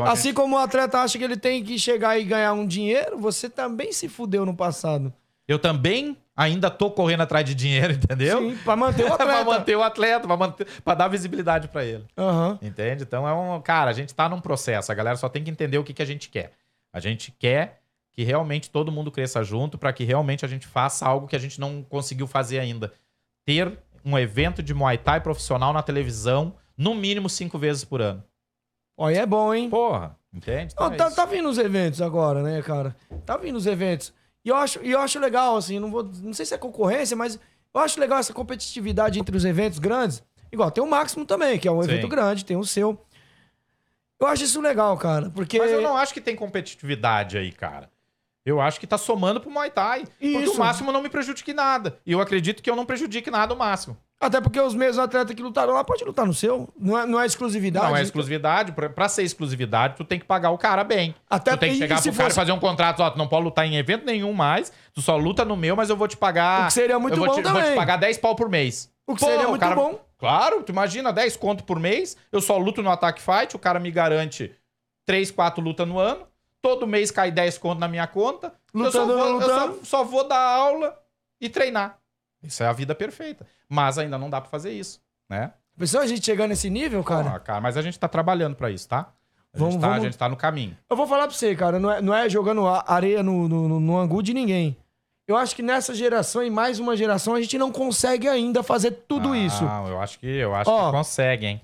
Então 0.00 0.12
Assim 0.12 0.34
como 0.34 0.56
o 0.56 0.58
atleta 0.58 0.98
acha 0.98 1.16
que 1.16 1.24
ele 1.24 1.36
tem 1.36 1.64
que 1.64 1.78
chegar 1.78 2.18
e 2.18 2.24
ganhar 2.24 2.52
um 2.52 2.66
dinheiro, 2.66 3.18
você 3.18 3.48
também 3.48 3.92
se 3.92 4.08
fudeu 4.08 4.44
no 4.44 4.54
passado. 4.54 5.12
Eu 5.48 5.58
também 5.58 6.16
ainda 6.36 6.68
tô 6.70 6.90
correndo 6.90 7.22
atrás 7.22 7.44
de 7.46 7.54
dinheiro, 7.54 7.94
entendeu? 7.94 8.38
Sim, 8.40 8.56
pra 8.58 8.76
manter 8.76 9.04
o 9.04 9.06
pra 9.16 9.24
atleta. 9.24 9.44
manter 9.44 9.76
o 9.76 9.82
atleta, 9.82 10.26
pra, 10.26 10.36
manter, 10.36 10.66
pra 10.84 10.94
dar 10.94 11.08
visibilidade 11.08 11.68
pra 11.68 11.84
ele. 11.84 12.04
Aham. 12.16 12.58
Entende? 12.60 13.04
Então 13.04 13.26
é 13.26 13.32
um. 13.32 13.60
Cara, 13.62 13.90
a 13.90 13.94
gente 13.94 14.14
tá 14.14 14.28
num 14.28 14.40
processo. 14.40 14.92
A 14.92 14.94
galera 14.94 15.16
só 15.16 15.28
tem 15.28 15.42
que 15.42 15.50
entender 15.50 15.78
o 15.78 15.84
que, 15.84 15.94
que 15.94 16.02
a 16.02 16.06
gente 16.06 16.28
quer. 16.28 16.52
A 16.92 17.00
gente 17.00 17.32
quer 17.32 17.80
que 18.12 18.22
realmente 18.22 18.70
todo 18.70 18.90
mundo 18.92 19.10
cresça 19.10 19.42
junto 19.44 19.78
pra 19.78 19.92
que 19.92 20.02
realmente 20.04 20.44
a 20.44 20.48
gente 20.48 20.66
faça 20.66 21.06
algo 21.06 21.26
que 21.26 21.36
a 21.36 21.38
gente 21.38 21.60
não 21.60 21.82
conseguiu 21.82 22.26
fazer 22.26 22.58
ainda. 22.58 22.92
Ter 23.44 23.78
um 24.04 24.18
evento 24.18 24.62
de 24.62 24.72
Muay 24.72 24.98
Thai 24.98 25.20
profissional 25.20 25.72
na 25.72 25.82
televisão, 25.82 26.54
no 26.76 26.94
mínimo 26.94 27.28
cinco 27.28 27.58
vezes 27.58 27.84
por 27.84 28.00
ano. 28.00 28.22
Aí 28.98 29.16
é 29.16 29.26
bom, 29.26 29.52
hein? 29.52 29.68
Porra, 29.68 30.16
entende? 30.32 30.72
Então 30.72 30.90
tá, 30.96 31.08
isso. 31.08 31.16
tá 31.16 31.24
vindo 31.24 31.48
os 31.48 31.58
eventos 31.58 32.00
agora, 32.00 32.42
né, 32.42 32.62
cara? 32.62 32.96
Tá 33.24 33.36
vindo 33.36 33.56
os 33.56 33.66
eventos. 33.66 34.12
E 34.44 34.48
eu 34.48 34.56
acho, 34.56 34.80
e 34.82 34.90
eu 34.90 35.00
acho 35.00 35.18
legal, 35.18 35.56
assim, 35.56 35.78
não, 35.78 35.90
vou, 35.90 36.04
não 36.22 36.32
sei 36.32 36.46
se 36.46 36.54
é 36.54 36.58
concorrência, 36.58 37.16
mas 37.16 37.38
eu 37.74 37.80
acho 37.80 38.00
legal 38.00 38.18
essa 38.18 38.32
competitividade 38.32 39.18
entre 39.18 39.36
os 39.36 39.44
eventos 39.44 39.78
grandes. 39.78 40.22
Igual, 40.50 40.70
tem 40.70 40.82
o 40.82 40.88
Máximo 40.88 41.24
também, 41.24 41.58
que 41.58 41.68
é 41.68 41.72
um 41.72 41.82
Sim. 41.82 41.90
evento 41.90 42.08
grande, 42.08 42.44
tem 42.44 42.56
o 42.56 42.64
seu. 42.64 42.98
Eu 44.18 44.26
acho 44.26 44.44
isso 44.44 44.60
legal, 44.60 44.96
cara, 44.96 45.30
porque... 45.30 45.58
Mas 45.58 45.70
eu 45.70 45.82
não 45.82 45.96
acho 45.96 46.14
que 46.14 46.20
tem 46.20 46.34
competitividade 46.34 47.36
aí, 47.36 47.52
cara. 47.52 47.90
Eu 48.46 48.60
acho 48.60 48.78
que 48.78 48.86
tá 48.86 48.96
somando 48.96 49.40
pro 49.40 49.50
Muay 49.50 49.70
Thai. 49.70 50.04
Porque 50.04 50.28
Isso. 50.28 50.52
o 50.52 50.58
máximo 50.58 50.92
não 50.92 51.02
me 51.02 51.08
prejudique 51.08 51.52
nada. 51.52 51.98
E 52.06 52.12
eu 52.12 52.20
acredito 52.20 52.62
que 52.62 52.70
eu 52.70 52.76
não 52.76 52.86
prejudique 52.86 53.28
nada 53.28 53.52
o 53.52 53.58
máximo. 53.58 53.96
Até 54.18 54.40
porque 54.40 54.58
os 54.58 54.74
mesmos 54.74 54.98
atletas 54.98 55.34
que 55.36 55.42
lutaram 55.42 55.74
lá 55.74 55.84
podem 55.84 56.06
lutar 56.06 56.24
no 56.24 56.32
seu. 56.32 56.68
Não 56.78 56.98
é, 56.98 57.04
não 57.06 57.20
é 57.20 57.26
exclusividade. 57.26 57.86
Não 57.86 57.96
é 57.96 58.00
exclusividade. 58.02 58.72
Pra, 58.72 58.88
pra 58.88 59.08
ser 59.10 59.22
exclusividade, 59.24 59.94
tu 59.96 60.04
tem 60.04 60.18
que 60.18 60.24
pagar 60.24 60.50
o 60.50 60.56
cara 60.58 60.82
bem. 60.82 61.14
Até 61.28 61.50
tu 61.50 61.58
tem 61.60 61.72
que 61.72 61.78
chegar 61.78 61.96
pro 62.00 62.04
cara 62.12 62.14
e 62.14 62.24
fosse- 62.24 62.34
fazer 62.34 62.52
um 62.52 62.58
contrato, 62.58 63.00
ó, 63.00 63.10
tu 63.10 63.18
não 63.18 63.28
pode 63.28 63.44
lutar 63.44 63.66
em 63.66 63.76
evento 63.76 64.06
nenhum 64.06 64.32
mais, 64.32 64.72
tu 64.94 65.02
só 65.02 65.16
luta 65.16 65.44
no 65.44 65.54
meu, 65.54 65.76
mas 65.76 65.90
eu 65.90 65.96
vou 65.98 66.08
te 66.08 66.16
pagar... 66.16 66.62
O 66.62 66.66
que 66.68 66.72
seria 66.72 66.98
muito 66.98 67.14
eu 67.14 67.26
bom 67.26 67.26
te, 67.34 67.42
Vou 67.42 67.52
te 67.52 67.60
também. 67.62 67.76
pagar 67.76 67.98
10 67.98 68.16
pau 68.18 68.34
por 68.34 68.48
mês. 68.48 68.90
O 69.06 69.14
que 69.14 69.20
seria 69.24 69.46
muito 69.48 69.66
bom. 69.74 70.00
Claro, 70.18 70.62
tu 70.62 70.72
imagina, 70.72 71.12
10 71.12 71.36
conto 71.36 71.62
por 71.64 71.78
mês, 71.78 72.16
eu 72.32 72.40
só 72.40 72.56
luto 72.56 72.82
no 72.82 72.90
Attack 72.90 73.20
Fight, 73.20 73.54
o 73.54 73.58
cara 73.58 73.78
me 73.78 73.90
garante 73.90 74.50
3, 75.04 75.30
4 75.30 75.62
lutas 75.62 75.86
no 75.86 75.98
ano, 75.98 76.26
todo 76.62 76.86
mês 76.86 77.10
cai 77.10 77.30
10 77.30 77.58
conto 77.58 77.78
na 77.78 77.86
minha 77.86 78.06
conta, 78.06 78.54
eu, 78.74 78.90
só 78.90 79.04
Lutando, 79.04 79.18
vou, 79.18 79.26
eu 79.26 79.40
só- 79.42 79.66
lutando. 79.66 79.80
só 79.84 80.04
vou 80.04 80.26
dar 80.26 80.40
aula 80.40 80.98
e 81.38 81.50
treinar. 81.50 81.98
Isso 82.42 82.62
é 82.62 82.66
a 82.66 82.72
vida 82.72 82.94
perfeita. 82.94 83.46
Mas 83.68 83.98
ainda 83.98 84.16
não 84.18 84.30
dá 84.30 84.40
pra 84.40 84.50
fazer 84.50 84.72
isso, 84.72 85.00
né? 85.28 85.52
Pensou 85.78 86.00
a 86.00 86.06
gente 86.06 86.24
chegar 86.24 86.46
nesse 86.46 86.70
nível, 86.70 87.02
cara? 87.04 87.34
Ah, 87.34 87.40
cara, 87.40 87.60
mas 87.60 87.76
a 87.76 87.82
gente 87.82 87.98
tá 87.98 88.08
trabalhando 88.08 88.54
pra 88.56 88.70
isso, 88.70 88.88
tá? 88.88 89.12
A, 89.52 89.58
Vamos- 89.58 89.74
gente 89.74 89.80
tá, 89.80 89.88
vamos- 89.88 90.02
a 90.02 90.06
gente 90.06 90.18
tá 90.18 90.28
no 90.28 90.36
caminho. 90.36 90.76
Eu 90.88 90.96
vou 90.96 91.06
falar 91.06 91.26
pra 91.26 91.36
você, 91.36 91.54
cara, 91.56 91.78
não 91.78 91.90
é, 91.90 92.00
não 92.00 92.14
é 92.14 92.28
jogando 92.28 92.66
areia 92.66 93.22
no, 93.22 93.48
no, 93.48 93.80
no- 93.80 93.98
angu 93.98 94.22
de 94.22 94.32
ninguém. 94.32 94.76
Eu 95.26 95.36
acho 95.36 95.56
que 95.56 95.62
nessa 95.62 95.92
geração 95.94 96.42
e 96.42 96.50
mais 96.50 96.78
uma 96.78 96.96
geração 96.96 97.34
a 97.34 97.40
gente 97.40 97.58
não 97.58 97.72
consegue 97.72 98.28
ainda 98.28 98.62
fazer 98.62 98.92
tudo 99.08 99.34
isso. 99.34 99.64
Não, 99.64 99.88
eu 99.88 100.00
acho 100.00 100.18
que 100.20 100.26
eu 100.26 100.54
acho 100.54 100.70
Ó. 100.70 100.90
que 100.90 100.96
consegue, 100.96 101.46
hein? 101.46 101.60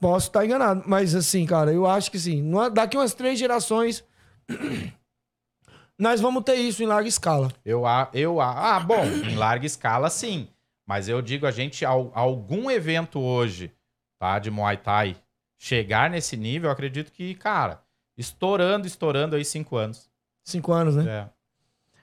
Posso 0.00 0.28
estar 0.28 0.44
enganado, 0.44 0.84
mas 0.86 1.14
assim, 1.14 1.44
cara, 1.44 1.72
eu 1.72 1.84
acho 1.86 2.10
que 2.10 2.18
sim. 2.20 2.48
Daqui 2.72 2.96
umas 2.96 3.14
três 3.14 3.36
gerações, 3.38 4.04
nós 5.98 6.20
vamos 6.20 6.42
ter 6.44 6.54
isso 6.56 6.82
em 6.82 6.86
larga 6.86 7.08
escala. 7.08 7.50
Eu, 7.64 7.84
a- 7.86 8.08
eu, 8.12 8.40
a- 8.40 8.76
ah, 8.76 8.80
bom, 8.80 9.04
em 9.04 9.34
larga 9.34 9.66
escala, 9.66 10.08
sim. 10.10 10.48
Mas 10.86 11.08
eu 11.08 11.20
digo, 11.20 11.46
a 11.46 11.50
gente, 11.50 11.84
al- 11.84 12.10
algum 12.14 12.70
evento 12.70 13.20
hoje, 13.20 13.70
tá, 14.18 14.38
de 14.38 14.50
Muay 14.50 14.76
Thai, 14.76 15.16
chegar 15.58 16.08
nesse 16.08 16.36
nível, 16.36 16.68
eu 16.68 16.72
acredito 16.72 17.10
que, 17.12 17.34
cara, 17.34 17.80
estourando, 18.16 18.86
estourando 18.86 19.36
aí 19.36 19.44
cinco 19.44 19.76
anos. 19.76 20.08
Cinco 20.44 20.72
anos, 20.72 20.96
né? 20.96 21.28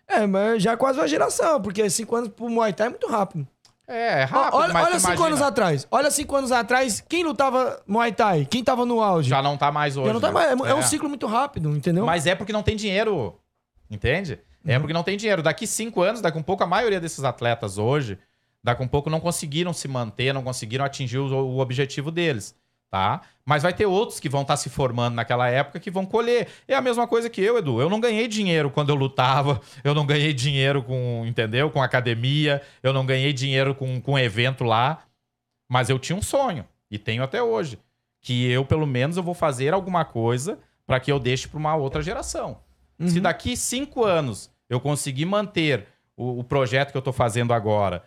É. 0.07 0.17
É, 0.21 0.27
mas 0.27 0.61
já 0.61 0.73
é 0.73 0.77
quase 0.77 0.99
uma 0.99 1.07
geração, 1.07 1.59
porque 1.61 1.89
cinco 1.89 2.15
anos 2.15 2.29
pro 2.29 2.47
Muay 2.49 2.73
Thai 2.73 2.87
é 2.87 2.89
muito 2.91 3.07
rápido. 3.07 3.47
É, 3.87 4.21
é 4.21 4.23
rápido, 4.23 4.55
olha 4.57 4.73
olha 4.73 4.99
cinco 4.99 5.07
imagina, 5.13 5.27
anos 5.27 5.41
atrás. 5.41 5.87
Olha 5.91 6.11
cinco 6.11 6.35
anos 6.35 6.51
atrás, 6.51 7.01
quem 7.07 7.23
lutava 7.23 7.81
Muay 7.87 8.11
Thai? 8.11 8.45
Quem 8.45 8.63
tava 8.63 8.85
no 8.85 9.01
auge? 9.01 9.29
Já 9.29 9.41
não 9.41 9.57
tá 9.57 9.71
mais 9.71 9.95
hoje. 9.97 10.07
Já 10.07 10.13
não 10.13 10.21
tá 10.21 10.31
mais. 10.31 10.47
É, 10.49 10.69
é 10.71 10.75
um 10.75 10.81
ciclo 10.83 11.07
muito 11.09 11.25
rápido, 11.25 11.69
entendeu? 11.75 12.05
Mas 12.05 12.25
é 12.27 12.35
porque 12.35 12.53
não 12.53 12.61
tem 12.63 12.75
dinheiro. 12.75 13.35
Entende? 13.89 14.39
Uhum. 14.63 14.71
É 14.71 14.79
porque 14.79 14.93
não 14.93 15.03
tem 15.03 15.17
dinheiro. 15.17 15.43
Daqui 15.43 15.67
cinco 15.67 16.01
anos, 16.01 16.21
daqui 16.21 16.37
um 16.37 16.43
pouco, 16.43 16.63
a 16.63 16.67
maioria 16.67 16.99
desses 16.99 17.23
atletas 17.23 17.77
hoje, 17.77 18.17
daqui 18.63 18.81
um 18.81 18.87
pouco 18.87 19.09
não 19.09 19.19
conseguiram 19.19 19.73
se 19.73 19.87
manter, 19.87 20.33
não 20.33 20.43
conseguiram 20.43 20.85
atingir 20.85 21.19
o, 21.19 21.27
o 21.27 21.59
objetivo 21.59 22.11
deles. 22.11 22.55
Tá? 22.89 23.21
Mas 23.45 23.63
vai 23.63 23.73
ter 23.73 23.85
outros 23.85 24.19
que 24.19 24.29
vão 24.29 24.43
estar 24.43 24.55
se 24.55 24.69
formando 24.69 25.15
naquela 25.15 25.49
época 25.49 25.79
que 25.79 25.91
vão 25.91 26.05
colher. 26.05 26.47
É 26.67 26.75
a 26.75 26.81
mesma 26.81 27.05
coisa 27.05 27.29
que 27.29 27.41
eu, 27.41 27.57
Edu. 27.57 27.81
Eu 27.81 27.89
não 27.89 27.99
ganhei 27.99 28.27
dinheiro 28.27 28.69
quando 28.69 28.89
eu 28.89 28.95
lutava, 28.95 29.59
eu 29.83 29.93
não 29.93 30.05
ganhei 30.05 30.33
dinheiro 30.33 30.81
com, 30.81 31.25
entendeu? 31.25 31.69
Com 31.69 31.81
academia, 31.81 32.61
eu 32.81 32.93
não 32.93 33.05
ganhei 33.05 33.33
dinheiro 33.33 33.75
com, 33.75 33.99
com 33.99 34.17
evento 34.17 34.63
lá. 34.63 35.03
Mas 35.67 35.89
eu 35.89 35.99
tinha 35.99 36.15
um 36.15 36.21
sonho, 36.21 36.65
e 36.89 36.97
tenho 36.97 37.23
até 37.23 37.41
hoje, 37.41 37.79
que 38.21 38.49
eu, 38.49 38.63
pelo 38.63 38.85
menos, 38.85 39.17
eu 39.17 39.23
vou 39.23 39.33
fazer 39.33 39.73
alguma 39.73 40.05
coisa 40.05 40.59
para 40.85 40.99
que 40.99 41.11
eu 41.11 41.19
deixe 41.19 41.47
para 41.47 41.57
uma 41.57 41.75
outra 41.75 42.01
geração. 42.01 42.59
Se 42.99 43.19
daqui 43.19 43.57
cinco 43.57 44.03
anos 44.05 44.49
eu 44.69 44.79
conseguir 44.79 45.25
manter 45.25 45.85
o, 46.15 46.39
o 46.39 46.43
projeto 46.43 46.91
que 46.91 46.97
eu 46.97 47.01
tô 47.01 47.11
fazendo 47.11 47.53
agora, 47.53 48.03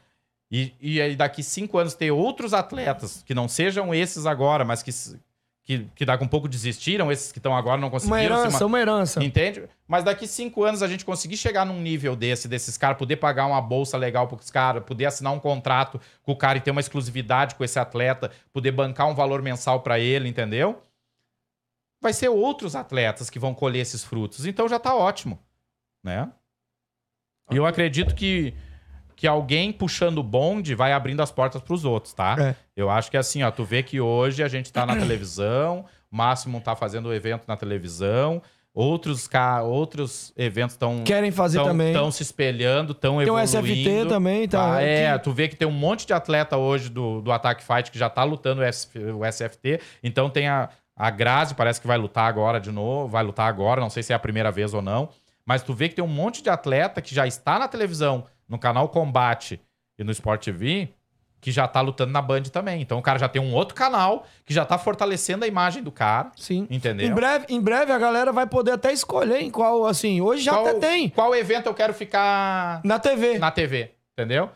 e, 0.50 0.72
e 0.80 1.00
aí 1.00 1.14
daqui 1.14 1.42
cinco 1.42 1.76
anos 1.78 1.92
ter 1.94 2.10
outros 2.10 2.54
atletas, 2.54 3.22
que 3.26 3.34
não 3.34 3.46
sejam 3.48 3.94
esses 3.94 4.24
agora, 4.24 4.64
mas 4.64 4.82
que, 4.82 4.90
que, 5.62 5.86
que 5.94 6.04
daqui 6.06 6.24
um 6.24 6.28
pouco 6.28 6.48
desistiram, 6.48 7.12
esses 7.12 7.30
que 7.30 7.38
estão 7.38 7.54
agora 7.54 7.78
não 7.78 7.90
conseguiram 7.90 8.16
Uma 8.16 8.24
herança, 8.24 8.60
ma- 8.60 8.66
uma 8.66 8.80
herança. 8.80 9.22
Entende? 9.22 9.64
Mas 9.86 10.04
daqui 10.04 10.26
cinco 10.26 10.64
anos 10.64 10.82
a 10.82 10.88
gente 10.88 11.04
conseguir 11.04 11.36
chegar 11.36 11.66
num 11.66 11.78
nível 11.82 12.16
desse, 12.16 12.48
desses 12.48 12.78
caras, 12.78 12.96
poder 12.96 13.16
pagar 13.16 13.46
uma 13.46 13.60
bolsa 13.60 13.98
legal 13.98 14.26
para 14.26 14.38
os 14.38 14.50
caras, 14.50 14.82
poder 14.84 15.04
assinar 15.04 15.34
um 15.34 15.38
contrato 15.38 16.00
com 16.22 16.32
o 16.32 16.36
cara 16.36 16.56
e 16.56 16.62
ter 16.62 16.70
uma 16.70 16.80
exclusividade 16.80 17.54
com 17.54 17.62
esse 17.62 17.78
atleta, 17.78 18.30
poder 18.50 18.72
bancar 18.72 19.06
um 19.06 19.14
valor 19.14 19.42
mensal 19.42 19.80
para 19.80 19.98
ele, 19.98 20.30
entendeu? 20.30 20.82
Vai 22.00 22.12
ser 22.12 22.28
outros 22.28 22.76
atletas 22.76 23.28
que 23.28 23.38
vão 23.38 23.54
colher 23.54 23.80
esses 23.80 24.04
frutos. 24.04 24.46
Então 24.46 24.68
já 24.68 24.78
tá 24.78 24.94
ótimo, 24.94 25.38
né? 26.02 26.30
E 27.50 27.56
eu 27.56 27.66
acredito 27.66 28.14
que, 28.14 28.54
que 29.16 29.26
alguém 29.26 29.72
puxando 29.72 30.18
o 30.18 30.22
bonde 30.22 30.74
vai 30.74 30.92
abrindo 30.92 31.22
as 31.22 31.32
portas 31.32 31.62
para 31.62 31.74
os 31.74 31.84
outros, 31.84 32.12
tá? 32.12 32.36
É. 32.38 32.54
Eu 32.76 32.90
acho 32.90 33.10
que 33.10 33.16
assim, 33.16 33.42
ó, 33.42 33.50
tu 33.50 33.64
vê 33.64 33.82
que 33.82 34.00
hoje 34.00 34.42
a 34.42 34.48
gente 34.48 34.72
tá 34.72 34.84
na 34.86 34.94
televisão, 34.96 35.86
o 36.10 36.16
Máximo 36.16 36.60
tá 36.60 36.76
fazendo 36.76 37.08
o 37.08 37.14
evento 37.14 37.44
na 37.48 37.56
televisão, 37.56 38.42
outros, 38.72 39.28
outros 39.64 40.32
eventos 40.36 40.74
estão 40.74 41.02
Querem 41.02 41.32
fazer 41.32 41.62
também. 41.64 41.88
Estão 41.88 42.12
se 42.12 42.22
espelhando, 42.22 42.92
estão 42.92 43.18
Tem 43.18 43.30
o 43.30 43.38
evoluindo. 43.38 43.80
SFT 43.80 44.08
também, 44.08 44.46
tá? 44.46 44.76
Ah, 44.76 44.82
é, 44.82 45.18
tu 45.18 45.32
vê 45.32 45.48
que 45.48 45.56
tem 45.56 45.66
um 45.66 45.72
monte 45.72 46.06
de 46.06 46.12
atleta 46.12 46.56
hoje 46.56 46.88
do, 46.88 47.20
do 47.20 47.32
Attack 47.32 47.64
Fight 47.64 47.90
que 47.90 47.98
já 47.98 48.08
tá 48.08 48.22
lutando 48.22 48.62
o 48.62 49.24
SFT. 49.24 49.80
Então 50.02 50.30
tem 50.30 50.48
a, 50.48 50.68
a 50.98 51.10
Grazi, 51.10 51.54
parece 51.54 51.80
que 51.80 51.86
vai 51.86 51.96
lutar 51.96 52.28
agora 52.28 52.58
de 52.60 52.72
novo, 52.72 53.08
vai 53.08 53.22
lutar 53.22 53.48
agora, 53.48 53.80
não 53.80 53.88
sei 53.88 54.02
se 54.02 54.12
é 54.12 54.16
a 54.16 54.18
primeira 54.18 54.50
vez 54.50 54.74
ou 54.74 54.82
não. 54.82 55.08
Mas 55.46 55.62
tu 55.62 55.72
vê 55.72 55.88
que 55.88 55.94
tem 55.94 56.04
um 56.04 56.08
monte 56.08 56.42
de 56.42 56.50
atleta 56.50 57.00
que 57.00 57.14
já 57.14 57.26
está 57.26 57.58
na 57.58 57.68
televisão, 57.68 58.24
no 58.48 58.58
canal 58.58 58.88
Combate 58.88 59.60
e 59.96 60.04
no 60.04 60.10
Sport 60.10 60.44
TV, 60.44 60.88
que 61.40 61.52
já 61.52 61.68
tá 61.68 61.80
lutando 61.80 62.12
na 62.12 62.20
Band 62.20 62.42
também. 62.52 62.82
Então 62.82 62.98
o 62.98 63.02
cara 63.02 63.18
já 63.18 63.28
tem 63.28 63.40
um 63.40 63.54
outro 63.54 63.74
canal 63.74 64.26
que 64.44 64.52
já 64.52 64.64
tá 64.64 64.76
fortalecendo 64.76 65.44
a 65.44 65.48
imagem 65.48 65.82
do 65.82 65.92
cara. 65.92 66.32
Sim. 66.36 66.66
Entendeu? 66.68 67.06
Em 67.06 67.14
breve, 67.14 67.46
em 67.48 67.60
breve 67.60 67.92
a 67.92 67.98
galera 67.98 68.32
vai 68.32 68.46
poder 68.46 68.72
até 68.72 68.92
escolher 68.92 69.40
em 69.40 69.50
qual, 69.50 69.86
assim, 69.86 70.20
hoje 70.20 70.42
já 70.42 70.52
qual, 70.52 70.66
até 70.66 70.80
tem. 70.80 71.08
Qual 71.10 71.34
evento 71.34 71.66
eu 71.66 71.74
quero 71.74 71.94
ficar 71.94 72.80
Na 72.84 72.98
TV. 72.98 73.38
na 73.38 73.50
TV? 73.52 73.92
Entendeu? 74.12 74.50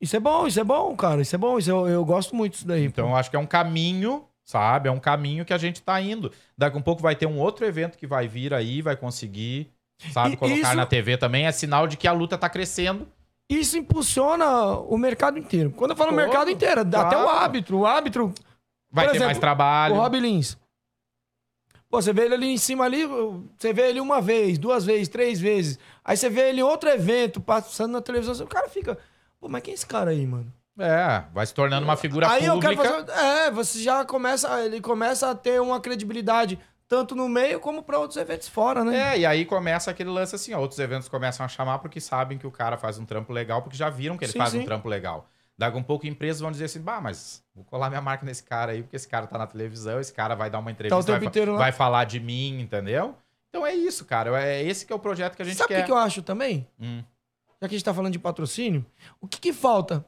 Isso 0.00 0.16
é 0.16 0.20
bom, 0.20 0.46
isso 0.46 0.60
é 0.60 0.64
bom, 0.64 0.94
cara. 0.96 1.22
Isso 1.22 1.34
é 1.34 1.38
bom, 1.38 1.58
isso 1.58 1.70
eu, 1.70 1.88
eu 1.88 2.04
gosto 2.04 2.34
muito 2.36 2.52
disso 2.52 2.66
daí. 2.66 2.84
Então, 2.84 3.08
eu 3.10 3.16
acho 3.16 3.30
que 3.30 3.36
é 3.36 3.38
um 3.38 3.46
caminho, 3.46 4.24
sabe? 4.52 4.88
É 4.88 4.92
um 4.92 5.00
caminho 5.00 5.44
que 5.46 5.52
a 5.52 5.58
gente 5.58 5.82
tá 5.82 5.98
indo. 6.00 6.30
Daqui 6.56 6.76
um 6.76 6.82
pouco 6.82 7.00
vai 7.00 7.16
ter 7.16 7.26
um 7.26 7.38
outro 7.38 7.64
evento 7.64 7.96
que 7.96 8.06
vai 8.06 8.28
vir 8.28 8.52
aí, 8.52 8.82
vai 8.82 8.94
conseguir, 8.94 9.72
sabe, 10.12 10.34
E 10.34 10.36
colocar 10.36 10.56
isso- 10.58 10.74
na 10.76 10.84
TV 10.86 11.16
também. 11.16 11.46
É 11.46 11.52
sinal 11.52 11.86
de 11.86 11.96
que 11.96 12.06
a 12.06 12.12
luta 12.12 12.36
tá 12.36 12.48
crescendo. 12.50 13.08
Isso 13.48 13.76
impulsiona 13.78 14.46
o 14.78 14.96
mercado 14.98 15.38
inteiro. 15.38 15.70
Quando 15.70 15.92
eu 15.92 15.96
falo 15.96 16.10
Todo, 16.10 16.18
mercado 16.18 16.50
inteiro, 16.50 16.82
até 16.82 16.90
claro. 16.98 17.24
o 17.24 17.28
árbitro. 17.28 17.78
O 17.78 17.86
árbitro. 17.86 18.32
Vai 18.90 19.06
ter 19.06 19.10
exemplo, 19.12 19.26
mais 19.26 19.38
trabalho. 19.38 19.94
O 19.94 19.98
Rob 19.98 20.20
Lins. 20.20 20.56
Pô, 21.88 22.00
você 22.00 22.12
vê 22.12 22.24
ele 22.24 22.34
ali 22.34 22.46
em 22.48 22.56
cima 22.58 22.84
ali, 22.84 23.04
você 23.58 23.72
vê 23.72 23.88
ele 23.90 24.00
uma 24.00 24.20
vez, 24.20 24.58
duas 24.58 24.84
vezes, 24.84 25.08
três 25.08 25.38
vezes. 25.40 25.78
Aí 26.04 26.16
você 26.16 26.30
vê 26.30 26.48
ele 26.48 26.60
em 26.60 26.64
outro 26.64 26.88
evento, 26.88 27.40
passando 27.40 27.92
na 27.92 28.00
televisão, 28.00 28.46
o 28.46 28.48
cara 28.48 28.68
fica. 28.68 28.96
Pô, 29.38 29.48
mas 29.48 29.62
quem 29.62 29.72
é 29.72 29.74
esse 29.74 29.86
cara 29.86 30.10
aí, 30.10 30.26
mano? 30.26 30.50
É, 30.78 31.24
vai 31.32 31.44
se 31.46 31.52
tornando 31.52 31.84
uma 31.84 31.96
figura 31.96 32.28
aí 32.30 32.46
eu 32.46 32.54
pública. 32.54 32.82
quero 32.82 33.06
fazer. 33.06 33.20
É, 33.20 33.50
você 33.50 33.82
já 33.82 34.04
começa. 34.04 34.64
Ele 34.64 34.80
começa 34.80 35.30
a 35.30 35.34
ter 35.34 35.60
uma 35.60 35.78
credibilidade, 35.80 36.58
tanto 36.88 37.14
no 37.14 37.28
meio 37.28 37.60
como 37.60 37.82
pra 37.82 37.98
outros 37.98 38.16
eventos 38.16 38.48
fora, 38.48 38.82
né? 38.82 39.14
É, 39.14 39.18
e 39.20 39.26
aí 39.26 39.44
começa 39.44 39.90
aquele 39.90 40.08
lance 40.10 40.34
assim, 40.34 40.54
ó, 40.54 40.60
outros 40.60 40.78
eventos 40.80 41.08
começam 41.08 41.44
a 41.44 41.48
chamar 41.48 41.78
porque 41.80 42.00
sabem 42.00 42.38
que 42.38 42.46
o 42.46 42.50
cara 42.50 42.78
faz 42.78 42.98
um 42.98 43.04
trampo 43.04 43.32
legal, 43.32 43.60
porque 43.62 43.76
já 43.76 43.90
viram 43.90 44.16
que 44.16 44.24
ele 44.24 44.32
Sim, 44.32 44.38
faz 44.38 44.50
sim. 44.50 44.60
um 44.60 44.64
trampo 44.64 44.88
legal. 44.88 45.26
Daqui 45.58 45.76
um 45.76 45.82
pouco 45.82 46.06
empresas 46.06 46.40
vão 46.40 46.50
dizer 46.50 46.64
assim, 46.64 46.80
bah, 46.80 47.00
mas 47.00 47.44
vou 47.54 47.64
colar 47.64 47.90
minha 47.90 48.00
marca 48.00 48.24
nesse 48.24 48.42
cara 48.42 48.72
aí, 48.72 48.82
porque 48.82 48.96
esse 48.96 49.06
cara 49.06 49.26
tá 49.26 49.36
na 49.36 49.46
televisão, 49.46 50.00
esse 50.00 50.12
cara 50.12 50.34
vai 50.34 50.48
dar 50.48 50.58
uma 50.58 50.70
entrevista, 50.70 51.12
Tá 51.12 51.18
vai, 51.18 51.26
inteiro 51.28 51.56
vai 51.58 51.70
falar 51.70 52.04
de 52.04 52.18
mim, 52.18 52.58
entendeu? 52.60 53.14
Então 53.50 53.66
é 53.66 53.74
isso, 53.74 54.06
cara. 54.06 54.42
É 54.42 54.62
esse 54.62 54.86
que 54.86 54.92
é 54.92 54.96
o 54.96 54.98
projeto 54.98 55.36
que 55.36 55.42
a 55.42 55.44
gente 55.44 55.58
Sabe 55.58 55.66
o 55.66 55.68
quer. 55.68 55.80
que, 55.82 55.86
que 55.86 55.92
eu 55.92 55.96
acho 55.98 56.22
também? 56.22 56.66
Hum. 56.80 57.04
Já 57.60 57.68
que 57.68 57.74
a 57.74 57.78
gente 57.78 57.84
tá 57.84 57.92
falando 57.92 58.12
de 58.12 58.18
patrocínio, 58.18 58.84
o 59.20 59.28
que, 59.28 59.38
que 59.38 59.52
falta? 59.52 60.04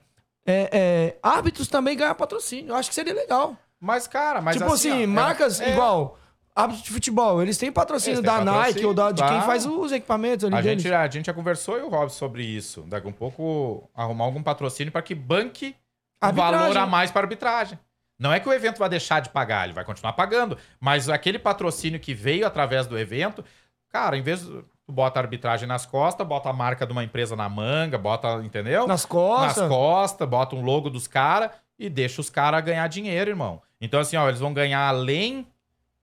É, 0.47 0.69
é, 0.73 1.19
árbitros 1.23 1.69
também 1.69 1.97
ganhar 1.97 2.15
patrocínio. 2.15 2.71
Eu 2.73 2.77
acho 2.77 2.89
que 2.89 2.95
seria 2.95 3.15
legal. 3.15 3.57
Mas, 3.81 4.07
cara, 4.07 4.41
mas 4.41 4.57
tipo 4.57 4.73
assim, 4.73 4.91
ó, 4.93 5.01
é- 5.03 5.07
marcas 5.07 5.61
é- 5.61 5.71
igual. 5.73 6.19
Árbitros 6.57 6.85
de 6.87 6.93
futebol, 6.93 7.43
eles 7.43 7.59
têm 7.59 7.73
patrocínio 7.73 8.21
Eles 8.21 8.31
têm 8.31 8.39
da 8.39 8.45
Nike 8.45 8.59
patrocínio, 8.59 8.89
ou 8.89 8.95
da, 8.95 9.11
de 9.11 9.25
quem 9.25 9.41
faz 9.43 9.67
os 9.67 9.91
equipamentos 9.91 10.45
ali 10.45 10.55
A 10.55 10.61
deles. 10.61 10.83
gente, 10.83 10.95
a 10.95 11.09
gente 11.09 11.27
já 11.27 11.35
conversou, 11.35 11.77
eu 11.77 11.87
e 11.87 11.89
o 11.89 11.91
Rob, 11.91 12.11
sobre 12.11 12.45
isso. 12.45 12.83
Daqui 12.83 13.09
um 13.09 13.13
pouco 13.13 13.91
arrumar 13.93 14.25
algum 14.27 14.41
patrocínio 14.41 14.93
para 14.93 15.03
que 15.03 15.17
banque 15.17 15.75
um 16.23 16.33
valor 16.33 16.77
a 16.77 16.87
mais 16.87 17.11
para 17.11 17.23
arbitragem. 17.23 17.77
Não 18.17 18.33
é 18.33 18.39
que 18.39 18.49
o 18.49 18.53
evento 18.53 18.79
vai 18.79 18.89
deixar 18.89 19.21
de 19.21 19.31
pagar, 19.31 19.65
ele 19.65 19.73
vai 19.73 19.85
continuar 19.85 20.13
pagando. 20.13 20.57
Mas 20.79 21.09
aquele 21.09 21.41
patrocínio 21.41 21.99
que 21.99 22.15
veio 22.15 22.47
através 22.47 22.87
do 22.87 22.97
evento, 22.97 23.45
cara, 23.91 24.17
em 24.17 24.23
vez 24.23 24.49
tu 24.87 24.93
bota 24.93 25.19
a 25.19 25.23
arbitragem 25.23 25.67
nas 25.67 25.87
costas, 25.87 26.27
bota 26.27 26.49
a 26.49 26.53
marca 26.53 26.87
de 26.87 26.93
uma 26.93 27.03
empresa 27.05 27.35
na 27.35 27.49
manga, 27.49 27.97
bota, 27.99 28.41
entendeu? 28.45 28.87
Nas 28.87 29.05
costas. 29.07 29.57
Nas 29.63 29.69
costas, 29.69 30.29
bota 30.29 30.55
um 30.57 30.63
logo 30.63 30.91
dos 30.91 31.07
caras 31.07 31.51
e 31.79 31.89
deixa 31.89 32.21
os 32.21 32.29
caras 32.31 32.63
ganhar 32.65 32.87
dinheiro, 32.89 33.31
irmão. 33.31 33.63
Então, 33.81 34.01
assim, 34.01 34.17
ó, 34.17 34.29
eles 34.29 34.41
vão 34.41 34.53
ganhar 34.53 34.87
além 34.89 35.47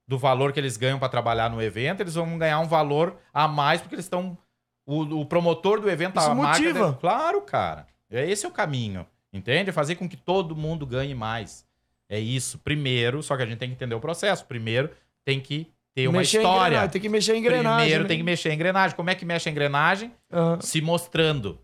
do 0.07 0.17
valor 0.17 0.51
que 0.51 0.59
eles 0.59 0.77
ganham 0.77 0.99
pra 0.99 1.07
trabalhar 1.09 1.49
no 1.49 1.61
evento, 1.61 2.01
eles 2.01 2.15
vão 2.15 2.37
ganhar 2.37 2.59
um 2.59 2.67
valor 2.67 3.15
a 3.33 3.47
mais 3.47 3.81
porque 3.81 3.95
eles 3.95 4.05
estão. 4.05 4.37
O, 4.85 5.21
o 5.21 5.25
promotor 5.25 5.79
do 5.79 5.89
evento, 5.89 6.19
Isso 6.19 6.29
a 6.29 6.35
marca 6.35 6.59
motiva. 6.63 6.85
dele- 6.87 6.97
Claro, 6.99 7.41
cara. 7.43 7.87
É 8.09 8.29
esse 8.29 8.45
é 8.45 8.49
o 8.49 8.51
caminho. 8.51 9.05
Entende? 9.31 9.71
Fazer 9.71 9.95
com 9.95 10.09
que 10.09 10.17
todo 10.17 10.55
mundo 10.55 10.85
ganhe 10.85 11.15
mais. 11.15 11.65
É 12.09 12.19
isso. 12.19 12.57
Primeiro, 12.59 13.23
só 13.23 13.37
que 13.37 13.43
a 13.43 13.45
gente 13.45 13.59
tem 13.59 13.69
que 13.69 13.75
entender 13.75 13.95
o 13.95 14.01
processo. 14.01 14.43
Primeiro, 14.45 14.89
tem 15.23 15.39
que 15.39 15.71
ter 15.93 16.07
uma 16.07 16.19
Mexer 16.19 16.37
história. 16.37 16.87
tem 16.87 17.01
que 17.01 17.09
mexer 17.09 17.35
em 17.35 17.39
engrenagem, 17.39 17.79
Primeiro 17.79 18.03
né? 18.03 18.07
tem 18.07 18.17
que 18.17 18.23
mexer 18.23 18.49
em 18.49 18.53
engrenagem. 18.55 18.95
Como 18.95 19.09
é 19.09 19.15
que 19.15 19.25
mexe 19.25 19.49
a 19.49 19.51
engrenagem? 19.51 20.11
Aham. 20.31 20.59
Se 20.61 20.81
mostrando. 20.81 21.59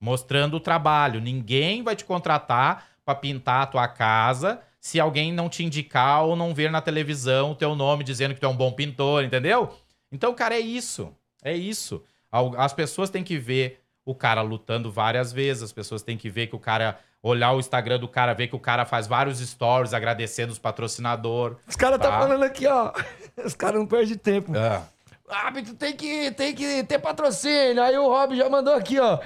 Mostrando 0.00 0.56
o 0.56 0.60
trabalho. 0.60 1.20
Ninguém 1.20 1.82
vai 1.82 1.94
te 1.94 2.04
contratar 2.04 2.86
pra 3.04 3.14
pintar 3.14 3.62
a 3.62 3.66
tua 3.66 3.88
casa 3.88 4.60
se 4.80 4.98
alguém 4.98 5.32
não 5.32 5.48
te 5.48 5.62
indicar 5.62 6.24
ou 6.24 6.34
não 6.34 6.54
ver 6.54 6.70
na 6.70 6.80
televisão 6.80 7.52
o 7.52 7.54
teu 7.54 7.74
nome 7.74 8.02
dizendo 8.02 8.34
que 8.34 8.40
tu 8.40 8.46
é 8.46 8.48
um 8.48 8.56
bom 8.56 8.72
pintor, 8.72 9.22
entendeu? 9.24 9.74
Então, 10.10 10.34
cara, 10.34 10.54
é 10.54 10.60
isso. 10.60 11.14
É 11.42 11.54
isso. 11.54 12.02
As 12.56 12.72
pessoas 12.72 13.10
têm 13.10 13.22
que 13.22 13.36
ver 13.36 13.80
o 14.04 14.14
cara 14.14 14.40
lutando 14.40 14.90
várias 14.90 15.32
vezes, 15.32 15.62
as 15.64 15.72
pessoas 15.72 16.02
têm 16.02 16.16
que 16.16 16.30
ver 16.30 16.46
que 16.46 16.56
o 16.56 16.58
cara 16.58 16.98
olhar 17.22 17.52
o 17.52 17.60
Instagram 17.60 17.98
do 17.98 18.08
cara, 18.08 18.32
ver 18.34 18.48
que 18.48 18.56
o 18.56 18.60
cara 18.60 18.84
faz 18.86 19.06
vários 19.06 19.38
stories 19.40 19.92
agradecendo 19.92 20.52
os 20.52 20.58
patrocinadores. 20.58 21.56
Os 21.66 21.76
caras 21.76 21.98
tá 21.98 22.08
Tá. 22.10 22.18
falando 22.18 22.42
aqui, 22.42 22.66
ó. 22.66 22.92
Os 23.44 23.54
caras 23.54 23.78
não 23.78 23.86
perdem 23.86 24.16
tempo. 24.16 24.52
Ah. 24.56 24.82
Árbitro 25.28 25.74
tem 25.74 25.94
que, 25.94 26.30
tem 26.32 26.54
que 26.54 26.82
ter 26.84 26.98
patrocínio. 26.98 27.82
Aí 27.82 27.96
o 27.96 28.08
Rob 28.08 28.36
já 28.36 28.48
mandou 28.48 28.74
aqui, 28.74 28.98
ó. 28.98 29.18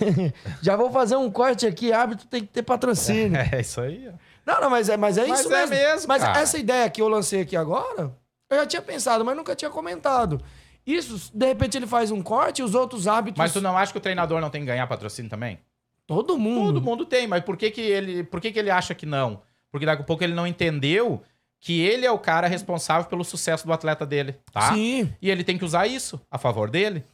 já 0.62 0.76
vou 0.76 0.90
fazer 0.90 1.16
um 1.16 1.30
corte 1.30 1.66
aqui. 1.66 1.92
Árbitro 1.92 2.26
tem 2.26 2.40
que 2.42 2.48
ter 2.48 2.62
patrocínio. 2.62 3.38
É 3.52 3.60
isso 3.60 3.80
aí. 3.80 4.08
ó. 4.08 4.12
Não, 4.44 4.60
não, 4.60 4.70
mas 4.70 4.88
é, 4.88 4.96
mas 4.96 5.16
é 5.18 5.26
Mas 5.26 5.40
isso 5.40 5.52
é 5.54 5.66
mesmo. 5.66 5.74
mesmo, 5.76 6.08
Mas 6.08 6.22
cara. 6.22 6.40
essa 6.40 6.58
ideia 6.58 6.90
que 6.90 7.00
eu 7.00 7.08
lancei 7.08 7.42
aqui 7.42 7.56
agora, 7.56 8.12
eu 8.50 8.56
já 8.56 8.66
tinha 8.66 8.82
pensado, 8.82 9.24
mas 9.24 9.36
nunca 9.36 9.54
tinha 9.54 9.70
comentado. 9.70 10.42
Isso, 10.84 11.30
de 11.32 11.46
repente 11.46 11.76
ele 11.76 11.86
faz 11.86 12.10
um 12.10 12.20
corte 12.20 12.60
e 12.60 12.64
os 12.64 12.74
outros 12.74 13.06
árbitros. 13.06 13.38
Mas 13.38 13.52
tu 13.52 13.60
não 13.60 13.78
acha 13.78 13.92
que 13.92 13.98
o 13.98 14.00
treinador 14.00 14.40
não 14.40 14.50
tem 14.50 14.62
que 14.62 14.66
ganhar 14.66 14.84
patrocínio 14.88 15.30
também? 15.30 15.60
Todo 16.06 16.38
mundo. 16.38 16.74
Todo 16.74 16.82
mundo 16.82 17.06
tem, 17.06 17.26
mas 17.26 17.42
por 17.44 17.56
que, 17.56 17.70
que 17.70 17.80
ele, 17.80 18.24
por 18.24 18.40
que, 18.40 18.52
que 18.52 18.58
ele 18.58 18.70
acha 18.70 18.94
que 18.94 19.06
não? 19.06 19.42
Porque 19.70 19.86
daqui 19.86 20.02
a 20.02 20.04
pouco 20.04 20.22
ele 20.22 20.34
não 20.34 20.46
entendeu 20.46 21.22
que 21.60 21.80
ele 21.80 22.04
é 22.04 22.10
o 22.10 22.18
cara 22.18 22.46
responsável 22.48 23.08
pelo 23.08 23.24
sucesso 23.24 23.64
do 23.66 23.72
atleta 23.72 24.04
dele, 24.04 24.34
tá? 24.52 24.72
Sim. 24.74 25.12
E 25.22 25.30
ele 25.30 25.44
tem 25.44 25.56
que 25.56 25.64
usar 25.64 25.86
isso 25.86 26.20
a 26.30 26.36
favor 26.36 26.68
dele. 26.68 27.04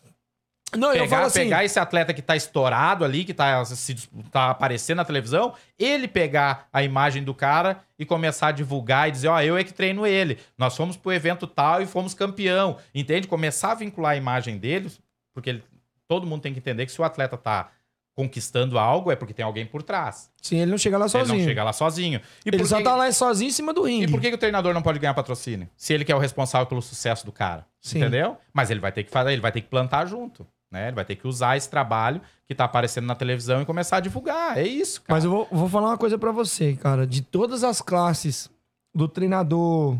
Não, 0.76 0.88
eu 0.88 1.02
pegar, 1.04 1.08
falo 1.16 1.26
assim. 1.28 1.40
pegar 1.40 1.64
esse 1.64 1.78
atleta 1.78 2.12
que 2.12 2.20
tá 2.20 2.36
estourado 2.36 3.04
ali, 3.04 3.24
que 3.24 3.32
tá, 3.32 3.64
se, 3.64 3.94
tá 4.30 4.50
aparecendo 4.50 4.98
na 4.98 5.04
televisão, 5.04 5.54
ele 5.78 6.06
pegar 6.06 6.68
a 6.70 6.82
imagem 6.82 7.22
do 7.24 7.34
cara 7.34 7.82
e 7.98 8.04
começar 8.04 8.48
a 8.48 8.52
divulgar 8.52 9.08
e 9.08 9.12
dizer, 9.12 9.28
ó, 9.28 9.40
eu 9.40 9.56
é 9.56 9.64
que 9.64 9.72
treino 9.72 10.06
ele. 10.06 10.38
Nós 10.58 10.76
fomos 10.76 10.96
pro 10.96 11.12
evento 11.12 11.46
tal 11.46 11.80
e 11.80 11.86
fomos 11.86 12.12
campeão. 12.12 12.76
Entende? 12.94 13.26
Começar 13.26 13.72
a 13.72 13.76
vincular 13.76 14.12
a 14.12 14.16
imagem 14.16 14.58
dele, 14.58 14.90
porque 15.32 15.50
ele- 15.50 15.64
todo 16.06 16.26
mundo 16.26 16.42
tem 16.42 16.52
que 16.52 16.58
entender 16.58 16.84
que 16.84 16.92
se 16.92 17.00
o 17.00 17.04
atleta 17.04 17.36
tá 17.38 17.70
conquistando 18.18 18.80
algo, 18.80 19.12
é 19.12 19.16
porque 19.16 19.32
tem 19.32 19.44
alguém 19.44 19.64
por 19.64 19.80
trás. 19.80 20.28
Sim, 20.42 20.56
ele 20.56 20.72
não 20.72 20.76
chega 20.76 20.98
lá 20.98 21.04
Ele 21.04 21.10
sozinho. 21.12 21.38
não 21.38 21.44
chega 21.44 21.62
lá 21.62 21.72
sozinho. 21.72 22.20
E 22.44 22.48
ele 22.48 22.64
só 22.66 22.78
que- 22.78 22.82
tá 22.82 22.96
lá 22.96 23.12
sozinho 23.12 23.48
em 23.48 23.52
cima 23.52 23.72
do 23.72 23.82
ringue. 23.84 24.06
E 24.06 24.10
por 24.10 24.20
que, 24.20 24.28
que 24.30 24.34
o 24.34 24.38
treinador 24.38 24.74
não 24.74 24.82
pode 24.82 24.98
ganhar 24.98 25.14
patrocínio? 25.14 25.68
Se 25.76 25.92
ele 25.94 26.04
que 26.04 26.10
é 26.10 26.16
o 26.16 26.18
responsável 26.18 26.66
pelo 26.66 26.82
sucesso 26.82 27.24
do 27.24 27.30
cara. 27.30 27.64
Sim. 27.80 27.98
Entendeu? 27.98 28.36
Mas 28.52 28.70
ele 28.72 28.80
vai 28.80 28.90
ter 28.90 29.04
que 29.04 29.10
fazer, 29.12 29.30
ele 29.30 29.40
vai 29.40 29.52
ter 29.52 29.60
que 29.60 29.68
plantar 29.68 30.04
junto. 30.06 30.44
Né? 30.68 30.88
Ele 30.88 30.96
vai 30.96 31.04
ter 31.04 31.14
que 31.14 31.28
usar 31.28 31.56
esse 31.56 31.70
trabalho 31.70 32.20
que 32.44 32.54
tá 32.56 32.64
aparecendo 32.64 33.06
na 33.06 33.14
televisão 33.14 33.62
e 33.62 33.64
começar 33.64 33.98
a 33.98 34.00
divulgar. 34.00 34.58
É 34.58 34.66
isso, 34.66 35.00
cara. 35.02 35.14
Mas 35.16 35.24
eu 35.24 35.30
vou, 35.30 35.48
vou 35.52 35.68
falar 35.68 35.90
uma 35.90 35.96
coisa 35.98 36.18
pra 36.18 36.32
você, 36.32 36.74
cara. 36.74 37.06
De 37.06 37.22
todas 37.22 37.62
as 37.62 37.80
classes, 37.80 38.50
do 38.92 39.06
treinador, 39.06 39.96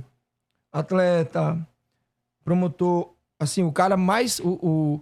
atleta, 0.72 1.56
promotor, 2.44 3.10
assim, 3.38 3.62
o 3.62 3.70
cara 3.72 3.96
mais. 3.96 4.40
O, 4.40 4.48
o, 4.60 5.00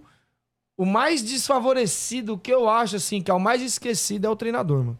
o 0.77 0.85
mais 0.85 1.21
desfavorecido 1.23 2.37
que 2.37 2.53
eu 2.53 2.69
acho, 2.69 2.95
assim, 2.95 3.21
que 3.21 3.31
é 3.31 3.33
o 3.33 3.39
mais 3.39 3.61
esquecido 3.61 4.25
é 4.25 4.29
o 4.29 4.35
treinador, 4.35 4.77
mano. 4.83 4.99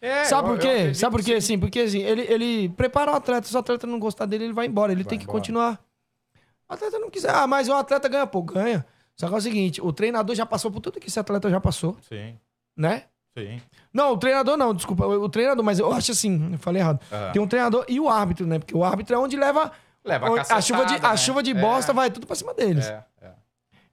É, 0.00 0.24
Sabe 0.24 0.48
por 0.48 0.58
quê? 0.58 0.92
Sabe 0.94 1.16
por 1.16 1.24
quê? 1.24 1.34
Assim, 1.34 1.56
porque 1.58 1.78
assim, 1.80 2.00
ele, 2.00 2.22
ele 2.22 2.68
prepara 2.70 3.12
o 3.12 3.14
atleta, 3.14 3.46
se 3.46 3.54
o 3.54 3.58
atleta 3.60 3.86
não 3.86 4.00
gostar 4.00 4.26
dele, 4.26 4.44
ele 4.44 4.52
vai 4.52 4.66
embora. 4.66 4.90
Ele 4.90 5.04
tem 5.04 5.16
que 5.18 5.24
embora. 5.24 5.38
continuar. 5.38 5.80
O 6.68 6.74
atleta 6.74 6.98
não 6.98 7.08
quiser. 7.10 7.30
Ah, 7.30 7.46
mas 7.46 7.68
o 7.68 7.72
atleta 7.74 8.08
ganha 8.08 8.26
pouco, 8.26 8.54
ganha. 8.54 8.84
Só 9.14 9.28
que 9.28 9.34
é 9.34 9.36
o 9.36 9.40
seguinte, 9.40 9.80
o 9.80 9.92
treinador 9.92 10.34
já 10.34 10.44
passou 10.44 10.70
por 10.72 10.80
tudo 10.80 10.98
que 10.98 11.06
esse 11.06 11.20
atleta 11.20 11.48
já 11.50 11.60
passou, 11.60 11.96
Sim, 12.08 12.36
né? 12.76 13.04
sim. 13.38 13.60
Não, 13.92 14.12
o 14.12 14.16
treinador 14.18 14.56
não, 14.56 14.74
desculpa. 14.74 15.06
O 15.06 15.24
o 15.24 15.28
treinador, 15.28 15.62
mas 15.64 15.78
eu 15.78 15.92
acho 15.92 16.10
assim, 16.12 16.50
eu 16.52 16.58
falei 16.58 16.80
errado. 16.82 16.98
Aham. 17.12 17.32
Tem 17.32 17.40
um 17.42 17.46
treinador 17.46 17.84
e 17.88 18.00
o 18.00 18.08
árbitro, 18.08 18.46
né? 18.46 18.58
Porque 18.58 18.76
o 18.76 18.82
árbitro 18.82 19.14
é 19.14 19.18
onde 19.18 19.36
leva. 19.36 19.70
Leva 20.04 20.26
a 20.26 20.30
onde- 20.32 20.40
a, 20.52 20.60
chuva 20.60 20.80
de, 20.80 20.84
cacetada, 20.94 21.08
a 21.08 21.10
né? 21.12 21.16
chuva 21.16 21.42
de 21.44 21.50
É. 21.52 21.54
bosta 21.54 21.92
vai 21.92 22.10
tudo 22.10 22.26
pra 22.26 22.34
cima 22.34 22.52
deles. 22.54 22.86
É, 22.86 23.04
é. 23.20 23.30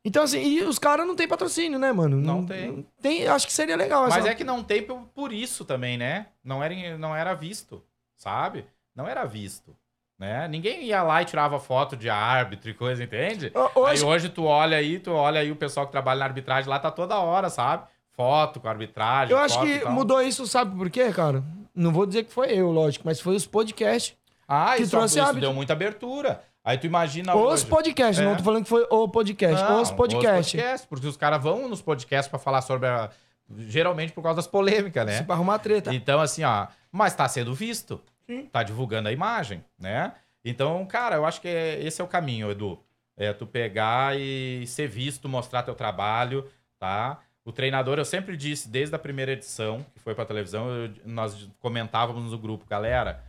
Então, 0.03 0.23
assim, 0.23 0.39
e 0.41 0.63
os 0.63 0.79
caras 0.79 1.05
não 1.05 1.15
tem 1.15 1.27
patrocínio, 1.27 1.77
né, 1.77 1.91
mano? 1.91 2.17
Não 2.17 2.45
tem. 2.45 2.85
tem. 3.01 3.27
Acho 3.27 3.45
que 3.45 3.53
seria 3.53 3.75
legal. 3.75 4.03
Mas 4.03 4.19
essa- 4.19 4.29
é 4.29 4.35
que 4.35 4.43
não 4.45 4.63
tem 4.63 4.81
por, 4.83 5.33
isso 5.33 5.65
também, 5.65 5.97
né? 5.97 6.27
Não 6.43 6.63
era, 6.63 6.97
não 6.97 7.15
era 7.15 7.33
visto, 7.33 7.83
sabe? 8.15 8.65
Não 8.95 9.07
era 9.07 9.25
visto. 9.25 9.75
Né? 10.17 10.47
Ninguém 10.49 10.83
ia 10.83 11.01
lá 11.01 11.21
e 11.21 11.25
tirava 11.25 11.59
foto 11.59 11.95
de 11.95 12.09
árbitro 12.09 12.69
e 12.69 12.73
coisa, 12.73 13.01
entende? 13.03 13.51
Ho- 13.55 13.71
hoje- 13.81 14.03
Aí 14.03 14.09
hoje 14.09 14.27
tu 14.29 14.43
olha 14.43 14.75
aí, 14.77 14.99
tu 14.99 15.11
olha 15.13 15.39
aí 15.39 15.49
o 15.49 15.55
pessoal 15.55 15.85
que 15.85 15.93
trabalha 15.93 16.19
na 16.19 16.25
arbitragem 16.25 16.69
lá, 16.69 16.77
tá 16.77 16.91
toda 16.91 17.17
hora, 17.19 17.49
sabe? 17.49 17.83
Foto 18.11 18.59
com 18.59 18.67
arbitragem. 18.67 19.31
Eu 19.33 19.39
acho 19.41 19.61
que 19.61 19.85
mudou 19.85 20.21
isso, 20.21 20.45
sabe 20.45 20.75
por 20.75 20.89
quê, 20.89 21.09
cara? 21.13 21.41
Não 21.73 21.93
vou 21.93 22.05
dizer 22.05 22.23
que 22.25 22.33
foi 22.33 22.51
eu, 22.51 22.69
lógico, 22.69 23.05
mas 23.05 23.21
foi 23.21 23.33
os 23.35 23.45
podcasts. 23.47 24.17
Ah, 24.45 24.75
que 24.75 24.81
isso, 24.81 24.91
trouxe 24.91 25.13
isso 25.15 25.21
árbitro. 25.21 25.41
deu 25.41 25.53
muita 25.53 25.71
abertura. 25.71 26.43
Aí 26.63 26.77
tu 26.77 26.85
imagina 26.85 27.35
Os 27.35 27.41
hoje... 27.61 27.65
podcasts, 27.65 28.19
É. 28.19 28.25
não 28.25 28.35
tô 28.35 28.43
falando 28.43 28.63
que 28.63 28.69
foi 28.69 28.85
o 28.89 29.07
podcast. 29.07 29.63
Não, 29.63 29.81
os 29.81 29.91
podcasts. 29.91 30.51
podcasts, 30.53 30.85
porque 30.87 31.07
os 31.07 31.17
caras 31.17 31.41
vão 31.41 31.67
nos 31.69 31.81
podcasts 31.81 32.29
pra 32.29 32.37
falar 32.39 32.61
sobre 32.61 32.87
a... 32.87 33.09
Geralmente 33.57 34.13
por 34.13 34.21
causa 34.21 34.35
das 34.37 34.47
polêmicas, 34.47 35.05
né? 35.05 35.23
Pra 35.23 35.33
arrumar 35.35 35.57
treta. 35.59 35.93
Então, 35.93 36.19
assim, 36.21 36.43
ó, 36.43 36.67
mas 36.91 37.15
tá 37.15 37.27
sendo 37.27 37.53
visto. 37.55 37.99
Sim. 38.27 38.45
Tá 38.45 38.61
divulgando 38.61 39.09
a 39.09 39.11
imagem, 39.11 39.63
né? 39.79 40.11
Então, 40.45 40.85
cara, 40.85 41.15
eu 41.15 41.25
acho 41.25 41.41
que 41.41 41.47
é- 41.47 41.81
esse 41.83 41.99
é 41.99 42.03
o 42.03 42.07
caminho, 42.07 42.51
Edu. 42.51 42.79
É 43.17 43.33
tu 43.33 43.47
pegar 43.47 44.15
e 44.19 44.63
ser 44.67 44.87
visto, 44.87 45.27
mostrar 45.27 45.63
teu 45.63 45.73
trabalho, 45.73 46.45
tá? 46.77 47.17
O 47.43 47.51
treinador, 47.51 47.97
eu 47.97 48.05
sempre 48.05 48.37
disse, 48.37 48.69
desde 48.69 48.93
a 48.95 48.99
primeira 48.99 49.31
edição, 49.31 49.83
que 49.95 49.99
foi 49.99 50.13
pra 50.13 50.25
televisão, 50.25 50.69
eu- 50.69 50.91
nós 51.05 51.49
comentávamos 51.59 52.31
no 52.31 52.37
grupo, 52.37 52.65
galera, 52.69 53.23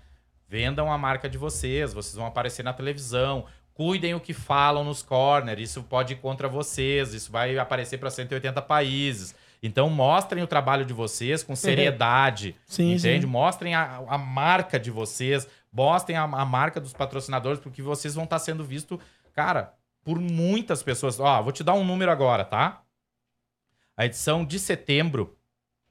vendam 0.51 0.93
a 0.93 0.99
marca 0.99 1.29
de 1.29 1.39
vocês, 1.39 1.95
vocês 1.95 2.17
vão 2.17 2.27
aparecer 2.27 2.65
na 2.65 2.73
televisão, 2.73 3.47
cuidem 3.73 4.15
o 4.15 4.21
que 4.21 4.35
falam 4.35 4.83
nos 4.83 5.01
corners, 5.01 5.61
isso 5.71 5.85
pode 5.85 6.15
ir 6.15 6.17
contra 6.17 6.49
vocês, 6.49 7.15
isso 7.15 7.31
vai 7.31 7.57
aparecer 7.57 7.99
para 7.99 8.11
180 8.11 8.61
países. 8.63 9.33
Então 9.63 9.89
mostrem 9.89 10.43
o 10.43 10.49
trabalho 10.49 10.85
de 10.85 10.93
vocês 10.93 11.45
com 11.45 11.55
seriedade, 11.55 12.57
Sim, 12.67 12.95
entende? 12.95 13.27
sim. 13.27 13.31
Mostrem 13.31 13.77
a, 13.77 14.03
a 14.09 14.19
marca 14.19 14.77
de 14.81 14.91
vocês, 14.91 15.47
mostrem 15.73 16.17
a, 16.17 16.25
a 16.25 16.45
marca 16.45 16.81
dos 16.81 16.93
patrocinadores, 16.93 17.61
porque 17.61 17.81
vocês 17.81 18.17
vão 18.17 18.25
estar 18.25 18.41
sendo 18.41 18.65
vistos, 18.65 18.99
cara, 19.33 19.75
por 20.03 20.19
muitas 20.19 20.83
pessoas. 20.83 21.21
Ó, 21.21 21.43
vou 21.43 21.53
te 21.53 21.63
dar 21.63 21.75
um 21.75 21.85
número 21.85 22.11
agora, 22.11 22.45
tá? 22.45 22.83
A 23.97 24.05
edição 24.05 24.45
de 24.45 24.59
setembro, 24.59 25.39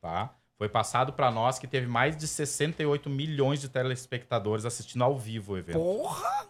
tá? 0.01 0.35
Foi 0.59 0.67
passado 0.67 1.13
para 1.13 1.31
nós 1.31 1.57
que 1.57 1.65
teve 1.65 1.87
mais 1.87 2.17
de 2.17 2.27
68 2.27 3.09
milhões 3.09 3.61
de 3.61 3.69
telespectadores 3.69 4.65
assistindo 4.65 5.01
ao 5.05 5.17
vivo 5.17 5.53
o 5.53 5.57
evento, 5.57 5.79
Porra! 5.79 6.49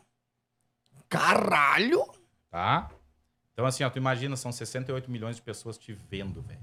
Caralho! 1.08 2.06
tá? 2.50 2.90
Então, 3.54 3.68
assim, 3.68 3.84
ó, 3.84 3.90
tu 3.90 4.00
imagina, 4.00 4.36
são 4.36 4.52
68 4.52 5.12
milhões 5.12 5.36
de 5.36 5.44
pessoas 5.44 5.78
te 5.78 5.94
vendo, 5.94 6.42
velho. 6.42 6.60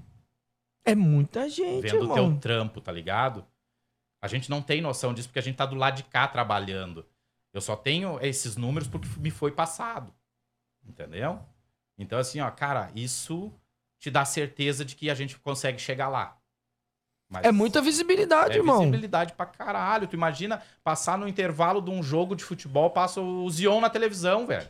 É 0.83 0.93
muita 0.93 1.49
gente, 1.49 1.83
Vendo 1.89 2.11
o 2.11 2.13
teu 2.13 2.37
trampo, 2.37 2.81
tá 2.81 2.91
ligado? 2.91 3.45
A 4.21 4.27
gente 4.27 4.49
não 4.49 4.61
tem 4.61 4.81
noção 4.81 5.13
disso 5.13 5.29
porque 5.29 5.39
a 5.39 5.43
gente 5.43 5.55
tá 5.55 5.65
do 5.65 5.75
lado 5.75 5.95
de 5.95 6.03
cá 6.03 6.27
trabalhando. 6.27 7.05
Eu 7.53 7.61
só 7.61 7.77
tenho 7.77 8.19
esses 8.21 8.57
números 8.57 8.89
porque 8.89 9.07
me 9.19 9.31
foi 9.31 9.51
passado. 9.51 10.13
Entendeu? 10.85 11.39
Então, 11.97 12.19
assim, 12.19 12.41
ó, 12.41 12.51
cara, 12.51 12.91
isso 12.93 13.53
te 13.99 14.11
dá 14.11 14.25
certeza 14.25 14.83
de 14.83 14.97
que 14.97 15.09
a 15.09 15.15
gente 15.15 15.39
consegue 15.39 15.79
chegar 15.79 16.09
lá. 16.09 16.36
Mas 17.29 17.45
É 17.45 17.51
muita 17.51 17.81
visibilidade, 17.81 18.53
é 18.53 18.57
irmão. 18.57 18.79
visibilidade 18.79 19.33
pra 19.33 19.45
caralho. 19.45 20.07
Tu 20.07 20.15
imagina 20.15 20.61
passar 20.83 21.17
no 21.17 21.27
intervalo 21.27 21.81
de 21.81 21.89
um 21.91 22.01
jogo 22.01 22.35
de 22.35 22.43
futebol, 22.43 22.89
passa 22.89 23.19
o 23.21 23.49
Zion 23.49 23.81
na 23.81 23.89
televisão, 23.89 24.47
velho. 24.47 24.67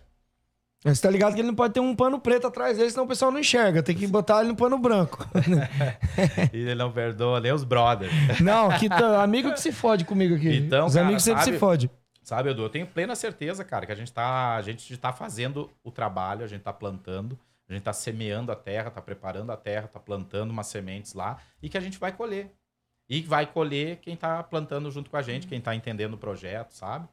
Mas 0.86 1.00
tá 1.00 1.10
ligado 1.10 1.34
que 1.34 1.40
ele 1.42 1.48
não 1.48 1.56
pode 1.56 1.74
ter 1.74 1.80
um 1.80 1.96
pano 1.96 2.20
preto 2.20 2.48
atrás 2.48 2.78
dele, 2.78 2.90
senão 2.90 3.06
o 3.06 3.08
pessoal 3.08 3.32
não 3.32 3.40
enxerga. 3.40 3.82
Tem 3.84 3.96
que 3.96 4.06
botar 4.08 4.40
ele 4.42 4.50
no 4.50 4.56
pano 4.56 4.78
branco. 4.78 5.26
E 6.54 6.58
ele 6.58 6.76
não 6.76 6.92
perdoa 6.92 7.40
nem 7.40 7.52
os 7.52 7.64
brothers. 7.64 8.12
não, 8.40 8.70
que 8.78 8.88
amigo 9.22 9.52
que 9.54 9.60
se 9.60 9.72
fode 9.72 10.06
comigo 10.06 10.36
aqui. 10.36 10.56
Então, 10.56 10.86
Os 10.88 10.94
cara, 10.94 11.06
amigos 11.06 11.24
sempre 11.24 11.42
sabe- 11.44 11.54
se 11.54 11.60
fodem. 11.60 11.90
Sabe, 12.24 12.50
Edu, 12.50 12.64
eu 12.64 12.70
tenho 12.70 12.86
plena 12.86 13.16
certeza, 13.16 13.64
cara, 13.64 13.86
que 13.86 13.92
a 13.92 13.96
gente 13.96 14.12
tá, 14.12 14.56
a 14.56 14.62
gente 14.62 14.96
tá 14.98 15.14
fazendo 15.14 15.70
o 15.84 15.90
trabalho, 15.92 16.44
a 16.44 16.48
gente 16.48 16.62
tá 16.62 16.74
plantando, 16.74 17.40
a 17.70 17.74
gente 17.74 17.84
tá 17.84 17.94
semeando 17.94 18.52
a 18.52 18.56
terra, 18.56 18.90
tá 18.90 19.02
preparando 19.02 19.52
a 19.52 19.58
terra, 19.58 19.88
tá 19.88 20.00
plantando 20.00 20.52
umas 20.52 20.68
sementes 20.68 21.14
lá 21.14 21.38
e 21.62 21.70
que 21.70 21.78
a 21.78 21.82
gente 21.82 22.00
vai 22.00 22.12
colher. 22.12 22.52
E 23.10 23.22
vai 23.22 23.46
colher 23.46 23.98
quem 23.98 24.16
tá 24.16 24.42
plantando 24.44 24.92
junto 24.92 25.10
com 25.10 25.18
a 25.18 25.22
gente, 25.22 25.48
quem 25.48 25.62
tá 25.62 25.74
entendendo 25.74 26.14
o 26.16 26.18
projeto, 26.18 26.72
sabe? 26.72 27.08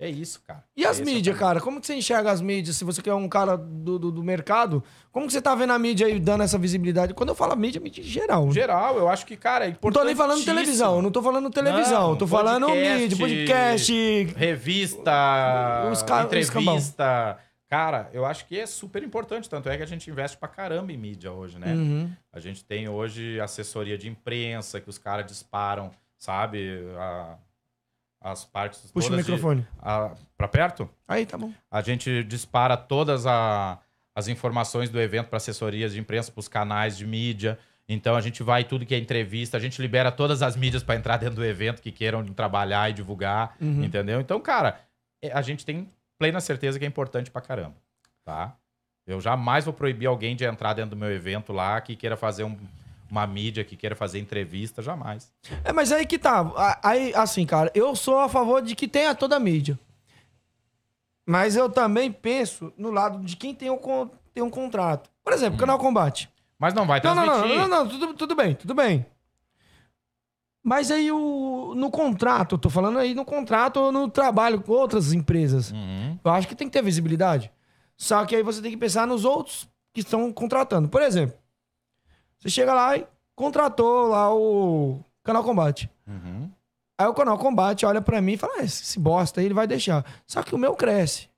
É 0.00 0.08
isso, 0.08 0.40
cara. 0.46 0.62
E 0.76 0.86
as 0.86 1.00
é 1.00 1.04
mídias, 1.04 1.36
cara? 1.36 1.60
Como 1.60 1.80
que 1.80 1.86
você 1.86 1.94
enxerga 1.94 2.30
as 2.30 2.40
mídias? 2.40 2.76
Se 2.76 2.84
você 2.84 3.02
quer 3.02 3.12
um 3.14 3.28
cara 3.28 3.56
do, 3.56 3.98
do, 3.98 4.12
do 4.12 4.22
mercado, 4.22 4.80
como 5.10 5.26
que 5.26 5.32
você 5.32 5.42
tá 5.42 5.56
vendo 5.56 5.72
a 5.72 5.78
mídia 5.78 6.06
aí 6.06 6.20
dando 6.20 6.44
essa 6.44 6.56
visibilidade? 6.56 7.14
Quando 7.14 7.30
eu 7.30 7.34
falo 7.34 7.56
mídia, 7.56 7.80
mídia 7.80 8.00
em 8.00 8.04
geral. 8.04 8.48
Geral, 8.52 8.96
eu 8.96 9.08
acho 9.08 9.26
que, 9.26 9.36
cara, 9.36 9.66
é 9.66 9.76
Não 9.82 9.90
tô 9.90 10.04
nem 10.04 10.14
falando 10.14 10.44
televisão, 10.44 11.02
não 11.02 11.10
tô 11.10 11.20
falando 11.20 11.50
televisão, 11.50 12.10
Não, 12.10 12.16
tô 12.16 12.28
falando 12.28 12.66
podcast, 12.66 13.00
mídia, 13.00 13.16
podcast. 13.18 14.24
Revista, 14.36 15.90
Os 15.90 16.02
ca- 16.04 16.18
os 16.20 16.24
entrevista. 16.26 17.38
Cara, 17.68 18.08
eu 18.14 18.24
acho 18.24 18.46
que 18.46 18.58
é 18.58 18.66
super 18.66 19.02
importante. 19.02 19.48
Tanto 19.48 19.68
é 19.68 19.76
que 19.76 19.82
a 19.82 19.86
gente 19.86 20.08
investe 20.10 20.36
pra 20.38 20.48
caramba 20.48 20.90
em 20.92 20.96
mídia 20.96 21.30
hoje, 21.32 21.58
né? 21.58 21.74
Uhum. 21.74 22.10
A 22.32 22.40
gente 22.40 22.64
tem 22.64 22.88
hoje 22.88 23.38
assessoria 23.40 23.98
de 23.98 24.08
imprensa, 24.08 24.80
que 24.80 24.88
os 24.88 24.96
caras 24.96 25.26
disparam, 25.26 25.90
sabe? 26.18 26.80
A- 26.98 27.36
as 28.20 28.44
partes. 28.44 28.90
Puxa 28.90 29.08
o 29.08 29.10
todas 29.10 29.26
de- 29.26 29.32
microfone. 29.32 29.66
a- 29.80 30.12
pra 30.36 30.48
perto? 30.48 30.88
Aí, 31.06 31.26
tá 31.26 31.36
bom. 31.36 31.52
A 31.70 31.80
gente 31.82 32.24
dispara 32.24 32.76
todas 32.76 33.26
a- 33.26 33.78
as 34.14 34.28
informações 34.28 34.88
do 34.88 34.98
evento 35.00 35.28
para 35.28 35.36
assessorias 35.36 35.92
de 35.92 36.00
imprensa, 36.00 36.32
para 36.32 36.40
os 36.40 36.48
canais 36.48 36.96
de 36.96 37.06
mídia. 37.06 37.58
Então 37.88 38.16
a 38.16 38.20
gente 38.20 38.42
vai 38.42 38.64
tudo 38.64 38.84
que 38.84 38.94
é 38.94 38.98
entrevista, 38.98 39.56
a 39.56 39.60
gente 39.60 39.80
libera 39.80 40.10
todas 40.10 40.42
as 40.42 40.56
mídias 40.56 40.82
para 40.82 40.96
entrar 40.96 41.16
dentro 41.18 41.36
do 41.36 41.44
evento 41.44 41.80
que 41.80 41.92
queiram 41.92 42.24
trabalhar 42.24 42.90
e 42.90 42.92
divulgar, 42.92 43.56
Uhum. 43.60 43.84
entendeu? 43.84 44.20
Então, 44.20 44.40
cara, 44.40 44.80
é- 45.22 45.30
a 45.32 45.40
gente 45.40 45.64
tem 45.64 45.86
plena 46.18 46.40
certeza 46.40 46.78
que 46.78 46.84
é 46.84 46.88
importante 46.88 47.30
pra 47.30 47.40
caramba, 47.40 47.76
tá? 48.24 48.54
Eu 49.06 49.20
jamais 49.20 49.64
vou 49.64 49.72
proibir 49.72 50.06
alguém 50.06 50.36
de 50.36 50.44
entrar 50.44 50.74
dentro 50.74 50.90
do 50.90 50.96
meu 50.96 51.10
evento 51.10 51.52
lá 51.52 51.80
que 51.80 51.96
queira 51.96 52.16
fazer 52.16 52.44
um- 52.44 52.58
uma 53.10 53.26
mídia, 53.26 53.64
que 53.64 53.74
queira 53.76 53.96
fazer 53.96 54.18
entrevista, 54.18 54.82
jamais. 54.82 55.32
É, 55.64 55.72
mas 55.72 55.90
aí 55.92 56.04
que 56.04 56.18
tá. 56.18 56.78
Aí, 56.82 57.14
assim, 57.14 57.46
cara, 57.46 57.70
eu 57.74 57.96
sou 57.96 58.18
a 58.20 58.28
favor 58.28 58.60
de 58.60 58.74
que 58.76 58.86
tenha 58.86 59.14
toda 59.14 59.36
a 59.36 59.40
mídia. 59.40 59.78
Mas 61.26 61.56
eu 61.56 61.70
também 61.70 62.10
penso 62.12 62.72
no 62.76 62.90
lado 62.90 63.18
de 63.24 63.36
quem 63.36 63.54
tem 63.54 63.70
um, 63.70 63.78
tem 64.34 64.42
um 64.42 64.50
contrato. 64.50 65.10
Por 65.24 65.32
exemplo, 65.32 65.56
Hum. 65.56 65.60
Canal 65.60 65.78
Combate. 65.78 66.28
Mas 66.58 66.74
não 66.74 66.86
vai 66.86 67.00
Não, 67.02 67.14
não, 67.14 67.24
transmitir. 67.24 67.56
não, 67.58 67.68
não, 67.68 67.84
não, 67.84 67.88
tudo, 67.88 68.14
tudo 68.14 68.34
bem, 68.34 68.54
tudo 68.54 68.74
bem. 68.74 69.06
Mas 70.62 70.90
aí 70.90 71.10
o, 71.10 71.74
no 71.76 71.90
contrato, 71.90 72.54
eu 72.54 72.58
tô 72.58 72.68
falando 72.68 72.98
aí 72.98 73.14
no 73.14 73.24
contrato 73.24 73.78
ou 73.78 73.92
no 73.92 74.08
trabalho 74.08 74.60
com 74.60 74.72
outras 74.72 75.12
empresas. 75.12 75.70
Uhum. 75.70 76.18
Eu 76.22 76.30
acho 76.30 76.48
que 76.48 76.54
tem 76.54 76.68
que 76.68 76.72
ter 76.72 76.82
visibilidade. 76.82 77.50
Só 77.96 78.24
que 78.24 78.36
aí 78.36 78.42
você 78.42 78.60
tem 78.60 78.70
que 78.70 78.76
pensar 78.76 79.06
nos 79.06 79.24
outros 79.24 79.68
que 79.92 80.00
estão 80.00 80.32
contratando. 80.32 80.88
Por 80.88 81.02
exemplo, 81.02 81.36
você 82.38 82.48
chega 82.48 82.74
lá 82.74 82.96
e 82.96 83.06
contratou 83.34 84.08
lá 84.08 84.34
o 84.34 85.00
Canal 85.24 85.42
Combate. 85.42 85.90
Uhum. 86.06 86.50
Aí 86.96 87.06
o 87.06 87.14
Canal 87.14 87.38
Combate 87.38 87.86
olha 87.86 88.00
pra 88.00 88.20
mim 88.20 88.32
e 88.32 88.36
fala: 88.36 88.54
ah, 88.58 88.64
esse 88.64 88.98
bosta 88.98 89.40
aí 89.40 89.46
ele 89.46 89.54
vai 89.54 89.66
deixar. 89.66 90.04
Só 90.26 90.42
que 90.42 90.54
o 90.54 90.58
meu 90.58 90.74
cresce. 90.74 91.28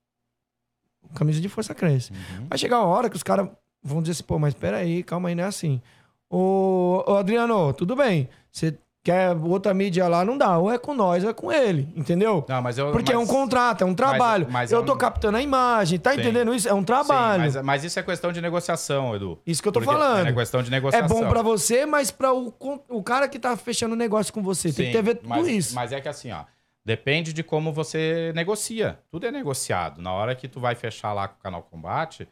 Camisa 1.14 1.40
de 1.40 1.48
força 1.48 1.74
cresce. 1.74 2.12
Uhum. 2.12 2.46
Vai 2.48 2.58
chegar 2.58 2.78
uma 2.78 2.86
hora 2.86 3.10
que 3.10 3.16
os 3.16 3.22
caras 3.22 3.48
vão 3.82 4.00
dizer 4.00 4.12
assim: 4.12 4.24
pô, 4.24 4.38
mas 4.38 4.54
pera 4.54 4.78
aí, 4.78 5.02
calma 5.02 5.28
aí, 5.28 5.34
não 5.34 5.44
é 5.44 5.46
assim. 5.46 5.80
Ô, 6.28 7.02
ô 7.06 7.14
Adriano, 7.16 7.72
tudo 7.72 7.96
bem. 7.96 8.28
Você 8.50 8.78
quer 9.02 9.34
outra 9.36 9.72
mídia 9.72 10.06
lá, 10.08 10.24
não 10.24 10.36
dá. 10.36 10.58
Ou 10.58 10.70
é 10.70 10.78
com 10.78 10.92
nós, 10.94 11.24
ou 11.24 11.30
é 11.30 11.32
com 11.34 11.50
ele, 11.50 11.88
entendeu? 11.96 12.44
Não, 12.48 12.60
mas 12.62 12.76
eu, 12.78 12.92
Porque 12.92 13.12
é 13.12 13.16
um 13.16 13.20
mas- 13.22 13.30
contrato, 13.30 13.82
é 13.82 13.86
um 13.86 13.94
trabalho. 13.94 14.46
mas 14.50 14.70
eu 14.72 14.82
é 14.82 14.84
tô 14.84 14.94
um- 14.94 14.98
captando 14.98 15.36
a 15.38 15.42
imagem, 15.42 15.98
tá 15.98 16.12
Sim. 16.12 16.20
entendendo 16.20 16.54
isso? 16.54 16.68
É 16.68 16.74
um 16.74 16.84
trabalho. 16.84 17.50
Sim, 17.50 17.56
mas, 17.58 17.64
mas 17.64 17.84
isso 17.84 17.98
é 17.98 18.02
questão 18.02 18.30
de 18.32 18.40
negociação, 18.40 19.14
Edu. 19.16 19.38
Isso 19.46 19.62
que 19.62 19.68
eu 19.68 19.72
tô 19.72 19.80
Porque 19.80 19.92
falando. 19.92 20.26
É 20.28 20.32
questão 20.32 20.62
de 20.62 20.68
É 20.68 20.70
negociação. 20.70 21.08
bom 21.20 21.28
pra 21.28 21.42
você, 21.42 21.86
mas 21.86 22.10
pra 22.10 22.32
o, 22.34 22.52
o 22.88 23.02
cara 23.02 23.28
que 23.28 23.38
tá 23.38 23.56
fechando 23.56 23.94
o 23.94 23.98
negócio 23.98 24.32
com 24.32 24.42
você. 24.42 24.68
Tem 24.72 24.86
que 24.86 24.92
Sim, 24.92 24.92
ter 24.92 25.02
ver 25.02 25.14
tudo 25.16 25.28
mas, 25.28 25.48
isso. 25.48 25.74
Mas 25.74 25.92
é 25.92 26.00
que 26.00 26.08
assim, 26.08 26.30
ó. 26.32 26.44
Depende 26.84 27.32
de 27.34 27.42
como 27.42 27.72
você 27.72 28.32
negocia. 28.34 28.98
Tudo 29.10 29.26
é 29.26 29.30
negociado. 29.30 30.00
Na 30.00 30.12
hora 30.12 30.34
que 30.34 30.48
tu 30.48 30.58
vai 30.58 30.74
fechar 30.74 31.12
lá 31.12 31.28
com 31.28 31.38
o 31.38 31.42
canal 31.42 31.62
Combate, 31.62 32.26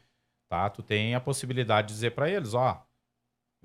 tá? 0.49 0.69
Tu 0.71 0.83
tem 0.83 1.15
a 1.15 1.21
possibilidade 1.21 1.89
de 1.89 1.95
dizer 1.95 2.13
pra 2.13 2.29
eles, 2.31 2.55
ó, 2.55 2.83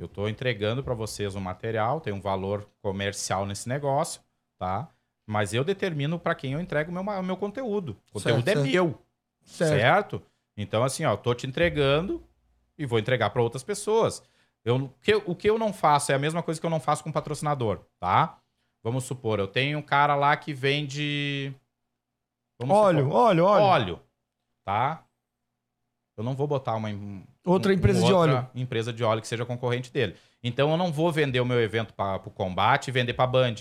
eu 0.03 0.07
tô 0.07 0.27
entregando 0.27 0.83
pra 0.83 0.93
vocês 0.93 1.35
um 1.35 1.39
material, 1.39 1.99
tem 2.01 2.13
um 2.13 2.21
valor 2.21 2.67
comercial 2.81 3.45
nesse 3.45 3.67
negócio, 3.69 4.21
tá? 4.59 4.89
Mas 5.25 5.53
eu 5.53 5.63
determino 5.63 6.19
pra 6.19 6.35
quem 6.35 6.53
eu 6.53 6.59
entrego 6.61 6.91
o 6.91 6.93
meu, 7.03 7.23
meu 7.23 7.37
conteúdo. 7.37 7.97
O 8.09 8.13
conteúdo 8.13 8.43
Certo, 8.43 8.49
é 8.49 8.53
certo. 8.61 8.67
meu, 8.71 8.99
Certo. 9.43 9.69
certo. 9.79 10.21
Então 10.57 10.83
assim, 10.83 11.05
ó, 11.05 11.11
eu 11.13 11.17
tô 11.17 11.33
te 11.33 11.47
entregando 11.47 12.23
e 12.77 12.85
vou 12.85 12.99
entregar 12.99 13.29
pra 13.29 13.41
outras 13.41 13.63
pessoas. 13.63 14.21
Eu, 14.65 14.75
o, 14.77 14.89
que, 15.01 15.13
eu- 15.13 15.23
o 15.25 15.35
que 15.35 15.49
eu 15.49 15.57
não 15.57 15.73
faço 15.73 16.11
é 16.11 16.15
a 16.15 16.19
mesma 16.19 16.41
coisa 16.43 16.59
que 16.59 16.65
eu 16.65 16.69
não 16.69 16.79
faço 16.79 17.03
com 17.03 17.11
patrocinador, 17.11 17.79
tá? 17.99 18.39
Vamos 18.83 19.05
supor, 19.05 19.39
eu 19.39 19.47
tenho 19.47 19.79
um 19.79 19.81
cara 19.81 20.15
lá 20.15 20.35
que 20.35 20.53
vende. 20.53 21.53
vamos 22.59 22.75
Óleo, 22.75 23.05
supor, 23.05 23.15
óleo, 23.17 23.45
óleo. 23.45 23.63
Óleo, 23.65 23.99
tá? 24.65 25.05
Eu 26.17 26.23
não 26.23 26.35
vou 26.35 26.47
botar 26.47 26.75
uma. 26.75 26.89
Outra 27.45 27.71
um- 27.71 27.75
empresa 27.75 27.99
de 27.99 28.13
outra 28.13 28.17
óleo. 28.35 28.49
empresa 28.55 28.93
de 28.93 29.03
óleo 29.03 29.21
que 29.21 29.27
seja 29.27 29.45
concorrente 29.45 29.91
dele. 29.91 30.15
Então 30.43 30.71
eu 30.71 30.77
não 30.77 30.91
vou 30.91 31.11
vender 31.11 31.39
o 31.39 31.45
meu 31.45 31.61
evento 31.61 31.93
para 31.93 32.15
o 32.17 32.31
combate 32.31 32.87
e 32.87 32.91
vender 32.91 33.13
para 33.13 33.27
Band. 33.27 33.55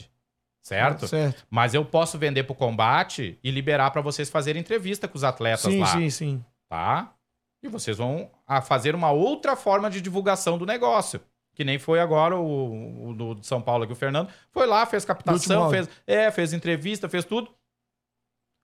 Certo? 0.63 1.09
Certo. 1.09 1.45
Mas 1.51 1.75
eu 1.75 1.85
posso 1.85 2.17
vender 2.19 2.45
para 2.45 2.53
o 2.53 2.57
combate 2.57 3.39
e 3.43 3.51
liberar 3.51 3.91
para 3.91 4.01
vocês 4.01 4.31
fazerem 4.31 4.61
entrevista 4.61 5.09
com 5.09 5.17
os 5.17 5.25
atletas 5.25 5.63
Sim, 5.73 5.81
lá 5.81 5.87
sim, 5.89 6.09
sim. 6.11 6.45
tá? 6.69 7.13
E 7.65 7.69
vocês 7.69 7.97
vão 7.99 8.31
a 8.47 8.61
fazer 8.61 8.95
uma 8.95 9.11
outra 9.11 9.57
forma 9.57 9.91
de 9.91 10.01
divulgação 10.01 10.57
do 10.57 10.65
negócio. 10.67 11.21
Que 11.55 11.65
nem 11.65 11.79
foi 11.79 12.01
agora 12.01 12.37
o, 12.37 13.09
o 13.09 13.15
do 13.15 13.35
de 13.35 13.47
São 13.47 13.61
Paulo 13.61 13.85
aqui, 13.85 13.93
o 13.93 13.97
Fernando. 13.97 14.31
Foi 14.53 14.67
lá, 14.67 14.87
fez 14.87 15.05
captação, 15.05 15.69
fez, 15.69 15.89
é, 16.07 16.31
fez 16.31 16.53
entrevista, 16.53 17.09
fez 17.09 17.25
tudo. 17.25 17.51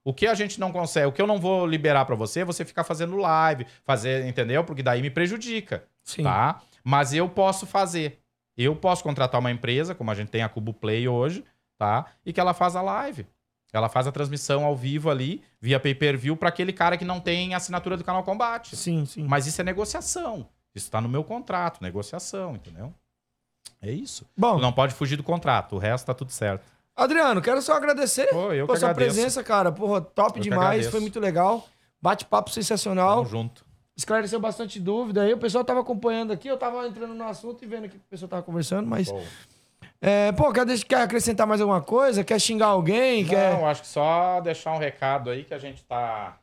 O 0.04 0.14
que 0.14 0.26
a 0.26 0.34
gente 0.34 0.58
não 0.58 0.72
consegue, 0.72 1.06
o 1.06 1.12
que 1.12 1.20
eu 1.20 1.26
não 1.26 1.38
vou 1.38 1.66
liberar 1.66 2.04
pra 2.04 2.14
você, 2.14 2.40
é 2.40 2.44
você 2.44 2.64
ficar 2.64 2.84
fazendo 2.84 3.16
live, 3.16 3.66
fazer, 3.84 4.26
entendeu? 4.26 4.64
Porque 4.64 4.82
daí 4.82 5.02
me 5.02 5.10
prejudica, 5.10 5.84
Sim. 6.02 6.22
tá? 6.22 6.62
Mas 6.82 7.12
eu 7.12 7.28
posso 7.28 7.66
fazer. 7.66 8.18
Eu 8.56 8.74
posso 8.74 9.02
contratar 9.02 9.38
uma 9.40 9.50
empresa, 9.50 9.94
como 9.94 10.10
a 10.10 10.14
gente 10.14 10.28
tem 10.28 10.42
a 10.42 10.48
Cubo 10.48 10.72
Play 10.72 11.06
hoje, 11.06 11.44
tá? 11.76 12.06
E 12.24 12.32
que 12.32 12.40
ela 12.40 12.54
faz 12.54 12.74
a 12.74 12.82
live. 12.82 13.26
Ela 13.72 13.88
faz 13.88 14.06
a 14.06 14.12
transmissão 14.12 14.64
ao 14.64 14.74
vivo 14.74 15.10
ali, 15.10 15.42
via 15.60 15.78
pay-per-view, 15.78 16.36
para 16.36 16.48
aquele 16.48 16.72
cara 16.72 16.96
que 16.96 17.04
não 17.04 17.20
tem 17.20 17.54
assinatura 17.54 17.96
do 17.96 18.04
canal 18.04 18.24
Combate. 18.24 18.74
Sim, 18.76 19.04
sim. 19.04 19.24
Mas 19.24 19.46
isso 19.46 19.60
é 19.60 19.64
negociação. 19.64 20.48
Isso 20.74 20.90
tá 20.90 21.00
no 21.00 21.08
meu 21.08 21.22
contrato, 21.22 21.82
negociação, 21.82 22.54
entendeu? 22.54 22.94
É 23.80 23.90
isso. 23.90 24.26
Bom, 24.36 24.56
Tu 24.56 24.62
não 24.62 24.72
pode 24.72 24.94
fugir 24.94 25.16
do 25.16 25.22
contrato, 25.22 25.76
o 25.76 25.78
resto 25.78 26.06
tá 26.06 26.14
tudo 26.14 26.32
certo. 26.32 26.66
Adriano, 26.98 27.40
quero 27.40 27.62
só 27.62 27.74
agradecer 27.74 28.26
Pô, 28.26 28.52
eu 28.52 28.66
por 28.66 28.72
que 28.74 28.80
sua 28.80 28.90
agradeço. 28.90 29.14
presença, 29.16 29.44
cara. 29.44 29.70
Porra, 29.70 30.00
top 30.00 30.38
Eu 30.38 30.42
demais. 30.42 30.88
Foi 30.88 31.00
muito 31.00 31.20
legal. 31.20 31.66
Bate-papo 32.02 32.50
sensacional. 32.50 33.18
Tamo 33.18 33.28
junto. 33.28 33.64
Esclareceu 33.96 34.40
bastante 34.40 34.78
dúvida 34.78 35.22
aí. 35.22 35.32
O 35.32 35.38
pessoal 35.38 35.64
tava 35.64 35.80
acompanhando 35.80 36.32
aqui. 36.32 36.48
Eu 36.48 36.56
tava 36.56 36.86
entrando 36.86 37.14
no 37.14 37.24
assunto 37.24 37.64
e 37.64 37.66
vendo 37.66 37.84
aqui 37.84 37.98
que 37.98 38.04
o 38.04 38.08
pessoal 38.10 38.28
tava 38.28 38.42
conversando, 38.42 38.86
mas. 38.86 39.10
Pô. 39.10 39.20
É, 40.00 40.30
pô, 40.32 40.52
quer, 40.52 40.66
quer 40.84 41.02
acrescentar 41.02 41.46
mais 41.46 41.60
alguma 41.60 41.80
coisa? 41.80 42.22
Quer 42.22 42.40
xingar 42.40 42.66
alguém? 42.66 43.24
Quer... 43.24 43.54
Não, 43.54 43.66
acho 43.66 43.82
que 43.82 43.88
só 43.88 44.40
deixar 44.40 44.72
um 44.72 44.78
recado 44.78 45.30
aí 45.30 45.44
que 45.44 45.52
a 45.54 45.58
gente 45.58 45.82
tá. 45.84 46.38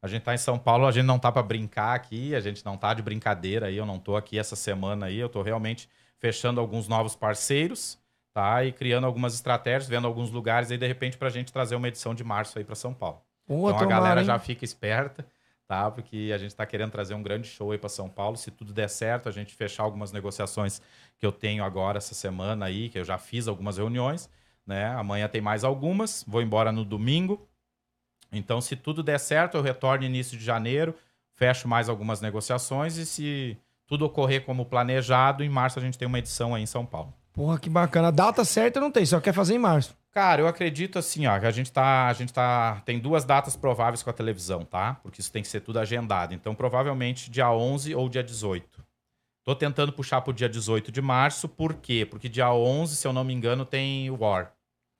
A 0.00 0.06
gente 0.06 0.22
tá 0.22 0.32
em 0.32 0.38
São 0.38 0.58
Paulo, 0.58 0.86
a 0.86 0.92
gente 0.92 1.04
não 1.04 1.18
tá 1.18 1.30
pra 1.32 1.42
brincar 1.42 1.94
aqui, 1.94 2.34
a 2.34 2.40
gente 2.40 2.64
não 2.64 2.76
tá 2.76 2.94
de 2.94 3.02
brincadeira 3.02 3.66
aí, 3.66 3.76
eu 3.76 3.84
não 3.84 3.98
tô 3.98 4.16
aqui 4.16 4.38
essa 4.38 4.54
semana 4.54 5.06
aí, 5.06 5.18
eu 5.18 5.28
tô 5.28 5.42
realmente 5.42 5.88
fechando 6.18 6.60
alguns 6.60 6.86
novos 6.86 7.16
parceiros, 7.16 7.98
tá? 8.38 8.64
E 8.64 8.70
criando 8.70 9.04
algumas 9.04 9.34
estratégias, 9.34 9.88
vendo 9.88 10.06
alguns 10.06 10.30
lugares 10.30 10.70
aí, 10.70 10.78
de 10.78 10.86
repente, 10.86 11.18
pra 11.18 11.28
gente 11.28 11.52
trazer 11.52 11.74
uma 11.74 11.88
edição 11.88 12.14
de 12.14 12.22
março 12.22 12.56
aí 12.56 12.64
pra 12.64 12.76
São 12.76 12.94
Paulo. 12.94 13.20
Pô, 13.44 13.68
então 13.68 13.82
a 13.82 13.86
galera 13.86 14.20
hein? 14.20 14.26
já 14.26 14.38
fica 14.38 14.64
esperta, 14.64 15.26
tá? 15.66 15.90
Porque 15.90 16.30
a 16.32 16.38
gente 16.38 16.54
tá 16.54 16.64
querendo 16.64 16.92
trazer 16.92 17.14
um 17.14 17.22
grande 17.22 17.48
show 17.48 17.72
aí 17.72 17.78
pra 17.78 17.88
São 17.88 18.08
Paulo. 18.08 18.36
Se 18.36 18.52
tudo 18.52 18.72
der 18.72 18.88
certo, 18.88 19.28
a 19.28 19.32
gente 19.32 19.52
fechar 19.56 19.82
algumas 19.82 20.12
negociações 20.12 20.80
que 21.18 21.26
eu 21.26 21.32
tenho 21.32 21.64
agora 21.64 21.98
essa 21.98 22.14
semana 22.14 22.66
aí, 22.66 22.88
que 22.88 23.00
eu 23.00 23.04
já 23.04 23.18
fiz 23.18 23.48
algumas 23.48 23.76
reuniões, 23.76 24.30
né? 24.64 24.86
Amanhã 24.86 25.26
tem 25.26 25.40
mais 25.40 25.64
algumas, 25.64 26.24
vou 26.24 26.40
embora 26.40 26.70
no 26.70 26.84
domingo. 26.84 27.44
Então, 28.30 28.60
se 28.60 28.76
tudo 28.76 29.02
der 29.02 29.18
certo, 29.18 29.56
eu 29.56 29.62
retorno 29.62 30.04
início 30.04 30.38
de 30.38 30.44
janeiro, 30.44 30.94
fecho 31.34 31.66
mais 31.66 31.88
algumas 31.88 32.20
negociações 32.20 32.98
e 32.98 33.04
se 33.04 33.58
tudo 33.84 34.04
ocorrer 34.04 34.44
como 34.44 34.64
planejado, 34.64 35.42
em 35.42 35.48
março 35.48 35.80
a 35.80 35.82
gente 35.82 35.98
tem 35.98 36.06
uma 36.06 36.20
edição 36.20 36.54
aí 36.54 36.62
em 36.62 36.66
São 36.66 36.86
Paulo. 36.86 37.12
Porra, 37.38 37.56
que 37.56 37.70
bacana. 37.70 38.08
A 38.08 38.10
data 38.10 38.44
certa 38.44 38.80
não 38.80 38.90
tem, 38.90 39.06
só 39.06 39.20
quer 39.20 39.32
fazer 39.32 39.54
em 39.54 39.58
março. 39.58 39.96
Cara, 40.10 40.40
eu 40.42 40.48
acredito 40.48 40.98
assim, 40.98 41.24
ó, 41.28 41.38
que 41.38 41.46
a 41.46 41.50
gente 41.52 41.70
tá, 41.70 42.08
a 42.08 42.12
gente 42.12 42.32
tá, 42.32 42.82
tem 42.84 42.98
duas 42.98 43.24
datas 43.24 43.54
prováveis 43.54 44.02
com 44.02 44.10
a 44.10 44.12
televisão, 44.12 44.64
tá? 44.64 44.94
Porque 45.02 45.20
isso 45.20 45.30
tem 45.30 45.40
que 45.42 45.46
ser 45.48 45.60
tudo 45.60 45.78
agendado. 45.78 46.34
Então, 46.34 46.52
provavelmente 46.52 47.30
dia 47.30 47.48
11 47.48 47.94
ou 47.94 48.08
dia 48.08 48.24
18. 48.24 48.84
Tô 49.44 49.54
tentando 49.54 49.92
puxar 49.92 50.20
pro 50.20 50.32
dia 50.32 50.48
18 50.48 50.90
de 50.90 51.00
março, 51.00 51.48
por 51.48 51.74
quê? 51.74 52.04
Porque 52.04 52.28
dia 52.28 52.52
11, 52.52 52.96
se 52.96 53.06
eu 53.06 53.12
não 53.12 53.22
me 53.22 53.32
engano, 53.32 53.64
tem 53.64 54.10
o 54.10 54.16
War. 54.20 54.50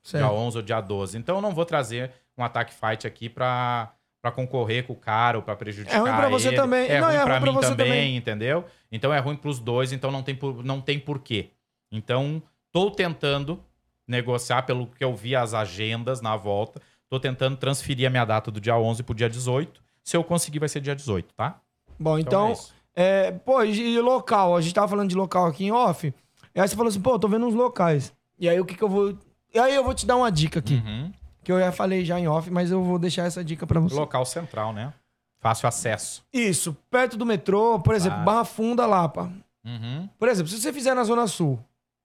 Certo. 0.04 0.22
Dia 0.24 0.32
11 0.32 0.56
ou 0.58 0.62
dia 0.62 0.80
12. 0.80 1.18
Então, 1.18 1.34
eu 1.36 1.42
não 1.42 1.52
vou 1.52 1.64
trazer 1.64 2.12
um 2.36 2.44
Attack 2.44 2.72
Fight 2.72 3.04
aqui 3.04 3.28
pra, 3.28 3.92
pra 4.22 4.30
concorrer 4.30 4.86
com 4.86 4.92
o 4.92 4.96
cara 4.96 5.38
ou 5.38 5.42
pra 5.42 5.56
prejudicar 5.56 5.96
É 5.96 5.98
ruim 5.98 6.12
pra 6.14 6.28
você 6.28 6.48
ele. 6.48 6.56
também. 6.56 6.88
É 6.88 7.00
Não, 7.00 7.08
ruim 7.08 7.16
é 7.16 7.24
pra 7.24 7.32
ruim 7.38 7.40
pra 7.42 7.50
mim 7.52 7.56
você 7.56 7.70
também, 7.70 7.86
também. 7.88 8.16
entendeu? 8.16 8.64
Então, 8.92 9.12
é 9.12 9.18
ruim 9.18 9.34
pros 9.34 9.58
dois, 9.58 9.92
então 9.92 10.12
não 10.12 10.22
tem, 10.22 10.36
por, 10.36 10.62
não 10.64 10.80
tem 10.80 11.00
porquê. 11.00 11.50
Então, 11.90 12.42
tô 12.72 12.90
tentando 12.90 13.60
negociar 14.06 14.62
pelo 14.62 14.86
que 14.86 15.04
eu 15.04 15.14
vi 15.14 15.36
as 15.36 15.54
agendas 15.54 16.20
na 16.20 16.36
volta. 16.36 16.80
Tô 17.08 17.18
tentando 17.18 17.56
transferir 17.56 18.06
a 18.06 18.10
minha 18.10 18.24
data 18.24 18.50
do 18.50 18.60
dia 18.60 18.76
11 18.76 19.02
pro 19.02 19.14
dia 19.14 19.28
18. 19.28 19.82
Se 20.02 20.16
eu 20.16 20.24
conseguir, 20.24 20.58
vai 20.58 20.68
ser 20.68 20.80
dia 20.80 20.94
18, 20.96 21.34
tá? 21.34 21.60
Bom, 21.98 22.18
Então 22.18 22.50
então, 22.52 22.64
é 22.74 22.78
é, 23.00 23.30
pô, 23.30 23.62
e 23.62 24.00
local? 24.00 24.56
A 24.56 24.60
gente 24.60 24.74
tava 24.74 24.88
falando 24.88 25.08
de 25.08 25.14
local 25.14 25.46
aqui 25.46 25.64
em 25.66 25.70
off. 25.70 26.12
E 26.52 26.60
aí 26.60 26.66
você 26.66 26.74
falou 26.74 26.88
assim, 26.88 27.00
pô, 27.00 27.16
tô 27.16 27.28
vendo 27.28 27.46
uns 27.46 27.54
locais. 27.54 28.12
E 28.36 28.48
aí 28.48 28.58
o 28.58 28.64
que 28.64 28.74
que 28.74 28.82
eu 28.82 28.88
vou. 28.88 29.16
E 29.54 29.58
aí 29.58 29.72
eu 29.72 29.84
vou 29.84 29.94
te 29.94 30.04
dar 30.04 30.16
uma 30.16 30.32
dica 30.32 30.58
aqui. 30.58 30.74
Uhum. 30.84 31.12
Que 31.44 31.52
eu 31.52 31.60
já 31.60 31.70
falei 31.70 32.04
já 32.04 32.18
em 32.18 32.26
off, 32.26 32.50
mas 32.50 32.72
eu 32.72 32.82
vou 32.82 32.98
deixar 32.98 33.24
essa 33.24 33.44
dica 33.44 33.66
pra 33.68 33.78
você. 33.78 33.94
Local 33.94 34.24
central, 34.26 34.72
né? 34.72 34.92
Fácil 35.38 35.68
acesso. 35.68 36.24
Isso, 36.32 36.76
perto 36.90 37.16
do 37.16 37.24
metrô, 37.24 37.78
por 37.78 37.94
exemplo, 37.94 38.18
Ah. 38.18 38.24
Barra 38.24 38.44
Funda, 38.44 38.84
Lapa. 38.84 39.30
Uhum. 39.64 40.08
Por 40.18 40.28
exemplo, 40.28 40.50
se 40.50 40.60
você 40.60 40.72
fizer 40.72 40.94
na 40.94 41.04
Zona 41.04 41.28
Sul, 41.28 41.58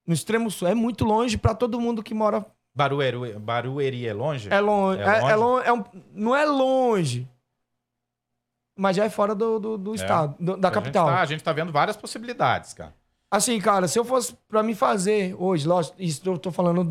no 0.06 0.14
extremo 0.14 0.50
sul, 0.52 0.68
é 0.68 0.76
muito 0.76 1.04
longe 1.06 1.38
pra 1.38 1.54
todo 1.56 1.80
mundo 1.80 2.04
que 2.04 2.14
mora. 2.14 2.46
Barueri, 2.76 3.34
Barueri 3.40 4.08
é 4.08 4.14
longe? 4.14 4.50
É 4.52 4.60
longe. 4.60 5.00
É 5.02 5.04
É, 5.04 5.20
longe? 5.20 5.32
é 5.32 5.36
longe. 5.36 5.68
é 5.68 5.74
um- 5.74 5.84
não 6.14 6.36
é 6.36 6.46
longe. 6.46 7.28
Mas 8.78 8.96
já 8.96 9.06
é 9.06 9.10
fora 9.10 9.36
do, 9.36 9.60
do, 9.60 9.78
do 9.78 9.92
É. 9.92 9.96
estado, 9.96 10.36
do- 10.40 10.58
da 10.58 10.68
A 10.70 10.72
gente 10.72 10.82
capital. 10.82 11.06
tá- 11.08 11.22
a 11.22 11.26
gente 11.26 11.44
tá 11.44 11.54
vendo 11.54 11.72
várias 11.72 11.96
possibilidades, 11.96 12.74
cara. 12.74 12.94
Assim, 13.30 13.60
cara, 13.60 13.88
se 13.88 13.98
eu 14.00 14.04
fosse 14.06 14.36
pra 14.48 14.64
me 14.64 14.74
fazer 14.76 15.36
hoje, 15.40 15.68
lógico, 15.68 15.96
isso 16.00 16.22
eu 16.28 16.38
tô 16.38 16.52
falando 16.52 16.84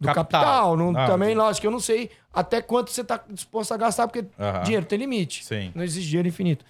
do 0.00 0.06
Capital. 0.06 0.24
capital, 0.42 0.76
não, 0.76 0.92
Não, 0.92 1.06
também, 1.06 1.34
lógico, 1.34 1.66
eu 1.66 1.70
não 1.70 1.80
sei 1.80 2.10
até 2.32 2.62
quanto 2.62 2.90
você 2.90 3.02
tá 3.04 3.22
disposto 3.28 3.72
a 3.72 3.76
gastar, 3.76 4.06
porque 4.08 4.26
dinheiro 4.64 4.86
tem 4.86 4.98
limite. 4.98 5.44
Sim. 5.44 5.72
Não 5.74 5.82
existe 5.82 6.08
dinheiro 6.08 6.28
infinito. 6.28 6.64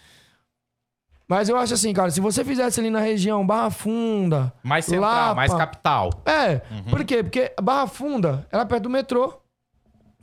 Mas 1.28 1.48
eu 1.50 1.56
acho 1.58 1.74
assim, 1.74 1.92
cara, 1.92 2.10
se 2.10 2.20
você 2.20 2.42
fizesse 2.42 2.80
ali 2.80 2.88
na 2.88 3.00
região 3.00 3.46
Barra 3.46 3.70
Funda. 3.70 4.50
Mais 4.62 4.86
central, 4.86 5.02
Lapa, 5.10 5.34
mais 5.34 5.52
capital. 5.52 6.10
É, 6.24 6.62
Uhum. 6.74 6.84
por 6.90 7.04
quê? 7.04 7.22
Porque 7.22 7.52
Barra 7.62 7.86
Funda, 7.86 8.46
ela 8.50 8.62
é 8.62 8.66
perto 8.66 8.84
do 8.84 8.90
metrô. 8.90 9.34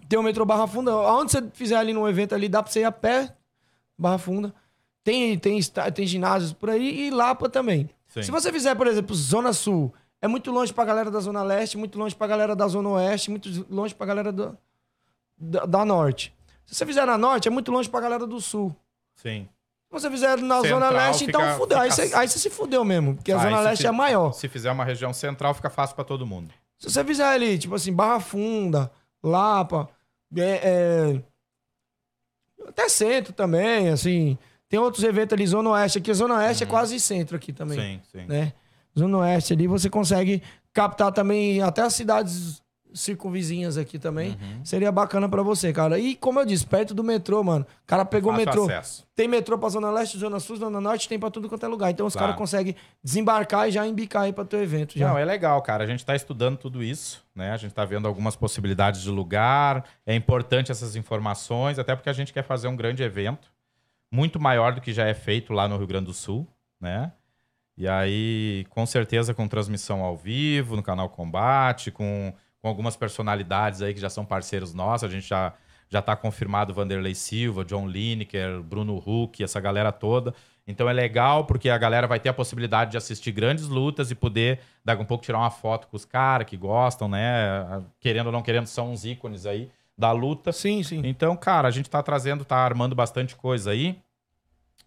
Tem 0.09 0.17
o 0.17 0.23
metrô 0.23 0.45
Barra 0.45 0.65
Funda. 0.65 0.91
Aonde 0.91 1.31
você 1.31 1.43
fizer 1.53 1.75
ali 1.77 1.93
num 1.93 2.07
evento 2.07 2.33
ali, 2.33 2.49
dá 2.49 2.63
pra 2.63 2.71
você 2.71 2.79
ir 2.81 2.85
a 2.85 2.91
pé, 2.91 3.35
Barra 3.97 4.17
Funda. 4.17 4.53
Tem, 5.03 5.37
tem, 5.37 5.59
tem 5.93 6.07
ginásios 6.07 6.51
por 6.53 6.71
aí 6.71 7.07
e 7.07 7.11
Lapa 7.11 7.47
também. 7.49 7.87
Sim. 8.07 8.23
Se 8.23 8.31
você 8.31 8.51
fizer, 8.51 8.73
por 8.73 8.87
exemplo, 8.87 9.15
Zona 9.15 9.53
Sul, 9.53 9.93
é 10.19 10.27
muito 10.27 10.49
longe 10.51 10.73
pra 10.73 10.85
galera 10.85 11.11
da 11.11 11.19
Zona 11.19 11.43
Leste, 11.43 11.77
muito 11.77 11.99
longe 11.99 12.15
pra 12.15 12.25
galera 12.25 12.55
da 12.55 12.67
Zona 12.67 12.89
Oeste, 12.89 13.29
muito 13.29 13.65
longe 13.69 13.93
pra 13.93 14.07
galera 14.07 14.31
do- 14.31 14.57
da, 15.37 15.65
da 15.65 15.85
Norte. 15.85 16.33
Se 16.65 16.73
você 16.73 16.83
fizer 16.85 17.05
na 17.05 17.15
Norte, 17.15 17.47
é 17.47 17.51
muito 17.51 17.71
longe 17.71 17.87
pra 17.87 17.99
galera 18.01 18.25
do 18.25 18.41
Sul. 18.41 18.75
Sim. 19.15 19.47
Se 19.99 20.01
você 20.07 20.11
fizer 20.11 20.37
na 20.37 20.61
Central 20.61 20.79
Zona 20.79 20.89
Leste, 20.89 21.25
fica- 21.25 21.39
então 21.41 21.57
fudeu. 21.57 21.79
Aí, 21.79 21.91
fica- 21.91 22.07
você, 22.07 22.15
aí 22.15 22.27
você 22.27 22.39
se 22.39 22.49
fudeu 22.49 22.83
mesmo, 22.85 23.15
porque 23.15 23.31
a 23.31 23.35
Aí, 23.37 23.43
Zona 23.43 23.57
se 23.57 23.63
Leste 23.63 23.81
fi- 23.81 23.87
é 23.87 23.91
maior. 23.91 24.31
Se 24.33 24.47
fizer 24.47 24.71
uma 24.71 24.83
região 24.85 25.13
central, 25.13 25.53
fica 25.53 25.69
fácil 25.69 25.95
pra 25.95 26.03
todo 26.05 26.25
mundo. 26.25 26.53
Se 26.77 26.89
você 26.89 27.03
fizer 27.03 27.25
ali, 27.27 27.57
tipo 27.57 27.73
assim, 27.75 27.93
Barra 27.93 28.19
Funda, 28.19 28.91
Lapa, 29.23 29.89
é, 30.37 30.59
é, 30.63 31.21
até 32.67 32.89
centro 32.89 33.33
também, 33.33 33.89
assim. 33.89 34.37
Tem 34.67 34.79
outros 34.79 35.03
eventos 35.03 35.33
ali, 35.33 35.45
Zona 35.47 35.69
Oeste. 35.71 35.99
Aqui, 35.99 36.11
a 36.11 36.13
Zona 36.13 36.35
Oeste 36.37 36.63
é 36.63 36.67
quase 36.67 36.99
centro 36.99 37.35
aqui 37.37 37.53
também. 37.53 37.79
Sim, 37.79 38.01
sim. 38.11 38.25
Né? 38.27 38.53
Zona 38.97 39.19
Oeste 39.19 39.53
ali, 39.53 39.67
você 39.67 39.89
consegue 39.89 40.41
captar 40.73 41.11
também 41.11 41.61
até 41.61 41.81
as 41.83 41.93
cidades 41.93 42.61
circunvizinhas 42.95 43.77
aqui 43.77 43.99
também. 43.99 44.31
Uhum. 44.31 44.65
Seria 44.65 44.91
bacana 44.91 45.29
pra 45.29 45.43
você, 45.43 45.71
cara. 45.71 45.99
E 45.99 46.15
como 46.15 46.39
eu 46.39 46.45
disse, 46.45 46.65
perto 46.65 46.93
do 46.93 47.03
metrô, 47.03 47.43
mano. 47.43 47.65
O 47.83 47.87
cara 47.87 48.03
pegou 48.05 48.31
o 48.31 48.35
metrô. 48.35 48.63
acesso. 48.65 49.05
Tem 49.15 49.27
metrô 49.27 49.57
pra 49.57 49.69
Zona 49.69 49.91
Leste, 49.91 50.17
Zona 50.17 50.39
Sul, 50.39 50.55
Zona 50.57 50.81
Norte, 50.81 51.07
tem 51.07 51.19
pra 51.19 51.29
tudo 51.29 51.47
quanto 51.47 51.65
é 51.65 51.69
lugar. 51.69 51.91
Então 51.91 52.05
os 52.07 52.13
Claro. 52.13 52.27
caras 52.29 52.37
conseguem 52.39 52.75
desembarcar 53.03 53.67
e 53.67 53.71
já 53.71 53.85
embicar 53.85 54.23
aí 54.23 54.33
pra 54.33 54.43
teu 54.45 54.61
evento. 54.63 54.97
Já. 54.97 55.09
Não, 55.09 55.17
é 55.17 55.23
legal, 55.25 55.61
cara. 55.61 55.83
A 55.83 55.87
gente 55.87 56.03
tá 56.05 56.15
estudando 56.15 56.57
tudo 56.57 56.81
isso, 56.83 57.23
né? 57.35 57.51
A 57.51 57.57
gente 57.57 57.73
tá 57.73 57.85
vendo 57.85 58.07
algumas 58.07 58.35
possibilidades 58.35 59.01
de 59.01 59.09
lugar. 59.11 59.85
É 60.05 60.15
importante 60.15 60.71
essas 60.71 60.95
informações, 60.95 61.77
até 61.77 61.95
porque 61.95 62.09
a 62.09 62.13
gente 62.13 62.33
quer 62.33 62.43
fazer 62.43 62.67
um 62.67 62.75
grande 62.75 63.03
evento, 63.03 63.47
muito 64.11 64.39
maior 64.39 64.73
do 64.73 64.81
que 64.81 64.93
já 64.93 65.05
é 65.05 65.13
feito 65.13 65.53
lá 65.53 65.67
no 65.67 65.77
Rio 65.77 65.87
Grande 65.87 66.05
do 66.05 66.13
Sul, 66.13 66.47
né? 66.79 67.11
E 67.77 67.87
aí, 67.89 68.65
com 68.69 68.85
certeza, 68.85 69.33
com 69.33 69.47
transmissão 69.49 70.01
ao 70.01 70.15
vivo, 70.15 70.77
no 70.77 70.81
canal 70.83 71.09
Combate, 71.09 71.91
com, 71.91 72.33
com 72.65 72.69
algumas 72.69 72.95
personalidades 72.95 73.83
aí 73.83 73.93
que 73.93 73.99
já 73.99 74.09
são 74.09 74.25
parceiros 74.25 74.73
nossos. 74.73 75.07
A 75.07 75.11
gente 75.11 75.27
já, 75.27 75.53
já 75.87 76.01
tá 76.01 76.15
confirmado 76.15 76.73
Vanderlei 76.73 77.13
Silva, 77.13 77.63
John 77.63 77.87
Lineker, 77.87 78.63
Bruno 78.63 78.97
Huck, 78.97 79.43
essa 79.43 79.59
galera 79.59 79.91
toda. 79.91 80.33
Então 80.65 80.89
é 80.89 80.93
legal 80.93 81.45
porque 81.45 81.69
a 81.69 81.77
galera 81.77 82.07
vai 82.07 82.19
ter 82.19 82.29
a 82.29 82.33
possibilidade 82.33 82.89
de 82.89 82.97
assistir 82.97 83.31
grandes 83.31 83.67
lutas 83.67 84.09
e 84.09 84.15
poder, 84.15 84.61
daqui 84.83 84.99
a 84.99 85.03
um 85.03 85.05
pouco, 85.05 85.23
tirar 85.23 85.37
uma 85.37 85.51
foto 85.51 85.87
com 85.87 85.95
os 85.95 86.05
caras 86.05 86.47
que 86.47 86.57
gostam, 86.57 87.07
né? 87.07 87.83
Querendo 87.99 88.25
ou 88.25 88.31
não 88.31 88.41
querendo, 88.41 88.65
são 88.65 88.91
uns 88.91 89.05
ícones 89.05 89.45
aí 89.45 89.69
da 89.95 90.11
luta. 90.11 90.51
Sim, 90.51 90.81
sim. 90.81 91.03
Então, 91.05 91.37
cara, 91.37 91.67
a 91.67 91.71
gente 91.71 91.87
tá 91.87 92.01
trazendo, 92.01 92.43
tá 92.43 92.57
armando 92.57 92.95
bastante 92.95 93.35
coisa 93.35 93.69
aí. 93.69 94.01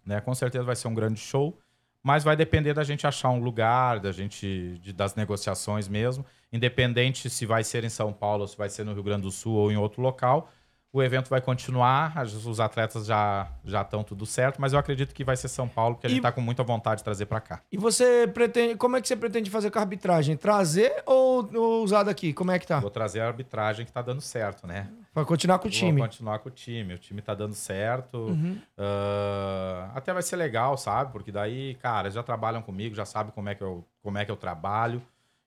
Né? 0.05 0.19
Com 0.19 0.35
certeza 0.35 0.65
vai 0.65 0.75
ser 0.75 0.89
um 0.89 0.93
grande 0.93 1.21
show. 1.21 1.57
Mas 2.03 2.23
vai 2.23 2.35
depender 2.35 2.73
da 2.73 2.83
gente 2.83 3.05
achar 3.05 3.29
um 3.29 3.39
lugar, 3.41 3.99
da 3.99 4.11
gente 4.11 4.79
de- 4.81 4.93
das 4.93 5.15
negociações 5.15 5.87
mesmo. 5.87 6.25
Independente 6.51 7.29
se 7.29 7.45
vai 7.45 7.63
ser 7.63 7.83
em 7.83 7.89
São 7.89 8.11
Paulo, 8.13 8.47
se 8.47 8.57
vai 8.57 8.69
ser 8.69 8.83
no 8.83 8.93
Rio 8.93 9.03
Grande 9.03 9.23
do 9.23 9.31
Sul 9.31 9.53
ou 9.55 9.71
em 9.71 9.77
outro 9.77 10.01
local, 10.01 10.49
o 10.91 11.03
evento 11.03 11.29
vai 11.29 11.39
continuar. 11.41 12.13
Os 12.23 12.59
atletas 12.59 13.05
já 13.05 13.47
já 13.63 13.81
estão 13.81 14.03
tudo 14.03 14.25
certo, 14.25 14.59
mas 14.59 14.73
eu 14.73 14.79
acredito 14.79 15.13
que 15.13 15.23
vai 15.23 15.37
ser 15.37 15.47
São 15.49 15.67
Paulo, 15.67 15.95
porque 15.95 16.07
a 16.07 16.09
gente 16.09 16.19
E- 16.19 16.21
tá 16.23 16.31
com 16.31 16.41
muita 16.41 16.63
vontade 16.63 16.99
de 16.99 17.03
trazer 17.03 17.25
para 17.27 17.39
cá. 17.39 17.61
E 17.71 17.77
você 17.77 18.27
pretende. 18.33 18.75
Como 18.75 18.95
é 18.97 19.01
que 19.01 19.07
você 19.07 19.15
pretende 19.15 19.49
fazer 19.51 19.69
com 19.69 19.77
a 19.77 19.81
arbitragem? 19.81 20.35
Trazer 20.35 21.03
ou, 21.05 21.47
ou 21.53 21.83
usar 21.83 22.03
daqui? 22.03 22.33
Como 22.33 22.49
é 22.49 22.57
que 22.57 22.65
tá? 22.65 22.79
Vou 22.79 22.89
trazer 22.89 23.19
a 23.19 23.27
arbitragem 23.27 23.85
que 23.85 23.91
tá 23.91 24.01
dando 24.01 24.21
certo, 24.21 24.65
né? 24.65 24.87
Pra 25.13 25.25
continuar 25.25 25.59
com 25.59 25.67
o 25.67 25.71
time. 25.71 25.99
Vou 25.99 26.07
continuar 26.07 26.39
com 26.39 26.49
o 26.49 26.51
time. 26.51 26.93
O 26.93 26.97
time 26.97 27.21
tá 27.21 27.33
dando 27.33 27.53
certo. 27.55 28.17
Uhum. 28.17 28.57
Ah, 28.77 29.91
até 29.95 30.13
vai 30.13 30.21
ser 30.21 30.35
legal, 30.35 30.77
sabe? 30.77 31.11
Porque 31.11 31.31
daí, 31.31 31.75
cara, 31.75 32.07
eles 32.07 32.13
já 32.15 32.23
trabalham 32.23 32.61
comigo, 32.61 32.95
já 32.95 33.05
sabem 33.05 33.31
como 33.33 33.49
é 33.49 33.55
que 33.55 33.61
eu, 33.63 33.83
como 34.03 34.17
é 34.17 34.25
que 34.25 34.31
eu 34.31 34.35
trabalho. 34.37 35.01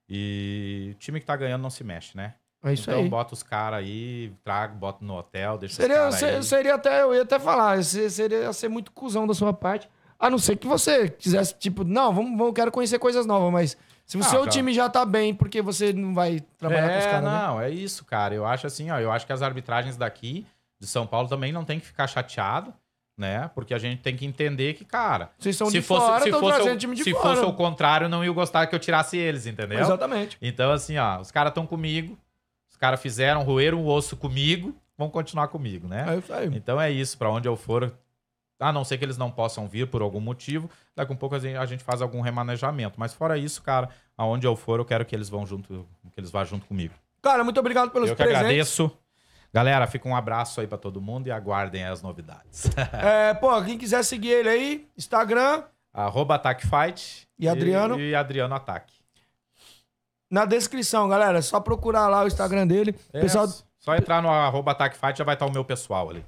E 0.08 0.90
o 0.92 0.98
time 0.98 1.20
que 1.20 1.26
tá 1.26 1.36
ganhando 1.36 1.62
não 1.62 1.70
se 1.70 1.84
mexe, 1.84 2.16
né? 2.16 2.34
É 2.64 2.72
isso 2.74 2.88
então 2.90 3.02
aí. 3.02 3.08
bota 3.08 3.34
os 3.34 3.42
caras 3.42 3.80
aí, 3.80 4.32
trago, 4.44 4.76
bota 4.76 5.04
no 5.04 5.16
hotel, 5.16 5.58
deixa 5.58 5.74
Seria, 5.76 6.08
os 6.08 6.14
caras 6.14 6.18
se- 6.18 6.24
aí. 6.26 6.42
seria 6.44 6.74
até, 6.76 7.02
eu 7.02 7.12
ia 7.14 7.22
até 7.22 7.38
falar, 7.38 7.82
se- 7.82 8.08
seria 8.10 8.52
ser 8.52 8.68
muito 8.68 8.92
cuzão 8.92 9.26
da 9.26 9.34
sua 9.34 9.52
parte. 9.52 9.88
A 10.18 10.30
não 10.30 10.38
ser 10.38 10.56
que 10.56 10.66
você 10.68 11.08
quisesse, 11.08 11.54
tipo, 11.58 11.82
não, 11.82 12.14
vamos, 12.14 12.38
vamos 12.38 12.54
quero 12.54 12.70
conhecer 12.70 13.00
coisas 13.00 13.26
novas, 13.26 13.52
mas 13.52 13.76
se 14.12 14.18
o 14.18 14.20
Ah, 14.20 14.24
seu 14.24 14.44
já. 14.44 14.50
time 14.50 14.74
já 14.74 14.90
tá 14.90 15.06
bem, 15.06 15.32
porque 15.34 15.62
você 15.62 15.90
não 15.92 16.12
vai 16.12 16.40
trabalhar 16.58 16.90
com 16.90 16.98
os 16.98 17.04
é, 17.04 17.10
caras, 17.10 17.24
né? 17.32 17.38
não, 17.46 17.60
é 17.62 17.70
isso, 17.70 18.04
cara. 18.04 18.34
Eu 18.34 18.44
acho 18.44 18.66
assim, 18.66 18.90
ó, 18.90 18.98
eu 18.98 19.10
acho 19.10 19.26
que 19.26 19.32
as 19.32 19.40
arbitragens 19.40 19.96
daqui 19.96 20.46
de 20.78 20.86
São 20.86 21.06
Paulo 21.06 21.28
também 21.28 21.50
não 21.50 21.64
tem 21.64 21.80
que 21.80 21.86
ficar 21.86 22.06
chateado, 22.06 22.74
né? 23.16 23.50
Porque 23.54 23.72
a 23.72 23.78
gente 23.78 24.02
tem 24.02 24.14
que 24.14 24.26
entender 24.26 24.74
que, 24.74 24.84
cara, 24.84 25.30
Vocês 25.38 25.56
são 25.56 25.68
se 25.68 25.72
de 25.72 25.82
fosse, 25.82 26.06
fora, 26.06 26.24
se 26.24 26.30
fosse, 26.30 26.68
o, 26.68 26.76
time 26.76 26.94
de 26.94 27.04
se 27.04 27.12
fora. 27.12 27.36
fosse 27.36 27.44
o 27.46 27.52
contrário, 27.54 28.06
não 28.08 28.22
ia 28.22 28.30
gostar 28.32 28.66
que 28.66 28.74
eu 28.74 28.78
tirasse 28.78 29.16
eles, 29.16 29.46
entendeu? 29.46 29.78
Exatamente. 29.80 30.36
Então, 30.42 30.72
assim, 30.72 30.98
ó, 30.98 31.18
os 31.20 31.30
caras 31.30 31.50
estão 31.50 31.66
comigo, 31.66 32.18
os 32.70 32.76
caras 32.76 33.00
fizeram, 33.00 33.42
roeram 33.42 33.78
o 33.80 33.86
osso 33.88 34.14
comigo, 34.16 34.74
vão 34.98 35.08
continuar 35.08 35.48
comigo, 35.48 35.88
né? 35.88 36.04
É 36.06 36.18
isso 36.18 36.32
aí. 36.34 36.50
Então 36.54 36.78
é 36.80 36.90
isso, 36.90 37.16
pra 37.16 37.30
onde 37.30 37.48
eu 37.48 37.56
for, 37.56 37.94
a 38.62 38.72
não 38.72 38.84
ser 38.84 38.96
que 38.98 39.04
eles 39.04 39.18
não 39.18 39.30
possam 39.30 39.66
vir 39.68 39.86
por 39.88 40.00
algum 40.02 40.20
motivo, 40.20 40.70
daqui 40.94 41.12
a 41.12 41.14
um 41.14 41.18
pouco 41.18 41.34
a 41.34 41.38
gente- 41.38 41.82
faz 41.84 42.00
algum 42.00 42.20
remanejamento. 42.20 42.98
Mas 42.98 43.12
fora 43.12 43.36
isso, 43.36 43.62
cara, 43.62 43.88
aonde 44.16 44.46
eu 44.46 44.54
for, 44.56 44.78
eu 44.78 44.84
quero 44.84 45.04
que 45.04 45.14
eles 45.14 45.28
vão 45.28 45.44
junto, 45.46 45.86
que 46.12 46.20
eles 46.20 46.30
vá 46.30 46.44
junto 46.44 46.66
comigo. 46.66 46.94
Cara, 47.20 47.44
muito 47.44 47.58
obrigado 47.60 47.90
pelos 47.90 48.08
eu 48.10 48.16
que 48.16 48.22
presentes. 48.22 48.44
agradeço. 48.44 48.90
Galera, 49.54 49.86
fica 49.86 50.08
um 50.08 50.16
abraço 50.16 50.60
aí 50.62 50.66
pra 50.66 50.78
todo 50.78 51.00
mundo 51.00 51.26
e 51.26 51.30
aguardem 51.30 51.84
as 51.84 52.00
novidades. 52.02 52.70
É, 52.92 53.34
pô, 53.34 53.62
quem 53.62 53.76
quiser 53.76 54.02
seguir 54.02 54.30
ele 54.30 54.48
aí, 54.48 54.88
Instagram, 54.96 55.62
Arroba 55.92 56.40
Fight 56.58 57.28
E 57.38 57.46
Adriano? 57.46 58.00
E, 58.00 58.14
Adriano 58.14 58.54
Ataque. 58.54 58.94
na 60.30 60.46
descrição, 60.46 61.06
galera. 61.08 61.38
É 61.38 61.42
só 61.42 61.60
procurar 61.60 62.08
lá 62.08 62.22
o 62.24 62.26
Instagram 62.26 62.66
dele. 62.66 62.94
Pessoal, 63.12 63.46
Só 63.78 63.94
entrar 63.94 64.22
no 64.22 64.30
arroba 64.30 64.74
Fight 64.74 65.18
já 65.18 65.24
vai 65.24 65.34
estar 65.34 65.44
o 65.46 65.52
meu 65.52 65.64
pessoal 65.64 66.08
ali. 66.08 66.24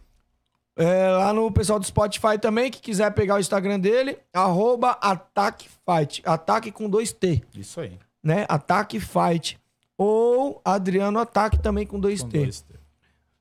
É, 0.76 1.08
lá 1.08 1.32
no 1.32 1.50
pessoal 1.52 1.78
do 1.78 1.86
Spotify 1.86 2.38
também, 2.40 2.70
que 2.70 2.80
quiser 2.80 3.10
pegar 3.12 3.36
o 3.36 3.40
Instagram 3.40 3.78
dele, 3.78 4.18
arroba 4.32 4.90
Ataque 5.00 5.68
Fight. 5.84 6.22
Ataque 6.24 6.70
com 6.72 6.88
dois 6.88 7.12
T. 7.12 7.42
Isso 7.54 7.80
aí. 7.80 7.98
né? 8.22 8.44
Ataque 8.48 8.98
Fight. 9.00 9.58
ou 9.96 10.60
Adriano 10.64 11.18
Ataque 11.20 11.58
também 11.58 11.86
com 11.86 12.00
dois 12.00 12.22
Com 12.22 12.28
T. 12.28 12.38
dois 12.38 12.60
T. 12.62 12.74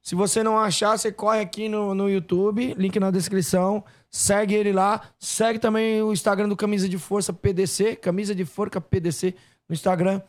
Se 0.01 0.15
você 0.15 0.43
não 0.43 0.59
achar, 0.59 0.97
você 0.97 1.11
corre 1.13 1.39
aqui 1.39 1.69
no, 1.69 1.95
no 1.95 2.09
YouTube, 2.09 2.73
link 2.77 2.99
na 2.99 3.09
descrição. 3.09 3.83
Segue 4.09 4.53
ele 4.53 4.73
lá. 4.73 5.01
Segue 5.17 5.57
também 5.59 6.03
o 6.03 6.11
Instagram 6.11 6.49
do 6.49 6.57
Camisa 6.57 6.89
de 6.89 6.97
Força 6.97 7.31
PDC, 7.31 7.95
Camisa 7.95 8.35
de 8.35 8.43
Forca 8.43 8.81
PDC 8.81 9.33
no 9.67 9.73
Instagram. 9.73 10.21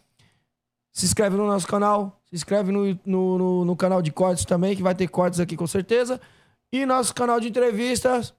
Se 0.93 1.05
inscreve 1.05 1.37
no 1.37 1.47
nosso 1.47 1.67
canal. 1.67 2.21
Se 2.31 2.37
inscreve 2.37 2.71
no, 2.71 2.87
no, 3.05 3.37
no- 3.39 3.65
no 3.65 3.77
canal 3.77 4.01
de 4.01 4.13
cortes 4.13 4.45
também, 4.45 4.77
que 4.77 4.83
vai 4.83 4.95
ter 4.95 5.09
cortes 5.09 5.41
aqui 5.41 5.57
com 5.57 5.67
certeza. 5.67 6.21
E 6.75 6.85
nosso 6.85 7.15
canal 7.15 7.39
de 7.39 7.49
entrevistas. 7.49 8.35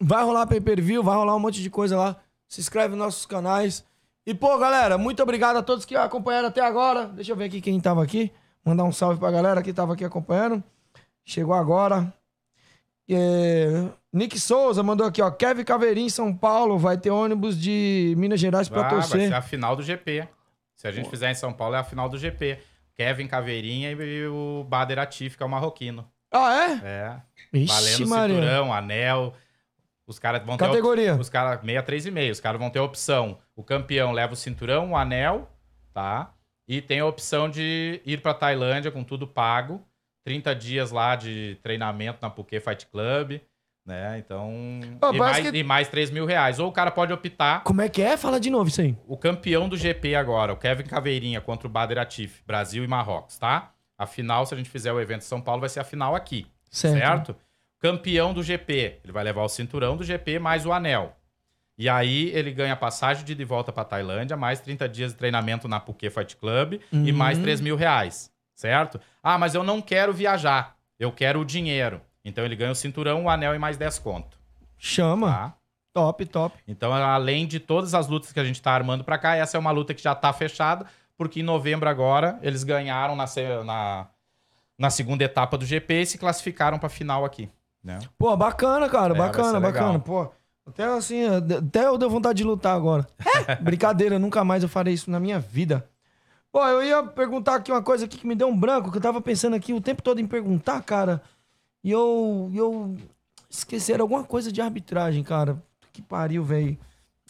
Vai 0.00 0.24
rolar 0.24 0.48
pay 0.48 0.60
per 0.60 0.80
view, 0.80 1.00
vai 1.00 1.14
rolar 1.14 1.36
um 1.36 1.38
monte 1.38 1.62
de 1.62 1.70
coisa 1.70 1.96
lá. 1.96 2.16
Se 2.48 2.60
inscreve 2.60 2.96
nos 2.96 3.04
nossos 3.04 3.24
canais. 3.24 3.84
E, 4.26 4.34
pô, 4.34 4.58
galera, 4.58 4.98
muito 4.98 5.22
obrigado 5.22 5.58
a 5.58 5.62
todos 5.62 5.84
que 5.84 5.94
acompanharam 5.94 6.48
até 6.48 6.60
agora. 6.60 7.06
Deixa 7.06 7.30
eu 7.30 7.36
ver 7.36 7.44
aqui 7.44 7.60
quem 7.60 7.78
tava 7.80 8.02
aqui. 8.02 8.32
Mandar 8.64 8.82
um 8.82 8.90
salve 8.90 9.20
pra 9.20 9.30
galera 9.30 9.62
que 9.62 9.72
tava 9.72 9.92
aqui 9.92 10.04
acompanhando. 10.04 10.60
Chegou 11.24 11.54
agora. 11.54 12.12
É, 13.08 13.88
Nick 14.12 14.40
Souza 14.40 14.82
mandou 14.82 15.06
aqui, 15.06 15.22
ó. 15.22 15.30
Kevin 15.30 15.62
Caveirinho, 15.62 16.10
São 16.10 16.34
Paulo. 16.34 16.76
Vai 16.78 16.98
ter 16.98 17.10
ônibus 17.10 17.56
de 17.56 18.12
Minas 18.18 18.40
Gerais 18.40 18.68
pra 18.68 18.80
Ah, 18.80 18.88
vai 18.88 18.90
torcer. 18.94 19.28
ser 19.28 19.34
a 19.34 19.40
final 19.42 19.76
do 19.76 19.84
GP. 19.84 20.26
Se 20.74 20.88
a 20.88 20.90
gente 20.90 21.08
fizer 21.08 21.30
em 21.30 21.34
São 21.36 21.52
Paulo, 21.52 21.76
é 21.76 21.78
a 21.78 21.84
final 21.84 22.08
do 22.08 22.18
GP. 22.18 22.58
Kevin 22.96 23.28
Caveirinha 23.28 23.92
e 23.92 24.26
o 24.26 24.64
Bader 24.68 24.98
Atif, 24.98 25.36
que 25.36 25.42
é 25.44 25.46
o 25.46 25.48
marroquino. 25.48 26.04
Ah, 26.32 26.80
é? 26.82 26.86
É. 27.54 27.58
Ixi, 27.58 27.66
Valendo 27.72 28.08
Maria. 28.08 28.36
cinturão, 28.36 28.72
anel. 28.72 29.34
Os 30.06 30.18
caras 30.18 30.42
vão 30.44 30.56
ter. 30.56 30.64
op- 30.64 30.70
Categoria. 30.70 31.14
Os 31.14 31.28
caras, 31.28 31.60
63 31.60 32.06
e 32.06 32.10
meio. 32.10 32.32
Os 32.32 32.40
caras 32.40 32.58
vão 32.60 32.70
ter 32.70 32.78
a 32.78 32.82
opção. 32.82 33.38
O 33.54 33.62
campeão 33.62 34.12
leva 34.12 34.32
o 34.32 34.36
cinturão, 34.36 34.92
o 34.92 34.96
anel, 34.96 35.48
tá? 35.92 36.32
E 36.66 36.80
tem 36.80 37.00
a 37.00 37.06
opção 37.06 37.48
de 37.48 38.00
ir 38.04 38.20
pra 38.20 38.32
Tailândia 38.34 38.90
com 38.90 39.04
tudo 39.04 39.26
pago. 39.26 39.84
30 40.24 40.54
dias 40.54 40.90
lá 40.90 41.16
de 41.16 41.58
treinamento 41.62 42.18
na 42.22 42.30
Phuket 42.30 42.62
Fight 42.62 42.86
Club. 42.86 43.40
Né? 43.84 44.16
Então. 44.18 44.52
Ó, 45.02 45.12
e, 45.12 45.18
mais, 45.18 45.50
que- 45.50 45.56
e 45.58 45.64
mais 45.64 45.88
3 45.88 46.08
mil 46.10 46.24
reais. 46.24 46.60
Ou 46.60 46.68
o 46.68 46.72
cara 46.72 46.90
pode 46.92 47.12
optar. 47.12 47.64
Como 47.64 47.80
é 47.82 47.88
que 47.88 48.00
é? 48.00 48.16
Fala 48.16 48.38
de 48.38 48.48
novo 48.48 48.68
isso 48.68 48.80
aí. 48.80 48.96
O 49.08 49.16
campeão 49.16 49.68
do 49.68 49.76
GP 49.76 50.14
agora, 50.14 50.52
o 50.52 50.56
Kevin 50.56 50.84
Caveirinha 50.84 51.40
contra 51.40 51.66
o 51.66 51.70
Bader 51.70 51.98
Atif, 51.98 52.42
Brasil 52.46 52.84
e 52.84 52.86
Marrocos, 52.86 53.38
tá? 53.38 53.71
A 54.02 54.06
final, 54.06 54.44
se 54.46 54.52
a 54.54 54.56
gente 54.56 54.68
fizer 54.70 54.92
o 54.92 55.00
evento 55.00 55.20
em 55.20 55.24
São 55.26 55.40
Paulo, 55.40 55.60
vai 55.60 55.68
ser 55.68 55.80
a 55.80 55.84
final 55.84 56.14
aqui. 56.14 56.46
Certo. 56.70 56.98
Certo? 56.98 57.36
Campeão 57.78 58.32
do 58.32 58.42
GP, 58.42 59.00
ele 59.02 59.12
vai 59.12 59.24
levar 59.24 59.42
o 59.42 59.48
cinturão 59.48 59.96
do 59.96 60.04
GP 60.04 60.38
mais 60.38 60.64
o 60.66 60.72
anel. 60.72 61.16
E 61.76 61.88
aí 61.88 62.30
ele 62.30 62.52
ganha 62.52 62.76
passagem 62.76 63.24
de 63.24 63.32
ida 63.32 63.42
e 63.42 63.44
volta 63.44 63.72
pra 63.72 63.84
Tailândia, 63.84 64.36
mais 64.36 64.60
30 64.60 64.88
dias 64.88 65.12
de 65.12 65.18
treinamento 65.18 65.66
na 65.66 65.80
Phuket 65.80 66.12
Fight 66.12 66.36
Club 66.36 66.74
e 66.92 66.96
Uhum. 67.10 67.16
mais 67.16 67.38
3 67.38 67.60
mil 67.60 67.76
reais. 67.76 68.30
Certo? 68.54 69.00
Ah, 69.22 69.38
mas 69.38 69.54
eu 69.54 69.64
não 69.64 69.80
quero 69.80 70.12
viajar. 70.12 70.76
Eu 70.98 71.10
quero 71.10 71.40
o 71.40 71.44
dinheiro. 71.44 72.00
Então 72.24 72.44
ele 72.44 72.54
ganha 72.54 72.70
o 72.70 72.74
cinturão, 72.76 73.24
o 73.24 73.30
anel 73.30 73.54
e 73.54 73.58
mais 73.58 73.76
10 73.76 73.98
conto. 73.98 74.38
Chama. 74.78 75.30
Tá? 75.32 75.54
Top, 75.92 76.24
top. 76.26 76.56
Então, 76.66 76.92
além 76.92 77.46
de 77.46 77.58
todas 77.60 77.94
as 77.94 78.06
lutas 78.08 78.32
que 78.32 78.40
a 78.40 78.44
gente 78.44 78.62
tá 78.62 78.72
armando 78.72 79.02
pra 79.04 79.18
cá, 79.18 79.36
essa 79.36 79.56
é 79.56 79.60
uma 79.60 79.70
luta 79.70 79.92
que 79.92 80.02
já 80.02 80.14
tá 80.14 80.32
fechada, 80.32 80.86
porque 81.22 81.40
em 81.40 81.44
novembro 81.44 81.88
agora 81.88 82.36
eles 82.42 82.64
ganharam 82.64 83.14
na, 83.14 83.26
na, 83.64 84.06
na 84.76 84.90
segunda 84.90 85.22
etapa 85.22 85.56
do 85.56 85.64
GP 85.64 86.02
e 86.02 86.06
se 86.06 86.18
classificaram 86.18 86.78
pra 86.78 86.88
final 86.88 87.24
aqui. 87.24 87.48
Né? 87.82 88.00
Pô, 88.18 88.36
bacana, 88.36 88.88
cara. 88.88 89.14
É, 89.14 89.18
bacana, 89.18 89.60
bacana. 89.60 89.98
Pô, 90.00 90.28
até 90.66 90.84
assim, 90.84 91.24
até 91.24 91.86
eu 91.86 91.96
deu 91.96 92.10
vontade 92.10 92.38
de 92.38 92.44
lutar 92.44 92.74
agora. 92.74 93.06
Brincadeira, 93.62 94.18
nunca 94.18 94.42
mais 94.42 94.64
eu 94.64 94.68
farei 94.68 94.94
isso 94.94 95.10
na 95.10 95.20
minha 95.20 95.38
vida. 95.38 95.88
Pô, 96.50 96.64
eu 96.66 96.82
ia 96.82 97.02
perguntar 97.04 97.54
aqui 97.54 97.70
uma 97.70 97.82
coisa 97.82 98.04
aqui 98.04 98.18
que 98.18 98.26
me 98.26 98.34
deu 98.34 98.48
um 98.48 98.58
branco, 98.58 98.90
que 98.90 98.98
eu 98.98 99.02
tava 99.02 99.20
pensando 99.20 99.54
aqui 99.54 99.72
o 99.72 99.80
tempo 99.80 100.02
todo 100.02 100.20
em 100.20 100.26
perguntar, 100.26 100.82
cara. 100.82 101.22
E 101.84 101.90
eu. 101.90 102.50
eu 102.52 102.96
esqueci, 103.48 103.92
era 103.92 104.02
alguma 104.02 104.24
coisa 104.24 104.50
de 104.50 104.60
arbitragem, 104.60 105.22
cara. 105.22 105.62
Que 105.92 106.02
pariu, 106.02 106.42
velho. 106.42 106.76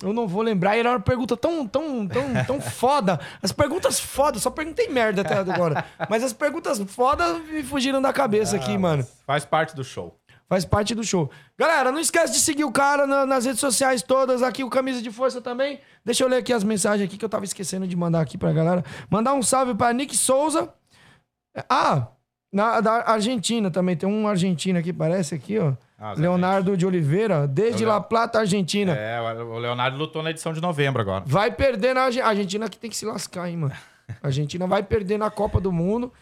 Eu 0.00 0.12
não 0.12 0.26
vou 0.28 0.42
lembrar. 0.42 0.76
E 0.76 0.80
era 0.80 0.90
uma 0.90 1.00
pergunta 1.00 1.36
tão, 1.36 1.66
tão, 1.66 2.06
tão, 2.06 2.22
tão 2.46 2.60
foda. 2.60 3.20
As 3.42 3.52
perguntas 3.52 3.98
foda, 4.00 4.38
só 4.38 4.50
perguntei 4.50 4.88
merda 4.88 5.22
até 5.22 5.34
agora. 5.36 5.84
Mas 6.08 6.22
as 6.22 6.32
perguntas 6.32 6.78
foda 6.86 7.34
me 7.40 7.62
fugiram 7.62 8.00
da 8.00 8.12
cabeça 8.12 8.56
aqui, 8.56 8.76
mano. 8.78 9.06
Faz 9.26 9.44
parte 9.44 9.74
do 9.76 9.84
show. 9.84 10.16
Faz 10.48 10.64
parte 10.66 10.94
do 10.94 11.02
show. 11.02 11.30
Galera, 11.58 11.90
não 11.90 11.98
esquece 11.98 12.32
de 12.34 12.38
seguir 12.40 12.64
o 12.64 12.70
cara 12.72 13.06
na- 13.06 13.24
nas 13.24 13.44
redes 13.46 13.60
sociais 13.60 14.02
todas, 14.02 14.42
aqui 14.42 14.62
o 14.62 14.68
Camisa 14.68 15.00
de 15.00 15.10
Força 15.10 15.40
também. 15.40 15.80
Deixa 16.04 16.24
eu 16.24 16.28
ler 16.28 16.36
aqui 16.36 16.52
as 16.52 16.62
mensagens 16.62 17.06
aqui 17.08 17.16
que 17.16 17.24
eu 17.24 17.28
tava 17.28 17.44
esquecendo 17.46 17.86
de 17.86 17.96
mandar 17.96 18.20
aqui 18.20 18.36
pra 18.36 18.52
galera. 18.52 18.84
Mandar 19.08 19.32
um 19.32 19.42
salve 19.42 19.74
pra 19.74 19.92
Nick 19.94 20.14
Souza. 20.16 20.68
Ah, 21.70 22.08
na, 22.52 22.80
da 22.80 23.10
Argentina 23.10 23.70
também. 23.70 23.96
Tem 23.96 24.06
um 24.08 24.26
argentino 24.28 24.78
aqui, 24.78 24.92
parece 24.92 25.34
aqui, 25.34 25.58
ó. 25.58 25.72
Ah, 26.04 26.14
Leonardo 26.14 26.76
de 26.76 26.84
Oliveira, 26.84 27.46
desde 27.46 27.84
Eu- 27.84 27.88
La 27.88 28.00
Plata, 28.00 28.40
Argentina. 28.40 28.92
É, 28.92 29.20
o 29.20 29.56
Leonardo 29.58 29.96
lutou 29.96 30.20
na 30.20 30.30
edição 30.30 30.52
de 30.52 30.60
novembro 30.60 31.00
agora. 31.00 31.22
Vai 31.24 31.52
perder 31.52 31.94
na 31.94 32.02
Argentina. 32.02 32.26
A 32.26 32.30
Argentina 32.30 32.68
que 32.68 32.76
tem 32.76 32.90
que 32.90 32.96
se 32.96 33.06
lascar, 33.06 33.48
hein, 33.48 33.56
mano. 33.56 33.72
A 34.20 34.26
Argentina 34.26 34.66
vai 34.66 34.82
perder 34.82 35.16
na 35.16 35.30
Copa 35.30 35.60
do 35.60 35.70
Mundo, 35.70 36.12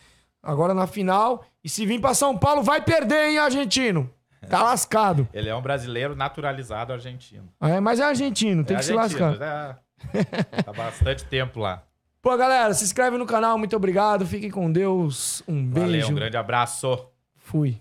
agora 0.42 0.75
na 0.75 0.86
final. 0.86 1.44
E 1.65 1.68
se 1.68 1.86
vir 1.86 1.99
pra 1.99 2.12
São 2.12 2.36
Paulo, 2.36 2.62
vai 2.62 2.83
perder, 2.83 3.31
hein, 3.31 3.39
argentino. 3.39 4.10
Tá 4.50 4.62
lascado. 4.65 5.26
Ele 5.33 5.49
é 5.49 5.55
um 5.57 5.62
brasileiro 5.62 6.15
naturalizado 6.15 6.92
argentino. 6.92 7.49
É, 7.60 7.81
mas 7.81 8.00
é 8.00 8.05
argentino, 8.05 8.62
tem 8.65 8.76
É 8.76 8.81
que 8.81 8.84
se 8.84 8.92
argentino, 8.92 9.31
lascar. 9.31 9.81
É, 10.12 10.60
tá 10.62 10.73
bastante 10.75 11.25
tempo 11.25 11.59
lá. 11.59 11.83
Pô, 12.20 12.36
galera, 12.36 12.75
se 12.75 12.84
inscreve 12.84 13.17
no 13.17 13.25
canal, 13.25 13.57
muito 13.57 13.75
obrigado. 13.75 14.26
Fiquem 14.26 14.50
com 14.50 14.70
Deus. 14.70 15.42
Um 15.49 15.70
Valeu, 15.70 15.89
beijo. 15.91 16.12
um 16.12 16.15
grande 16.15 16.36
abraço. 16.36 17.07
Fui. 17.39 17.78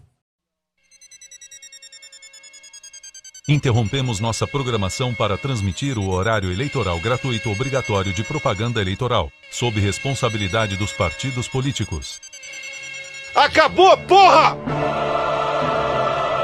Interrompemos 3.53 4.19
nossa 4.19 4.45
programação 4.45 5.11
para 5.11 5.35
transmitir 5.35 5.97
o 5.97 6.11
horário 6.11 6.51
eleitoral 6.51 6.99
gratuito 6.99 7.51
obrigatório 7.51 8.13
de 8.13 8.23
propaganda 8.23 8.79
eleitoral, 8.79 9.31
sob 9.49 9.79
responsabilidade 9.79 10.75
dos 10.75 10.93
partidos 10.93 11.47
políticos. 11.47 12.21
Acabou, 13.33 13.97
porra! 14.07 14.55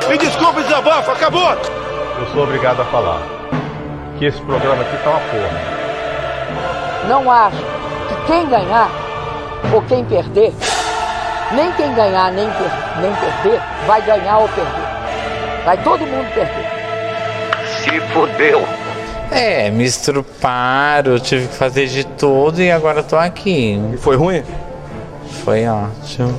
Me 0.09 0.17
desculpe, 0.17 0.63
desabafo, 0.63 1.11
acabou! 1.11 1.51
Eu 1.51 2.27
sou 2.33 2.41
obrigado 2.43 2.81
a 2.81 2.85
falar 2.85 3.21
que 4.17 4.25
esse 4.25 4.41
programa 4.41 4.81
aqui 4.81 4.97
tá 5.03 5.11
uma 5.11 5.19
porra. 5.19 7.07
Não 7.07 7.31
acho 7.31 7.57
que 7.57 8.25
quem 8.25 8.49
ganhar 8.49 8.89
ou 9.71 9.79
quem 9.83 10.03
perder, 10.05 10.51
nem 11.51 11.71
quem 11.73 11.93
ganhar 11.93 12.31
nem, 12.31 12.49
per- 12.49 12.99
nem 12.99 13.13
perder, 13.13 13.61
vai 13.85 14.01
ganhar 14.01 14.39
ou 14.39 14.49
perder. 14.49 15.63
Vai 15.65 15.83
todo 15.83 15.99
mundo 15.99 16.33
perder. 16.33 16.74
Se 17.95 18.01
fudeu. 18.07 18.61
É, 19.31 19.71
me 19.71 19.85
estruparam, 19.85 21.17
tive 21.17 21.47
que 21.47 21.55
fazer 21.55 21.87
de 21.87 22.03
tudo 22.03 22.61
e 22.61 22.69
agora 22.69 23.01
tô 23.01 23.15
aqui. 23.15 23.79
E 23.93 23.97
foi 23.97 24.17
ruim? 24.17 24.43
Foi 25.45 25.65
ótimo. 25.65 26.37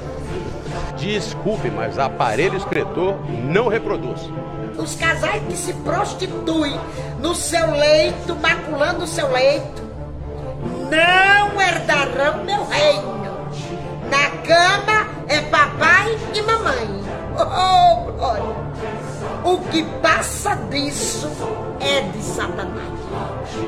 Desculpe, 0.99 1.71
mas 1.71 1.99
aparelho 1.99 2.59
escritor 2.59 3.17
não 3.45 3.69
reproduz. 3.69 4.31
Os 4.77 4.95
casais 4.97 5.43
que 5.49 5.57
se 5.57 5.73
prostituem 5.73 6.79
no 7.21 7.35
seu 7.35 7.71
leito, 7.71 8.37
maculando 8.37 9.05
o 9.05 9.07
seu 9.07 9.33
leito, 9.33 9.83
não 10.91 11.59
herdarão 11.59 12.45
meu 12.45 12.67
reino. 12.67 13.17
Na 14.11 14.31
cama 14.47 15.09
é 15.27 15.41
papai 15.41 16.19
e 16.35 16.43
mamãe. 16.43 17.03
Oh, 17.39 18.13
glória! 18.13 18.57
O 19.47 19.59
que 19.71 19.85
passa 20.03 20.57
disso 20.57 21.31
é 21.79 22.01
de 22.01 22.21
Satanás. 22.21 22.91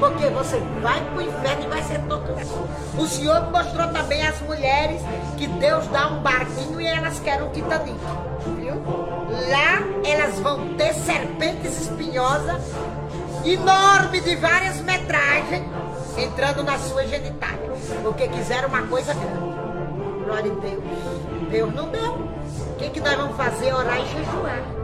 Porque 0.00 0.26
você 0.26 0.58
vai 0.82 1.00
pro 1.12 1.22
inferno 1.22 1.62
e 1.62 1.68
vai 1.68 1.82
ser 1.84 2.00
torturado. 2.00 2.68
O 2.98 3.06
Senhor 3.06 3.48
mostrou 3.52 3.86
também 3.92 4.26
às 4.26 4.40
mulheres 4.40 5.00
que 5.36 5.46
Deus 5.46 5.86
dá 5.86 6.08
um 6.08 6.20
barquinho 6.20 6.80
e 6.80 6.86
elas 6.88 7.20
querem 7.20 7.46
um 7.46 7.50
Titanic. 7.50 7.96
Viu? 8.56 8.74
Lá 8.74 9.80
elas 10.04 10.40
vão 10.40 10.74
ter 10.74 10.92
serpentes 10.94 11.82
espinhosas, 11.82 12.60
enorme 13.44 14.20
de 14.20 14.34
várias 14.34 14.80
metragens, 14.80 15.64
entrando 16.16 16.64
na 16.64 16.76
sua 16.76 17.06
genitália. 17.06 17.70
Porque 18.02 18.26
quiseram 18.26 18.68
uma 18.68 18.82
coisa 18.82 19.14
grande. 19.14 20.24
Glória 20.24 20.50
a 20.50 20.56
Deus. 20.56 20.84
Deus 21.48 21.72
não 21.72 21.88
deu. 21.88 22.14
O 22.14 22.74
que, 22.78 22.90
que 22.90 23.00
nós 23.00 23.14
vamos 23.14 23.36
fazer? 23.36 23.72
Orar 23.72 24.00
e 24.00 24.06
jejuar. 24.06 24.77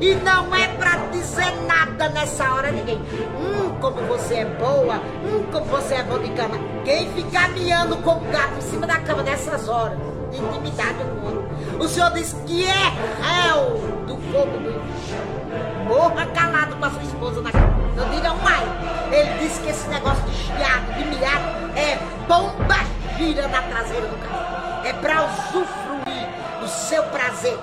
E 0.00 0.14
não 0.16 0.54
é 0.54 0.68
pra 0.68 0.96
dizer 1.12 1.50
nada 1.66 2.08
nessa 2.08 2.52
hora 2.52 2.70
ninguém. 2.70 2.98
Hum, 2.98 3.76
como 3.80 4.00
você 4.06 4.36
é 4.36 4.44
boa. 4.44 4.96
Hum, 5.24 5.44
como 5.52 5.66
você 5.66 5.94
é 5.94 6.02
bom 6.02 6.18
de 6.18 6.30
cama. 6.30 6.56
Quem 6.84 7.10
ficar 7.12 7.50
miando 7.50 7.96
como 7.98 8.20
gato 8.30 8.58
em 8.58 8.62
cima 8.62 8.86
da 8.86 8.98
cama 8.98 9.22
nessas 9.22 9.68
horas, 9.68 9.98
intimidade 10.32 10.94
com 10.94 11.04
o 11.04 11.24
outro. 11.24 11.50
O 11.78 11.88
Senhor 11.88 12.10
diz 12.12 12.34
que 12.46 12.64
é 12.64 12.92
réu 13.22 13.78
do 14.06 14.16
fogo 14.32 14.58
do 14.58 14.70
inferno. 14.70 15.84
Morra 15.86 16.26
calado 16.26 16.76
com 16.76 16.84
a 16.84 16.90
sua 16.90 17.02
esposa 17.02 17.40
na 17.42 17.52
cama. 17.52 17.80
Não 17.96 18.08
diga 18.10 18.32
mais. 18.34 18.68
Ele 19.12 19.38
disse 19.40 19.60
que 19.60 19.70
esse 19.70 19.88
negócio 19.88 20.22
de 20.24 20.34
chiado, 20.34 20.94
de 20.96 21.04
miado, 21.04 21.76
é 21.76 21.98
bomba 22.26 23.00
vira 23.20 23.46
na 23.48 23.60
traseira 23.60 24.06
do 24.06 24.16
carro. 24.16 24.86
É 24.86 24.92
pra 24.94 25.26
usufruir 25.26 26.28
do 26.60 26.68
seu 26.68 27.02
prazer. 27.04 27.58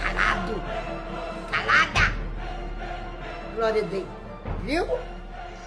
Calado. 0.00 0.62
Calada. 1.64 2.12
Glória 3.56 3.82
a 3.82 3.86
Deus. 3.86 4.04
Viu? 4.64 4.86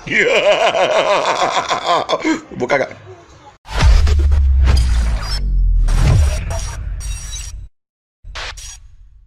Vou 2.58 2.67
cagar. 2.67 3.07